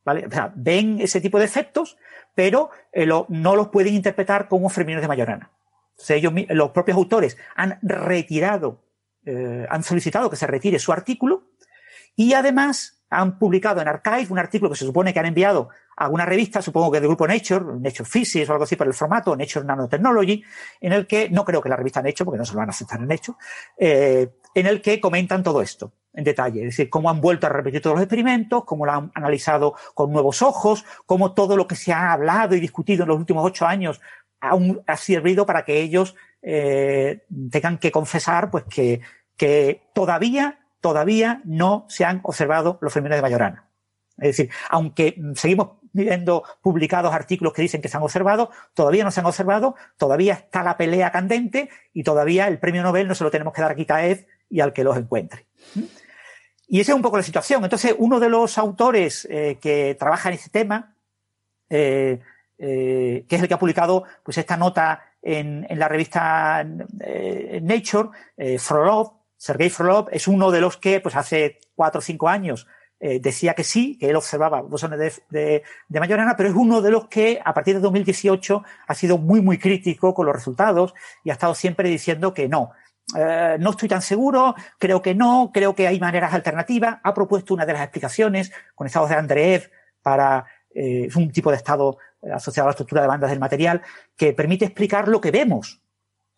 ¿Vale? 0.05 0.27
O 0.27 0.31
sea, 0.31 0.53
ven 0.55 1.01
ese 1.01 1.21
tipo 1.21 1.39
de 1.39 1.45
efectos, 1.45 1.97
pero 2.35 2.71
eh, 2.93 3.07
no 3.07 3.57
los 3.57 3.69
pueden 3.69 3.95
interpretar 3.95 4.49
como 4.49 4.69
fermiones 4.69 5.03
de 5.03 5.09
Majorana. 5.09 5.51
O 5.97 6.13
ellos, 6.13 6.33
los 6.49 6.71
propios 6.71 6.97
autores 6.97 7.37
han 7.55 7.79
retirado 7.83 8.83
eh, 9.25 9.67
han 9.69 9.83
solicitado 9.83 10.31
que 10.31 10.37
se 10.37 10.47
retire 10.47 10.79
su 10.79 10.93
artículo 10.93 11.51
y 12.17 12.33
además 12.35 13.01
han 13.11 13.39
publicado 13.39 13.81
en 13.81 13.89
Archive 13.89 14.29
un 14.31 14.39
artículo 14.39 14.71
que 14.71 14.77
se 14.77 14.85
supone 14.85 15.13
que 15.13 15.19
han 15.19 15.27
enviado 15.27 15.69
a 15.97 16.09
una 16.09 16.25
revista, 16.25 16.63
supongo 16.63 16.93
que 16.93 17.01
del 17.01 17.09
grupo 17.09 17.27
Nature, 17.27 17.65
Nature 17.79 18.09
Physics 18.09 18.49
o 18.49 18.53
algo 18.53 18.65
así 18.65 18.77
por 18.77 18.87
el 18.87 18.95
formato, 18.95 19.37
Nature 19.37 19.67
Nanotechnology, 19.67 20.43
en 20.81 20.93
el 20.93 21.07
que, 21.07 21.29
no 21.29 21.45
creo 21.45 21.61
que 21.61 21.69
la 21.69 21.77
revista 21.77 22.01
hecho, 22.07 22.25
porque 22.25 22.39
no 22.39 22.45
se 22.45 22.55
lo 22.55 22.61
van 22.61 22.69
a 22.69 22.71
aceptar 22.71 23.03
en 23.03 23.11
hecho, 23.11 23.37
eh, 23.77 24.31
en 24.55 24.67
el 24.67 24.81
que 24.81 25.01
comentan 25.01 25.43
todo 25.43 25.61
esto 25.61 25.93
en 26.15 26.25
detalle, 26.25 26.61
es 26.61 26.77
decir, 26.77 26.89
cómo 26.89 27.11
han 27.11 27.21
vuelto 27.21 27.47
a 27.47 27.51
repetir 27.51 27.83
todos 27.83 27.97
los 27.97 28.03
experimentos, 28.03 28.65
cómo 28.65 28.87
lo 28.87 28.93
han 28.93 29.13
analizado 29.15 29.75
con 29.95 30.11
nuevos 30.11 30.41
ojos, 30.43 30.85
cómo 31.05 31.35
todo 31.35 31.57
lo 31.57 31.67
que 31.67 31.77
se 31.77 31.93
ha 31.93 32.13
hablado 32.13 32.55
y 32.57 32.61
discutido 32.61 33.03
en 33.03 33.11
los 33.11 33.19
últimos 33.19 33.45
ocho 33.45 33.67
años 33.67 34.01
ha 34.41 34.97
servido 34.97 35.45
para 35.45 35.67
que 35.67 35.81
ellos 35.81 36.17
eh, 36.43 37.25
tengan 37.51 37.79
que 37.79 37.91
confesar 37.91 38.51
pues 38.51 38.65
que, 38.65 39.01
que 39.37 39.83
todavía, 39.95 40.61
todavía 40.81 41.43
no 41.45 41.87
se 41.89 42.05
han 42.05 42.21
observado 42.23 42.79
los 42.81 42.93
fenómenos 42.93 43.19
de 43.19 43.23
Majorana. 43.23 43.69
Es 44.19 44.37
decir, 44.37 44.51
aunque 44.69 45.21
seguimos 45.35 45.81
viendo 45.93 46.45
publicados 46.61 47.13
artículos 47.13 47.53
que 47.53 47.63
dicen 47.63 47.81
que 47.81 47.89
se 47.89 47.97
han 47.97 48.03
observado, 48.03 48.51
todavía 48.75 49.03
no 49.03 49.11
se 49.11 49.21
han 49.21 49.27
observado, 49.27 49.75
todavía 49.97 50.35
está 50.35 50.63
la 50.63 50.77
pelea 50.77 51.11
candente 51.11 51.71
y 51.93 52.03
todavía 52.03 52.47
el 52.47 52.59
premio 52.59 52.83
Nobel 52.83 53.09
no 53.09 53.15
se 53.15 53.25
lo 53.25 53.31
tenemos 53.31 53.53
que 53.53 53.63
dar 53.63 53.73
a 53.73 53.75
Kitaev 53.75 54.27
y 54.49 54.61
al 54.61 54.73
que 54.73 54.85
los 54.85 54.97
encuentre. 54.97 55.47
Y 56.69 56.81
esa 56.81 56.93
es 56.93 56.97
un 56.97 57.03
poco 57.03 57.17
la 57.17 57.23
situación. 57.23 57.65
Entonces, 57.65 57.95
uno 57.99 58.21
de 58.21 58.29
los 58.29 58.57
autores 58.57 59.27
eh, 59.31 59.59
que 59.61 59.97
trabaja 59.99 60.29
en 60.29 60.37
este 60.37 60.51
tema, 60.51 60.95
eh, 61.69 62.21
eh, 62.59 63.25
que 63.29 63.37
es 63.37 63.43
el 63.43 63.49
que 63.49 63.55
ha 63.55 63.59
publicado 63.59 64.05
pues 64.23 64.39
esta 64.39 64.57
nota 64.57 65.03
en, 65.23 65.67
en 65.69 65.79
la 65.79 65.89
revista 65.89 66.65
Nature, 66.65 68.11
Frolov, 68.59 69.13
Sergei 69.37 69.71
Frolov, 69.71 70.09
es 70.13 70.29
uno 70.29 70.51
de 70.51 70.61
los 70.61 70.77
que 70.77 71.01
pues 71.01 71.17
hace 71.17 71.59
cuatro 71.75 71.99
o 71.99 72.03
cinco 72.03 72.29
años 72.29 72.67
decía 72.99 73.55
que 73.55 73.65
sí, 73.65 73.97
que 73.99 74.11
él 74.11 74.17
observaba 74.17 74.61
bosones 74.61 74.99
de, 74.99 75.13
de, 75.31 75.63
de, 75.89 76.01
Majorana, 76.01 76.37
pero 76.37 76.51
es 76.51 76.55
uno 76.55 76.83
de 76.83 76.91
los 76.91 77.09
que 77.09 77.41
a 77.43 77.55
partir 77.55 77.75
de 77.75 77.81
2018 77.81 78.63
ha 78.87 78.95
sido 78.95 79.17
muy, 79.17 79.41
muy 79.41 79.57
crítico 79.57 80.13
con 80.13 80.27
los 80.27 80.35
resultados 80.35 80.93
y 81.25 81.31
ha 81.31 81.33
estado 81.33 81.55
siempre 81.55 81.89
diciendo 81.89 82.35
que 82.35 82.47
no, 82.47 82.73
eh, 83.17 83.57
no 83.59 83.71
estoy 83.71 83.89
tan 83.89 84.03
seguro, 84.03 84.55
creo 84.79 85.03
que 85.03 85.15
no, 85.15 85.51
creo 85.53 85.75
que 85.75 85.87
hay 85.87 85.99
maneras 85.99 86.33
alternativas. 86.33 86.99
Ha 87.03 87.15
propuesto 87.15 87.55
una 87.55 87.67
de 87.67 87.73
las 87.73 87.83
explicaciones 87.83 88.53
con 88.75 88.87
estados 88.87 89.11
de 89.11 89.17
Andreev 89.17 89.71
para 90.03 90.47
eh, 90.75 91.09
un 91.17 91.31
tipo 91.31 91.51
de 91.51 91.57
estado 91.57 91.99
asociado 92.33 92.67
a 92.67 92.71
la 92.71 92.73
estructura 92.73 93.03
de 93.03 93.09
bandas 93.09 93.31
del 93.31 93.41
material 93.41 93.83
que 94.17 94.33
permite 94.33 94.65
explicar 94.65 95.09
lo 95.09 95.21
que 95.21 95.31
vemos. 95.31 95.81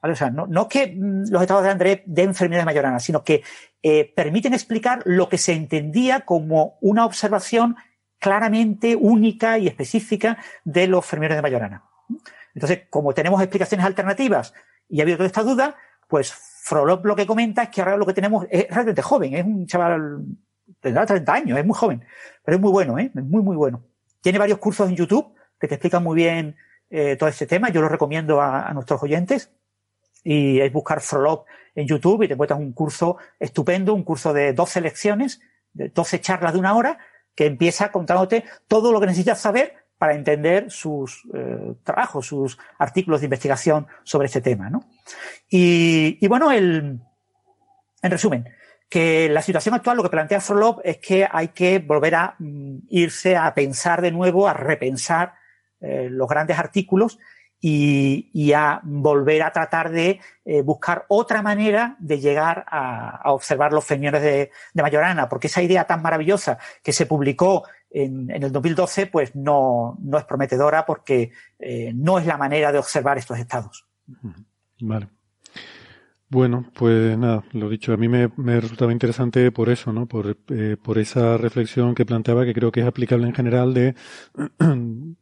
O 0.03 0.15
sea, 0.17 0.31
no, 0.31 0.47
no 0.47 0.69
que 0.69 0.89
mm, 0.89 1.31
los 1.31 1.43
estados 1.43 1.65
de 1.65 1.71
Andreev 1.71 2.03
den 2.07 2.31
enfermedades 2.31 2.67
mayoranas, 2.67 3.05
sino 3.05 3.23
que 3.23 3.43
eh, 3.83 4.13
permiten 4.15 4.53
explicar 4.53 5.03
lo 5.05 5.29
que 5.29 5.39
se 5.39 5.53
entendía 5.53 6.21
como 6.21 6.79
una 6.81 7.05
observación 7.05 7.77
claramente 8.19 8.97
única 8.97 9.59
y 9.59 9.67
específica 9.67 10.39
de 10.65 10.87
los 10.87 11.05
fermiones 11.05 11.37
de 11.37 11.43
Majorana. 11.43 11.85
Entonces, 12.55 12.83
como 12.91 13.15
tenemos 13.15 13.41
explicaciones 13.41 13.87
alternativas 13.87 14.55
y 14.89 15.01
ha 15.01 15.03
habido 15.03 15.19
toda 15.19 15.27
esta 15.27 15.43
duda, 15.43 15.77
pues 16.09 16.33
Frolov 16.33 17.05
lo 17.05 17.17
que 17.17 17.27
comenta 17.27 17.65
es 17.65 17.69
que 17.71 17.81
ahora 17.81 17.97
lo 17.97 18.07
que 18.07 18.13
tenemos 18.13 18.47
es 18.51 18.69
realmente 18.69 19.03
joven, 19.03 19.35
es 19.35 19.45
un 19.45 19.67
chaval, 19.67 20.25
tendrá 20.81 21.07
30 21.07 21.33
años, 21.33 21.59
es 21.59 21.65
muy 21.65 21.75
joven, 21.75 22.05
pero 22.45 22.57
es 22.57 22.61
muy 22.61 22.71
bueno, 22.71 22.99
¿eh? 22.99 23.11
es 23.15 23.25
muy, 23.25 23.43
muy 23.43 23.57
bueno. 23.57 23.83
Tiene 24.23 24.39
varios 24.39 24.59
cursos 24.59 24.89
en 24.89 24.97
YouTube 24.97 25.35
que 25.61 25.69
te 25.69 25.74
explican 25.74 26.03
muy 26.03 26.16
bien 26.16 26.57
eh, 26.89 27.16
todo 27.16 27.28
este 27.28 27.47
tema, 27.47 27.70
yo 27.70 27.81
lo 27.81 27.89
recomiendo 27.89 28.40
a, 28.40 28.73
nuestros 28.73 29.03
oyentes. 29.03 29.51
Y 30.24 30.61
es 30.61 30.73
buscar 30.73 31.01
Frolov 31.01 31.44
en 31.74 31.86
YouTube 31.86 32.23
y 32.23 32.28
te 32.28 32.35
encuentras 32.35 32.61
un 32.61 32.73
curso 32.73 33.16
estupendo, 33.40 33.93
un 33.93 34.05
curso 34.05 34.32
de 34.32 34.53
12 34.53 34.81
lecciones, 34.81 35.40
de 35.73 35.89
12 35.89 36.20
charlas 36.20 36.53
de 36.53 36.59
una 36.59 36.74
hora, 36.77 36.99
que 37.35 37.47
empieza 37.47 37.90
contándote 37.90 38.44
todo 38.69 38.93
lo 38.93 39.01
que 39.01 39.07
necesitas 39.07 39.40
saber 39.40 39.74
para 39.99 40.15
entender 40.15 40.70
sus 40.70 41.23
eh, 41.35 41.74
trabajos, 41.82 42.27
sus 42.27 42.59
artículos 42.78 43.20
de 43.20 43.27
investigación 43.27 43.86
sobre 44.05 44.27
este 44.27 44.40
tema. 44.40 44.69
¿no? 44.69 44.85
Y, 45.49 46.19
y, 46.20 46.28
bueno, 46.28 46.53
el, 46.53 47.01
en 48.03 48.11
resumen, 48.11 48.49
que 48.93 49.27
la 49.31 49.40
situación 49.40 49.74
actual 49.74 49.97
lo 49.97 50.02
que 50.02 50.10
plantea 50.10 50.39
Frolov 50.39 50.82
es 50.85 50.98
que 50.98 51.27
hay 51.31 51.48
que 51.48 51.78
volver 51.78 52.14
a 52.14 52.35
mm, 52.39 52.81
irse 52.90 53.39
a 53.39 53.55
pensar 53.55 54.02
de 54.02 54.12
nuevo, 54.12 54.47
a 54.47 54.52
repensar 54.52 55.32
eh, 55.81 56.09
los 56.10 56.28
grandes 56.28 56.59
artículos 56.59 57.19
y, 57.59 58.52
a 58.52 58.82
volver 58.82 59.44
a 59.44 59.51
tratar 59.51 59.90
de 59.93 60.20
eh, 60.44 60.60
buscar 60.60 61.06
otra 61.09 61.40
manera 61.40 61.97
de 62.01 62.20
llegar 62.20 62.66
a, 62.69 63.32
observar 63.32 63.73
los 63.73 63.82
fermiones 63.82 64.20
de, 64.20 64.51
de, 64.74 64.82
Majorana, 64.82 65.27
porque 65.27 65.47
esa 65.47 65.62
idea 65.62 65.86
tan 65.86 66.02
maravillosa 66.02 66.59
que 66.82 66.93
se 66.93 67.06
publicó 67.06 67.64
en, 67.89 68.31
en 68.31 68.43
el 68.43 68.52
2012, 68.52 69.06
pues 69.06 69.35
no, 69.35 69.97
no 70.02 70.19
es 70.19 70.24
prometedora 70.24 70.85
porque 70.85 71.32
eh, 71.59 71.93
no 71.94 72.19
es 72.19 72.27
la 72.27 72.36
manera 72.36 72.73
de 72.73 72.78
observar 72.78 73.16
estos 73.16 73.39
estados. 73.39 73.86
Vale. 74.81 75.09
Bueno, 76.33 76.65
pues 76.75 77.19
nada, 77.19 77.45
lo 77.53 77.69
dicho, 77.69 77.93
a 77.93 77.99
mí 77.99 78.09
me, 78.09 78.31
me 78.39 78.59
resultaba 78.59 78.91
interesante 78.91 79.53
por 79.53 79.69
eso, 79.69 79.93
¿no? 79.93 80.07
Por, 80.07 80.39
eh, 80.49 80.79
por 80.83 80.97
esa 80.99 81.37
reflexión 81.37 81.95
que 81.95 82.07
planteaba, 82.07 82.47
que 82.47 82.55
creo 82.55 82.73
que 82.73 82.81
es 82.81 82.87
aplicable 82.87 83.27
en 83.27 83.35
general 83.35 83.75
de 83.75 83.95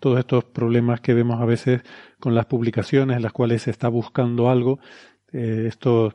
todos 0.00 0.18
estos 0.18 0.44
problemas 0.44 1.02
que 1.02 1.12
vemos 1.12 1.42
a 1.42 1.44
veces 1.44 1.82
con 2.20 2.34
las 2.34 2.46
publicaciones 2.46 3.18
en 3.18 3.22
las 3.22 3.32
cuales 3.32 3.62
se 3.62 3.70
está 3.70 3.88
buscando 3.88 4.48
algo, 4.48 4.78
eh, 5.30 5.66
estos, 5.68 6.14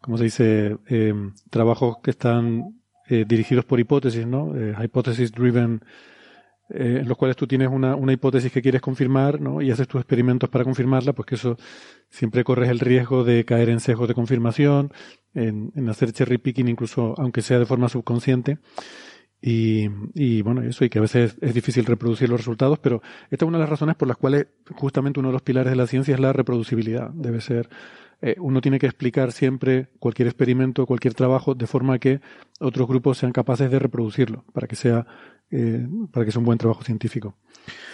como 0.00 0.18
se 0.18 0.24
dice, 0.24 0.78
eh, 0.88 1.12
trabajos 1.50 1.96
que 2.00 2.12
están 2.12 2.78
eh, 3.08 3.24
dirigidos 3.26 3.64
por 3.64 3.80
hipótesis, 3.80 4.26
¿no? 4.26 4.54
Eh, 4.54 4.74
hypothesis 4.84 5.32
driven, 5.32 5.80
eh, 6.70 6.98
en 7.00 7.08
los 7.08 7.16
cuales 7.16 7.36
tú 7.36 7.46
tienes 7.46 7.68
una, 7.68 7.94
una 7.94 8.12
hipótesis 8.12 8.52
que 8.52 8.62
quieres 8.62 8.80
confirmar, 8.80 9.40
¿no? 9.40 9.62
Y 9.62 9.70
haces 9.70 9.88
tus 9.88 10.00
experimentos 10.00 10.48
para 10.50 10.64
confirmarla, 10.64 11.12
pues 11.12 11.26
que 11.26 11.34
eso 11.36 11.56
siempre 12.08 12.44
corres 12.44 12.70
el 12.70 12.78
riesgo 12.80 13.24
de 13.24 13.44
caer 13.44 13.68
en 13.68 13.80
sesgos 13.80 14.08
de 14.08 14.14
confirmación, 14.14 14.92
en, 15.34 15.72
en 15.74 15.88
hacer 15.88 16.12
cherry 16.12 16.38
picking, 16.38 16.68
incluso 16.68 17.14
aunque 17.18 17.42
sea 17.42 17.58
de 17.58 17.66
forma 17.66 17.88
subconsciente. 17.88 18.58
Y, 19.40 19.88
y, 20.14 20.42
bueno, 20.42 20.62
eso, 20.62 20.84
y 20.84 20.88
que 20.88 20.98
a 20.98 21.02
veces 21.02 21.36
es 21.40 21.54
difícil 21.54 21.84
reproducir 21.84 22.28
los 22.28 22.40
resultados, 22.40 22.80
pero 22.80 23.00
esta 23.30 23.44
es 23.44 23.48
una 23.48 23.58
de 23.58 23.62
las 23.62 23.70
razones 23.70 23.94
por 23.94 24.08
las 24.08 24.16
cuales 24.16 24.48
justamente 24.74 25.20
uno 25.20 25.28
de 25.28 25.34
los 25.34 25.42
pilares 25.42 25.70
de 25.70 25.76
la 25.76 25.86
ciencia 25.86 26.14
es 26.14 26.20
la 26.20 26.32
reproducibilidad. 26.32 27.10
Debe 27.10 27.40
ser, 27.40 27.68
eh, 28.20 28.34
uno 28.38 28.60
tiene 28.60 28.80
que 28.80 28.86
explicar 28.86 29.30
siempre 29.30 29.90
cualquier 30.00 30.26
experimento, 30.26 30.86
cualquier 30.86 31.14
trabajo, 31.14 31.54
de 31.54 31.68
forma 31.68 32.00
que 32.00 32.20
otros 32.58 32.88
grupos 32.88 33.18
sean 33.18 33.30
capaces 33.30 33.70
de 33.70 33.78
reproducirlo, 33.78 34.44
para 34.52 34.66
que 34.66 34.74
sea, 34.74 35.06
eh, 35.50 35.86
para 36.12 36.26
que 36.26 36.32
sea 36.32 36.38
un 36.40 36.44
buen 36.44 36.58
trabajo 36.58 36.82
científico. 36.82 37.34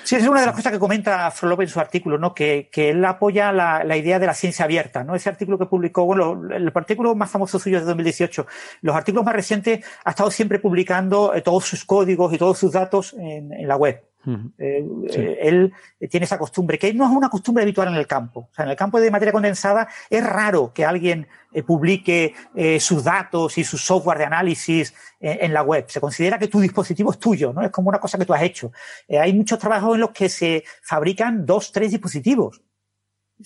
Sí, 0.02 0.16
es 0.16 0.26
una 0.26 0.40
de 0.40 0.47
las 0.47 0.55
cosas 0.55 0.72
que 0.72 0.78
comenta 0.78 1.31
Frolov 1.31 1.62
en 1.62 1.68
su 1.68 1.81
artículo, 1.81 2.18
¿no? 2.18 2.35
Que, 2.35 2.68
que 2.70 2.90
él 2.90 3.05
apoya 3.05 3.52
la, 3.52 3.82
la, 3.85 3.97
idea 3.97 4.18
de 4.18 4.26
la 4.26 4.35
ciencia 4.35 4.66
abierta, 4.66 5.02
¿no? 5.02 5.14
Ese 5.14 5.28
artículo 5.28 5.59
que 5.59 5.66
publicó, 5.66 6.05
bueno, 6.05 6.43
el 6.55 6.70
artículo 6.74 7.14
más 7.14 7.31
famoso 7.31 7.59
suyo 7.59 7.78
es 7.78 7.85
de 7.85 7.89
2018. 7.89 8.47
Los 8.82 8.94
artículos 8.94 9.24
más 9.24 9.35
recientes 9.35 9.85
ha 10.05 10.10
estado 10.10 10.31
siempre 10.31 10.59
publicando 10.59 11.35
eh, 11.35 11.40
todos 11.40 11.64
sus 11.64 11.85
códigos 11.85 12.32
y 12.32 12.39
todos 12.39 12.59
sus 12.59 12.72
datos 12.72 13.14
en, 13.14 13.52
en 13.52 13.66
la 13.66 13.76
web. 13.76 14.02
Uh 14.26 14.30
-huh. 14.30 14.52
eh, 14.59 14.84
sí. 15.10 15.20
eh, 15.20 15.38
él 15.42 15.72
tiene 16.10 16.24
esa 16.24 16.38
costumbre, 16.38 16.78
que 16.78 16.92
no 16.94 17.05
es 17.05 17.10
una 17.10 17.28
costumbre 17.28 17.62
habitual 17.62 17.88
en 17.88 17.94
el 17.94 18.06
campo. 18.06 18.48
O 18.51 18.55
sea, 18.55 18.64
en 18.64 18.70
el 18.70 18.76
campo 18.76 19.01
de 19.01 19.10
materia 19.10 19.32
condensada 19.32 19.88
es 20.09 20.24
raro 20.24 20.72
que 20.72 20.84
alguien 20.84 21.26
eh, 21.55 21.62
publique 21.62 22.34
eh, 22.56 22.80
sus 22.80 23.05
datos 23.05 23.56
y 23.59 23.64
su 23.64 23.78
software 23.78 24.18
de 24.18 24.24
análisis 24.24 24.92
eh, 25.20 25.38
en 25.42 25.55
la 25.55 25.62
web. 25.62 25.84
Se 25.88 26.01
considera 26.01 26.36
que 26.36 26.48
tu 26.48 26.60
dispositivo 26.60 27.12
es 27.12 27.18
tuyo, 27.18 27.52
¿no? 27.52 27.62
Es 27.62 27.70
como 27.70 27.90
una 27.90 28.01
cosa 28.01 28.18
que 28.18 28.24
tú 28.24 28.34
has 28.34 28.42
hecho. 28.42 28.72
hay 29.09 29.32
muchos 29.32 29.59
trabajos 29.60 29.94
en 29.94 30.01
los 30.01 30.10
que 30.10 30.28
se 30.28 30.64
fabrican 30.82 31.46
dos, 31.46 31.70
tres 31.70 31.92
dispositivos 31.92 32.60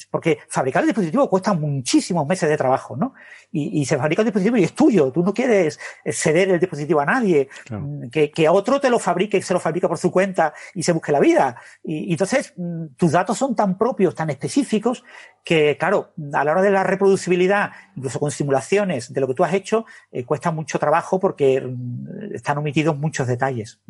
porque 0.07 0.39
fabricar 0.49 0.83
el 0.83 0.89
dispositivo 0.89 1.29
cuesta 1.29 1.55
muchísimos 1.55 2.27
meses 2.27 2.49
de 2.49 2.57
trabajo, 2.57 2.97
¿no? 2.97 3.15
Y, 3.51 3.81
y, 3.81 3.85
se 3.87 3.97
fabrica 3.97 4.23
el 4.23 4.27
dispositivo 4.27 4.57
y 4.57 4.65
es 4.65 4.75
tuyo. 4.75 5.11
Tú 5.11 5.23
no 5.23 5.33
quieres 5.33 5.81
ceder 6.05 6.51
el 6.51 6.61
dispositivo 6.61 7.01
a 7.01 7.07
nadie. 7.07 7.49
Claro. 7.65 7.85
Mm, 7.85 8.11
que, 8.11 8.31
que, 8.31 8.49
otro 8.49 8.81
te 8.81 8.91
lo 8.91 8.99
fabrique 8.99 9.39
y 9.39 9.43
se 9.43 9.55
lo 9.55 9.61
fabrica 9.61 9.89
por 9.89 9.99
su 9.99 10.11
cuenta 10.11 10.53
y 10.75 10.83
se 10.83 10.93
busque 10.93 11.13
la 11.13 11.21
vida. 11.21 11.57
Y, 11.83 12.11
y, 12.11 12.13
entonces, 12.13 12.53
mm, 12.57 12.89
tus 12.97 13.13
datos 13.13 13.39
son 13.39 13.55
tan 13.55 13.79
propios, 13.79 14.15
tan 14.15 14.29
específicos, 14.31 15.03
que, 15.45 15.79
claro, 15.79 16.13
a 16.35 16.45
la 16.45 16.53
hora 16.53 16.63
de 16.63 16.71
la 16.71 16.85
reproducibilidad, 16.85 17.71
incluso 17.97 18.21
con 18.21 18.31
simulaciones 18.31 19.13
de 19.13 19.21
lo 19.21 19.27
que 19.27 19.35
tú 19.35 19.45
has 19.45 19.55
hecho, 19.55 19.87
eh, 20.13 20.25
cuesta 20.25 20.51
mucho 20.51 20.79
trabajo 20.79 21.19
porque 21.19 21.61
mm, 21.61 22.35
están 22.35 22.59
omitidos 22.59 22.99
muchos 22.99 23.27
detalles. 23.27 23.81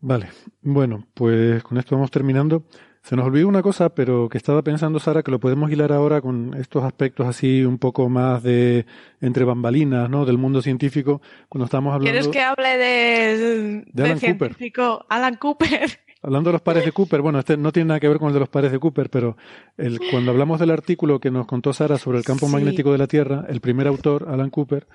Vale. 0.00 0.28
Bueno, 0.60 1.06
pues 1.14 1.62
con 1.62 1.78
esto 1.78 1.94
vamos 1.94 2.10
terminando. 2.10 2.64
Se 3.04 3.16
nos 3.16 3.26
olvidó 3.26 3.48
una 3.48 3.60
cosa, 3.60 3.90
pero 3.90 4.30
que 4.30 4.38
estaba 4.38 4.62
pensando 4.62 4.98
Sara 4.98 5.22
que 5.22 5.30
lo 5.30 5.38
podemos 5.38 5.70
hilar 5.70 5.92
ahora 5.92 6.22
con 6.22 6.54
estos 6.58 6.84
aspectos 6.84 7.26
así 7.26 7.62
un 7.62 7.76
poco 7.76 8.08
más 8.08 8.42
de 8.42 8.86
entre 9.20 9.44
bambalinas, 9.44 10.08
¿no? 10.08 10.24
Del 10.24 10.38
mundo 10.38 10.62
científico, 10.62 11.20
cuando 11.50 11.66
estamos 11.66 11.92
hablando. 11.92 12.10
¿Quieres 12.10 12.28
que 12.28 12.40
hable 12.40 12.78
de, 12.78 13.84
de 13.92 14.04
Alan 14.04 14.18
científico 14.18 15.00
Cooper. 15.00 15.06
Alan 15.10 15.34
Cooper? 15.36 15.90
Hablando 16.22 16.48
de 16.48 16.52
los 16.54 16.62
pares 16.62 16.86
de 16.86 16.92
Cooper, 16.92 17.20
bueno, 17.20 17.40
este 17.40 17.58
no 17.58 17.70
tiene 17.70 17.88
nada 17.88 18.00
que 18.00 18.08
ver 18.08 18.18
con 18.18 18.28
el 18.28 18.34
de 18.34 18.40
los 18.40 18.48
pares 18.48 18.72
de 18.72 18.78
Cooper, 18.78 19.10
pero 19.10 19.36
el, 19.76 20.00
cuando 20.10 20.30
hablamos 20.30 20.58
del 20.58 20.70
artículo 20.70 21.20
que 21.20 21.30
nos 21.30 21.46
contó 21.46 21.74
Sara 21.74 21.98
sobre 21.98 22.16
el 22.16 22.24
campo 22.24 22.46
sí. 22.46 22.52
magnético 22.52 22.90
de 22.90 22.96
la 22.96 23.06
Tierra, 23.06 23.44
el 23.50 23.60
primer 23.60 23.86
autor, 23.86 24.28
Alan 24.30 24.48
Cooper. 24.48 24.86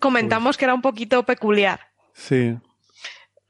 Comentamos 0.00 0.44
pues, 0.44 0.56
que 0.56 0.64
era 0.64 0.72
un 0.72 0.80
poquito 0.80 1.26
peculiar. 1.26 1.80
Sí, 2.14 2.56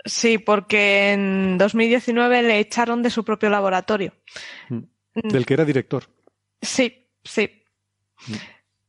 Sí, 0.05 0.39
porque 0.39 1.13
en 1.13 1.59
2019 1.59 2.43
le 2.43 2.59
echaron 2.59 3.03
de 3.03 3.11
su 3.11 3.25
propio 3.25 3.51
laboratorio. 3.51 4.15
Mm. 4.69 4.81
Del 5.15 5.47
que 5.47 5.55
era 5.55 5.65
director. 5.65 6.05
Sí, 6.63 7.09
sí. 7.25 7.65
Mm. 8.27 8.35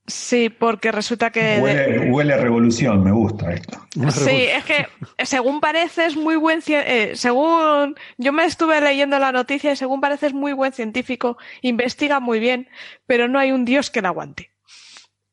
Sí, 0.07 0.49
porque 0.49 0.91
resulta 0.91 1.29
que... 1.29 1.59
Huele, 1.61 2.11
huele, 2.11 2.33
a 2.33 2.37
revolución, 2.37 3.03
me 3.03 3.11
gusta 3.11 3.53
esto. 3.53 3.87
Sí, 4.11 4.45
es 4.45 4.65
que 4.65 4.87
según 5.23 5.61
parece 5.61 6.05
es 6.05 6.17
muy 6.17 6.35
buen... 6.35 6.61
Eh, 6.67 7.13
según 7.15 7.95
yo 8.17 8.33
me 8.33 8.45
estuve 8.45 8.81
leyendo 8.81 9.19
la 9.19 9.31
noticia 9.31 9.71
y 9.71 9.75
según 9.75 10.01
parece 10.01 10.27
es 10.27 10.33
muy 10.33 10.53
buen 10.53 10.73
científico, 10.73 11.37
investiga 11.61 12.19
muy 12.19 12.39
bien, 12.39 12.67
pero 13.05 13.27
no 13.27 13.39
hay 13.39 13.51
un 13.51 13.63
dios 13.63 13.89
que 13.89 14.01
la 14.01 14.09
aguante. 14.09 14.51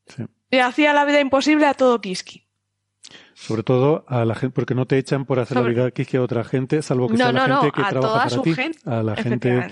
Sí. 0.07 0.25
Y 0.51 0.59
hacía 0.59 0.93
la 0.93 1.05
vida 1.05 1.21
imposible 1.21 1.67
a 1.67 1.75
todo 1.75 2.01
Kiski. 2.01 2.48
Sobre 3.41 3.63
todo 3.63 4.05
a 4.09 4.25
la 4.25 4.35
gente, 4.35 4.53
porque 4.53 4.75
no 4.75 4.87
te 4.87 4.99
echan 4.99 5.25
por 5.25 5.39
hacer 5.39 5.59
la 5.59 5.69
vida 5.69 5.91
que 5.93 6.17
a 6.17 6.23
otra 6.23 6.43
gente, 6.43 6.83
salvo 6.83 7.09
que 7.09 7.17
sea 7.17 7.33
la 7.33 7.47
gente 7.47 7.71
que 7.71 7.83
trabaja 7.85 8.29
para 8.29 8.43
ti. 8.43 8.55
a 8.85 9.03
la 9.03 9.17
gente 9.17 9.69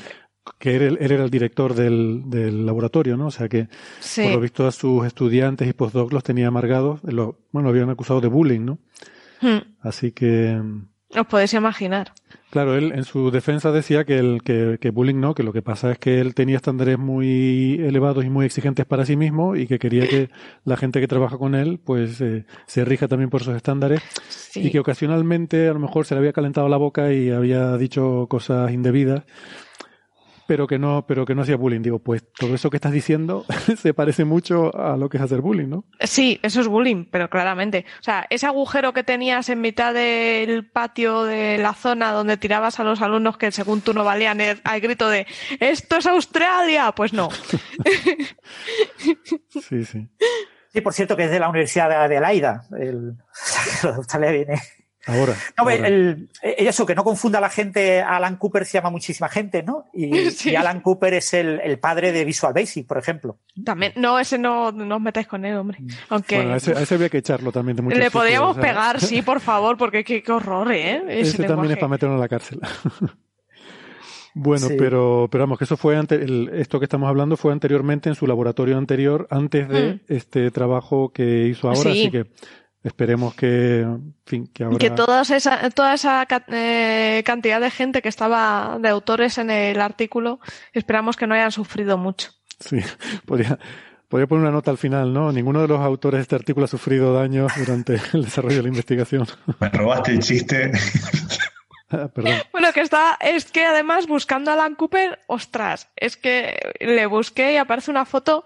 que 0.59 0.77
él, 0.77 0.99
era 1.01 1.25
el 1.25 1.31
director 1.31 1.75
del, 1.75 2.23
del, 2.27 2.65
laboratorio, 2.65 3.17
¿no? 3.17 3.27
O 3.27 3.31
sea 3.31 3.49
que, 3.49 3.69
por 4.15 4.31
lo 4.31 4.41
visto, 4.41 4.67
a 4.67 4.73
sus 4.73 5.05
estudiantes 5.05 5.69
y 5.69 5.73
postdocs 5.73 6.13
los 6.13 6.23
tenía 6.23 6.47
amargados. 6.47 7.01
Lo, 7.03 7.41
bueno, 7.51 7.69
lo 7.69 7.71
habían 7.71 7.91
acusado 7.91 8.21
de 8.21 8.29
bullying, 8.29 8.65
¿no? 8.65 8.79
Hmm. 9.41 9.59
Así 9.81 10.13
que. 10.13 10.61
Os 11.11 11.27
podéis 11.27 11.55
imaginar. 11.55 12.13
Claro, 12.51 12.77
él 12.77 12.93
en 12.95 13.05
su 13.05 13.31
defensa 13.33 13.73
decía 13.73 14.05
que, 14.05 14.19
el, 14.19 14.41
que, 14.43 14.79
que, 14.81 14.91
bullying 14.91 15.19
no, 15.21 15.35
que 15.35 15.43
lo 15.43 15.53
que 15.53 15.63
pasa 15.63 15.91
es 15.91 15.99
que 15.99 16.21
él 16.21 16.35
tenía 16.35 16.57
estándares 16.57 16.97
muy 16.97 17.75
elevados 17.81 18.25
y 18.25 18.31
muy 18.31 18.47
exigentes 18.47 18.87
para 18.87 19.05
sí 19.05 19.17
mismo 19.17 19.57
y 19.57 19.67
que 19.67 19.81
quería 19.81 20.07
que 20.07 20.31
la 20.65 20.77
gente 20.77 21.01
que 21.01 21.09
trabaja 21.09 21.39
con 21.39 21.57
él 21.57 21.81
pues 21.83 22.21
eh, 22.21 22.47
se 22.67 22.85
rija 22.85 23.09
también 23.09 23.31
por 23.31 23.43
esos 23.43 23.57
estándares 23.57 24.01
y 24.55 24.71
que 24.71 24.79
ocasionalmente 24.79 25.69
a 25.69 25.73
lo 25.73 25.81
mejor 25.81 26.07
se 26.07 26.15
le 26.15 26.21
había 26.21 26.33
calentado 26.33 26.69
la 26.69 26.77
boca 26.77 27.13
y 27.13 27.31
había 27.31 27.77
dicho 27.77 28.27
cosas 28.31 28.71
indebidas 28.71 29.25
pero 30.47 30.67
que 30.67 30.79
no, 30.79 31.07
pero 31.07 31.27
que 31.27 31.35
no 31.35 31.43
hacía 31.43 31.57
bullying. 31.57 31.83
Digo, 31.83 31.99
pues 31.99 32.25
todo 32.33 32.55
eso 32.55 32.71
que 32.71 32.77
estás 32.77 32.93
diciendo 32.93 33.45
se 33.77 33.95
parece 33.95 34.25
mucho 34.25 34.77
a 34.77 34.97
lo 34.97 35.09
que 35.09 35.17
es 35.17 35.23
hacer 35.23 35.41
bullying, 35.41 35.69
¿no? 35.69 35.85
Sí, 36.01 36.39
eso 36.43 36.61
es 36.61 36.69
bullying, 36.69 37.07
pero 37.11 37.29
claramente. 37.29 37.85
O 38.01 38.03
sea, 38.03 38.27
ese 38.31 38.47
agujero 38.47 38.93
que 38.93 39.05
tenías 39.05 39.49
en 39.49 39.61
mitad 39.61 39.95
del 39.95 40.69
patio 40.71 41.25
de 41.25 41.59
la 41.59 41.75
zona 41.75 42.13
donde 42.13 42.37
tirabas 42.37 42.81
a 42.81 42.85
los 42.85 43.03
alumnos 43.03 43.39
que 43.39 43.53
según 43.53 43.81
tú 43.81 43.93
no 43.93 44.05
valían 44.05 44.41
al 44.41 44.81
grito 44.81 45.09
de 45.09 45.27
¡Esto 45.61 45.97
es 45.97 46.07
Australia! 46.07 46.93
Pues 46.93 47.13
no. 47.13 47.29
sí, 49.69 49.85
sí. 49.85 50.09
Sí, 50.73 50.81
por 50.83 50.93
cierto, 50.93 51.17
que 51.17 51.25
es 51.25 51.31
de 51.31 51.41
la 51.41 51.49
Universidad 51.49 51.89
de 51.89 51.95
Adelaida. 51.95 52.65
El... 52.79 53.17
Australia 53.97 54.31
viene 54.31 54.61
Ahora. 55.07 55.35
No, 55.57 55.71
El, 55.71 56.29
eso, 56.43 56.85
que 56.85 56.95
no 56.95 57.05
confunda 57.05 57.39
a 57.39 57.41
la 57.41 57.49
gente, 57.49 58.01
Alan 58.01 58.37
Cooper 58.37 58.65
se 58.65 58.79
llama 58.79 58.91
muchísima 58.91 59.29
gente, 59.29 59.63
¿no? 59.63 59.87
Y, 59.93 60.11
Alan 60.57 60.81
Cooper 60.81 61.15
es 61.15 61.33
el, 61.35 61.79
padre 61.79 62.11
de 62.11 62.25
Visual 62.25 62.53
Basic, 62.53 62.87
por 62.87 62.99
ejemplo. 62.99 63.39
También, 63.65 63.93
no, 63.97 64.19
ese 64.19 64.37
no, 64.37 64.73
no 64.73 64.97
os 64.97 65.01
metáis 65.01 65.29
con 65.29 65.45
él, 65.45 65.57
hombre. 65.57 65.79
Aunque. 66.09 66.37
Bueno, 66.37 66.55
a 66.55 66.57
ese, 66.57 66.95
había 66.95 67.09
que 67.09 67.19
echarlo 67.19 67.53
también 67.53 67.77
de 67.77 67.95
Le 67.95 68.11
podríamos 68.11 68.57
pegar, 68.57 69.01
sí, 69.01 69.23
por 69.23 69.41
favor, 69.41 69.77
porque 69.77 70.05
qué, 70.05 70.23
horror, 70.29 70.73
¿eh? 70.73 71.03
Ese, 71.21 71.45
también 71.45 71.73
es 71.73 71.79
para 71.79 71.89
meterlo 71.89 72.15
en 72.17 72.21
la 72.21 72.29
cárcel. 72.29 72.61
Bueno, 74.39 74.69
pero, 74.77 75.29
pero 75.31 75.45
vamos, 75.45 75.57
que 75.57 75.65
eso 75.65 75.79
fue 75.79 75.97
ante, 75.97 76.23
esto 76.61 76.79
que 76.79 76.85
estamos 76.85 77.09
hablando 77.09 77.39
fue 77.39 77.55
anteriormente 77.55 78.11
en 78.11 78.15
su 78.15 78.27
laboratorio 78.27 78.77
anterior, 78.77 79.27
antes 79.31 79.67
de 79.67 79.95
mm. 79.95 80.01
este 80.09 80.51
trabajo 80.51 81.11
que 81.11 81.47
hizo 81.47 81.69
ahora, 81.69 81.93
así 81.93 82.11
que 82.11 82.27
esperemos 82.87 83.35
que, 83.35 83.81
en 83.81 84.15
fin, 84.25 84.47
que 84.53 84.65
ahora... 84.65 84.79
Que 84.79 84.91
toda 84.91 85.23
esa, 85.23 85.71
toda 85.71 85.95
esa 85.95 86.27
eh, 86.49 87.23
cantidad 87.27 87.61
de 87.61 87.71
gente 87.71 88.01
que 88.01 88.09
estaba, 88.09 88.79
de 88.81 88.89
autores 88.89 89.39
en 89.39 89.51
el 89.51 89.81
artículo, 89.81 90.41
esperamos 90.73 91.17
que 91.17 91.27
no 91.27 91.35
hayan 91.35 91.51
sufrido 91.51 91.99
mucho. 91.99 92.31
Sí, 92.61 92.79
podría, 93.27 93.59
podría 94.09 94.29
poner 94.29 94.43
una 94.43 94.53
nota 94.53 94.71
al 94.71 94.79
final, 94.79 95.13
¿no? 95.13 95.33
Ninguno 95.33 95.63
de 95.63 95.69
los 95.69 95.81
autores 95.81 96.19
de 96.19 96.23
este 96.23 96.37
artículo 96.37 96.65
ha 96.65 96.69
sufrido 96.69 97.13
daños 97.13 97.53
durante 97.57 97.95
el 98.13 98.25
desarrollo 98.25 98.57
de 98.57 98.63
la 98.63 98.69
investigación. 98.69 99.27
Me 99.61 99.69
robaste 99.69 100.13
el 100.13 100.21
chiste. 100.21 100.71
Ah, 101.91 102.09
perdón. 102.13 102.35
Bueno, 102.53 102.73
que 102.73 102.81
está, 102.81 103.17
es 103.21 103.51
que 103.51 103.65
además 103.65 104.07
buscando 104.07 104.51
a 104.51 104.55
Alan 104.55 104.77
Cooper, 104.77 105.21
ostras, 105.27 105.89
es 105.97 106.17
que 106.17 106.57
le 106.81 107.07
busqué 107.07 107.55
y 107.55 107.57
aparece 107.57 107.91
una 107.91 108.05
foto 108.05 108.45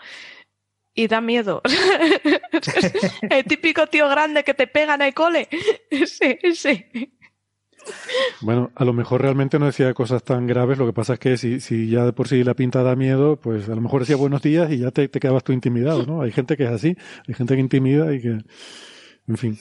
y 0.95 1.07
da 1.09 1.21
miedo. 1.21 1.63
el 3.31 3.45
típico 3.45 3.87
tío 3.87 4.09
grande 4.09 4.45
que 4.45 4.55
te 4.55 4.67
pega 4.67 4.95
en 4.95 5.03
el 5.03 5.15
cole. 5.15 5.49
Sí, 6.07 6.39
sí. 6.55 6.87
Bueno, 8.41 8.71
a 8.75 8.85
lo 8.85 8.93
mejor 8.93 9.23
realmente 9.23 9.59
no 9.59 9.67
decía 9.67 9.93
cosas 9.95 10.23
tan 10.23 10.47
graves, 10.47 10.79
lo 10.79 10.87
que 10.87 10.93
pasa 10.93 11.15
es 11.15 11.19
que 11.19 11.37
si, 11.37 11.61
si 11.61 11.89
ya 11.89 12.05
de 12.05 12.13
por 12.13 12.29
sí 12.29 12.45
la 12.45 12.55
pinta 12.55 12.83
da 12.83 12.95
miedo, 12.95 13.37
pues 13.37 13.69
a 13.69 13.75
lo 13.75 13.81
mejor 13.81 14.01
decía 14.01 14.17
buenos 14.17 14.43
días 14.43 14.71
y 14.71 14.79
ya 14.79 14.91
te, 14.91 15.09
te 15.09 15.19
quedabas 15.19 15.45
tú 15.45 15.53
intimidado, 15.53 16.05
¿no? 16.05 16.23
Hay 16.23 16.31
gente 16.31 16.57
que 16.57 16.65
es 16.65 16.71
así, 16.71 16.97
hay 17.27 17.35
gente 17.35 17.55
que 17.55 17.61
intimida 17.61 18.13
y 18.15 18.21
que, 18.21 18.39
en 19.29 19.37
fin. 19.37 19.59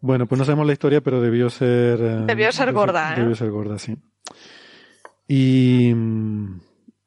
Bueno, 0.00 0.26
pues 0.26 0.38
no 0.38 0.44
sabemos 0.44 0.66
la 0.66 0.72
historia, 0.72 1.00
pero 1.00 1.20
debió 1.20 1.50
ser... 1.50 2.00
Eh, 2.00 2.24
debió 2.26 2.52
ser 2.52 2.72
gorda, 2.72 3.14
¿eh? 3.14 3.20
Debió 3.20 3.34
ser 3.34 3.50
gorda, 3.50 3.78
sí. 3.78 3.96
Y... 5.26 5.92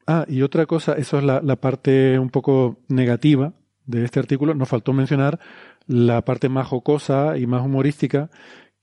Ah, 0.06 0.26
y 0.28 0.42
otra 0.42 0.66
cosa, 0.66 0.94
eso 0.94 1.18
es 1.18 1.24
la, 1.24 1.42
la, 1.42 1.56
parte 1.56 2.20
un 2.20 2.30
poco 2.30 2.78
negativa 2.90 3.54
de 3.86 4.04
este 4.04 4.20
artículo. 4.20 4.54
Nos 4.54 4.68
faltó 4.68 4.94
mencionar 4.94 5.40
la 5.88 6.24
parte 6.24 6.50
más 6.50 6.68
jocosa 6.68 7.38
y 7.38 7.48
más 7.48 7.62
humorística, 7.62 8.30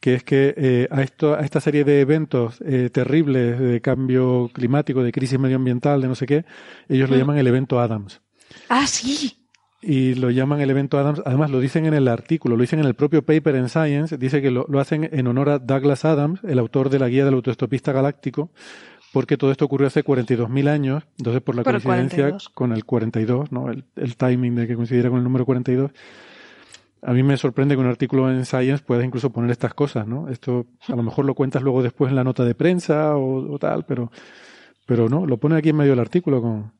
que 0.01 0.15
es 0.15 0.25
que 0.25 0.55
eh, 0.57 0.89
a, 0.91 1.03
esto, 1.03 1.35
a 1.35 1.41
esta 1.41 1.61
serie 1.61 1.85
de 1.85 2.01
eventos 2.01 2.61
eh, 2.65 2.91
terribles 2.91 3.59
de 3.59 3.81
cambio 3.81 4.51
climático, 4.53 5.03
de 5.03 5.13
crisis 5.13 5.39
medioambiental, 5.39 6.01
de 6.01 6.09
no 6.09 6.15
sé 6.15 6.27
qué, 6.27 6.45
ellos 6.89 7.11
lo 7.11 7.17
mm. 7.17 7.19
llaman 7.19 7.39
el 7.39 7.47
evento 7.47 7.81
Adams. 7.81 8.21
Ah, 8.69 8.87
sí. 8.87 9.37
Y 9.83 10.15
lo 10.15 10.31
llaman 10.31 10.61
el 10.61 10.71
evento 10.71 10.99
Adams. 10.99 11.23
Además, 11.25 11.51
lo 11.51 11.61
dicen 11.61 11.87
en 11.87 11.95
el 11.95 12.09
artículo, 12.09 12.57
lo 12.57 12.63
dicen 12.63 12.81
en 12.81 12.87
el 12.87 12.95
propio 12.95 13.23
paper 13.23 13.57
en 13.57 13.69
Science. 13.69 14.17
Dice 14.19 14.43
que 14.43 14.51
lo, 14.51 14.67
lo 14.69 14.81
hacen 14.81 15.09
en 15.11 15.27
honor 15.27 15.49
a 15.51 15.59
Douglas 15.59 16.05
Adams, 16.05 16.41
el 16.45 16.59
autor 16.59 16.91
de 16.91 16.99
la 16.99 17.09
guía 17.09 17.25
del 17.25 17.35
autoestopista 17.35 17.93
galáctico, 17.93 18.51
porque 19.12 19.37
todo 19.37 19.51
esto 19.51 19.65
ocurrió 19.65 19.89
hace 19.89 20.05
42.000 20.05 20.69
años, 20.69 21.05
entonces 21.19 21.43
por 21.43 21.57
la 21.57 21.65
coincidencia 21.65 22.37
con 22.55 22.73
el 22.73 22.85
42, 22.85 23.51
¿no? 23.51 23.70
El, 23.70 23.85
el, 23.97 24.16
timing 24.16 24.55
de 24.55 24.66
que 24.66 24.77
coincidiera 24.77 25.09
con 25.11 25.19
el 25.19 25.24
número 25.24 25.45
42. 25.45 25.91
A 27.03 27.12
mí 27.12 27.23
me 27.23 27.37
sorprende 27.37 27.74
que 27.74 27.81
un 27.81 27.87
artículo 27.87 28.31
en 28.31 28.45
Science 28.45 28.85
pueda 28.85 29.05
incluso 29.05 29.31
poner 29.31 29.51
estas 29.51 29.74
cosas, 29.74 30.07
¿no? 30.07 30.28
Esto 30.28 30.66
a 30.87 30.95
lo 30.95 31.03
mejor 31.03 31.24
lo 31.24 31.35
cuentas 31.35 31.63
luego 31.63 31.82
después 31.82 32.11
en 32.11 32.16
la 32.16 32.24
nota 32.24 32.45
de 32.45 32.55
prensa 32.55 33.16
o, 33.16 33.59
tal, 33.59 33.85
pero, 33.87 34.13
pero 34.87 35.09
no, 35.09 35.27
lo 35.27 35.39
pone 35.39 35.56
aquí 35.56 35.71
en 35.71 35.77
medio 35.77 35.93
del 35.93 36.01
artículo 36.01 36.43
con, 36.43 36.72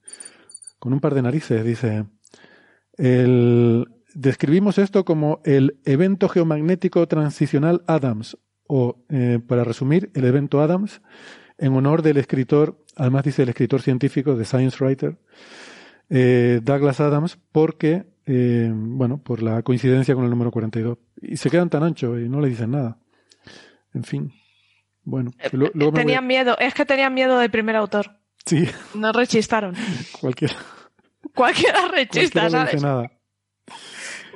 con 0.79 0.93
un 0.93 1.01
par 1.01 1.15
de 1.15 1.23
narices. 1.23 1.65
Dice, 1.65 2.05
el, 2.99 3.87
describimos 4.15 4.79
esto 4.79 5.07
como 5.07 5.41
el 5.45 5.81
evento 5.85 6.29
geomagnético 6.29 7.09
transicional 7.09 7.83
Adams, 7.87 8.37
o 8.67 9.03
eh, 9.09 9.41
para 9.45 9.65
resumir, 9.65 10.11
el 10.15 10.27
evento 10.27 10.61
Adams 10.61 11.01
en 11.61 11.77
honor 11.77 12.03
del 12.03 12.17
escritor, 12.17 12.83
además 12.97 13.25
dice 13.25 13.43
el 13.43 13.51
escritor 13.51 13.83
científico, 13.83 14.35
de 14.35 14.45
Science 14.47 14.83
Writer, 14.83 15.19
eh, 16.09 16.61
Douglas 16.63 17.01
Adams, 17.01 17.39
porque, 17.53 18.07
eh, 18.27 18.71
bueno, 18.73 19.23
por 19.23 19.43
la 19.43 19.63
coincidencia 19.63 20.15
con 20.15 20.25
el 20.25 20.31
número 20.31 20.51
42. 20.51 20.99
Y 21.21 21.37
se 21.37 21.51
quedan 21.51 21.69
tan 21.69 21.83
anchos 21.83 22.19
y 22.19 22.29
no 22.29 22.41
le 22.41 22.49
dicen 22.49 22.71
nada. 22.71 22.99
En 23.93 24.05
fin. 24.05 24.33
Bueno. 25.05 25.33
Eh, 25.39 25.51
tenían 25.95 26.27
miedo, 26.27 26.57
es 26.59 26.73
que 26.73 26.87
tenían 26.87 27.13
miedo 27.13 27.39
del 27.39 27.51
primer 27.51 27.77
autor. 27.77 28.19
Sí. 28.47 28.67
No 28.95 29.13
rechistaron. 29.13 29.75
Cualquiera. 30.21 30.55
Cualquiera 31.35 31.89
rechista, 31.89 32.41
Cualquiera 32.41 32.67
¿sabes? 32.67 32.83
nada. 32.83 33.13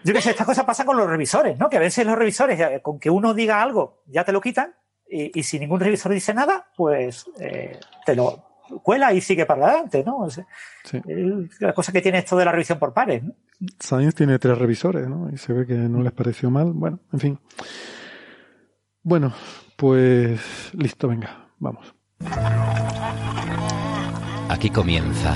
Yo 0.04 0.12
que 0.12 0.20
sé, 0.20 0.30
estas 0.30 0.46
cosas 0.46 0.66
pasan 0.66 0.84
con 0.84 0.98
los 0.98 1.08
revisores, 1.08 1.58
¿no? 1.58 1.70
Que 1.70 1.78
a 1.78 1.80
veces 1.80 2.04
los 2.04 2.18
revisores, 2.18 2.82
con 2.82 3.00
que 3.00 3.08
uno 3.08 3.32
diga 3.32 3.62
algo, 3.62 4.02
ya 4.06 4.24
te 4.24 4.32
lo 4.32 4.42
quitan 4.42 4.74
y, 5.08 5.42
si 5.42 5.58
ningún 5.58 5.81
revisor 5.81 6.12
dice 6.12 6.34
nada, 6.34 6.66
pues 6.76 7.26
eh, 7.39 7.78
te 8.05 8.15
lo 8.15 8.55
cuela 8.83 9.12
y 9.12 9.20
sigue 9.20 9.47
para 9.47 9.66
adelante, 9.66 10.02
¿no? 10.05 10.26
Es, 10.26 10.41
la 11.60 11.73
cosa 11.73 11.92
que 11.92 12.00
tiene 12.00 12.18
esto 12.18 12.36
de 12.36 12.44
la 12.44 12.52
revisión 12.52 12.78
por 12.78 12.92
pares, 12.92 13.23
¿no? 13.23 13.34
Science 13.78 14.16
tiene 14.16 14.39
tres 14.39 14.58
revisores, 14.58 15.08
¿no? 15.08 15.31
Y 15.33 15.39
se 15.39 15.52
ve 15.52 15.66
que 15.66 15.74
no 15.74 16.02
les 16.02 16.12
pareció 16.12 16.50
mal. 16.50 16.73
Bueno, 16.73 17.00
en 17.12 17.20
fin. 17.20 17.39
Bueno, 19.02 19.33
pues 19.76 20.41
listo, 20.74 21.08
venga, 21.08 21.49
vamos. 21.58 21.94
Aquí 24.49 24.70
comienza 24.70 25.34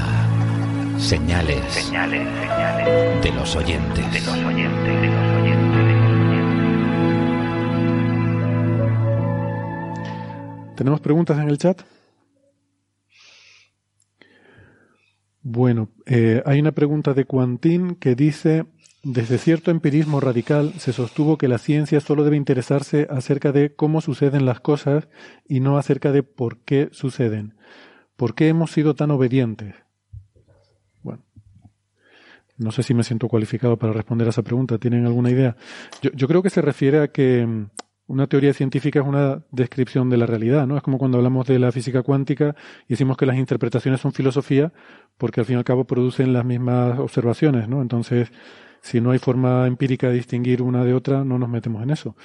señales, 0.99 1.65
señales, 1.73 2.29
señales 2.29 3.23
de 3.23 3.33
los 3.33 3.57
oyentes. 3.57 4.13
De 4.13 4.21
los 4.21 4.45
oyentes, 4.45 5.03
de 5.03 5.07
los 5.09 5.25
oyentes. 5.25 5.28
¿Tenemos 10.79 11.01
preguntas 11.01 11.37
en 11.41 11.49
el 11.49 11.59
chat? 11.59 11.83
Bueno, 15.43 15.89
eh, 16.07 16.41
hay 16.47 16.61
una 16.61 16.71
pregunta 16.71 17.15
de 17.15 17.25
Quantín 17.25 17.97
que 17.97 18.15
dice, 18.15 18.65
desde 19.03 19.39
cierto 19.39 19.73
empirismo 19.73 20.21
radical 20.21 20.75
se 20.75 20.93
sostuvo 20.93 21.37
que 21.37 21.49
la 21.49 21.59
ciencia 21.59 21.99
solo 21.99 22.23
debe 22.23 22.37
interesarse 22.37 23.09
acerca 23.11 23.51
de 23.51 23.75
cómo 23.75 24.01
suceden 24.01 24.47
las 24.47 24.61
cosas 24.61 25.09
y 25.49 25.59
no 25.59 25.79
acerca 25.79 26.13
de 26.13 26.23
por 26.23 26.59
qué 26.59 26.91
suceden. 26.93 27.57
¿Por 28.15 28.37
qué 28.37 28.47
hemos 28.47 28.71
sido 28.71 28.95
tan 28.95 29.11
obedientes? 29.11 29.75
Bueno, 31.03 31.25
no 32.57 32.71
sé 32.71 32.85
si 32.85 32.95
me 32.95 33.03
siento 33.03 33.27
cualificado 33.27 33.77
para 33.81 33.93
responder 33.93 34.29
a 34.29 34.31
esa 34.31 34.43
pregunta. 34.43 34.79
¿Tienen 34.79 35.07
alguna 35.07 35.33
idea? 35.33 35.57
Yo, 36.03 36.13
yo 36.13 36.29
creo 36.29 36.41
que 36.41 36.51
se 36.51 36.63
refiere 36.63 37.01
a 37.01 37.09
que 37.09 37.67
una 38.09 38.27
teoría 38.27 38.55
científica 38.55 39.01
es 39.01 39.07
una 39.07 39.43
descripción 39.51 40.09
de 40.11 40.17
la 40.17 40.27
realidad, 40.27 40.67
¿no? 40.67 40.77
Es 40.77 40.83
como 40.83 40.99
cuando 40.99 41.19
hablamos 41.19 41.47
de 41.47 41.59
la 41.59 41.71
física 41.71 42.03
cuántica 42.03 42.57
y 42.87 42.95
decimos 42.95 43.17
que 43.17 43.27
las 43.27 43.37
interpretaciones 43.37 44.01
son 44.01 44.13
filosofía 44.13 44.73
porque 45.19 45.41
al 45.41 45.47
fin 45.47 45.57
y 45.57 45.59
al 45.59 45.65
cabo 45.65 45.85
producen 45.85 46.33
las 46.33 46.45
mismas 46.45 46.99
observaciones, 46.99 47.69
¿no? 47.69 47.83
Entonces, 47.83 48.33
si 48.81 49.01
no 49.01 49.11
hay 49.11 49.19
forma 49.19 49.67
empírica 49.67 50.09
de 50.09 50.15
distinguir 50.15 50.63
una 50.63 50.85
de 50.85 50.95
otra, 50.95 51.23
no 51.23 51.39
nos 51.39 51.51
metemos 51.51 51.83
en 51.83 51.91
eso. 51.91 52.17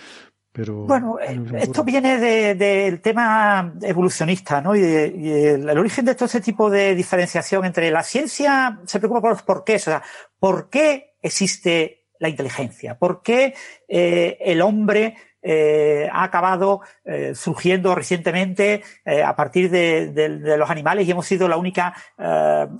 Pero 0.54 0.86
bueno, 0.86 1.18
esto 1.20 1.84
viene 1.84 2.56
del 2.56 3.02
tema 3.02 3.74
evolucionista, 3.82 4.62
¿no? 4.62 4.76
Y, 4.76 4.84
el, 4.84 5.70
origen 5.78 6.06
de 6.06 6.16
todo 6.16 6.28
este 6.28 6.42
tipo 6.42 6.70
de 6.70 6.96
diferenciación 6.96 7.66
entre 7.66 7.92
la 7.92 8.04
ciencia 8.04 8.80
se 8.86 9.00
preocupa 9.00 9.22
por 9.22 9.32
los 9.32 9.42
porqués, 9.42 9.88
o 9.88 9.92
sea, 9.92 10.04
¿por 10.40 10.70
qué 10.70 11.16
existe 11.22 12.06
la 12.20 12.30
inteligencia? 12.30 12.98
¿Por 12.98 13.22
qué 13.24 13.56
eh, 13.88 14.38
el 14.40 14.62
hombre 14.62 15.16
eh, 15.46 16.10
ha 16.10 16.24
acabado 16.24 16.80
eh, 17.04 17.36
surgiendo 17.36 17.94
recientemente 17.96 18.82
eh, 19.04 19.22
a 19.22 19.36
partir 19.36 19.70
de, 19.70 20.30
los 20.58 20.70
animales 20.70 21.06
y 21.06 21.12
hemos 21.12 21.26
sido 21.26 21.50
la 21.50 21.58
única 21.58 21.94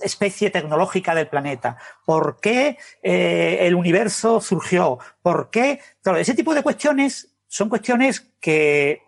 especie 0.02 0.50
tecnológica 0.50 1.14
del 1.14 1.28
planeta. 1.28 1.78
¿Por 2.06 2.40
qué 2.40 2.78
el 3.02 3.76
universo 3.76 4.40
surgió? 4.40 5.00
¿Por 5.22 5.50
qué? 5.50 5.80
Claro, 6.02 6.20
ese 6.20 6.34
tipo 6.34 6.54
de 6.54 6.64
cuestiones 6.64 7.36
son 7.48 7.68
cuestiones 7.68 8.32
que 8.40 9.02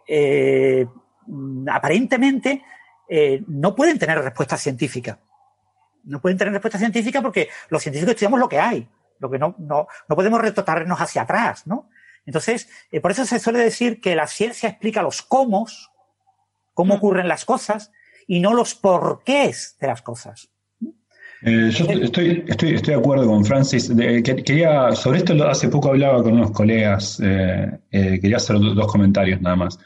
aparentemente 1.67 2.63
no 3.47 3.75
pueden 3.75 3.97
tener 3.97 4.19
respuesta 4.19 4.57
científica. 4.57 5.19
No 6.03 6.19
pueden 6.19 6.37
tener 6.37 6.53
respuesta 6.53 6.79
científica 6.79 7.21
porque 7.21 7.49
los 7.69 7.81
científicos 7.81 8.11
estudiamos 8.11 8.39
lo 8.39 8.49
que 8.49 8.59
hay, 8.59 8.87
lo 9.19 9.29
que 9.29 9.39
no, 9.39 9.55
no, 9.57 9.87
no 10.07 10.15
podemos 10.15 10.41
retrotarnos 10.41 10.99
hacia 10.99 11.21
atrás, 11.21 11.65
¿no? 11.65 11.89
Entonces, 12.25 12.69
eh, 12.91 13.01
por 13.01 13.11
eso 13.11 13.25
se 13.25 13.39
suele 13.39 13.59
decir 13.59 14.01
que 14.01 14.15
la 14.15 14.27
ciencia 14.27 14.69
explica 14.69 15.01
los 15.01 15.21
cómo, 15.21 15.67
cómo 16.73 16.95
mm. 16.95 16.97
ocurren 16.97 17.27
las 17.27 17.45
cosas, 17.45 17.91
y 18.27 18.39
no 18.39 18.53
los 18.53 18.73
porqués 18.73 19.77
de 19.79 19.87
las 19.87 20.01
cosas. 20.01 20.49
Eh, 21.41 21.69
yo 21.69 21.85
estoy, 21.85 22.43
estoy, 22.47 22.73
estoy 22.73 22.93
de 22.95 22.99
acuerdo 22.99 23.27
con 23.27 23.45
Francis. 23.45 23.91
quería, 24.23 24.93
sobre 24.93 25.19
esto 25.19 25.47
hace 25.47 25.67
poco 25.67 25.89
hablaba 25.89 26.23
con 26.23 26.33
unos 26.33 26.51
colegas, 26.51 27.21
eh, 27.23 27.77
quería 27.91 28.37
hacer 28.37 28.57
dos 28.59 28.91
comentarios 28.91 29.41
nada 29.41 29.55
más. 29.55 29.79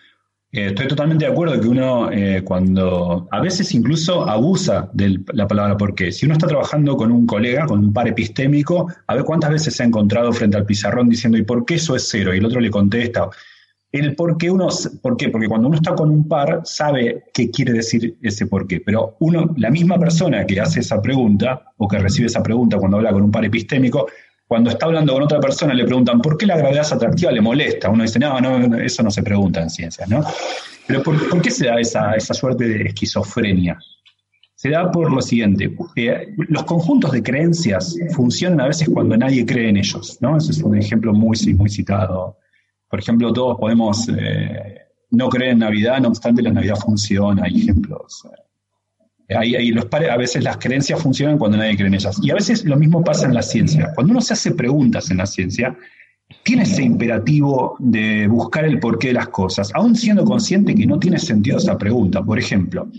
Eh, 0.51 0.67
estoy 0.67 0.87
totalmente 0.87 1.25
de 1.25 1.31
acuerdo 1.31 1.61
que 1.61 1.67
uno 1.67 2.11
eh, 2.11 2.41
cuando 2.43 3.27
a 3.29 3.39
veces 3.39 3.71
incluso 3.75 4.27
abusa 4.27 4.89
de 4.93 5.19
la 5.33 5.47
palabra 5.47 5.77
por 5.77 5.93
qué. 5.93 6.11
Si 6.11 6.25
uno 6.25 6.33
está 6.33 6.47
trabajando 6.47 6.97
con 6.97 7.11
un 7.11 7.27
colega, 7.27 7.67
con 7.67 7.79
un 7.79 7.93
par 7.93 8.07
epistémico, 8.07 8.91
a 9.05 9.13
ver 9.13 9.23
cuántas 9.23 9.51
veces 9.51 9.75
se 9.75 9.83
ha 9.83 9.85
encontrado 9.85 10.33
frente 10.33 10.57
al 10.57 10.65
pizarrón 10.65 11.07
diciendo 11.07 11.37
¿y 11.37 11.43
por 11.43 11.65
qué 11.65 11.75
eso 11.75 11.95
es 11.95 12.07
cero? 12.09 12.33
Y 12.33 12.39
el 12.39 12.45
otro 12.45 12.59
le 12.59 12.71
contesta. 12.71 13.29
El 13.91 14.15
por 14.15 14.37
qué 14.37 14.49
uno, 14.49 14.69
¿por 15.01 15.17
qué? 15.17 15.29
Porque 15.29 15.47
cuando 15.47 15.67
uno 15.67 15.77
está 15.77 15.93
con 15.95 16.09
un 16.09 16.27
par 16.27 16.61
sabe 16.63 17.25
qué 17.33 17.49
quiere 17.51 17.73
decir 17.73 18.17
ese 18.21 18.47
por 18.47 18.67
qué. 18.67 18.81
Pero 18.81 19.17
uno, 19.19 19.53
la 19.57 19.69
misma 19.69 19.99
persona 19.99 20.45
que 20.45 20.59
hace 20.59 20.79
esa 20.79 20.99
pregunta 21.01 21.73
o 21.77 21.87
que 21.87 21.99
recibe 21.99 22.27
esa 22.27 22.41
pregunta 22.41 22.77
cuando 22.77 22.97
habla 22.97 23.11
con 23.11 23.21
un 23.23 23.31
par 23.31 23.45
epistémico, 23.45 24.07
cuando 24.49 24.71
está 24.71 24.87
hablando 24.87 25.13
con 25.13 25.21
otra 25.21 25.39
persona 25.39 25.75
le 25.75 25.85
preguntan 25.85 26.19
por 26.21 26.35
qué 26.35 26.47
la 26.47 26.57
gravedad 26.57 26.81
es 26.81 26.91
atractiva, 26.91 27.31
le 27.31 27.39
molesta. 27.39 27.87
Uno 27.87 28.01
dice, 28.01 28.17
no, 28.17 28.41
no, 28.41 28.79
eso 28.79 29.03
no 29.03 29.11
se 29.11 29.21
pregunta 29.21 29.61
en 29.61 29.69
ciencias, 29.69 30.09
¿no? 30.09 30.23
Pero 30.87 31.03
¿por, 31.03 31.39
qué 31.43 31.51
se 31.51 31.67
da 31.67 31.79
esa, 31.79 32.15
esa, 32.15 32.33
suerte 32.33 32.67
de 32.67 32.81
esquizofrenia? 32.87 33.77
Se 34.55 34.71
da 34.71 34.91
por 34.91 35.13
lo 35.13 35.21
siguiente, 35.21 35.71
los 36.47 36.63
conjuntos 36.63 37.11
de 37.11 37.21
creencias 37.21 37.95
funcionan 38.15 38.61
a 38.61 38.67
veces 38.69 38.89
cuando 38.91 39.15
nadie 39.15 39.45
cree 39.45 39.69
en 39.69 39.77
ellos, 39.77 40.17
¿no? 40.19 40.35
Ese 40.35 40.51
es 40.53 40.63
un 40.63 40.75
ejemplo 40.75 41.13
muy, 41.13 41.37
muy 41.53 41.69
citado. 41.69 42.35
Por 42.89 42.99
ejemplo, 42.99 43.31
todos 43.31 43.55
podemos 43.59 44.09
eh, 44.09 44.79
no 45.11 45.29
creer 45.29 45.51
en 45.51 45.59
Navidad, 45.59 45.99
no 45.99 46.07
obstante 46.07 46.41
la 46.41 46.51
Navidad 46.51 46.77
funciona, 46.77 47.43
hay 47.43 47.55
ejemplos. 47.55 48.25
Eh, 48.25 48.48
los 49.29 49.87
a 49.91 50.17
veces 50.17 50.43
las 50.43 50.57
creencias 50.57 51.01
funcionan 51.01 51.37
cuando 51.37 51.57
nadie 51.57 51.75
cree 51.75 51.87
en 51.87 51.93
ellas. 51.93 52.19
Y 52.21 52.31
a 52.31 52.35
veces 52.35 52.65
lo 52.65 52.77
mismo 52.77 53.03
pasa 53.03 53.27
en 53.27 53.33
la 53.33 53.43
ciencia. 53.43 53.91
Cuando 53.93 54.11
uno 54.11 54.21
se 54.21 54.33
hace 54.33 54.51
preguntas 54.51 55.11
en 55.11 55.17
la 55.17 55.27
ciencia, 55.27 55.77
tiene 56.43 56.63
ese 56.63 56.83
imperativo 56.83 57.75
de 57.79 58.27
buscar 58.27 58.65
el 58.65 58.79
porqué 58.79 59.09
de 59.09 59.13
las 59.15 59.29
cosas, 59.29 59.71
aún 59.73 59.95
siendo 59.95 60.23
consciente 60.23 60.75
que 60.75 60.85
no 60.85 60.99
tiene 60.99 61.19
sentido 61.19 61.57
esa 61.57 61.77
pregunta. 61.77 62.23
Por 62.23 62.39
ejemplo, 62.39 62.89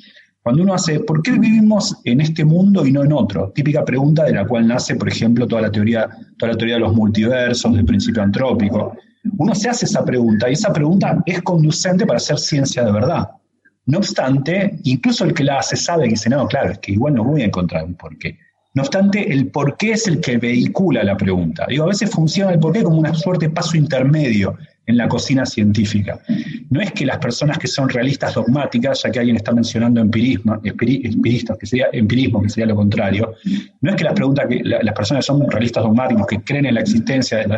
cuando 0.42 0.62
uno 0.62 0.74
hace, 0.74 1.00
¿por 1.00 1.22
qué 1.22 1.32
vivimos 1.32 1.96
en 2.04 2.20
este 2.20 2.44
mundo 2.44 2.86
y 2.86 2.92
no 2.92 3.04
en 3.04 3.12
otro? 3.12 3.52
Típica 3.54 3.84
pregunta 3.84 4.24
de 4.24 4.32
la 4.32 4.46
cual 4.46 4.66
nace, 4.66 4.96
por 4.96 5.08
ejemplo, 5.08 5.46
toda 5.46 5.62
la 5.62 5.70
teoría, 5.70 6.08
toda 6.38 6.52
la 6.52 6.58
teoría 6.58 6.76
de 6.76 6.80
los 6.80 6.94
multiversos, 6.94 7.74
del 7.74 7.84
principio 7.84 8.22
antrópico. 8.22 8.96
Uno 9.36 9.54
se 9.54 9.68
hace 9.68 9.84
esa 9.84 10.04
pregunta 10.04 10.48
y 10.48 10.54
esa 10.54 10.72
pregunta 10.72 11.22
es 11.26 11.42
conducente 11.42 12.06
para 12.06 12.16
hacer 12.16 12.38
ciencia 12.38 12.84
de 12.84 12.92
verdad. 12.92 13.28
No 13.86 13.98
obstante, 13.98 14.78
incluso 14.84 15.24
el 15.24 15.34
que 15.34 15.44
la 15.44 15.58
hace 15.58 15.76
sabe 15.76 16.04
que 16.04 16.10
dice, 16.10 16.30
no, 16.30 16.46
claro, 16.46 16.72
es 16.72 16.78
que 16.78 16.92
igual 16.92 17.14
no 17.14 17.24
voy 17.24 17.42
a 17.42 17.46
encontrar 17.46 17.84
un 17.84 17.94
porqué. 17.94 18.38
No 18.72 18.82
obstante, 18.82 19.32
el 19.32 19.48
porqué 19.48 19.92
es 19.92 20.06
el 20.06 20.20
que 20.20 20.38
vehicula 20.38 21.02
la 21.02 21.16
pregunta. 21.16 21.66
Digo, 21.68 21.84
a 21.84 21.88
veces 21.88 22.10
funciona 22.10 22.52
el 22.52 22.60
porqué 22.60 22.84
como 22.84 22.98
una 22.98 23.14
suerte 23.14 23.48
de 23.48 23.52
paso 23.52 23.76
intermedio 23.76 24.56
en 24.86 24.96
la 24.96 25.08
cocina 25.08 25.44
científica. 25.44 26.20
No 26.68 26.80
es 26.80 26.92
que 26.92 27.04
las 27.04 27.18
personas 27.18 27.58
que 27.58 27.66
son 27.66 27.88
realistas 27.88 28.34
dogmáticas, 28.34 29.02
ya 29.02 29.10
que 29.10 29.18
alguien 29.18 29.36
está 29.36 29.52
mencionando 29.52 30.00
empirismo, 30.00 30.60
empiristas, 30.62 31.56
que 31.58 31.66
sería 31.66 31.88
empirismo, 31.92 32.42
que 32.42 32.48
sería 32.48 32.66
lo 32.66 32.76
contrario, 32.76 33.34
no 33.80 33.90
es 33.90 33.96
que 33.96 34.04
las 34.04 34.14
preguntas 34.14 34.46
que 34.48 34.60
las 34.62 34.94
personas 34.94 35.24
que 35.24 35.26
son 35.26 35.50
realistas 35.50 35.82
dogmáticos, 35.82 36.26
que 36.26 36.40
creen 36.42 36.66
en 36.66 36.74
la 36.74 36.80
existencia 36.80 37.38
de, 37.38 37.48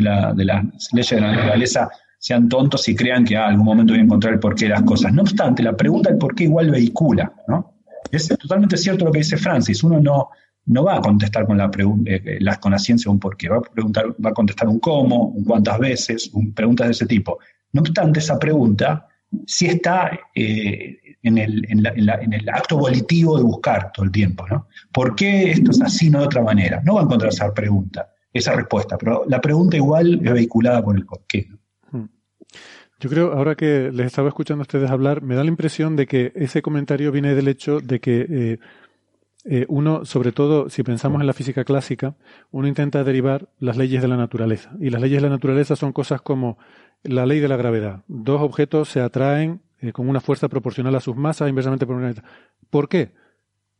la, 0.00 0.32
de 0.32 0.44
las 0.44 0.64
leyes 0.92 1.10
de 1.10 1.20
la 1.20 1.32
naturaleza, 1.32 1.90
sean 2.24 2.48
tontos 2.48 2.88
y 2.88 2.94
crean 2.94 3.22
que 3.22 3.36
a 3.36 3.48
algún 3.48 3.66
momento 3.66 3.92
voy 3.92 4.00
a 4.00 4.04
encontrar 4.04 4.32
el 4.32 4.40
porqué 4.40 4.64
de 4.64 4.70
las 4.70 4.82
cosas. 4.84 5.12
No 5.12 5.20
obstante, 5.20 5.62
la 5.62 5.76
pregunta 5.76 6.08
del 6.08 6.16
porqué 6.16 6.44
igual 6.44 6.70
vehicula, 6.70 7.30
¿no? 7.46 7.74
Es 8.10 8.28
totalmente 8.28 8.78
cierto 8.78 9.04
lo 9.04 9.12
que 9.12 9.18
dice 9.18 9.36
Francis. 9.36 9.84
Uno 9.84 10.00
no, 10.00 10.30
no 10.64 10.84
va 10.84 10.96
a 10.96 11.00
contestar 11.02 11.44
con 11.44 11.58
la, 11.58 11.66
eh, 11.66 12.22
eh, 12.24 12.38
la, 12.40 12.58
con 12.58 12.72
la 12.72 12.78
ciencia 12.78 13.10
un 13.10 13.18
porqué, 13.18 13.50
va 13.50 13.58
a, 13.58 13.60
preguntar, 13.60 14.06
va 14.24 14.30
a 14.30 14.32
contestar 14.32 14.68
un 14.68 14.80
cómo, 14.80 15.24
un 15.36 15.44
cuántas 15.44 15.78
veces, 15.78 16.32
preguntas 16.54 16.86
de 16.86 16.92
ese 16.92 17.04
tipo. 17.04 17.40
No 17.72 17.82
obstante, 17.82 18.20
esa 18.20 18.38
pregunta 18.38 19.06
sí 19.46 19.66
está 19.66 20.18
eh, 20.34 20.96
en, 21.22 21.36
el, 21.36 21.66
en, 21.68 22.32
el, 22.32 22.48
acto 22.48 22.78
volitivo 22.78 23.36
de 23.36 23.42
buscar 23.42 23.92
todo 23.92 24.06
el 24.06 24.10
tiempo, 24.10 24.48
¿no? 24.48 24.68
¿Por 24.90 25.14
qué 25.14 25.50
esto 25.50 25.72
es 25.72 25.82
así, 25.82 26.08
no 26.08 26.20
de 26.20 26.24
otra 26.24 26.40
manera? 26.40 26.80
No 26.86 26.94
va 26.94 27.02
a 27.02 27.04
encontrar 27.04 27.30
esa 27.34 27.52
pregunta, 27.52 28.08
esa 28.32 28.54
respuesta, 28.54 28.96
pero 28.96 29.24
la 29.28 29.42
pregunta 29.42 29.76
igual 29.76 30.22
es 30.24 30.32
vehiculada 30.32 30.82
por 30.82 30.96
el 30.96 31.04
porqué. 31.04 31.50
Yo 33.04 33.10
creo, 33.10 33.32
ahora 33.34 33.54
que 33.54 33.90
les 33.92 34.06
estaba 34.06 34.28
escuchando 34.28 34.62
a 34.62 34.64
ustedes 34.64 34.90
hablar, 34.90 35.20
me 35.20 35.34
da 35.34 35.44
la 35.44 35.50
impresión 35.50 35.94
de 35.94 36.06
que 36.06 36.32
ese 36.36 36.62
comentario 36.62 37.12
viene 37.12 37.34
del 37.34 37.48
hecho 37.48 37.80
de 37.80 38.00
que 38.00 38.26
eh, 38.30 38.58
eh, 39.44 39.66
uno, 39.68 40.06
sobre 40.06 40.32
todo 40.32 40.70
si 40.70 40.82
pensamos 40.82 41.20
en 41.20 41.26
la 41.26 41.34
física 41.34 41.64
clásica, 41.64 42.14
uno 42.50 42.66
intenta 42.66 43.04
derivar 43.04 43.50
las 43.60 43.76
leyes 43.76 44.00
de 44.00 44.08
la 44.08 44.16
naturaleza. 44.16 44.70
Y 44.80 44.88
las 44.88 45.02
leyes 45.02 45.20
de 45.20 45.28
la 45.28 45.34
naturaleza 45.34 45.76
son 45.76 45.92
cosas 45.92 46.22
como 46.22 46.56
la 47.02 47.26
ley 47.26 47.40
de 47.40 47.48
la 47.48 47.58
gravedad. 47.58 48.04
Dos 48.08 48.40
objetos 48.40 48.88
se 48.88 49.02
atraen 49.02 49.60
eh, 49.82 49.92
con 49.92 50.08
una 50.08 50.22
fuerza 50.22 50.48
proporcional 50.48 50.94
a 50.94 51.00
sus 51.00 51.14
masas 51.14 51.50
inversamente 51.50 51.84
proporcional. 51.84 52.24
¿Por 52.70 52.88
qué? 52.88 53.12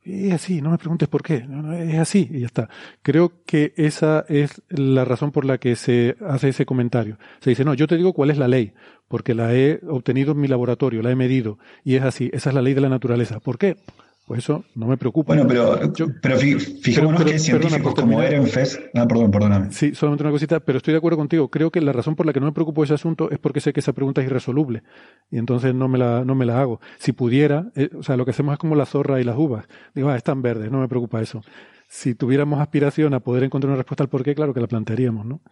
Es 0.04 0.32
así, 0.34 0.60
no 0.60 0.70
me 0.70 0.78
preguntes 0.78 1.08
por 1.08 1.22
qué, 1.22 1.46
es 1.88 1.98
así 1.98 2.28
y 2.30 2.40
ya 2.40 2.46
está. 2.46 2.68
Creo 3.02 3.32
que 3.46 3.72
esa 3.76 4.24
es 4.28 4.62
la 4.68 5.04
razón 5.04 5.32
por 5.32 5.44
la 5.44 5.58
que 5.58 5.76
se 5.76 6.16
hace 6.26 6.50
ese 6.50 6.66
comentario. 6.66 7.18
Se 7.40 7.50
dice, 7.50 7.64
no, 7.64 7.74
yo 7.74 7.86
te 7.86 7.96
digo 7.96 8.12
cuál 8.12 8.30
es 8.30 8.38
la 8.38 8.48
ley, 8.48 8.72
porque 9.08 9.34
la 9.34 9.54
he 9.54 9.80
obtenido 9.88 10.32
en 10.32 10.40
mi 10.40 10.48
laboratorio, 10.48 11.02
la 11.02 11.10
he 11.10 11.16
medido 11.16 11.58
y 11.84 11.96
es 11.96 12.02
así, 12.02 12.30
esa 12.32 12.50
es 12.50 12.54
la 12.54 12.62
ley 12.62 12.74
de 12.74 12.82
la 12.82 12.88
naturaleza. 12.88 13.40
¿Por 13.40 13.58
qué? 13.58 13.76
Pues 14.26 14.38
eso 14.38 14.64
no 14.74 14.86
me 14.86 14.96
preocupa. 14.96 15.34
Bueno, 15.34 15.46
pero, 15.46 15.78
pero 16.22 16.38
fijémonos 16.38 17.24
que 17.24 17.32
hay 17.32 17.38
científicos 17.38 17.94
como 17.94 18.22
Ehrenfest. 18.22 18.80
Ah, 18.94 19.06
perdón, 19.06 19.30
perdóname. 19.30 19.70
Sí, 19.70 19.94
solamente 19.94 20.24
una 20.24 20.30
cosita, 20.30 20.60
pero 20.60 20.78
estoy 20.78 20.92
de 20.92 20.98
acuerdo 20.98 21.18
contigo. 21.18 21.50
Creo 21.50 21.70
que 21.70 21.82
la 21.82 21.92
razón 21.92 22.16
por 22.16 22.24
la 22.24 22.32
que 22.32 22.40
no 22.40 22.46
me 22.46 22.52
preocupo 22.52 22.82
ese 22.82 22.94
asunto 22.94 23.30
es 23.30 23.38
porque 23.38 23.60
sé 23.60 23.74
que 23.74 23.80
esa 23.80 23.92
pregunta 23.92 24.22
es 24.22 24.26
irresoluble. 24.26 24.82
Y 25.30 25.36
entonces 25.36 25.74
no 25.74 25.88
me 25.88 25.98
la, 25.98 26.24
no 26.24 26.34
me 26.34 26.46
la 26.46 26.58
hago. 26.58 26.80
Si 26.98 27.12
pudiera, 27.12 27.70
eh, 27.76 27.90
o 27.98 28.02
sea, 28.02 28.16
lo 28.16 28.24
que 28.24 28.30
hacemos 28.30 28.54
es 28.54 28.58
como 28.58 28.74
la 28.76 28.86
zorra 28.86 29.20
y 29.20 29.24
las 29.24 29.36
uvas. 29.36 29.66
Digo, 29.94 30.08
ah, 30.08 30.16
están 30.16 30.40
verdes, 30.40 30.70
no 30.70 30.80
me 30.80 30.88
preocupa 30.88 31.20
eso. 31.20 31.42
Si 31.86 32.14
tuviéramos 32.14 32.60
aspiración 32.60 33.12
a 33.12 33.20
poder 33.20 33.44
encontrar 33.44 33.68
una 33.68 33.76
respuesta 33.76 34.04
al 34.04 34.08
por 34.08 34.24
qué, 34.24 34.34
claro 34.34 34.54
que 34.54 34.60
la 34.60 34.68
plantearíamos, 34.68 35.26
¿no? 35.26 35.42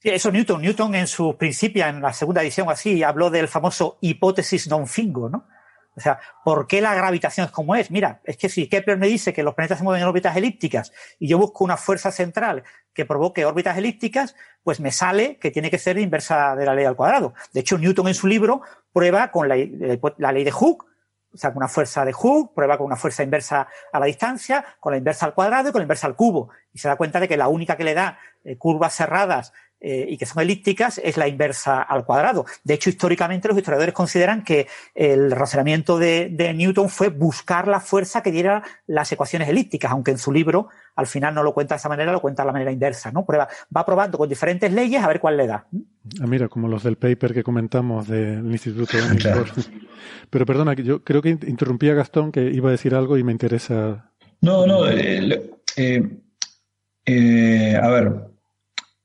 Sí, 0.00 0.10
eso 0.10 0.30
Newton. 0.30 0.60
Newton 0.60 0.94
en 0.96 1.06
su 1.06 1.34
principio, 1.38 1.86
en 1.86 2.02
la 2.02 2.12
segunda 2.12 2.42
edición 2.42 2.68
así, 2.68 3.02
habló 3.02 3.30
del 3.30 3.48
famoso 3.48 3.96
hipótesis 4.02 4.68
non 4.68 4.84
fingo, 4.86 5.30
¿no? 5.32 5.48
O 5.96 6.00
sea, 6.00 6.18
¿por 6.44 6.66
qué 6.66 6.80
la 6.80 6.94
gravitación 6.94 7.46
es 7.46 7.52
como 7.52 7.76
es? 7.76 7.90
Mira, 7.90 8.20
es 8.24 8.36
que 8.36 8.48
si 8.48 8.68
Kepler 8.68 8.98
me 8.98 9.06
dice 9.06 9.32
que 9.32 9.42
los 9.42 9.54
planetas 9.54 9.78
se 9.78 9.84
mueven 9.84 10.02
en 10.02 10.08
órbitas 10.08 10.36
elípticas 10.36 10.92
y 11.18 11.28
yo 11.28 11.38
busco 11.38 11.64
una 11.64 11.76
fuerza 11.76 12.10
central 12.10 12.64
que 12.92 13.04
provoque 13.04 13.44
órbitas 13.44 13.78
elípticas, 13.78 14.34
pues 14.62 14.80
me 14.80 14.90
sale 14.90 15.38
que 15.38 15.50
tiene 15.50 15.70
que 15.70 15.78
ser 15.78 15.98
inversa 15.98 16.56
de 16.56 16.66
la 16.66 16.74
ley 16.74 16.84
al 16.84 16.96
cuadrado. 16.96 17.34
De 17.52 17.60
hecho, 17.60 17.78
Newton 17.78 18.08
en 18.08 18.14
su 18.14 18.26
libro 18.26 18.62
prueba 18.92 19.30
con 19.30 19.48
la, 19.48 19.56
ley 19.56 20.44
de 20.44 20.50
Hooke, 20.50 20.84
o 21.32 21.36
sea, 21.36 21.50
con 21.50 21.58
una 21.58 21.68
fuerza 21.68 22.04
de 22.04 22.12
Hooke, 22.12 22.54
prueba 22.54 22.78
con 22.78 22.86
una 22.86 22.96
fuerza 22.96 23.22
inversa 23.22 23.68
a 23.92 23.98
la 23.98 24.06
distancia, 24.06 24.64
con 24.80 24.92
la 24.92 24.98
inversa 24.98 25.26
al 25.26 25.34
cuadrado 25.34 25.68
y 25.68 25.72
con 25.72 25.80
la 25.80 25.84
inversa 25.84 26.06
al 26.06 26.16
cubo. 26.16 26.50
Y 26.72 26.78
se 26.78 26.88
da 26.88 26.96
cuenta 26.96 27.18
de 27.18 27.28
que 27.28 27.36
la 27.36 27.48
única 27.48 27.76
que 27.76 27.84
le 27.84 27.94
da 27.94 28.18
eh, 28.44 28.56
curvas 28.56 28.94
cerradas 28.94 29.52
eh, 29.86 30.06
y 30.08 30.16
que 30.16 30.24
son 30.24 30.42
elípticas 30.42 30.98
es 31.04 31.18
la 31.18 31.28
inversa 31.28 31.82
al 31.82 32.06
cuadrado. 32.06 32.46
De 32.62 32.72
hecho, 32.72 32.88
históricamente 32.88 33.48
los 33.48 33.58
historiadores 33.58 33.92
consideran 33.92 34.42
que 34.42 34.66
el 34.94 35.30
razonamiento 35.30 35.98
de, 35.98 36.54
Newton 36.56 36.88
fue 36.88 37.08
buscar 37.08 37.68
la 37.68 37.80
fuerza 37.80 38.22
que 38.22 38.32
diera 38.32 38.62
las 38.86 39.12
ecuaciones 39.12 39.46
elípticas, 39.46 39.92
aunque 39.92 40.12
en 40.12 40.16
su 40.16 40.32
libro 40.32 40.70
al 40.96 41.06
final 41.06 41.34
no 41.34 41.42
lo 41.42 41.52
cuenta 41.52 41.74
de 41.74 41.80
esa 41.80 41.90
manera, 41.90 42.12
lo 42.12 42.22
cuenta 42.22 42.42
de 42.42 42.46
la 42.46 42.52
manera 42.54 42.72
inversa. 42.72 43.12
¿no? 43.12 43.26
Prueba, 43.26 43.46
va 43.76 43.84
probando 43.84 44.16
con 44.16 44.26
diferentes 44.26 44.72
leyes 44.72 45.02
a 45.02 45.06
ver 45.06 45.20
cuál 45.20 45.36
le 45.36 45.46
da. 45.46 45.66
Ah, 46.18 46.26
mira, 46.26 46.48
como 46.48 46.66
los 46.66 46.82
del 46.82 46.96
paper 46.96 47.34
que 47.34 47.42
comentamos 47.42 48.08
del 48.08 48.50
Instituto 48.50 48.96
de 48.96 49.44
Pero 50.30 50.46
perdona, 50.46 50.72
yo 50.72 51.04
creo 51.04 51.20
que 51.20 51.28
interrumpí 51.28 51.90
a 51.90 51.94
Gastón 51.94 52.32
que 52.32 52.40
iba 52.40 52.70
a 52.70 52.72
decir 52.72 52.94
algo 52.94 53.18
y 53.18 53.22
me 53.22 53.32
interesa. 53.32 54.12
No, 54.40 54.66
no, 54.66 54.88
eh, 54.88 55.42
eh, 57.04 57.76
a 57.82 57.88
ver, 57.88 58.33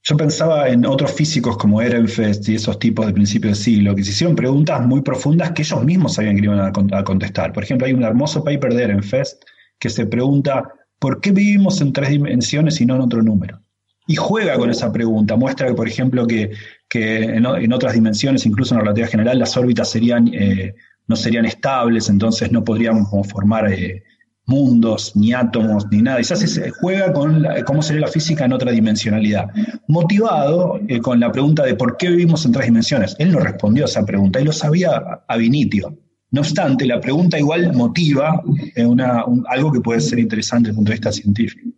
yo 0.04 0.18
pensaba 0.18 0.70
en 0.70 0.86
otros 0.86 1.12
físicos 1.12 1.58
como 1.58 1.82
Ehrenfest 1.82 2.48
y 2.50 2.56
esos 2.56 2.80
tipos 2.80 3.06
de 3.06 3.14
principios 3.14 3.58
del 3.58 3.64
siglo 3.64 3.96
que 3.96 4.04
se 4.04 4.12
hicieron 4.12 4.36
preguntas 4.36 4.86
muy 4.86 5.02
profundas 5.02 5.52
que 5.52 5.62
ellos 5.62 5.84
mismos 5.84 6.14
sabían 6.14 6.38
que 6.38 6.44
iban 6.44 6.60
a, 6.60 7.04
contestar. 7.04 7.52
Por 7.54 7.64
ejemplo, 7.64 7.86
hay 7.86 7.94
un 7.94 8.04
hermoso 8.04 8.44
paper 8.44 8.74
de 8.74 8.84
Ehrenfest 8.84 9.44
que 9.78 9.90
se 9.90 10.06
pregunta 10.06 10.74
¿por 11.00 11.22
qué 11.22 11.32
vivimos 11.32 11.82
en 11.82 11.94
tres 11.94 12.10
dimensiones 12.10 12.80
y 12.82 12.86
no 12.86 12.96
en 12.96 13.02
otro 13.02 13.24
número? 13.24 13.62
Y 14.06 14.16
juega 14.16 14.58
con 14.58 14.70
esa 14.70 14.92
pregunta. 14.92 15.36
Muestra 15.36 15.68
que, 15.68 15.74
por 15.74 15.88
ejemplo, 15.88 16.26
que, 16.28 16.52
en, 16.92 17.74
otras 17.74 17.94
dimensiones, 17.94 18.46
incluso 18.46 18.74
en 18.74 18.80
la 18.80 18.84
relatividad 18.84 19.12
general, 19.12 19.40
las 19.40 19.56
órbitas 19.56 19.90
serían, 19.90 20.30
eh, 20.34 20.76
no 21.08 21.16
serían 21.16 21.46
estables, 21.46 22.10
entonces 22.10 22.52
no 22.52 22.64
podríamos 22.64 23.08
formar 23.28 23.72
eh, 23.72 24.04
mundos, 24.50 25.16
ni 25.16 25.34
átomos, 25.34 25.88
ni 25.92 26.02
nada. 26.02 26.20
Y 26.20 26.24
se 26.24 26.72
juega 26.72 27.14
con 27.14 27.46
cómo 27.66 27.82
sería 27.82 28.02
la 28.02 28.08
física 28.08 28.46
en 28.46 28.54
otra 28.54 28.72
dimensionalidad. 28.72 29.46
Motivado 29.88 30.80
eh, 30.88 31.00
con 31.00 31.20
la 31.20 31.32
pregunta 31.32 31.64
de 31.64 31.76
por 31.76 31.96
qué 31.98 32.10
vivimos 32.10 32.46
en 32.46 32.52
tres 32.52 32.66
dimensiones. 32.66 33.16
Él 33.20 33.32
no 33.32 33.40
respondió 33.40 33.84
a 33.84 33.86
esa 33.86 34.06
pregunta 34.06 34.42
y 34.42 34.46
lo 34.46 34.52
sabía 34.52 35.22
a 35.28 35.38
vinitio. 35.38 35.96
No 36.32 36.42
obstante, 36.42 36.86
la 36.86 37.00
pregunta 37.00 37.40
igual 37.40 37.74
motiva 37.74 38.42
eh, 38.76 38.86
una, 38.86 39.24
algo 39.48 39.72
que 39.72 39.82
puede 39.82 40.02
ser 40.02 40.20
interesante 40.20 40.70
desde 40.70 40.72
el 40.72 40.76
punto 40.76 40.90
de 40.90 40.96
vista 40.96 41.12
científico. 41.12 41.70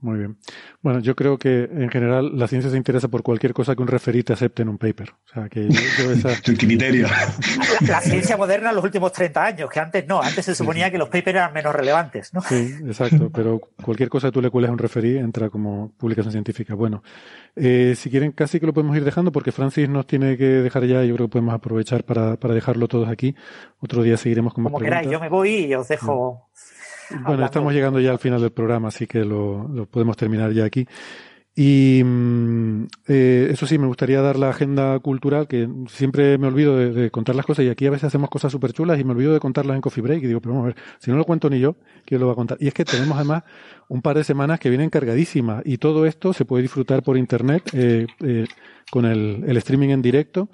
Muy 0.00 0.18
bien. 0.18 0.38
Bueno, 0.80 1.00
yo 1.00 1.14
creo 1.14 1.36
que 1.36 1.64
en 1.64 1.90
general 1.90 2.38
la 2.38 2.48
ciencia 2.48 2.70
se 2.70 2.76
interesa 2.76 3.08
por 3.08 3.22
cualquier 3.22 3.52
cosa 3.52 3.74
que 3.74 3.82
un 3.82 3.88
referite 3.88 4.32
acepte 4.32 4.62
en 4.62 4.70
un 4.70 4.78
paper. 4.78 5.10
O 5.10 5.34
sea, 5.34 5.48
que 5.48 5.68
yo, 5.68 6.10
esa... 6.12 6.30
criterio. 6.40 7.06
La, 7.86 8.00
ciencia 8.00 8.36
moderna 8.38 8.70
en 8.70 8.76
los 8.76 8.84
últimos 8.84 9.12
30 9.12 9.44
años, 9.44 9.70
que 9.70 9.78
antes 9.78 10.06
no, 10.06 10.22
antes 10.22 10.44
se 10.44 10.54
suponía 10.54 10.90
que 10.90 10.96
los 10.96 11.08
papers 11.08 11.36
eran 11.36 11.52
menos 11.52 11.74
relevantes, 11.74 12.32
¿no? 12.32 12.40
Sí, 12.40 12.74
exacto, 12.86 13.30
pero 13.30 13.60
cualquier 13.82 14.08
cosa 14.08 14.28
que 14.28 14.32
tú 14.32 14.40
le 14.40 14.50
cueles 14.50 14.70
a 14.70 14.72
un 14.72 14.78
referí 14.78 15.18
entra 15.18 15.50
como 15.50 15.92
publicación 15.98 16.32
científica. 16.32 16.74
Bueno, 16.74 17.02
eh, 17.56 17.94
si 17.94 18.08
quieren 18.08 18.32
casi 18.32 18.58
que 18.58 18.66
lo 18.66 18.72
podemos 18.72 18.96
ir 18.96 19.04
dejando 19.04 19.32
porque 19.32 19.52
Francis 19.52 19.88
nos 19.88 20.06
tiene 20.06 20.38
que 20.38 20.44
dejar 20.44 20.86
ya, 20.86 21.04
yo 21.04 21.14
creo 21.14 21.26
que 21.26 21.32
podemos 21.32 21.54
aprovechar 21.54 22.04
para, 22.04 22.36
para 22.36 22.54
dejarlo 22.54 22.88
todos 22.88 23.08
aquí. 23.08 23.34
Otro 23.80 24.02
día 24.02 24.16
seguiremos 24.16 24.54
con 24.54 24.64
más 24.64 24.72
Como 24.72 24.82
queráis, 24.82 25.10
yo 25.10 25.20
me 25.20 25.28
voy 25.28 25.66
y 25.66 25.74
os 25.74 25.88
dejo... 25.88 26.49
Bueno, 27.24 27.44
estamos 27.44 27.72
llegando 27.72 28.00
ya 28.00 28.12
al 28.12 28.18
final 28.18 28.40
del 28.40 28.52
programa, 28.52 28.88
así 28.88 29.06
que 29.06 29.24
lo, 29.24 29.86
podemos 29.90 30.16
terminar 30.16 30.52
ya 30.52 30.64
aquí. 30.64 30.86
Y 31.54 32.02
mm, 32.04 32.84
eh, 33.08 33.48
eso 33.50 33.66
sí, 33.66 33.76
me 33.76 33.86
gustaría 33.86 34.22
dar 34.22 34.38
la 34.38 34.50
agenda 34.50 34.98
cultural, 35.00 35.48
que 35.48 35.68
siempre 35.88 36.38
me 36.38 36.46
olvido 36.46 36.76
de, 36.76 37.10
contar 37.10 37.34
las 37.34 37.44
cosas 37.44 37.64
y 37.64 37.68
aquí 37.68 37.86
a 37.86 37.90
veces 37.90 38.04
hacemos 38.04 38.30
cosas 38.30 38.52
súper 38.52 38.72
chulas 38.72 39.00
y 39.00 39.04
me 39.04 39.12
olvido 39.12 39.32
de 39.32 39.40
contarlas 39.40 39.74
en 39.74 39.80
Coffee 39.80 40.02
Break 40.02 40.22
y 40.22 40.26
digo, 40.28 40.40
pero 40.40 40.54
vamos 40.54 40.64
a 40.70 40.74
ver, 40.74 40.84
si 41.00 41.10
no 41.10 41.16
lo 41.16 41.24
cuento 41.24 41.50
ni 41.50 41.58
yo, 41.58 41.76
¿quién 42.04 42.20
lo 42.20 42.28
va 42.28 42.32
a 42.32 42.36
contar? 42.36 42.56
Y 42.60 42.68
es 42.68 42.74
que 42.74 42.84
tenemos 42.84 43.16
además 43.16 43.42
un 43.88 44.00
par 44.00 44.16
de 44.16 44.24
semanas 44.24 44.60
que 44.60 44.70
vienen 44.70 44.90
cargadísimas 44.90 45.62
y 45.66 45.78
todo 45.78 46.06
esto 46.06 46.32
se 46.32 46.44
puede 46.44 46.62
disfrutar 46.62 47.02
por 47.02 47.18
internet 47.18 47.68
eh, 47.72 48.06
eh, 48.20 48.46
con 48.90 49.04
el, 49.04 49.44
el 49.46 49.56
streaming 49.56 49.88
en 49.88 50.02
directo 50.02 50.48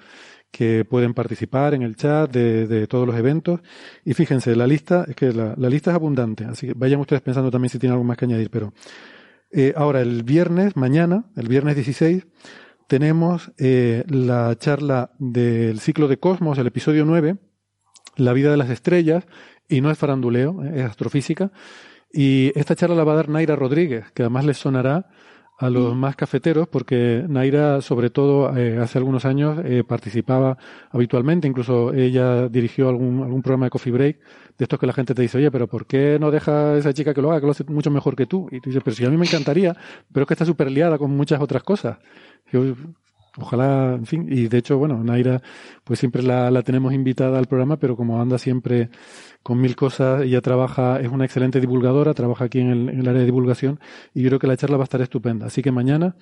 que 0.57 0.87
pueden 0.87 1.13
participar 1.13 1.75
en 1.75 1.83
el 1.83 1.97
chat 1.97 2.33
de, 2.33 2.87
todos 2.87 3.07
los 3.07 3.15
eventos. 3.15 3.61
Y 4.07 4.15
fíjense, 4.15 4.57
la 4.57 4.67
lista, 4.67 5.05
es 5.07 5.15
que 5.15 5.31
la, 5.31 5.55
lista 5.69 5.91
es 5.91 5.97
abundante, 5.97 6.47
así 6.47 6.69
que 6.69 6.73
vayan 6.75 6.99
ustedes 6.99 7.21
pensando 7.21 7.51
también 7.51 7.69
si 7.69 7.79
tienen 7.79 7.93
algo 7.93 8.05
más 8.05 8.17
que 8.17 8.25
añadir. 8.25 8.49
Pero 8.49 8.73
eh, 9.51 9.75
ahora, 9.77 10.01
el 10.01 10.23
viernes, 10.23 10.75
mañana, 10.75 11.27
el 11.37 11.49
viernes 11.49 11.75
16, 11.75 12.27
tenemos 12.87 13.53
eh, 13.59 14.05
la 14.09 14.57
charla 14.57 15.11
del 15.19 15.79
ciclo 15.79 16.09
de 16.09 16.19
Cosmos, 16.19 16.57
el 16.57 16.69
episodio 16.69 17.05
9, 17.05 17.37
La 18.17 18.33
vida 18.33 18.51
de 18.51 18.57
las 18.57 18.71
estrellas, 18.71 19.27
y 19.69 19.83
no 19.83 19.91
es 19.91 19.99
faranduleo, 19.99 20.65
eh, 20.65 20.81
es 20.81 20.85
astrofísica. 20.87 21.53
Y 22.11 22.51
esta 22.59 22.75
charla 22.75 22.97
la 22.97 23.05
va 23.05 23.13
a 23.13 23.17
dar 23.17 23.29
Naira 23.29 23.57
Rodríguez, 23.57 24.11
que 24.13 24.23
además 24.23 24.47
les 24.47 24.57
sonará 24.57 25.11
a 25.59 25.71
los 25.71 25.95
más 25.95 26.17
cafeteros, 26.17 26.69
porque 26.69 27.25
Naira, 27.29 27.81
sobre 27.81 28.11
todo 28.11 28.57
eh, 28.57 28.79
hace 28.79 28.99
algunos 28.99 29.25
años, 29.25 29.59
eh, 29.65 29.85
participaba 29.85 30.59
habitualmente, 30.91 31.49
incluso 31.49 31.95
ella 31.95 32.49
dirigió 32.49 32.89
algún, 32.89 33.23
algún 33.23 33.43
programa 33.43 33.67
de 33.67 33.71
Coffee 33.71 33.93
Break, 33.93 34.19
de 34.59 34.65
estos 34.65 34.79
que 34.79 34.87
la 34.87 34.93
gente 34.93 35.15
te 35.15 35.23
dice, 35.23 35.39
oye, 35.39 35.51
pero 35.51 35.67
¿por 35.67 35.87
qué 35.87 36.19
no 36.21 36.31
deja 36.31 36.73
a 36.73 36.79
esa 36.79 36.93
chica 36.93 37.15
que 37.15 37.23
lo 37.23 37.31
haga, 37.31 37.41
que 37.41 37.47
lo 37.47 37.53
hace 37.53 37.65
mucho 37.65 37.91
mejor 37.91 38.17
que 38.17 38.27
tú? 38.27 38.49
Y 38.51 38.61
tú 38.61 38.71
dices, 38.71 38.83
pero 38.85 38.97
si 38.97 39.05
a 39.05 39.11
mí 39.11 39.17
me 39.17 39.27
encantaría, 39.27 39.75
pero 40.13 40.25
es 40.25 40.29
que 40.29 40.35
está 40.35 40.45
súper 40.45 40.71
liada 40.71 40.99
con 40.99 41.11
muchas 41.11 41.41
otras 41.41 41.63
cosas. 41.63 41.99
Ojalá, 43.39 43.95
en 43.95 44.07
fin, 44.07 44.27
y 44.31 44.49
de 44.49 44.59
hecho, 44.59 44.79
bueno, 44.79 45.03
Naira, 45.05 45.43
pues 45.85 45.99
siempre 45.99 46.23
la, 46.23 46.51
la 46.51 46.63
tenemos 46.63 46.95
invitada 46.95 47.39
al 47.39 47.47
programa, 47.47 47.79
pero 47.79 47.97
como 47.97 48.21
anda 48.21 48.39
siempre 48.39 48.89
con 49.43 49.61
mil 49.61 49.77
cosas, 49.77 50.23
ella 50.23 50.41
trabaja, 50.41 51.01
es 51.01 51.09
una 51.09 51.25
excelente 51.27 51.61
divulgadora, 51.61 52.15
trabaja 52.15 52.45
aquí 52.47 52.61
en 52.61 52.71
el, 52.71 52.89
en 52.89 53.01
el 53.01 53.09
área 53.09 53.21
de 53.21 53.27
divulgación, 53.27 53.79
y 54.15 54.23
yo 54.23 54.31
creo 54.31 54.39
que 54.39 54.47
la 54.47 54.57
charla 54.57 54.79
va 54.79 54.85
a 54.85 54.91
estar 54.91 55.03
estupenda. 55.03 55.47
Así 55.47 55.63
que 55.63 55.71
mañana, 55.71 56.17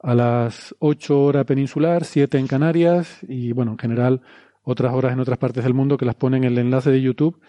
a 0.00 0.14
las 0.14 0.74
8 0.78 1.20
horas 1.20 1.44
peninsular, 1.44 2.04
7 2.04 2.38
en 2.38 2.46
Canarias, 2.46 3.18
y 3.26 3.52
bueno, 3.52 3.72
en 3.72 3.78
general, 3.78 4.20
otras 4.62 4.94
horas 4.94 5.12
en 5.12 5.20
otras 5.20 5.38
partes 5.38 5.64
del 5.64 5.74
mundo 5.74 5.96
que 5.96 6.06
las 6.06 6.14
ponen 6.14 6.44
en 6.44 6.52
el 6.52 6.58
enlace 6.58 6.90
de 6.90 7.02
YouTube 7.02 7.40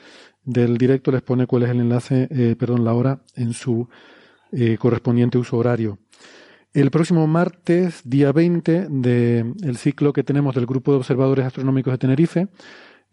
del 0.43 0.77
directo, 0.77 1.11
les 1.11 1.21
pone 1.21 1.47
cuál 1.47 1.63
es 1.63 1.69
el 1.69 1.79
enlace, 1.79 2.27
eh, 2.29 2.55
perdón, 2.57 2.83
la 2.83 2.93
hora 2.93 3.21
en 3.35 3.53
su 3.53 3.87
eh, 4.51 4.77
correspondiente 4.77 5.37
uso 5.37 5.57
horario. 5.57 5.97
El 6.75 6.91
próximo 6.91 7.25
martes, 7.25 8.01
día 8.03 8.33
20, 8.33 8.87
del 8.89 9.77
ciclo 9.77 10.11
que 10.11 10.25
tenemos 10.25 10.53
del 10.55 10.65
Grupo 10.65 10.91
de 10.91 10.97
Observadores 10.97 11.45
Astronómicos 11.45 11.93
de 11.93 11.97
Tenerife, 11.97 12.47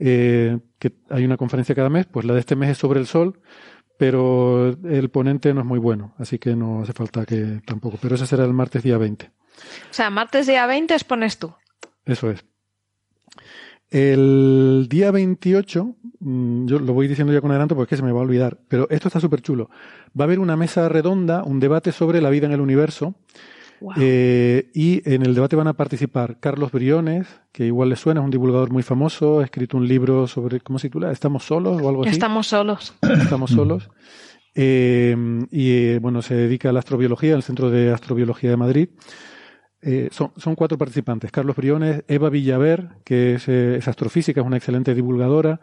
eh, 0.00 0.58
que 0.80 0.90
hay 1.08 1.24
una 1.24 1.36
conferencia 1.36 1.72
cada 1.72 1.88
mes, 1.88 2.06
pues 2.06 2.26
la 2.26 2.34
de 2.34 2.40
este 2.40 2.56
mes 2.56 2.70
es 2.70 2.78
sobre 2.78 2.98
el 2.98 3.06
Sol, 3.06 3.40
pero 3.96 4.76
el 4.84 5.10
ponente 5.10 5.54
no 5.54 5.60
es 5.60 5.66
muy 5.66 5.78
bueno, 5.78 6.12
así 6.18 6.40
que 6.40 6.56
no 6.56 6.82
hace 6.82 6.92
falta 6.92 7.24
que 7.24 7.60
tampoco. 7.64 7.98
Pero 8.02 8.16
ese 8.16 8.26
será 8.26 8.44
el 8.44 8.52
martes 8.52 8.82
día 8.82 8.98
20. 8.98 9.26
O 9.26 9.30
sea, 9.94 10.10
martes 10.10 10.48
día 10.48 10.66
20 10.66 10.94
expones 10.94 11.38
tú. 11.38 11.54
Eso 12.04 12.32
es. 12.32 12.44
El 13.92 14.86
día 14.88 15.10
28, 15.10 15.96
mm, 16.20 16.66
yo 16.66 16.78
lo 16.78 16.94
voy 16.94 17.08
diciendo 17.08 17.30
ya 17.30 17.42
con 17.42 17.50
adelanto 17.50 17.76
porque 17.76 17.94
es 17.94 17.98
que 17.98 18.00
se 18.00 18.06
me 18.06 18.10
va 18.10 18.20
a 18.20 18.22
olvidar, 18.22 18.56
pero 18.66 18.88
esto 18.88 19.08
está 19.08 19.20
súper 19.20 19.42
chulo. 19.42 19.68
Va 20.18 20.24
a 20.24 20.26
haber 20.26 20.38
una 20.38 20.56
mesa 20.56 20.88
redonda, 20.88 21.44
un 21.44 21.60
debate 21.60 21.92
sobre 21.92 22.22
la 22.22 22.30
vida 22.30 22.46
en 22.46 22.52
el 22.52 22.62
universo, 22.62 23.14
eh, 23.98 24.70
y 24.72 25.02
en 25.04 25.26
el 25.26 25.34
debate 25.34 25.56
van 25.56 25.66
a 25.66 25.74
participar 25.74 26.38
Carlos 26.40 26.72
Briones, 26.72 27.26
que 27.52 27.66
igual 27.66 27.90
le 27.90 27.96
suena, 27.96 28.20
es 28.20 28.24
un 28.24 28.30
divulgador 28.30 28.70
muy 28.70 28.82
famoso, 28.82 29.40
ha 29.40 29.44
escrito 29.44 29.76
un 29.76 29.86
libro 29.86 30.26
sobre, 30.26 30.60
¿cómo 30.60 30.78
se 30.78 30.88
titula? 30.88 31.12
¿Estamos 31.12 31.44
solos 31.44 31.82
o 31.82 31.88
algo 31.88 32.02
así? 32.04 32.12
Estamos 32.12 32.46
solos. 32.46 32.94
Estamos 33.02 33.50
solos. 33.50 33.90
Eh, 34.54 35.16
y 35.50 35.98
bueno, 35.98 36.22
se 36.22 36.34
dedica 36.34 36.70
a 36.70 36.72
la 36.72 36.78
astrobiología, 36.78 37.34
al 37.34 37.42
Centro 37.42 37.70
de 37.70 37.92
Astrobiología 37.92 38.48
de 38.48 38.56
Madrid. 38.56 38.88
Eh, 39.82 40.08
son, 40.12 40.32
son, 40.36 40.54
cuatro 40.54 40.78
participantes. 40.78 41.30
Carlos 41.32 41.56
Briones, 41.56 42.04
Eva 42.08 42.30
Villaver, 42.30 42.88
que 43.04 43.34
es, 43.34 43.48
es 43.48 43.88
astrofísica, 43.88 44.40
es 44.40 44.46
una 44.46 44.56
excelente 44.56 44.94
divulgadora. 44.94 45.60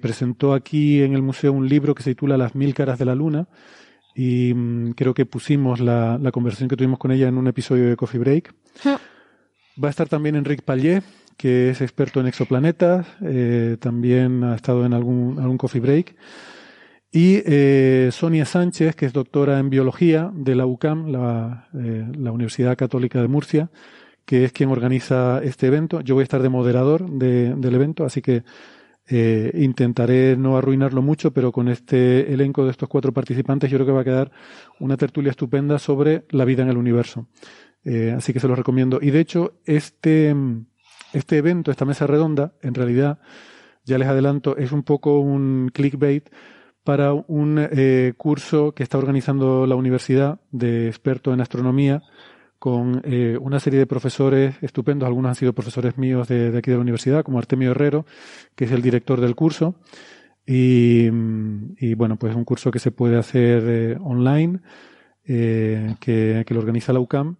presentó 0.00 0.54
aquí 0.54 1.02
en 1.02 1.14
el 1.14 1.22
museo 1.22 1.52
un 1.52 1.68
libro 1.68 1.94
que 1.94 2.02
se 2.02 2.10
titula 2.10 2.36
Las 2.36 2.54
mil 2.54 2.74
caras 2.74 2.98
de 2.98 3.04
la 3.04 3.14
luna 3.14 3.48
y 4.18 4.52
mm, 4.52 4.92
creo 4.92 5.14
que 5.14 5.26
pusimos 5.26 5.78
la, 5.78 6.18
la, 6.20 6.32
conversación 6.32 6.68
que 6.68 6.76
tuvimos 6.76 6.98
con 6.98 7.12
ella 7.12 7.28
en 7.28 7.38
un 7.38 7.46
episodio 7.46 7.88
de 7.88 7.94
Coffee 7.94 8.18
Break. 8.18 8.52
Va 8.84 9.86
a 9.86 9.90
estar 9.90 10.08
también 10.08 10.34
Enrique 10.34 10.62
Pallé, 10.62 11.02
que 11.36 11.70
es 11.70 11.80
experto 11.80 12.18
en 12.18 12.26
exoplanetas, 12.26 13.06
eh, 13.22 13.76
también 13.78 14.42
ha 14.42 14.56
estado 14.56 14.84
en 14.84 14.92
algún, 14.92 15.38
algún 15.38 15.56
Coffee 15.56 15.80
Break. 15.80 16.16
Y 17.10 17.42
eh, 17.46 18.10
Sonia 18.12 18.44
Sánchez, 18.44 18.94
que 18.94 19.06
es 19.06 19.12
doctora 19.12 19.58
en 19.58 19.70
biología 19.70 20.30
de 20.34 20.54
la 20.54 20.66
UCAM, 20.66 21.10
la, 21.10 21.68
eh, 21.74 22.06
la 22.18 22.32
Universidad 22.32 22.76
Católica 22.76 23.22
de 23.22 23.28
Murcia, 23.28 23.70
que 24.26 24.44
es 24.44 24.52
quien 24.52 24.68
organiza 24.68 25.40
este 25.42 25.68
evento. 25.68 26.02
Yo 26.02 26.14
voy 26.14 26.22
a 26.22 26.24
estar 26.24 26.42
de 26.42 26.50
moderador 26.50 27.10
de, 27.10 27.54
del 27.54 27.74
evento, 27.74 28.04
así 28.04 28.20
que 28.20 28.44
eh, 29.10 29.52
intentaré 29.54 30.36
no 30.36 30.58
arruinarlo 30.58 31.00
mucho, 31.00 31.32
pero 31.32 31.50
con 31.50 31.68
este 31.68 32.30
elenco 32.30 32.66
de 32.66 32.72
estos 32.72 32.90
cuatro 32.90 33.10
participantes 33.10 33.70
yo 33.70 33.78
creo 33.78 33.86
que 33.86 33.92
va 33.92 34.02
a 34.02 34.04
quedar 34.04 34.30
una 34.80 34.98
tertulia 34.98 35.30
estupenda 35.30 35.78
sobre 35.78 36.26
la 36.28 36.44
vida 36.44 36.62
en 36.62 36.68
el 36.68 36.76
universo. 36.76 37.26
Eh, 37.84 38.12
así 38.14 38.34
que 38.34 38.40
se 38.40 38.48
los 38.48 38.58
recomiendo. 38.58 38.98
Y 39.00 39.10
de 39.10 39.20
hecho, 39.20 39.54
este, 39.64 40.36
este 41.14 41.38
evento, 41.38 41.70
esta 41.70 41.86
mesa 41.86 42.06
redonda, 42.06 42.52
en 42.60 42.74
realidad, 42.74 43.18
ya 43.86 43.96
les 43.96 44.08
adelanto, 44.08 44.58
es 44.58 44.72
un 44.72 44.82
poco 44.82 45.20
un 45.20 45.70
clickbait 45.72 46.28
para 46.88 47.12
un 47.12 47.58
eh, 47.58 48.14
curso 48.16 48.72
que 48.72 48.82
está 48.82 48.96
organizando 48.96 49.66
la 49.66 49.74
universidad 49.74 50.40
de 50.52 50.88
experto 50.88 51.34
en 51.34 51.42
astronomía 51.42 52.02
con 52.58 53.02
eh, 53.04 53.36
una 53.38 53.60
serie 53.60 53.78
de 53.78 53.86
profesores 53.86 54.54
estupendos. 54.62 55.06
Algunos 55.06 55.28
han 55.28 55.34
sido 55.34 55.52
profesores 55.52 55.98
míos 55.98 56.28
de, 56.28 56.56
aquí 56.56 56.70
de 56.70 56.78
la 56.78 56.80
universidad, 56.80 57.24
como 57.24 57.38
Artemio 57.38 57.72
Herrero, 57.72 58.06
que 58.56 58.64
es 58.64 58.72
el 58.72 58.80
director 58.80 59.20
del 59.20 59.34
curso. 59.34 59.74
Y, 60.46 61.10
bueno, 61.10 62.16
pues 62.16 62.30
es 62.30 62.36
un 62.38 62.46
curso 62.46 62.70
que 62.70 62.78
se 62.78 62.90
puede 62.90 63.18
hacer 63.18 63.64
eh, 63.66 63.98
online, 64.00 64.60
que, 65.26 66.46
lo 66.48 66.58
organiza 66.58 66.94
la 66.94 67.00
UCAM 67.00 67.36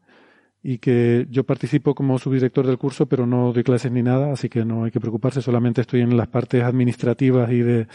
y 0.63 0.77
que 0.77 1.27
yo 1.31 1.45
participo 1.45 1.95
como 1.95 2.19
subdirector 2.19 2.67
del 2.67 2.77
curso, 2.77 3.07
pero 3.07 3.27
no 3.27 3.55
doy 3.55 3.65
clases 3.65 3.93
ni 3.93 4.03
nada, 4.03 4.31
así 4.31 4.51
que 4.51 4.67
no 4.67 4.85
hay 4.85 4.91
que 4.91 5.01
preocuparse, 5.01 5.41
solamente 5.41 5.81
estoy 5.81 6.03
en 6.03 6.15
las 6.19 6.29
partes 6.29 6.63
administrativas 6.65 7.51
y 7.51 7.61
de, 7.61 7.87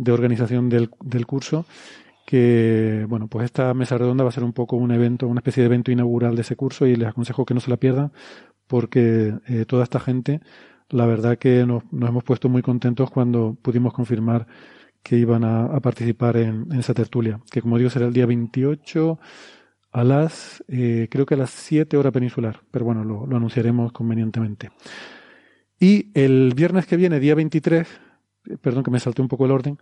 de 0.00 0.12
organización 0.12 0.68
del, 0.68 0.90
del 1.04 1.26
curso 1.26 1.66
que, 2.30 3.06
bueno, 3.08 3.26
pues 3.26 3.46
esta 3.46 3.74
mesa 3.74 3.98
redonda 3.98 4.22
va 4.22 4.30
a 4.30 4.32
ser 4.32 4.44
un 4.44 4.52
poco 4.52 4.76
un 4.76 4.92
evento, 4.92 5.26
una 5.26 5.40
especie 5.40 5.62
de 5.62 5.66
evento 5.66 5.90
inaugural 5.90 6.36
de 6.36 6.42
ese 6.42 6.54
curso 6.54 6.86
y 6.86 6.94
les 6.94 7.08
aconsejo 7.08 7.44
que 7.44 7.54
no 7.54 7.60
se 7.60 7.70
la 7.70 7.76
pierdan 7.76 8.12
porque 8.68 9.34
eh, 9.48 9.64
toda 9.66 9.82
esta 9.82 9.98
gente, 9.98 10.40
la 10.90 11.06
verdad 11.06 11.38
que 11.38 11.66
nos, 11.66 11.82
hemos 11.90 12.22
puesto 12.22 12.48
muy 12.48 12.62
contentos 12.62 13.10
cuando 13.10 13.56
pudimos 13.60 13.92
confirmar 13.92 14.46
que 15.02 15.16
iban 15.16 15.42
a, 15.42 15.80
participar 15.80 16.36
en, 16.36 16.70
esa 16.78 16.94
tertulia, 16.94 17.40
que 17.50 17.62
como 17.62 17.78
digo 17.78 17.90
será 17.90 18.06
el 18.06 18.12
día 18.12 18.26
28 18.26 19.18
a 19.90 20.04
las, 20.04 20.62
eh, 20.68 21.08
creo 21.10 21.26
que 21.26 21.34
a 21.34 21.38
las 21.38 21.50
7 21.50 21.96
horas 21.96 22.12
peninsular, 22.12 22.60
pero 22.70 22.84
bueno, 22.84 23.02
lo, 23.02 23.26
lo 23.26 23.36
anunciaremos 23.36 23.90
convenientemente. 23.90 24.70
Y 25.80 26.12
el 26.14 26.52
viernes 26.54 26.86
que 26.86 26.96
viene, 26.96 27.18
día 27.18 27.34
23, 27.34 27.88
perdón 28.60 28.84
que 28.84 28.90
me 28.90 29.00
salté 29.00 29.22
un 29.22 29.28
poco 29.28 29.44
el 29.46 29.52
orden, 29.52 29.78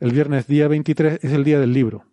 el 0.00 0.12
viernes 0.12 0.46
día 0.46 0.68
23 0.68 1.20
es 1.22 1.32
el 1.32 1.44
día 1.44 1.58
del 1.60 1.72
libro. 1.72 2.04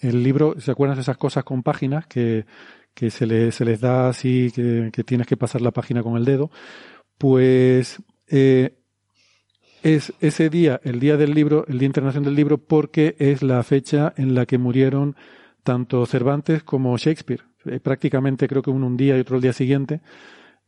El 0.00 0.22
libro, 0.22 0.60
¿se 0.60 0.70
acuerdan 0.70 0.96
de 0.96 1.02
esas 1.02 1.16
cosas 1.16 1.44
con 1.44 1.62
páginas 1.62 2.06
que, 2.06 2.46
que 2.94 3.10
se, 3.10 3.50
se 3.50 3.64
les 3.64 3.80
da 3.80 4.08
así, 4.08 4.50
que, 4.54 4.90
tienes 5.04 5.26
que 5.26 5.36
pasar 5.36 5.60
la 5.60 5.72
página 5.72 6.02
con 6.02 6.16
el 6.16 6.24
dedo? 6.24 6.50
Pues 7.18 8.00
eh, 8.28 8.76
es 9.82 10.12
ese 10.20 10.48
día, 10.48 10.80
el 10.84 11.00
día 11.00 11.16
del 11.16 11.34
libro, 11.34 11.64
el 11.68 11.78
Día 11.78 11.86
Internacional 11.86 12.26
del 12.26 12.36
Libro, 12.36 12.58
porque 12.58 13.16
es 13.18 13.42
la 13.42 13.62
fecha 13.62 14.14
en 14.16 14.34
la 14.34 14.46
que 14.46 14.58
murieron 14.58 15.16
tanto 15.62 16.06
Cervantes 16.06 16.62
como 16.62 16.96
Shakespeare. 16.96 17.42
Eh, 17.66 17.80
prácticamente 17.80 18.48
creo 18.48 18.62
que 18.62 18.70
uno 18.70 18.86
un 18.86 18.96
día 18.96 19.16
y 19.16 19.20
otro 19.20 19.36
el 19.36 19.42
día 19.42 19.52
siguiente, 19.52 20.00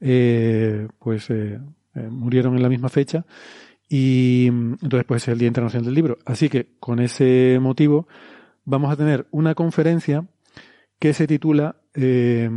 eh, 0.00 0.88
pues 0.98 1.28
murieron 2.10 2.56
en 2.56 2.62
la 2.62 2.68
misma 2.68 2.90
fecha. 2.90 3.24
Y 3.88 4.48
entonces 4.48 5.04
pues 5.04 5.22
es 5.22 5.28
el 5.28 5.38
Día 5.38 5.48
Internacional 5.48 5.84
del 5.84 5.94
Libro. 5.94 6.18
Así 6.24 6.48
que 6.48 6.74
con 6.80 6.98
ese 6.98 7.58
motivo 7.60 8.08
vamos 8.64 8.92
a 8.92 8.96
tener 8.96 9.26
una 9.30 9.54
conferencia 9.54 10.26
que 10.98 11.14
se 11.14 11.26
titula 11.26 11.76
eh, 11.94 12.50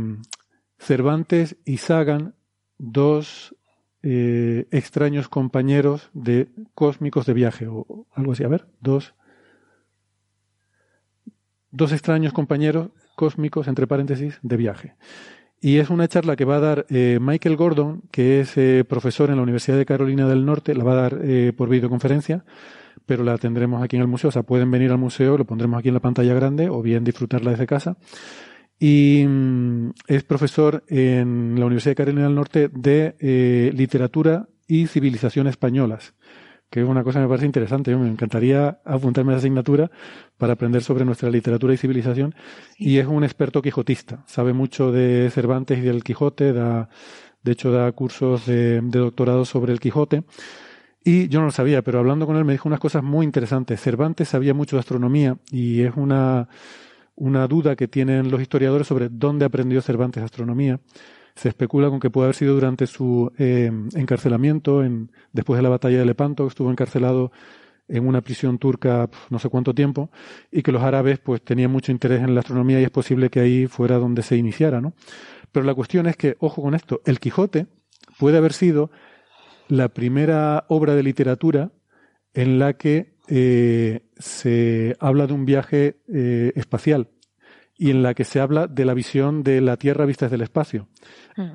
Cervantes 0.78 1.56
y 1.64 1.76
Sagan, 1.76 2.34
dos 2.78 3.54
eh, 4.02 4.66
extraños 4.70 5.28
compañeros 5.28 6.10
de 6.14 6.48
cósmicos 6.74 7.26
de 7.26 7.34
viaje 7.34 7.66
o 7.68 8.06
algo 8.12 8.32
así. 8.32 8.44
A 8.44 8.48
ver, 8.48 8.66
dos, 8.80 9.14
dos 11.70 11.92
extraños 11.92 12.32
compañeros 12.32 12.90
cósmicos, 13.14 13.68
entre 13.68 13.86
paréntesis, 13.86 14.38
de 14.42 14.56
viaje. 14.56 14.94
Y 15.62 15.76
es 15.76 15.90
una 15.90 16.08
charla 16.08 16.36
que 16.36 16.46
va 16.46 16.56
a 16.56 16.60
dar 16.60 16.86
eh, 16.88 17.18
Michael 17.20 17.56
Gordon, 17.56 18.02
que 18.10 18.40
es 18.40 18.56
eh, 18.56 18.82
profesor 18.88 19.28
en 19.28 19.36
la 19.36 19.42
Universidad 19.42 19.76
de 19.76 19.84
Carolina 19.84 20.26
del 20.26 20.46
Norte, 20.46 20.74
la 20.74 20.84
va 20.84 20.92
a 20.92 21.02
dar 21.02 21.18
eh, 21.22 21.52
por 21.54 21.68
videoconferencia, 21.68 22.44
pero 23.04 23.24
la 23.24 23.36
tendremos 23.36 23.82
aquí 23.82 23.96
en 23.96 24.02
el 24.02 24.08
museo. 24.08 24.28
O 24.28 24.32
sea, 24.32 24.42
pueden 24.42 24.70
venir 24.70 24.90
al 24.90 24.96
museo, 24.96 25.36
lo 25.36 25.44
pondremos 25.44 25.78
aquí 25.78 25.88
en 25.88 25.94
la 25.94 26.00
pantalla 26.00 26.32
grande 26.32 26.70
o 26.70 26.80
bien 26.80 27.04
disfrutarla 27.04 27.50
desde 27.50 27.66
casa. 27.66 27.98
Y 28.78 29.26
mm, 29.28 29.90
es 30.06 30.22
profesor 30.24 30.82
en 30.88 31.56
la 31.58 31.66
Universidad 31.66 31.90
de 31.90 31.96
Carolina 31.96 32.22
del 32.22 32.34
Norte 32.34 32.70
de 32.72 33.70
literatura 33.74 34.48
y 34.66 34.86
civilización 34.86 35.46
españolas 35.46 36.14
que 36.70 36.80
es 36.80 36.88
una 36.88 37.02
cosa 37.02 37.18
que 37.18 37.24
me 37.24 37.28
parece 37.28 37.46
interesante. 37.46 37.94
me 37.96 38.08
encantaría 38.08 38.80
apuntarme 38.84 39.32
a 39.32 39.36
esa 39.36 39.40
asignatura 39.40 39.90
para 40.38 40.52
aprender 40.52 40.82
sobre 40.82 41.04
nuestra 41.04 41.28
literatura 41.28 41.74
y 41.74 41.76
civilización. 41.76 42.34
Y 42.78 42.98
es 42.98 43.06
un 43.06 43.24
experto 43.24 43.60
quijotista. 43.60 44.22
Sabe 44.26 44.52
mucho 44.52 44.92
de 44.92 45.30
Cervantes 45.32 45.78
y 45.78 45.82
del 45.82 46.04
Quijote. 46.04 46.52
Da, 46.52 46.88
de 47.42 47.52
hecho, 47.52 47.72
da 47.72 47.90
cursos 47.92 48.46
de, 48.46 48.80
doctorado 48.82 49.44
sobre 49.44 49.72
el 49.72 49.80
Quijote. 49.80 50.22
Y 51.02 51.28
yo 51.28 51.40
no 51.40 51.46
lo 51.46 51.52
sabía, 51.52 51.82
pero 51.82 51.98
hablando 51.98 52.26
con 52.26 52.36
él 52.36 52.44
me 52.44 52.52
dijo 52.52 52.68
unas 52.68 52.80
cosas 52.80 53.02
muy 53.02 53.24
interesantes. 53.26 53.80
Cervantes 53.80 54.28
sabía 54.28 54.54
mucho 54.54 54.76
de 54.76 54.80
astronomía 54.80 55.38
y 55.50 55.80
es 55.80 55.94
una, 55.96 56.48
una 57.16 57.48
duda 57.48 57.74
que 57.74 57.88
tienen 57.88 58.30
los 58.30 58.40
historiadores 58.40 58.86
sobre 58.86 59.08
dónde 59.08 59.46
aprendió 59.46 59.82
Cervantes 59.82 60.22
astronomía. 60.22 60.78
Se 61.40 61.48
especula 61.48 61.88
con 61.88 62.00
que 62.00 62.10
puede 62.10 62.26
haber 62.26 62.36
sido 62.36 62.52
durante 62.52 62.86
su 62.86 63.32
eh, 63.38 63.72
encarcelamiento, 63.94 64.84
en, 64.84 65.10
después 65.32 65.56
de 65.56 65.62
la 65.62 65.70
batalla 65.70 65.98
de 65.98 66.04
Lepanto, 66.04 66.44
que 66.44 66.48
estuvo 66.48 66.70
encarcelado 66.70 67.32
en 67.88 68.06
una 68.06 68.20
prisión 68.20 68.58
turca 68.58 69.08
no 69.30 69.38
sé 69.38 69.48
cuánto 69.48 69.74
tiempo, 69.74 70.10
y 70.52 70.62
que 70.62 70.70
los 70.70 70.82
árabes 70.82 71.18
pues 71.18 71.40
tenían 71.40 71.70
mucho 71.70 71.92
interés 71.92 72.20
en 72.20 72.34
la 72.34 72.40
astronomía 72.40 72.78
y 72.78 72.84
es 72.84 72.90
posible 72.90 73.30
que 73.30 73.40
ahí 73.40 73.66
fuera 73.66 73.96
donde 73.96 74.22
se 74.22 74.36
iniciara, 74.36 74.82
¿no? 74.82 74.92
Pero 75.50 75.64
la 75.64 75.72
cuestión 75.72 76.06
es 76.08 76.18
que, 76.18 76.36
ojo 76.40 76.60
con 76.60 76.74
esto, 76.74 77.00
el 77.06 77.18
Quijote 77.18 77.68
puede 78.18 78.36
haber 78.36 78.52
sido 78.52 78.90
la 79.68 79.88
primera 79.88 80.66
obra 80.68 80.94
de 80.94 81.02
literatura 81.02 81.72
en 82.34 82.58
la 82.58 82.74
que 82.74 83.14
eh, 83.28 84.02
se 84.18 84.94
habla 85.00 85.26
de 85.26 85.32
un 85.32 85.46
viaje 85.46 86.02
eh, 86.12 86.52
espacial 86.54 87.08
y 87.80 87.90
en 87.90 88.02
la 88.02 88.12
que 88.12 88.24
se 88.24 88.40
habla 88.40 88.66
de 88.66 88.84
la 88.84 88.92
visión 88.92 89.42
de 89.42 89.62
la 89.62 89.78
Tierra 89.78 90.04
vista 90.04 90.26
desde 90.26 90.36
el 90.36 90.42
espacio. 90.42 90.86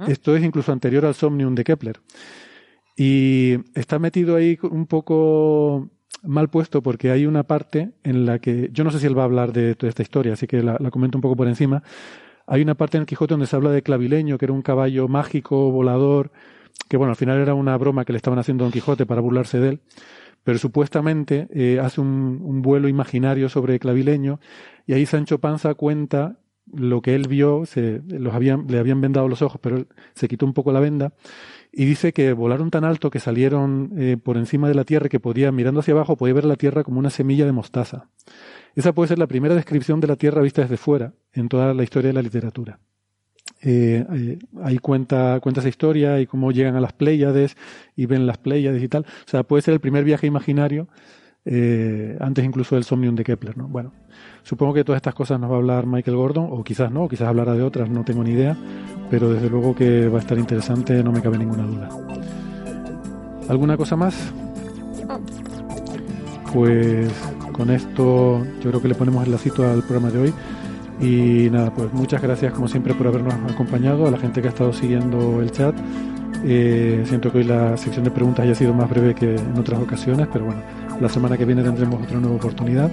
Esto 0.08 0.36
es 0.36 0.44
incluso 0.44 0.72
anterior 0.72 1.06
al 1.06 1.14
Somnium 1.14 1.54
de 1.54 1.64
Kepler. 1.64 2.02
Y 2.98 3.58
está 3.76 4.00
metido 4.00 4.36
ahí 4.36 4.58
un 4.64 4.88
poco 4.88 5.92
mal 6.24 6.50
puesto 6.50 6.82
porque 6.82 7.12
hay 7.12 7.28
una 7.28 7.44
parte 7.44 7.92
en 8.04 8.26
la 8.26 8.40
que, 8.40 8.70
yo 8.74 8.84
no 8.84 8.90
sé 8.90 8.98
si 8.98 9.06
él 9.06 9.16
va 9.16 9.22
a 9.22 9.26
hablar 9.26 9.54
de 9.54 9.76
toda 9.76 9.90
esta 9.90 10.02
historia, 10.02 10.34
así 10.34 10.48
que 10.48 10.64
la, 10.64 10.80
comento 10.90 11.20
un 11.20 11.22
poco 11.22 11.36
por 11.36 11.48
encima. 11.48 11.84
Hay 12.48 12.64
una 12.64 12.74
parte 12.74 12.98
en 12.98 13.02
el 13.02 13.08
Quijote 13.08 13.36
donde 13.36 13.46
se 13.46 13.56
habla 13.56 13.70
de 13.70 13.84
Clavileño, 13.84 14.40
que 14.40 14.46
era 14.46 14.54
un 14.54 14.64
caballo 14.64 15.08
mágico, 15.08 15.70
volador, 15.70 16.32
que 16.90 16.98
bueno, 16.98 17.12
al 17.12 17.18
final 17.18 17.38
era 17.38 17.54
una 17.54 17.78
broma 17.78 18.04
que 18.04 18.14
le 18.14 18.18
estaban 18.18 18.40
haciendo 18.40 18.64
a 18.64 18.66
Don 18.66 18.72
Quijote 18.72 19.06
para 19.06 19.22
burlarse 19.22 19.60
de 19.60 19.70
él 19.70 19.82
pero 20.46 20.60
supuestamente 20.60 21.48
eh, 21.54 21.80
hace 21.82 22.00
un, 22.00 22.40
un, 22.42 22.62
vuelo 22.62 22.88
imaginario 22.88 23.50
sobre 23.50 23.80
Clavileño 23.80 24.40
y 24.88 24.94
ahí 24.94 25.06
Sancho 25.06 25.40
Panza 25.40 25.74
cuenta 25.74 26.38
lo 26.72 27.02
que 27.02 27.16
él 27.16 27.28
vio, 27.28 27.66
se, 27.66 28.02
los 28.08 28.34
habían, 28.34 28.68
le 28.68 28.80
habían 28.80 29.02
vendado 29.02 29.28
los 29.28 29.42
ojos, 29.42 29.60
pero 29.62 29.78
él 29.78 29.88
se 30.14 30.28
quitó 30.28 30.46
un 30.46 30.54
poco 30.54 30.72
la 30.72 30.80
venda 30.80 31.14
y 31.72 31.86
dice 31.86 32.14
que 32.14 32.34
volaron 32.34 32.72
tan 32.72 32.84
alto 32.84 33.10
que 33.10 33.20
salieron 33.20 33.94
eh, 33.98 34.18
por 34.22 34.38
encima 34.38 34.68
de 34.68 34.76
la 34.76 34.84
tierra 34.84 35.10
que 35.10 35.20
podía, 35.20 35.52
mirando 35.52 35.80
hacia 35.80 35.94
abajo, 35.94 36.16
podía 36.16 36.36
ver 36.36 36.46
la 36.46 36.56
tierra 36.56 36.84
como 36.84 37.00
una 37.00 37.10
semilla 37.10 37.46
de 37.46 37.52
mostaza. 37.52 38.10
Esa 38.76 38.94
puede 38.94 39.10
ser 39.10 39.20
la 39.20 39.28
primera 39.28 39.56
descripción 39.56 40.00
de 40.00 40.08
la 40.08 40.16
tierra 40.16 40.42
vista 40.42 40.62
desde 40.62 40.78
fuera 40.78 41.14
en 41.34 41.50
toda 41.50 41.74
la 41.74 41.84
historia 41.84 42.10
de 42.10 42.14
la 42.14 42.22
literatura. 42.22 42.80
Eh, 43.68 44.06
eh, 44.14 44.40
ahí 44.64 44.78
cuenta, 44.78 45.40
cuenta 45.42 45.60
esa 45.60 45.70
historia 45.70 46.20
y 46.20 46.28
cómo 46.28 46.52
llegan 46.52 46.76
a 46.76 46.80
las 46.80 46.94
Pléyades 46.94 47.58
y 47.96 48.06
ven 48.06 48.28
las 48.28 48.38
Pléyades 48.38 48.84
y 48.84 48.88
tal. 48.88 49.06
O 49.26 49.30
sea, 49.30 49.42
puede 49.42 49.64
ser 49.64 49.74
el 49.74 49.80
primer 49.80 50.04
viaje 50.04 50.28
imaginario, 50.28 50.88
eh, 51.46 52.16
antes 52.20 52.46
incluso 52.46 52.76
del 52.76 52.84
Somnium 52.84 53.16
de 53.16 53.24
Kepler, 53.24 53.58
¿no? 53.58 53.68
Bueno, 53.68 53.92
supongo 54.44 54.76
que 54.76 54.84
todas 54.84 54.98
estas 54.98 55.16
cosas 55.16 55.40
nos 55.40 55.50
va 55.50 55.56
a 55.56 55.58
hablar 55.58 55.88
Michael 55.88 56.16
Gordon, 56.16 56.48
o 56.52 56.64
quizás 56.64 56.92
no, 56.92 57.08
quizás 57.08 57.28
hablará 57.28 57.56
de 57.56 57.64
otras, 57.64 57.90
no 57.90 58.04
tengo 58.06 58.24
ni 58.24 58.32
idea, 58.32 58.56
pero 59.10 59.32
desde 59.32 59.50
luego 59.50 59.74
que 59.74 60.10
va 60.10 60.20
a 60.20 60.22
estar 60.22 60.38
interesante, 60.38 61.04
no 61.04 61.12
me 61.12 61.22
cabe 61.22 61.40
ninguna 61.40 61.64
duda. 61.64 61.90
¿Alguna 63.50 63.78
cosa 63.78 63.96
más? 63.96 64.32
Pues 66.54 67.12
con 67.52 67.72
esto 67.72 68.46
yo 68.62 68.70
creo 68.70 68.82
que 68.82 68.88
le 68.90 68.96
ponemos 68.96 69.26
el 69.26 69.32
lacito 69.32 69.68
al 69.68 69.82
programa 69.82 70.12
de 70.12 70.20
hoy. 70.20 70.34
Y 71.00 71.50
nada, 71.52 71.74
pues 71.74 71.92
muchas 71.94 72.22
gracias 72.22 72.54
como 72.54 72.68
siempre 72.68 72.94
por 72.94 73.08
habernos 73.08 73.34
acompañado, 73.52 74.08
a 74.08 74.12
la 74.12 74.18
gente 74.18 74.42
que 74.42 74.48
ha 74.48 74.52
estado 74.52 74.72
siguiendo 74.72 75.42
el 75.42 75.52
chat. 75.52 75.76
Eh, 76.44 77.04
siento 77.08 77.32
que 77.32 77.40
hoy 77.40 77.44
la 77.44 77.76
sección 77.76 78.06
de 78.06 78.12
preguntas 78.12 78.46
haya 78.46 78.56
sido 78.56 78.74
más 78.74 78.90
breve 78.90 79.16
que 79.16 79.36
en 79.36 79.58
otras 79.58 79.80
ocasiones, 79.80 80.28
pero 80.32 80.46
bueno, 80.46 80.62
la 81.02 81.10
semana 81.10 81.38
que 81.38 81.46
viene 81.46 81.64
tendremos 81.64 82.02
otra 82.02 82.20
nueva 82.20 82.36
oportunidad. 82.36 82.90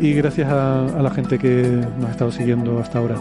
Y 0.00 0.12
gracias 0.14 0.50
a, 0.50 1.00
la 1.00 1.10
gente 1.10 1.38
que 1.38 1.62
nos 1.98 2.08
ha 2.08 2.10
estado 2.10 2.32
siguiendo 2.32 2.80
hasta 2.80 2.98
ahora. 2.98 3.16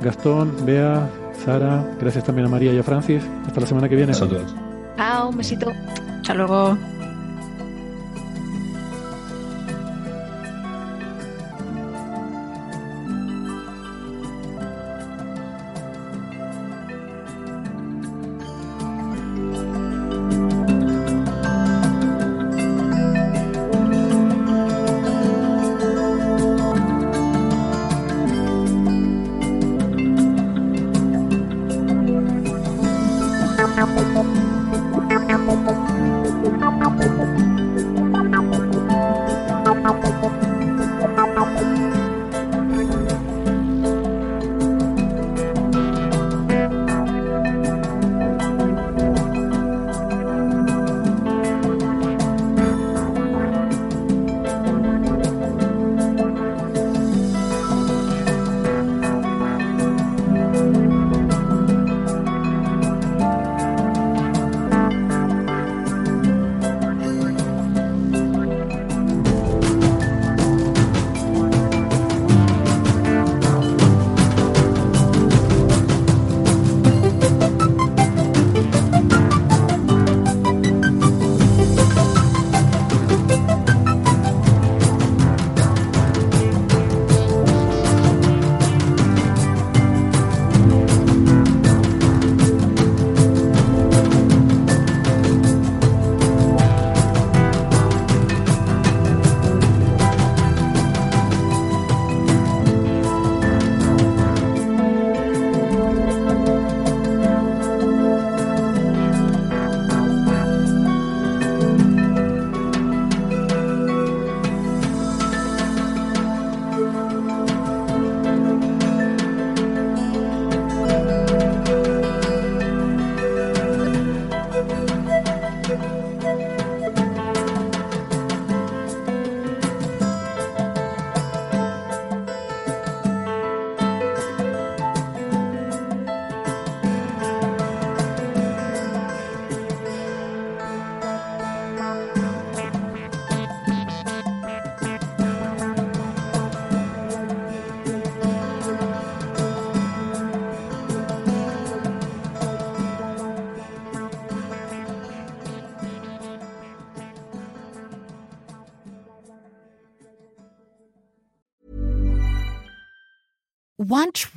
Gastón, 0.00 0.52
Bea, 0.64 1.08
Sara, 1.44 1.84
gracias 2.00 2.24
también 2.24 2.46
a 2.46 2.50
María 2.50 2.72
y 2.72 2.78
a 2.78 2.82
Francis. 2.82 3.22
Hasta 3.46 3.60
la 3.60 3.66
semana 3.66 3.88
que 3.88 3.96
viene. 3.96 4.12
Chao, 4.12 5.28
un 5.28 5.36
besito. 5.36 5.70
Hasta 6.20 6.34
luego. 6.34 6.78